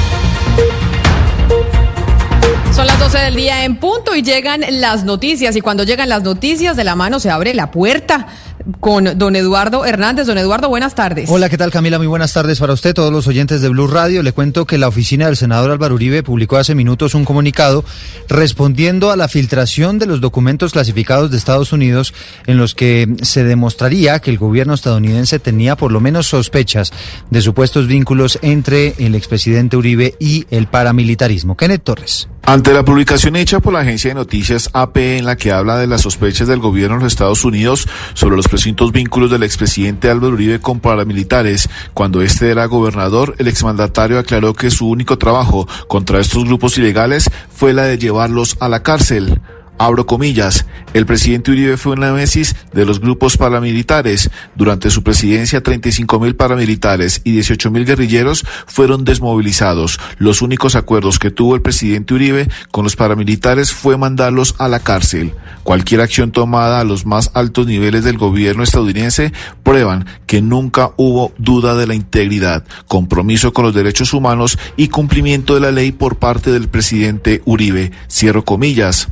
Son 2.81 2.87
las 2.87 2.99
12 2.99 3.17
del 3.19 3.35
día 3.35 3.63
en 3.63 3.75
punto 3.75 4.15
y 4.15 4.23
llegan 4.23 4.63
las 4.67 5.03
noticias. 5.03 5.55
Y 5.55 5.61
cuando 5.61 5.83
llegan 5.83 6.09
las 6.09 6.23
noticias, 6.23 6.75
de 6.75 6.83
la 6.83 6.95
mano 6.95 7.19
se 7.19 7.29
abre 7.29 7.53
la 7.53 7.69
puerta 7.69 8.25
con 8.79 9.19
don 9.19 9.35
Eduardo 9.35 9.85
Hernández. 9.85 10.25
Don 10.25 10.39
Eduardo, 10.39 10.67
buenas 10.67 10.95
tardes. 10.95 11.29
Hola, 11.29 11.47
¿qué 11.47 11.59
tal 11.59 11.69
Camila? 11.69 11.99
Muy 11.99 12.07
buenas 12.07 12.33
tardes 12.33 12.59
para 12.59 12.73
usted, 12.73 12.95
todos 12.95 13.13
los 13.13 13.27
oyentes 13.27 13.61
de 13.61 13.69
Blue 13.69 13.85
Radio. 13.85 14.23
Le 14.23 14.31
cuento 14.31 14.65
que 14.65 14.79
la 14.79 14.87
oficina 14.87 15.27
del 15.27 15.37
senador 15.37 15.69
Álvaro 15.69 15.93
Uribe 15.93 16.23
publicó 16.23 16.57
hace 16.57 16.73
minutos 16.73 17.13
un 17.13 17.23
comunicado 17.23 17.85
respondiendo 18.27 19.11
a 19.11 19.15
la 19.15 19.27
filtración 19.27 19.99
de 19.99 20.07
los 20.07 20.19
documentos 20.19 20.71
clasificados 20.71 21.29
de 21.29 21.37
Estados 21.37 21.73
Unidos 21.73 22.15
en 22.47 22.57
los 22.57 22.73
que 22.73 23.07
se 23.21 23.43
demostraría 23.43 24.17
que 24.21 24.31
el 24.31 24.39
gobierno 24.39 24.73
estadounidense 24.73 25.37
tenía 25.37 25.75
por 25.75 25.91
lo 25.91 25.99
menos 25.99 26.25
sospechas 26.25 26.91
de 27.29 27.41
supuestos 27.41 27.85
vínculos 27.85 28.39
entre 28.41 28.95
el 28.97 29.13
expresidente 29.13 29.77
Uribe 29.77 30.15
y 30.19 30.47
el 30.49 30.65
paramilitarismo. 30.65 31.55
Kenneth 31.55 31.83
Torres. 31.83 32.27
Ante 32.51 32.73
la 32.73 32.83
publicación 32.83 33.37
hecha 33.37 33.61
por 33.61 33.71
la 33.71 33.79
agencia 33.79 34.09
de 34.09 34.15
noticias 34.15 34.69
AP 34.73 34.97
en 34.97 35.23
la 35.23 35.37
que 35.37 35.53
habla 35.53 35.77
de 35.77 35.87
las 35.87 36.01
sospechas 36.01 36.49
del 36.49 36.59
gobierno 36.59 36.97
de 36.97 37.03
los 37.03 37.13
Estados 37.13 37.45
Unidos 37.45 37.87
sobre 38.13 38.35
los 38.35 38.49
presuntos 38.49 38.91
vínculos 38.91 39.31
del 39.31 39.43
expresidente 39.43 40.09
Álvaro 40.09 40.33
Uribe 40.33 40.59
con 40.59 40.81
paramilitares, 40.81 41.69
cuando 41.93 42.21
este 42.21 42.51
era 42.51 42.65
gobernador, 42.65 43.35
el 43.37 43.47
exmandatario 43.47 44.19
aclaró 44.19 44.53
que 44.53 44.69
su 44.69 44.89
único 44.89 45.17
trabajo 45.17 45.65
contra 45.87 46.19
estos 46.19 46.43
grupos 46.43 46.77
ilegales 46.77 47.31
fue 47.55 47.71
la 47.71 47.83
de 47.83 47.97
llevarlos 47.97 48.57
a 48.59 48.67
la 48.67 48.83
cárcel. 48.83 49.39
Abro 49.81 50.05
comillas, 50.05 50.67
el 50.93 51.07
presidente 51.07 51.49
Uribe 51.49 51.75
fue 51.75 51.93
un 51.93 52.01
némesis 52.01 52.55
de 52.71 52.85
los 52.85 52.99
grupos 52.99 53.35
paramilitares. 53.35 54.29
Durante 54.55 54.91
su 54.91 55.01
presidencia, 55.01 55.63
35 55.63 56.19
mil 56.19 56.35
paramilitares 56.35 57.21
y 57.23 57.31
18 57.31 57.71
mil 57.71 57.83
guerrilleros 57.83 58.45
fueron 58.67 59.05
desmovilizados. 59.05 59.99
Los 60.19 60.43
únicos 60.43 60.75
acuerdos 60.75 61.17
que 61.17 61.31
tuvo 61.31 61.55
el 61.55 61.63
presidente 61.63 62.13
Uribe 62.13 62.47
con 62.69 62.83
los 62.83 62.95
paramilitares 62.95 63.73
fue 63.73 63.97
mandarlos 63.97 64.53
a 64.59 64.67
la 64.67 64.81
cárcel. 64.81 65.33
Cualquier 65.63 66.01
acción 66.01 66.31
tomada 66.31 66.79
a 66.79 66.83
los 66.83 67.07
más 67.07 67.31
altos 67.33 67.65
niveles 67.65 68.03
del 68.03 68.19
gobierno 68.19 68.61
estadounidense 68.61 69.33
prueban 69.63 70.05
que 70.27 70.43
nunca 70.43 70.91
hubo 70.97 71.33
duda 71.39 71.73
de 71.73 71.87
la 71.87 71.95
integridad, 71.95 72.65
compromiso 72.87 73.51
con 73.51 73.65
los 73.65 73.73
derechos 73.73 74.13
humanos 74.13 74.59
y 74.77 74.89
cumplimiento 74.89 75.55
de 75.55 75.61
la 75.61 75.71
ley 75.71 75.91
por 75.91 76.17
parte 76.17 76.51
del 76.51 76.69
presidente 76.69 77.41
Uribe. 77.45 77.91
Cierro 78.07 78.45
comillas. 78.45 79.07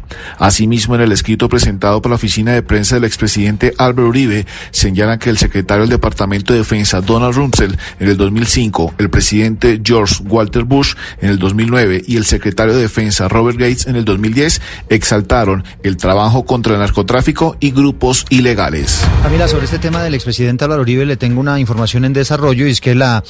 Asimismo, 0.59 0.95
en 0.95 0.99
el 0.99 1.13
escrito 1.13 1.47
presentado 1.47 2.01
por 2.01 2.09
la 2.09 2.17
oficina 2.17 2.51
de 2.51 2.61
prensa 2.61 2.95
del 2.95 3.05
expresidente 3.05 3.73
Álvaro 3.77 4.09
Uribe, 4.09 4.45
señalan 4.71 5.17
que 5.17 5.29
el 5.29 5.37
secretario 5.37 5.83
del 5.83 5.89
Departamento 5.89 6.51
de 6.51 6.59
Defensa, 6.59 6.99
Donald 6.99 7.33
Rumsfeld, 7.33 7.79
en 7.97 8.09
el 8.09 8.17
2005, 8.17 8.95
el 8.97 9.09
presidente 9.09 9.79
George 9.81 10.15
Walter 10.25 10.65
Bush 10.65 10.95
en 11.21 11.29
el 11.29 11.39
2009 11.39 12.03
y 12.05 12.17
el 12.17 12.25
secretario 12.25 12.75
de 12.75 12.81
Defensa, 12.81 13.29
Robert 13.29 13.57
Gates, 13.57 13.87
en 13.87 13.95
el 13.95 14.03
2010, 14.03 14.61
exaltaron 14.89 15.63
el 15.81 15.95
trabajo 15.95 16.43
contra 16.43 16.73
el 16.73 16.79
narcotráfico 16.79 17.55
y 17.61 17.71
grupos 17.71 18.25
ilegales. 18.29 18.99
Camila, 19.23 19.47
sobre 19.47 19.63
este 19.63 19.79
tema 19.79 20.03
del 20.03 20.13
expresidente 20.13 20.65
Álvaro 20.65 20.81
Uribe 20.81 21.05
le 21.05 21.15
tengo 21.15 21.39
una 21.39 21.57
información 21.61 22.03
en 22.03 22.11
desarrollo 22.11 22.67
y 22.67 22.71
es 22.71 22.81
que 22.81 22.95
la 22.95 23.23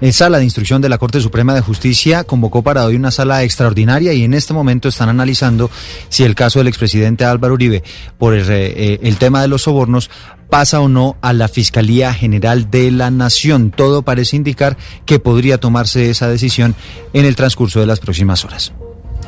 eh, 0.00 0.12
Sala 0.12 0.38
de 0.38 0.44
Instrucción 0.44 0.80
de 0.80 0.88
la 0.88 0.98
Corte 0.98 1.20
Suprema 1.20 1.52
de 1.52 1.62
Justicia 1.62 2.22
convocó 2.22 2.62
para 2.62 2.84
hoy 2.84 2.94
una 2.94 3.10
sala 3.10 3.42
extraordinaria 3.42 4.12
y 4.12 4.22
en 4.22 4.34
este 4.34 4.54
momento 4.54 4.88
están 4.88 5.08
analizando 5.08 5.68
si 6.10 6.22
el 6.22 6.36
caso 6.36 6.60
del 6.60 6.75
expresidente 6.76 7.24
Álvaro 7.24 7.54
Uribe 7.54 7.82
por 8.18 8.34
el, 8.34 8.44
eh, 8.48 9.00
el 9.02 9.16
tema 9.16 9.42
de 9.42 9.48
los 9.48 9.62
sobornos 9.62 10.10
pasa 10.50 10.80
o 10.80 10.88
no 10.88 11.16
a 11.22 11.32
la 11.32 11.48
Fiscalía 11.48 12.14
General 12.14 12.70
de 12.70 12.90
la 12.90 13.10
Nación. 13.10 13.70
Todo 13.70 14.02
parece 14.02 14.36
indicar 14.36 14.76
que 15.04 15.18
podría 15.18 15.58
tomarse 15.58 16.10
esa 16.10 16.28
decisión 16.28 16.74
en 17.12 17.24
el 17.24 17.36
transcurso 17.36 17.80
de 17.80 17.86
las 17.86 18.00
próximas 18.00 18.44
horas. 18.44 18.72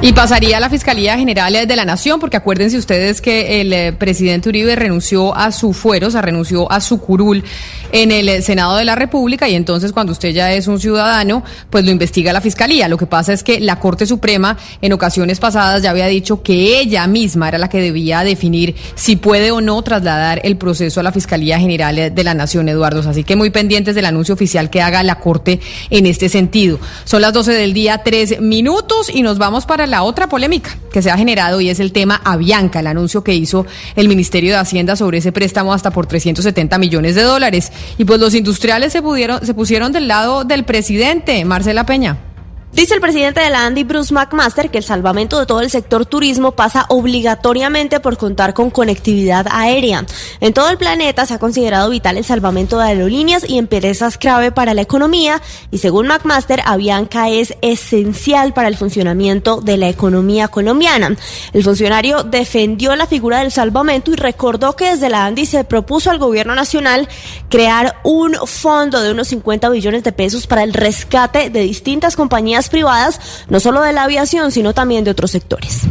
Y 0.01 0.13
pasaría 0.13 0.59
a 0.59 0.61
la 0.61 0.71
Fiscalía 0.71 1.19
General 1.19 1.67
de 1.67 1.75
la 1.77 1.85
Nación, 1.85 2.21
porque 2.21 2.37
acuérdense 2.37 2.79
ustedes 2.79 3.21
que 3.21 3.61
el 3.61 3.73
eh, 3.73 3.93
presidente 3.93 4.49
Uribe 4.49 4.77
renunció 4.77 5.35
a 5.35 5.51
su 5.51 5.73
fuero, 5.73 6.07
o 6.07 6.11
sea, 6.13 6.23
renunció 6.23 6.71
a 6.71 6.81
su 6.81 7.01
curul 7.01 7.43
en 7.91 8.13
el 8.13 8.29
eh, 8.29 8.41
Senado 8.41 8.77
de 8.77 8.85
la 8.85 8.95
República 8.95 9.49
y 9.49 9.57
entonces 9.57 9.93
cuando 9.93 10.13
usted 10.13 10.29
ya 10.29 10.53
es 10.53 10.69
un 10.69 10.79
ciudadano, 10.79 11.43
pues 11.69 11.85
lo 11.85 11.91
investiga 11.91 12.33
la 12.33 12.41
Fiscalía. 12.41 12.87
Lo 12.87 12.97
que 12.97 13.07
pasa 13.07 13.33
es 13.33 13.43
que 13.43 13.59
la 13.59 13.81
Corte 13.81 14.07
Suprema 14.07 14.57
en 14.81 14.93
ocasiones 14.93 15.41
pasadas 15.41 15.83
ya 15.83 15.91
había 15.91 16.07
dicho 16.07 16.45
que 16.45 16.79
ella 16.79 17.05
misma 17.09 17.49
era 17.49 17.59
la 17.59 17.69
que 17.69 17.81
debía 17.81 18.23
definir 18.23 18.77
si 18.95 19.17
puede 19.17 19.51
o 19.51 19.61
no 19.61 19.83
trasladar 19.83 20.41
el 20.45 20.59
proceso 20.59 21.01
a 21.01 21.03
la 21.03 21.11
Fiscalía 21.11 21.59
General 21.59 22.15
de 22.15 22.25
la 22.25 22.35
Nación, 22.35 22.69
Eduardo. 22.69 23.01
Así 23.11 23.25
que 23.25 23.35
muy 23.35 23.51
pendientes 23.51 23.97
del 23.97 24.05
anuncio 24.05 24.35
oficial 24.35 24.71
que 24.71 24.81
haga 24.81 25.03
la 25.03 25.17
Corte 25.17 25.59
en 25.91 26.07
este 26.07 26.29
sentido. 26.29 26.79
Son 27.05 27.21
las 27.21 27.33
12 27.33 27.53
del 27.53 27.73
día, 27.73 28.03
tres 28.05 28.41
minutos 28.41 29.11
y 29.13 29.23
nos 29.23 29.39
vamos 29.39 29.67
para 29.67 29.88
la 29.89 30.03
otra 30.03 30.29
polémica 30.29 30.77
que 30.93 31.03
se 31.03 31.11
ha 31.11 31.17
generado 31.17 31.61
y 31.61 31.71
es 31.71 31.81
el 31.81 31.93
tema 31.93 32.21
Avianca, 32.25 32.81
el 32.81 32.87
anuncio 32.87 33.25
que 33.25 33.35
hizo 33.35 33.67
el 33.97 34.09
Ministerio 34.09 34.53
de 34.53 34.59
Hacienda 34.59 34.97
sobre 34.97 35.19
ese 35.19 35.33
préstamo 35.33 35.73
hasta 35.73 35.91
por 35.91 36.07
370 36.07 36.79
millones 36.79 37.15
de 37.15 37.23
dólares. 37.23 37.73
Y 37.99 38.05
pues 38.05 38.21
los 38.21 38.35
industriales 38.35 38.93
se, 38.93 39.03
pudieron, 39.03 39.45
se 39.45 39.55
pusieron 39.55 39.93
del 39.93 40.09
lado 40.09 40.45
del 40.45 40.65
presidente, 40.65 41.45
Marcela 41.45 41.85
Peña. 41.85 42.28
Dice 42.71 42.95
el 42.95 43.01
presidente 43.01 43.41
de 43.41 43.49
la 43.49 43.65
Andy, 43.65 43.83
Bruce 43.83 44.13
McMaster, 44.13 44.71
que 44.71 44.77
el 44.77 44.85
salvamento 44.85 45.41
de 45.41 45.47
todo 45.47 45.63
el 45.63 45.71
sector 45.71 46.05
turismo 46.05 46.53
pasa 46.53 46.85
obligatoriamente 46.91 47.99
por 47.99 48.19
contar 48.19 48.53
con 48.53 48.71
conectividad 48.71 49.47
aérea. 49.51 50.05
En 50.41 50.53
todo 50.53 50.69
el 50.69 50.77
planeta 50.77 51.25
se 51.25 51.33
ha 51.33 51.39
considerado 51.39 51.89
vital 51.89 52.19
el 52.19 52.25
salvamento 52.25 52.79
de 52.79 52.85
aerolíneas 52.85 53.49
y 53.49 53.57
empresas 53.57 54.19
clave 54.19 54.53
para 54.53 54.75
la 54.75 54.83
economía 54.83 55.41
y 55.71 55.79
según 55.79 56.09
McMaster, 56.09 56.61
Avianca 56.65 57.31
es 57.31 57.55
esencial 57.63 58.53
para 58.53 58.69
el 58.69 58.77
funcionamiento 58.77 59.63
de 59.63 59.79
la 59.79 59.89
economía 59.89 60.49
colombiana. 60.49 61.17
El 61.55 61.65
funcionario 61.65 62.23
defendió 62.23 62.95
la 62.97 63.07
figura 63.07 63.39
del 63.39 63.51
salvamento 63.51 64.13
y 64.13 64.17
recordó 64.17 64.77
que 64.77 64.91
desde 64.91 65.09
la 65.09 65.25
Andy 65.25 65.47
se 65.47 65.65
propuso 65.65 66.11
al 66.11 66.19
gobierno 66.19 66.55
nacional 66.55 67.09
crear 67.49 67.99
un 68.05 68.35
fondo 68.35 69.01
de 69.01 69.11
unos 69.11 69.29
50 69.29 69.71
billones 69.71 70.05
de 70.05 70.13
pesos 70.13 70.47
para 70.47 70.63
el 70.63 70.75
rescate 70.75 71.49
de 71.49 71.61
distintas 71.61 72.15
compañías 72.15 72.58
privadas, 72.67 73.21
no 73.49 73.61
solo 73.61 73.81
de 73.83 73.93
la 73.93 74.03
aviación, 74.03 74.51
sino 74.51 74.75
también 74.75 75.05
de 75.05 75.13
otros 75.13 75.31
sectores. 75.31 75.85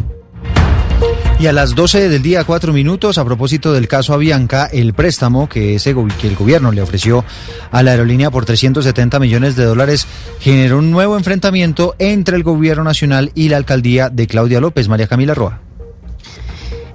Y 1.39 1.45
a 1.45 1.53
las 1.53 1.75
12 1.75 2.09
del 2.09 2.23
día, 2.23 2.43
cuatro 2.45 2.73
minutos, 2.73 3.19
a 3.19 3.25
propósito 3.25 3.71
del 3.71 3.87
caso 3.87 4.13
Avianca, 4.13 4.65
el 4.65 4.93
préstamo 4.93 5.47
que, 5.47 5.79
que 6.19 6.27
el 6.27 6.35
gobierno 6.35 6.71
le 6.71 6.81
ofreció 6.81 7.23
a 7.69 7.83
la 7.83 7.91
aerolínea 7.91 8.31
por 8.31 8.45
370 8.45 9.19
millones 9.19 9.55
de 9.55 9.63
dólares 9.65 10.07
generó 10.39 10.79
un 10.79 10.89
nuevo 10.89 11.15
enfrentamiento 11.15 11.95
entre 11.99 12.37
el 12.37 12.43
gobierno 12.43 12.83
nacional 12.83 13.31
y 13.35 13.49
la 13.49 13.57
alcaldía 13.57 14.09
de 14.09 14.25
Claudia 14.25 14.59
López. 14.59 14.87
María 14.87 15.07
Camila 15.07 15.35
Roa. 15.35 15.66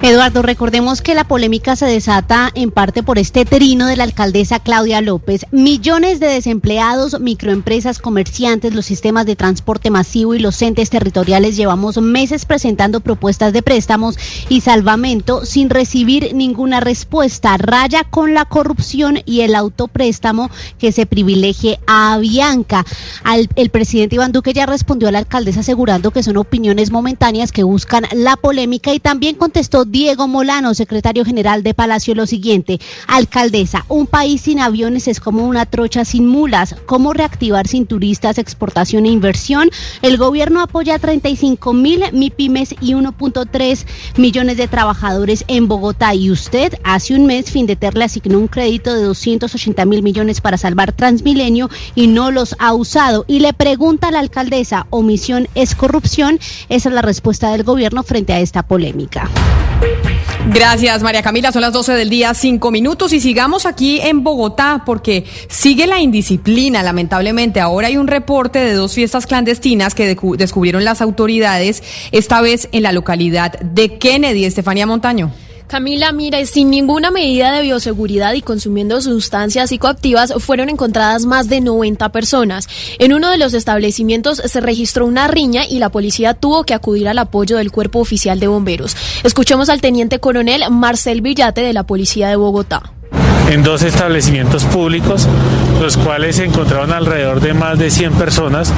Eduardo, 0.04 0.42
recordemos 0.42 1.00
que 1.00 1.14
la 1.14 1.22
polémica 1.22 1.76
se 1.76 1.86
desata 1.86 2.50
en 2.56 2.72
parte 2.72 3.04
por 3.04 3.20
este 3.20 3.44
trino 3.44 3.86
de 3.86 3.96
la 3.96 4.02
alcaldesa 4.02 4.58
Claudia 4.58 5.00
López. 5.00 5.46
Millones 5.52 6.18
de 6.18 6.26
desempleados, 6.26 7.20
microempresas, 7.20 8.00
comerciantes, 8.00 8.74
los 8.74 8.84
sistemas 8.84 9.26
de 9.26 9.36
transporte 9.36 9.90
masivo 9.90 10.34
y 10.34 10.40
los 10.40 10.60
entes 10.60 10.90
territoriales 10.90 11.56
llevamos 11.56 11.98
meses 11.98 12.46
presentando 12.46 12.98
propuestas 12.98 13.52
de 13.52 13.62
préstamos 13.62 14.18
y 14.48 14.62
salvamento 14.62 15.46
sin 15.46 15.70
recibir 15.70 16.34
ninguna 16.34 16.80
respuesta. 16.80 17.56
Raya 17.56 18.02
con 18.02 18.34
la 18.34 18.44
corrupción 18.44 19.20
y 19.24 19.42
el 19.42 19.54
autopréstamo 19.54 20.50
que 20.80 20.90
se 20.90 21.06
privilegie 21.06 21.78
a 21.86 22.18
Bianca. 22.18 22.84
el 23.54 23.70
presidente 23.70 24.16
Iván 24.16 24.32
Duque 24.32 24.52
ya 24.52 24.66
respondió 24.66 25.06
a 25.06 25.12
la 25.12 25.20
alcaldesa 25.20 25.60
asegurando 25.60 26.10
que 26.10 26.24
son 26.24 26.38
opiniones 26.38 26.90
momentáneas 26.90 27.52
que 27.52 27.62
buscan 27.62 28.04
la 28.14 28.34
polémica 28.34 28.92
y 28.92 28.98
también 28.98 29.36
contestó 29.36 29.84
Diego 29.93 30.27
Molano, 30.27 30.73
secretario 30.73 31.23
general 31.23 31.62
de 31.62 31.74
Palacio, 31.74 32.14
lo 32.14 32.27
siguiente. 32.27 32.81
Alcaldesa, 33.09 33.85
un 33.90 34.06
país 34.06 34.40
sin 34.40 34.59
aviones 34.59 35.06
es 35.06 35.20
como 35.20 35.44
una 35.44 35.66
trocha 35.66 36.06
sin 36.06 36.27
mulas. 36.27 36.74
¿Cómo 36.86 37.12
reactivar 37.12 37.69
sin 37.69 37.85
turistas, 37.85 38.39
exportación 38.39 39.05
e 39.05 39.10
inversión? 39.10 39.70
El 40.01 40.16
gobierno 40.16 40.62
apoya 40.62 40.98
35 40.98 41.74
mil 41.74 42.05
MIPIMES 42.10 42.77
y 42.81 42.94
1.3 42.94 43.85
millones 44.16 44.56
de 44.56 44.66
trabajadores 44.66 45.44
en 45.47 45.69
Bogotá. 45.69 46.14
Y 46.14 46.31
usted, 46.31 46.73
hace 46.85 47.14
un 47.14 47.27
mes, 47.27 47.51
Findeter 47.51 47.94
le 47.94 48.05
asignó 48.05 48.39
un 48.39 48.48
crédito 48.48 48.94
de 48.94 49.02
280 49.02 49.85
mil 49.85 50.02
millones 50.02 50.40
para 50.40 50.56
salvar 50.56 50.93
Transmilenio 50.93 51.69
y 51.94 52.06
no 52.06 52.31
los 52.31 52.56
ha 52.59 52.73
usado. 52.73 53.27
Y 53.28 53.40
le 53.40 53.52
pregunta 53.52 54.09
a 54.09 54.10
la 54.10 54.20
alcaldesa, 54.20 54.86
¿omisión 54.89 55.48
es 55.55 55.74
corrupción? 55.74 56.40
Esa 56.70 56.89
es 56.89 56.94
la 56.94 57.02
respuesta 57.02 57.52
del 57.52 57.62
gobierno 57.62 58.02
frente 58.02 58.32
a 58.32 58.40
esta 58.40 58.62
polémica. 58.62 59.28
Gracias, 60.48 61.02
María 61.02 61.22
Camila. 61.22 61.52
Son 61.52 61.62
las 61.62 61.72
12 61.72 61.92
del 61.92 62.10
día, 62.10 62.34
cinco 62.34 62.70
minutos. 62.70 63.12
Y 63.12 63.20
sigamos 63.20 63.64
aquí 63.64 64.00
en 64.00 64.22
Bogotá, 64.22 64.82
porque 64.84 65.24
sigue 65.48 65.86
la 65.86 66.00
indisciplina, 66.00 66.82
lamentablemente. 66.82 67.60
Ahora 67.60 67.86
hay 67.88 67.96
un 67.96 68.06
reporte 68.06 68.59
de 68.59 68.74
dos 68.74 68.94
fiestas 68.94 69.26
clandestinas 69.26 69.94
que 69.94 70.16
descubrieron 70.36 70.84
las 70.84 71.00
autoridades, 71.00 71.82
esta 72.10 72.40
vez 72.40 72.68
en 72.72 72.82
la 72.82 72.92
localidad 72.92 73.59
de 73.60 73.98
Kennedy. 73.98 74.44
Estefanía 74.44 74.86
Montaño. 74.86 75.32
Camila, 75.73 76.12
mire, 76.12 76.44
sin 76.44 76.69
ninguna 76.69 77.11
medida 77.11 77.51
de 77.51 77.62
bioseguridad 77.62 78.35
y 78.35 78.43
consumiendo 78.43 79.01
sustancias 79.01 79.70
psicoactivas, 79.70 80.35
fueron 80.36 80.69
encontradas 80.69 81.24
más 81.24 81.49
de 81.49 81.62
90 81.62 82.12
personas. 82.12 82.69
En 82.99 83.15
uno 83.15 83.31
de 83.31 83.39
los 83.39 83.55
establecimientos 83.55 84.43
se 84.44 84.61
registró 84.61 85.07
una 85.07 85.28
riña 85.28 85.65
y 85.66 85.78
la 85.78 85.89
policía 85.89 86.35
tuvo 86.35 86.65
que 86.65 86.74
acudir 86.74 87.09
al 87.09 87.16
apoyo 87.16 87.57
del 87.57 87.73
cuerpo 87.73 88.01
oficial 88.01 88.39
de 88.39 88.49
bomberos. 88.49 88.94
Escuchemos 89.24 89.70
al 89.70 89.81
teniente 89.81 90.19
coronel 90.19 90.62
Marcel 90.70 91.23
Villate 91.23 91.62
de 91.62 91.73
la 91.73 91.86
Policía 91.86 92.28
de 92.28 92.36
Bogotá 92.36 92.93
en 93.52 93.62
dos 93.62 93.82
establecimientos 93.82 94.64
públicos, 94.64 95.28
los 95.80 95.98
cuales 95.98 96.36
se 96.36 96.44
encontraron 96.44 96.90
alrededor 96.90 97.40
de 97.40 97.52
más 97.52 97.78
de 97.78 97.90
100 97.90 98.14
personas, 98.14 98.72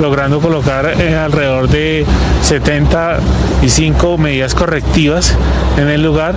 logrando 0.00 0.40
colocar 0.40 1.00
eh, 1.00 1.16
alrededor 1.16 1.68
de 1.68 2.04
75 2.42 4.18
medidas 4.18 4.56
correctivas 4.56 5.32
en 5.78 5.88
el 5.88 6.02
lugar 6.02 6.34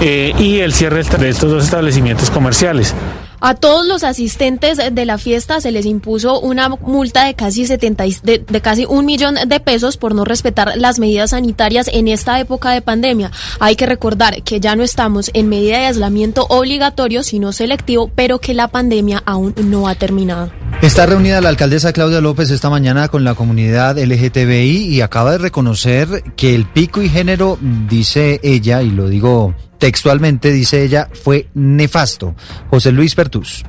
eh, 0.00 0.32
y 0.36 0.58
el 0.58 0.72
cierre 0.72 1.04
de 1.04 1.28
estos 1.28 1.50
dos 1.50 1.64
establecimientos 1.64 2.30
comerciales. 2.30 2.94
A 3.40 3.54
todos 3.54 3.86
los 3.86 4.02
asistentes 4.02 4.78
de 4.92 5.06
la 5.06 5.16
fiesta 5.16 5.60
se 5.60 5.70
les 5.70 5.86
impuso 5.86 6.40
una 6.40 6.68
multa 6.68 7.24
de 7.24 7.34
casi 7.34 7.66
70, 7.66 8.04
de, 8.24 8.38
de, 8.38 8.60
casi 8.60 8.84
un 8.84 9.06
millón 9.06 9.36
de 9.46 9.60
pesos 9.60 9.96
por 9.96 10.12
no 10.12 10.24
respetar 10.24 10.72
las 10.76 10.98
medidas 10.98 11.30
sanitarias 11.30 11.88
en 11.92 12.08
esta 12.08 12.40
época 12.40 12.70
de 12.70 12.82
pandemia. 12.82 13.30
Hay 13.60 13.76
que 13.76 13.86
recordar 13.86 14.42
que 14.42 14.58
ya 14.58 14.74
no 14.74 14.82
estamos 14.82 15.30
en 15.34 15.48
medida 15.48 15.78
de 15.78 15.86
aislamiento 15.86 16.46
obligatorio, 16.48 17.22
sino 17.22 17.52
selectivo, 17.52 18.10
pero 18.12 18.40
que 18.40 18.54
la 18.54 18.66
pandemia 18.66 19.22
aún 19.24 19.54
no 19.56 19.86
ha 19.86 19.94
terminado. 19.94 20.50
Está 20.82 21.06
reunida 21.06 21.40
la 21.40 21.48
alcaldesa 21.48 21.92
Claudia 21.92 22.20
López 22.20 22.50
esta 22.50 22.70
mañana 22.70 23.08
con 23.08 23.22
la 23.22 23.34
comunidad 23.34 23.98
LGTBI 23.98 24.86
y 24.86 25.00
acaba 25.00 25.32
de 25.32 25.38
reconocer 25.38 26.24
que 26.36 26.56
el 26.56 26.66
pico 26.66 27.02
y 27.02 27.08
género, 27.08 27.56
dice 27.88 28.40
ella, 28.42 28.82
y 28.82 28.90
lo 28.90 29.08
digo 29.08 29.54
textualmente, 29.78 30.52
dice 30.52 30.82
ella, 30.82 31.08
fue 31.12 31.48
nefasto. 31.54 32.34
José 32.70 32.92
Luis 32.92 33.14
Pertus. 33.14 33.64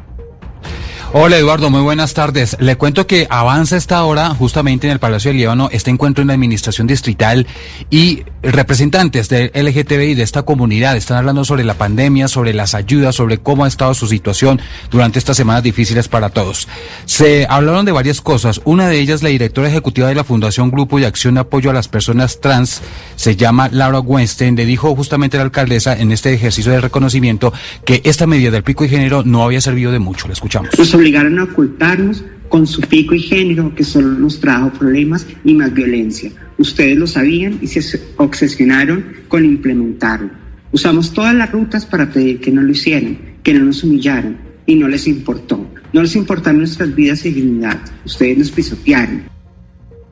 Hola 1.11 1.39
Eduardo, 1.39 1.71
muy 1.71 1.81
buenas 1.81 2.13
tardes. 2.13 2.55
Le 2.59 2.75
cuento 2.75 3.07
que 3.07 3.25
avanza 3.31 3.77
esta 3.77 4.03
hora 4.03 4.29
justamente 4.29 4.85
en 4.85 4.93
el 4.93 4.99
Palacio 4.99 5.29
del 5.29 5.37
Líbano 5.37 5.67
este 5.71 5.89
encuentro 5.89 6.21
en 6.21 6.27
la 6.27 6.35
administración 6.35 6.85
distrital 6.85 7.47
y 7.89 8.25
representantes 8.43 9.29
del 9.29 9.51
LGTBI 9.53 10.15
de 10.15 10.23
esta 10.23 10.43
comunidad 10.43 10.95
están 10.95 11.17
hablando 11.17 11.43
sobre 11.45 11.63
la 11.63 11.73
pandemia, 11.73 12.27
sobre 12.27 12.53
las 12.53 12.75
ayudas, 12.75 13.15
sobre 13.15 13.39
cómo 13.39 13.65
ha 13.65 13.67
estado 13.67 13.93
su 13.93 14.07
situación 14.07 14.61
durante 14.91 15.19
estas 15.19 15.37
semanas 15.37 15.63
difíciles 15.63 16.07
para 16.07 16.29
todos. 16.29 16.67
Se 17.05 17.47
hablaron 17.49 17.85
de 17.85 17.91
varias 17.91 18.21
cosas. 18.21 18.61
Una 18.65 18.87
de 18.87 18.99
ellas, 18.99 19.23
la 19.23 19.29
directora 19.29 19.69
ejecutiva 19.69 20.07
de 20.07 20.15
la 20.15 20.23
Fundación 20.23 20.71
Grupo 20.71 20.99
de 20.99 21.05
Acción 21.05 21.35
de 21.35 21.41
Apoyo 21.41 21.69
a 21.69 21.73
las 21.73 21.87
Personas 21.87 22.39
Trans, 22.39 22.81
se 23.15 23.35
llama 23.35 23.69
Laura 23.71 23.99
Weinstein, 23.99 24.55
le 24.55 24.65
dijo 24.65 24.95
justamente 24.95 25.37
a 25.37 25.39
la 25.39 25.45
alcaldesa 25.45 25.97
en 25.97 26.11
este 26.11 26.33
ejercicio 26.33 26.71
de 26.71 26.81
reconocimiento 26.81 27.53
que 27.85 28.01
esta 28.03 28.27
medida 28.27 28.51
del 28.51 28.63
pico 28.63 28.85
y 28.85 28.89
género 28.89 29.23
no 29.23 29.43
había 29.43 29.61
servido 29.61 29.91
de 29.91 29.99
mucho. 29.99 30.27
La 30.27 30.33
escuchamos 30.33 30.69
obligaron 30.93 31.39
a 31.39 31.43
ocultarnos 31.43 32.23
con 32.49 32.67
su 32.67 32.81
pico 32.81 33.13
y 33.15 33.19
género 33.19 33.73
que 33.73 33.83
solo 33.83 34.09
nos 34.09 34.39
trajo 34.39 34.71
problemas 34.73 35.25
y 35.43 35.53
más 35.53 35.73
violencia. 35.73 36.31
Ustedes 36.57 36.97
lo 36.97 37.07
sabían 37.07 37.59
y 37.61 37.67
se 37.67 38.01
obsesionaron 38.17 39.05
con 39.27 39.45
implementarlo. 39.45 40.31
Usamos 40.71 41.13
todas 41.13 41.33
las 41.33 41.51
rutas 41.51 41.85
para 41.85 42.11
pedir 42.11 42.41
que 42.41 42.51
no 42.51 42.61
lo 42.61 42.71
hicieran, 42.71 43.17
que 43.43 43.53
no 43.53 43.63
nos 43.63 43.83
humillaran 43.83 44.37
y 44.65 44.75
no 44.75 44.87
les 44.87 45.07
importó. 45.07 45.67
No 45.93 46.01
les 46.01 46.15
importaron 46.15 46.59
nuestras 46.59 46.93
vidas 46.93 47.25
y 47.25 47.31
dignidad. 47.31 47.79
Ustedes 48.05 48.37
nos 48.37 48.51
pisotearon. 48.51 49.23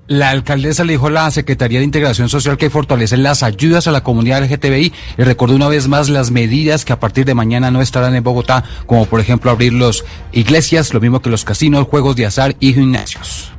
La 0.08 0.30
alcaldesa 0.30 0.86
le 0.86 0.94
dijo 0.94 1.08
a 1.08 1.12
la 1.12 1.32
Secretaría 1.32 1.80
de 1.80 1.86
Integración 1.86 2.30
Social 2.30 2.58
que 2.58 2.70
fortalece 2.70 3.18
las 3.18 3.44
ayudas 3.44 3.88
a 3.88 3.92
la 3.92 4.04
comunidad 4.04 4.42
LGTBI 4.42 4.94
y 5.18 5.22
recordó 5.22 5.54
una 5.54 5.68
vez 5.68 5.90
más 5.90 6.08
las 6.08 6.32
medidas 6.32 6.86
que 6.86 6.94
a 6.94 7.00
partir 7.00 7.26
de 7.26 7.34
mañana 7.34 7.72
no 7.72 7.82
estarán 7.82 8.16
en 8.16 8.24
Bogotá, 8.24 8.64
como 8.86 9.06
por 9.06 9.20
ejemplo 9.20 9.52
abrir 9.52 9.74
los 9.74 10.06
iglesias, 10.32 10.94
lo 10.94 11.02
mismo 11.02 11.22
que 11.22 11.30
los 11.30 11.44
casinos, 11.44 11.88
juegos 11.88 12.16
de 12.16 12.26
azar 12.26 12.56
y 12.62 12.74
gimnasios. 12.74 13.52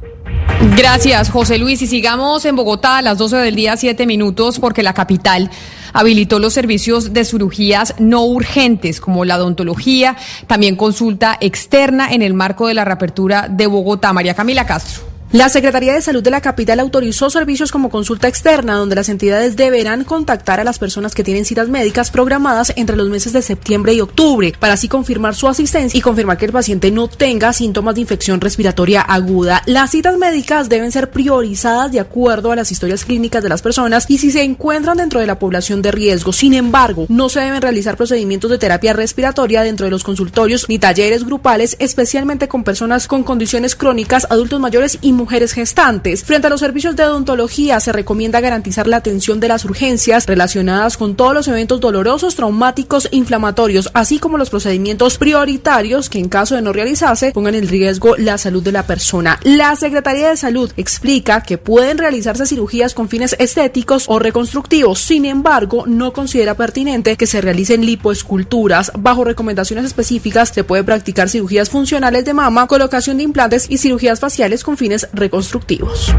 Gracias, 0.74 1.28
José 1.28 1.58
Luis. 1.58 1.82
Y 1.82 1.86
sigamos 1.86 2.46
en 2.46 2.56
Bogotá 2.56 2.96
a 2.96 3.02
las 3.02 3.18
12 3.18 3.36
del 3.36 3.54
día, 3.54 3.76
7 3.76 4.06
minutos, 4.06 4.58
porque 4.58 4.82
la 4.82 4.94
capital 4.94 5.50
habilitó 5.92 6.38
los 6.38 6.54
servicios 6.54 7.12
de 7.12 7.26
cirugías 7.26 7.94
no 7.98 8.24
urgentes, 8.24 9.00
como 9.00 9.26
la 9.26 9.36
odontología, 9.36 10.16
también 10.46 10.76
consulta 10.76 11.36
externa 11.42 12.10
en 12.10 12.22
el 12.22 12.32
marco 12.32 12.68
de 12.68 12.74
la 12.74 12.86
reapertura 12.86 13.48
de 13.50 13.66
Bogotá. 13.66 14.14
María 14.14 14.32
Camila 14.32 14.64
Castro. 14.64 15.07
La 15.30 15.50
Secretaría 15.50 15.92
de 15.92 16.00
Salud 16.00 16.22
de 16.22 16.30
la 16.30 16.40
capital 16.40 16.80
autorizó 16.80 17.28
servicios 17.28 17.70
como 17.70 17.90
consulta 17.90 18.28
externa, 18.28 18.76
donde 18.76 18.94
las 18.94 19.10
entidades 19.10 19.56
deberán 19.56 20.04
contactar 20.04 20.58
a 20.58 20.64
las 20.64 20.78
personas 20.78 21.14
que 21.14 21.22
tienen 21.22 21.44
citas 21.44 21.68
médicas 21.68 22.10
programadas 22.10 22.72
entre 22.76 22.96
los 22.96 23.10
meses 23.10 23.34
de 23.34 23.42
septiembre 23.42 23.92
y 23.92 24.00
octubre, 24.00 24.54
para 24.58 24.72
así 24.72 24.88
confirmar 24.88 25.34
su 25.34 25.46
asistencia 25.46 25.98
y 25.98 26.00
confirmar 26.00 26.38
que 26.38 26.46
el 26.46 26.52
paciente 26.52 26.90
no 26.90 27.08
tenga 27.08 27.52
síntomas 27.52 27.94
de 27.94 28.00
infección 28.00 28.40
respiratoria 28.40 29.02
aguda. 29.02 29.62
Las 29.66 29.90
citas 29.90 30.16
médicas 30.16 30.70
deben 30.70 30.92
ser 30.92 31.10
priorizadas 31.10 31.92
de 31.92 32.00
acuerdo 32.00 32.50
a 32.50 32.56
las 32.56 32.72
historias 32.72 33.04
clínicas 33.04 33.42
de 33.42 33.50
las 33.50 33.60
personas 33.60 34.06
y 34.08 34.16
si 34.16 34.30
se 34.30 34.42
encuentran 34.42 34.96
dentro 34.96 35.20
de 35.20 35.26
la 35.26 35.38
población 35.38 35.82
de 35.82 35.92
riesgo. 35.92 36.32
Sin 36.32 36.54
embargo, 36.54 37.04
no 37.10 37.28
se 37.28 37.40
deben 37.40 37.60
realizar 37.60 37.98
procedimientos 37.98 38.50
de 38.50 38.56
terapia 38.56 38.94
respiratoria 38.94 39.60
dentro 39.60 39.84
de 39.84 39.90
los 39.90 40.04
consultorios 40.04 40.64
ni 40.70 40.78
talleres 40.78 41.24
grupales, 41.24 41.76
especialmente 41.80 42.48
con 42.48 42.64
personas 42.64 43.06
con 43.06 43.24
condiciones 43.24 43.76
crónicas, 43.76 44.26
adultos 44.30 44.58
mayores 44.58 44.96
y 45.02 45.17
mujeres 45.18 45.52
gestantes. 45.52 46.24
Frente 46.24 46.46
a 46.46 46.50
los 46.50 46.60
servicios 46.60 46.96
de 46.96 47.04
odontología, 47.04 47.78
se 47.80 47.92
recomienda 47.92 48.40
garantizar 48.40 48.86
la 48.86 48.96
atención 48.96 49.40
de 49.40 49.48
las 49.48 49.66
urgencias 49.66 50.26
relacionadas 50.26 50.96
con 50.96 51.14
todos 51.14 51.34
los 51.34 51.48
eventos 51.48 51.80
dolorosos, 51.80 52.36
traumáticos, 52.36 53.08
inflamatorios, 53.10 53.90
así 53.92 54.18
como 54.18 54.38
los 54.38 54.48
procedimientos 54.48 55.18
prioritarios 55.18 56.08
que 56.08 56.18
en 56.18 56.30
caso 56.30 56.54
de 56.54 56.62
no 56.62 56.72
realizarse 56.72 57.32
pongan 57.32 57.54
en 57.54 57.68
riesgo 57.68 58.16
la 58.16 58.38
salud 58.38 58.62
de 58.62 58.72
la 58.72 58.86
persona. 58.86 59.38
La 59.42 59.76
Secretaría 59.76 60.30
de 60.30 60.36
Salud 60.36 60.72
explica 60.76 61.42
que 61.42 61.58
pueden 61.58 61.98
realizarse 61.98 62.46
cirugías 62.46 62.94
con 62.94 63.08
fines 63.08 63.36
estéticos 63.38 64.04
o 64.08 64.18
reconstructivos. 64.18 65.00
Sin 65.00 65.24
embargo, 65.24 65.84
no 65.86 66.12
considera 66.12 66.54
pertinente 66.54 67.16
que 67.16 67.26
se 67.26 67.40
realicen 67.40 67.84
lipoesculturas. 67.84 68.92
Bajo 68.98 69.24
recomendaciones 69.24 69.84
específicas 69.84 70.50
se 70.50 70.64
puede 70.64 70.84
practicar 70.84 71.28
cirugías 71.28 71.70
funcionales 71.70 72.24
de 72.24 72.34
mama, 72.34 72.68
colocación 72.68 73.16
de 73.16 73.24
implantes 73.24 73.66
y 73.68 73.78
cirugías 73.78 74.20
faciales 74.20 74.62
con 74.62 74.76
fines 74.76 75.07
reconstructivos. 75.12 76.14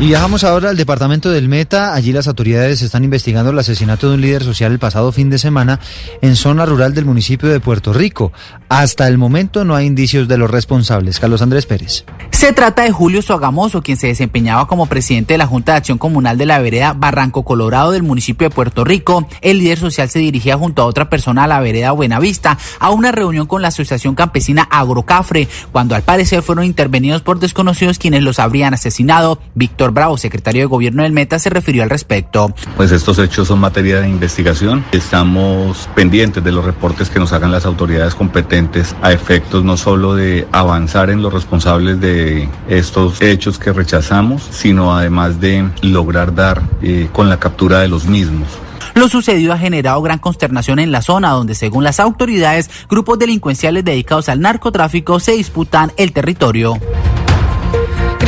Y 0.00 0.06
viajamos 0.06 0.44
ahora 0.44 0.70
al 0.70 0.78
departamento 0.78 1.30
del 1.30 1.50
Meta. 1.50 1.92
Allí 1.92 2.10
las 2.10 2.26
autoridades 2.26 2.80
están 2.80 3.04
investigando 3.04 3.50
el 3.50 3.58
asesinato 3.58 4.08
de 4.08 4.14
un 4.14 4.22
líder 4.22 4.42
social 4.42 4.72
el 4.72 4.78
pasado 4.78 5.12
fin 5.12 5.28
de 5.28 5.38
semana 5.38 5.78
en 6.22 6.36
zona 6.36 6.64
rural 6.64 6.94
del 6.94 7.04
municipio 7.04 7.50
de 7.50 7.60
Puerto 7.60 7.92
Rico. 7.92 8.32
Hasta 8.70 9.06
el 9.08 9.18
momento 9.18 9.66
no 9.66 9.74
hay 9.76 9.84
indicios 9.84 10.26
de 10.26 10.38
los 10.38 10.50
responsables. 10.50 11.20
Carlos 11.20 11.42
Andrés 11.42 11.66
Pérez. 11.66 12.06
Se 12.30 12.54
trata 12.54 12.84
de 12.84 12.92
Julio 12.92 13.20
Sogamoso, 13.20 13.82
quien 13.82 13.98
se 13.98 14.06
desempeñaba 14.06 14.66
como 14.66 14.86
presidente 14.86 15.34
de 15.34 15.38
la 15.38 15.46
Junta 15.46 15.72
de 15.72 15.78
Acción 15.78 15.98
Comunal 15.98 16.38
de 16.38 16.46
la 16.46 16.60
vereda 16.60 16.94
Barranco 16.94 17.44
Colorado 17.44 17.90
del 17.90 18.02
municipio 18.02 18.48
de 18.48 18.54
Puerto 18.54 18.84
Rico. 18.84 19.28
El 19.42 19.58
líder 19.58 19.78
social 19.78 20.08
se 20.08 20.20
dirigía 20.20 20.56
junto 20.56 20.80
a 20.80 20.86
otra 20.86 21.10
persona 21.10 21.44
a 21.44 21.46
la 21.46 21.60
vereda 21.60 21.90
Buenavista 21.90 22.56
a 22.78 22.88
una 22.88 23.12
reunión 23.12 23.46
con 23.46 23.60
la 23.60 23.68
Asociación 23.68 24.14
Campesina 24.14 24.62
Agrocafre, 24.62 25.46
cuando 25.72 25.94
al 25.94 26.02
parecer 26.04 26.40
fueron 26.40 26.64
intervenidos 26.64 27.20
por 27.20 27.38
desconocidos 27.38 27.98
quienes 27.98 28.22
los 28.22 28.38
habrían 28.38 28.72
asesinado. 28.72 29.42
Víctor 29.60 29.92
Bravo, 29.92 30.16
secretario 30.16 30.62
de 30.62 30.66
Gobierno 30.66 31.02
del 31.02 31.12
Meta, 31.12 31.38
se 31.38 31.50
refirió 31.50 31.82
al 31.82 31.90
respecto. 31.90 32.52
Pues 32.76 32.90
estos 32.92 33.18
hechos 33.18 33.46
son 33.46 33.60
materia 33.60 34.00
de 34.00 34.08
investigación. 34.08 34.82
Estamos 34.90 35.86
pendientes 35.94 36.42
de 36.42 36.50
los 36.50 36.64
reportes 36.64 37.10
que 37.10 37.20
nos 37.20 37.34
hagan 37.34 37.52
las 37.52 37.66
autoridades 37.66 38.14
competentes 38.14 38.96
a 39.02 39.12
efectos 39.12 39.62
no 39.62 39.76
solo 39.76 40.14
de 40.14 40.48
avanzar 40.50 41.10
en 41.10 41.20
los 41.20 41.32
responsables 41.32 42.00
de 42.00 42.48
estos 42.68 43.20
hechos 43.20 43.58
que 43.58 43.72
rechazamos, 43.74 44.42
sino 44.50 44.96
además 44.96 45.40
de 45.40 45.68
lograr 45.82 46.34
dar 46.34 46.62
eh, 46.80 47.10
con 47.12 47.28
la 47.28 47.38
captura 47.38 47.80
de 47.80 47.88
los 47.88 48.06
mismos. 48.06 48.48
Lo 48.94 49.08
sucedido 49.08 49.52
ha 49.52 49.58
generado 49.58 50.00
gran 50.00 50.18
consternación 50.18 50.78
en 50.78 50.90
la 50.90 51.02
zona 51.02 51.32
donde, 51.32 51.54
según 51.54 51.84
las 51.84 52.00
autoridades, 52.00 52.70
grupos 52.88 53.18
delincuenciales 53.18 53.84
dedicados 53.84 54.30
al 54.30 54.40
narcotráfico 54.40 55.20
se 55.20 55.32
disputan 55.32 55.92
el 55.98 56.12
territorio. 56.12 56.78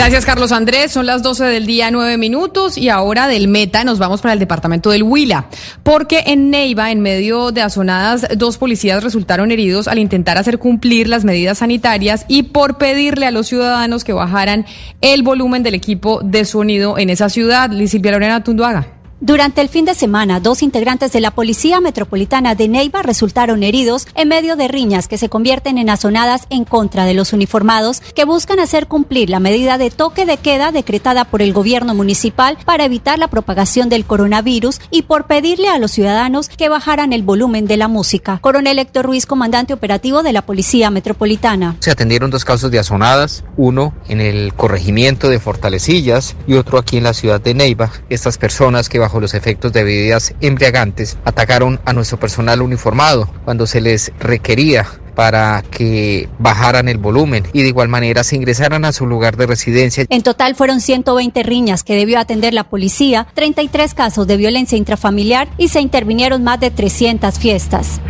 Gracias, 0.02 0.26
Carlos 0.26 0.50
Andrés. 0.50 0.90
Son 0.90 1.06
las 1.06 1.22
12 1.22 1.44
del 1.44 1.64
día, 1.64 1.92
9 1.92 2.18
minutos. 2.18 2.76
Y 2.76 2.88
ahora 2.88 3.28
del 3.28 3.46
Meta 3.46 3.84
nos 3.84 4.00
vamos 4.00 4.20
para 4.20 4.32
el 4.32 4.40
departamento 4.40 4.90
del 4.90 5.04
Huila. 5.04 5.46
Porque 5.84 6.24
en 6.26 6.50
Neiva, 6.50 6.90
en 6.90 6.98
medio 7.02 7.52
de 7.52 7.62
azonadas, 7.62 8.26
dos 8.36 8.58
policías 8.58 9.04
resultaron 9.04 9.52
heridos 9.52 9.86
al 9.86 10.00
intentar 10.00 10.38
hacer 10.38 10.58
cumplir 10.58 11.08
las 11.08 11.22
medidas 11.24 11.58
sanitarias 11.58 12.24
y 12.26 12.42
por 12.42 12.78
pedirle 12.78 13.26
a 13.26 13.30
los 13.30 13.46
ciudadanos 13.46 14.02
que 14.02 14.12
bajaran 14.12 14.66
el 15.02 15.22
volumen 15.22 15.62
del 15.62 15.74
equipo 15.74 16.20
de 16.20 16.46
sonido 16.46 16.98
en 16.98 17.08
esa 17.08 17.28
ciudad. 17.28 17.70
Silvia 17.86 18.10
Lorena 18.10 18.42
Tunduaga. 18.42 19.01
Durante 19.24 19.60
el 19.60 19.68
fin 19.68 19.84
de 19.84 19.94
semana, 19.94 20.40
dos 20.40 20.64
integrantes 20.64 21.12
de 21.12 21.20
la 21.20 21.30
Policía 21.30 21.80
Metropolitana 21.80 22.56
de 22.56 22.66
Neiva 22.66 23.02
resultaron 23.02 23.62
heridos 23.62 24.08
en 24.16 24.26
medio 24.26 24.56
de 24.56 24.66
riñas 24.66 25.06
que 25.06 25.16
se 25.16 25.28
convierten 25.28 25.78
en 25.78 25.90
azonadas 25.90 26.48
en 26.50 26.64
contra 26.64 27.04
de 27.04 27.14
los 27.14 27.32
uniformados 27.32 28.00
que 28.16 28.24
buscan 28.24 28.58
hacer 28.58 28.88
cumplir 28.88 29.30
la 29.30 29.38
medida 29.38 29.78
de 29.78 29.90
toque 29.90 30.26
de 30.26 30.38
queda 30.38 30.72
decretada 30.72 31.24
por 31.24 31.40
el 31.40 31.52
gobierno 31.52 31.94
municipal 31.94 32.58
para 32.64 32.84
evitar 32.84 33.20
la 33.20 33.28
propagación 33.28 33.88
del 33.88 34.04
coronavirus 34.04 34.80
y 34.90 35.02
por 35.02 35.28
pedirle 35.28 35.68
a 35.68 35.78
los 35.78 35.92
ciudadanos 35.92 36.48
que 36.48 36.68
bajaran 36.68 37.12
el 37.12 37.22
volumen 37.22 37.68
de 37.68 37.76
la 37.76 37.86
música. 37.86 38.40
Coronel 38.40 38.80
Héctor 38.80 39.06
Ruiz, 39.06 39.26
comandante 39.26 39.72
operativo 39.72 40.24
de 40.24 40.32
la 40.32 40.42
Policía 40.42 40.90
Metropolitana. 40.90 41.76
Se 41.78 41.92
atendieron 41.92 42.32
dos 42.32 42.44
casos 42.44 42.72
de 42.72 42.80
azonadas, 42.80 43.44
uno 43.56 43.94
en 44.08 44.20
el 44.20 44.52
corregimiento 44.52 45.28
de 45.28 45.38
Fortalecillas 45.38 46.34
y 46.48 46.54
otro 46.54 46.76
aquí 46.76 46.96
en 46.96 47.04
la 47.04 47.14
ciudad 47.14 47.40
de 47.40 47.54
Neiva. 47.54 47.92
Estas 48.08 48.36
personas 48.36 48.88
que 48.88 48.98
bajo 48.98 49.11
los 49.20 49.34
efectos 49.34 49.72
de 49.72 49.84
bebidas 49.84 50.34
embriagantes, 50.40 51.18
atacaron 51.24 51.80
a 51.84 51.92
nuestro 51.92 52.18
personal 52.18 52.62
uniformado 52.62 53.28
cuando 53.44 53.66
se 53.66 53.80
les 53.80 54.12
requería 54.18 54.86
para 55.14 55.62
que 55.70 56.28
bajaran 56.38 56.88
el 56.88 56.98
volumen 56.98 57.46
y 57.52 57.62
de 57.62 57.68
igual 57.68 57.88
manera 57.88 58.24
se 58.24 58.36
ingresaran 58.36 58.84
a 58.84 58.92
su 58.92 59.06
lugar 59.06 59.36
de 59.36 59.46
residencia. 59.46 60.06
En 60.08 60.22
total 60.22 60.54
fueron 60.54 60.80
120 60.80 61.42
riñas 61.42 61.84
que 61.84 61.96
debió 61.96 62.18
atender 62.18 62.54
la 62.54 62.64
policía, 62.64 63.26
33 63.34 63.94
casos 63.94 64.26
de 64.26 64.36
violencia 64.36 64.78
intrafamiliar 64.78 65.48
y 65.58 65.68
se 65.68 65.80
intervinieron 65.80 66.42
más 66.44 66.60
de 66.60 66.70
300 66.70 67.38
fiestas. 67.38 68.00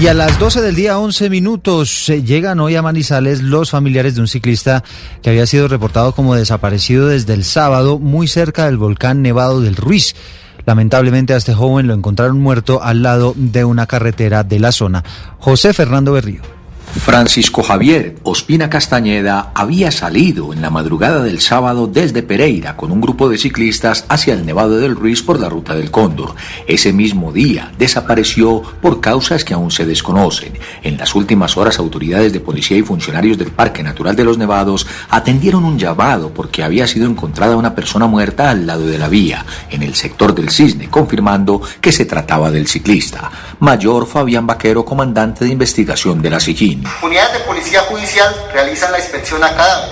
Y 0.00 0.06
a 0.06 0.14
las 0.14 0.38
12 0.38 0.62
del 0.62 0.74
día, 0.74 0.98
11 0.98 1.28
minutos, 1.28 2.06
llegan 2.06 2.60
hoy 2.60 2.74
a 2.74 2.82
Manizales 2.82 3.42
los 3.42 3.70
familiares 3.70 4.14
de 4.14 4.22
un 4.22 4.28
ciclista 4.28 4.82
que 5.22 5.30
había 5.30 5.46
sido 5.46 5.68
reportado 5.68 6.14
como 6.14 6.34
desaparecido 6.34 7.08
desde 7.08 7.34
el 7.34 7.44
sábado 7.44 7.98
muy 7.98 8.26
cerca 8.26 8.64
del 8.64 8.78
volcán 8.78 9.20
Nevado 9.20 9.60
del 9.60 9.76
Ruiz. 9.76 10.14
Lamentablemente 10.64 11.34
a 11.34 11.36
este 11.36 11.54
joven 11.54 11.86
lo 11.86 11.94
encontraron 11.94 12.40
muerto 12.40 12.82
al 12.82 13.02
lado 13.02 13.34
de 13.36 13.64
una 13.64 13.86
carretera 13.86 14.44
de 14.44 14.58
la 14.58 14.72
zona. 14.72 15.04
José 15.38 15.74
Fernando 15.74 16.12
Berrío. 16.12 16.59
Francisco 16.92 17.62
Javier 17.62 18.16
Ospina 18.24 18.68
Castañeda 18.68 19.52
había 19.54 19.90
salido 19.90 20.52
en 20.52 20.60
la 20.60 20.70
madrugada 20.70 21.22
del 21.22 21.40
sábado 21.40 21.86
desde 21.86 22.22
Pereira 22.22 22.76
con 22.76 22.90
un 22.90 23.00
grupo 23.00 23.28
de 23.28 23.38
ciclistas 23.38 24.04
hacia 24.08 24.34
el 24.34 24.44
Nevado 24.44 24.78
del 24.78 24.96
Ruiz 24.96 25.22
por 25.22 25.38
la 25.38 25.48
ruta 25.48 25.74
del 25.74 25.90
Cóndor. 25.90 26.34
Ese 26.66 26.92
mismo 26.92 27.32
día 27.32 27.72
desapareció 27.78 28.62
por 28.82 29.00
causas 29.00 29.44
que 29.44 29.54
aún 29.54 29.70
se 29.70 29.86
desconocen. 29.86 30.54
En 30.82 30.98
las 30.98 31.14
últimas 31.14 31.56
horas 31.56 31.78
autoridades 31.78 32.32
de 32.32 32.40
policía 32.40 32.76
y 32.76 32.82
funcionarios 32.82 33.38
del 33.38 33.52
Parque 33.52 33.82
Natural 33.82 34.16
de 34.16 34.24
los 34.24 34.36
Nevados 34.36 34.86
atendieron 35.08 35.64
un 35.64 35.78
llamado 35.78 36.34
porque 36.34 36.64
había 36.64 36.86
sido 36.86 37.08
encontrada 37.08 37.56
una 37.56 37.74
persona 37.74 38.06
muerta 38.06 38.50
al 38.50 38.66
lado 38.66 38.86
de 38.86 38.98
la 38.98 39.08
vía, 39.08 39.46
en 39.70 39.82
el 39.82 39.94
sector 39.94 40.34
del 40.34 40.50
Cisne, 40.50 40.88
confirmando 40.88 41.62
que 41.80 41.92
se 41.92 42.04
trataba 42.04 42.50
del 42.50 42.66
ciclista. 42.66 43.30
Mayor 43.60 44.06
Fabián 44.06 44.46
Vaquero, 44.46 44.84
comandante 44.84 45.44
de 45.44 45.52
investigación 45.52 46.20
de 46.20 46.30
la 46.30 46.40
SIGIN. 46.40 46.79
Unidades 47.02 47.32
de 47.32 47.40
policía 47.40 47.80
judicial 47.82 48.34
realizan 48.52 48.92
la 48.92 48.98
inspección 48.98 49.42
a 49.42 49.54
cadáver, 49.54 49.90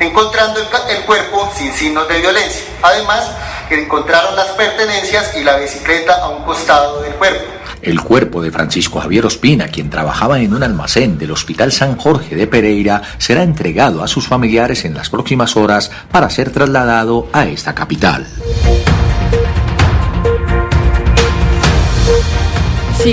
encontrando 0.00 0.60
el, 0.60 0.66
el 0.96 1.04
cuerpo 1.04 1.50
sin 1.56 1.72
signos 1.72 2.08
de 2.08 2.20
violencia. 2.20 2.62
Además, 2.82 3.30
encontraron 3.70 4.34
las 4.36 4.48
pertenencias 4.48 5.36
y 5.36 5.44
la 5.44 5.56
bicicleta 5.56 6.22
a 6.22 6.28
un 6.28 6.44
costado 6.44 7.02
del 7.02 7.14
cuerpo. 7.14 7.44
El 7.82 8.00
cuerpo 8.02 8.42
de 8.42 8.50
Francisco 8.50 9.00
Javier 9.00 9.26
Ospina, 9.26 9.68
quien 9.68 9.88
trabajaba 9.88 10.40
en 10.40 10.52
un 10.52 10.62
almacén 10.62 11.16
del 11.16 11.30
Hospital 11.30 11.70
San 11.70 11.96
Jorge 11.96 12.34
de 12.34 12.46
Pereira, 12.46 13.02
será 13.18 13.42
entregado 13.42 14.02
a 14.02 14.08
sus 14.08 14.26
familiares 14.26 14.84
en 14.84 14.94
las 14.94 15.10
próximas 15.10 15.56
horas 15.56 15.90
para 16.10 16.28
ser 16.30 16.50
trasladado 16.50 17.28
a 17.32 17.46
esta 17.46 17.74
capital. 17.74 18.26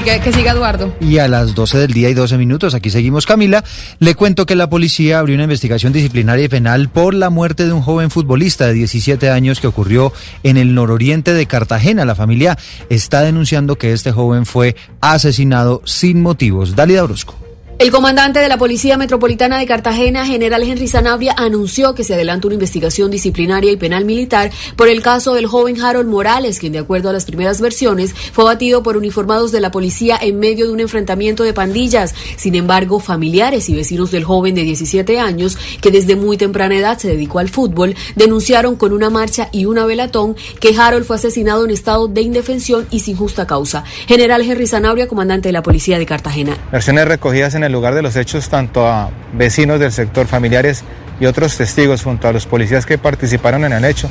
Que 0.04 0.34
siga 0.34 0.52
Eduardo. 0.52 0.94
Y 1.00 1.20
a 1.20 1.30
las 1.30 1.56
12 1.56 1.78
del 1.78 1.94
día 1.94 2.10
y 2.10 2.14
12 2.14 2.38
minutos, 2.38 2.74
aquí 2.74 2.90
seguimos 2.90 3.26
Camila, 3.26 3.64
le 4.00 4.14
cuento 4.14 4.46
que 4.46 4.54
la 4.54 4.70
policía 4.70 5.20
abrió 5.20 5.36
una 5.36 5.46
investigación 5.46 5.94
disciplinaria 5.94 6.44
y 6.44 6.50
penal 6.50 6.90
por 6.90 7.14
la 7.14 7.30
muerte 7.30 7.66
de 7.66 7.72
un 7.72 7.82
joven 7.82 8.12
futbolista 8.12 8.68
de 8.68 8.74
17 8.74 9.30
años 9.30 9.62
que 9.62 9.68
ocurrió 9.68 10.12
en 10.44 10.58
el 10.58 10.76
nororiente 10.76 11.34
de 11.34 11.46
Cartagena. 11.46 12.04
La 12.04 12.14
familia 12.14 12.58
está 12.90 13.22
denunciando 13.22 13.78
que 13.78 13.94
este 13.94 14.12
joven 14.12 14.46
fue 14.46 14.76
asesinado 15.00 15.82
sin 15.86 16.22
motivos. 16.22 16.76
Dalida 16.76 17.06
Orozco. 17.06 17.45
El 17.78 17.92
comandante 17.92 18.40
de 18.40 18.48
la 18.48 18.58
Policía 18.58 18.96
Metropolitana 18.96 19.60
de 19.60 19.66
Cartagena, 19.66 20.26
general 20.26 20.64
Henry 20.64 20.88
Sanabria, 20.88 21.36
anunció 21.36 21.94
que 21.94 22.06
se 22.06 22.14
adelanta 22.14 22.48
una 22.48 22.54
investigación 22.54 23.12
disciplinaria 23.12 23.70
y 23.70 23.76
penal 23.76 24.06
militar 24.06 24.50
por 24.78 24.88
el 24.88 25.02
caso 25.02 25.34
del 25.34 25.46
joven 25.46 25.82
Harold 25.82 26.08
Morales, 26.08 26.60
quien 26.60 26.72
de 26.72 26.80
acuerdo 26.80 27.10
a 27.10 27.14
las 27.14 27.26
primeras 27.26 27.60
versiones 27.60 28.14
fue 28.14 28.46
abatido 28.46 28.82
por 28.82 28.96
uniformados 28.96 29.52
de 29.52 29.60
la 29.60 29.72
policía 29.72 30.18
en 30.22 30.40
medio 30.40 30.68
de 30.68 30.72
un 30.72 30.80
enfrentamiento 30.80 31.44
de 31.44 31.52
pandillas. 31.52 32.16
Sin 32.38 32.56
embargo, 32.56 33.02
familiares 33.02 33.68
y 33.68 33.76
vecinos 33.76 34.10
del 34.10 34.24
joven 34.24 34.56
de 34.56 34.64
17 34.64 35.20
años, 35.20 35.58
que 35.82 35.92
desde 35.92 36.16
muy 36.16 36.38
temprana 36.38 36.78
edad 36.78 36.98
se 36.98 37.10
dedicó 37.10 37.40
al 37.40 37.50
fútbol, 37.50 37.94
denunciaron 38.16 38.78
con 38.78 38.94
una 38.94 39.10
marcha 39.10 39.50
y 39.52 39.66
una 39.66 39.86
velatón 39.86 40.38
que 40.62 40.74
Harold 40.78 41.04
fue 41.04 41.18
asesinado 41.18 41.66
en 41.66 41.72
estado 41.72 42.08
de 42.08 42.22
indefensión 42.22 42.88
y 42.90 43.02
sin 43.02 43.18
justa 43.18 43.46
causa. 43.46 43.84
General 44.08 44.42
Henry 44.42 44.66
Sanabria, 44.66 45.10
comandante 45.10 45.50
de 45.50 45.54
la 45.54 45.62
Policía 45.62 46.00
de 46.00 46.06
Cartagena. 46.06 46.58
Versiones 46.72 47.06
recogidas 47.06 47.54
en 47.54 47.65
el 47.66 47.74
lugar 47.74 47.94
de 47.96 48.02
los 48.02 48.16
hechos 48.16 48.50
tanto 48.50 48.88
a 48.88 49.10
vecinos 49.34 49.80
del 49.80 49.92
sector, 49.92 50.28
familiares 50.28 50.84
y 51.20 51.26
otros 51.26 51.58
testigos 51.58 52.04
junto 52.04 52.28
a 52.28 52.34
los 52.34 52.46
policías 52.46 52.86
que 52.86 52.98
participaron 52.98 53.66
en 53.66 53.74
el 53.74 53.86
hecho. 53.86 54.10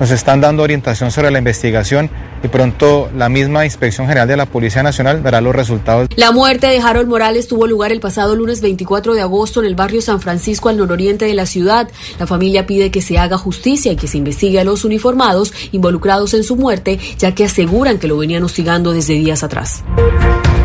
Nos 0.00 0.10
están 0.10 0.40
dando 0.40 0.62
orientación 0.62 1.10
sobre 1.10 1.30
la 1.30 1.38
investigación 1.38 2.10
y 2.42 2.48
pronto 2.48 3.10
la 3.16 3.28
misma 3.28 3.64
Inspección 3.64 4.06
General 4.06 4.26
de 4.26 4.36
la 4.36 4.46
Policía 4.46 4.82
Nacional 4.82 5.22
dará 5.22 5.40
los 5.40 5.54
resultados. 5.54 6.08
La 6.16 6.32
muerte 6.32 6.66
de 6.66 6.78
Harold 6.78 7.08
Morales 7.08 7.48
tuvo 7.48 7.66
lugar 7.66 7.92
el 7.92 8.00
pasado 8.00 8.34
lunes 8.34 8.60
24 8.60 9.14
de 9.14 9.20
agosto 9.20 9.60
en 9.60 9.66
el 9.66 9.74
barrio 9.74 10.02
San 10.02 10.20
Francisco 10.20 10.68
al 10.68 10.76
nororiente 10.76 11.24
de 11.24 11.34
la 11.34 11.46
ciudad. 11.46 11.88
La 12.18 12.26
familia 12.26 12.66
pide 12.66 12.90
que 12.90 13.02
se 13.02 13.18
haga 13.18 13.38
justicia 13.38 13.92
y 13.92 13.96
que 13.96 14.08
se 14.08 14.18
investigue 14.18 14.60
a 14.60 14.64
los 14.64 14.84
uniformados 14.84 15.52
involucrados 15.72 16.34
en 16.34 16.44
su 16.44 16.56
muerte, 16.56 16.98
ya 17.18 17.34
que 17.34 17.44
aseguran 17.44 17.98
que 17.98 18.08
lo 18.08 18.16
venían 18.16 18.42
hostigando 18.42 18.92
desde 18.92 19.14
días 19.14 19.42
atrás. 19.42 19.84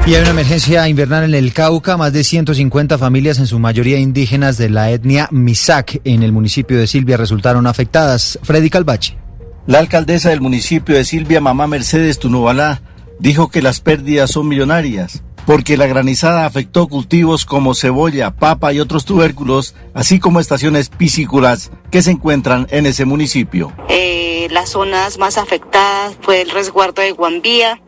Y 0.05 0.15
hay 0.15 0.21
una 0.21 0.29
emergencia 0.29 0.87
invernal 0.87 1.25
en 1.25 1.35
el 1.35 1.51
Cauca. 1.51 1.97
Más 1.97 2.13
de 2.13 2.23
150 2.23 2.97
familias, 2.97 3.39
en 3.39 3.47
su 3.47 3.59
mayoría 3.59 3.97
indígenas 3.97 4.57
de 4.57 4.69
la 4.69 4.89
etnia 4.89 5.27
Misak, 5.31 5.99
en 6.05 6.23
el 6.23 6.31
municipio 6.31 6.77
de 6.79 6.87
Silvia, 6.87 7.17
resultaron 7.17 7.67
afectadas. 7.67 8.39
Freddy 8.41 8.69
Calvache. 8.69 9.26
La 9.67 9.79
alcaldesa 9.79 10.29
del 10.29 10.39
municipio 10.39 10.95
de 10.95 11.03
Silvia, 11.03 11.41
mamá 11.41 11.67
Mercedes 11.67 12.19
Tunubalá, 12.19 12.81
dijo 13.19 13.49
que 13.49 13.61
las 13.61 13.81
pérdidas 13.81 14.31
son 14.31 14.47
millonarias 14.47 15.23
porque 15.45 15.77
la 15.77 15.87
granizada 15.87 16.45
afectó 16.45 16.87
cultivos 16.87 17.45
como 17.45 17.73
cebolla, 17.73 18.31
papa 18.31 18.71
y 18.73 18.81
otros 18.81 19.05
tubérculos, 19.05 19.75
así 19.93 20.19
como 20.19 20.41
estaciones 20.41 20.89
piscícolas 20.89 21.71
que 21.89 22.01
se 22.01 22.11
encuentran 22.11 22.67
en 22.69 22.85
ese 22.85 23.05
municipio. 23.05 23.73
Eh, 23.87 24.47
las 24.51 24.69
zonas 24.69 25.17
más 25.17 25.37
afectadas 25.37 26.15
fue 26.21 26.41
el 26.41 26.49
resguardo 26.49 27.01
de 27.01 27.11
Guambía, 27.11 27.81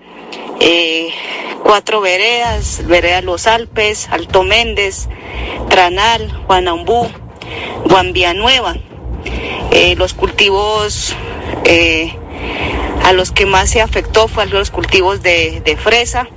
eh, 0.62 1.10
cuatro 1.64 2.00
veredas, 2.00 2.82
vereda 2.88 3.22
Los 3.22 3.46
Alpes, 3.48 4.08
Alto 4.10 4.44
Méndez, 4.44 5.10
Tranal, 5.70 6.32
Juanambú, 6.46 7.08
Guambía 7.86 8.34
Nueva. 8.34 8.78
Eh, 9.72 9.96
los 9.98 10.14
cultivos 10.14 11.14
eh, 11.66 12.14
a 13.04 13.14
los 13.14 13.32
que 13.32 13.46
más 13.46 13.70
se 13.70 13.82
afectó 13.82 14.28
fueron 14.28 14.60
los 14.60 14.72
cultivos 14.72 15.22
de, 15.22 15.62
de 15.64 15.78
fresa, 15.78 16.28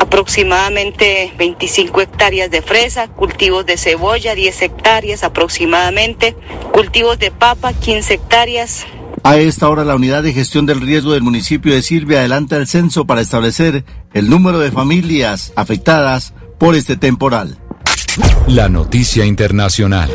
aproximadamente 0.00 1.32
25 1.36 2.00
hectáreas 2.00 2.50
de 2.50 2.62
fresa, 2.62 3.08
cultivos 3.08 3.66
de 3.66 3.76
cebolla, 3.76 4.34
10 4.34 4.62
hectáreas 4.62 5.24
aproximadamente, 5.24 6.36
cultivos 6.72 7.18
de 7.18 7.30
papa, 7.30 7.72
15 7.72 8.14
hectáreas, 8.14 8.86
a 9.26 9.38
esta 9.38 9.68
hora, 9.68 9.84
la 9.84 9.96
unidad 9.96 10.22
de 10.22 10.32
gestión 10.32 10.66
del 10.66 10.80
riesgo 10.80 11.12
del 11.12 11.22
municipio 11.22 11.74
de 11.74 11.82
Silvia 11.82 12.20
adelanta 12.20 12.56
el 12.58 12.68
censo 12.68 13.06
para 13.06 13.20
establecer 13.20 13.84
el 14.14 14.30
número 14.30 14.60
de 14.60 14.70
familias 14.70 15.52
afectadas 15.56 16.32
por 16.58 16.76
este 16.76 16.96
temporal. 16.96 17.58
La 18.46 18.68
noticia 18.68 19.26
internacional. 19.26 20.08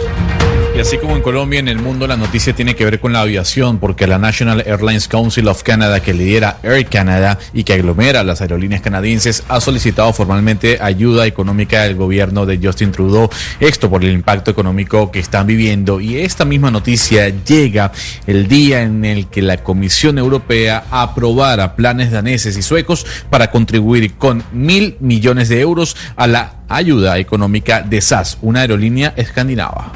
Y 0.74 0.80
así 0.80 0.98
como 0.98 1.18
en 1.18 1.22
Colombia, 1.22 1.60
en 1.60 1.68
el 1.68 1.80
mundo 1.80 2.08
la 2.08 2.16
noticia 2.16 2.54
tiene 2.54 2.76
que 2.76 2.86
ver 2.86 3.02
con 3.02 3.12
la 3.12 3.22
aviación, 3.22 3.78
porque 3.78 4.08
la 4.08 4.18
National 4.18 4.64
Airlines 4.66 5.10
Council 5.10 5.48
of 5.50 5.64
Canada, 5.64 6.00
que 6.00 6.14
lidera 6.14 6.60
Air 6.64 6.86
Canada 6.86 7.38
y 7.54 7.66
que 7.66 7.74
aglomera 7.74 8.24
las 8.24 8.42
aerolíneas 8.42 8.82
canadienses, 8.82 9.44
ha 9.50 9.60
solicitado 9.60 10.14
formalmente 10.14 10.80
ayuda 10.82 11.28
económica 11.28 11.84
del 11.84 11.96
gobierno 11.96 12.46
de 12.46 12.58
Justin 12.58 12.94
Trudeau, 12.94 13.30
esto 13.60 13.90
por 13.90 14.04
el 14.06 14.14
impacto 14.14 14.50
económico 14.50 15.12
que 15.12 15.20
están 15.20 15.46
viviendo. 15.46 16.00
Y 16.00 16.20
esta 16.20 16.46
misma 16.46 16.72
noticia 16.72 17.28
llega 17.28 17.92
el 18.26 18.48
día 18.48 18.82
en 18.82 19.04
el 19.04 19.28
que 19.28 19.42
la 19.42 19.58
Comisión 19.58 20.18
Europea 20.18 20.86
aprobara 20.90 21.76
planes 21.76 22.12
daneses 22.12 22.56
y 22.56 22.62
suecos 22.62 23.06
para 23.30 23.52
contribuir 23.52 24.14
con 24.14 24.42
mil 24.54 24.96
millones 25.02 25.50
de 25.50 25.60
euros 25.60 25.98
a 26.16 26.28
la 26.28 26.61
ayuda 26.76 27.18
económica 27.18 27.82
de 27.82 28.02
SAS, 28.02 28.38
una 28.42 28.62
aerolínea 28.62 29.14
escandinava. 29.16 29.92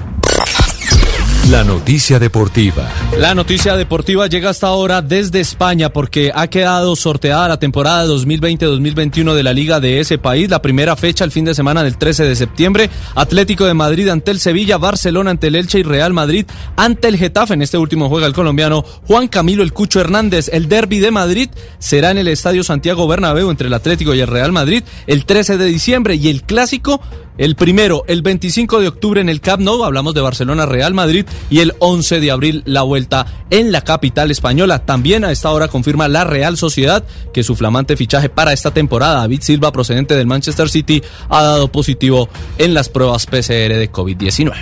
La 1.52 1.64
noticia 1.64 2.18
deportiva. 2.18 2.90
La 3.20 3.36
noticia 3.36 3.78
deportiva 3.78 4.26
llega 4.26 4.50
hasta 4.50 4.66
ahora 4.66 5.04
desde 5.04 5.42
España 5.42 5.90
porque 5.90 6.32
ha 6.34 6.48
quedado 6.48 6.96
sorteada 6.96 7.48
la 7.48 7.60
temporada 7.60 8.08
2020-2021 8.08 9.36
de 9.36 9.44
la 9.44 9.54
liga 9.54 9.80
de 9.80 10.00
ese 10.00 10.18
país. 10.18 10.50
La 10.50 10.64
primera 10.64 10.96
fecha 10.96 11.24
el 11.24 11.30
fin 11.30 11.46
de 11.46 11.54
semana 11.54 11.84
del 11.84 12.00
13 12.00 12.24
de 12.24 12.36
septiembre. 12.36 12.90
Atlético 13.14 13.66
de 13.66 13.76
Madrid 13.76 14.10
ante 14.10 14.32
el 14.32 14.40
Sevilla, 14.40 14.80
Barcelona 14.80 15.30
ante 15.30 15.48
el 15.48 15.56
Elche 15.56 15.78
y 15.78 15.84
Real 15.84 16.14
Madrid 16.14 16.48
ante 16.78 17.10
el 17.10 17.18
Getafe. 17.18 17.54
En 17.54 17.62
este 17.62 17.78
último 17.78 18.10
juega 18.10 18.26
el 18.26 18.34
colombiano 18.34 18.84
Juan 19.06 19.28
Camilo 19.28 19.62
El 19.62 19.72
Cucho 19.72 20.02
Hernández. 20.02 20.50
El 20.52 20.68
derby 20.68 20.98
de 20.98 21.12
Madrid 21.12 21.50
será 21.78 22.10
en 22.10 22.18
el 22.18 22.28
Estadio 22.28 22.64
Santiago 22.64 23.08
Bernabéu 23.08 23.52
entre 23.52 23.68
el 23.68 23.74
Atlético 23.76 24.16
y 24.16 24.20
el 24.20 24.28
Real 24.28 24.52
Madrid 24.52 24.84
el 25.06 25.26
13 25.26 25.60
de 25.60 25.66
diciembre 25.66 26.16
y 26.16 26.30
el 26.30 26.42
clásico 26.42 27.02
el 27.38 27.56
primero, 27.56 28.04
el 28.08 28.22
25 28.22 28.80
de 28.80 28.88
octubre 28.88 29.22
en 29.22 29.30
el 29.30 29.42
Camp 29.42 29.62
Nou, 29.62 29.84
hablamos 29.84 30.14
de 30.14 30.22
Barcelona 30.22 30.66
Real 30.66 30.94
Madrid, 30.94 31.26
y 31.50 31.60
el 31.60 31.74
11 31.80 32.20
de 32.20 32.32
abril 32.32 32.64
la 32.66 32.84
vuelta 32.84 33.26
en 33.50 33.72
la 33.72 33.82
capital 33.82 34.32
española. 34.32 34.86
También 34.86 35.26
a 35.26 35.32
esta 35.32 35.52
hora 35.52 35.68
confirma 35.68 36.08
la 36.08 36.24
Real 36.24 36.58
Sociedad 36.58 37.04
que 37.34 37.44
su 37.44 37.56
flamante 37.56 37.98
fichaje 37.98 38.30
para 38.30 38.54
esta 38.54 38.72
temporada, 38.72 39.22
David 39.22 39.42
Silva, 39.42 39.72
procedente 39.72 40.16
del 40.16 40.28
Manchester 40.28 40.70
City, 40.70 41.02
ha 41.30 41.44
dado 41.44 41.72
positivo 41.72 42.30
en 42.58 42.74
las 42.74 42.90
pruebas 42.90 43.26
PCR 43.26 43.76
de 43.76 43.92
COVID-19. 43.92 44.54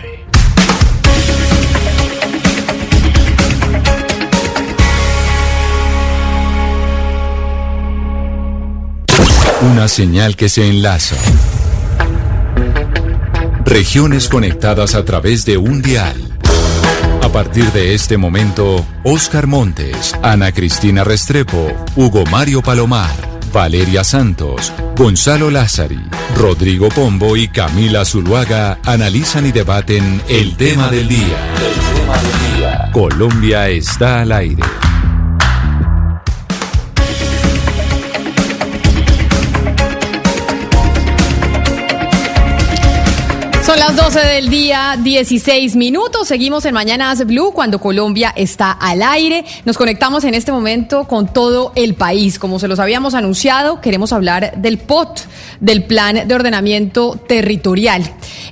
Una 9.71 9.87
señal 9.87 10.35
que 10.35 10.49
se 10.49 10.67
enlaza. 10.67 11.15
Regiones 13.73 14.29
conectadas 14.29 14.93
a 14.93 15.03
través 15.03 15.45
de 15.45 15.57
un 15.57 15.81
dial. 15.81 16.15
A 17.23 17.29
partir 17.29 17.71
de 17.71 17.95
este 17.95 18.17
momento, 18.17 18.85
Oscar 19.03 19.47
Montes, 19.47 20.13
Ana 20.21 20.51
Cristina 20.51 21.03
Restrepo, 21.03 21.71
Hugo 21.95 22.23
Mario 22.27 22.61
Palomar, 22.61 23.09
Valeria 23.51 24.03
Santos, 24.03 24.71
Gonzalo 24.95 25.49
Lázari, 25.49 25.99
Rodrigo 26.37 26.89
Pombo 26.89 27.35
y 27.35 27.47
Camila 27.47 28.05
Zuluaga 28.05 28.77
analizan 28.85 29.47
y 29.47 29.51
debaten 29.51 30.21
el 30.29 30.55
tema 30.55 30.91
del 30.91 31.07
día. 31.07 31.51
El 31.57 31.95
tema 31.95 32.17
del 32.17 32.59
día. 32.59 32.89
Colombia 32.93 33.69
está 33.69 34.21
al 34.21 34.33
aire. 34.33 34.61
Son 43.73 43.79
las 43.79 43.95
12 43.95 44.19
del 44.19 44.49
día, 44.49 44.99
16 45.01 45.75
minutos. 45.75 46.27
Seguimos 46.27 46.63
en 46.65 46.75
Mañanas 46.75 47.25
Blue 47.25 47.53
cuando 47.53 47.79
Colombia 47.79 48.31
está 48.35 48.71
al 48.71 49.01
aire. 49.01 49.45
Nos 49.65 49.79
conectamos 49.79 50.23
en 50.25 50.35
este 50.35 50.51
momento 50.51 51.05
con 51.05 51.33
todo 51.33 51.71
el 51.73 51.95
país. 51.95 52.37
Como 52.37 52.59
se 52.59 52.67
los 52.67 52.77
habíamos 52.77 53.15
anunciado, 53.15 53.81
queremos 53.81 54.13
hablar 54.13 54.53
del 54.57 54.77
POT, 54.77 55.21
del 55.59 55.85
Plan 55.85 56.27
de 56.27 56.35
Ordenamiento 56.35 57.19
Territorial 57.27 58.03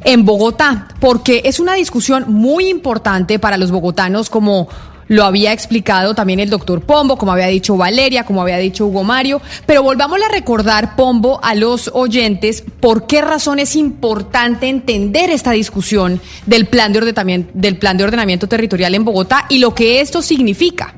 en 0.04 0.26
Bogotá, 0.26 0.88
porque 1.00 1.44
es 1.46 1.60
una 1.60 1.76
discusión 1.76 2.26
muy 2.28 2.68
importante 2.68 3.38
para 3.38 3.58
los 3.58 3.70
bogotanos 3.70 4.28
como 4.28 4.70
lo 5.08 5.24
había 5.24 5.52
explicado 5.52 6.16
también 6.16 6.40
el 6.40 6.50
doctor 6.50 6.82
Pombo, 6.82 7.18
como 7.18 7.32
había 7.32 7.48
dicho 7.48 7.78
Valeria, 7.78 8.24
como 8.24 8.42
había 8.42 8.58
dicho 8.58 8.86
Hugo 8.86 9.04
Mario, 9.04 9.42
pero 9.66 9.84
volvamos 9.84 10.20
a 10.22 10.32
recordar, 10.32 10.96
Pombo, 10.96 11.40
a 11.44 11.56
los 11.56 11.90
oyentes 11.94 12.64
por 12.80 13.08
qué 13.08 13.22
razón 13.22 13.60
es 13.60 13.76
importante 13.76 14.70
entender 14.70 15.30
esta 15.30 15.52
discusión 15.52 16.22
del 16.46 16.66
plan 16.66 16.94
de 16.94 17.00
ordenamiento, 17.00 17.52
del 17.54 17.78
plan 17.78 17.98
de 17.98 18.04
ordenamiento 18.04 18.48
territorial 18.48 18.96
en 18.96 19.06
Bogotá 19.06 19.46
y 19.50 19.60
lo 19.60 19.76
que 19.76 20.02
esto 20.02 20.22
significa. 20.22 20.96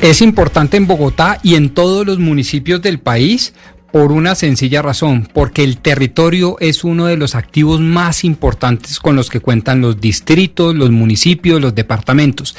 Es 0.00 0.22
importante 0.22 0.78
en 0.78 0.86
Bogotá 0.86 1.38
y 1.42 1.56
en 1.56 1.74
todos 1.74 2.06
los 2.06 2.18
municipios 2.18 2.80
del 2.80 3.00
país 3.00 3.52
por 3.92 4.12
una 4.12 4.34
sencilla 4.34 4.82
razón, 4.82 5.28
porque 5.32 5.64
el 5.64 5.78
territorio 5.78 6.56
es 6.60 6.84
uno 6.84 7.06
de 7.06 7.16
los 7.16 7.34
activos 7.34 7.80
más 7.80 8.24
importantes 8.24 8.98
con 8.98 9.16
los 9.16 9.30
que 9.30 9.40
cuentan 9.40 9.80
los 9.80 10.00
distritos, 10.00 10.74
los 10.74 10.90
municipios, 10.90 11.60
los 11.60 11.74
departamentos. 11.74 12.56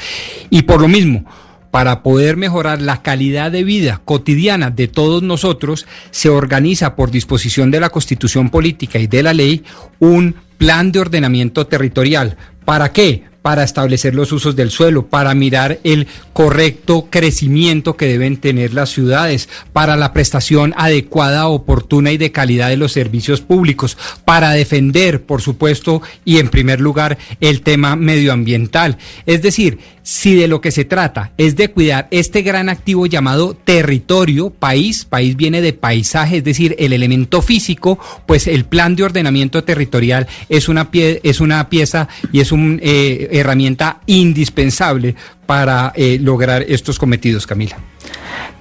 Y 0.50 0.62
por 0.62 0.80
lo 0.80 0.88
mismo, 0.88 1.24
para 1.70 2.02
poder 2.02 2.36
mejorar 2.36 2.82
la 2.82 3.02
calidad 3.02 3.50
de 3.50 3.64
vida 3.64 4.02
cotidiana 4.04 4.70
de 4.70 4.88
todos 4.88 5.22
nosotros, 5.22 5.86
se 6.10 6.28
organiza 6.28 6.96
por 6.96 7.10
disposición 7.10 7.70
de 7.70 7.80
la 7.80 7.90
Constitución 7.90 8.50
Política 8.50 8.98
y 8.98 9.06
de 9.06 9.22
la 9.22 9.32
ley 9.32 9.64
un 9.98 10.34
plan 10.58 10.92
de 10.92 11.00
ordenamiento 11.00 11.66
territorial. 11.66 12.36
¿Para 12.64 12.92
qué? 12.92 13.24
Para 13.42 13.64
establecer 13.64 14.14
los 14.14 14.32
usos 14.32 14.56
del 14.56 14.70
suelo, 14.70 15.06
para 15.06 15.34
mirar 15.34 15.80
el 15.84 16.06
correcto 16.32 17.08
crecimiento 17.10 17.96
que 17.96 18.06
deben 18.06 18.36
tener 18.36 18.72
las 18.72 18.90
ciudades, 18.90 19.48
para 19.72 19.96
la 19.96 20.12
prestación 20.12 20.72
adecuada, 20.76 21.48
oportuna 21.48 22.12
y 22.12 22.16
de 22.16 22.32
calidad 22.32 22.68
de 22.68 22.76
los 22.76 22.92
servicios 22.92 23.40
públicos, 23.40 23.98
para 24.24 24.52
defender, 24.52 25.22
por 25.22 25.42
supuesto, 25.42 26.02
y 26.24 26.38
en 26.38 26.48
primer 26.48 26.80
lugar, 26.80 27.18
el 27.40 27.62
tema 27.62 27.96
medioambiental. 27.96 28.96
Es 29.26 29.42
decir, 29.42 29.78
si 30.02 30.34
de 30.34 30.48
lo 30.48 30.60
que 30.60 30.70
se 30.70 30.84
trata 30.84 31.32
es 31.38 31.56
de 31.56 31.70
cuidar 31.70 32.08
este 32.10 32.42
gran 32.42 32.68
activo 32.68 33.06
llamado 33.06 33.54
territorio, 33.54 34.50
país, 34.50 35.04
país 35.04 35.36
viene 35.36 35.60
de 35.60 35.72
paisaje, 35.72 36.38
es 36.38 36.44
decir, 36.44 36.74
el 36.78 36.92
elemento 36.92 37.40
físico, 37.42 37.98
pues 38.26 38.46
el 38.46 38.64
plan 38.64 38.96
de 38.96 39.04
ordenamiento 39.04 39.62
territorial 39.64 40.26
es 40.48 40.68
una, 40.68 40.90
pie, 40.90 41.20
es 41.22 41.40
una 41.40 41.68
pieza 41.68 42.08
y 42.32 42.40
es 42.40 42.52
una 42.52 42.78
eh, 42.82 43.28
herramienta 43.32 44.00
indispensable 44.06 45.14
para 45.46 45.92
eh, 45.96 46.18
lograr 46.20 46.62
estos 46.62 46.98
cometidos, 46.98 47.46
Camila. 47.46 47.76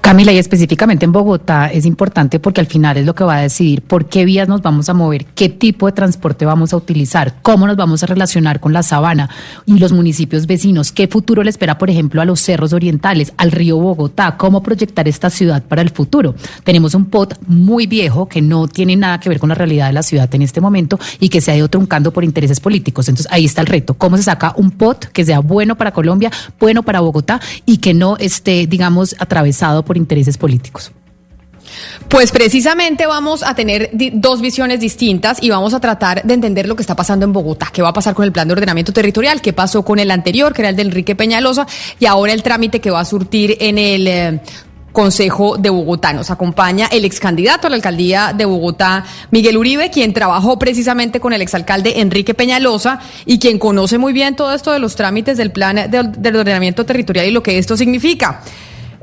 Camila, 0.02 0.34
y 0.34 0.40
específicamente 0.40 1.06
en 1.06 1.12
Bogotá 1.12 1.68
es 1.68 1.86
importante 1.86 2.40
porque 2.40 2.60
al 2.60 2.66
final 2.66 2.98
es 2.98 3.06
lo 3.06 3.14
que 3.14 3.24
va 3.24 3.36
a 3.36 3.42
decidir 3.44 3.84
por 3.84 4.08
qué 4.08 4.26
vías 4.26 4.48
nos 4.48 4.62
vamos 4.62 4.90
a 4.90 4.94
mover, 4.94 5.26
qué 5.26 5.48
tipo 5.48 5.86
de 5.86 5.92
transporte 5.92 6.44
vamos 6.44 6.74
a 6.74 6.76
utilizar, 6.76 7.36
cómo 7.44 7.68
nos 7.68 7.78
vamos 7.78 8.02
a 8.02 8.08
relacionar 8.08 8.60
con 8.60 8.74
la 8.74 8.82
sabana 8.84 9.30
y 9.66 9.78
los 9.78 9.94
municipios 9.94 10.48
vecinos, 10.48 10.92
qué 10.92 11.08
futuro 11.08 11.44
le 11.44 11.52
espera, 11.52 11.78
por 11.78 11.90
ejemplo, 11.90 12.20
a 12.20 12.26
los 12.26 12.42
cerros 12.42 12.74
orientales, 12.74 13.32
al 13.38 13.52
río 13.52 13.78
Bogotá, 13.78 14.38
cómo 14.38 14.64
proyectar 14.64 15.08
esta 15.08 15.30
ciudad 15.30 15.64
para 15.64 15.84
el 15.84 15.92
futuro. 15.92 16.36
Tenemos 16.64 16.96
un 16.96 17.06
POT 17.06 17.38
muy 17.48 17.86
viejo 17.86 18.28
que 18.28 18.42
no 18.42 18.68
tiene 18.68 18.96
nada 18.96 19.20
que 19.20 19.30
ver 19.30 19.40
con 19.40 19.50
la 19.50 19.56
realidad 19.56 19.88
de 19.88 19.94
la 19.94 20.04
ciudad 20.04 20.34
en 20.34 20.42
este 20.42 20.60
momento 20.60 21.00
y 21.20 21.30
que 21.30 21.42
se 21.42 21.52
ha 21.52 21.56
ido 21.56 21.70
truncando 21.70 22.12
por 22.12 22.24
intereses 22.24 22.60
políticos. 22.60 23.08
Entonces 23.08 23.32
ahí 23.32 23.46
está 23.46 23.62
el 23.62 23.68
reto, 23.68 23.94
cómo 23.94 24.18
se 24.18 24.24
saca 24.24 24.54
un 24.58 24.72
POT 24.72 25.06
que 25.06 25.24
sea 25.24 25.40
bueno 25.40 25.78
para 25.78 25.92
Colombia, 25.92 26.32
bueno 26.60 26.82
para 26.84 27.02
Bogotá 27.02 27.40
y 27.66 27.78
que 27.78 27.94
no 27.94 28.18
esté, 28.18 28.66
digamos, 28.68 29.16
atravesado 29.20 29.61
por 29.86 29.98
intereses 29.98 30.38
políticos. 30.38 30.92
Pues 32.10 32.32
precisamente 32.32 33.06
vamos 33.06 33.44
a 33.44 33.56
tener 33.56 33.90
dos 33.94 34.42
visiones 34.42 34.80
distintas 34.80 35.42
y 35.42 35.50
vamos 35.50 35.74
a 35.74 35.80
tratar 35.80 36.24
de 36.24 36.34
entender 36.34 36.68
lo 36.68 36.76
que 36.76 36.84
está 36.84 36.96
pasando 36.96 37.26
en 37.26 37.32
Bogotá, 37.32 37.70
qué 37.72 37.82
va 37.82 37.90
a 37.90 37.94
pasar 37.94 38.14
con 38.14 38.26
el 38.26 38.32
plan 38.32 38.48
de 38.48 38.54
ordenamiento 38.54 38.92
territorial, 38.92 39.42
qué 39.42 39.54
pasó 39.54 39.84
con 39.84 40.00
el 40.00 40.12
anterior, 40.12 40.54
que 40.54 40.62
era 40.62 40.70
el 40.70 40.76
de 40.76 40.82
Enrique 40.82 41.16
Peñalosa, 41.16 41.66
y 42.00 42.06
ahora 42.06 42.34
el 42.34 42.44
trámite 42.44 42.82
que 42.82 42.92
va 42.92 43.00
a 43.00 43.06
surtir 43.06 43.56
en 43.62 43.78
el 43.78 44.08
eh, 44.08 44.40
Consejo 44.92 45.58
de 45.58 45.70
Bogotá. 45.70 46.12
Nos 46.12 46.32
acompaña 46.32 46.88
el 46.88 47.06
ex 47.06 47.20
candidato 47.20 47.68
a 47.68 47.70
la 47.70 47.78
alcaldía 47.78 48.34
de 48.36 48.44
Bogotá, 48.44 49.06
Miguel 49.32 49.56
Uribe, 49.56 49.90
quien 49.90 50.12
trabajó 50.12 50.60
precisamente 50.60 51.22
con 51.22 51.32
el 51.32 51.42
exalcalde 51.42 52.02
Enrique 52.02 52.34
Peñalosa 52.34 53.00
y 53.26 53.40
quien 53.40 53.58
conoce 53.58 53.98
muy 53.98 54.12
bien 54.12 54.36
todo 54.36 54.54
esto 54.54 54.74
de 54.74 54.80
los 54.80 54.96
trámites 54.96 55.38
del 55.38 55.52
plan 55.52 55.90
de 55.90 56.30
ordenamiento 56.30 56.86
territorial 56.86 57.28
y 57.28 57.32
lo 57.32 57.42
que 57.42 57.58
esto 57.58 57.78
significa. 57.78 58.42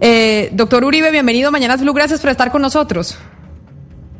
Eh, 0.00 0.50
doctor 0.52 0.84
Uribe, 0.84 1.10
bienvenido. 1.10 1.50
Mañanas 1.50 1.82
Blue, 1.82 1.92
gracias 1.92 2.20
por 2.20 2.30
estar 2.30 2.52
con 2.52 2.62
nosotros. 2.62 3.18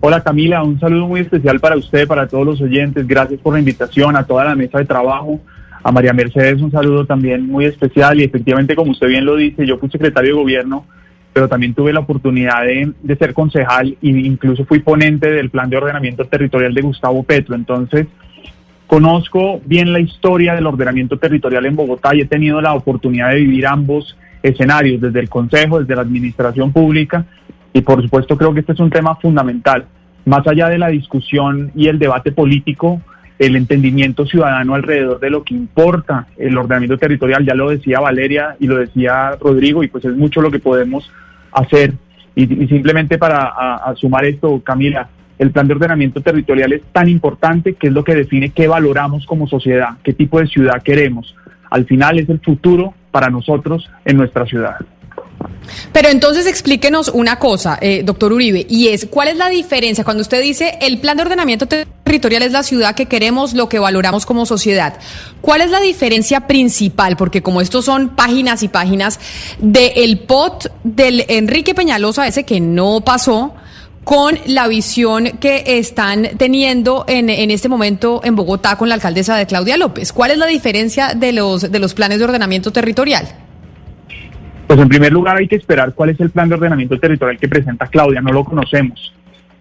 Hola 0.01 0.23
Camila, 0.23 0.63
un 0.63 0.79
saludo 0.79 1.07
muy 1.07 1.21
especial 1.21 1.61
para 1.61 1.77
usted, 1.77 2.07
para 2.07 2.29
todos 2.29 2.47
los 2.47 2.61
oyentes, 2.61 3.07
gracias 3.07 3.41
por 3.41 3.55
la 3.55 3.59
invitación, 3.59 4.17
a 4.17 4.25
toda 4.25 4.45
la 4.45 4.55
mesa 4.55 4.79
de 4.79 4.85
trabajo, 4.85 5.41
a 5.83 5.91
María 5.91 6.13
Mercedes 6.13 6.63
un 6.63 6.71
saludo 6.71 7.05
también 7.05 7.47
muy 7.47 7.65
especial. 7.65 8.21
Y 8.21 8.25
efectivamente 8.25 8.75
como 8.75 8.93
usted 8.93 9.09
bien 9.09 9.25
lo 9.25 9.37
dice, 9.37 9.67
yo 9.67 9.79
fui 9.79 9.89
secretario 9.91 10.35
de 10.35 10.41
gobierno, 10.41 10.85
pero 11.33 11.49
también 11.49 11.75
tuve 11.75 11.93
la 11.93 12.01
oportunidad 12.01 12.63
de, 12.63 12.93
de 13.01 13.17
ser 13.17 13.35
concejal 13.35 13.97
e 14.01 14.09
incluso 14.09 14.65
fui 14.65 14.81
ponente 14.81 15.31
del 15.31 15.51
plan 15.51 15.71
de 15.71 15.77
ordenamiento 15.77 16.25
territorial 16.25 16.75
de 16.75 16.83
Gustavo 16.83 17.23
Petro, 17.23 17.55
entonces 17.55 18.07
conozco 18.87 19.61
bien 19.65 19.93
la 19.93 20.01
historia 20.01 20.55
del 20.55 20.67
ordenamiento 20.67 21.19
territorial 21.19 21.67
en 21.67 21.77
Bogotá 21.77 22.15
y 22.15 22.23
he 22.23 22.27
tenido 22.27 22.61
la 22.61 22.75
oportunidad 22.75 23.31
de 23.31 23.37
vivir 23.37 23.67
ambos 23.67 24.17
escenarios, 24.43 25.01
desde 25.01 25.21
el 25.21 25.29
Consejo, 25.29 25.81
desde 25.81 25.97
la 25.97 26.03
Administración 26.03 26.73
Pública, 26.73 27.25
y 27.73 27.81
por 27.83 28.03
supuesto 28.03 28.37
creo 28.37 28.55
que 28.55 28.61
este 28.61 28.73
es 28.73 28.81
un 28.81 28.91
tema 28.91 29.17
fundamental. 29.17 29.87
Más 30.25 30.47
allá 30.47 30.69
de 30.69 30.79
la 30.79 30.89
discusión 30.89 31.71
y 31.75 31.89
el 31.89 31.99
debate 31.99 32.33
político, 32.33 33.01
el 33.39 33.57
entendimiento 33.57 34.27
ciudadano 34.27 34.75
alrededor 34.75 35.21
de 35.21 35.31
lo 35.31 35.45
que 35.45 35.55
importa 35.55 36.27
el 36.37 36.57
ordenamiento 36.59 36.99
territorial, 36.99 37.45
ya 37.45 37.55
lo 37.55 37.71
decía 37.71 38.01
Valeria 38.01 38.57
y 38.59 38.67
lo 38.67 38.77
decía 38.79 39.37
Rodrigo, 39.41 39.85
y 39.85 39.89
pues 39.89 40.05
es 40.05 40.17
mucho 40.17 40.41
lo 40.41 40.51
que 40.51 40.59
podemos 40.59 41.11
hacer. 41.53 41.95
Y, 42.35 42.47
simplemente 42.69 43.19
para 43.19 43.53
sumar 43.97 44.25
esto, 44.25 44.61
Camila, 44.63 45.09
el 45.39 45.53
plan 45.53 45.69
de 45.69 45.75
ordenamiento 45.75 46.21
territorial 46.21 46.73
es 46.73 46.83
tan 46.93 47.09
importante 47.09 47.75
que 47.75 47.89
es 47.89 47.93
lo 47.93 48.03
que 48.03 48.15
define 48.15 48.51
qué 48.51 48.67
valoramos 48.67 49.25
como 49.25 49.47
sociedad, 49.47 49.91
qué 50.03 50.13
tipo 50.13 50.41
de 50.41 50.49
ciudad 50.49 50.83
queremos. 50.83 51.35
Al 51.71 51.85
final 51.85 52.19
es 52.19 52.29
el 52.29 52.41
futuro 52.41 52.95
para 53.11 53.31
nosotros 53.31 53.89
en 54.05 54.17
nuestra 54.17 54.47
ciudad. 54.47 54.77
Pero 55.93 56.09
entonces 56.09 56.47
explíquenos 56.47 57.09
una 57.09 57.39
cosa, 57.39 57.79
eh, 57.81 58.03
doctor 58.05 58.33
Uribe, 58.33 58.67
y 58.69 58.89
es, 58.89 59.07
¿cuál 59.11 59.29
es 59.29 59.37
la 59.37 59.49
diferencia 59.49 60.05
cuando 60.05 60.23
usted 60.23 60.41
dice 60.41 60.79
el 60.81 60.99
plan 60.99 61.17
de 61.17 61.25
ordenamiento 61.25 61.67
territorial 61.67 62.43
es 62.43 62.53
la 62.53 62.63
ciudad 62.63 62.95
que 62.95 63.07
queremos, 63.07 63.55
lo 63.55 63.69
que 63.69 63.79
valoramos 63.79 64.27
como 64.27 64.47
sociedad? 64.47 64.99
¿Cuál 65.41 65.61
es 65.61 65.71
la 65.71 65.81
diferencia 65.81 66.47
principal? 66.47 67.17
Porque 67.17 67.43
como 67.43 67.61
estos 67.61 67.85
son 67.85 68.11
páginas 68.11 68.63
y 68.63 68.69
páginas 68.69 69.21
del 69.59 70.21
POT 70.21 70.71
del 70.85 71.25
Enrique 71.29 71.75
Peñalosa, 71.75 72.27
ese 72.27 72.45
que 72.45 72.61
no 72.61 73.01
pasó, 73.03 73.55
con 74.09 74.37
la 74.47 74.69
visión 74.69 75.25
que 75.39 75.65
están 75.67 76.29
teniendo 76.39 77.05
en, 77.07 77.29
en, 77.29 77.51
este 77.51 77.69
momento 77.69 78.23
en 78.25 78.37
Bogotá 78.37 78.79
con 78.79 78.89
la 78.89 78.95
alcaldesa 78.95 79.37
de 79.37 79.45
Claudia 79.45 79.77
López. 79.77 80.15
¿Cuál 80.15 80.31
es 80.31 80.39
la 80.39 80.47
diferencia 80.47 81.13
de 81.15 81.35
los, 81.35 81.71
de 81.71 81.79
los 81.79 81.93
planes 81.93 82.19
de 82.19 82.25
ordenamiento 82.25 82.73
territorial? 82.73 83.27
Pues 84.67 84.81
en 84.81 84.89
primer 84.89 85.13
lugar 85.13 85.37
hay 85.37 85.47
que 85.47 85.57
esperar 85.57 85.93
cuál 85.93 86.09
es 86.09 86.21
el 86.21 86.31
plan 86.31 86.49
de 86.49 86.55
ordenamiento 86.55 86.99
territorial 86.99 87.39
que 87.39 87.49
presenta 87.49 87.87
Claudia, 87.89 88.23
no 88.23 88.33
lo 88.33 88.45
conocemos. 88.45 89.15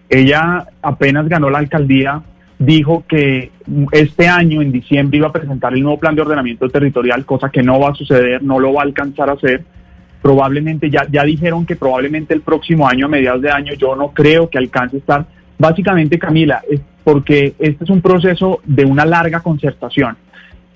Ella 0.08 0.66
apenas 0.80 1.28
ganó 1.28 1.50
la 1.50 1.58
alcaldía, 1.58 2.22
dijo 2.58 3.04
que 3.06 3.50
este 3.92 4.28
año, 4.28 4.62
en 4.62 4.72
diciembre, 4.72 5.18
iba 5.18 5.28
a 5.28 5.32
presentar 5.32 5.74
el 5.74 5.82
nuevo 5.82 6.00
plan 6.00 6.14
de 6.14 6.22
ordenamiento 6.22 6.70
territorial, 6.70 7.26
cosa 7.26 7.50
que 7.50 7.62
no 7.62 7.78
va 7.78 7.90
a 7.90 7.94
suceder, 7.94 8.42
no 8.42 8.58
lo 8.58 8.72
va 8.72 8.80
a 8.80 8.84
alcanzar 8.86 9.28
a 9.28 9.34
hacer 9.34 9.62
probablemente 10.22 10.90
ya, 10.90 11.06
ya 11.10 11.24
dijeron 11.24 11.66
que 11.66 11.76
probablemente 11.76 12.34
el 12.34 12.42
próximo 12.42 12.88
año, 12.88 13.06
a 13.06 13.08
mediados 13.08 13.42
de 13.42 13.50
año, 13.50 13.74
yo 13.74 13.96
no 13.96 14.12
creo 14.12 14.48
que 14.48 14.58
alcance 14.58 14.96
a 14.96 14.98
estar. 14.98 15.26
Básicamente, 15.58 16.18
Camila, 16.18 16.62
es 16.68 16.80
porque 17.04 17.54
este 17.58 17.84
es 17.84 17.90
un 17.90 18.00
proceso 18.00 18.60
de 18.64 18.84
una 18.84 19.04
larga 19.04 19.40
concertación. 19.40 20.16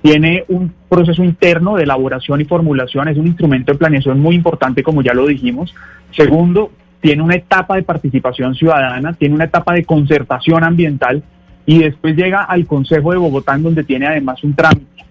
Tiene 0.00 0.44
un 0.48 0.72
proceso 0.88 1.22
interno 1.22 1.76
de 1.76 1.84
elaboración 1.84 2.40
y 2.40 2.44
formulación, 2.44 3.08
es 3.08 3.16
un 3.16 3.26
instrumento 3.26 3.72
de 3.72 3.78
planeación 3.78 4.18
muy 4.18 4.34
importante, 4.34 4.82
como 4.82 5.02
ya 5.02 5.14
lo 5.14 5.26
dijimos. 5.26 5.74
Segundo, 6.10 6.72
tiene 7.00 7.22
una 7.22 7.34
etapa 7.34 7.76
de 7.76 7.82
participación 7.82 8.54
ciudadana, 8.54 9.12
tiene 9.12 9.34
una 9.34 9.44
etapa 9.44 9.74
de 9.74 9.84
concertación 9.84 10.64
ambiental 10.64 11.22
y 11.66 11.80
después 11.80 12.16
llega 12.16 12.42
al 12.42 12.66
Consejo 12.66 13.12
de 13.12 13.18
Bogotá 13.18 13.56
donde 13.58 13.84
tiene 13.84 14.06
además 14.06 14.42
un 14.42 14.54
trámite. 14.54 15.01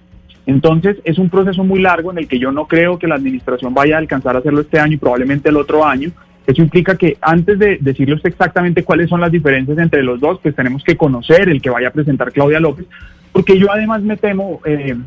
Entonces 0.46 0.98
es 1.04 1.18
un 1.18 1.30
proceso 1.30 1.64
muy 1.64 1.82
largo 1.82 2.12
en 2.12 2.18
el 2.18 2.28
que 2.28 2.40
yo 2.40 2.52
no 2.52 2.68
creo 2.68 2.98
que 2.98 3.08
la 3.08 3.16
administración 3.16 3.74
vaya 3.74 3.96
a 3.96 4.00
alcanzar 4.00 4.36
a 4.36 4.40
hacerlo 4.40 4.62
este 4.62 4.80
año 4.80 4.94
y 4.94 4.98
probablemente 4.98 5.50
el 5.50 5.58
otro 5.58 5.86
año. 5.86 6.12
Eso 6.48 6.62
implica 6.62 6.98
que 6.98 7.18
antes 7.22 7.60
de 7.60 7.78
decirle 7.80 8.16
usted 8.16 8.30
exactamente 8.30 8.84
cuáles 8.84 9.10
son 9.10 9.22
las 9.22 9.32
diferencias 9.32 9.78
entre 9.78 10.02
los 10.02 10.20
dos, 10.20 10.40
pues 10.42 10.56
tenemos 10.56 10.84
que 10.84 10.98
conocer 10.98 11.50
el 11.50 11.62
que 11.62 11.70
vaya 11.70 11.90
a 11.90 11.92
presentar 11.92 12.32
Claudia 12.32 12.60
López, 12.60 12.88
porque 13.32 13.58
yo 13.58 13.72
además 13.72 14.02
me 14.02 14.18
temo, 14.18 14.60
eh, 14.66 14.98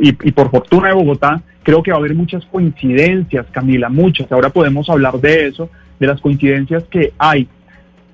y, 0.00 0.08
y, 0.08 0.32
por 0.32 0.50
fortuna 0.50 0.88
de 0.88 0.94
Bogotá, 0.94 1.42
creo 1.62 1.82
que 1.82 1.90
va 1.90 1.98
a 1.98 2.00
haber 2.00 2.14
muchas 2.14 2.44
coincidencias, 2.46 3.46
Camila, 3.50 3.90
muchas. 3.90 4.32
Ahora 4.32 4.48
podemos 4.48 4.88
hablar 4.88 5.20
de 5.20 5.48
eso, 5.48 5.70
de 5.98 6.06
las 6.06 6.20
coincidencias 6.20 6.84
que 6.84 7.12
hay. 7.18 7.46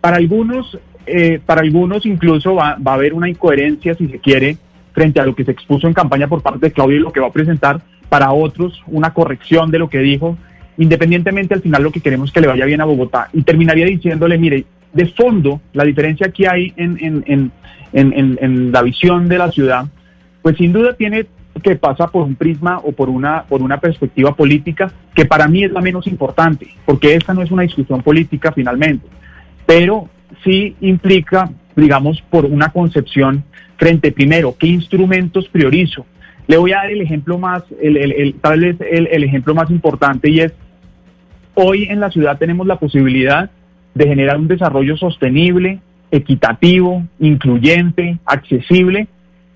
Para 0.00 0.16
algunos, 0.16 0.76
eh, 1.06 1.40
para 1.46 1.60
algunos 1.60 2.04
incluso 2.04 2.56
va, 2.56 2.76
va 2.84 2.92
a 2.92 2.94
haber 2.96 3.14
una 3.14 3.28
incoherencia, 3.28 3.94
si 3.94 4.08
se 4.08 4.18
quiere, 4.18 4.58
frente 4.96 5.20
a 5.20 5.26
lo 5.26 5.36
que 5.36 5.44
se 5.44 5.50
expuso 5.50 5.86
en 5.86 5.92
campaña 5.92 6.26
por 6.26 6.40
parte 6.40 6.66
de 6.66 6.72
Claudia 6.72 6.96
y 6.96 7.00
lo 7.00 7.12
que 7.12 7.20
va 7.20 7.26
a 7.26 7.32
presentar. 7.32 7.82
Para 8.08 8.32
otros, 8.32 8.82
una 8.86 9.12
corrección 9.12 9.70
de 9.70 9.78
lo 9.78 9.90
que 9.90 9.98
dijo. 9.98 10.38
Independientemente, 10.78 11.52
al 11.52 11.60
final 11.60 11.82
lo 11.82 11.92
que 11.92 12.00
queremos 12.00 12.30
es 12.30 12.32
que 12.32 12.40
le 12.40 12.46
vaya 12.46 12.64
bien 12.64 12.80
a 12.80 12.86
Bogotá. 12.86 13.28
Y 13.34 13.42
terminaría 13.42 13.84
diciéndole, 13.84 14.38
mire, 14.38 14.64
de 14.94 15.06
fondo, 15.08 15.60
la 15.74 15.84
diferencia 15.84 16.30
que 16.30 16.48
hay 16.48 16.72
en, 16.76 16.96
en, 17.02 17.52
en, 17.92 18.38
en 18.40 18.72
la 18.72 18.80
visión 18.80 19.28
de 19.28 19.36
la 19.36 19.50
ciudad, 19.52 19.84
pues 20.40 20.56
sin 20.56 20.72
duda 20.72 20.94
tiene 20.94 21.26
que 21.62 21.76
pasa 21.76 22.06
por 22.08 22.22
un 22.22 22.36
prisma 22.36 22.78
o 22.78 22.92
por 22.92 23.08
una, 23.08 23.44
por 23.44 23.62
una 23.62 23.78
perspectiva 23.78 24.34
política 24.34 24.92
que 25.14 25.24
para 25.24 25.48
mí 25.48 25.64
es 25.64 25.72
la 25.72 25.80
menos 25.80 26.06
importante, 26.06 26.68
porque 26.84 27.14
esta 27.14 27.34
no 27.34 27.42
es 27.42 27.50
una 27.50 27.62
discusión 27.62 28.02
política 28.02 28.52
finalmente, 28.52 29.06
pero 29.64 30.08
sí 30.44 30.76
implica, 30.80 31.50
digamos, 31.74 32.22
por 32.30 32.44
una 32.44 32.70
concepción 32.70 33.44
frente 33.76 34.12
primero, 34.12 34.56
qué 34.58 34.66
instrumentos 34.66 35.48
priorizo. 35.48 36.06
Le 36.46 36.56
voy 36.56 36.72
a 36.72 36.76
dar 36.76 36.90
el 36.90 37.00
ejemplo 37.00 37.38
más, 37.38 37.62
el, 37.82 37.96
el, 37.96 38.12
el 38.12 38.34
tal 38.34 38.60
vez 38.60 38.76
el, 38.90 39.08
el 39.08 39.24
ejemplo 39.24 39.54
más 39.54 39.70
importante 39.70 40.30
y 40.30 40.40
es, 40.40 40.52
hoy 41.54 41.84
en 41.90 42.00
la 42.00 42.10
ciudad 42.10 42.38
tenemos 42.38 42.66
la 42.66 42.78
posibilidad 42.78 43.50
de 43.94 44.06
generar 44.06 44.38
un 44.38 44.46
desarrollo 44.48 44.96
sostenible, 44.96 45.80
equitativo, 46.10 47.04
incluyente, 47.18 48.18
accesible, 48.26 49.08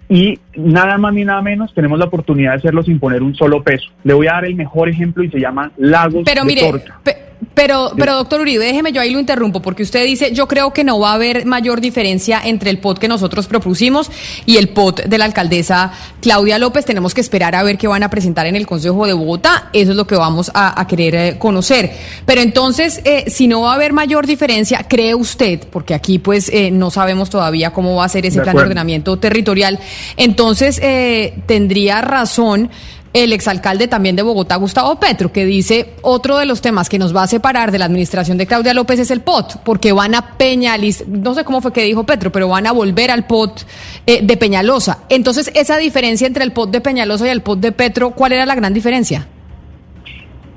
y 0.09 0.39
nada 0.57 0.99
más 0.99 1.15
ni 1.15 1.25
nada 1.25 1.41
menos 1.43 1.73
tenemos 1.73 1.99
la 1.99 2.07
oportunidad 2.07 2.53
de 2.53 2.57
hacerlo 2.59 2.83
sin 2.83 2.99
poner 2.99 3.23
un 3.23 3.35
solo 3.37 3.63
peso. 3.63 3.91
Le 4.03 4.13
voy 4.15 4.27
a 4.27 4.33
dar 4.33 4.45
el 4.47 4.57
mejor 4.57 4.89
ejemplo 4.89 5.23
y 5.23 5.31
se 5.31 5.39
llama 5.39 5.71
Lagos 5.77 6.23
Pero 6.25 6.43
de 6.43 6.47
mire, 6.49 6.61
Torca. 6.63 6.99
pe- 7.05 7.17
pero, 7.55 7.93
pero 7.97 8.17
doctor 8.17 8.41
Uribe, 8.41 8.65
déjeme 8.65 8.93
yo 8.93 9.01
ahí 9.01 9.11
lo 9.11 9.19
interrumpo, 9.19 9.61
porque 9.61 9.83
usted 9.83 10.05
dice, 10.05 10.33
yo 10.33 10.47
creo 10.49 10.73
que 10.73 10.85
no 10.85 10.99
va 10.99 11.13
a 11.13 11.15
haber 11.15 11.47
mayor 11.47 11.81
diferencia 11.81 12.41
entre 12.45 12.71
el 12.71 12.79
POT 12.79 12.99
que 12.99 13.09
nosotros 13.09 13.47
propusimos 13.47 14.11
y 14.47 14.57
el 14.57 14.69
POT 14.69 15.05
de 15.05 15.19
la 15.19 15.25
alcaldesa 15.25 15.93
Claudia 16.21 16.59
López. 16.59 16.85
Tenemos 16.85 17.15
que 17.15 17.21
esperar 17.21 17.55
a 17.55 17.63
ver 17.63 17.79
qué 17.79 17.89
van 17.89 18.03
a 18.03 18.11
presentar 18.11 18.47
en 18.47 18.57
el 18.57 18.67
Consejo 18.67 19.07
de 19.07 19.13
Bogotá. 19.13 19.71
Eso 19.73 19.93
es 19.93 19.97
lo 19.97 20.07
que 20.07 20.17
vamos 20.17 20.51
a, 20.55 20.81
a 20.81 20.87
querer 20.87 21.15
eh, 21.15 21.39
conocer. 21.39 21.93
Pero 22.27 22.41
entonces, 22.41 23.01
eh, 23.05 23.25
si 23.29 23.47
no 23.47 23.63
va 23.63 23.73
a 23.73 23.75
haber 23.75 23.93
mayor 23.93 24.27
diferencia, 24.27 24.85
¿cree 24.89 25.15
usted, 25.15 25.61
porque 25.71 25.95
aquí 25.95 26.19
pues 26.19 26.49
eh, 26.49 26.71
no 26.71 26.91
sabemos 26.91 27.31
todavía 27.31 27.73
cómo 27.73 27.97
va 27.97 28.05
a 28.05 28.09
ser 28.09 28.27
ese 28.27 28.39
De 28.39 28.45
plan 28.45 28.57
de 28.57 28.63
ordenamiento 28.63 29.19
territorial, 29.19 29.79
entonces 30.17 30.79
eh, 30.83 31.35
tendría 31.47 32.01
razón 32.01 32.71
el 33.13 33.33
exalcalde 33.33 33.89
también 33.89 34.17
de 34.17 34.23
Bogotá, 34.23 34.57
Gustavo 34.57 34.99
Petro, 35.01 35.33
que 35.33 35.45
dice 35.45 35.95
otro 36.03 36.39
de 36.39 36.47
los 36.47 36.61
temas 36.61 36.89
que 36.89 36.99
nos 36.99 37.15
va 37.15 37.25
a 37.25 37.27
separar 37.27 37.73
de 37.73 37.79
la 37.79 37.87
administración 37.87 38.39
de 38.39 38.47
Claudia 38.47 38.75
López 38.75 39.01
es 39.01 39.11
el 39.11 39.21
POT, 39.21 39.63
porque 39.65 39.93
van 39.93 40.15
a 40.15 40.37
peñalizar, 40.37 41.09
no 41.09 41.35
sé 41.35 41.45
cómo 41.45 41.61
fue 41.61 41.73
que 41.73 41.85
dijo 41.85 42.05
Petro, 42.05 42.31
pero 42.31 42.49
van 42.49 42.67
a 42.67 42.73
volver 42.73 43.11
al 43.11 43.27
POT 43.27 43.63
eh, 44.07 44.21
de 44.23 44.37
Peñalosa. 44.37 45.05
Entonces, 45.09 45.51
esa 45.55 45.77
diferencia 45.79 46.27
entre 46.27 46.45
el 46.45 46.53
POT 46.53 46.71
de 46.71 46.81
Peñalosa 46.81 47.27
y 47.27 47.31
el 47.31 47.43
POT 47.43 47.61
de 47.61 47.73
Petro, 47.73 48.11
¿cuál 48.11 48.33
era 48.33 48.47
la 48.47 48.55
gran 48.55 48.73
diferencia? 48.73 49.27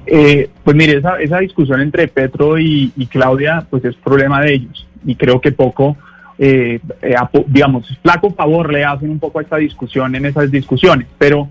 Eh, 0.06 0.50
pues 0.64 0.76
mire, 0.76 0.98
esa, 0.98 1.20
esa 1.20 1.40
discusión 1.40 1.82
entre 1.82 2.08
Petro 2.08 2.60
y, 2.60 2.92
Claudia, 3.10 3.66
pues 3.70 3.86
es 3.86 3.96
problema 3.96 4.42
de 4.42 4.56
ellos. 4.56 4.88
Y 5.06 5.16
creo 5.16 5.40
que 5.40 5.52
poco, 5.52 5.98
eh, 6.38 6.80
eh, 7.02 7.16
digamos, 7.48 7.98
flaco 8.02 8.32
favor 8.32 8.72
le 8.72 8.84
hacen 8.84 9.10
un 9.10 9.20
poco 9.20 9.40
a 9.40 9.44
esta 9.44 9.58
discusión 9.58 10.16
en 10.16 10.26
esas 10.26 10.52
discusiones. 10.52 11.08
Pero, 11.18 11.50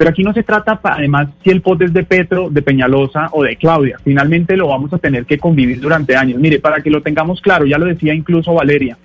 pero 0.00 0.12
aquí 0.12 0.22
no 0.22 0.32
se 0.32 0.44
trata, 0.44 0.80
además, 0.82 1.28
si 1.44 1.50
el 1.50 1.60
POT 1.60 1.82
es 1.82 1.92
de 1.92 2.04
Petro, 2.04 2.48
de 2.48 2.62
Peñalosa 2.62 3.28
o 3.32 3.42
de 3.42 3.56
Claudia. 3.56 3.98
Finalmente 4.02 4.56
lo 4.56 4.68
vamos 4.68 4.90
a 4.94 4.98
tener 4.98 5.26
que 5.26 5.36
convivir 5.36 5.78
durante 5.78 6.16
años. 6.16 6.40
Mire, 6.40 6.58
para 6.58 6.80
que 6.80 6.88
lo 6.88 7.02
tengamos 7.02 7.42
claro, 7.42 7.66
ya 7.66 7.76
lo 7.76 7.84
decía 7.84 8.14
incluso 8.14 8.54
Valeria, 8.54 8.96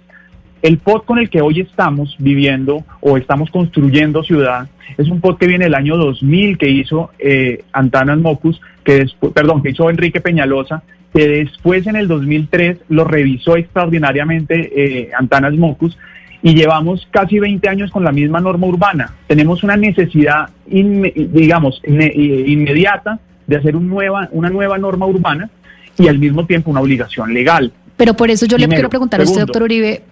el 0.61 0.77
POT 0.77 1.03
con 1.03 1.19
el 1.19 1.29
que 1.29 1.41
hoy 1.41 1.59
estamos 1.59 2.15
viviendo 2.17 2.85
o 3.01 3.17
estamos 3.17 3.49
construyendo 3.51 4.23
ciudad 4.23 4.69
es 4.97 5.09
un 5.09 5.19
POT 5.19 5.37
que 5.37 5.47
viene 5.47 5.65
del 5.65 5.75
año 5.75 5.97
2000 5.97 6.57
que 6.57 6.69
hizo 6.69 7.11
eh, 7.19 7.65
Antanas 7.73 8.19
Mocus, 8.19 8.61
que 8.85 8.99
después, 8.99 9.33
perdón, 9.33 9.63
que 9.63 9.71
hizo 9.71 9.89
Enrique 9.89 10.21
Peñalosa, 10.21 10.83
que 11.13 11.27
después 11.27 11.87
en 11.87 11.97
el 11.97 12.07
2003 12.07 12.77
lo 12.87 13.03
revisó 13.03 13.57
extraordinariamente 13.57 14.71
eh, 14.73 15.11
Antanas 15.13 15.55
Mocus 15.55 15.97
y 16.45 16.53
llevamos 16.53 17.07
casi 17.09 17.39
20 17.39 17.67
años 17.67 17.89
con 17.89 18.03
la 18.03 18.11
misma 18.11 18.39
norma 18.39 18.67
urbana. 18.67 19.11
Tenemos 19.25 19.63
una 19.63 19.75
necesidad, 19.75 20.49
inme- 20.69 21.11
digamos, 21.29 21.81
ne- 21.87 22.13
inmediata 22.15 23.17
de 23.47 23.55
hacer 23.57 23.75
un 23.75 23.87
nueva, 23.89 24.29
una 24.31 24.51
nueva 24.51 24.77
norma 24.77 25.07
urbana 25.07 25.49
y 25.97 26.07
al 26.07 26.19
mismo 26.19 26.45
tiempo 26.45 26.69
una 26.69 26.81
obligación 26.81 27.33
legal. 27.33 27.71
Pero 27.97 28.13
por 28.13 28.29
eso 28.29 28.45
yo 28.45 28.59
le 28.59 28.67
quiero 28.67 28.89
preguntar 28.89 29.19
a 29.19 29.23
usted, 29.23 29.33
Segundo. 29.33 29.47
doctor 29.47 29.63
Uribe, 29.63 30.03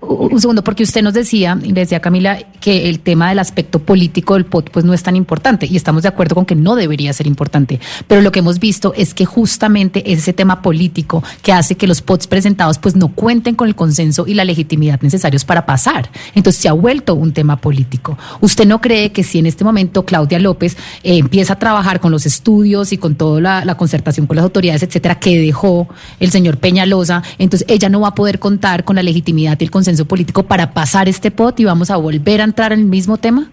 un 0.00 0.40
segundo, 0.40 0.64
porque 0.64 0.82
usted 0.82 1.02
nos 1.02 1.14
decía, 1.14 1.54
le 1.54 1.72
decía 1.72 2.00
Camila, 2.00 2.38
que 2.60 2.88
el 2.88 3.00
tema 3.00 3.28
del 3.28 3.38
aspecto 3.38 3.80
político 3.80 4.34
del 4.34 4.46
POT 4.46 4.70
pues 4.70 4.84
no 4.84 4.94
es 4.94 5.02
tan 5.02 5.16
importante, 5.16 5.66
y 5.66 5.76
estamos 5.76 6.02
de 6.02 6.08
acuerdo 6.08 6.34
con 6.34 6.46
que 6.46 6.54
no 6.54 6.74
debería 6.74 7.12
ser 7.12 7.26
importante. 7.26 7.80
Pero 8.06 8.22
lo 8.22 8.32
que 8.32 8.38
hemos 8.38 8.58
visto 8.58 8.94
es 8.96 9.14
que 9.14 9.24
justamente 9.26 10.10
es 10.10 10.20
ese 10.20 10.32
tema 10.32 10.62
político 10.62 11.22
que 11.42 11.52
hace 11.52 11.74
que 11.74 11.86
los 11.86 12.00
POTs 12.02 12.26
presentados 12.26 12.78
pues 12.78 12.96
no 12.96 13.08
cuenten 13.08 13.54
con 13.54 13.68
el 13.68 13.74
consenso 13.74 14.26
y 14.26 14.34
la 14.34 14.44
legitimidad 14.44 15.00
necesarios 15.02 15.44
para 15.44 15.66
pasar. 15.66 16.10
Entonces 16.34 16.62
se 16.62 16.68
ha 16.68 16.72
vuelto 16.72 17.14
un 17.14 17.32
tema 17.32 17.56
político. 17.56 18.16
¿Usted 18.40 18.66
no 18.66 18.80
cree 18.80 19.12
que 19.12 19.22
si 19.22 19.38
en 19.38 19.46
este 19.46 19.64
momento 19.64 20.04
Claudia 20.04 20.38
López 20.38 20.76
eh, 21.02 21.18
empieza 21.18 21.54
a 21.54 21.58
trabajar 21.58 22.00
con 22.00 22.10
los 22.10 22.26
estudios 22.26 22.92
y 22.92 22.98
con 22.98 23.16
toda 23.16 23.40
la, 23.40 23.64
la 23.64 23.76
concertación 23.76 24.26
con 24.26 24.36
las 24.36 24.44
autoridades, 24.44 24.82
etcétera, 24.82 25.16
que 25.16 25.38
dejó 25.38 25.88
el 26.20 26.30
señor 26.30 26.56
Peñalosa, 26.56 27.22
entonces 27.38 27.68
ella 27.68 27.88
no 27.88 28.00
va 28.00 28.08
a 28.08 28.14
poder 28.14 28.38
contar 28.38 28.84
con 28.84 28.96
la 28.96 29.02
legitimidad 29.02 29.58
y 29.60 29.64
el 29.64 29.70
consenso 29.90 30.06
político 30.06 30.44
para 30.44 30.72
pasar 30.72 31.08
este 31.08 31.30
pot 31.32 31.58
y 31.58 31.64
vamos 31.64 31.90
a 31.90 31.96
volver 31.96 32.40
a 32.40 32.44
entrar 32.44 32.72
en 32.72 32.80
el 32.80 32.86
mismo 32.86 33.16
tema? 33.16 33.50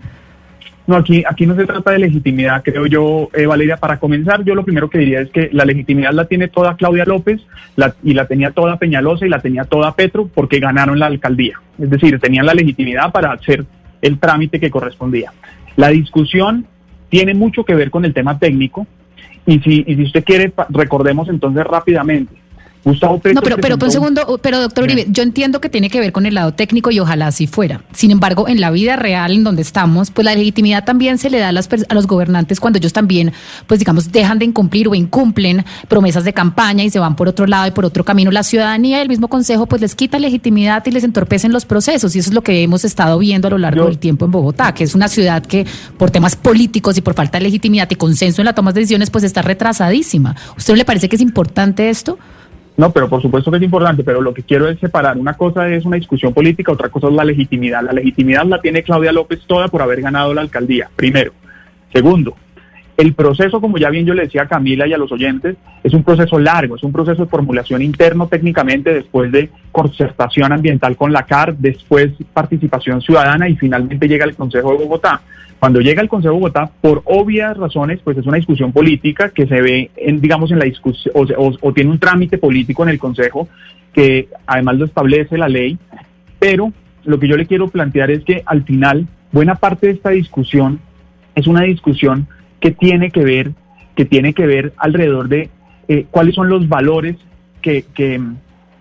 No, 0.85 0.95
aquí, 0.95 1.23
aquí 1.27 1.45
no 1.47 1.55
se 1.55 1.65
trata 1.65 1.91
de 1.91 1.99
legitimidad, 1.99 2.61
creo 2.63 2.85
yo, 2.85 3.27
eh, 3.33 3.45
Valeria. 3.45 3.75
Para 3.77 3.97
comenzar, 3.99 4.43
yo 4.45 4.53
lo 4.55 4.63
primero 4.63 4.89
que 4.89 4.99
diría 4.99 5.19
es 5.21 5.29
que 5.31 5.49
la 5.51 5.65
legitimidad 5.65 6.13
la 6.13 6.25
tiene 6.25 6.47
toda 6.47 6.75
Claudia 6.77 7.03
López 7.05 7.41
la- 7.75 7.93
y 8.03 8.13
la 8.13 8.25
tenía 8.25 8.51
toda 8.51 8.77
Peñalosa 8.77 9.25
y 9.25 9.29
la 9.29 9.39
tenía 9.41 9.65
toda 9.65 9.95
Petro 9.95 10.29
porque 10.33 10.59
ganaron 10.59 10.99
la 10.99 11.07
alcaldía. 11.07 11.59
Es 11.79 11.89
decir, 11.89 12.17
tenían 12.19 12.45
la 12.45 12.53
legitimidad 12.53 13.11
para 13.11 13.31
hacer 13.33 13.65
el 14.01 14.17
trámite 14.19 14.59
que 14.59 14.69
correspondía. 14.69 15.33
La 15.75 15.89
discusión 15.89 16.67
tiene 17.09 17.33
mucho 17.33 17.65
que 17.65 17.75
ver 17.75 17.89
con 17.89 18.05
el 18.05 18.13
tema 18.13 18.37
técnico 18.39 18.85
y 19.45 19.59
si, 19.59 19.83
y 19.87 19.95
si 19.95 20.03
usted 20.03 20.23
quiere, 20.23 20.53
recordemos 20.69 21.27
entonces 21.29 21.63
rápidamente. 21.65 22.33
Gustavo 22.87 23.19
Petro 23.19 23.35
No, 23.35 23.41
pero, 23.41 23.57
pero 23.57 23.77
por 23.77 23.87
un 23.87 23.91
segundo, 23.91 24.39
pero 24.41 24.61
doctor 24.61 24.85
Uribe, 24.85 25.07
yo 25.09 25.23
entiendo 25.23 25.61
que 25.61 25.69
tiene 25.69 25.89
que 25.89 25.99
ver 25.99 26.11
con 26.11 26.25
el 26.25 26.35
lado 26.35 26.53
técnico 26.53 26.91
y 26.91 26.99
ojalá 26.99 27.27
así 27.27 27.47
fuera. 27.47 27.81
Sin 27.91 28.11
embargo, 28.11 28.47
en 28.47 28.61
la 28.61 28.71
vida 28.71 28.95
real, 28.95 29.33
en 29.33 29.43
donde 29.43 29.61
estamos, 29.61 30.11
pues 30.11 30.25
la 30.25 30.33
legitimidad 30.33 30.85
también 30.85 31.17
se 31.17 31.29
le 31.29 31.39
da 31.39 31.49
a, 31.49 31.51
las, 31.51 31.69
a 31.87 31.93
los 31.93 32.07
gobernantes 32.07 32.59
cuando 32.59 32.77
ellos 32.77 32.93
también, 32.93 33.33
pues 33.67 33.79
digamos, 33.79 34.11
dejan 34.11 34.39
de 34.39 34.45
incumplir 34.45 34.87
o 34.87 34.95
incumplen 34.95 35.65
promesas 35.87 36.23
de 36.23 36.33
campaña 36.33 36.83
y 36.83 36.89
se 36.89 36.99
van 36.99 37.15
por 37.15 37.27
otro 37.27 37.45
lado 37.45 37.67
y 37.67 37.71
por 37.71 37.85
otro 37.85 38.03
camino. 38.03 38.31
La 38.31 38.43
ciudadanía 38.43 38.99
y 38.99 39.01
el 39.01 39.09
mismo 39.09 39.27
consejo, 39.27 39.65
pues 39.65 39.81
les 39.81 39.95
quita 39.95 40.19
legitimidad 40.19 40.83
y 40.85 40.91
les 40.91 41.03
entorpecen 41.03 41.51
los 41.51 41.65
procesos. 41.65 42.15
Y 42.15 42.19
eso 42.19 42.29
es 42.29 42.33
lo 42.33 42.41
que 42.41 42.63
hemos 42.63 42.85
estado 42.85 43.19
viendo 43.19 43.47
a 43.47 43.51
lo 43.51 43.57
largo 43.57 43.85
del 43.85 43.97
tiempo 43.97 44.25
en 44.25 44.31
Bogotá, 44.31 44.73
que 44.73 44.83
es 44.83 44.95
una 44.95 45.07
ciudad 45.07 45.45
que 45.45 45.65
por 45.97 46.11
temas 46.11 46.35
políticos 46.35 46.97
y 46.97 47.01
por 47.01 47.13
falta 47.13 47.37
de 47.37 47.43
legitimidad 47.43 47.89
y 47.91 47.95
consenso 47.95 48.41
en 48.41 48.45
la 48.45 48.53
toma 48.53 48.71
de 48.71 48.81
decisiones, 48.81 49.09
pues 49.09 49.23
está 49.23 49.41
retrasadísima. 49.41 50.35
¿Usted 50.57 50.73
no 50.73 50.77
le 50.77 50.85
parece 50.85 51.09
que 51.09 51.15
es 51.15 51.21
importante 51.21 51.89
esto? 51.89 52.17
No, 52.77 52.91
pero 52.91 53.09
por 53.09 53.23
supuesto 53.23 53.49
que 53.49 53.57
es 53.57 53.63
importante, 53.63 54.03
pero 54.03 54.21
lo 54.21 54.35
que 54.35 54.43
quiero 54.43 54.69
es 54.69 54.79
separar. 54.79 55.17
Una 55.17 55.33
cosa 55.33 55.67
es 55.67 55.83
una 55.83 55.95
discusión 55.97 56.31
política, 56.31 56.71
otra 56.71 56.89
cosa 56.89 57.07
es 57.07 57.13
la 57.13 57.25
legitimidad. 57.25 57.81
La 57.81 57.91
legitimidad 57.91 58.45
la 58.45 58.61
tiene 58.61 58.83
Claudia 58.83 59.11
López 59.11 59.41
toda 59.47 59.67
por 59.67 59.81
haber 59.81 60.01
ganado 60.01 60.31
la 60.35 60.41
alcaldía, 60.41 60.89
primero. 60.95 61.33
Segundo, 61.91 62.35
el 62.97 63.13
proceso, 63.13 63.61
como 63.61 63.77
ya 63.77 63.91
bien 63.91 64.07
yo 64.07 64.15
le 64.15 64.23
decía 64.23 64.41
a 64.41 64.47
Camila 64.47 64.87
y 64.87 64.93
a 64.93 64.97
los 64.97 65.11
oyentes, 65.11 65.55
es 65.83 65.93
un 65.93 66.03
proceso 66.03 66.39
largo, 66.39 66.75
es 66.75 66.83
un 66.83 66.91
proceso 66.91 67.23
de 67.23 67.29
formulación 67.29 67.83
interno 67.83 68.27
técnicamente, 68.27 68.91
después 68.91 69.31
de 69.31 69.51
concertación 69.71 70.51
ambiental 70.51 70.97
con 70.97 71.13
la 71.13 71.23
CAR, 71.23 71.55
después 71.55 72.13
participación 72.33 73.01
ciudadana 73.01 73.47
y 73.47 73.55
finalmente 73.55 74.07
llega 74.07 74.25
al 74.25 74.35
Consejo 74.35 74.71
de 74.71 74.79
Bogotá. 74.79 75.21
Cuando 75.59 75.79
llega 75.79 76.01
el 76.01 76.09
Consejo 76.09 76.33
de 76.33 76.39
Bogotá, 76.39 76.71
por 76.81 77.03
obvias 77.05 77.55
razones, 77.55 77.99
pues 78.03 78.17
es 78.17 78.25
una 78.25 78.37
discusión 78.37 78.71
política 78.71 79.29
que 79.29 79.45
se 79.45 79.61
ve, 79.61 79.91
en, 79.95 80.19
digamos, 80.19 80.51
en 80.51 80.57
la 80.57 80.65
discusión, 80.65 81.13
o, 81.15 81.73
tiene 81.73 81.91
un 81.91 81.99
trámite 81.99 82.39
político 82.39 82.81
en 82.81 82.89
el 82.89 82.99
Consejo 82.99 83.47
que 83.93 84.27
además 84.47 84.77
lo 84.77 84.85
establece 84.85 85.37
la 85.37 85.49
ley, 85.49 85.77
pero 86.39 86.73
lo 87.05 87.19
que 87.19 87.27
yo 87.27 87.37
le 87.37 87.45
quiero 87.45 87.67
plantear 87.67 88.09
es 88.09 88.23
que 88.23 88.41
al 88.45 88.63
final, 88.63 89.07
buena 89.31 89.55
parte 89.55 89.87
de 89.87 89.93
esta 89.93 90.09
discusión 90.09 90.79
es 91.35 91.45
una 91.45 91.61
discusión 91.61 92.27
que 92.59 92.71
tiene 92.71 93.11
que 93.11 93.23
ver, 93.23 93.51
que 93.95 94.05
tiene 94.05 94.33
que 94.33 94.45
ver 94.45 94.73
alrededor 94.77 95.27
de 95.27 95.49
eh, 95.87 96.05
cuáles 96.09 96.35
son 96.35 96.49
los 96.49 96.67
valores 96.67 97.15
que, 97.61 97.85
que, 97.93 98.21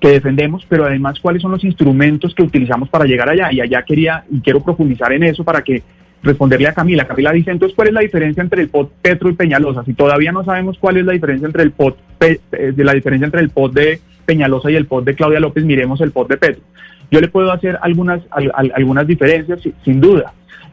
defendemos, 0.00 0.64
pero 0.68 0.84
además 0.84 1.18
cuáles 1.18 1.42
son 1.42 1.50
los 1.50 1.64
instrumentos 1.64 2.32
que 2.32 2.44
utilizamos 2.44 2.88
para 2.88 3.06
llegar 3.06 3.28
allá. 3.28 3.52
Y 3.52 3.60
allá 3.60 3.82
quería 3.82 4.24
y 4.30 4.40
quiero 4.40 4.62
profundizar 4.62 5.12
en 5.12 5.24
eso 5.24 5.42
para 5.42 5.62
que 5.62 5.82
responderle 6.22 6.68
a 6.68 6.74
Camila. 6.74 7.08
Camila 7.08 7.32
dice, 7.32 7.50
entonces, 7.50 7.74
¿cuál 7.74 7.88
es 7.88 7.94
la 7.94 8.02
diferencia 8.02 8.40
entre 8.40 8.62
el 8.62 8.68
POT 8.68 8.92
Petro 9.02 9.30
y 9.30 9.32
Peñalosa? 9.32 9.84
Si 9.84 9.94
todavía 9.94 10.30
no 10.30 10.44
sabemos 10.44 10.78
cuál 10.78 10.98
es 10.98 11.04
la 11.04 11.12
diferencia 11.12 11.46
entre 11.46 11.64
el 11.64 11.72
POT, 11.72 11.98
eh, 12.20 12.38
de 12.72 12.84
la 12.84 12.92
diferencia 12.92 13.24
entre 13.24 13.40
el 13.40 13.50
POT 13.50 13.72
de 13.72 14.00
Peñalosa 14.24 14.70
y 14.70 14.76
el 14.76 14.86
POT 14.86 15.06
de 15.06 15.14
Claudia 15.16 15.40
López, 15.40 15.64
miremos 15.64 16.00
el 16.00 16.12
POT 16.12 16.28
de 16.28 16.36
Petro. 16.36 16.62
Yo 17.10 17.20
le 17.20 17.26
puedo 17.26 17.50
hacer 17.50 17.76
algunas, 17.82 18.20
algunas 18.30 19.06
diferencias, 19.08 19.60
sin 19.84 20.00
duda, 20.00 20.32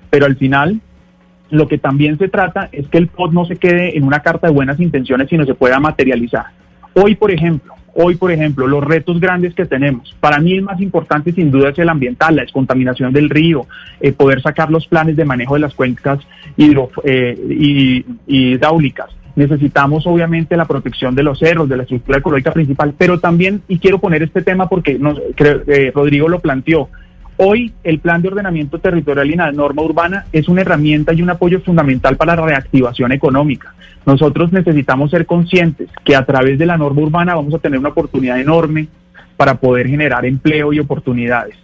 pero 0.10 0.26
al 0.28 0.36
final 0.36 0.80
lo 1.54 1.68
que 1.68 1.78
también 1.78 2.18
se 2.18 2.30
trata 2.30 2.70
es 2.72 2.88
que 2.88 2.98
el 2.98 3.08
POT 3.08 3.32
no 3.32 3.46
se 3.46 3.58
quede 3.58 3.96
en 3.96 4.04
una 4.04 4.22
carta 4.22 4.48
de 4.48 4.54
buenas 4.54 4.80
intenciones, 4.80 5.30
sino 5.30 5.46
se 5.46 5.54
pueda 5.54 5.80
materializar. 5.80 6.46
Hoy, 6.94 7.16
por 7.16 7.32
ejemplo, 7.32 7.74
Hoy, 7.96 8.16
por 8.16 8.32
ejemplo, 8.32 8.66
los 8.66 8.84
retos 8.84 9.20
grandes 9.20 9.54
que 9.54 9.66
tenemos, 9.66 10.16
para 10.20 10.40
mí 10.40 10.54
el 10.54 10.64
más 10.64 10.82
importante 10.82 11.32
sin 11.32 11.52
duda 11.52 11.70
es 11.70 11.78
el 11.78 11.90
ambiental, 11.90 12.36
la 12.36 12.42
descontaminación 12.42 13.14
del 13.14 13.30
río, 13.30 13.68
eh, 14.02 14.12
poder 14.12 14.42
sacar 14.42 14.72
los 14.72 14.88
planes 14.88 15.16
de 15.16 15.26
manejo 15.26 15.54
de 15.54 15.60
las 15.60 15.76
cuencas 15.76 16.20
hidro, 16.58 16.90
eh, 17.04 18.04
hidráulicas. 18.26 19.12
Necesitamos 19.36 20.08
obviamente 20.08 20.58
la 20.58 20.66
protección 20.66 21.14
de 21.14 21.22
los 21.22 21.38
cerros, 21.38 21.70
de 21.70 21.78
la 21.78 21.84
estructura 21.84 22.18
ecológica 22.18 22.52
principal, 22.52 22.96
pero 22.98 23.20
también, 23.20 23.62
y 23.68 23.78
quiero 23.78 24.00
poner 24.00 24.24
este 24.24 24.42
tema 24.42 24.68
porque 24.68 24.98
nos, 24.98 25.20
eh, 25.20 25.92
Rodrigo 25.94 26.28
lo 26.30 26.40
planteó, 26.40 26.90
Hoy 27.38 27.74
el 27.84 28.00
plan 28.00 28.22
de 28.22 28.28
ordenamiento 28.28 28.80
territorial 28.80 29.30
y 29.30 29.36
la 29.36 29.52
norma 29.52 29.82
urbana 29.82 30.26
es 30.32 30.48
una 30.48 30.62
herramienta 30.62 31.14
y 31.14 31.22
un 31.22 31.32
apoyo 31.32 31.62
fundamental 31.62 32.16
para 32.16 32.36
la 32.36 32.46
reactivación 32.46 33.12
económica. 33.12 33.74
Nosotros 34.06 34.52
necesitamos 34.52 35.10
ser 35.12 35.26
conscientes 35.26 35.90
que 36.04 36.16
a 36.16 36.26
través 36.26 36.60
de 36.60 36.66
la 36.66 36.78
norma 36.78 37.02
urbana 37.02 37.36
vamos 37.36 37.54
a 37.54 37.60
tener 37.60 37.80
una 37.80 37.90
oportunidad 37.90 38.40
enorme 38.40 38.88
para 39.36 39.56
poder 39.56 39.88
generar 39.88 40.26
empleo 40.26 40.74
y 40.74 40.80
oportunidades. 40.80 41.56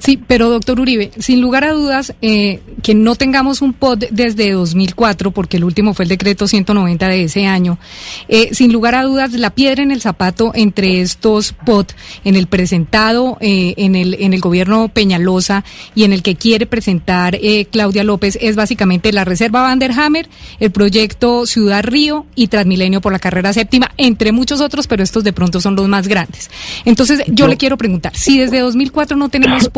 Sí, 0.00 0.18
pero 0.26 0.48
doctor 0.48 0.80
Uribe, 0.80 1.10
sin 1.18 1.42
lugar 1.42 1.62
a 1.62 1.72
dudas, 1.72 2.14
eh, 2.22 2.60
que 2.82 2.94
no 2.94 3.16
tengamos 3.16 3.60
un 3.60 3.74
POD 3.74 4.06
desde 4.10 4.50
2004, 4.52 5.30
porque 5.30 5.58
el 5.58 5.64
último 5.64 5.92
fue 5.92 6.04
el 6.04 6.08
decreto 6.08 6.48
190 6.48 7.06
de 7.06 7.24
ese 7.24 7.46
año, 7.46 7.78
eh, 8.26 8.48
sin 8.52 8.72
lugar 8.72 8.94
a 8.94 9.02
dudas, 9.02 9.32
la 9.32 9.50
piedra 9.50 9.82
en 9.82 9.90
el 9.90 10.00
zapato 10.00 10.52
entre 10.54 11.02
estos 11.02 11.52
POD, 11.52 11.88
en 12.24 12.36
el 12.36 12.46
presentado 12.46 13.36
eh, 13.42 13.74
en, 13.76 13.94
el, 13.94 14.16
en 14.20 14.32
el 14.32 14.40
gobierno 14.40 14.88
Peñalosa 14.88 15.64
y 15.94 16.04
en 16.04 16.14
el 16.14 16.22
que 16.22 16.34
quiere 16.34 16.64
presentar 16.64 17.38
Claudia 17.70 18.02
López, 18.02 18.38
es 18.40 18.56
básicamente 18.56 19.12
la 19.12 19.26
Reserva 19.26 19.60
Vanderhammer, 19.62 20.30
el 20.60 20.70
proyecto 20.70 21.44
Ciudad 21.44 21.84
Río 21.84 22.24
y 22.34 22.48
Transmilenio 22.48 23.02
por 23.02 23.12
la 23.12 23.18
carrera 23.18 23.52
séptima, 23.52 23.90
entre 23.98 24.32
muchos 24.32 24.62
otros, 24.62 24.86
pero 24.86 25.02
estos 25.02 25.24
de 25.24 25.34
pronto 25.34 25.60
son 25.60 25.76
los 25.76 25.88
más 25.88 26.08
grandes. 26.08 26.50
Entonces, 26.86 27.22
yo 27.28 27.46
le 27.48 27.58
quiero 27.58 27.76
preguntar, 27.76 28.16
si 28.16 28.38
desde 28.38 28.60
2004 28.60 29.18
no 29.18 29.28
tenemos 29.28 29.68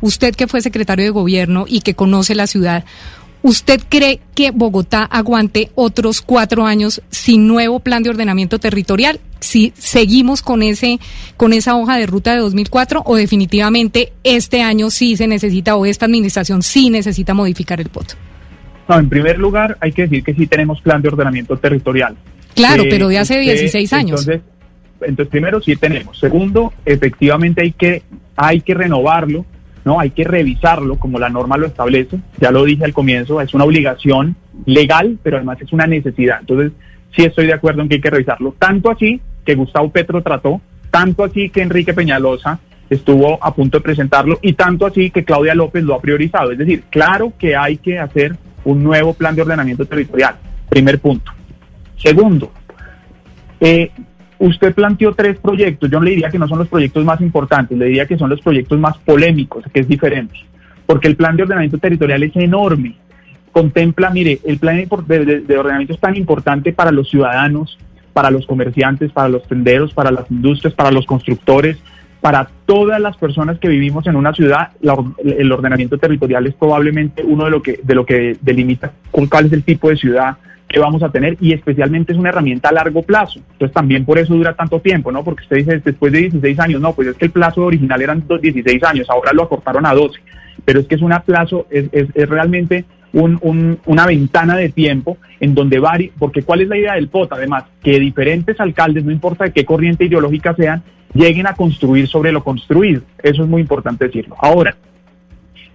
Usted 0.00 0.34
que 0.34 0.46
fue 0.46 0.60
secretario 0.60 1.04
de 1.04 1.10
gobierno 1.10 1.64
y 1.68 1.80
que 1.80 1.94
conoce 1.94 2.34
la 2.34 2.46
ciudad, 2.46 2.84
¿usted 3.42 3.80
cree 3.88 4.20
que 4.34 4.50
Bogotá 4.50 5.04
aguante 5.04 5.70
otros 5.74 6.22
cuatro 6.22 6.66
años 6.66 7.02
sin 7.10 7.46
nuevo 7.46 7.80
plan 7.80 8.02
de 8.02 8.10
ordenamiento 8.10 8.58
territorial? 8.58 9.20
Si 9.40 9.72
seguimos 9.76 10.42
con 10.42 10.62
ese 10.62 10.98
con 11.36 11.52
esa 11.52 11.76
hoja 11.76 11.96
de 11.98 12.06
ruta 12.06 12.32
de 12.32 12.40
2004 12.40 13.02
o 13.04 13.16
definitivamente 13.16 14.12
este 14.24 14.62
año 14.62 14.90
sí 14.90 15.16
se 15.16 15.26
necesita 15.26 15.76
o 15.76 15.86
esta 15.86 16.06
administración 16.06 16.62
sí 16.62 16.90
necesita 16.90 17.34
modificar 17.34 17.80
el 17.80 17.88
POT. 17.88 18.14
No, 18.88 18.98
en 18.98 19.08
primer 19.08 19.38
lugar 19.38 19.76
hay 19.80 19.92
que 19.92 20.02
decir 20.02 20.22
que 20.22 20.34
sí 20.34 20.46
tenemos 20.46 20.80
plan 20.80 21.02
de 21.02 21.08
ordenamiento 21.08 21.56
territorial. 21.56 22.16
Claro, 22.54 22.84
pero 22.88 23.08
de 23.08 23.18
hace 23.18 23.38
16 23.38 23.92
años. 23.92 24.20
Entonces, 24.20 24.42
entonces 25.02 25.30
primero 25.30 25.60
sí 25.60 25.76
tenemos. 25.76 26.18
Segundo, 26.18 26.72
efectivamente 26.84 27.62
hay 27.62 27.72
que 27.72 28.02
hay 28.36 28.60
que 28.60 28.74
renovarlo 28.74 29.44
no, 29.86 30.00
hay 30.00 30.10
que 30.10 30.24
revisarlo 30.24 30.96
como 30.96 31.20
la 31.20 31.28
norma 31.28 31.56
lo 31.56 31.68
establece. 31.68 32.18
Ya 32.40 32.50
lo 32.50 32.64
dije 32.64 32.84
al 32.84 32.92
comienzo, 32.92 33.40
es 33.40 33.54
una 33.54 33.62
obligación 33.62 34.34
legal, 34.64 35.16
pero 35.22 35.36
además 35.36 35.58
es 35.60 35.72
una 35.72 35.86
necesidad. 35.86 36.38
Entonces, 36.40 36.72
sí 37.14 37.22
estoy 37.22 37.46
de 37.46 37.52
acuerdo 37.52 37.82
en 37.82 37.88
que 37.88 37.94
hay 37.94 38.00
que 38.00 38.10
revisarlo. 38.10 38.56
Tanto 38.58 38.90
así 38.90 39.20
que 39.44 39.54
Gustavo 39.54 39.88
Petro 39.92 40.24
trató, 40.24 40.60
tanto 40.90 41.22
así 41.22 41.50
que 41.50 41.62
Enrique 41.62 41.94
Peñalosa 41.94 42.58
estuvo 42.90 43.38
a 43.40 43.54
punto 43.54 43.78
de 43.78 43.84
presentarlo 43.84 44.40
y 44.42 44.54
tanto 44.54 44.86
así 44.86 45.10
que 45.10 45.24
Claudia 45.24 45.54
López 45.54 45.84
lo 45.84 45.94
ha 45.94 46.00
priorizado. 46.00 46.50
Es 46.50 46.58
decir, 46.58 46.82
claro 46.90 47.32
que 47.38 47.54
hay 47.54 47.76
que 47.76 48.00
hacer 48.00 48.34
un 48.64 48.82
nuevo 48.82 49.14
plan 49.14 49.36
de 49.36 49.42
ordenamiento 49.42 49.84
territorial. 49.84 50.34
Primer 50.68 50.98
punto. 50.98 51.30
Segundo, 51.96 52.50
eh, 53.60 53.92
Usted 54.38 54.74
planteó 54.74 55.14
tres 55.14 55.38
proyectos. 55.38 55.90
Yo 55.90 55.98
no 55.98 56.04
le 56.04 56.10
diría 56.10 56.30
que 56.30 56.38
no 56.38 56.48
son 56.48 56.58
los 56.58 56.68
proyectos 56.68 57.04
más 57.04 57.20
importantes, 57.20 57.76
le 57.76 57.86
diría 57.86 58.06
que 58.06 58.18
son 58.18 58.30
los 58.30 58.40
proyectos 58.40 58.78
más 58.78 58.98
polémicos, 58.98 59.64
que 59.72 59.80
es 59.80 59.88
diferente. 59.88 60.34
Porque 60.84 61.08
el 61.08 61.16
plan 61.16 61.36
de 61.36 61.44
ordenamiento 61.44 61.78
territorial 61.78 62.22
es 62.22 62.36
enorme. 62.36 62.96
Contempla, 63.50 64.10
mire, 64.10 64.40
el 64.44 64.58
plan 64.58 64.76
de, 64.76 65.58
ordenamiento 65.58 65.94
es 65.94 66.00
tan 66.00 66.16
importante 66.16 66.72
para 66.72 66.92
los 66.92 67.08
ciudadanos, 67.08 67.78
para 68.12 68.30
los 68.30 68.46
comerciantes, 68.46 69.10
para 69.12 69.28
los 69.28 69.46
tenderos, 69.48 69.94
para 69.94 70.10
las 70.10 70.30
industrias, 70.30 70.74
para 70.74 70.90
los 70.90 71.06
constructores, 71.06 71.78
para 72.20 72.48
todas 72.66 73.00
las 73.00 73.16
personas 73.16 73.58
que 73.58 73.68
vivimos 73.68 74.06
en 74.06 74.16
una 74.16 74.32
ciudad, 74.32 74.70
el 75.24 75.52
ordenamiento 75.52 75.96
territorial 75.96 76.46
es 76.46 76.54
probablemente 76.54 77.22
uno 77.22 77.44
de 77.44 77.50
lo 77.50 77.62
que 77.62 77.78
de 77.82 77.94
lo 77.94 78.04
que 78.04 78.36
delimita 78.40 78.92
cuál 79.10 79.46
es 79.46 79.52
el 79.52 79.62
tipo 79.62 79.90
de 79.90 79.96
ciudad, 79.96 80.36
que 80.68 80.80
vamos 80.80 81.02
a 81.02 81.10
tener 81.10 81.36
y 81.40 81.52
especialmente 81.52 82.12
es 82.12 82.18
una 82.18 82.30
herramienta 82.30 82.68
a 82.68 82.72
largo 82.72 83.02
plazo. 83.02 83.40
Entonces 83.52 83.72
también 83.72 84.04
por 84.04 84.18
eso 84.18 84.34
dura 84.34 84.54
tanto 84.54 84.80
tiempo, 84.80 85.12
¿no? 85.12 85.22
Porque 85.22 85.42
usted 85.42 85.56
dice 85.56 85.80
después 85.84 86.12
de 86.12 86.20
16 86.20 86.58
años, 86.60 86.80
no, 86.80 86.92
pues 86.92 87.08
es 87.08 87.16
que 87.16 87.26
el 87.26 87.30
plazo 87.30 87.62
original 87.62 88.02
eran 88.02 88.24
16 88.26 88.82
años, 88.84 89.08
ahora 89.08 89.32
lo 89.32 89.44
acortaron 89.44 89.86
a 89.86 89.94
12, 89.94 90.20
pero 90.64 90.80
es 90.80 90.86
que 90.86 90.96
es 90.96 91.02
un 91.02 91.14
plazo, 91.24 91.66
es, 91.70 91.88
es, 91.92 92.28
realmente 92.28 92.84
un, 93.12 93.78
una 93.86 94.06
ventana 94.06 94.56
de 94.56 94.68
tiempo 94.68 95.18
en 95.40 95.54
donde 95.54 95.78
vari, 95.78 96.12
porque 96.18 96.42
¿cuál 96.42 96.62
es 96.62 96.68
la 96.68 96.76
idea 96.76 96.94
del 96.94 97.08
POT? 97.08 97.32
Además, 97.32 97.64
que 97.82 97.98
diferentes 97.98 98.58
alcaldes, 98.60 99.04
no 99.04 99.12
importa 99.12 99.44
de 99.44 99.52
qué 99.52 99.64
corriente 99.64 100.04
ideológica 100.04 100.54
sean, 100.54 100.82
lleguen 101.14 101.46
a 101.46 101.54
construir 101.54 102.08
sobre 102.08 102.32
lo 102.32 102.44
construido. 102.44 103.02
Eso 103.22 103.44
es 103.44 103.48
muy 103.48 103.62
importante 103.62 104.06
decirlo. 104.06 104.36
Ahora, 104.38 104.76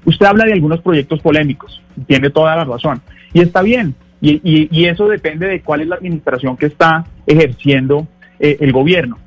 usted 0.05 0.25
habla 0.25 0.45
de 0.45 0.53
algunos 0.53 0.81
proyectos 0.81 1.19
polémicos, 1.21 1.81
tiene 2.05 2.29
toda 2.29 2.55
la 2.55 2.65
razón, 2.65 3.01
y 3.33 3.41
está 3.41 3.61
bien, 3.61 3.95
y, 4.21 4.85
eso 4.85 5.07
depende 5.07 5.47
de 5.47 5.61
cuál 5.61 5.81
es 5.81 5.87
la 5.87 5.95
administración 5.95 6.55
que 6.55 6.67
está 6.67 7.05
ejerciendo 7.25 8.07
eh, 8.39 8.57
el 8.59 8.71
gobierno. 8.71 9.17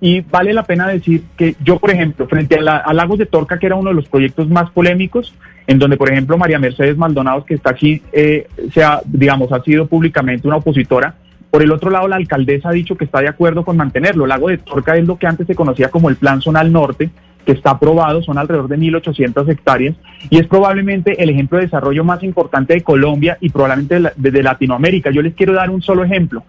Y 0.00 0.22
vale 0.22 0.54
la 0.54 0.62
pena 0.62 0.88
decir 0.88 1.24
que 1.36 1.56
yo, 1.62 1.78
por 1.78 1.90
ejemplo, 1.90 2.26
frente 2.26 2.56
a, 2.56 2.92
Lagos 2.94 3.18
de 3.18 3.26
Torca, 3.26 3.58
que 3.58 3.66
era 3.66 3.76
uno 3.76 3.90
de 3.90 3.96
los 3.96 4.08
proyectos 4.08 4.48
más 4.48 4.70
polémicos, 4.70 5.34
en 5.66 5.78
donde, 5.78 5.98
por 5.98 6.10
ejemplo, 6.10 6.38
María 6.38 6.58
Mercedes 6.58 6.96
Maldonados, 6.96 7.44
que 7.44 7.54
está 7.54 7.70
aquí, 7.70 8.00
eh, 8.12 8.48
sea, 8.72 9.02
digamos, 9.04 9.52
ha 9.52 9.62
sido 9.62 9.86
públicamente 9.86 10.48
una 10.48 10.56
opositora, 10.56 11.14
por 11.50 11.62
el 11.62 11.72
otro 11.72 11.90
lado, 11.90 12.06
la 12.06 12.16
alcaldesa 12.16 12.68
ha 12.68 12.72
dicho 12.72 12.96
que 12.96 13.04
está 13.04 13.20
de 13.20 13.28
acuerdo 13.28 13.64
con 13.64 13.76
mantenerlo. 13.76 14.26
Lago 14.26 14.48
de 14.48 14.58
Torca 14.58 14.96
es 14.96 15.04
lo 15.04 15.18
que 15.18 15.26
antes 15.26 15.48
se 15.48 15.56
conocía 15.56 15.90
como 15.90 16.08
el 16.08 16.16
Plan 16.16 16.40
Zonal 16.40 16.72
Norte, 16.72 17.10
que 17.44 17.52
está 17.52 17.70
aprobado, 17.70 18.22
son 18.22 18.38
alrededor 18.38 18.68
de 18.68 18.78
1.800 18.78 19.48
hectáreas 19.48 19.96
y 20.28 20.38
es 20.38 20.46
probablemente 20.46 21.22
el 21.22 21.30
ejemplo 21.30 21.58
de 21.58 21.64
desarrollo 21.64 22.04
más 22.04 22.22
importante 22.22 22.74
de 22.74 22.82
Colombia 22.82 23.38
y 23.40 23.50
probablemente 23.50 24.12
de, 24.16 24.42
Latinoamérica. 24.42 25.10
Yo 25.10 25.22
les 25.22 25.34
quiero 25.34 25.54
dar 25.54 25.70
un 25.70 25.82
solo 25.82 26.04
ejemplo. 26.04 26.44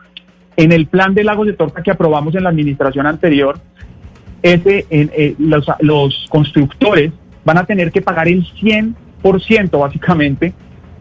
En 0.58 0.72
el 0.72 0.88
plan 0.88 1.14
de 1.14 1.24
lagos 1.24 1.48
de 1.48 1.54
torta 1.54 1.82
que 1.82 1.92
aprobamos 1.92 2.36
en 2.36 2.44
la 2.44 2.50
administración 2.50 3.06
anterior, 3.08 3.60
ese, 4.44 4.86
eh, 4.90 5.36
los, 5.40 5.66
los 5.80 6.28
constructores 6.30 7.12
van 7.46 7.58
a 7.58 7.66
tener 7.66 7.92
que 7.92 8.02
pagar 8.02 8.28
el 8.28 8.46
100% 8.46 9.80
básicamente 9.80 10.54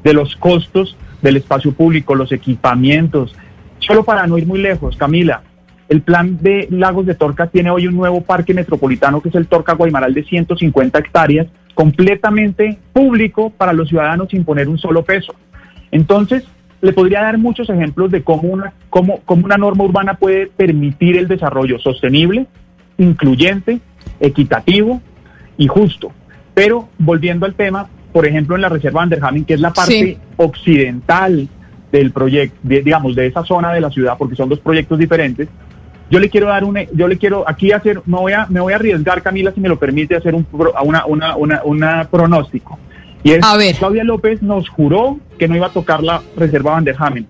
de 0.04 0.12
los 0.14 0.36
costos 0.36 0.96
del 1.20 1.36
espacio 1.36 1.72
público, 1.72 2.14
los 2.14 2.32
equipamientos. 2.32 3.34
Solo 3.78 4.04
para 4.04 4.26
no 4.26 4.38
ir 4.38 4.46
muy 4.46 4.60
lejos, 4.60 4.96
Camila, 4.96 5.42
el 5.90 6.00
plan 6.02 6.38
de 6.40 6.66
Lagos 6.70 7.04
de 7.04 7.14
Torca 7.16 7.48
tiene 7.48 7.70
hoy 7.70 7.86
un 7.88 7.96
nuevo 7.96 8.22
parque 8.22 8.54
metropolitano 8.54 9.20
que 9.20 9.28
es 9.28 9.34
el 9.34 9.46
Torca 9.48 9.74
Guaymaral 9.74 10.14
de 10.14 10.22
150 10.24 10.98
hectáreas, 10.98 11.48
completamente 11.74 12.78
público 12.92 13.50
para 13.50 13.72
los 13.72 13.88
ciudadanos 13.88 14.28
sin 14.30 14.44
poner 14.44 14.68
un 14.68 14.78
solo 14.78 15.02
peso. 15.04 15.34
Entonces, 15.90 16.44
le 16.80 16.92
podría 16.92 17.22
dar 17.22 17.36
muchos 17.38 17.68
ejemplos 17.68 18.10
de 18.12 18.22
cómo 18.22 18.42
una, 18.48 18.72
cómo, 18.88 19.20
cómo 19.24 19.44
una 19.44 19.56
norma 19.58 19.84
urbana 19.84 20.14
puede 20.14 20.46
permitir 20.46 21.16
el 21.16 21.26
desarrollo 21.28 21.78
sostenible, 21.80 22.46
incluyente, 22.96 23.80
equitativo 24.20 25.00
y 25.58 25.66
justo. 25.66 26.12
Pero 26.54 26.88
volviendo 26.98 27.46
al 27.46 27.54
tema, 27.54 27.88
por 28.12 28.26
ejemplo, 28.26 28.54
en 28.56 28.62
la 28.62 28.68
Reserva 28.68 29.02
Anderhamen, 29.02 29.44
que 29.44 29.54
es 29.54 29.60
la 29.60 29.72
parte 29.72 29.92
Sí. 29.92 30.18
occidental 30.36 31.48
del 31.90 32.12
proyecto, 32.12 32.56
de- 32.62 32.82
digamos, 32.82 33.16
de 33.16 33.26
esa 33.26 33.44
zona 33.44 33.72
de 33.72 33.80
la 33.80 33.90
ciudad, 33.90 34.14
porque 34.16 34.36
son 34.36 34.48
dos 34.48 34.60
proyectos 34.60 34.98
diferentes. 34.98 35.48
Yo 36.10 36.18
le 36.18 36.28
quiero 36.28 36.48
dar 36.48 36.64
un, 36.64 36.76
yo 36.92 37.06
le 37.06 37.16
quiero 37.16 37.48
aquí 37.48 37.70
hacer, 37.72 38.02
me 38.06 38.18
voy 38.18 38.32
a, 38.32 38.46
me 38.48 38.60
voy 38.60 38.72
a 38.72 38.76
arriesgar, 38.76 39.22
Camila, 39.22 39.52
si 39.52 39.60
me 39.60 39.68
lo 39.68 39.78
permite, 39.78 40.16
hacer 40.16 40.34
un, 40.34 40.44
una, 40.84 41.06
una, 41.06 41.36
una, 41.36 41.62
una 41.64 42.08
pronóstico. 42.10 42.78
Y 43.22 43.32
es, 43.32 43.44
Claudia 43.78 44.02
López 44.02 44.42
nos 44.42 44.68
juró 44.68 45.18
que 45.38 45.46
no 45.46 45.54
iba 45.54 45.66
a 45.68 45.72
tocar 45.72 46.02
la 46.02 46.20
Reserva 46.36 46.72
Vanderhamen. 46.72 47.26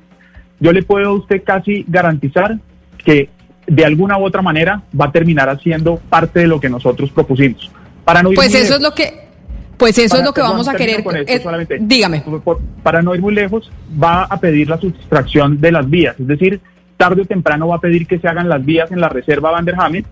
Yo 0.61 0.73
le 0.73 0.83
puedo 0.83 1.11
a 1.11 1.13
usted 1.13 1.43
casi 1.45 1.85
garantizar 1.89 2.59
que 3.05 3.29
de 3.67 3.85
alguna 3.85 4.17
u 4.19 4.25
otra 4.25 4.41
manera 4.43 4.83
va 4.99 5.07
a 5.07 5.13
terminar 5.13 5.49
haciendo 5.49 5.97
parte 6.09 6.41
de 6.41 6.47
lo 6.47 6.59
que 6.61 6.69
nosotros 6.71 7.11
propusimos. 7.11 7.71
Para 8.05 8.23
no 8.23 8.31
ir 8.31 8.37
Pues 8.37 8.51
muy 8.53 8.61
eso 8.61 8.75
es 8.77 8.81
lo 8.81 8.93
que 8.93 9.29
pues 9.77 9.97
eso 9.99 10.11
Para- 10.11 10.21
es 10.23 10.27
lo 10.27 10.35
que 10.35 10.41
vamos 10.43 10.69
a 10.69 10.75
querer. 10.75 11.03
con 11.03 11.17
esto 11.17 11.33
eh, 11.33 11.41
solamente. 11.43 11.79
dígame. 11.81 12.21
Por- 12.45 12.61
para 12.83 13.01
no 13.03 13.15
ir 13.15 13.21
muy 13.23 13.35
lejos, 13.35 13.71
va 14.03 14.25
a 14.25 14.39
pedir 14.39 14.69
la 14.69 14.79
sustracción 14.79 15.59
de 15.61 15.73
las 15.73 15.89
vías. 15.89 16.15
Es 16.21 16.27
decir, 16.27 16.61
tarde 17.01 17.23
o 17.23 17.25
temprano 17.25 17.67
va 17.67 17.77
a 17.77 17.81
pedir 17.81 18.07
que 18.07 18.19
se 18.19 18.29
hagan 18.29 18.51
las 18.51 18.63
vías 18.63 18.93
en 18.93 19.01
la 19.01 19.09
reserva 19.09 19.51
Vanderhamen 19.51 20.05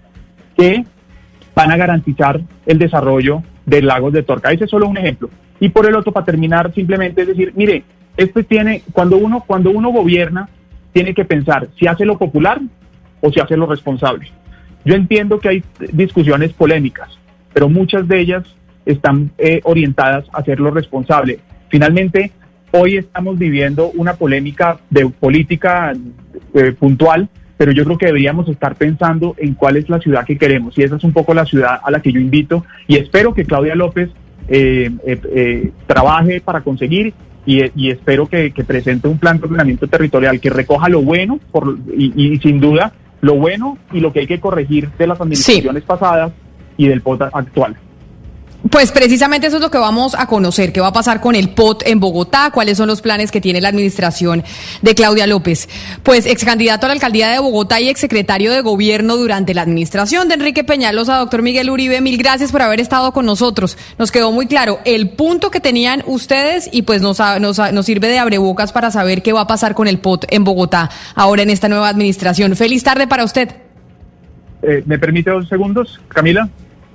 que 0.56 0.86
van 1.54 1.70
a 1.70 1.76
garantizar 1.76 2.40
el 2.64 2.78
desarrollo 2.78 3.42
de 3.66 3.82
lagos 3.82 4.14
de 4.14 4.22
Torca. 4.22 4.52
Ese 4.52 4.64
es 4.64 4.70
solo 4.70 4.88
un 4.88 4.96
ejemplo. 4.96 5.28
Y 5.60 5.68
por 5.68 5.84
el 5.84 5.94
otro, 5.94 6.12
para 6.12 6.24
terminar, 6.24 6.72
simplemente 6.72 7.20
es 7.20 7.28
decir, 7.28 7.52
mire, 7.54 7.84
esto 8.16 8.42
tiene, 8.42 8.82
cuando 8.92 9.18
uno, 9.18 9.44
cuando 9.46 9.70
uno 9.70 9.90
gobierna, 9.90 10.48
tiene 10.94 11.12
que 11.12 11.26
pensar 11.26 11.68
si 11.78 11.86
hace 11.86 12.06
lo 12.06 12.16
popular 12.16 12.58
o 13.20 13.30
si 13.30 13.38
hace 13.38 13.58
lo 13.58 13.66
responsable. 13.66 14.30
Yo 14.86 14.94
entiendo 14.94 15.40
que 15.40 15.48
hay 15.50 15.64
discusiones 15.92 16.54
polémicas, 16.54 17.18
pero 17.52 17.68
muchas 17.68 18.08
de 18.08 18.18
ellas 18.18 18.44
están 18.86 19.30
eh, 19.36 19.60
orientadas 19.64 20.24
a 20.32 20.38
hacer 20.38 20.58
lo 20.58 20.70
responsable. 20.70 21.40
Finalmente, 21.68 22.32
hoy 22.72 22.96
estamos 22.96 23.38
viviendo 23.38 23.90
una 23.90 24.14
polémica 24.14 24.78
de 24.90 25.08
política 25.08 25.92
eh, 26.54 26.72
puntual, 26.72 27.28
pero 27.56 27.72
yo 27.72 27.84
creo 27.84 27.98
que 27.98 28.06
deberíamos 28.06 28.48
estar 28.48 28.76
pensando 28.76 29.34
en 29.38 29.54
cuál 29.54 29.76
es 29.76 29.88
la 29.88 30.00
ciudad 30.00 30.24
que 30.24 30.38
queremos. 30.38 30.78
Y 30.78 30.82
esa 30.82 30.96
es 30.96 31.04
un 31.04 31.12
poco 31.12 31.34
la 31.34 31.44
ciudad 31.44 31.80
a 31.82 31.90
la 31.90 32.00
que 32.00 32.12
yo 32.12 32.20
invito. 32.20 32.64
Y 32.86 32.96
espero 32.96 33.34
que 33.34 33.44
Claudia 33.44 33.74
López 33.74 34.10
eh, 34.48 34.90
eh, 35.04 35.20
eh, 35.34 35.72
trabaje 35.86 36.40
para 36.40 36.62
conseguir 36.62 37.12
y, 37.44 37.64
y 37.74 37.90
espero 37.90 38.26
que, 38.26 38.50
que 38.52 38.64
presente 38.64 39.08
un 39.08 39.18
plan 39.18 39.38
de 39.38 39.44
ordenamiento 39.44 39.86
territorial 39.88 40.40
que 40.40 40.50
recoja 40.50 40.88
lo 40.88 41.02
bueno 41.02 41.38
por, 41.50 41.76
y, 41.94 42.32
y 42.32 42.38
sin 42.38 42.60
duda 42.60 42.92
lo 43.20 43.34
bueno 43.34 43.76
y 43.92 44.00
lo 44.00 44.12
que 44.12 44.20
hay 44.20 44.26
que 44.26 44.40
corregir 44.40 44.88
de 44.98 45.06
las 45.06 45.20
administraciones 45.20 45.82
pasadas 45.82 46.32
y 46.76 46.88
del 46.88 47.02
POT 47.02 47.22
actual. 47.32 47.76
Pues 48.70 48.90
precisamente 48.90 49.46
eso 49.46 49.56
es 49.56 49.62
lo 49.62 49.70
que 49.70 49.78
vamos 49.78 50.16
a 50.16 50.26
conocer, 50.26 50.72
qué 50.72 50.80
va 50.80 50.88
a 50.88 50.92
pasar 50.92 51.20
con 51.20 51.36
el 51.36 51.50
POT 51.50 51.84
en 51.86 52.00
Bogotá, 52.00 52.50
cuáles 52.52 52.76
son 52.76 52.88
los 52.88 53.00
planes 53.00 53.30
que 53.30 53.40
tiene 53.40 53.60
la 53.60 53.68
administración 53.68 54.42
de 54.82 54.94
Claudia 54.96 55.28
López. 55.28 55.68
Pues 56.02 56.26
ex 56.26 56.44
candidato 56.44 56.86
a 56.86 56.88
la 56.88 56.94
alcaldía 56.94 57.30
de 57.30 57.38
Bogotá 57.38 57.80
y 57.80 57.88
ex 57.88 58.00
secretario 58.00 58.52
de 58.52 58.60
gobierno 58.60 59.16
durante 59.16 59.54
la 59.54 59.62
administración 59.62 60.26
de 60.26 60.34
Enrique 60.34 60.64
Peñalosa, 60.64 61.18
doctor 61.18 61.40
Miguel 61.40 61.70
Uribe, 61.70 62.00
mil 62.00 62.18
gracias 62.18 62.50
por 62.50 62.60
haber 62.60 62.80
estado 62.80 63.12
con 63.12 63.26
nosotros. 63.26 63.78
Nos 63.96 64.10
quedó 64.10 64.32
muy 64.32 64.48
claro 64.48 64.80
el 64.84 65.10
punto 65.10 65.52
que 65.52 65.60
tenían 65.60 66.02
ustedes 66.06 66.68
y 66.72 66.82
pues 66.82 67.00
nos, 67.00 67.20
nos, 67.40 67.58
nos 67.72 67.86
sirve 67.86 68.08
de 68.08 68.18
abrebocas 68.18 68.72
para 68.72 68.90
saber 68.90 69.22
qué 69.22 69.32
va 69.32 69.42
a 69.42 69.46
pasar 69.46 69.76
con 69.76 69.86
el 69.86 70.00
POT 70.00 70.26
en 70.30 70.42
Bogotá 70.42 70.90
ahora 71.14 71.42
en 71.42 71.50
esta 71.50 71.68
nueva 71.68 71.88
administración. 71.88 72.56
Feliz 72.56 72.82
tarde 72.82 73.06
para 73.06 73.22
usted. 73.22 73.50
Eh, 74.62 74.82
¿Me 74.84 74.98
permite 74.98 75.30
dos 75.30 75.48
segundos, 75.48 76.00
Camila? 76.08 76.48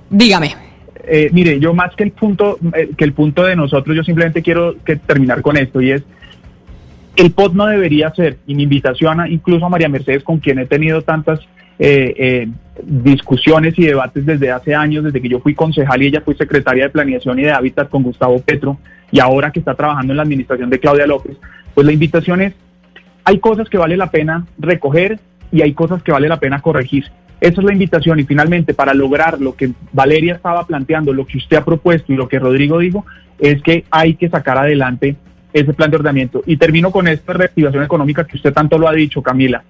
Dígame. 0.10 0.72
Eh, 1.05 1.30
mire, 1.34 1.59
yo 1.59 1.73
más 1.73 1.95
que 1.95 2.03
el 2.03 2.11
punto 2.11 2.57
eh, 2.75 2.91
que 2.97 3.03
el 3.03 3.13
punto 3.13 3.43
de 3.43 3.55
nosotros, 3.55 3.95
yo 3.95 4.03
simplemente 4.03 4.41
quiero 4.41 4.75
que 4.85 4.95
terminar 4.95 5.41
con 5.41 5.57
esto 5.57 5.81
y 5.81 5.91
es 5.91 6.03
el 7.15 7.31
POT 7.31 7.53
no 7.53 7.65
debería 7.67 8.11
ser, 8.13 8.38
y 8.47 8.55
mi 8.55 8.63
invitación 8.63 9.19
a, 9.19 9.30
incluso 9.30 9.65
a 9.65 9.69
María 9.69 9.89
Mercedes, 9.89 10.23
con 10.23 10.39
quien 10.39 10.59
he 10.59 10.65
tenido 10.65 11.01
tantas 11.01 11.39
eh, 11.80 12.13
eh, 12.17 12.47
discusiones 12.84 13.77
y 13.77 13.85
debates 13.85 14.25
desde 14.25 14.51
hace 14.51 14.73
años, 14.73 15.03
desde 15.03 15.21
que 15.21 15.30
yo 15.30 15.39
fui 15.39 15.53
concejal 15.53 16.01
y 16.01 16.07
ella 16.07 16.21
fue 16.21 16.35
secretaria 16.35 16.85
de 16.85 16.89
Planeación 16.89 17.39
y 17.39 17.43
de 17.43 17.51
Hábitat 17.51 17.89
con 17.89 18.03
Gustavo 18.03 18.39
Petro, 18.39 18.77
y 19.11 19.19
ahora 19.19 19.51
que 19.51 19.59
está 19.59 19.75
trabajando 19.75 20.13
en 20.13 20.17
la 20.17 20.23
administración 20.23 20.69
de 20.69 20.80
Claudia 20.80 21.05
López, 21.05 21.38
pues 21.73 21.85
la 21.85 21.93
invitación 21.93 22.41
es, 22.41 22.53
hay 23.25 23.39
cosas 23.39 23.69
que 23.69 23.77
vale 23.77 23.95
la 23.95 24.09
pena 24.09 24.45
recoger 24.57 25.19
y 25.51 25.61
hay 25.61 25.73
cosas 25.73 26.01
que 26.01 26.11
vale 26.11 26.27
la 26.27 26.39
pena 26.39 26.61
corregir. 26.61 27.05
Esa 27.44 27.60
es 27.60 27.65
la 27.65 27.74
invitación 27.74 28.22
y 28.22 28.24
finalmente 28.24 28.74
para 28.74 28.94
lograr 28.94 29.41
lo 29.41 29.53
que 29.53 29.74
Valeria 29.91 30.36
estaba 30.36 30.65
planteando, 30.65 31.11
lo 31.11 31.26
que 31.26 31.38
usted 31.38 31.57
ha 31.57 31.65
propuesto 31.65 32.14
y 32.14 32.15
lo 32.15 32.30
que 32.30 32.40
Rodrigo 32.40 32.80
dijo, 32.80 33.06
es 33.38 33.61
que 33.61 33.84
hay 33.91 34.14
que 34.14 34.30
sacar 34.30 34.57
adelante 34.57 35.18
ese 35.52 35.74
plan 35.74 35.91
de 35.91 35.98
ordenamiento. 35.98 36.41
Y 36.45 36.56
termino 36.56 36.90
con 36.90 37.06
esta 37.06 37.34
reactivación 37.34 37.84
económica 37.84 38.24
que 38.24 38.38
usted 38.38 38.53
tanto 38.53 38.78
lo 38.78 38.88
ha 38.88 38.94
dicho, 38.94 39.22
Camila. 39.22 39.61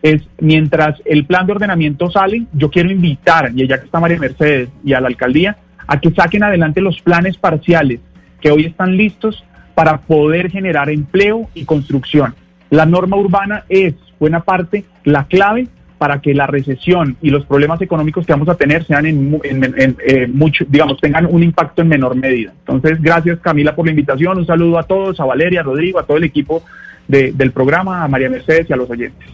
Es 0.00 0.22
mientras 0.38 1.02
el 1.04 1.26
plan 1.26 1.44
de 1.44 1.52
ordenamiento 1.52 2.10
sale, 2.10 2.46
yo 2.54 2.70
quiero 2.70 2.90
invitar, 2.90 3.52
y 3.54 3.68
ya 3.68 3.78
que 3.78 3.84
está 3.84 4.00
María 4.00 4.18
Mercedes 4.18 4.70
y 4.82 4.94
a 4.94 5.00
la 5.02 5.08
alcaldía, 5.08 5.58
a 5.86 6.00
que 6.00 6.12
saquen 6.12 6.42
adelante 6.42 6.80
los 6.80 7.02
planes 7.02 7.36
parciales 7.36 8.00
que 8.40 8.50
hoy 8.50 8.64
están 8.64 8.96
listos 8.96 9.44
para 9.74 9.98
poder 9.98 10.50
generar 10.50 10.88
empleo 10.88 11.50
y 11.52 11.66
construcción. 11.66 12.34
La 12.70 12.86
norma 12.86 13.18
urbana 13.18 13.64
es, 13.68 13.92
buena 14.18 14.40
parte, 14.40 14.86
la 15.04 15.24
clave 15.24 15.68
para 16.00 16.18
que 16.22 16.32
la 16.32 16.46
recesión 16.46 17.14
y 17.20 17.28
los 17.28 17.44
problemas 17.44 17.82
económicos 17.82 18.24
que 18.24 18.32
vamos 18.32 18.48
a 18.48 18.54
tener 18.54 18.84
sean 18.86 19.04
en, 19.04 19.38
en- 19.44 19.74
en- 19.76 19.96
eh, 20.06 20.26
mucho, 20.32 20.64
digamos, 20.66 20.98
tengan 20.98 21.26
un 21.26 21.42
impacto 21.42 21.82
en 21.82 21.88
menor 21.88 22.16
medida. 22.16 22.54
Entonces, 22.66 23.02
gracias 23.02 23.38
Camila 23.40 23.76
por 23.76 23.84
la 23.84 23.90
invitación, 23.90 24.38
un 24.38 24.46
saludo 24.46 24.78
a 24.78 24.84
todos, 24.84 25.20
a 25.20 25.26
Valeria, 25.26 25.60
a 25.60 25.64
Rodrigo, 25.64 25.98
a 25.98 26.04
todo 26.06 26.16
el 26.16 26.24
equipo 26.24 26.62
de- 27.06 27.32
del 27.32 27.52
programa, 27.52 28.02
a 28.02 28.08
María 28.08 28.30
Mercedes 28.30 28.70
y 28.70 28.72
a 28.72 28.76
los 28.76 28.88
oyentes. 28.88 29.28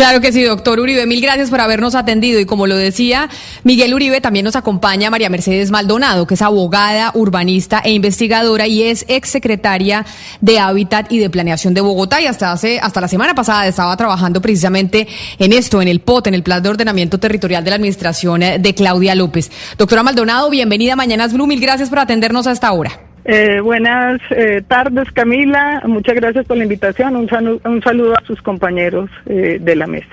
Claro 0.00 0.22
que 0.22 0.32
sí, 0.32 0.42
doctor 0.42 0.80
Uribe. 0.80 1.04
Mil 1.04 1.20
gracias 1.20 1.50
por 1.50 1.60
habernos 1.60 1.94
atendido. 1.94 2.40
Y 2.40 2.46
como 2.46 2.66
lo 2.66 2.74
decía 2.74 3.28
Miguel 3.64 3.92
Uribe, 3.92 4.22
también 4.22 4.44
nos 4.44 4.56
acompaña 4.56 5.10
María 5.10 5.28
Mercedes 5.28 5.70
Maldonado, 5.70 6.26
que 6.26 6.32
es 6.32 6.40
abogada, 6.40 7.10
urbanista 7.12 7.82
e 7.84 7.90
investigadora 7.90 8.66
y 8.66 8.84
es 8.84 9.04
exsecretaria 9.08 10.06
de 10.40 10.58
Hábitat 10.58 11.12
y 11.12 11.18
de 11.18 11.28
Planeación 11.28 11.74
de 11.74 11.82
Bogotá. 11.82 12.18
Y 12.22 12.26
hasta 12.26 12.50
hace, 12.50 12.80
hasta 12.80 13.02
la 13.02 13.08
semana 13.08 13.34
pasada 13.34 13.66
estaba 13.66 13.94
trabajando 13.98 14.40
precisamente 14.40 15.06
en 15.38 15.52
esto, 15.52 15.82
en 15.82 15.88
el 15.88 16.00
POT, 16.00 16.28
en 16.28 16.34
el 16.34 16.44
Plan 16.44 16.62
de 16.62 16.70
Ordenamiento 16.70 17.20
Territorial 17.20 17.62
de 17.62 17.68
la 17.68 17.76
Administración 17.76 18.42
eh, 18.42 18.58
de 18.58 18.74
Claudia 18.74 19.14
López. 19.14 19.50
Doctora 19.76 20.02
Maldonado, 20.02 20.48
bienvenida 20.48 20.94
a 20.94 20.96
Mañanas 20.96 21.34
Blue. 21.34 21.46
Mil 21.46 21.60
gracias 21.60 21.90
por 21.90 21.98
atendernos 21.98 22.46
a 22.46 22.52
esta 22.52 22.72
hora. 22.72 23.09
Eh, 23.24 23.60
buenas 23.60 24.20
eh, 24.30 24.62
tardes, 24.66 25.10
Camila. 25.12 25.82
Muchas 25.86 26.14
gracias 26.14 26.46
por 26.46 26.56
la 26.56 26.62
invitación. 26.64 27.16
Un, 27.16 27.28
salu- 27.28 27.60
un 27.64 27.82
saludo 27.82 28.14
a 28.16 28.24
sus 28.26 28.40
compañeros 28.42 29.10
eh, 29.26 29.58
de 29.60 29.76
la 29.76 29.86
mesa. 29.86 30.08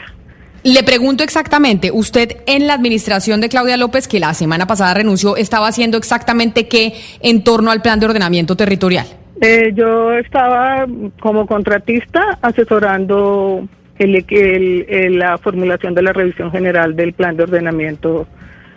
Le 0.64 0.84
pregunto 0.84 1.24
exactamente, 1.24 1.92
usted 1.92 2.38
en 2.46 2.68
la 2.68 2.74
administración 2.74 3.40
de 3.40 3.48
Claudia 3.48 3.78
López, 3.78 4.08
que 4.08 4.20
la 4.20 4.34
semana 4.34 4.68
pasada 4.68 4.94
renunció, 4.96 5.38
estaba 5.38 5.68
haciendo 5.70 5.98
exactamente 5.98 6.68
qué 6.68 6.94
en 7.22 7.44
torno 7.44 7.72
al 7.72 7.82
plan 7.82 8.00
de 8.00 8.08
ordenamiento 8.08 8.58
territorial. 8.58 9.06
Eh, 9.40 9.72
yo 9.74 10.12
estaba 10.14 10.86
como 11.22 11.46
contratista 11.48 12.38
asesorando 12.42 13.66
el, 14.00 14.16
el- 14.30 14.86
el- 14.90 15.20
la 15.20 15.38
formulación 15.38 15.94
de 15.94 16.02
la 16.02 16.12
revisión 16.12 16.52
general 16.52 16.96
del 16.96 17.14
plan 17.14 17.38
de 17.38 17.44
ordenamiento 17.44 18.28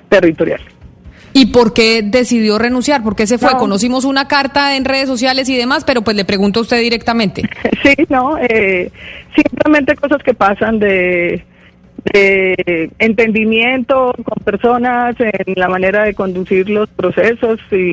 territorial. 0.09 0.61
¿Y 1.33 1.47
por 1.47 1.73
qué 1.73 2.03
decidió 2.03 2.59
renunciar? 2.59 3.03
¿Por 3.03 3.15
qué 3.15 3.27
se 3.27 3.39
fue? 3.39 3.53
No. 3.53 3.59
Conocimos 3.59 4.05
una 4.05 4.27
carta 4.29 4.77
en 4.77 4.85
redes 4.85 5.09
sociales 5.09 5.49
y 5.49 5.57
demás, 5.57 5.85
pero 5.85 6.03
pues 6.03 6.17
le 6.17 6.25
pregunto 6.25 6.61
a 6.61 6.63
usted 6.63 6.81
directamente. 6.81 7.43
Sí, 7.83 7.95
no, 8.09 8.37
eh, 8.39 8.91
simplemente 9.35 9.95
cosas 9.97 10.23
que 10.23 10.35
pasan 10.35 10.79
de, 10.79 11.45
de 12.13 12.91
entendimiento 12.99 14.13
con 14.25 14.45
personas 14.45 15.17
en 15.19 15.55
la 15.57 15.69
manera 15.69 16.05
de 16.05 16.15
conducir 16.15 16.69
los 16.69 16.89
procesos 16.91 17.61
y 17.71 17.93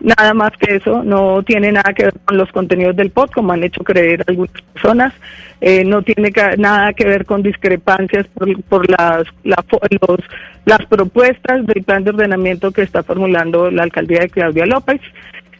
nada 0.00 0.34
más 0.34 0.50
que 0.58 0.76
eso, 0.76 1.02
no 1.02 1.42
tiene 1.42 1.72
nada 1.72 1.92
que 1.94 2.04
ver 2.04 2.14
con 2.24 2.36
los 2.36 2.50
contenidos 2.52 2.96
del 2.96 3.10
POT, 3.10 3.32
como 3.32 3.52
han 3.52 3.64
hecho 3.64 3.82
creer 3.82 4.22
algunas 4.26 4.60
personas, 4.72 5.12
eh, 5.60 5.84
no 5.84 6.02
tiene 6.02 6.30
nada 6.58 6.92
que 6.92 7.06
ver 7.06 7.24
con 7.24 7.42
discrepancias 7.42 8.26
por, 8.34 8.62
por 8.64 8.90
las, 8.90 9.26
la 9.42 9.64
los, 10.06 10.18
las 10.66 10.84
propuestas 10.86 11.66
del 11.66 11.82
plan 11.82 12.04
de 12.04 12.10
ordenamiento 12.10 12.72
que 12.72 12.82
está 12.82 13.02
formulando 13.02 13.70
la 13.70 13.84
alcaldía 13.84 14.20
de 14.20 14.28
Claudia 14.30 14.66
López 14.66 15.00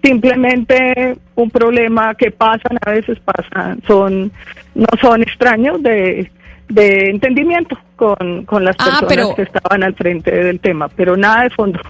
simplemente 0.04 1.16
un 1.34 1.50
problema 1.50 2.14
que 2.14 2.30
pasan, 2.30 2.78
a 2.84 2.90
veces 2.92 3.18
pasan, 3.20 3.80
son, 3.86 4.30
no 4.74 4.86
son 5.00 5.22
extraños 5.22 5.82
de, 5.82 6.30
de 6.68 7.10
entendimiento 7.10 7.76
con, 7.96 8.44
con 8.44 8.64
las 8.64 8.76
Ah, 8.78 8.84
personas 9.00 9.08
pero- 9.08 9.34
que 9.34 9.42
estaban 9.42 9.82
al 9.82 9.94
frente 9.94 10.30
del 10.30 10.60
tema, 10.60 10.88
pero 10.88 11.16
nada 11.16 11.42
de 11.44 11.50
fondo. 11.50 11.80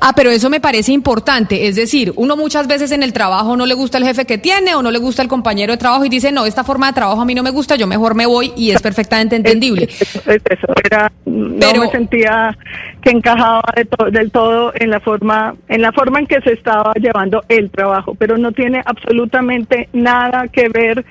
Ah, 0.00 0.12
pero 0.14 0.30
eso 0.30 0.50
me 0.50 0.60
parece 0.60 0.92
importante. 0.92 1.66
Es 1.68 1.76
decir, 1.76 2.12
uno 2.16 2.36
muchas 2.36 2.66
veces 2.66 2.92
en 2.92 3.02
el 3.02 3.12
trabajo 3.12 3.56
no 3.56 3.66
le 3.66 3.74
gusta 3.74 3.98
el 3.98 4.04
jefe 4.04 4.24
que 4.24 4.38
tiene 4.38 4.74
o 4.74 4.82
no 4.82 4.90
le 4.90 4.98
gusta 4.98 5.22
el 5.22 5.28
compañero 5.28 5.72
de 5.72 5.76
trabajo 5.78 6.04
y 6.04 6.08
dice, 6.08 6.32
no, 6.32 6.46
esta 6.46 6.64
forma 6.64 6.86
de 6.88 6.92
trabajo 6.94 7.20
a 7.20 7.24
mí 7.24 7.34
no 7.34 7.42
me 7.42 7.50
gusta, 7.50 7.76
yo 7.76 7.86
mejor 7.86 8.14
me 8.14 8.26
voy 8.26 8.52
y 8.56 8.70
es 8.70 8.80
perfectamente 8.82 9.36
entendible. 9.36 9.84
Es 9.84 10.24
eso, 10.26 10.72
era, 10.84 11.10
no 11.26 11.58
Pero- 11.58 11.80
me 11.82 11.90
sentía 11.90 12.56
que 13.02 13.10
encajaba 13.10 13.62
del 14.10 14.30
todo 14.30 14.72
en 14.74 14.90
la 14.90 15.00
forma 15.00 15.54
en 15.68 15.82
la 15.82 15.92
forma 15.92 16.18
en 16.18 16.26
que 16.26 16.40
se 16.40 16.52
estaba 16.52 16.92
llevando 16.94 17.42
el 17.48 17.70
trabajo, 17.70 18.14
pero 18.14 18.36
no 18.38 18.52
tiene 18.52 18.82
absolutamente 18.84 19.88
nada 19.92 20.48
que 20.48 20.68
ver 20.68 21.04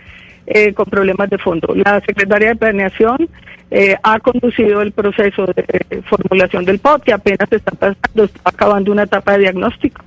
eh, 0.48 0.74
con 0.74 0.86
problemas 0.86 1.30
de 1.30 1.38
fondo. 1.38 1.76
La 1.76 2.02
secretaria 2.06 2.50
de 2.50 2.56
Planeación 2.56 3.30
eh, 3.70 3.98
ha 4.02 4.20
conducido 4.20 4.82
el 4.82 4.94
proceso 4.94 5.46
de 5.46 6.02
formulación 6.04 6.64
del 6.64 6.80
POT, 6.80 7.04
que 7.04 7.14
apenas 7.14 7.52
está 7.52 7.72
pasando, 7.72 8.24
está 8.24 8.42
acabando 8.46 8.92
una 8.92 9.04
etapa 9.04 9.34
de 9.34 9.40
diagnóstico. 9.40 10.02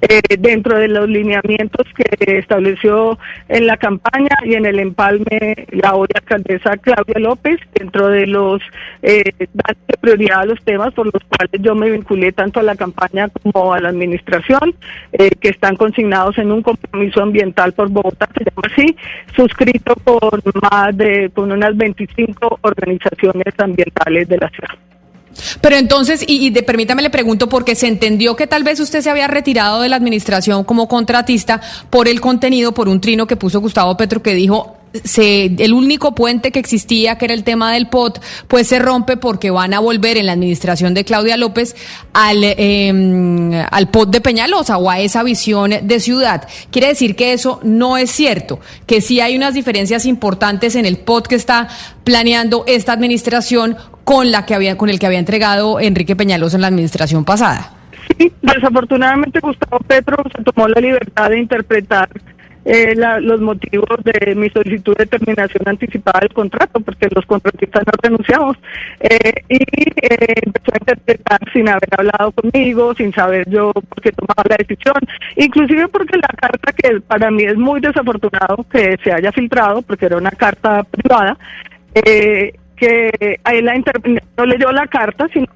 Eh, 0.00 0.20
dentro 0.38 0.78
de 0.78 0.88
los 0.88 1.08
lineamientos 1.08 1.86
que 1.94 2.38
estableció 2.38 3.18
en 3.48 3.66
la 3.66 3.76
campaña 3.76 4.36
y 4.44 4.54
en 4.54 4.66
el 4.66 4.78
empalme 4.78 5.66
la 5.70 5.94
hoy 5.94 6.08
alcaldesa 6.14 6.76
Claudia 6.78 7.18
López, 7.18 7.58
dentro 7.74 8.08
de 8.08 8.26
los 8.26 8.60
eh, 9.02 9.22
prioridad 10.00 10.40
a 10.40 10.46
los 10.46 10.62
temas 10.64 10.92
por 10.94 11.06
los 11.06 11.22
cuales 11.28 11.60
yo 11.60 11.74
me 11.74 11.90
vinculé 11.90 12.32
tanto 12.32 12.60
a 12.60 12.62
la 12.62 12.76
campaña 12.76 13.28
como 13.28 13.72
a 13.72 13.80
la 13.80 13.90
administración, 13.90 14.74
eh, 15.12 15.30
que 15.40 15.48
están 15.48 15.76
consignados 15.76 16.38
en 16.38 16.50
un 16.50 16.62
compromiso 16.62 17.22
ambiental 17.22 17.72
por 17.72 17.88
Bogotá, 17.88 18.28
se 18.36 18.44
llama 18.44 18.68
así, 18.70 18.96
suscrito 19.36 19.94
por 19.96 20.40
más 20.60 20.96
de 20.96 21.30
con 21.34 21.52
unas 21.52 21.76
25 21.76 22.58
organizaciones 22.62 23.54
ambientales 23.58 24.28
de 24.28 24.38
la 24.38 24.48
ciudad. 24.50 24.91
Pero 25.60 25.76
entonces, 25.76 26.24
y, 26.26 26.50
permítame 26.50 27.02
le 27.02 27.10
pregunto, 27.10 27.48
porque 27.48 27.74
se 27.74 27.86
entendió 27.86 28.36
que 28.36 28.46
tal 28.46 28.64
vez 28.64 28.80
usted 28.80 29.00
se 29.00 29.10
había 29.10 29.28
retirado 29.28 29.80
de 29.82 29.88
la 29.88 29.96
administración 29.96 30.64
como 30.64 30.88
contratista 30.88 31.60
por 31.90 32.08
el 32.08 32.20
contenido, 32.20 32.72
por 32.72 32.88
un 32.88 33.00
trino 33.00 33.26
que 33.26 33.36
puso 33.36 33.60
Gustavo 33.60 33.96
Petro 33.96 34.22
que 34.22 34.34
dijo, 34.34 34.76
se, 35.04 35.46
el 35.46 35.72
único 35.72 36.14
puente 36.14 36.50
que 36.50 36.58
existía, 36.58 37.16
que 37.18 37.26
era 37.26 37.34
el 37.34 37.44
tema 37.44 37.72
del 37.72 37.88
POT, 37.88 38.22
pues 38.48 38.68
se 38.68 38.78
rompe 38.78 39.16
porque 39.16 39.50
van 39.50 39.74
a 39.74 39.80
volver 39.80 40.16
en 40.16 40.26
la 40.26 40.32
administración 40.32 40.94
de 40.94 41.04
Claudia 41.04 41.36
López 41.36 41.74
al, 42.12 42.38
eh, 42.42 43.66
al 43.70 43.88
POT 43.88 44.10
de 44.10 44.20
Peñalosa 44.20 44.78
o 44.78 44.90
a 44.90 45.00
esa 45.00 45.22
visión 45.22 45.72
de 45.82 46.00
ciudad. 46.00 46.48
Quiere 46.70 46.88
decir 46.88 47.16
que 47.16 47.32
eso 47.32 47.60
no 47.62 47.96
es 47.96 48.10
cierto, 48.10 48.60
que 48.86 49.00
sí 49.00 49.20
hay 49.20 49.36
unas 49.36 49.54
diferencias 49.54 50.06
importantes 50.06 50.76
en 50.76 50.86
el 50.86 50.98
POT 50.98 51.28
que 51.28 51.34
está 51.36 51.68
planeando 52.04 52.64
esta 52.66 52.92
administración 52.92 53.76
con 54.04 54.30
la 54.30 54.44
que 54.46 54.54
había, 54.54 54.76
con 54.76 54.90
el 54.90 54.98
que 54.98 55.06
había 55.06 55.18
entregado 55.18 55.80
Enrique 55.80 56.16
Peñalosa 56.16 56.56
en 56.56 56.62
la 56.62 56.68
administración 56.68 57.24
pasada. 57.24 57.72
Sí, 58.18 58.32
desafortunadamente 58.42 59.38
Gustavo 59.40 59.78
Petro 59.86 60.16
se 60.36 60.42
tomó 60.42 60.66
la 60.68 60.80
libertad 60.80 61.30
de 61.30 61.38
interpretar 61.38 62.08
eh, 62.64 62.94
los 62.94 63.40
motivos 63.40 63.88
de 64.04 64.34
mi 64.34 64.48
solicitud 64.50 64.94
de 64.96 65.06
terminación 65.06 65.62
anticipada 65.66 66.20
del 66.20 66.32
contrato, 66.32 66.80
porque 66.80 67.08
los 67.14 67.26
contratistas 67.26 67.82
no 67.86 67.92
renunciamos. 68.02 68.56
Eh, 69.00 69.32
y 69.48 69.56
eh, 69.56 70.34
empezó 70.46 70.72
a 70.72 70.78
interpretar 70.80 71.40
sin 71.52 71.68
haber 71.68 71.88
hablado 71.96 72.32
conmigo, 72.32 72.94
sin 72.94 73.12
saber 73.12 73.48
yo 73.48 73.72
por 73.72 74.00
qué 74.02 74.12
tomaba 74.12 74.44
la 74.48 74.56
decisión, 74.56 74.96
inclusive 75.36 75.88
porque 75.88 76.16
la 76.18 76.28
carta 76.28 76.72
que 76.72 77.00
para 77.00 77.30
mí 77.30 77.44
es 77.44 77.56
muy 77.56 77.80
desafortunado 77.80 78.64
que 78.70 78.96
se 79.02 79.12
haya 79.12 79.32
filtrado, 79.32 79.82
porque 79.82 80.06
era 80.06 80.16
una 80.16 80.30
carta 80.30 80.84
privada, 80.84 81.36
eh, 81.94 82.52
que 82.76 83.38
la 83.44 83.74
no 84.36 84.46
leyó 84.46 84.72
la 84.72 84.86
carta, 84.86 85.28
sino 85.32 85.46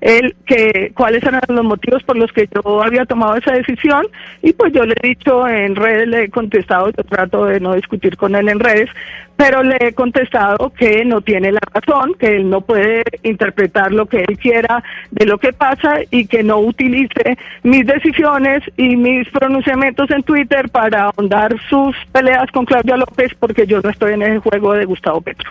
él 0.00 0.34
que 0.46 0.92
cuáles 0.94 1.22
eran 1.22 1.40
los 1.48 1.64
motivos 1.64 2.02
por 2.02 2.16
los 2.16 2.32
que 2.32 2.48
yo 2.52 2.82
había 2.82 3.04
tomado 3.04 3.36
esa 3.36 3.52
decisión 3.52 4.06
y 4.42 4.52
pues 4.52 4.72
yo 4.72 4.84
le 4.84 4.94
he 5.02 5.08
dicho 5.08 5.46
en 5.46 5.76
redes, 5.76 6.08
le 6.08 6.24
he 6.24 6.30
contestado, 6.30 6.90
yo 6.90 7.04
trato 7.04 7.46
de 7.46 7.60
no 7.60 7.74
discutir 7.74 8.16
con 8.16 8.34
él 8.34 8.48
en 8.48 8.60
redes, 8.60 8.88
pero 9.36 9.62
le 9.62 9.76
he 9.80 9.94
contestado 9.94 10.70
que 10.70 11.04
no 11.04 11.22
tiene 11.22 11.52
la 11.52 11.60
razón, 11.72 12.14
que 12.14 12.36
él 12.36 12.50
no 12.50 12.60
puede 12.60 13.02
interpretar 13.22 13.90
lo 13.92 14.06
que 14.06 14.24
él 14.28 14.38
quiera 14.38 14.82
de 15.10 15.24
lo 15.24 15.38
que 15.38 15.52
pasa 15.52 16.00
y 16.10 16.26
que 16.26 16.42
no 16.42 16.58
utilice 16.58 17.38
mis 17.62 17.86
decisiones 17.86 18.62
y 18.76 18.96
mis 18.96 19.28
pronunciamientos 19.30 20.10
en 20.10 20.22
Twitter 20.24 20.68
para 20.68 21.04
ahondar 21.04 21.56
sus 21.68 21.96
peleas 22.12 22.50
con 22.52 22.66
Claudia 22.66 22.96
López 22.96 23.32
porque 23.38 23.66
yo 23.66 23.80
no 23.82 23.90
estoy 23.90 24.12
en 24.12 24.22
el 24.22 24.40
juego 24.40 24.74
de 24.74 24.84
Gustavo 24.84 25.20
Petro. 25.22 25.50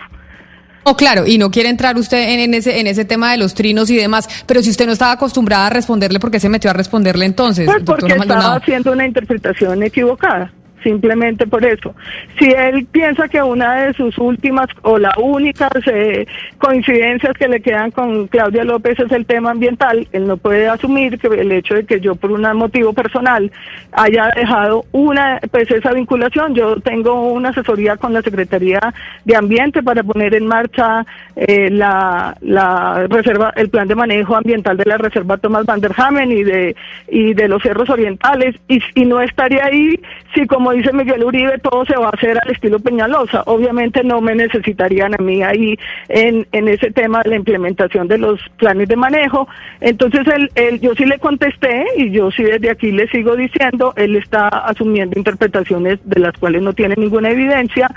Oh, 0.84 0.96
claro, 0.96 1.26
y 1.26 1.38
no 1.38 1.50
quiere 1.50 1.68
entrar 1.68 1.96
usted 1.96 2.40
en, 2.40 2.54
ese 2.54 2.80
en 2.80 2.86
ese 2.86 3.04
tema 3.04 3.32
de 3.32 3.38
los 3.38 3.54
trinos 3.54 3.90
y 3.90 3.96
demás, 3.96 4.28
pero 4.46 4.62
si 4.62 4.70
usted 4.70 4.86
no 4.86 4.92
estaba 4.92 5.12
acostumbrada 5.12 5.66
a 5.66 5.70
responderle, 5.70 6.20
¿por 6.20 6.30
qué 6.30 6.40
se 6.40 6.48
metió 6.48 6.70
a 6.70 6.72
responderle 6.72 7.26
entonces? 7.26 7.66
Pues 7.66 7.82
porque 7.84 8.12
estaba 8.12 8.56
haciendo 8.56 8.92
una 8.92 9.06
interpretación 9.06 9.82
equivocada 9.82 10.52
simplemente 10.82 11.46
por 11.46 11.64
eso. 11.64 11.94
Si 12.38 12.50
él 12.50 12.86
piensa 12.90 13.28
que 13.28 13.42
una 13.42 13.82
de 13.82 13.94
sus 13.94 14.18
últimas 14.18 14.68
o 14.82 14.98
las 14.98 15.16
únicas 15.18 15.70
eh, 15.86 16.26
coincidencias 16.58 17.36
que 17.36 17.48
le 17.48 17.60
quedan 17.60 17.90
con 17.90 18.26
Claudia 18.28 18.64
López 18.64 18.98
es 18.98 19.12
el 19.12 19.26
tema 19.26 19.50
ambiental, 19.50 20.06
él 20.12 20.26
no 20.26 20.36
puede 20.36 20.68
asumir 20.68 21.18
que 21.18 21.28
el 21.28 21.52
hecho 21.52 21.74
de 21.74 21.84
que 21.84 22.00
yo 22.00 22.14
por 22.14 22.32
un 22.32 22.40
motivo 22.56 22.92
personal 22.92 23.50
haya 23.92 24.30
dejado 24.34 24.84
una 24.92 25.40
pues 25.50 25.70
esa 25.70 25.92
vinculación. 25.92 26.54
Yo 26.54 26.80
tengo 26.80 27.30
una 27.32 27.50
asesoría 27.50 27.96
con 27.96 28.12
la 28.12 28.22
Secretaría 28.22 28.80
de 29.24 29.36
Ambiente 29.36 29.82
para 29.82 30.02
poner 30.02 30.34
en 30.34 30.46
marcha 30.46 31.04
eh, 31.36 31.70
la, 31.70 32.36
la 32.40 33.06
reserva 33.08 33.52
el 33.56 33.68
plan 33.68 33.88
de 33.88 33.94
manejo 33.94 34.36
ambiental 34.36 34.76
de 34.76 34.84
la 34.84 34.98
reserva 34.98 35.36
Tomás 35.36 35.66
Van 35.66 35.80
der 35.80 35.92
Hamen 35.96 36.32
y 36.32 36.42
de 36.42 36.76
y 37.08 37.34
de 37.34 37.48
los 37.48 37.62
cerros 37.62 37.90
orientales 37.90 38.56
y 38.68 39.04
no 39.04 39.20
estaría 39.20 39.64
ahí 39.64 40.00
si 40.34 40.46
como 40.46 40.69
dice 40.72 40.92
Miguel 40.92 41.24
Uribe, 41.24 41.58
todo 41.58 41.84
se 41.84 41.96
va 41.96 42.06
a 42.06 42.10
hacer 42.10 42.38
al 42.42 42.50
estilo 42.50 42.78
Peñalosa. 42.78 43.42
Obviamente 43.46 44.02
no 44.04 44.20
me 44.20 44.34
necesitarían 44.34 45.14
a 45.14 45.22
mí 45.22 45.42
ahí 45.42 45.78
en, 46.08 46.46
en 46.52 46.68
ese 46.68 46.90
tema 46.90 47.22
de 47.22 47.30
la 47.30 47.36
implementación 47.36 48.08
de 48.08 48.18
los 48.18 48.40
planes 48.56 48.88
de 48.88 48.96
manejo. 48.96 49.48
Entonces, 49.80 50.22
él, 50.54 50.80
yo 50.80 50.94
sí 50.94 51.04
le 51.04 51.18
contesté 51.18 51.84
y 51.96 52.10
yo 52.10 52.30
sí 52.30 52.42
desde 52.42 52.70
aquí 52.70 52.92
le 52.92 53.08
sigo 53.08 53.36
diciendo, 53.36 53.92
él 53.96 54.16
está 54.16 54.48
asumiendo 54.48 55.18
interpretaciones 55.18 55.98
de 56.04 56.20
las 56.20 56.36
cuales 56.38 56.62
no 56.62 56.72
tiene 56.72 56.94
ninguna 56.96 57.30
evidencia 57.30 57.90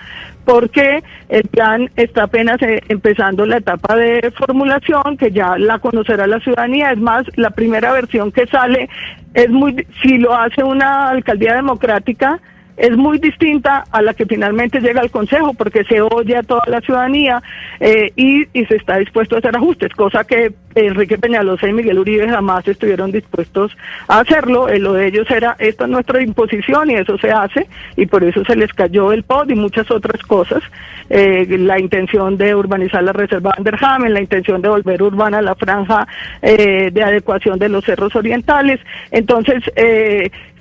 porque 0.46 1.04
el 1.30 1.44
plan 1.44 1.90
está 1.96 2.24
apenas 2.24 2.62
eh, 2.62 2.82
empezando 2.90 3.46
la 3.46 3.58
etapa 3.58 3.96
de 3.96 4.32
formulación, 4.38 5.18
que 5.18 5.32
ya 5.32 5.58
la 5.58 5.80
conocerá 5.80 6.28
la 6.28 6.40
ciudadanía. 6.40 6.92
Es 6.92 7.00
más, 7.00 7.24
la 7.36 7.52
primera 7.52 7.92
versión 7.94 8.32
que 8.32 8.46
sale 8.48 8.90
es 9.34 9.50
muy, 9.50 9.86
si 10.02 10.18
lo 10.18 10.36
hace 10.36 10.64
una 10.64 11.10
alcaldía 11.10 11.56
democrática, 11.56 12.40
es 12.78 12.98
muy 12.98 13.20
distinta 13.20 13.84
a 13.92 14.02
la 14.02 14.14
que 14.14 14.26
finalmente 14.26 14.80
llega 14.80 15.02
al 15.02 15.12
Consejo 15.12 15.54
porque 15.54 15.84
se 15.84 16.02
oye 16.02 16.36
a 16.36 16.44
toda 16.44 16.64
la 16.68 16.82
ciudadanía 16.82 17.42
eh, 17.80 18.12
y, 18.16 18.48
y, 18.54 18.66
se 18.66 18.76
está 18.76 18.98
dispuesto 18.98 19.36
a 19.36 19.40
hacer 19.40 19.56
ajustes, 19.56 19.94
cosa 19.94 20.24
que 20.24 20.54
Enrique 20.76 21.20
Peñalosa 21.20 21.68
y 21.68 21.74
Miguel 21.74 22.00
Uribe 22.00 22.28
jamás 22.28 22.68
estuvieron 22.68 23.12
dispuestos 23.12 23.78
a 24.08 24.20
hacerlo. 24.20 24.70
Eh, 24.70 24.80
lo 24.80 24.94
de 24.94 25.08
ellos 25.08 25.30
era, 25.30 25.56
esta 25.60 25.84
es 25.84 25.90
nuestra 25.90 26.22
imposición 26.22 26.90
y 26.90 26.96
eso 26.96 27.18
se 27.20 27.32
hace 27.32 27.68
y 27.96 28.08
por 28.08 28.24
eso 28.24 28.44
se 28.44 28.56
les 28.56 28.74
cayó 28.74 29.12
el 29.12 29.24
POD 29.24 29.52
y 29.52 29.56
muchas 29.56 29.92
otras 29.92 30.22
cosas. 30.24 30.64
Eh, 31.10 31.46
la 31.60 31.80
intención 31.80 32.38
de 32.38 32.56
urbanizar 32.56 33.04
la 33.04 33.14
reserva 33.14 33.54
Anderhamen, 33.56 34.14
la 34.14 34.22
intención 34.22 34.62
de 34.62 34.70
volver 34.70 35.04
urbana 35.04 35.42
la 35.42 35.54
franja 35.54 36.08
de 36.42 37.04
adecuación 37.04 37.60
de 37.60 37.70
los 37.70 37.86
cerros 37.86 38.16
orientales. 38.16 38.80
Entonces, 39.12 39.64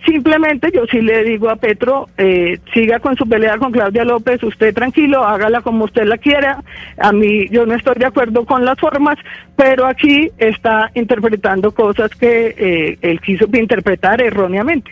Simplemente 0.04 0.70
yo 0.74 0.84
sí 0.90 1.00
le 1.00 1.22
digo 1.22 1.48
a 1.48 1.56
Petro, 1.56 2.08
eh, 2.18 2.58
siga 2.74 2.98
con 2.98 3.16
su 3.16 3.28
pelea 3.28 3.58
con 3.58 3.70
Claudia 3.70 4.04
López, 4.04 4.42
usted 4.42 4.74
tranquilo, 4.74 5.24
hágala 5.24 5.60
como 5.60 5.84
usted 5.84 6.04
la 6.04 6.18
quiera. 6.18 6.62
A 6.98 7.12
mí 7.12 7.46
yo 7.50 7.66
no 7.66 7.74
estoy 7.74 7.94
de 7.96 8.06
acuerdo 8.06 8.44
con 8.44 8.64
las 8.64 8.78
formas, 8.78 9.16
pero 9.54 9.86
aquí 9.86 10.30
está 10.38 10.90
interpretando 10.94 11.72
cosas 11.72 12.10
que 12.16 12.54
eh, 12.58 12.98
él 13.00 13.20
quiso 13.20 13.46
interpretar 13.52 14.20
erróneamente. 14.20 14.90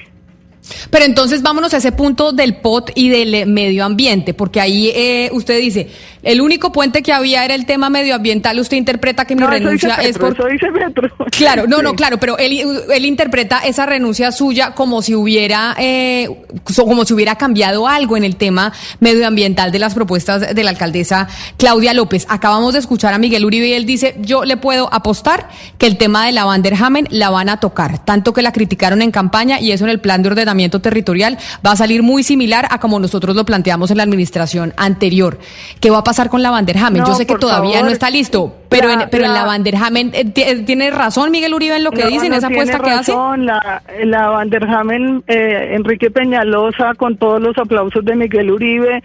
Pero 0.91 1.05
entonces 1.05 1.43
vámonos 1.43 1.75
a 1.75 1.79
ese 1.79 1.93
punto 1.93 2.33
del 2.33 2.57
POT 2.57 2.93
y 2.95 3.09
del 3.09 3.47
medio 3.47 3.85
ambiente, 3.85 4.35
porque 4.35 4.61
ahí 4.61 4.91
eh, 4.95 5.31
usted 5.33 5.59
dice, 5.61 5.89
el 6.23 6.41
único 6.41 6.73
puente 6.73 7.03
que 7.03 7.13
había 7.13 7.45
era 7.45 7.55
el 7.55 7.67
tema 7.67 7.89
medioambiental, 7.91 8.59
usted 8.59 8.77
interpreta 8.77 9.25
que 9.25 9.35
mi 9.35 9.45
renuncia 9.45 9.95
es 9.97 10.19
por... 10.19 10.37
Claro, 11.31 11.67
no, 11.67 11.81
no, 11.81 11.95
claro, 11.95 12.19
pero 12.19 12.37
él, 12.39 12.61
él 12.93 13.05
interpreta 13.05 13.61
esa 13.61 13.87
renuncia 13.87 14.31
suya 14.33 14.73
como 14.73 15.01
si 15.01 15.15
hubiera, 15.15 15.75
eh, 15.79 16.29
como 16.77 17.05
si 17.05 17.15
hubiera 17.15 17.37
cambiado 17.37 17.89
algo 17.89 18.17
en 18.17 18.25
el 18.25 18.37
tema 18.37 18.73
medioambiental 18.99 19.73
de 19.73 19.79
las 19.79 19.95
propuestas 19.95 20.55
de 20.55 20.65
la 20.65 20.71
alcaldesa 20.71 21.29
Claudia 21.57 21.95
López. 21.95 22.27
Acabamos 22.29 22.75
de 22.75 22.81
escuchar 22.81 23.15
a 23.15 23.19
Miguel 23.19 23.45
Uribe 23.45 23.69
y 23.69 23.73
él 23.73 23.87
dice, 23.87 24.17
yo 24.21 24.45
le 24.45 24.57
puedo 24.57 24.93
apostar 24.93 25.49
que 25.79 25.87
el 25.87 25.97
tema 25.97 26.27
de 26.27 26.33
la 26.33 26.45
Vanderhamen 26.45 27.07
la 27.11 27.31
van 27.31 27.49
a 27.49 27.59
tocar, 27.61 28.05
tanto 28.05 28.33
que 28.35 28.43
la 28.43 28.53
criticaron 28.53 29.01
en 29.01 29.11
campaña 29.11 29.61
y 29.61 29.73
eso 29.73 29.85
en 29.85 29.91
el 29.91 30.01
plan 30.01 30.23
de 30.23 30.29
ordenamiento 30.29 30.60
territorial 30.69 31.39
va 31.65 31.73
a 31.73 31.77
salir 31.77 32.03
muy 32.03 32.23
similar 32.23 32.67
a 32.71 32.79
como 32.79 33.01
nosotros 33.01 33.35
lo 33.35 33.45
planteamos 33.45 33.91
en 33.91 33.97
la 33.97 34.03
administración 34.03 34.75
anterior. 34.77 35.39
¿Qué 35.81 35.91
va 35.91 35.99
a 35.99 36.05
pasar 36.05 36.29
con 36.29 36.43
la 36.43 36.51
Vanderhamen? 36.51 37.05
Yo 37.05 37.15
sé 37.15 37.27
que 37.27 37.37
todavía 37.37 37.83
no 37.83 37.89
está 37.89 38.11
listo, 38.11 38.55
pero, 38.69 38.91
en, 38.91 39.09
pero 39.11 39.25
en 39.25 39.33
la 39.33 39.45
Vanderhamen, 39.45 40.11
eh, 40.15 40.33
eh, 40.35 40.63
¿tiene 40.65 40.91
razón 40.91 41.31
Miguel 41.31 41.55
Uribe 41.55 41.77
en 41.77 41.85
lo 41.85 41.91
que 41.91 42.07
dice, 42.07 42.27
en 42.27 42.35
esa 42.35 42.49
apuesta 42.49 42.79
que 42.79 42.91
hace? 42.91 43.13
La, 43.13 43.83
la 44.05 44.29
Vanderhamen, 44.29 45.25
eh, 45.27 45.73
Enrique 45.75 46.11
Peñalosa, 46.11 46.95
con 46.95 47.17
todos 47.17 47.41
los 47.41 47.57
aplausos 47.57 48.05
de 48.05 48.17
Miguel 48.17 48.51
Uribe, 48.51 49.03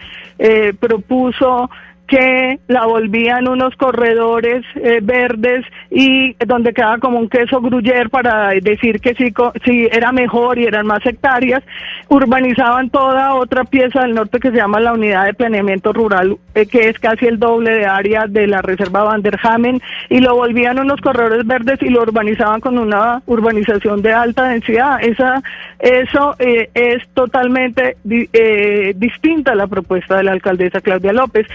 propuso 0.78 1.70
que 2.06 2.60
la 2.68 2.86
volvían 2.86 3.48
unos 3.48 3.74
corredores 3.76 4.64
eh, 4.76 5.00
verdes 5.02 5.64
y 5.90 6.34
donde 6.44 6.72
quedaba 6.72 6.98
como 6.98 7.18
un 7.18 7.28
queso 7.28 7.60
gruyer 7.60 8.10
para 8.10 8.50
decir 8.50 9.00
que 9.00 9.14
sí, 9.14 9.32
sí 9.64 9.88
era 9.90 10.12
mejor 10.12 10.58
y 10.58 10.64
eran 10.64 10.86
más 10.86 11.04
hectáreas, 11.04 11.62
urbanizaban 12.08 12.90
toda 12.90 13.34
otra 13.34 13.64
pieza 13.64 14.02
del 14.02 14.14
norte 14.14 14.38
que 14.38 14.50
se 14.50 14.56
llama 14.56 14.80
la 14.80 14.92
unidad 14.92 15.24
de 15.24 15.34
planeamiento 15.34 15.92
rural, 15.92 16.36
eh, 16.54 16.66
que 16.66 16.88
es 16.88 16.98
casi 16.98 17.26
el 17.26 17.38
doble 17.38 17.72
de 17.72 17.86
área 17.86 18.26
de 18.28 18.46
la 18.46 18.62
reserva 18.62 19.02
Van 19.02 19.22
der 19.22 19.38
Hamen, 19.42 19.82
y 20.08 20.20
lo 20.20 20.36
volvían 20.36 20.78
unos 20.78 21.00
corredores 21.00 21.46
verdes 21.46 21.82
y 21.82 21.88
lo 21.88 22.02
urbanizaban 22.02 22.60
con 22.60 22.78
una 22.78 23.22
urbanización 23.26 24.02
de 24.02 24.12
alta 24.12 24.44
densidad. 24.44 25.02
Esa, 25.02 25.42
eso 25.80 26.36
eh, 26.38 26.70
es 26.74 27.06
totalmente 27.14 27.96
distinta 28.04 29.52
a 29.52 29.56
la 29.56 29.66
propuesta 29.66 30.16
de 30.16 30.24
la 30.24 30.32
alcaldesa 30.32 30.80
Claudia 30.80 31.12
López. 31.12 31.46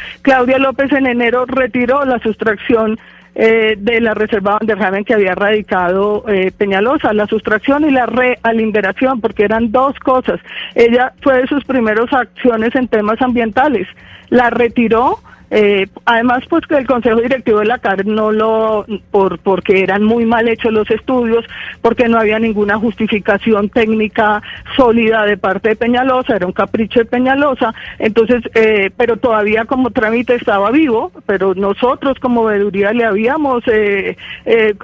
López 0.45 0.91
en 0.91 1.07
enero 1.07 1.45
retiró 1.45 2.05
la 2.05 2.19
sustracción 2.19 2.97
eh, 3.33 3.75
de 3.77 4.01
la 4.01 4.13
reserva 4.13 4.57
Van 4.59 4.67
der 4.67 4.81
Haven 4.83 5.05
que 5.05 5.13
había 5.13 5.33
radicado 5.35 6.25
eh, 6.27 6.51
Peñalosa, 6.51 7.13
la 7.13 7.27
sustracción 7.27 7.85
y 7.85 7.91
la 7.91 8.05
realinderación, 8.05 9.21
porque 9.21 9.45
eran 9.45 9.71
dos 9.71 9.97
cosas. 9.99 10.39
Ella 10.75 11.13
fue 11.21 11.41
de 11.41 11.47
sus 11.47 11.63
primeras 11.63 12.11
acciones 12.11 12.75
en 12.75 12.87
temas 12.89 13.21
ambientales. 13.21 13.87
La 14.29 14.49
retiró 14.49 15.19
eh, 15.53 15.87
además, 16.05 16.43
pues 16.49 16.65
que 16.65 16.77
el 16.77 16.87
Consejo 16.87 17.19
Directivo 17.19 17.59
de 17.59 17.65
la 17.65 17.77
CAR 17.77 18.05
no 18.05 18.31
lo, 18.31 18.85
por, 19.11 19.37
porque 19.39 19.83
eran 19.83 20.01
muy 20.01 20.25
mal 20.25 20.47
hechos 20.47 20.71
los 20.71 20.89
estudios, 20.89 21.45
porque 21.81 22.07
no 22.07 22.17
había 22.17 22.39
ninguna 22.39 22.77
justificación 22.77 23.67
técnica 23.67 24.41
sólida 24.77 25.25
de 25.25 25.35
parte 25.35 25.69
de 25.69 25.75
Peñalosa, 25.75 26.37
era 26.37 26.47
un 26.47 26.53
capricho 26.53 26.99
de 26.99 27.05
Peñalosa, 27.05 27.73
entonces, 27.99 28.43
eh, 28.55 28.91
pero 28.95 29.17
todavía 29.17 29.65
como 29.65 29.91
trámite 29.91 30.35
estaba 30.35 30.71
vivo, 30.71 31.11
pero 31.25 31.53
nosotros 31.53 32.17
como 32.19 32.45
veeduría 32.45 32.93
le 32.93 33.03
habíamos, 33.03 33.61
eh, 33.67 34.15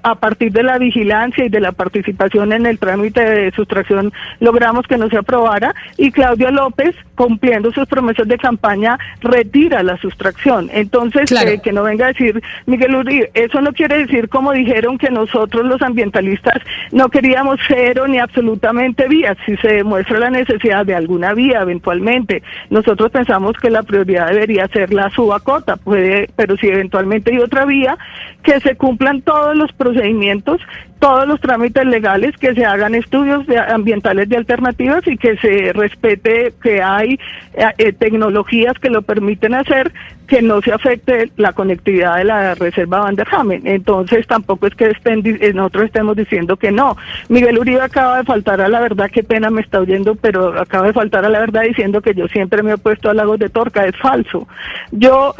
a 0.04 0.16
partir 0.16 0.52
de 0.52 0.64
la 0.64 0.78
vigilancia 0.78 1.46
y 1.46 1.50
de 1.50 1.62
la 1.62 1.72
participación 1.72 2.52
en 2.52 2.66
el 2.66 2.78
trámite 2.78 3.22
de 3.22 3.52
sustracción, 3.52 4.12
logramos 4.42 4.86
que 4.86 4.98
no 4.98 5.08
se 5.08 5.18
aprobara 5.18 5.74
y 5.96 6.12
Claudia 6.12 6.52
López, 6.52 6.94
cumpliendo 7.16 7.72
sus 7.72 7.88
promesas 7.88 8.28
de 8.28 8.38
campaña, 8.38 8.98
retira 9.22 9.82
la 9.82 9.98
sustracción. 9.98 10.57
Entonces, 10.72 11.32
eh, 11.32 11.60
que 11.64 11.72
no 11.72 11.84
venga 11.84 12.06
a 12.06 12.08
decir 12.10 12.42
Miguel 12.66 12.96
Uribe, 12.96 13.32
eso 13.34 13.62
no 13.62 13.74
quiere 13.74 14.00
decir 14.00 14.30
como 14.30 14.52
dijeron 14.52 14.98
que 14.98 15.10
nosotros 15.10 15.66
los 15.66 15.82
ambientalistas 15.82 16.62
no 16.92 17.10
queríamos 17.10 17.60
cero 17.68 18.08
ni 18.08 18.20
absolutamente 18.20 19.08
vías. 19.08 19.38
Si 19.46 19.56
se 19.58 19.74
demuestra 19.74 20.20
la 20.20 20.30
necesidad 20.30 20.86
de 20.86 20.96
alguna 20.96 21.34
vía 21.34 21.62
eventualmente, 21.62 22.44
nosotros 22.70 23.12
pensamos 23.12 23.54
que 23.62 23.70
la 23.70 23.84
prioridad 23.84 24.30
debería 24.30 24.68
ser 24.68 24.94
la 24.94 25.10
subacota, 25.10 25.78
puede, 25.78 26.30
pero 26.36 26.58
si 26.58 26.68
eventualmente 26.68 27.32
hay 27.32 27.40
otra 27.40 27.66
vía, 27.66 27.98
que 28.44 28.60
se 28.60 28.76
cumplan 28.76 29.22
todos 29.22 29.56
los 29.56 29.72
procedimientos 29.74 30.62
todos 31.00 31.28
los 31.28 31.40
trámites 31.40 31.86
legales, 31.86 32.36
que 32.38 32.54
se 32.54 32.66
hagan 32.66 32.96
estudios 32.96 33.46
ambientales 33.70 34.28
de 34.30 34.38
alternativas 34.38 35.06
y 35.08 35.18
que 35.18 35.38
se 35.38 35.72
respete 35.74 36.54
que 36.62 36.82
hay 36.82 37.20
eh, 37.54 37.66
eh, 37.78 37.94
tecnologías 37.94 38.74
que 38.80 38.90
lo 38.90 39.02
permiten 39.02 39.54
hacer, 39.54 39.94
que 40.28 40.42
no 40.42 40.62
se 40.62 40.74
afecte 40.74 41.32
la 41.38 41.54
conectividad 41.54 42.18
de 42.18 42.26
la 42.26 42.56
reserva 42.56 43.02
Van 43.02 43.16
der 43.16 43.28
Hamen. 43.32 43.62
Entonces 43.66 44.26
tampoco 44.28 44.68
es 44.68 44.76
que 44.76 44.90
estén, 44.90 45.22
eh, 45.26 45.54
nosotros 45.54 45.86
estemos 45.86 46.16
diciendo 46.16 46.58
que 46.58 46.72
no. 46.72 46.98
Miguel 47.30 47.60
Uribe 47.60 47.82
acaba 47.82 48.18
de 48.18 48.24
faltar 48.24 48.60
a 48.62 48.68
la 48.68 48.80
verdad, 48.80 49.10
qué 49.12 49.24
pena 49.24 49.50
me 49.50 49.62
está 49.62 49.80
oyendo, 49.80 50.16
pero 50.16 50.60
acaba 50.60 50.88
de 50.88 50.94
faltar 50.94 51.26
a 51.26 51.30
la 51.30 51.40
verdad 51.40 51.62
diciendo 51.62 52.02
que 52.02 52.16
yo 52.16 52.28
siempre 52.28 52.64
me 52.64 52.72
he 52.72 52.76
opuesto 52.76 53.10
a 53.10 53.14
Lagos 53.14 53.40
de 53.40 53.50
Torca, 53.50 53.86
es 53.86 53.96
falso. 53.98 54.48
Yo, 54.92 55.36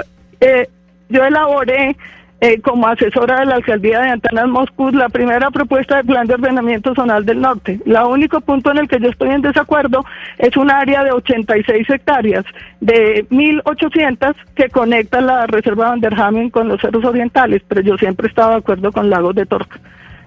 yo 1.10 1.26
elaboré 1.26 1.96
eh, 2.40 2.62
como 2.62 2.88
asesora 2.88 3.40
de 3.40 3.46
la 3.48 3.56
alcaldía 3.56 4.00
de 4.02 4.10
Antanas 4.12 4.48
Moscú 4.48 4.92
la 4.92 5.10
primera 5.10 5.50
propuesta 5.50 5.98
de 5.98 6.04
plan 6.04 6.28
de 6.28 6.36
ordenamiento 6.36 6.94
zonal 6.94 7.26
del 7.26 7.42
norte. 7.42 7.80
El 7.86 7.96
único 7.96 8.42
punto 8.42 8.72
en 8.72 8.78
el 8.78 8.88
que 8.88 9.00
yo 9.00 9.10
estoy 9.10 9.30
en 9.30 9.42
desacuerdo 9.42 10.06
es 10.38 10.56
un 10.56 10.70
área 10.70 11.04
de 11.04 11.12
86 11.12 11.90
hectáreas 11.90 12.46
de 12.80 13.28
1.800 13.30 14.36
que 14.56 14.70
conecta 14.70 15.20
la 15.20 15.48
reserva 15.48 15.90
Van 15.90 16.00
der 16.00 16.20
Hamen 16.20 16.50
con 16.50 16.68
los 16.68 16.80
cerros 16.80 17.04
orientales, 17.06 17.62
pero 17.68 17.82
yo 17.82 17.98
siempre 17.98 18.28
he 18.28 18.30
estado 18.30 18.52
de 18.52 18.58
acuerdo 18.58 18.92
con 18.92 19.10
Lagos 19.10 19.34
de 19.34 19.46
Torca. 19.46 19.80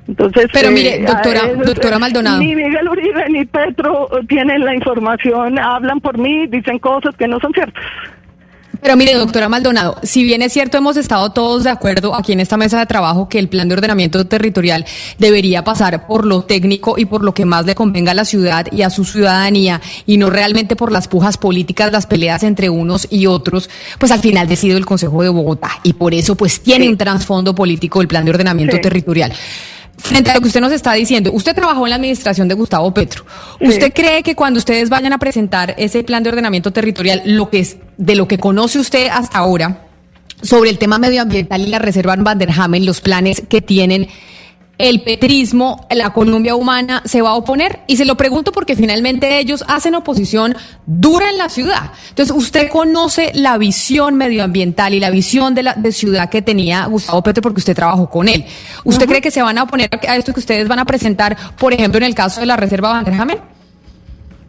Entonces, 0.08 0.46
pero 0.52 0.72
mire, 0.72 0.96
eh, 0.96 1.04
doctora, 1.06 1.42
doctora 1.64 1.98
Maldonado. 2.00 2.40
Ni 2.40 2.56
Miguel 2.56 2.88
Uribe 2.88 3.28
ni 3.28 3.44
Petro 3.44 4.08
tienen 4.28 4.64
la 4.64 4.74
información, 4.74 5.56
hablan 5.58 6.00
por 6.00 6.18
mí, 6.18 6.48
dicen 6.48 6.80
cosas 6.80 7.14
que 7.16 7.28
no 7.28 7.38
son 7.38 7.52
ciertas. 7.52 7.84
Pero 8.82 8.96
mire, 8.96 9.14
doctora 9.14 9.48
Maldonado, 9.48 9.96
si 10.02 10.24
bien 10.24 10.40
es 10.42 10.52
cierto, 10.52 10.78
hemos 10.78 10.96
estado 10.96 11.30
todos 11.30 11.64
de 11.64 11.70
acuerdo 11.70 12.14
aquí 12.14 12.32
en 12.32 12.40
esta 12.40 12.56
mesa 12.56 12.78
de 12.78 12.86
trabajo 12.86 13.28
que 13.28 13.38
el 13.38 13.48
plan 13.48 13.68
de 13.68 13.74
ordenamiento 13.74 14.26
territorial 14.26 14.86
debería 15.18 15.62
pasar 15.64 16.06
por 16.06 16.24
lo 16.24 16.42
técnico 16.42 16.94
y 16.96 17.04
por 17.04 17.22
lo 17.22 17.34
que 17.34 17.44
más 17.44 17.66
le 17.66 17.74
convenga 17.74 18.12
a 18.12 18.14
la 18.14 18.24
ciudad 18.24 18.66
y 18.72 18.82
a 18.82 18.90
su 18.90 19.04
ciudadanía 19.04 19.80
y 20.06 20.16
no 20.16 20.30
realmente 20.30 20.76
por 20.76 20.92
las 20.92 21.08
pujas 21.08 21.36
políticas, 21.36 21.92
las 21.92 22.06
peleas 22.06 22.42
entre 22.42 22.70
unos 22.70 23.06
y 23.10 23.26
otros, 23.26 23.68
pues 23.98 24.12
al 24.12 24.20
final 24.20 24.48
decidió 24.48 24.76
el 24.76 24.86
Consejo 24.86 25.22
de 25.22 25.28
Bogotá. 25.28 25.70
Y 25.82 25.92
por 25.92 26.14
eso 26.14 26.34
pues 26.34 26.60
tiene 26.60 26.88
un 26.88 26.96
trasfondo 26.96 27.54
político 27.54 28.00
el 28.00 28.08
plan 28.08 28.24
de 28.24 28.30
ordenamiento 28.30 28.78
territorial 28.80 29.32
frente 30.02 30.30
a 30.30 30.34
lo 30.34 30.40
que 30.40 30.48
usted 30.48 30.60
nos 30.60 30.72
está 30.72 30.92
diciendo, 30.94 31.30
usted 31.32 31.54
trabajó 31.54 31.86
en 31.86 31.90
la 31.90 31.96
administración 31.96 32.48
de 32.48 32.54
Gustavo 32.54 32.92
Petro. 32.92 33.24
¿Usted 33.60 33.92
cree 33.92 34.22
que 34.22 34.34
cuando 34.34 34.58
ustedes 34.58 34.88
vayan 34.88 35.12
a 35.12 35.18
presentar 35.18 35.74
ese 35.78 36.02
plan 36.02 36.22
de 36.22 36.30
ordenamiento 36.30 36.72
territorial, 36.72 37.22
lo 37.24 37.50
que 37.50 37.60
es 37.60 37.76
de 37.96 38.14
lo 38.14 38.26
que 38.26 38.38
conoce 38.38 38.78
usted 38.78 39.08
hasta 39.08 39.38
ahora 39.38 39.86
sobre 40.42 40.70
el 40.70 40.78
tema 40.78 40.98
medioambiental 40.98 41.60
y 41.60 41.66
la 41.66 41.78
reserva 41.78 42.16
Van 42.16 42.38
der 42.38 42.50
Hamen, 42.50 42.86
los 42.86 43.00
planes 43.00 43.42
que 43.48 43.60
tienen 43.60 44.08
el 44.88 45.02
petrismo, 45.02 45.86
la 45.90 46.12
Colombia 46.12 46.54
humana, 46.54 47.02
se 47.04 47.20
va 47.20 47.30
a 47.30 47.34
oponer? 47.34 47.80
Y 47.86 47.96
se 47.96 48.04
lo 48.04 48.16
pregunto 48.16 48.52
porque 48.52 48.76
finalmente 48.76 49.38
ellos 49.38 49.64
hacen 49.68 49.94
oposición 49.94 50.54
dura 50.86 51.30
en 51.30 51.38
la 51.38 51.48
ciudad. 51.48 51.92
Entonces, 52.08 52.34
usted 52.34 52.68
conoce 52.68 53.32
la 53.34 53.58
visión 53.58 54.16
medioambiental 54.16 54.94
y 54.94 55.00
la 55.00 55.10
visión 55.10 55.54
de 55.54 55.62
la 55.62 55.74
de 55.74 55.92
ciudad 55.92 56.30
que 56.30 56.42
tenía 56.42 56.86
Gustavo 56.86 57.22
Petro 57.22 57.42
porque 57.42 57.58
usted 57.58 57.74
trabajó 57.74 58.08
con 58.08 58.28
él. 58.28 58.44
¿Usted 58.84 59.06
cree 59.06 59.20
que 59.20 59.30
se 59.30 59.42
van 59.42 59.58
a 59.58 59.64
oponer 59.64 59.90
a 60.08 60.16
esto 60.16 60.32
que 60.32 60.40
ustedes 60.40 60.68
van 60.68 60.78
a 60.78 60.84
presentar, 60.84 61.36
por 61.58 61.72
ejemplo, 61.72 61.98
en 61.98 62.04
el 62.04 62.14
caso 62.14 62.40
de 62.40 62.46
la 62.46 62.56
Reserva 62.56 62.90
Van 62.90 63.04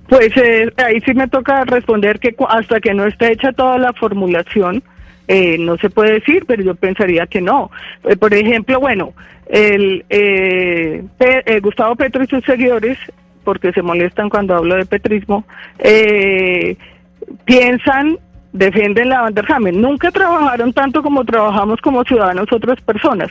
Pues 0.08 0.36
eh, 0.38 0.72
ahí 0.78 1.02
sí 1.02 1.14
me 1.14 1.28
toca 1.28 1.66
responder 1.66 2.20
que 2.20 2.36
hasta 2.48 2.80
que 2.80 2.94
no 2.94 3.06
esté 3.06 3.34
hecha 3.34 3.52
toda 3.52 3.78
la 3.78 3.94
formulación, 3.94 4.84
eh, 5.28 5.58
no 5.58 5.78
se 5.78 5.90
puede 5.90 6.14
decir, 6.14 6.44
pero 6.46 6.64
yo 6.64 6.76
pensaría 6.76 7.26
que 7.28 7.42
no. 7.42 7.72
Eh, 8.04 8.16
por 8.18 8.34
ejemplo, 8.34 8.80
bueno, 8.80 9.14
el 9.52 10.06
eh, 10.10 11.04
eh, 11.20 11.60
Gustavo 11.60 11.96
Petro 11.96 12.24
y 12.24 12.28
sus 12.28 12.44
seguidores, 12.46 12.98
porque 13.44 13.74
se 13.74 13.82
molestan 13.82 14.30
cuando 14.30 14.56
hablo 14.56 14.76
de 14.76 14.86
petrismo, 14.86 15.44
eh, 15.80 16.78
piensan, 17.44 18.18
defienden 18.54 19.10
la 19.10 19.22
Vanderhamen. 19.22 19.82
Nunca 19.82 20.10
trabajaron 20.10 20.72
tanto 20.72 21.04
como 21.04 21.26
trabajamos 21.26 21.82
como 21.82 22.04
ciudadanos 22.06 22.52
otras 22.52 22.80
personas, 22.82 23.30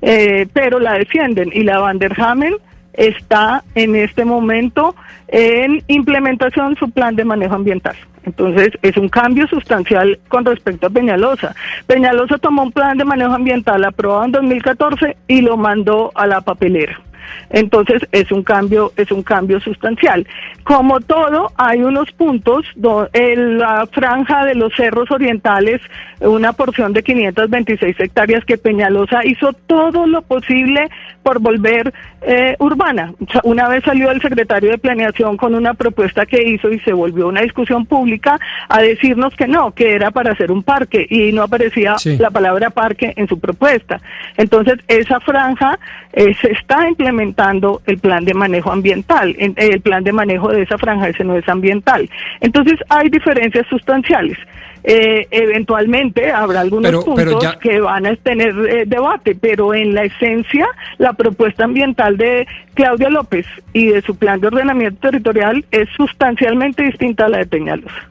pero 0.00 0.80
la 0.80 0.94
defienden 0.94 1.50
y 1.52 1.62
la 1.62 1.78
Vanderhamen 1.78 2.54
está 2.94 3.62
en 3.74 3.96
este 3.96 4.24
momento 4.24 4.94
en 5.28 5.82
implementación 5.88 6.76
su 6.76 6.90
plan 6.90 7.16
de 7.16 7.24
manejo 7.24 7.54
ambiental. 7.54 7.96
Entonces, 8.24 8.70
es 8.82 8.96
un 8.96 9.08
cambio 9.08 9.46
sustancial 9.48 10.18
con 10.28 10.44
respecto 10.44 10.86
a 10.86 10.90
Peñalosa. 10.90 11.54
Peñalosa 11.86 12.38
tomó 12.38 12.62
un 12.62 12.72
plan 12.72 12.98
de 12.98 13.04
manejo 13.04 13.32
ambiental 13.32 13.84
aprobado 13.84 14.24
en 14.26 14.32
2014 14.32 15.16
y 15.26 15.40
lo 15.40 15.56
mandó 15.56 16.10
a 16.14 16.26
la 16.26 16.40
papelera. 16.40 17.00
Entonces 17.50 18.02
es 18.12 18.30
un 18.30 18.42
cambio, 18.42 18.92
es 18.96 19.10
un 19.10 19.22
cambio 19.22 19.60
sustancial. 19.60 20.26
Como 20.64 21.00
todo, 21.00 21.52
hay 21.56 21.82
unos 21.82 22.10
puntos, 22.12 22.64
en 23.12 23.58
la 23.58 23.86
franja 23.90 24.44
de 24.44 24.54
los 24.54 24.74
cerros 24.74 25.10
orientales, 25.10 25.80
una 26.20 26.52
porción 26.52 26.92
de 26.92 27.02
526 27.02 27.98
hectáreas 27.98 28.44
que 28.44 28.58
Peñalosa 28.58 29.24
hizo 29.24 29.52
todo 29.66 30.06
lo 30.06 30.22
posible 30.22 30.88
por 31.22 31.40
volver 31.40 31.92
eh, 32.22 32.56
urbana. 32.58 33.12
Una 33.44 33.68
vez 33.68 33.84
salió 33.84 34.10
el 34.10 34.20
secretario 34.20 34.70
de 34.70 34.78
Planeación 34.78 35.36
con 35.36 35.54
una 35.54 35.74
propuesta 35.74 36.26
que 36.26 36.42
hizo 36.42 36.70
y 36.70 36.78
se 36.80 36.92
volvió 36.92 37.28
una 37.28 37.42
discusión 37.42 37.86
pública 37.86 38.38
a 38.68 38.80
decirnos 38.80 39.34
que 39.36 39.46
no, 39.46 39.72
que 39.72 39.92
era 39.92 40.10
para 40.10 40.32
hacer 40.32 40.50
un 40.50 40.62
parque 40.62 41.06
y 41.08 41.32
no 41.32 41.42
aparecía 41.42 41.96
la 42.18 42.30
palabra 42.30 42.70
parque 42.70 43.12
en 43.16 43.28
su 43.28 43.38
propuesta. 43.38 44.00
Entonces, 44.36 44.78
esa 44.88 45.20
franja 45.20 45.78
eh, 46.12 46.34
se 46.40 46.52
está 46.52 46.88
implementando 46.88 47.82
el 47.86 47.98
plan 47.98 48.24
de 48.24 48.34
manejo 48.34 48.72
ambiental. 48.72 49.34
El 49.38 49.80
plan 49.80 50.04
de 50.04 50.12
manejo 50.12 50.48
de 50.48 50.62
esa 50.62 50.78
franja, 50.78 51.08
ese 51.08 51.24
no 51.24 51.36
es 51.36 51.48
ambiental. 51.48 52.08
Entonces, 52.40 52.78
hay 52.88 53.08
diferencias 53.08 53.66
sustanciales. 53.68 54.38
Eh, 54.82 55.26
eventualmente 55.30 56.30
habrá 56.30 56.60
algunos 56.60 57.04
puntos 57.04 57.56
que 57.56 57.80
van 57.80 58.06
a 58.06 58.16
tener 58.16 58.54
eh, 58.66 58.84
debate, 58.86 59.34
pero 59.34 59.74
en 59.74 59.94
la 59.94 60.04
esencia 60.04 60.66
la 60.98 61.12
propuesta 61.12 61.64
ambiental 61.64 62.16
de 62.16 62.46
Claudia 62.74 63.10
López 63.10 63.46
y 63.72 63.86
de 63.88 64.00
su 64.02 64.16
plan 64.16 64.40
de 64.40 64.46
ordenamiento 64.46 64.98
territorial 65.00 65.64
es 65.70 65.88
sustancialmente 65.96 66.82
distinta 66.82 67.26
a 67.26 67.28
la 67.28 67.38
de 67.38 67.46
Peñalosa. 67.46 68.10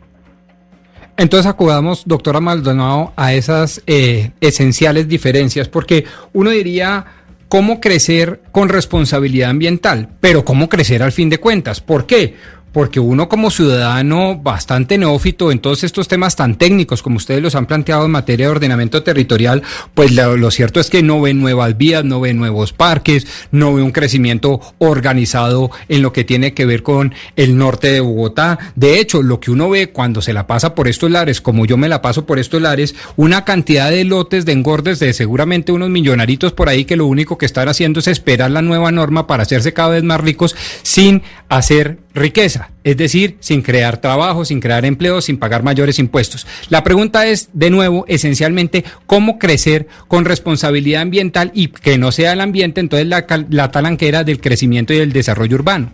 Entonces 1.17 1.47
acudamos, 1.47 2.03
doctora 2.05 2.39
Maldonado, 2.39 3.11
a 3.17 3.33
esas 3.33 3.83
eh, 3.87 4.31
esenciales 4.39 5.09
diferencias, 5.09 5.67
porque 5.67 6.05
uno 6.31 6.49
diría 6.51 7.05
cómo 7.49 7.81
crecer 7.81 8.41
con 8.51 8.69
responsabilidad 8.69 9.49
ambiental, 9.49 10.07
pero 10.21 10.45
cómo 10.45 10.69
crecer 10.69 11.03
al 11.03 11.11
fin 11.11 11.29
de 11.29 11.39
cuentas. 11.39 11.81
¿Por 11.81 12.05
qué? 12.05 12.35
Porque 12.71 12.99
uno 12.99 13.29
como 13.29 13.51
ciudadano 13.51 14.37
bastante 14.37 14.97
neófito 14.97 15.51
en 15.51 15.59
todos 15.59 15.83
estos 15.83 16.07
temas 16.07 16.35
tan 16.35 16.55
técnicos 16.55 17.01
como 17.01 17.17
ustedes 17.17 17.41
los 17.41 17.55
han 17.55 17.65
planteado 17.65 18.05
en 18.05 18.11
materia 18.11 18.47
de 18.47 18.51
ordenamiento 18.51 19.03
territorial, 19.03 19.63
pues 19.93 20.11
lo, 20.11 20.51
cierto 20.51 20.79
es 20.79 20.89
que 20.89 21.03
no 21.03 21.21
ve 21.21 21.33
nuevas 21.33 21.77
vías, 21.77 22.03
no 22.03 22.19
ve 22.19 22.33
nuevos 22.33 22.73
parques, 22.73 23.27
no 23.51 23.73
ve 23.73 23.81
un 23.81 23.91
crecimiento 23.91 24.59
organizado 24.77 25.71
en 25.87 26.01
lo 26.01 26.13
que 26.13 26.23
tiene 26.23 26.53
que 26.53 26.65
ver 26.65 26.83
con 26.83 27.13
el 27.35 27.57
norte 27.57 27.91
de 27.91 27.99
Bogotá. 27.99 28.59
De 28.75 28.99
hecho, 28.99 29.21
lo 29.21 29.39
que 29.39 29.51
uno 29.51 29.69
ve 29.69 29.91
cuando 29.91 30.21
se 30.21 30.33
la 30.33 30.47
pasa 30.47 30.75
por 30.75 30.87
estos 30.87 31.11
lares, 31.11 31.41
como 31.41 31.65
yo 31.65 31.77
me 31.77 31.89
la 31.89 32.01
paso 32.01 32.25
por 32.25 32.39
estos 32.39 32.61
lares, 32.61 32.95
una 33.15 33.45
cantidad 33.45 33.89
de 33.89 34.03
lotes 34.03 34.45
de 34.45 34.53
engordes 34.53 34.99
de 34.99 35.13
seguramente 35.13 35.71
unos 35.71 35.89
millonaritos 35.89 36.53
por 36.53 36.69
ahí 36.69 36.85
que 36.85 36.95
lo 36.95 37.05
único 37.05 37.37
que 37.37 37.45
están 37.45 37.69
haciendo 37.69 37.99
es 37.99 38.07
esperar 38.07 38.51
la 38.51 38.61
nueva 38.61 38.91
norma 38.91 39.27
para 39.27 39.43
hacerse 39.43 39.73
cada 39.73 39.89
vez 39.89 40.03
más 40.03 40.21
ricos 40.21 40.55
sin 40.83 41.21
hacer 41.47 41.99
riqueza, 42.13 42.69
es 42.83 42.97
decir, 42.97 43.37
sin 43.39 43.61
crear 43.61 43.97
trabajo, 43.97 44.45
sin 44.45 44.59
crear 44.59 44.85
empleo, 44.85 45.21
sin 45.21 45.37
pagar 45.37 45.63
mayores 45.63 45.99
impuestos. 45.99 46.47
La 46.69 46.83
pregunta 46.83 47.27
es, 47.27 47.49
de 47.53 47.69
nuevo, 47.69 48.05
esencialmente, 48.07 48.83
cómo 49.05 49.37
crecer 49.39 49.87
con 50.07 50.25
responsabilidad 50.25 51.01
ambiental 51.01 51.51
y 51.53 51.67
que 51.67 51.97
no 51.97 52.11
sea 52.11 52.33
el 52.33 52.41
ambiente 52.41 52.81
entonces 52.81 53.07
la, 53.07 53.25
la 53.49 53.71
talanquera 53.71 54.23
del 54.23 54.41
crecimiento 54.41 54.93
y 54.93 54.97
del 54.97 55.13
desarrollo 55.13 55.55
urbano. 55.55 55.91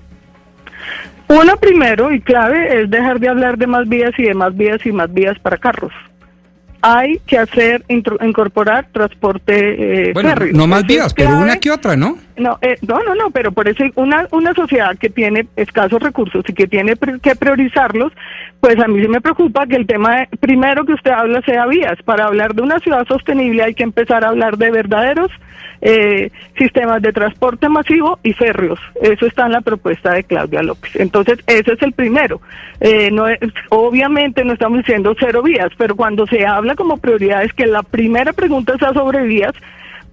Uno 1.27 1.57
primero 1.57 2.13
y 2.13 2.21
clave 2.21 2.81
es 2.81 2.89
dejar 2.89 3.19
de 3.19 3.29
hablar 3.29 3.57
de 3.57 3.67
más 3.67 3.89
vías 3.89 4.11
y 4.17 4.23
de 4.23 4.33
más 4.35 4.55
vías 4.55 4.85
y 4.85 4.91
más 4.91 5.11
vías 5.11 5.37
para 5.39 5.57
carros 5.57 5.91
hay 6.87 7.19
que 7.25 7.39
hacer, 7.39 7.83
incorporar 7.87 8.87
transporte 8.91 10.09
eh, 10.09 10.13
bueno, 10.13 10.35
No 10.53 10.67
más 10.67 10.85
vías, 10.85 11.15
pero 11.15 11.39
una 11.39 11.57
que 11.57 11.71
otra, 11.71 11.95
¿no? 11.95 12.19
No, 12.37 12.57
eh, 12.61 12.75
no, 12.85 13.01
no, 13.03 13.15
no, 13.15 13.31
pero 13.31 13.51
por 13.51 13.67
eso 13.67 13.83
una, 13.95 14.27
una 14.31 14.53
sociedad 14.53 14.97
que 14.97 15.09
tiene 15.09 15.47
escasos 15.55 16.01
recursos 16.01 16.43
y 16.47 16.53
que 16.53 16.67
tiene 16.67 16.95
que 17.21 17.35
priorizarlos, 17.35 18.11
pues 18.59 18.77
a 18.79 18.87
mí 18.87 19.01
sí 19.01 19.07
me 19.07 19.21
preocupa 19.21 19.65
que 19.67 19.77
el 19.77 19.87
tema 19.87 20.27
primero 20.39 20.85
que 20.85 20.93
usted 20.93 21.11
habla 21.11 21.41
sea 21.41 21.65
vías. 21.65 22.01
Para 22.03 22.25
hablar 22.25 22.53
de 22.53 22.61
una 22.61 22.79
ciudad 22.79 23.07
sostenible 23.07 23.63
hay 23.63 23.73
que 23.73 23.83
empezar 23.83 24.25
a 24.25 24.29
hablar 24.29 24.57
de 24.57 24.71
verdaderos 24.71 25.31
eh, 25.81 26.31
sistemas 26.57 27.01
de 27.01 27.13
transporte 27.13 27.69
masivo 27.69 28.19
y 28.23 28.33
férreos. 28.33 28.79
Eso 29.01 29.25
está 29.25 29.45
en 29.45 29.53
la 29.53 29.61
propuesta 29.61 30.13
de 30.13 30.23
Claudia 30.23 30.63
López. 30.63 30.95
Entonces, 30.95 31.39
ese 31.47 31.73
es 31.73 31.81
el 31.81 31.93
primero. 31.93 32.41
Eh, 32.79 33.11
no 33.11 33.25
obviamente 33.69 34.43
no 34.43 34.53
estamos 34.53 34.79
diciendo 34.79 35.15
cero 35.19 35.43
vías, 35.43 35.69
pero 35.77 35.95
cuando 35.95 36.25
se 36.27 36.45
habla 36.45 36.75
como 36.75 36.97
prioridades 36.97 37.53
que 37.53 37.67
la 37.67 37.83
primera 37.83 38.33
pregunta 38.33 38.77
sea 38.77 38.93
sobre 38.93 39.23
vías, 39.23 39.53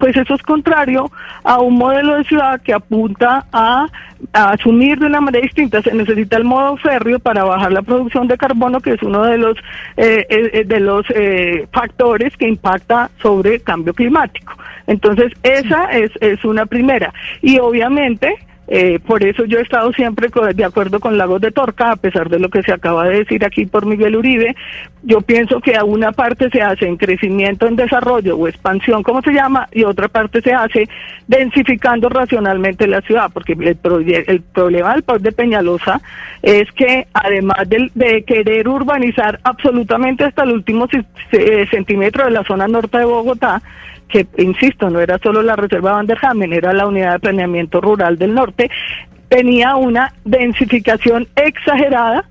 pues 0.02 0.16
eso 0.16 0.34
es 0.34 0.42
contrario 0.42 1.12
a 1.44 1.60
un 1.60 1.78
modelo 1.78 2.16
de 2.16 2.24
ciudad 2.24 2.60
que 2.60 2.74
apunta 2.74 3.46
a, 3.52 3.86
asumir 4.32 4.98
de 4.98 5.06
una 5.06 5.20
manera 5.20 5.44
distinta. 5.44 5.80
Se 5.80 5.94
necesita 5.94 6.38
el 6.38 6.42
modo 6.42 6.76
férreo 6.76 7.20
para 7.20 7.44
bajar 7.44 7.70
la 7.70 7.82
producción 7.82 8.26
de 8.26 8.36
carbono, 8.36 8.80
que 8.80 8.94
es 8.94 9.02
uno 9.04 9.22
de 9.22 9.38
los 9.38 9.56
eh, 9.96 10.26
eh, 10.28 10.64
de 10.64 10.80
los 10.80 11.06
eh, 11.14 11.68
factores 11.72 12.36
que 12.36 12.48
impacta 12.48 13.12
sobre 13.20 13.54
el 13.54 13.62
cambio 13.62 13.94
climático. 13.94 14.54
Entonces, 14.88 15.32
esa 15.44 15.84
es, 15.92 16.10
es 16.20 16.44
una 16.44 16.66
primera. 16.66 17.14
Y 17.40 17.60
obviamente, 17.60 18.34
eh, 18.74 19.00
por 19.06 19.22
eso 19.22 19.44
yo 19.44 19.58
he 19.58 19.62
estado 19.62 19.92
siempre 19.92 20.28
de 20.54 20.64
acuerdo 20.64 20.98
con 20.98 21.18
Lagos 21.18 21.42
de 21.42 21.50
Torca, 21.50 21.92
a 21.92 21.96
pesar 21.96 22.30
de 22.30 22.38
lo 22.38 22.48
que 22.48 22.62
se 22.62 22.72
acaba 22.72 23.06
de 23.06 23.18
decir 23.18 23.44
aquí 23.44 23.66
por 23.66 23.84
Miguel 23.84 24.16
Uribe. 24.16 24.56
Yo 25.02 25.20
pienso 25.20 25.60
que 25.60 25.76
a 25.76 25.84
una 25.84 26.12
parte 26.12 26.48
se 26.48 26.62
hace 26.62 26.86
en 26.86 26.96
crecimiento, 26.96 27.66
en 27.66 27.76
desarrollo 27.76 28.34
o 28.38 28.48
expansión, 28.48 29.02
como 29.02 29.20
se 29.20 29.34
llama, 29.34 29.68
y 29.72 29.84
otra 29.84 30.08
parte 30.08 30.40
se 30.40 30.54
hace 30.54 30.88
densificando 31.28 32.08
racionalmente 32.08 32.86
la 32.86 33.02
ciudad, 33.02 33.30
porque 33.30 33.52
el, 33.52 33.76
el 34.26 34.40
problema 34.40 34.94
del 34.94 35.02
pueblo 35.02 35.22
de 35.22 35.32
Peñalosa 35.32 36.00
es 36.40 36.72
que 36.72 37.08
además 37.12 37.68
de, 37.68 38.24
querer 38.26 38.68
urbanizar 38.68 39.38
absolutamente 39.44 40.24
hasta 40.24 40.44
el 40.44 40.52
último 40.52 40.88
centímetro 41.70 42.24
de 42.24 42.30
la 42.30 42.42
zona 42.44 42.66
norte 42.66 42.96
de 42.96 43.04
Bogotá, 43.04 43.60
que, 44.12 44.26
insisto, 44.36 44.90
no 44.90 45.00
era 45.00 45.18
solo 45.18 45.42
la 45.42 45.56
Reserva 45.56 45.92
Van 45.92 46.06
der 46.06 46.18
Hamen, 46.22 46.52
era 46.52 46.72
la 46.72 46.86
Unidad 46.86 47.14
de 47.14 47.20
Planeamiento 47.20 47.80
Rural 47.80 48.18
del 48.18 48.34
Norte, 48.34 48.70
tenía 49.28 49.76
una 49.76 50.12
densificación 50.24 51.26
exagerada 51.34 52.24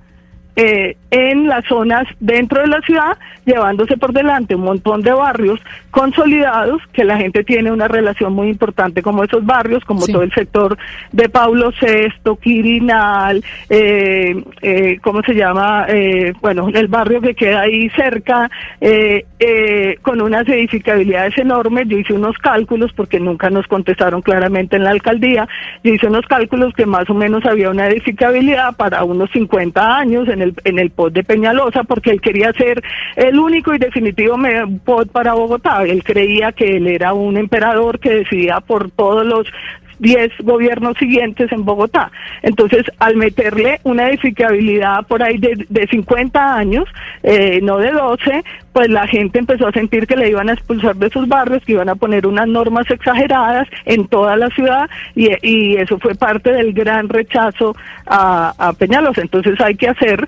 eh, 0.55 0.97
en 1.11 1.47
las 1.47 1.65
zonas 1.65 2.07
dentro 2.19 2.61
de 2.61 2.67
la 2.67 2.81
ciudad, 2.81 3.17
llevándose 3.45 3.97
por 3.97 4.13
delante 4.13 4.55
un 4.55 4.63
montón 4.63 5.01
de 5.01 5.11
barrios 5.11 5.59
consolidados, 5.91 6.81
que 6.93 7.03
la 7.03 7.17
gente 7.17 7.43
tiene 7.43 7.71
una 7.71 7.87
relación 7.87 8.33
muy 8.33 8.49
importante 8.49 9.01
como 9.01 9.23
esos 9.23 9.45
barrios, 9.45 9.83
como 9.83 10.05
todo 10.07 10.21
el 10.21 10.33
sector 10.33 10.77
de 11.11 11.27
Paulo 11.29 11.71
VI, 11.81 12.37
Quirinal, 12.41 13.43
eh, 13.69 14.41
eh, 14.61 14.99
¿cómo 15.01 15.21
se 15.23 15.33
llama? 15.33 15.85
Eh, 15.89 16.33
bueno, 16.41 16.69
el 16.73 16.87
barrio 16.87 17.19
que 17.21 17.35
queda 17.35 17.61
ahí 17.61 17.89
cerca, 17.89 18.49
eh, 18.79 19.25
eh, 19.39 19.97
con 20.01 20.21
unas 20.21 20.47
edificabilidades 20.47 21.37
enormes. 21.37 21.87
Yo 21.87 21.97
hice 21.97 22.13
unos 22.13 22.37
cálculos, 22.37 22.93
porque 22.93 23.19
nunca 23.19 23.49
nos 23.49 23.67
contestaron 23.67 24.21
claramente 24.21 24.75
en 24.75 24.83
la 24.83 24.91
alcaldía, 24.91 25.47
yo 25.83 25.93
hice 25.93 26.07
unos 26.07 26.25
cálculos 26.27 26.73
que 26.73 26.85
más 26.85 27.09
o 27.09 27.13
menos 27.13 27.45
había 27.45 27.69
una 27.69 27.87
edificabilidad 27.87 28.75
para 28.75 29.03
unos 29.03 29.29
50 29.31 29.97
años 29.97 30.27
en 30.27 30.40
el, 30.41 30.55
en 30.63 30.79
el 30.79 30.91
de 31.11 31.23
Peñalosa 31.23 31.83
porque 31.83 32.11
él 32.11 32.21
quería 32.21 32.51
ser 32.53 32.83
el 33.15 33.39
único 33.39 33.73
y 33.73 33.77
definitivo 33.77 34.37
pod 34.83 35.07
para 35.07 35.33
Bogotá. 35.33 35.83
Él 35.83 36.03
creía 36.03 36.51
que 36.51 36.77
él 36.77 36.87
era 36.87 37.13
un 37.13 37.37
emperador 37.37 37.99
que 37.99 38.15
decidía 38.15 38.59
por 38.59 38.91
todos 38.91 39.25
los 39.25 39.47
10 40.01 40.31
gobiernos 40.43 40.97
siguientes 40.97 41.51
en 41.51 41.63
Bogotá. 41.63 42.11
Entonces, 42.41 42.83
al 42.99 43.15
meterle 43.15 43.79
una 43.83 44.09
edificabilidad 44.09 45.05
por 45.07 45.23
ahí 45.23 45.37
de, 45.37 45.65
de 45.69 45.87
50 45.87 46.55
años, 46.55 46.85
eh, 47.23 47.59
no 47.61 47.77
de 47.77 47.91
12, 47.91 48.43
pues 48.73 48.89
la 48.89 49.07
gente 49.07 49.39
empezó 49.39 49.67
a 49.67 49.71
sentir 49.71 50.07
que 50.07 50.15
le 50.15 50.29
iban 50.29 50.49
a 50.49 50.53
expulsar 50.53 50.95
de 50.95 51.09
sus 51.09 51.27
barrios, 51.27 51.63
que 51.63 51.73
iban 51.73 51.89
a 51.89 51.95
poner 51.95 52.25
unas 52.25 52.47
normas 52.47 52.89
exageradas 52.89 53.67
en 53.85 54.07
toda 54.07 54.35
la 54.35 54.49
ciudad 54.49 54.89
y, 55.15 55.29
y 55.41 55.75
eso 55.77 55.99
fue 55.99 56.15
parte 56.15 56.51
del 56.51 56.73
gran 56.73 57.07
rechazo 57.07 57.75
a, 58.05 58.53
a 58.57 58.73
Peñalosa. 58.73 59.21
Entonces 59.21 59.59
hay 59.61 59.75
que 59.75 59.89
hacer 59.89 60.27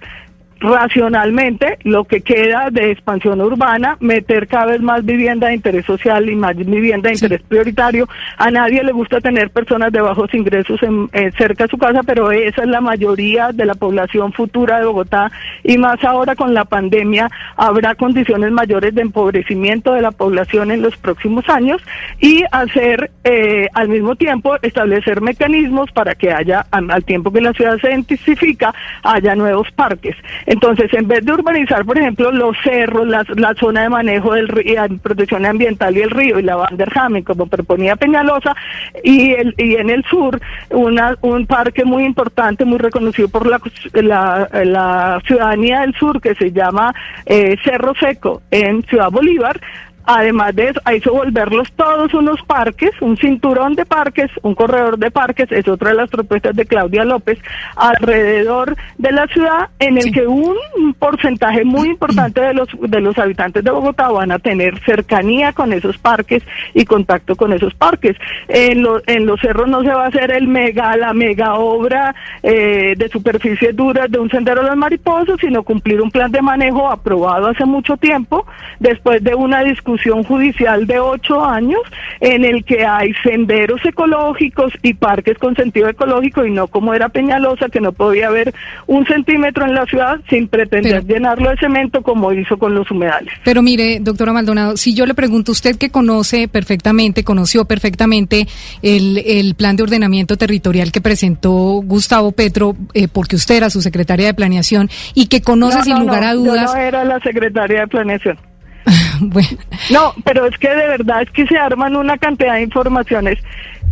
racionalmente 0.59 1.77
lo 1.83 2.05
que 2.05 2.21
queda 2.21 2.69
de 2.71 2.91
expansión 2.91 3.41
urbana, 3.41 3.97
meter 3.99 4.47
cada 4.47 4.67
vez 4.67 4.81
más 4.81 5.03
vivienda 5.03 5.47
de 5.47 5.55
interés 5.55 5.85
social 5.85 6.29
y 6.29 6.35
más 6.35 6.55
vivienda 6.55 7.09
de 7.09 7.15
interés 7.15 7.41
prioritario. 7.41 8.07
A 8.37 8.49
nadie 8.51 8.83
le 8.83 8.91
gusta 8.91 9.19
tener 9.21 9.49
personas 9.49 9.91
de 9.91 10.01
bajos 10.01 10.33
ingresos 10.33 10.81
en, 10.83 11.09
cerca 11.37 11.65
de 11.65 11.69
su 11.69 11.77
casa, 11.77 12.01
pero 12.03 12.31
esa 12.31 12.63
es 12.63 12.67
la 12.69 12.81
mayoría 12.81 13.51
de 13.51 13.65
la 13.65 13.75
población 13.75 14.33
futura 14.33 14.79
de 14.79 14.85
Bogotá 14.85 15.31
y 15.63 15.77
más 15.77 16.03
ahora 16.03 16.35
con 16.35 16.53
la 16.53 16.65
pandemia 16.65 17.29
habrá 17.55 17.95
condiciones 17.95 18.51
mayores 18.51 18.95
de 18.95 19.01
empobrecimiento 19.01 19.93
de 19.93 20.01
la 20.01 20.11
población 20.11 20.71
en 20.71 20.81
los 20.81 20.95
próximos 20.97 21.47
años 21.49 21.81
y 22.19 22.43
hacer 22.51 23.11
eh, 23.23 23.67
al 23.73 23.89
mismo 23.89 24.15
tiempo 24.15 24.55
establecer 24.61 25.21
mecanismos 25.21 25.91
para 25.91 26.15
que 26.15 26.31
haya, 26.31 26.65
al 26.71 27.03
tiempo 27.03 27.31
que 27.31 27.41
la 27.41 27.53
ciudad 27.53 27.77
se 27.79 27.93
intensifica, 27.93 28.73
haya 29.03 29.35
nuevos 29.35 29.69
parques. 29.71 30.15
Entonces, 30.53 30.93
en 30.93 31.07
vez 31.07 31.25
de 31.25 31.33
urbanizar, 31.33 31.83
por 31.83 31.97
ejemplo, 31.97 32.31
los 32.31 32.55
cerros, 32.63 33.07
la, 33.07 33.55
zona 33.59 33.81
de 33.81 33.89
manejo 33.89 34.35
del 34.35 34.47
río, 34.47 34.83
protección 35.01 35.47
ambiental 35.47 35.97
y 35.97 36.01
el 36.01 36.11
río 36.11 36.37
y 36.37 36.43
la 36.43 36.55
Vanderhamen, 36.55 37.23
como 37.23 37.47
proponía 37.47 37.95
Peñalosa, 37.95 38.55
y, 39.03 39.31
el, 39.31 39.55
y 39.57 39.77
en 39.77 39.89
el 39.89 40.03
sur, 40.03 40.39
una, 40.69 41.17
un 41.21 41.47
parque 41.47 41.83
muy 41.85 42.05
importante, 42.05 42.65
muy 42.65 42.77
reconocido 42.77 43.29
por 43.29 43.47
la, 43.47 43.59
la, 43.93 45.19
ciudadanía 45.25 45.81
del 45.81 45.95
sur, 45.95 46.21
que 46.21 46.35
se 46.35 46.51
llama 46.51 46.93
eh, 47.25 47.55
Cerro 47.63 47.95
Seco, 47.95 48.43
en 48.51 48.83
Ciudad 48.83 49.09
Bolívar, 49.09 49.59
Además 50.05 50.53
de 50.55 50.69
eso, 50.69 50.81
hizo 50.95 51.13
volverlos 51.13 51.71
todos 51.73 52.13
unos 52.13 52.41
parques, 52.43 52.91
un 52.99 53.15
cinturón 53.15 53.75
de 53.75 53.85
parques, 53.85 54.29
un 54.41 54.53
corredor 54.53 54.97
de 54.97 55.11
parques, 55.11 55.49
es 55.51 55.65
otra 55.67 55.91
de 55.91 55.95
las 55.95 56.09
propuestas 56.09 56.55
de 56.55 56.65
Claudia 56.65 57.05
López, 57.05 57.39
alrededor 57.77 58.75
de 58.97 59.11
la 59.13 59.27
ciudad, 59.27 59.69
en 59.79 59.97
el 59.97 60.11
que 60.11 60.27
un 60.27 60.57
porcentaje 60.99 61.63
muy 61.63 61.89
importante 61.89 62.41
de 62.41 62.53
los, 62.53 62.67
de 62.81 62.99
los 62.99 63.17
habitantes 63.17 63.63
de 63.63 63.71
Bogotá 63.71 64.09
van 64.09 64.33
a 64.33 64.39
tener 64.39 64.77
cercanía 64.83 65.53
con 65.53 65.71
esos 65.71 65.97
parques 65.97 66.43
y 66.73 66.83
contacto 66.83 67.37
con 67.37 67.53
esos 67.53 67.73
parques. 67.73 68.17
En, 68.49 68.85
en 69.07 69.25
los 69.25 69.39
cerros 69.39 69.69
no 69.69 69.83
se 69.83 69.89
va 69.89 70.05
a 70.05 70.07
hacer 70.07 70.31
el 70.31 70.47
mega, 70.47 70.97
la 70.97 71.13
mega 71.13 71.53
obra 71.55 72.13
eh, 72.41 72.93
de 72.97 73.07
superficie 73.07 73.71
dura 73.71 74.07
de 74.07 74.19
un 74.19 74.29
sendero 74.29 74.63
de 74.63 74.67
los 74.67 74.77
mariposos, 74.77 75.39
sino 75.39 75.63
cumplir 75.63 76.01
un 76.01 76.11
plan 76.11 76.31
de 76.31 76.41
manejo 76.41 76.89
aprobado 76.89 77.47
hace 77.47 77.63
mucho 77.65 77.95
tiempo, 77.95 78.45
después 78.79 79.23
de 79.23 79.33
una 79.33 79.63
discusión 79.63 79.92
judicial 80.23 80.87
de 80.87 80.99
ocho 80.99 81.43
años 81.43 81.81
en 82.19 82.45
el 82.45 82.63
que 82.63 82.85
hay 82.85 83.13
senderos 83.23 83.83
ecológicos 83.85 84.73
y 84.81 84.93
parques 84.93 85.37
con 85.37 85.55
sentido 85.55 85.89
ecológico 85.89 86.45
y 86.45 86.51
no 86.51 86.67
como 86.67 86.93
era 86.93 87.09
Peñalosa, 87.09 87.69
que 87.69 87.79
no 87.79 87.91
podía 87.91 88.27
haber 88.27 88.53
un 88.87 89.05
centímetro 89.05 89.65
en 89.65 89.75
la 89.75 89.85
ciudad 89.85 90.19
sin 90.29 90.47
pretender 90.47 91.05
llenarlo 91.05 91.49
de 91.49 91.57
cemento 91.57 92.01
como 92.01 92.31
hizo 92.33 92.57
con 92.57 92.73
los 92.73 92.89
humedales. 92.91 93.33
Pero 93.43 93.61
mire, 93.61 93.99
doctora 93.99 94.33
Maldonado, 94.33 94.77
si 94.77 94.93
yo 94.93 95.05
le 95.05 95.13
pregunto, 95.13 95.51
usted 95.51 95.77
que 95.77 95.89
conoce 95.89 96.47
perfectamente, 96.47 97.23
conoció 97.23 97.65
perfectamente 97.65 98.47
el, 98.81 99.17
el 99.25 99.55
plan 99.55 99.75
de 99.75 99.83
ordenamiento 99.83 100.37
territorial 100.37 100.91
que 100.91 101.01
presentó 101.01 101.51
Gustavo 101.83 102.31
Petro, 102.31 102.75
eh, 102.93 103.07
porque 103.07 103.35
usted 103.35 103.55
era 103.55 103.69
su 103.69 103.81
secretaria 103.81 104.27
de 104.27 104.33
planeación 104.33 104.89
y 105.13 105.27
que 105.27 105.41
conoce 105.41 105.81
sin 105.83 105.99
lugar 105.99 106.23
a 106.23 106.33
dudas. 106.33 106.71
Yo 106.71 106.77
no 106.77 106.81
era 106.81 107.03
la 107.03 107.19
secretaria 107.19 107.81
de 107.81 107.87
planeación. 107.87 108.37
No, 109.91 110.13
pero 110.23 110.45
es 110.45 110.57
que 110.57 110.69
de 110.69 110.87
verdad 110.87 111.21
es 111.21 111.29
que 111.31 111.45
se 111.47 111.57
arman 111.57 111.95
una 111.95 112.17
cantidad 112.17 112.55
de 112.55 112.63
informaciones. 112.63 113.39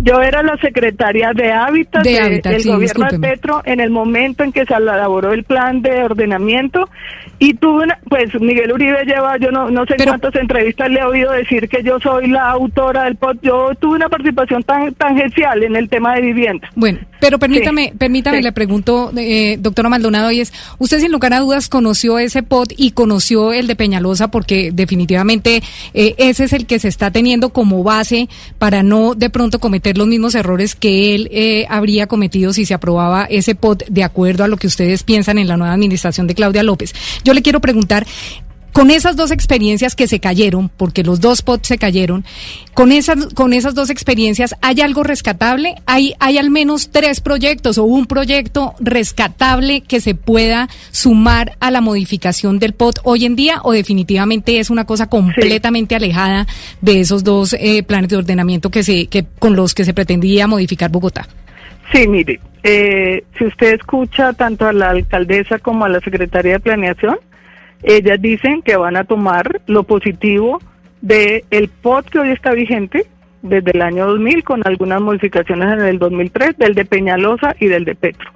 Yo 0.03 0.22
era 0.22 0.41
la 0.41 0.57
secretaria 0.57 1.32
de 1.34 1.52
Hábitat, 1.52 2.03
del 2.03 2.41
gobierno 2.65 3.07
de 3.10 3.19
Petro 3.19 3.61
en 3.65 3.80
el 3.80 3.91
momento 3.91 4.44
en 4.44 4.52
que 4.52 4.65
se 4.65 4.73
elaboró 4.73 5.32
el 5.32 5.44
plan 5.44 5.82
de 5.82 6.03
ordenamiento 6.03 6.90
y 7.38 7.53
tuve 7.56 7.86
una, 7.86 7.99
pues 8.07 8.34
Miguel 8.40 8.72
Uribe 8.72 9.03
lleva, 9.06 9.38
yo 9.38 9.52
no, 9.52 9.69
no 9.69 9.86
sé 9.86 9.95
cuántas 10.03 10.36
entrevistas 10.36 10.90
le 10.90 10.99
he 10.99 11.03
oído 11.03 11.32
decir 11.32 11.68
que 11.69 11.84
yo 11.84 11.99
soy 11.99 12.28
la 12.28 12.52
autora 12.52 13.06
del 13.06 13.15
POT. 13.15 13.40
Yo 13.41 13.69
tuve 13.80 13.95
una 13.95 14.10
participación 14.10 14.64
tan 14.64 14.94
tangencial 14.94 15.64
en 15.64 15.76
el 15.76 15.90
tema 15.90 16.15
de 16.15 16.22
vivienda. 16.22 16.69
Bueno, 16.76 16.99
pero 17.19 17.40
permítame, 17.40 17.94
permítame, 17.98 18.41
le 18.41 18.52
pregunto, 18.52 19.11
eh, 19.18 19.57
doctora 19.60 19.90
Maldonado, 19.90 20.32
y 20.32 20.41
es, 20.41 20.53
usted 20.78 20.99
sin 20.99 21.11
lugar 21.11 21.34
a 21.34 21.40
dudas 21.40 21.69
conoció 21.69 22.19
ese 22.19 22.44
POT 22.44 22.73
y 22.78 22.91
conoció 22.91 23.53
el 23.53 23.68
de 23.68 23.76
Peñalosa 23.76 24.30
porque 24.30 24.72
definitivamente 24.72 25.64
eh, 25.94 26.15
ese 26.18 26.44
es 26.44 26.53
el 26.53 26.65
que 26.65 26.80
se 26.80 26.88
está 26.88 27.11
teniendo 27.11 27.49
como 27.49 27.84
base 27.84 28.30
para 28.60 28.84
no 28.84 29.15
de 29.15 29.30
pronto 29.30 29.60
cometer 29.60 29.90
los 29.97 30.07
mismos 30.07 30.35
errores 30.35 30.76
que 30.76 31.15
él 31.15 31.30
eh, 31.31 31.65
habría 31.69 32.07
cometido 32.07 32.53
si 32.53 32.65
se 32.65 32.73
aprobaba 32.73 33.26
ese 33.26 33.55
POT 33.55 33.85
de 33.88 34.03
acuerdo 34.03 34.43
a 34.43 34.47
lo 34.47 34.57
que 34.57 34.68
ustedes 34.68 35.03
piensan 35.03 35.38
en 35.38 35.47
la 35.47 35.57
nueva 35.57 35.73
administración 35.73 36.27
de 36.27 36.35
Claudia 36.35 36.63
López. 36.63 36.93
Yo 37.23 37.34
le 37.34 37.41
quiero 37.41 37.59
preguntar, 37.59 38.05
con 38.73 38.91
esas 38.91 39.15
dos 39.15 39.31
experiencias 39.31 39.95
que 39.95 40.07
se 40.07 40.19
cayeron, 40.19 40.69
porque 40.69 41.03
los 41.03 41.19
dos 41.19 41.41
POT 41.41 41.65
se 41.65 41.77
cayeron, 41.77 42.26
con 42.73 42.91
esas, 42.91 43.34
con 43.34 43.53
esas 43.53 43.76
dos 43.76 43.89
experiencias, 43.89 44.56
¿hay 44.61 44.81
algo 44.81 45.03
rescatable? 45.03 45.76
¿Hay, 45.85 46.14
¿Hay 46.19 46.38
al 46.38 46.49
menos 46.49 46.89
tres 46.91 47.22
proyectos 47.22 47.77
o 47.77 47.84
un 47.84 48.06
proyecto 48.06 48.76
rescatable 48.80 49.81
que 49.81 49.99
se 49.99 50.15
pueda 50.15 50.69
sumar 50.91 51.57
a 51.60 51.72
la 51.72 51.81
modificación 51.81 52.60
del 52.60 52.73
POT 52.73 52.99
hoy 53.03 53.26
en 53.26 53.35
día 53.35 53.60
o 53.64 53.73
definitivamente 53.73 54.60
es 54.60 54.69
una 54.69 54.85
cosa 54.85 55.07
completamente 55.07 55.95
alejada 55.95 56.48
de 56.81 57.02
esos 57.02 57.23
dos 57.23 57.53
eh, 57.53 57.84
planes 57.84 58.10
de 58.10 58.18
ordenamiento 58.18 58.69
que 58.69 58.84
se, 58.84 59.07
que, 59.07 59.26
con 59.39 59.56
los 59.56 59.73
que 59.73 59.85
se 59.85 59.93
pretendía 59.93 60.48
modificar 60.48 60.89
Bogotá? 60.89 61.27
Sí, 61.91 62.07
mire, 62.07 62.39
eh, 62.64 63.23
si 63.38 63.45
usted 63.45 63.73
escucha 63.73 64.34
tanto 64.34 64.65
a 64.68 64.73
la 64.73 64.91
alcaldesa 64.91 65.60
como 65.60 65.85
a 65.85 65.89
la 65.89 65.99
secretaria 65.99 66.53
de 66.53 66.60
Planeación, 66.60 67.18
ellas 67.84 68.22
dicen 68.22 68.62
que 68.62 68.76
van 68.76 68.95
a 68.95 69.03
tomar 69.03 69.62
lo 69.68 69.84
positivo 69.84 70.60
del 71.02 71.44
el 71.49 71.70
POT 71.70 72.10
que 72.10 72.20
hoy 72.20 72.30
está 72.30 72.52
vigente 72.52 73.06
desde 73.41 73.72
el 73.72 73.82
año 73.82 74.08
2000 74.08 74.44
con 74.44 74.62
algunas 74.66 75.02
modificaciones 75.02 75.74
en 75.74 75.82
el 75.82 75.99
2003 75.99 76.58
del 76.58 76.76
de 76.76 76.86
Peñalosa 76.86 77.56
y 77.60 77.68
del 77.68 77.86
de 77.86 77.95
Petro. 77.95 78.32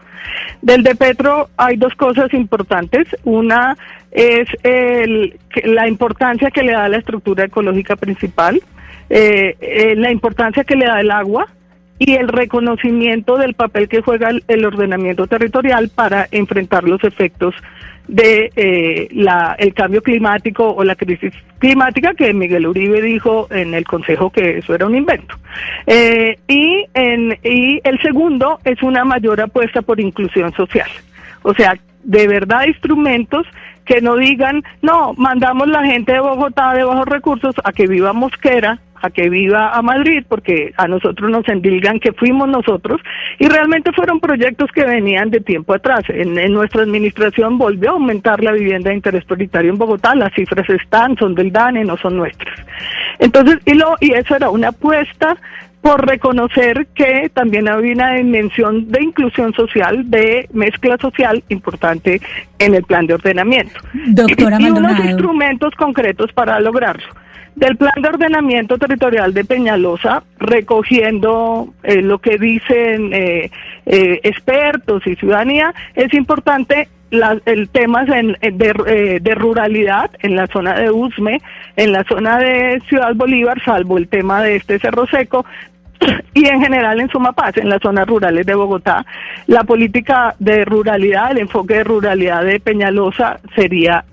Del 0.61 0.83
de 0.83 0.95
Petro 0.95 1.49
hay 1.57 1.77
dos 1.77 1.93
cosas 1.95 2.33
importantes. 2.33 3.07
Una 3.23 3.77
es 4.11 4.47
el, 4.63 5.37
la 5.63 5.87
importancia 5.87 6.49
que 6.49 6.63
le 6.63 6.71
da 6.71 6.89
la 6.89 6.97
estructura 6.97 7.45
ecológica 7.45 7.95
principal, 7.95 8.61
eh, 9.09 9.55
eh, 9.59 9.95
la 9.95 10.11
importancia 10.11 10.63
que 10.63 10.75
le 10.75 10.85
da 10.85 11.01
el 11.01 11.11
agua 11.11 11.47
y 11.99 12.13
el 12.13 12.27
reconocimiento 12.27 13.37
del 13.37 13.53
papel 13.53 13.87
que 13.87 14.01
juega 14.01 14.31
el 14.47 14.65
ordenamiento 14.65 15.27
territorial 15.27 15.89
para 15.89 16.27
enfrentar 16.31 16.83
los 16.83 17.03
efectos 17.03 17.53
de 18.07 18.51
eh, 18.55 19.07
la, 19.11 19.55
el 19.57 19.73
cambio 19.73 20.01
climático 20.01 20.69
o 20.69 20.83
la 20.83 20.95
crisis 20.95 21.33
climática 21.59 22.13
que 22.13 22.33
Miguel 22.33 22.67
Uribe 22.67 23.01
dijo 23.01 23.47
en 23.49 23.73
el 23.73 23.85
Consejo 23.85 24.29
que 24.29 24.59
eso 24.59 24.75
era 24.75 24.85
un 24.85 24.95
invento. 24.95 25.35
Eh, 25.87 26.37
y, 26.47 26.85
en, 26.93 27.37
y 27.43 27.81
el 27.83 27.99
segundo 28.01 28.59
es 28.63 28.81
una 28.83 29.03
mayor 29.03 29.41
apuesta 29.41 29.81
por 29.81 29.99
inclusión 29.99 30.53
social. 30.53 30.89
O 31.41 31.53
sea, 31.53 31.75
de 32.03 32.27
verdad 32.27 32.67
instrumentos 32.67 33.47
que 33.85 34.01
no 34.01 34.15
digan, 34.15 34.63
no, 34.81 35.13
mandamos 35.13 35.67
la 35.67 35.85
gente 35.85 36.13
de 36.13 36.19
Bogotá 36.19 36.73
de 36.73 36.83
bajos 36.83 37.07
recursos 37.07 37.55
a 37.63 37.71
que 37.71 37.87
viva 37.87 38.13
Mosquera 38.13 38.79
a 39.01 39.09
que 39.09 39.29
viva 39.29 39.75
a 39.75 39.81
Madrid, 39.81 40.23
porque 40.27 40.73
a 40.77 40.87
nosotros 40.87 41.29
nos 41.29 41.47
endilgan 41.47 41.99
que 41.99 42.13
fuimos 42.13 42.47
nosotros, 42.47 43.01
y 43.37 43.47
realmente 43.47 43.91
fueron 43.91 44.19
proyectos 44.19 44.71
que 44.71 44.83
venían 44.83 45.29
de 45.29 45.41
tiempo 45.41 45.73
atrás. 45.73 46.03
En, 46.07 46.33
nuestra 46.51 46.83
administración 46.83 47.57
volvió 47.57 47.91
a 47.91 47.93
aumentar 47.93 48.41
la 48.41 48.53
vivienda 48.53 48.89
de 48.89 48.95
interés 48.95 49.23
prioritario 49.25 49.71
en 49.71 49.77
Bogotá, 49.77 50.15
las 50.15 50.33
cifras 50.33 50.67
están, 50.69 51.17
son 51.17 51.35
del 51.35 51.51
DANE, 51.51 51.83
no 51.83 51.97
son 51.97 52.17
nuestras. 52.17 52.57
Entonces, 53.19 53.59
y, 53.65 53.73
lo, 53.73 53.95
y 53.99 54.13
eso 54.13 54.35
era 54.35 54.49
una 54.49 54.69
apuesta 54.69 55.37
por 55.85 56.03
reconocer 56.07 56.87
que 56.95 57.29
también 57.31 57.69
había 57.69 57.93
una 57.93 58.15
dimensión 58.15 58.91
de 58.91 59.03
inclusión 59.03 59.53
social, 59.53 60.09
de 60.09 60.49
mezcla 60.51 60.97
social 60.97 61.43
importante 61.49 62.19
en 62.57 62.73
el 62.73 62.81
plan 62.81 63.05
de 63.05 63.13
ordenamiento. 63.13 63.79
Doctora 64.07 64.57
y 64.59 64.71
unos 64.71 65.05
instrumentos 65.05 65.75
concretos 65.75 66.33
para 66.33 66.59
lograrlo 66.59 67.05
del 67.55 67.77
plan 67.77 67.93
de 68.01 68.09
ordenamiento 68.09 68.79
territorial 68.79 69.33
de 69.33 69.45
Peñalosa, 69.45 70.23
recogiendo 70.39 71.73
eh, 71.83 72.01
lo 72.01 72.17
que 72.17 72.37
dicen 72.39 73.13
eh, 73.13 73.51
eh, 73.85 74.19
expertos 74.23 75.05
y 75.05 75.15
ciudadanía, 75.15 75.71
es 75.93 76.11
importante 76.15 76.89
el 77.11 77.69
tema 77.69 78.03
de, 78.03 79.21
de, 79.21 79.35
ruralidad 79.35 80.11
en 80.19 80.35
la 80.35 80.47
zona 80.47 80.73
de 80.73 80.91
Usme, 80.91 81.39
en 81.77 81.93
la 81.93 82.03
zona 82.03 82.39
de 82.39 82.81
Ciudad 82.89 83.13
Bolívar, 83.15 83.61
salvo 83.63 83.97
el 83.97 84.09
tema 84.09 84.41
de 84.41 84.57
este 84.57 84.79
Cerro 84.79 85.07
Seco, 85.07 85.45
y 86.33 86.47
en 86.47 86.61
general 86.61 86.99
en 86.99 87.09
Sumapaz, 87.09 87.57
en 87.57 87.69
las 87.69 87.81
zonas 87.81 88.07
rurales 88.07 88.45
de 88.45 88.55
Bogotá, 88.55 89.05
la 89.47 89.63
política 89.63 90.35
de 90.39 90.65
ruralidad, 90.65 91.31
el 91.31 91.39
enfoque 91.39 91.75
de 91.75 91.83
ruralidad 91.83 92.43
de 92.43 92.59
Peñalosa 92.59 93.39
sería 93.55 94.03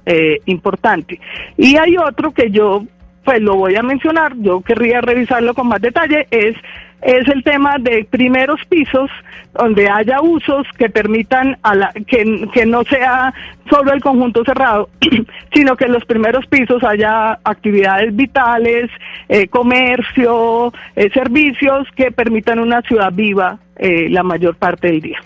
importante. 0.46 1.18
Y 1.56 1.76
hay 1.76 1.96
otro 1.96 2.32
que 2.32 2.50
yo 2.50 2.84
pues 3.24 3.40
lo 3.40 3.56
voy 3.56 3.76
a 3.76 3.82
mencionar, 3.82 4.34
yo 4.38 4.60
querría 4.60 5.00
revisarlo 5.00 5.54
con 5.54 5.68
más 5.68 5.80
detalle, 5.80 6.26
es, 6.30 6.56
es 7.02 7.26
el 7.28 7.42
tema 7.42 7.76
de 7.78 8.06
primeros 8.08 8.60
pisos 8.68 9.10
donde 9.52 9.88
haya 9.88 10.20
usos 10.20 10.66
que 10.78 10.88
permitan 10.88 11.58
a 11.62 11.74
la, 11.74 11.92
que, 11.92 12.48
que 12.52 12.64
no 12.64 12.84
sea 12.84 13.34
solo 13.68 13.92
el 13.92 14.00
conjunto 14.00 14.44
cerrado, 14.44 14.88
sino 15.54 15.76
que 15.76 15.84
en 15.84 15.92
los 15.92 16.04
primeros 16.04 16.46
pisos 16.46 16.82
haya 16.84 17.38
actividades 17.44 18.14
vitales, 18.14 18.90
eh, 19.28 19.48
comercio, 19.48 20.72
eh, 20.96 21.10
servicios 21.12 21.86
que 21.96 22.12
permitan 22.12 22.58
una 22.58 22.80
ciudad 22.82 23.12
viva 23.12 23.58
eh, 23.76 24.08
la 24.08 24.22
mayor 24.22 24.56
parte 24.56 24.88
del 24.88 25.00
día. 25.00 25.18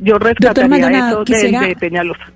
yo 0.00 0.18
rescataría 0.18 1.10
eso 1.10 1.24
de 1.24 1.76
Peñalosa. 1.78 2.32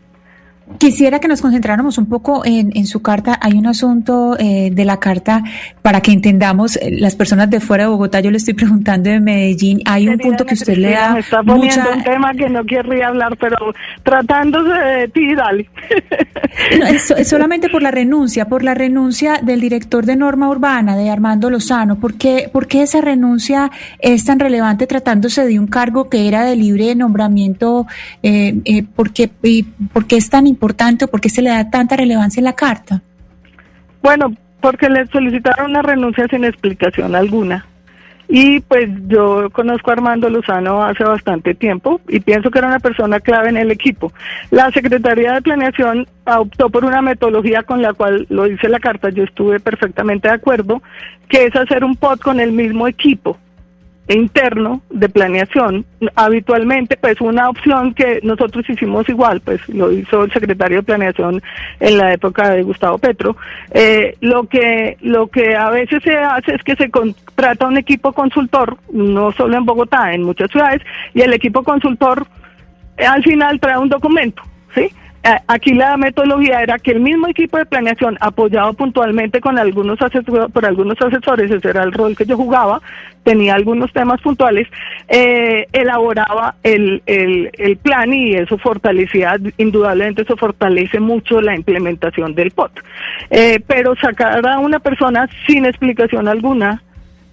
Quisiera 0.78 1.20
que 1.20 1.28
nos 1.28 1.40
concentráramos 1.40 1.96
un 1.96 2.06
poco 2.06 2.44
en, 2.44 2.72
en 2.74 2.86
su 2.86 3.00
carta. 3.00 3.38
Hay 3.40 3.52
un 3.52 3.68
asunto 3.68 4.36
eh, 4.36 4.70
de 4.72 4.84
la 4.84 4.98
carta 4.98 5.44
para 5.80 6.00
que 6.00 6.10
entendamos 6.10 6.76
eh, 6.76 6.90
las 6.90 7.14
personas 7.14 7.48
de 7.48 7.60
fuera 7.60 7.84
de 7.84 7.90
Bogotá. 7.90 8.18
Yo 8.18 8.32
le 8.32 8.38
estoy 8.38 8.54
preguntando 8.54 9.08
de 9.08 9.20
Medellín. 9.20 9.80
Hay 9.84 10.08
un 10.08 10.18
punto 10.18 10.44
que 10.44 10.54
usted 10.54 10.76
le 10.76 10.90
da. 10.90 11.12
Me 11.12 11.20
está 11.20 11.40
poniendo 11.44 11.88
un 11.92 12.02
tema 12.02 12.34
que 12.34 12.50
no 12.50 12.64
querría 12.64 13.08
hablar, 13.08 13.36
pero 13.38 13.56
tratándose 14.02 14.76
de 14.76 15.08
ti, 15.08 15.34
dale. 15.36 15.70
es, 16.90 17.28
solamente 17.28 17.68
por 17.68 17.82
la 17.82 17.92
renuncia, 17.92 18.48
por 18.48 18.64
la 18.64 18.74
renuncia 18.74 19.38
del 19.40 19.60
director 19.60 20.04
de 20.04 20.16
norma 20.16 20.48
urbana, 20.50 20.96
de 20.96 21.08
Armando 21.08 21.48
Lozano. 21.48 22.00
¿Por 22.00 22.14
qué, 22.14 22.50
por 22.52 22.66
qué 22.66 22.82
esa 22.82 23.00
renuncia 23.00 23.70
es 24.00 24.24
tan 24.24 24.40
relevante 24.40 24.88
tratándose 24.88 25.46
de 25.46 25.60
un 25.60 25.68
cargo 25.68 26.10
que 26.10 26.26
era 26.26 26.44
de 26.44 26.56
libre 26.56 26.92
nombramiento? 26.96 27.86
Eh, 28.24 28.60
eh, 28.64 28.82
¿por, 28.82 29.12
qué, 29.12 29.30
¿Por 29.92 30.06
qué 30.06 30.16
es 30.16 30.28
tan 30.28 30.48
importante 30.48 30.55
o 30.60 31.08
por 31.08 31.20
qué 31.20 31.28
se 31.28 31.42
le 31.42 31.50
da 31.50 31.70
tanta 31.70 31.96
relevancia 31.96 32.42
la 32.42 32.54
carta? 32.54 33.02
Bueno, 34.02 34.34
porque 34.60 34.88
le 34.88 35.06
solicitaron 35.06 35.70
una 35.70 35.82
renuncia 35.82 36.26
sin 36.28 36.44
explicación 36.44 37.14
alguna. 37.14 37.66
Y 38.28 38.58
pues 38.60 38.88
yo 39.06 39.50
conozco 39.50 39.90
a 39.90 39.94
Armando 39.94 40.28
Lozano 40.28 40.82
hace 40.82 41.04
bastante 41.04 41.54
tiempo 41.54 42.00
y 42.08 42.18
pienso 42.18 42.50
que 42.50 42.58
era 42.58 42.66
una 42.66 42.80
persona 42.80 43.20
clave 43.20 43.50
en 43.50 43.56
el 43.56 43.70
equipo. 43.70 44.12
La 44.50 44.70
Secretaría 44.72 45.34
de 45.34 45.42
Planeación 45.42 46.08
optó 46.24 46.68
por 46.68 46.84
una 46.84 47.02
metodología 47.02 47.62
con 47.62 47.82
la 47.82 47.92
cual, 47.92 48.26
lo 48.28 48.44
dice 48.44 48.68
la 48.68 48.80
carta, 48.80 49.10
yo 49.10 49.22
estuve 49.22 49.60
perfectamente 49.60 50.26
de 50.26 50.34
acuerdo, 50.34 50.82
que 51.28 51.44
es 51.44 51.54
hacer 51.54 51.84
un 51.84 51.94
POT 51.94 52.20
con 52.20 52.40
el 52.40 52.50
mismo 52.50 52.88
equipo 52.88 53.38
interno 54.08 54.82
de 54.90 55.08
planeación. 55.08 55.84
Habitualmente, 56.14 56.96
pues 56.96 57.20
una 57.20 57.48
opción 57.48 57.94
que 57.94 58.20
nosotros 58.22 58.68
hicimos 58.68 59.08
igual, 59.08 59.40
pues 59.40 59.66
lo 59.68 59.90
hizo 59.90 60.24
el 60.24 60.32
secretario 60.32 60.78
de 60.78 60.82
planeación 60.84 61.42
en 61.80 61.98
la 61.98 62.12
época 62.12 62.50
de 62.50 62.62
Gustavo 62.62 62.98
Petro. 62.98 63.36
Eh, 63.72 64.16
lo 64.20 64.44
que 64.44 64.96
lo 65.00 65.26
que 65.28 65.56
a 65.56 65.70
veces 65.70 66.02
se 66.02 66.16
hace 66.16 66.54
es 66.54 66.62
que 66.62 66.76
se 66.76 66.90
contrata 66.90 67.66
un 67.66 67.78
equipo 67.78 68.12
consultor, 68.12 68.76
no 68.92 69.32
solo 69.32 69.56
en 69.56 69.64
Bogotá, 69.64 70.12
en 70.12 70.22
muchas 70.22 70.50
ciudades, 70.50 70.82
y 71.14 71.22
el 71.22 71.32
equipo 71.32 71.62
consultor 71.62 72.26
eh, 72.96 73.04
al 73.04 73.22
final 73.22 73.58
trae 73.58 73.78
un 73.78 73.88
documento, 73.88 74.42
¿sí? 74.74 74.90
Aquí 75.46 75.74
la 75.74 75.96
metodología 75.96 76.62
era 76.62 76.78
que 76.78 76.92
el 76.92 77.00
mismo 77.00 77.28
equipo 77.28 77.58
de 77.58 77.66
planeación, 77.66 78.16
apoyado 78.20 78.72
puntualmente 78.74 79.40
con 79.40 79.58
algunos 79.58 80.00
asesores, 80.00 80.52
por 80.52 80.64
algunos 80.64 81.00
asesores, 81.00 81.50
ese 81.50 81.68
era 81.68 81.82
el 81.82 81.92
rol 81.92 82.16
que 82.16 82.26
yo 82.26 82.36
jugaba, 82.36 82.80
tenía 83.24 83.54
algunos 83.54 83.92
temas 83.92 84.20
puntuales, 84.20 84.68
eh, 85.08 85.66
elaboraba 85.72 86.54
el, 86.62 87.02
el, 87.06 87.50
el, 87.54 87.76
plan 87.76 88.12
y 88.14 88.34
eso 88.34 88.56
fortalecía, 88.58 89.36
indudablemente 89.56 90.22
eso 90.22 90.36
fortalece 90.36 91.00
mucho 91.00 91.40
la 91.40 91.56
implementación 91.56 92.34
del 92.34 92.52
POT. 92.52 92.72
Eh, 93.30 93.60
pero 93.66 93.96
sacar 93.96 94.46
a 94.46 94.58
una 94.60 94.78
persona 94.78 95.28
sin 95.46 95.66
explicación 95.66 96.28
alguna 96.28 96.82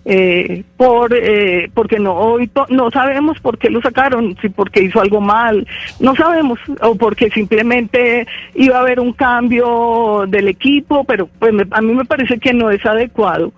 eh, 0.05 0.63
por 0.75 1.13
eh, 1.13 1.69
porque 1.73 1.97
no 1.97 2.13
hoy 2.13 2.49
no 2.69 2.91
sabemos 2.91 3.39
por 3.39 3.57
qué 3.57 3.69
lo 3.69 3.81
sacaron 3.81 4.35
si 4.41 4.49
porque 4.49 4.83
hizo 4.83 4.99
algo 4.99 5.21
mal 5.21 5.65
no 5.99 6.13
sabemos 6.15 6.59
o 6.81 6.95
porque 6.95 7.29
simplemente 7.29 8.27
iba 8.53 8.77
a 8.77 8.81
haber 8.81 8.99
un 8.99 9.13
cambio 9.13 10.25
del 10.27 10.49
equipo 10.49 11.05
pero 11.05 11.29
pues 11.39 11.53
a 11.71 11.81
mí 11.81 11.93
me 11.93 12.05
parece 12.05 12.37
que 12.37 12.53
no 12.53 12.69
es 12.69 12.85
adecuado 12.85 13.53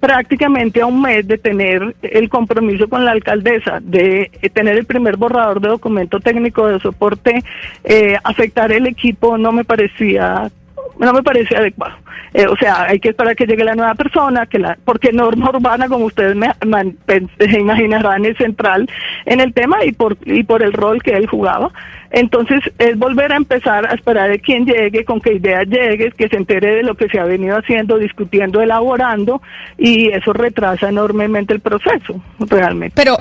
prácticamente 0.00 0.80
a 0.80 0.86
un 0.86 1.02
mes 1.02 1.28
de 1.28 1.36
tener 1.36 1.94
el 2.00 2.30
compromiso 2.30 2.88
con 2.88 3.04
la 3.04 3.10
alcaldesa 3.10 3.80
de 3.82 4.30
tener 4.54 4.78
el 4.78 4.86
primer 4.86 5.18
borrador 5.18 5.60
de 5.60 5.68
documento 5.68 6.18
técnico 6.18 6.66
de 6.66 6.80
soporte 6.80 7.44
eh, 7.84 8.16
afectar 8.24 8.72
el 8.72 8.86
equipo 8.86 9.36
no 9.36 9.52
me 9.52 9.64
parecía 9.64 10.50
no 11.00 11.12
me 11.14 11.22
parece 11.22 11.56
adecuado. 11.56 11.94
Eh, 12.34 12.46
o 12.46 12.56
sea, 12.56 12.84
hay 12.84 13.00
que 13.00 13.10
esperar 13.10 13.36
que 13.36 13.46
llegue 13.46 13.64
la 13.64 13.74
nueva 13.74 13.94
persona, 13.94 14.46
que 14.46 14.58
la, 14.58 14.78
porque 14.84 15.12
Norma 15.12 15.50
Urbana, 15.50 15.88
como 15.88 16.06
ustedes 16.06 16.36
me, 16.36 16.50
se 17.38 17.58
imaginarán, 17.58 18.24
es 18.24 18.36
central 18.36 18.88
en 19.26 19.40
el 19.40 19.52
tema 19.52 19.84
y 19.84 19.92
por, 19.92 20.16
y 20.24 20.42
por 20.44 20.62
el 20.62 20.72
rol 20.72 21.02
que 21.02 21.16
él 21.16 21.26
jugaba. 21.26 21.70
Entonces, 22.12 22.58
es 22.78 22.98
volver 22.98 23.32
a 23.32 23.36
empezar 23.36 23.86
a 23.86 23.94
esperar 23.94 24.30
de 24.30 24.40
quién 24.40 24.66
llegue, 24.66 25.04
con 25.04 25.20
qué 25.20 25.34
idea 25.34 25.62
llegue, 25.62 26.10
que 26.10 26.28
se 26.28 26.36
entere 26.36 26.76
de 26.76 26.82
lo 26.82 26.96
que 26.96 27.08
se 27.08 27.20
ha 27.20 27.24
venido 27.24 27.56
haciendo, 27.56 27.98
discutiendo, 27.98 28.60
elaborando, 28.60 29.40
y 29.78 30.08
eso 30.08 30.32
retrasa 30.32 30.88
enormemente 30.88 31.54
el 31.54 31.60
proceso, 31.60 32.20
realmente. 32.40 32.94
Pero, 32.96 33.16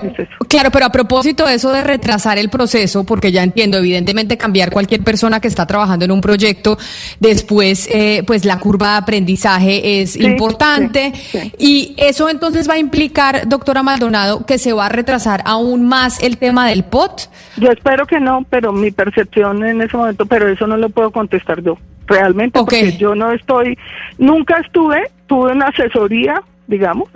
claro, 0.48 0.72
pero 0.72 0.85
a 0.85 0.92
propósito 0.92 1.45
de 1.45 1.53
eso 1.56 1.72
de 1.72 1.84
retrasar 1.84 2.40
el 2.40 2.50
proceso, 2.50 3.06
porque 3.06 3.32
ya 3.32 3.43
entiendo, 3.43 3.77
evidentemente 3.77 4.38
cambiar 4.38 4.72
cualquier 4.72 5.03
persona 5.03 5.40
que 5.40 5.48
está 5.48 5.68
trabajando 5.68 6.06
en 6.06 6.11
un 6.11 6.22
proyecto, 6.22 6.77
después, 7.19 7.88
eh, 7.93 8.24
pues 8.26 8.43
la 8.43 8.58
curva 8.58 8.78
de 8.85 8.98
aprendizaje 8.98 10.01
es 10.01 10.16
importante, 10.16 11.14
y 11.58 11.95
eso 11.98 12.30
entonces 12.30 12.69
va 12.69 12.74
a 12.74 12.77
implicar, 12.80 13.48
doctora 13.48 13.83
Maldonado, 13.83 14.45
que 14.45 14.58
se 14.58 14.74
va 14.74 14.88
a 14.88 14.90
retrasar 14.90 15.41
aún 15.45 15.85
más 15.88 16.22
el 16.22 16.38
tema 16.38 16.67
del 16.67 16.83
POT. 16.83 17.30
Yo 17.58 17.72
espero 17.72 18.06
que 18.06 18.19
no, 18.19 18.45
pero 18.49 18.72
mi 18.72 18.91
percepción 18.91 19.64
en 19.66 19.82
ese 19.82 19.98
momento, 19.98 20.25
pero 20.25 20.48
eso 20.48 20.67
no 20.67 20.77
lo 20.77 20.90
puedo 20.90 21.11
contestar 21.11 21.61
yo, 21.61 21.77
realmente, 22.08 22.58
porque 22.58 22.98
yo 22.98 23.16
no 23.16 23.32
estoy, 23.32 23.77
nunca 24.17 24.58
estuve, 24.59 25.09
tuve 25.27 25.51
una 25.51 25.67
asesoría, 25.67 26.41
digamos, 26.67 27.09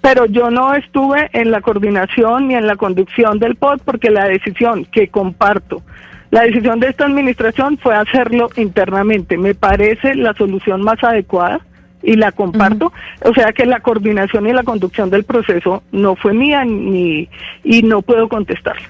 pero 0.00 0.26
yo 0.26 0.50
no 0.50 0.74
estuve 0.74 1.28
en 1.32 1.50
la 1.50 1.60
coordinación 1.60 2.48
ni 2.48 2.54
en 2.54 2.68
la 2.68 2.76
conducción 2.76 3.40
del 3.40 3.56
POD 3.56 3.80
porque 3.84 4.10
la 4.10 4.28
decisión 4.28 4.84
que 4.84 5.08
comparto, 5.08 5.82
la 6.36 6.42
decisión 6.42 6.80
de 6.80 6.88
esta 6.88 7.06
administración 7.06 7.78
fue 7.78 7.94
hacerlo 7.94 8.50
internamente. 8.56 9.38
Me 9.38 9.54
parece 9.54 10.14
la 10.14 10.34
solución 10.34 10.82
más 10.82 11.02
adecuada 11.02 11.60
y 12.02 12.16
la 12.16 12.30
comparto. 12.30 12.92
O 13.22 13.32
sea 13.32 13.54
que 13.54 13.64
la 13.64 13.80
coordinación 13.80 14.46
y 14.46 14.52
la 14.52 14.62
conducción 14.62 15.08
del 15.08 15.24
proceso 15.24 15.82
no 15.92 16.14
fue 16.14 16.34
mía 16.34 16.62
ni 16.66 17.26
y 17.64 17.82
no 17.84 18.02
puedo 18.02 18.28
contestarlo. 18.28 18.86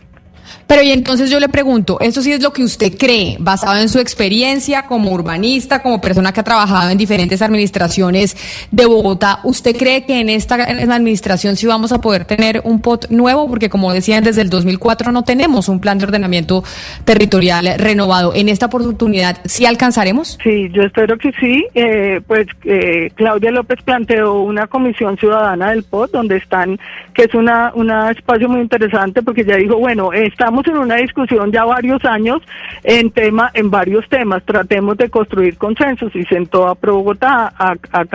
Pero 0.66 0.82
y 0.82 0.90
entonces 0.90 1.30
yo 1.30 1.40
le 1.40 1.48
pregunto, 1.48 1.98
¿eso 2.00 2.22
sí 2.22 2.32
es 2.32 2.42
lo 2.42 2.52
que 2.52 2.62
usted 2.62 2.96
cree, 2.98 3.36
basado 3.38 3.80
en 3.80 3.88
su 3.88 3.98
experiencia 3.98 4.86
como 4.86 5.12
urbanista, 5.12 5.82
como 5.82 6.00
persona 6.00 6.32
que 6.32 6.40
ha 6.40 6.44
trabajado 6.44 6.90
en 6.90 6.98
diferentes 6.98 7.42
administraciones 7.42 8.36
de 8.70 8.86
Bogotá? 8.86 9.40
¿Usted 9.44 9.76
cree 9.76 10.04
que 10.04 10.20
en 10.20 10.28
esta 10.28 10.54
administración 10.54 11.56
sí 11.56 11.66
vamos 11.66 11.92
a 11.92 12.00
poder 12.00 12.24
tener 12.24 12.62
un 12.64 12.80
POT 12.80 13.10
nuevo? 13.10 13.48
Porque 13.48 13.68
como 13.68 13.92
decían, 13.92 14.24
desde 14.24 14.42
el 14.42 14.50
2004 14.50 15.12
no 15.12 15.22
tenemos 15.22 15.68
un 15.68 15.80
plan 15.80 15.98
de 15.98 16.04
ordenamiento 16.04 16.64
territorial 17.04 17.74
renovado. 17.78 18.32
¿En 18.34 18.48
esta 18.48 18.66
oportunidad 18.66 19.38
sí 19.44 19.66
alcanzaremos? 19.66 20.38
Sí, 20.42 20.68
yo 20.72 20.82
espero 20.82 21.16
que 21.18 21.32
sí. 21.40 21.66
Eh, 21.74 22.20
pues 22.26 22.46
eh, 22.64 23.10
Claudia 23.14 23.50
López 23.50 23.80
planteó 23.82 24.40
una 24.40 24.66
comisión 24.66 25.16
ciudadana 25.16 25.70
del 25.70 25.84
POT, 25.84 26.12
donde 26.12 26.36
están, 26.36 26.78
que 27.14 27.24
es 27.24 27.34
una, 27.34 27.72
una 27.74 28.10
espacio 28.10 28.48
muy 28.48 28.60
interesante, 28.60 29.22
porque 29.22 29.44
ya 29.44 29.56
dijo, 29.56 29.76
bueno, 29.76 30.12
estamos 30.36 30.66
en 30.66 30.76
una 30.76 30.96
discusión 30.96 31.50
ya 31.50 31.64
varios 31.64 32.04
años 32.04 32.42
en 32.84 33.10
tema, 33.10 33.50
en 33.54 33.70
varios 33.70 34.06
temas. 34.10 34.44
Tratemos 34.44 34.98
de 34.98 35.08
construir 35.08 35.56
consensos 35.56 36.14
y 36.14 36.24
sentó 36.24 36.68
a 36.68 36.74
Pro 36.74 36.96
Bogotá. 36.96 37.54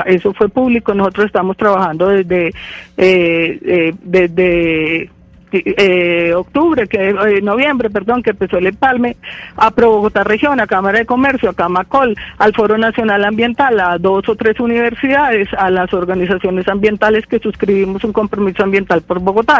eso 0.05 0.31
fue 0.33 0.47
público. 0.47 0.93
Nosotros 0.93 1.25
estamos 1.25 1.57
trabajando 1.57 2.09
desde 2.09 2.49
eh, 2.97 3.59
eh, 3.65 3.93
desde 4.03 5.09
eh, 5.51 6.33
octubre, 6.33 6.87
que 6.87 7.09
eh, 7.09 7.41
noviembre, 7.41 7.89
perdón, 7.89 8.23
que 8.23 8.31
empezó 8.31 8.57
el 8.57 8.67
empalme, 8.67 9.17
a 9.55 9.71
Pro 9.71 9.91
Bogotá 9.91 10.23
Región, 10.23 10.59
a 10.59 10.67
Cámara 10.67 10.99
de 10.99 11.05
Comercio, 11.05 11.49
a 11.49 11.53
Camacol, 11.53 12.15
al 12.37 12.53
Foro 12.53 12.77
Nacional 12.77 13.25
Ambiental, 13.25 13.79
a 13.79 13.97
dos 13.97 14.27
o 14.29 14.35
tres 14.35 14.59
universidades, 14.59 15.49
a 15.57 15.69
las 15.69 15.93
organizaciones 15.93 16.67
ambientales 16.67 17.25
que 17.27 17.39
suscribimos 17.39 18.03
un 18.03 18.13
compromiso 18.13 18.63
ambiental 18.63 19.01
por 19.01 19.19
Bogotá, 19.19 19.59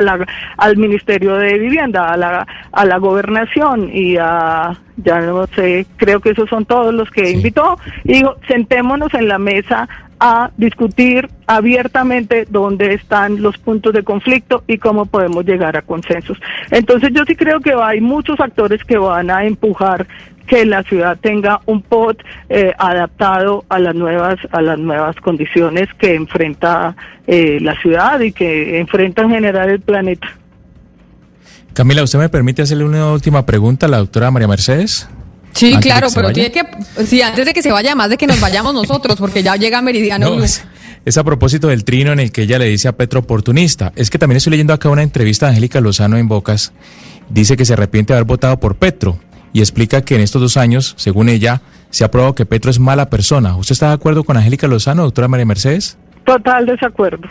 al 0.58 0.78
Ministerio 0.78 1.36
de 1.36 1.58
Vivienda, 1.60 2.12
a 2.12 2.18
la, 2.18 2.48
a 2.72 2.86
la 2.86 2.98
Gobernación 2.98 3.90
y 3.94 4.18
a, 4.18 4.78
ya 4.98 5.20
no 5.22 5.48
sé, 5.48 5.86
creo 5.98 6.20
que 6.20 6.32
esos 6.32 6.50
son 6.50 6.66
todos 6.66 6.94
los 6.94 7.10
que 7.10 7.32
invitó. 7.32 7.78
Y 8.04 8.14
digo, 8.14 8.36
sentémonos 8.48 9.14
en 9.14 9.28
la 9.28 9.38
mesa 9.38 9.88
a 10.20 10.52
discutir 10.56 11.30
abiertamente 11.48 12.46
dónde 12.48 12.94
están 12.94 13.42
los 13.42 13.58
puntos 13.58 13.92
de 13.92 14.04
conflicto 14.04 14.64
y 14.68 14.78
cómo 14.78 15.08
podemos 15.08 15.44
llegar 15.46 15.76
a 15.76 15.82
consensos. 15.82 16.40
Entonces 16.70 17.10
yo 17.12 17.24
sí 17.26 17.36
creo 17.36 17.60
que 17.60 17.74
hay 17.74 18.02
muchos 18.02 18.38
factores 18.38 18.84
que 18.84 18.98
van 18.98 19.32
a 19.32 19.46
empujar 19.46 20.06
que 20.46 20.66
la 20.66 20.84
ciudad 20.84 21.18
tenga 21.20 21.62
un 21.66 21.82
POT 21.82 22.22
eh, 22.50 22.74
adaptado 22.78 23.66
a 23.70 23.80
las 23.80 23.96
nuevas 23.96 24.38
a 24.52 24.62
las 24.62 24.78
nuevas 24.78 25.16
condiciones 25.16 25.88
que 25.98 26.14
enfrenta 26.14 26.96
eh, 27.26 27.58
la 27.62 27.74
ciudad 27.80 28.20
y 28.20 28.32
que 28.32 28.80
enfrenta 28.80 29.24
en 29.24 29.30
general 29.32 29.70
el 29.70 29.80
planeta. 29.80 30.28
Camila, 31.74 32.04
¿usted 32.04 32.20
me 32.20 32.30
permite 32.30 32.62
hacerle 32.62 32.84
una 32.84 33.12
última 33.12 33.46
pregunta 33.46 33.86
a 33.86 33.90
la 33.90 33.98
doctora 33.98 34.30
María 34.30 34.48
Mercedes? 34.48 35.08
Sí, 35.54 35.76
claro, 35.78 36.08
pero 36.14 36.32
tiene 36.32 36.52
que, 36.52 36.64
sí, 37.06 37.22
antes 37.22 37.46
de 37.46 37.54
que 37.54 37.62
se 37.62 37.72
vaya, 37.72 37.96
más 37.96 38.10
de 38.10 38.18
que 38.18 38.28
nos 38.28 38.40
vayamos 38.40 38.74
nosotros, 38.74 39.18
porque 39.18 39.44
ya 39.44 39.56
llega 39.56 39.82
Meridiano. 39.82 40.38
es, 40.42 41.18
a 41.18 41.24
propósito 41.24 41.68
del 41.68 41.84
trino 41.84 42.12
en 42.12 42.20
el 42.20 42.32
que 42.32 42.44
ella 42.44 42.58
le 42.58 42.66
dice 42.66 42.88
a 42.88 42.94
Petro 42.94 43.20
oportunista. 43.20 43.92
Es 43.96 44.10
que 44.10 44.18
también 44.18 44.38
estoy 44.38 44.52
leyendo 44.52 44.74
acá 44.74 44.90
una 44.90 45.04
entrevista 45.04 45.46
de 45.46 45.52
Angélica 45.52 45.82
Lozano 45.82 46.18
en 46.18 46.28
Bocas. 46.28 46.74
Dice 47.30 47.58
que 47.58 47.66
se 47.66 47.74
arrepiente 47.74 48.14
de 48.14 48.20
haber 48.20 48.28
votado 48.28 48.60
por 48.60 48.76
Petro 48.76 49.20
y 49.54 49.60
explica 49.60 50.02
que 50.02 50.16
en 50.16 50.22
estos 50.22 50.42
dos 50.42 50.58
años, 50.58 50.94
según 50.98 51.30
ella, 51.30 51.62
se 51.90 52.04
ha 52.04 52.12
probado 52.12 52.36
que 52.36 52.46
Petro 52.46 52.72
es 52.72 52.80
mala 52.80 53.10
persona. 53.10 53.56
¿Usted 53.56 53.74
está 53.74 53.90
de 53.90 53.94
acuerdo 53.94 54.24
con 54.24 54.38
Angélica 54.38 54.68
Lozano, 54.68 55.04
doctora 55.04 55.28
María 55.28 55.46
Mercedes? 55.46 55.98
Total 56.26 56.66
desacuerdo. 56.66 57.28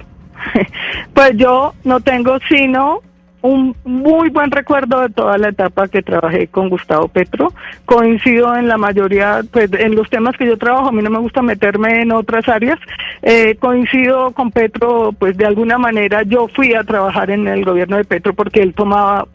pues 1.15 1.33
yo 1.37 1.75
no 1.85 2.01
tengo 2.01 2.39
sino 2.49 3.03
un 3.43 3.75
muy 3.85 4.29
buen 4.29 4.51
recuerdo 4.51 5.01
de 5.01 5.09
toda 5.11 5.39
la 5.39 5.49
etapa 5.49 5.89
que 5.89 6.03
trabajé 6.03 6.49
con 6.49 6.69
Gustavo 6.69 7.09
Petro. 7.09 7.53
Coincido 7.87 8.55
en 8.57 8.69
la 8.69 8.79
mayoría, 8.79 9.41
pues 9.51 9.71
en 9.73 9.95
los 9.95 10.09
temas 10.11 10.37
que 10.37 10.47
yo 10.47 10.59
trabajo, 10.59 10.89
a 10.89 10.93
mí 10.93 11.03
no 11.03 11.11
me 11.11 11.19
gusta 11.19 11.43
meterme 11.43 12.03
en 12.03 12.13
otras 12.13 12.49
áreas. 12.49 12.79
Eh, 13.23 13.57
coincido 13.57 14.33
con 14.33 14.51
Petro, 14.51 15.13
pues 15.19 15.37
de 15.37 15.47
alguna 15.47 15.79
manera 15.79 16.23
yo 16.23 16.49
fui 16.49 16.75
a 16.75 16.85
trabajar 16.85 17.31
en 17.31 17.49
el 17.49 17.65
gobierno 17.65 17.97
de 17.97 18.05
Petro 18.05 18.35
porque 18.35 18.63
él 18.63 18.75
tomaba 18.75 19.27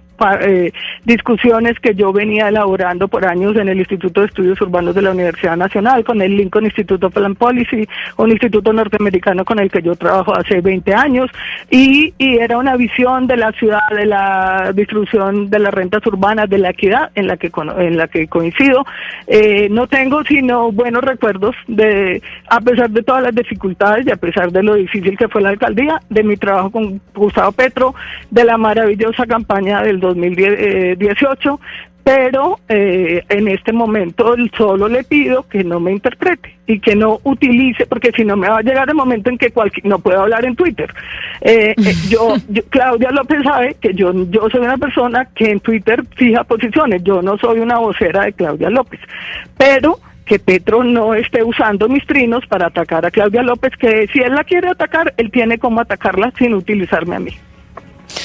eh, 0.42 0.72
discusiones 1.04 1.80
que 1.80 1.96
yo 1.96 2.12
venía 2.14 2.48
elaborando 2.48 3.08
por 3.08 3.26
años 3.26 3.56
en 3.56 3.70
el 3.70 3.80
Instituto 3.80 4.22
de 4.22 4.28
Estudios 4.28 4.60
Urbanos 4.62 4.96
de 4.96 5.02
la 5.02 5.12
Universidad 5.12 5.58
Nacional, 5.58 6.04
con 6.04 6.22
el 6.22 6.36
Lincoln 6.36 6.66
Institute 6.66 7.06
of 7.06 7.14
Plan 7.14 7.36
Policy, 7.36 7.88
un 8.18 8.32
instituto 8.32 8.74
norteamericano 8.74 9.46
con 9.46 9.60
el 9.60 9.70
que 9.70 9.82
yo 9.82 9.96
trabajo 9.96 10.36
hace 10.38 10.62
20 10.62 10.94
años, 10.94 11.30
y, 11.70 12.14
y 12.18 12.38
era 12.38 12.58
una 12.58 12.76
visión 12.76 13.28
de 13.28 13.38
la 13.38 13.52
ciudad, 13.54 13.80
de 13.96 14.06
la 14.06 14.72
distribución 14.74 15.50
de 15.50 15.60
las 15.60 15.74
rentas 15.74 16.06
urbanas, 16.06 16.50
de 16.50 16.58
la 16.58 16.70
equidad 16.70 17.12
en 17.16 17.28
la 17.28 17.38
que, 17.38 17.52
en 17.78 17.98
la 17.98 18.08
que 18.08 18.28
coincido. 18.28 18.86
Eh, 19.28 19.68
no 19.70 19.88
tengo 19.88 20.24
sino 20.24 20.72
buenos 20.72 21.04
recuerdos 21.04 21.56
de, 21.68 22.22
a 22.50 22.60
pesar 22.62 22.90
de 22.90 23.04
todas 23.04 23.24
las 23.24 23.36
dificultades 23.36 24.06
y 24.06 24.12
a 24.12 24.16
pesar 24.16 24.52
de 24.52 24.64
lo 24.64 24.76
difícil 24.76 25.18
que 25.18 25.28
fue 25.28 25.42
la 25.42 25.50
alcaldía, 25.50 26.00
de 26.10 26.24
mi 26.24 26.38
trabajo 26.38 26.72
con 26.72 27.02
Gustavo 27.14 27.52
Petro, 27.52 27.96
de 28.32 28.44
la 28.44 28.58
maravillosa 28.58 29.26
campaña 29.26 29.82
del 29.82 30.00
2018, 30.08 31.60
pero 32.06 32.60
eh, 32.70 33.24
en 33.30 33.48
este 33.48 33.74
momento 33.74 34.36
solo 34.56 34.88
le 34.88 35.04
pido 35.04 35.42
que 35.50 35.64
no 35.64 35.80
me 35.80 35.92
interprete 35.92 36.56
y 36.68 36.80
que 36.80 36.96
no 36.96 37.20
utilice, 37.24 37.88
porque 37.88 38.12
si 38.12 38.24
no 38.24 38.38
me 38.38 38.48
va 38.48 38.60
a 38.60 38.62
llegar 38.62 38.88
el 38.88 38.94
momento 38.94 39.32
en 39.32 39.40
que 39.40 39.52
no 39.84 39.98
puedo 39.98 40.22
hablar 40.22 40.46
en 40.46 40.56
Twitter. 40.56 40.94
Eh, 41.42 41.74
eh, 41.76 41.94
yo, 42.10 42.36
Claudia 42.70 43.10
López 43.10 43.42
sabe 43.44 43.76
que 43.82 43.96
yo, 43.96 44.14
yo 44.30 44.48
soy 44.52 44.62
una 44.62 44.78
persona 44.78 45.26
que 45.34 45.50
en 45.50 45.60
Twitter 45.62 46.04
fija 46.16 46.44
posiciones, 46.44 47.04
yo 47.04 47.24
no 47.24 47.40
soy 47.40 47.60
una 47.60 47.80
vocera 47.80 48.26
de 48.26 48.34
Claudia 48.34 48.70
López, 48.70 49.00
pero 49.58 49.98
que 50.28 50.38
Petro 50.38 50.84
no 50.84 51.16
esté 51.16 51.44
usando 51.44 51.90
mis 51.90 52.06
trinos 52.06 52.46
para 52.46 52.68
atacar 52.68 53.04
a 53.08 53.10
Claudia 53.10 53.42
López, 53.42 53.72
que 53.80 54.08
si 54.14 54.20
él 54.20 54.36
la 54.36 54.44
quiere 54.44 54.70
atacar, 54.70 55.12
él 55.18 55.32
tiene 55.32 55.58
como 55.58 55.82
atacarla 55.82 56.32
sin 56.38 56.54
utilizarme 56.54 57.16
a 57.16 57.20
mí. 57.20 57.32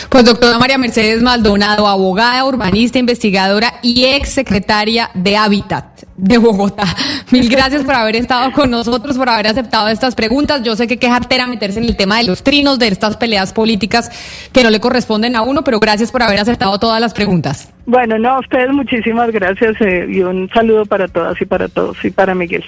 Pues 0.08 0.24
doctora 0.24 0.58
María 0.58 0.78
Mercedes 0.78 1.22
Maldonado, 1.22 1.86
abogada, 1.86 2.44
urbanista, 2.44 2.98
investigadora 2.98 3.74
y 3.82 4.04
ex 4.04 4.30
secretaria 4.30 5.10
de 5.14 5.36
Hábitat 5.36 6.02
de 6.16 6.38
Bogotá. 6.38 6.84
Mil 7.30 7.48
gracias 7.48 7.82
por 7.82 7.94
haber 7.94 8.16
estado 8.16 8.52
con 8.52 8.70
nosotros, 8.70 9.16
por 9.16 9.28
haber 9.28 9.48
aceptado 9.48 9.88
estas 9.88 10.14
preguntas. 10.14 10.62
Yo 10.62 10.76
sé 10.76 10.86
que 10.86 10.98
qué 10.98 11.08
meterse 11.46 11.78
en 11.78 11.84
el 11.84 11.96
tema 11.96 12.18
de 12.18 12.24
los 12.24 12.42
trinos, 12.42 12.78
de 12.78 12.88
estas 12.88 13.16
peleas 13.16 13.52
políticas 13.52 14.10
que 14.52 14.62
no 14.62 14.70
le 14.70 14.80
corresponden 14.80 15.36
a 15.36 15.42
uno, 15.42 15.62
pero 15.62 15.80
gracias 15.80 16.10
por 16.10 16.22
haber 16.22 16.38
aceptado 16.38 16.78
todas 16.78 17.00
las 17.00 17.14
preguntas. 17.14 17.72
Bueno, 17.86 18.18
no, 18.18 18.30
a 18.30 18.40
ustedes 18.40 18.70
muchísimas 18.70 19.30
gracias 19.30 19.74
eh, 19.80 20.06
y 20.08 20.20
un 20.20 20.48
saludo 20.52 20.86
para 20.86 21.08
todas 21.08 21.40
y 21.40 21.44
para 21.44 21.68
todos 21.68 21.96
y 22.04 22.10
para 22.10 22.34
Miguel. 22.34 22.64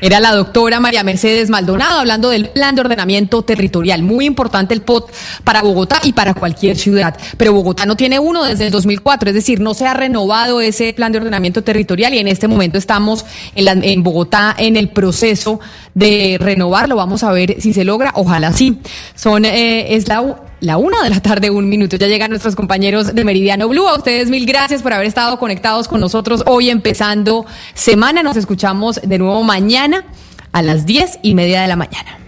Era 0.00 0.20
la 0.20 0.32
doctora 0.32 0.80
María 0.80 1.02
Mercedes 1.02 1.50
Maldonado 1.50 2.00
hablando 2.00 2.30
del 2.30 2.48
plan 2.48 2.74
de 2.74 2.80
ordenamiento 2.80 3.42
territorial. 3.42 4.02
Muy 4.02 4.24
importante 4.24 4.74
el 4.74 4.82
POT 4.82 5.10
para 5.44 5.62
Bogotá 5.62 6.00
y 6.02 6.12
para 6.12 6.34
cualquier 6.34 6.76
ciudad. 6.76 7.16
Pero 7.36 7.52
Bogotá 7.52 7.86
no 7.86 7.96
tiene 7.96 8.18
uno 8.18 8.44
desde 8.44 8.66
el 8.66 8.70
2004, 8.70 9.30
es 9.30 9.34
decir, 9.34 9.60
no 9.60 9.74
se 9.74 9.86
ha 9.86 9.94
renovado 9.94 10.60
ese 10.60 10.92
plan 10.92 11.12
de 11.12 11.18
ordenamiento 11.18 11.62
territorial 11.62 12.14
y 12.14 12.18
en 12.18 12.28
este 12.28 12.48
momento 12.48 12.78
estamos 12.78 13.24
en, 13.54 13.84
en 13.84 14.02
Bogotá 14.02 14.54
en 14.56 14.76
el 14.76 14.88
proceso 14.88 15.60
de 15.94 16.38
renovarlo. 16.40 16.96
Vamos 16.96 17.22
a 17.22 17.32
ver 17.32 17.56
si 17.60 17.72
se 17.72 17.84
logra. 17.84 18.12
Ojalá 18.14 18.52
sí. 18.52 18.78
Son, 19.14 19.44
eh, 19.44 19.94
es 19.94 20.08
la 20.08 20.49
la 20.60 20.76
una 20.76 21.02
de 21.02 21.10
la 21.10 21.20
tarde, 21.20 21.50
un 21.50 21.68
minuto. 21.68 21.96
Ya 21.96 22.06
llegan 22.06 22.30
nuestros 22.30 22.54
compañeros 22.54 23.14
de 23.14 23.24
Meridiano 23.24 23.68
Blue. 23.68 23.88
A 23.88 23.96
ustedes 23.96 24.30
mil 24.30 24.46
gracias 24.46 24.82
por 24.82 24.92
haber 24.92 25.06
estado 25.06 25.38
conectados 25.38 25.88
con 25.88 26.00
nosotros 26.00 26.42
hoy 26.46 26.70
empezando 26.70 27.46
semana. 27.74 28.22
Nos 28.22 28.36
escuchamos 28.36 29.00
de 29.02 29.18
nuevo 29.18 29.42
mañana 29.42 30.04
a 30.52 30.62
las 30.62 30.86
diez 30.86 31.18
y 31.22 31.34
media 31.34 31.62
de 31.62 31.68
la 31.68 31.76
mañana. 31.76 32.19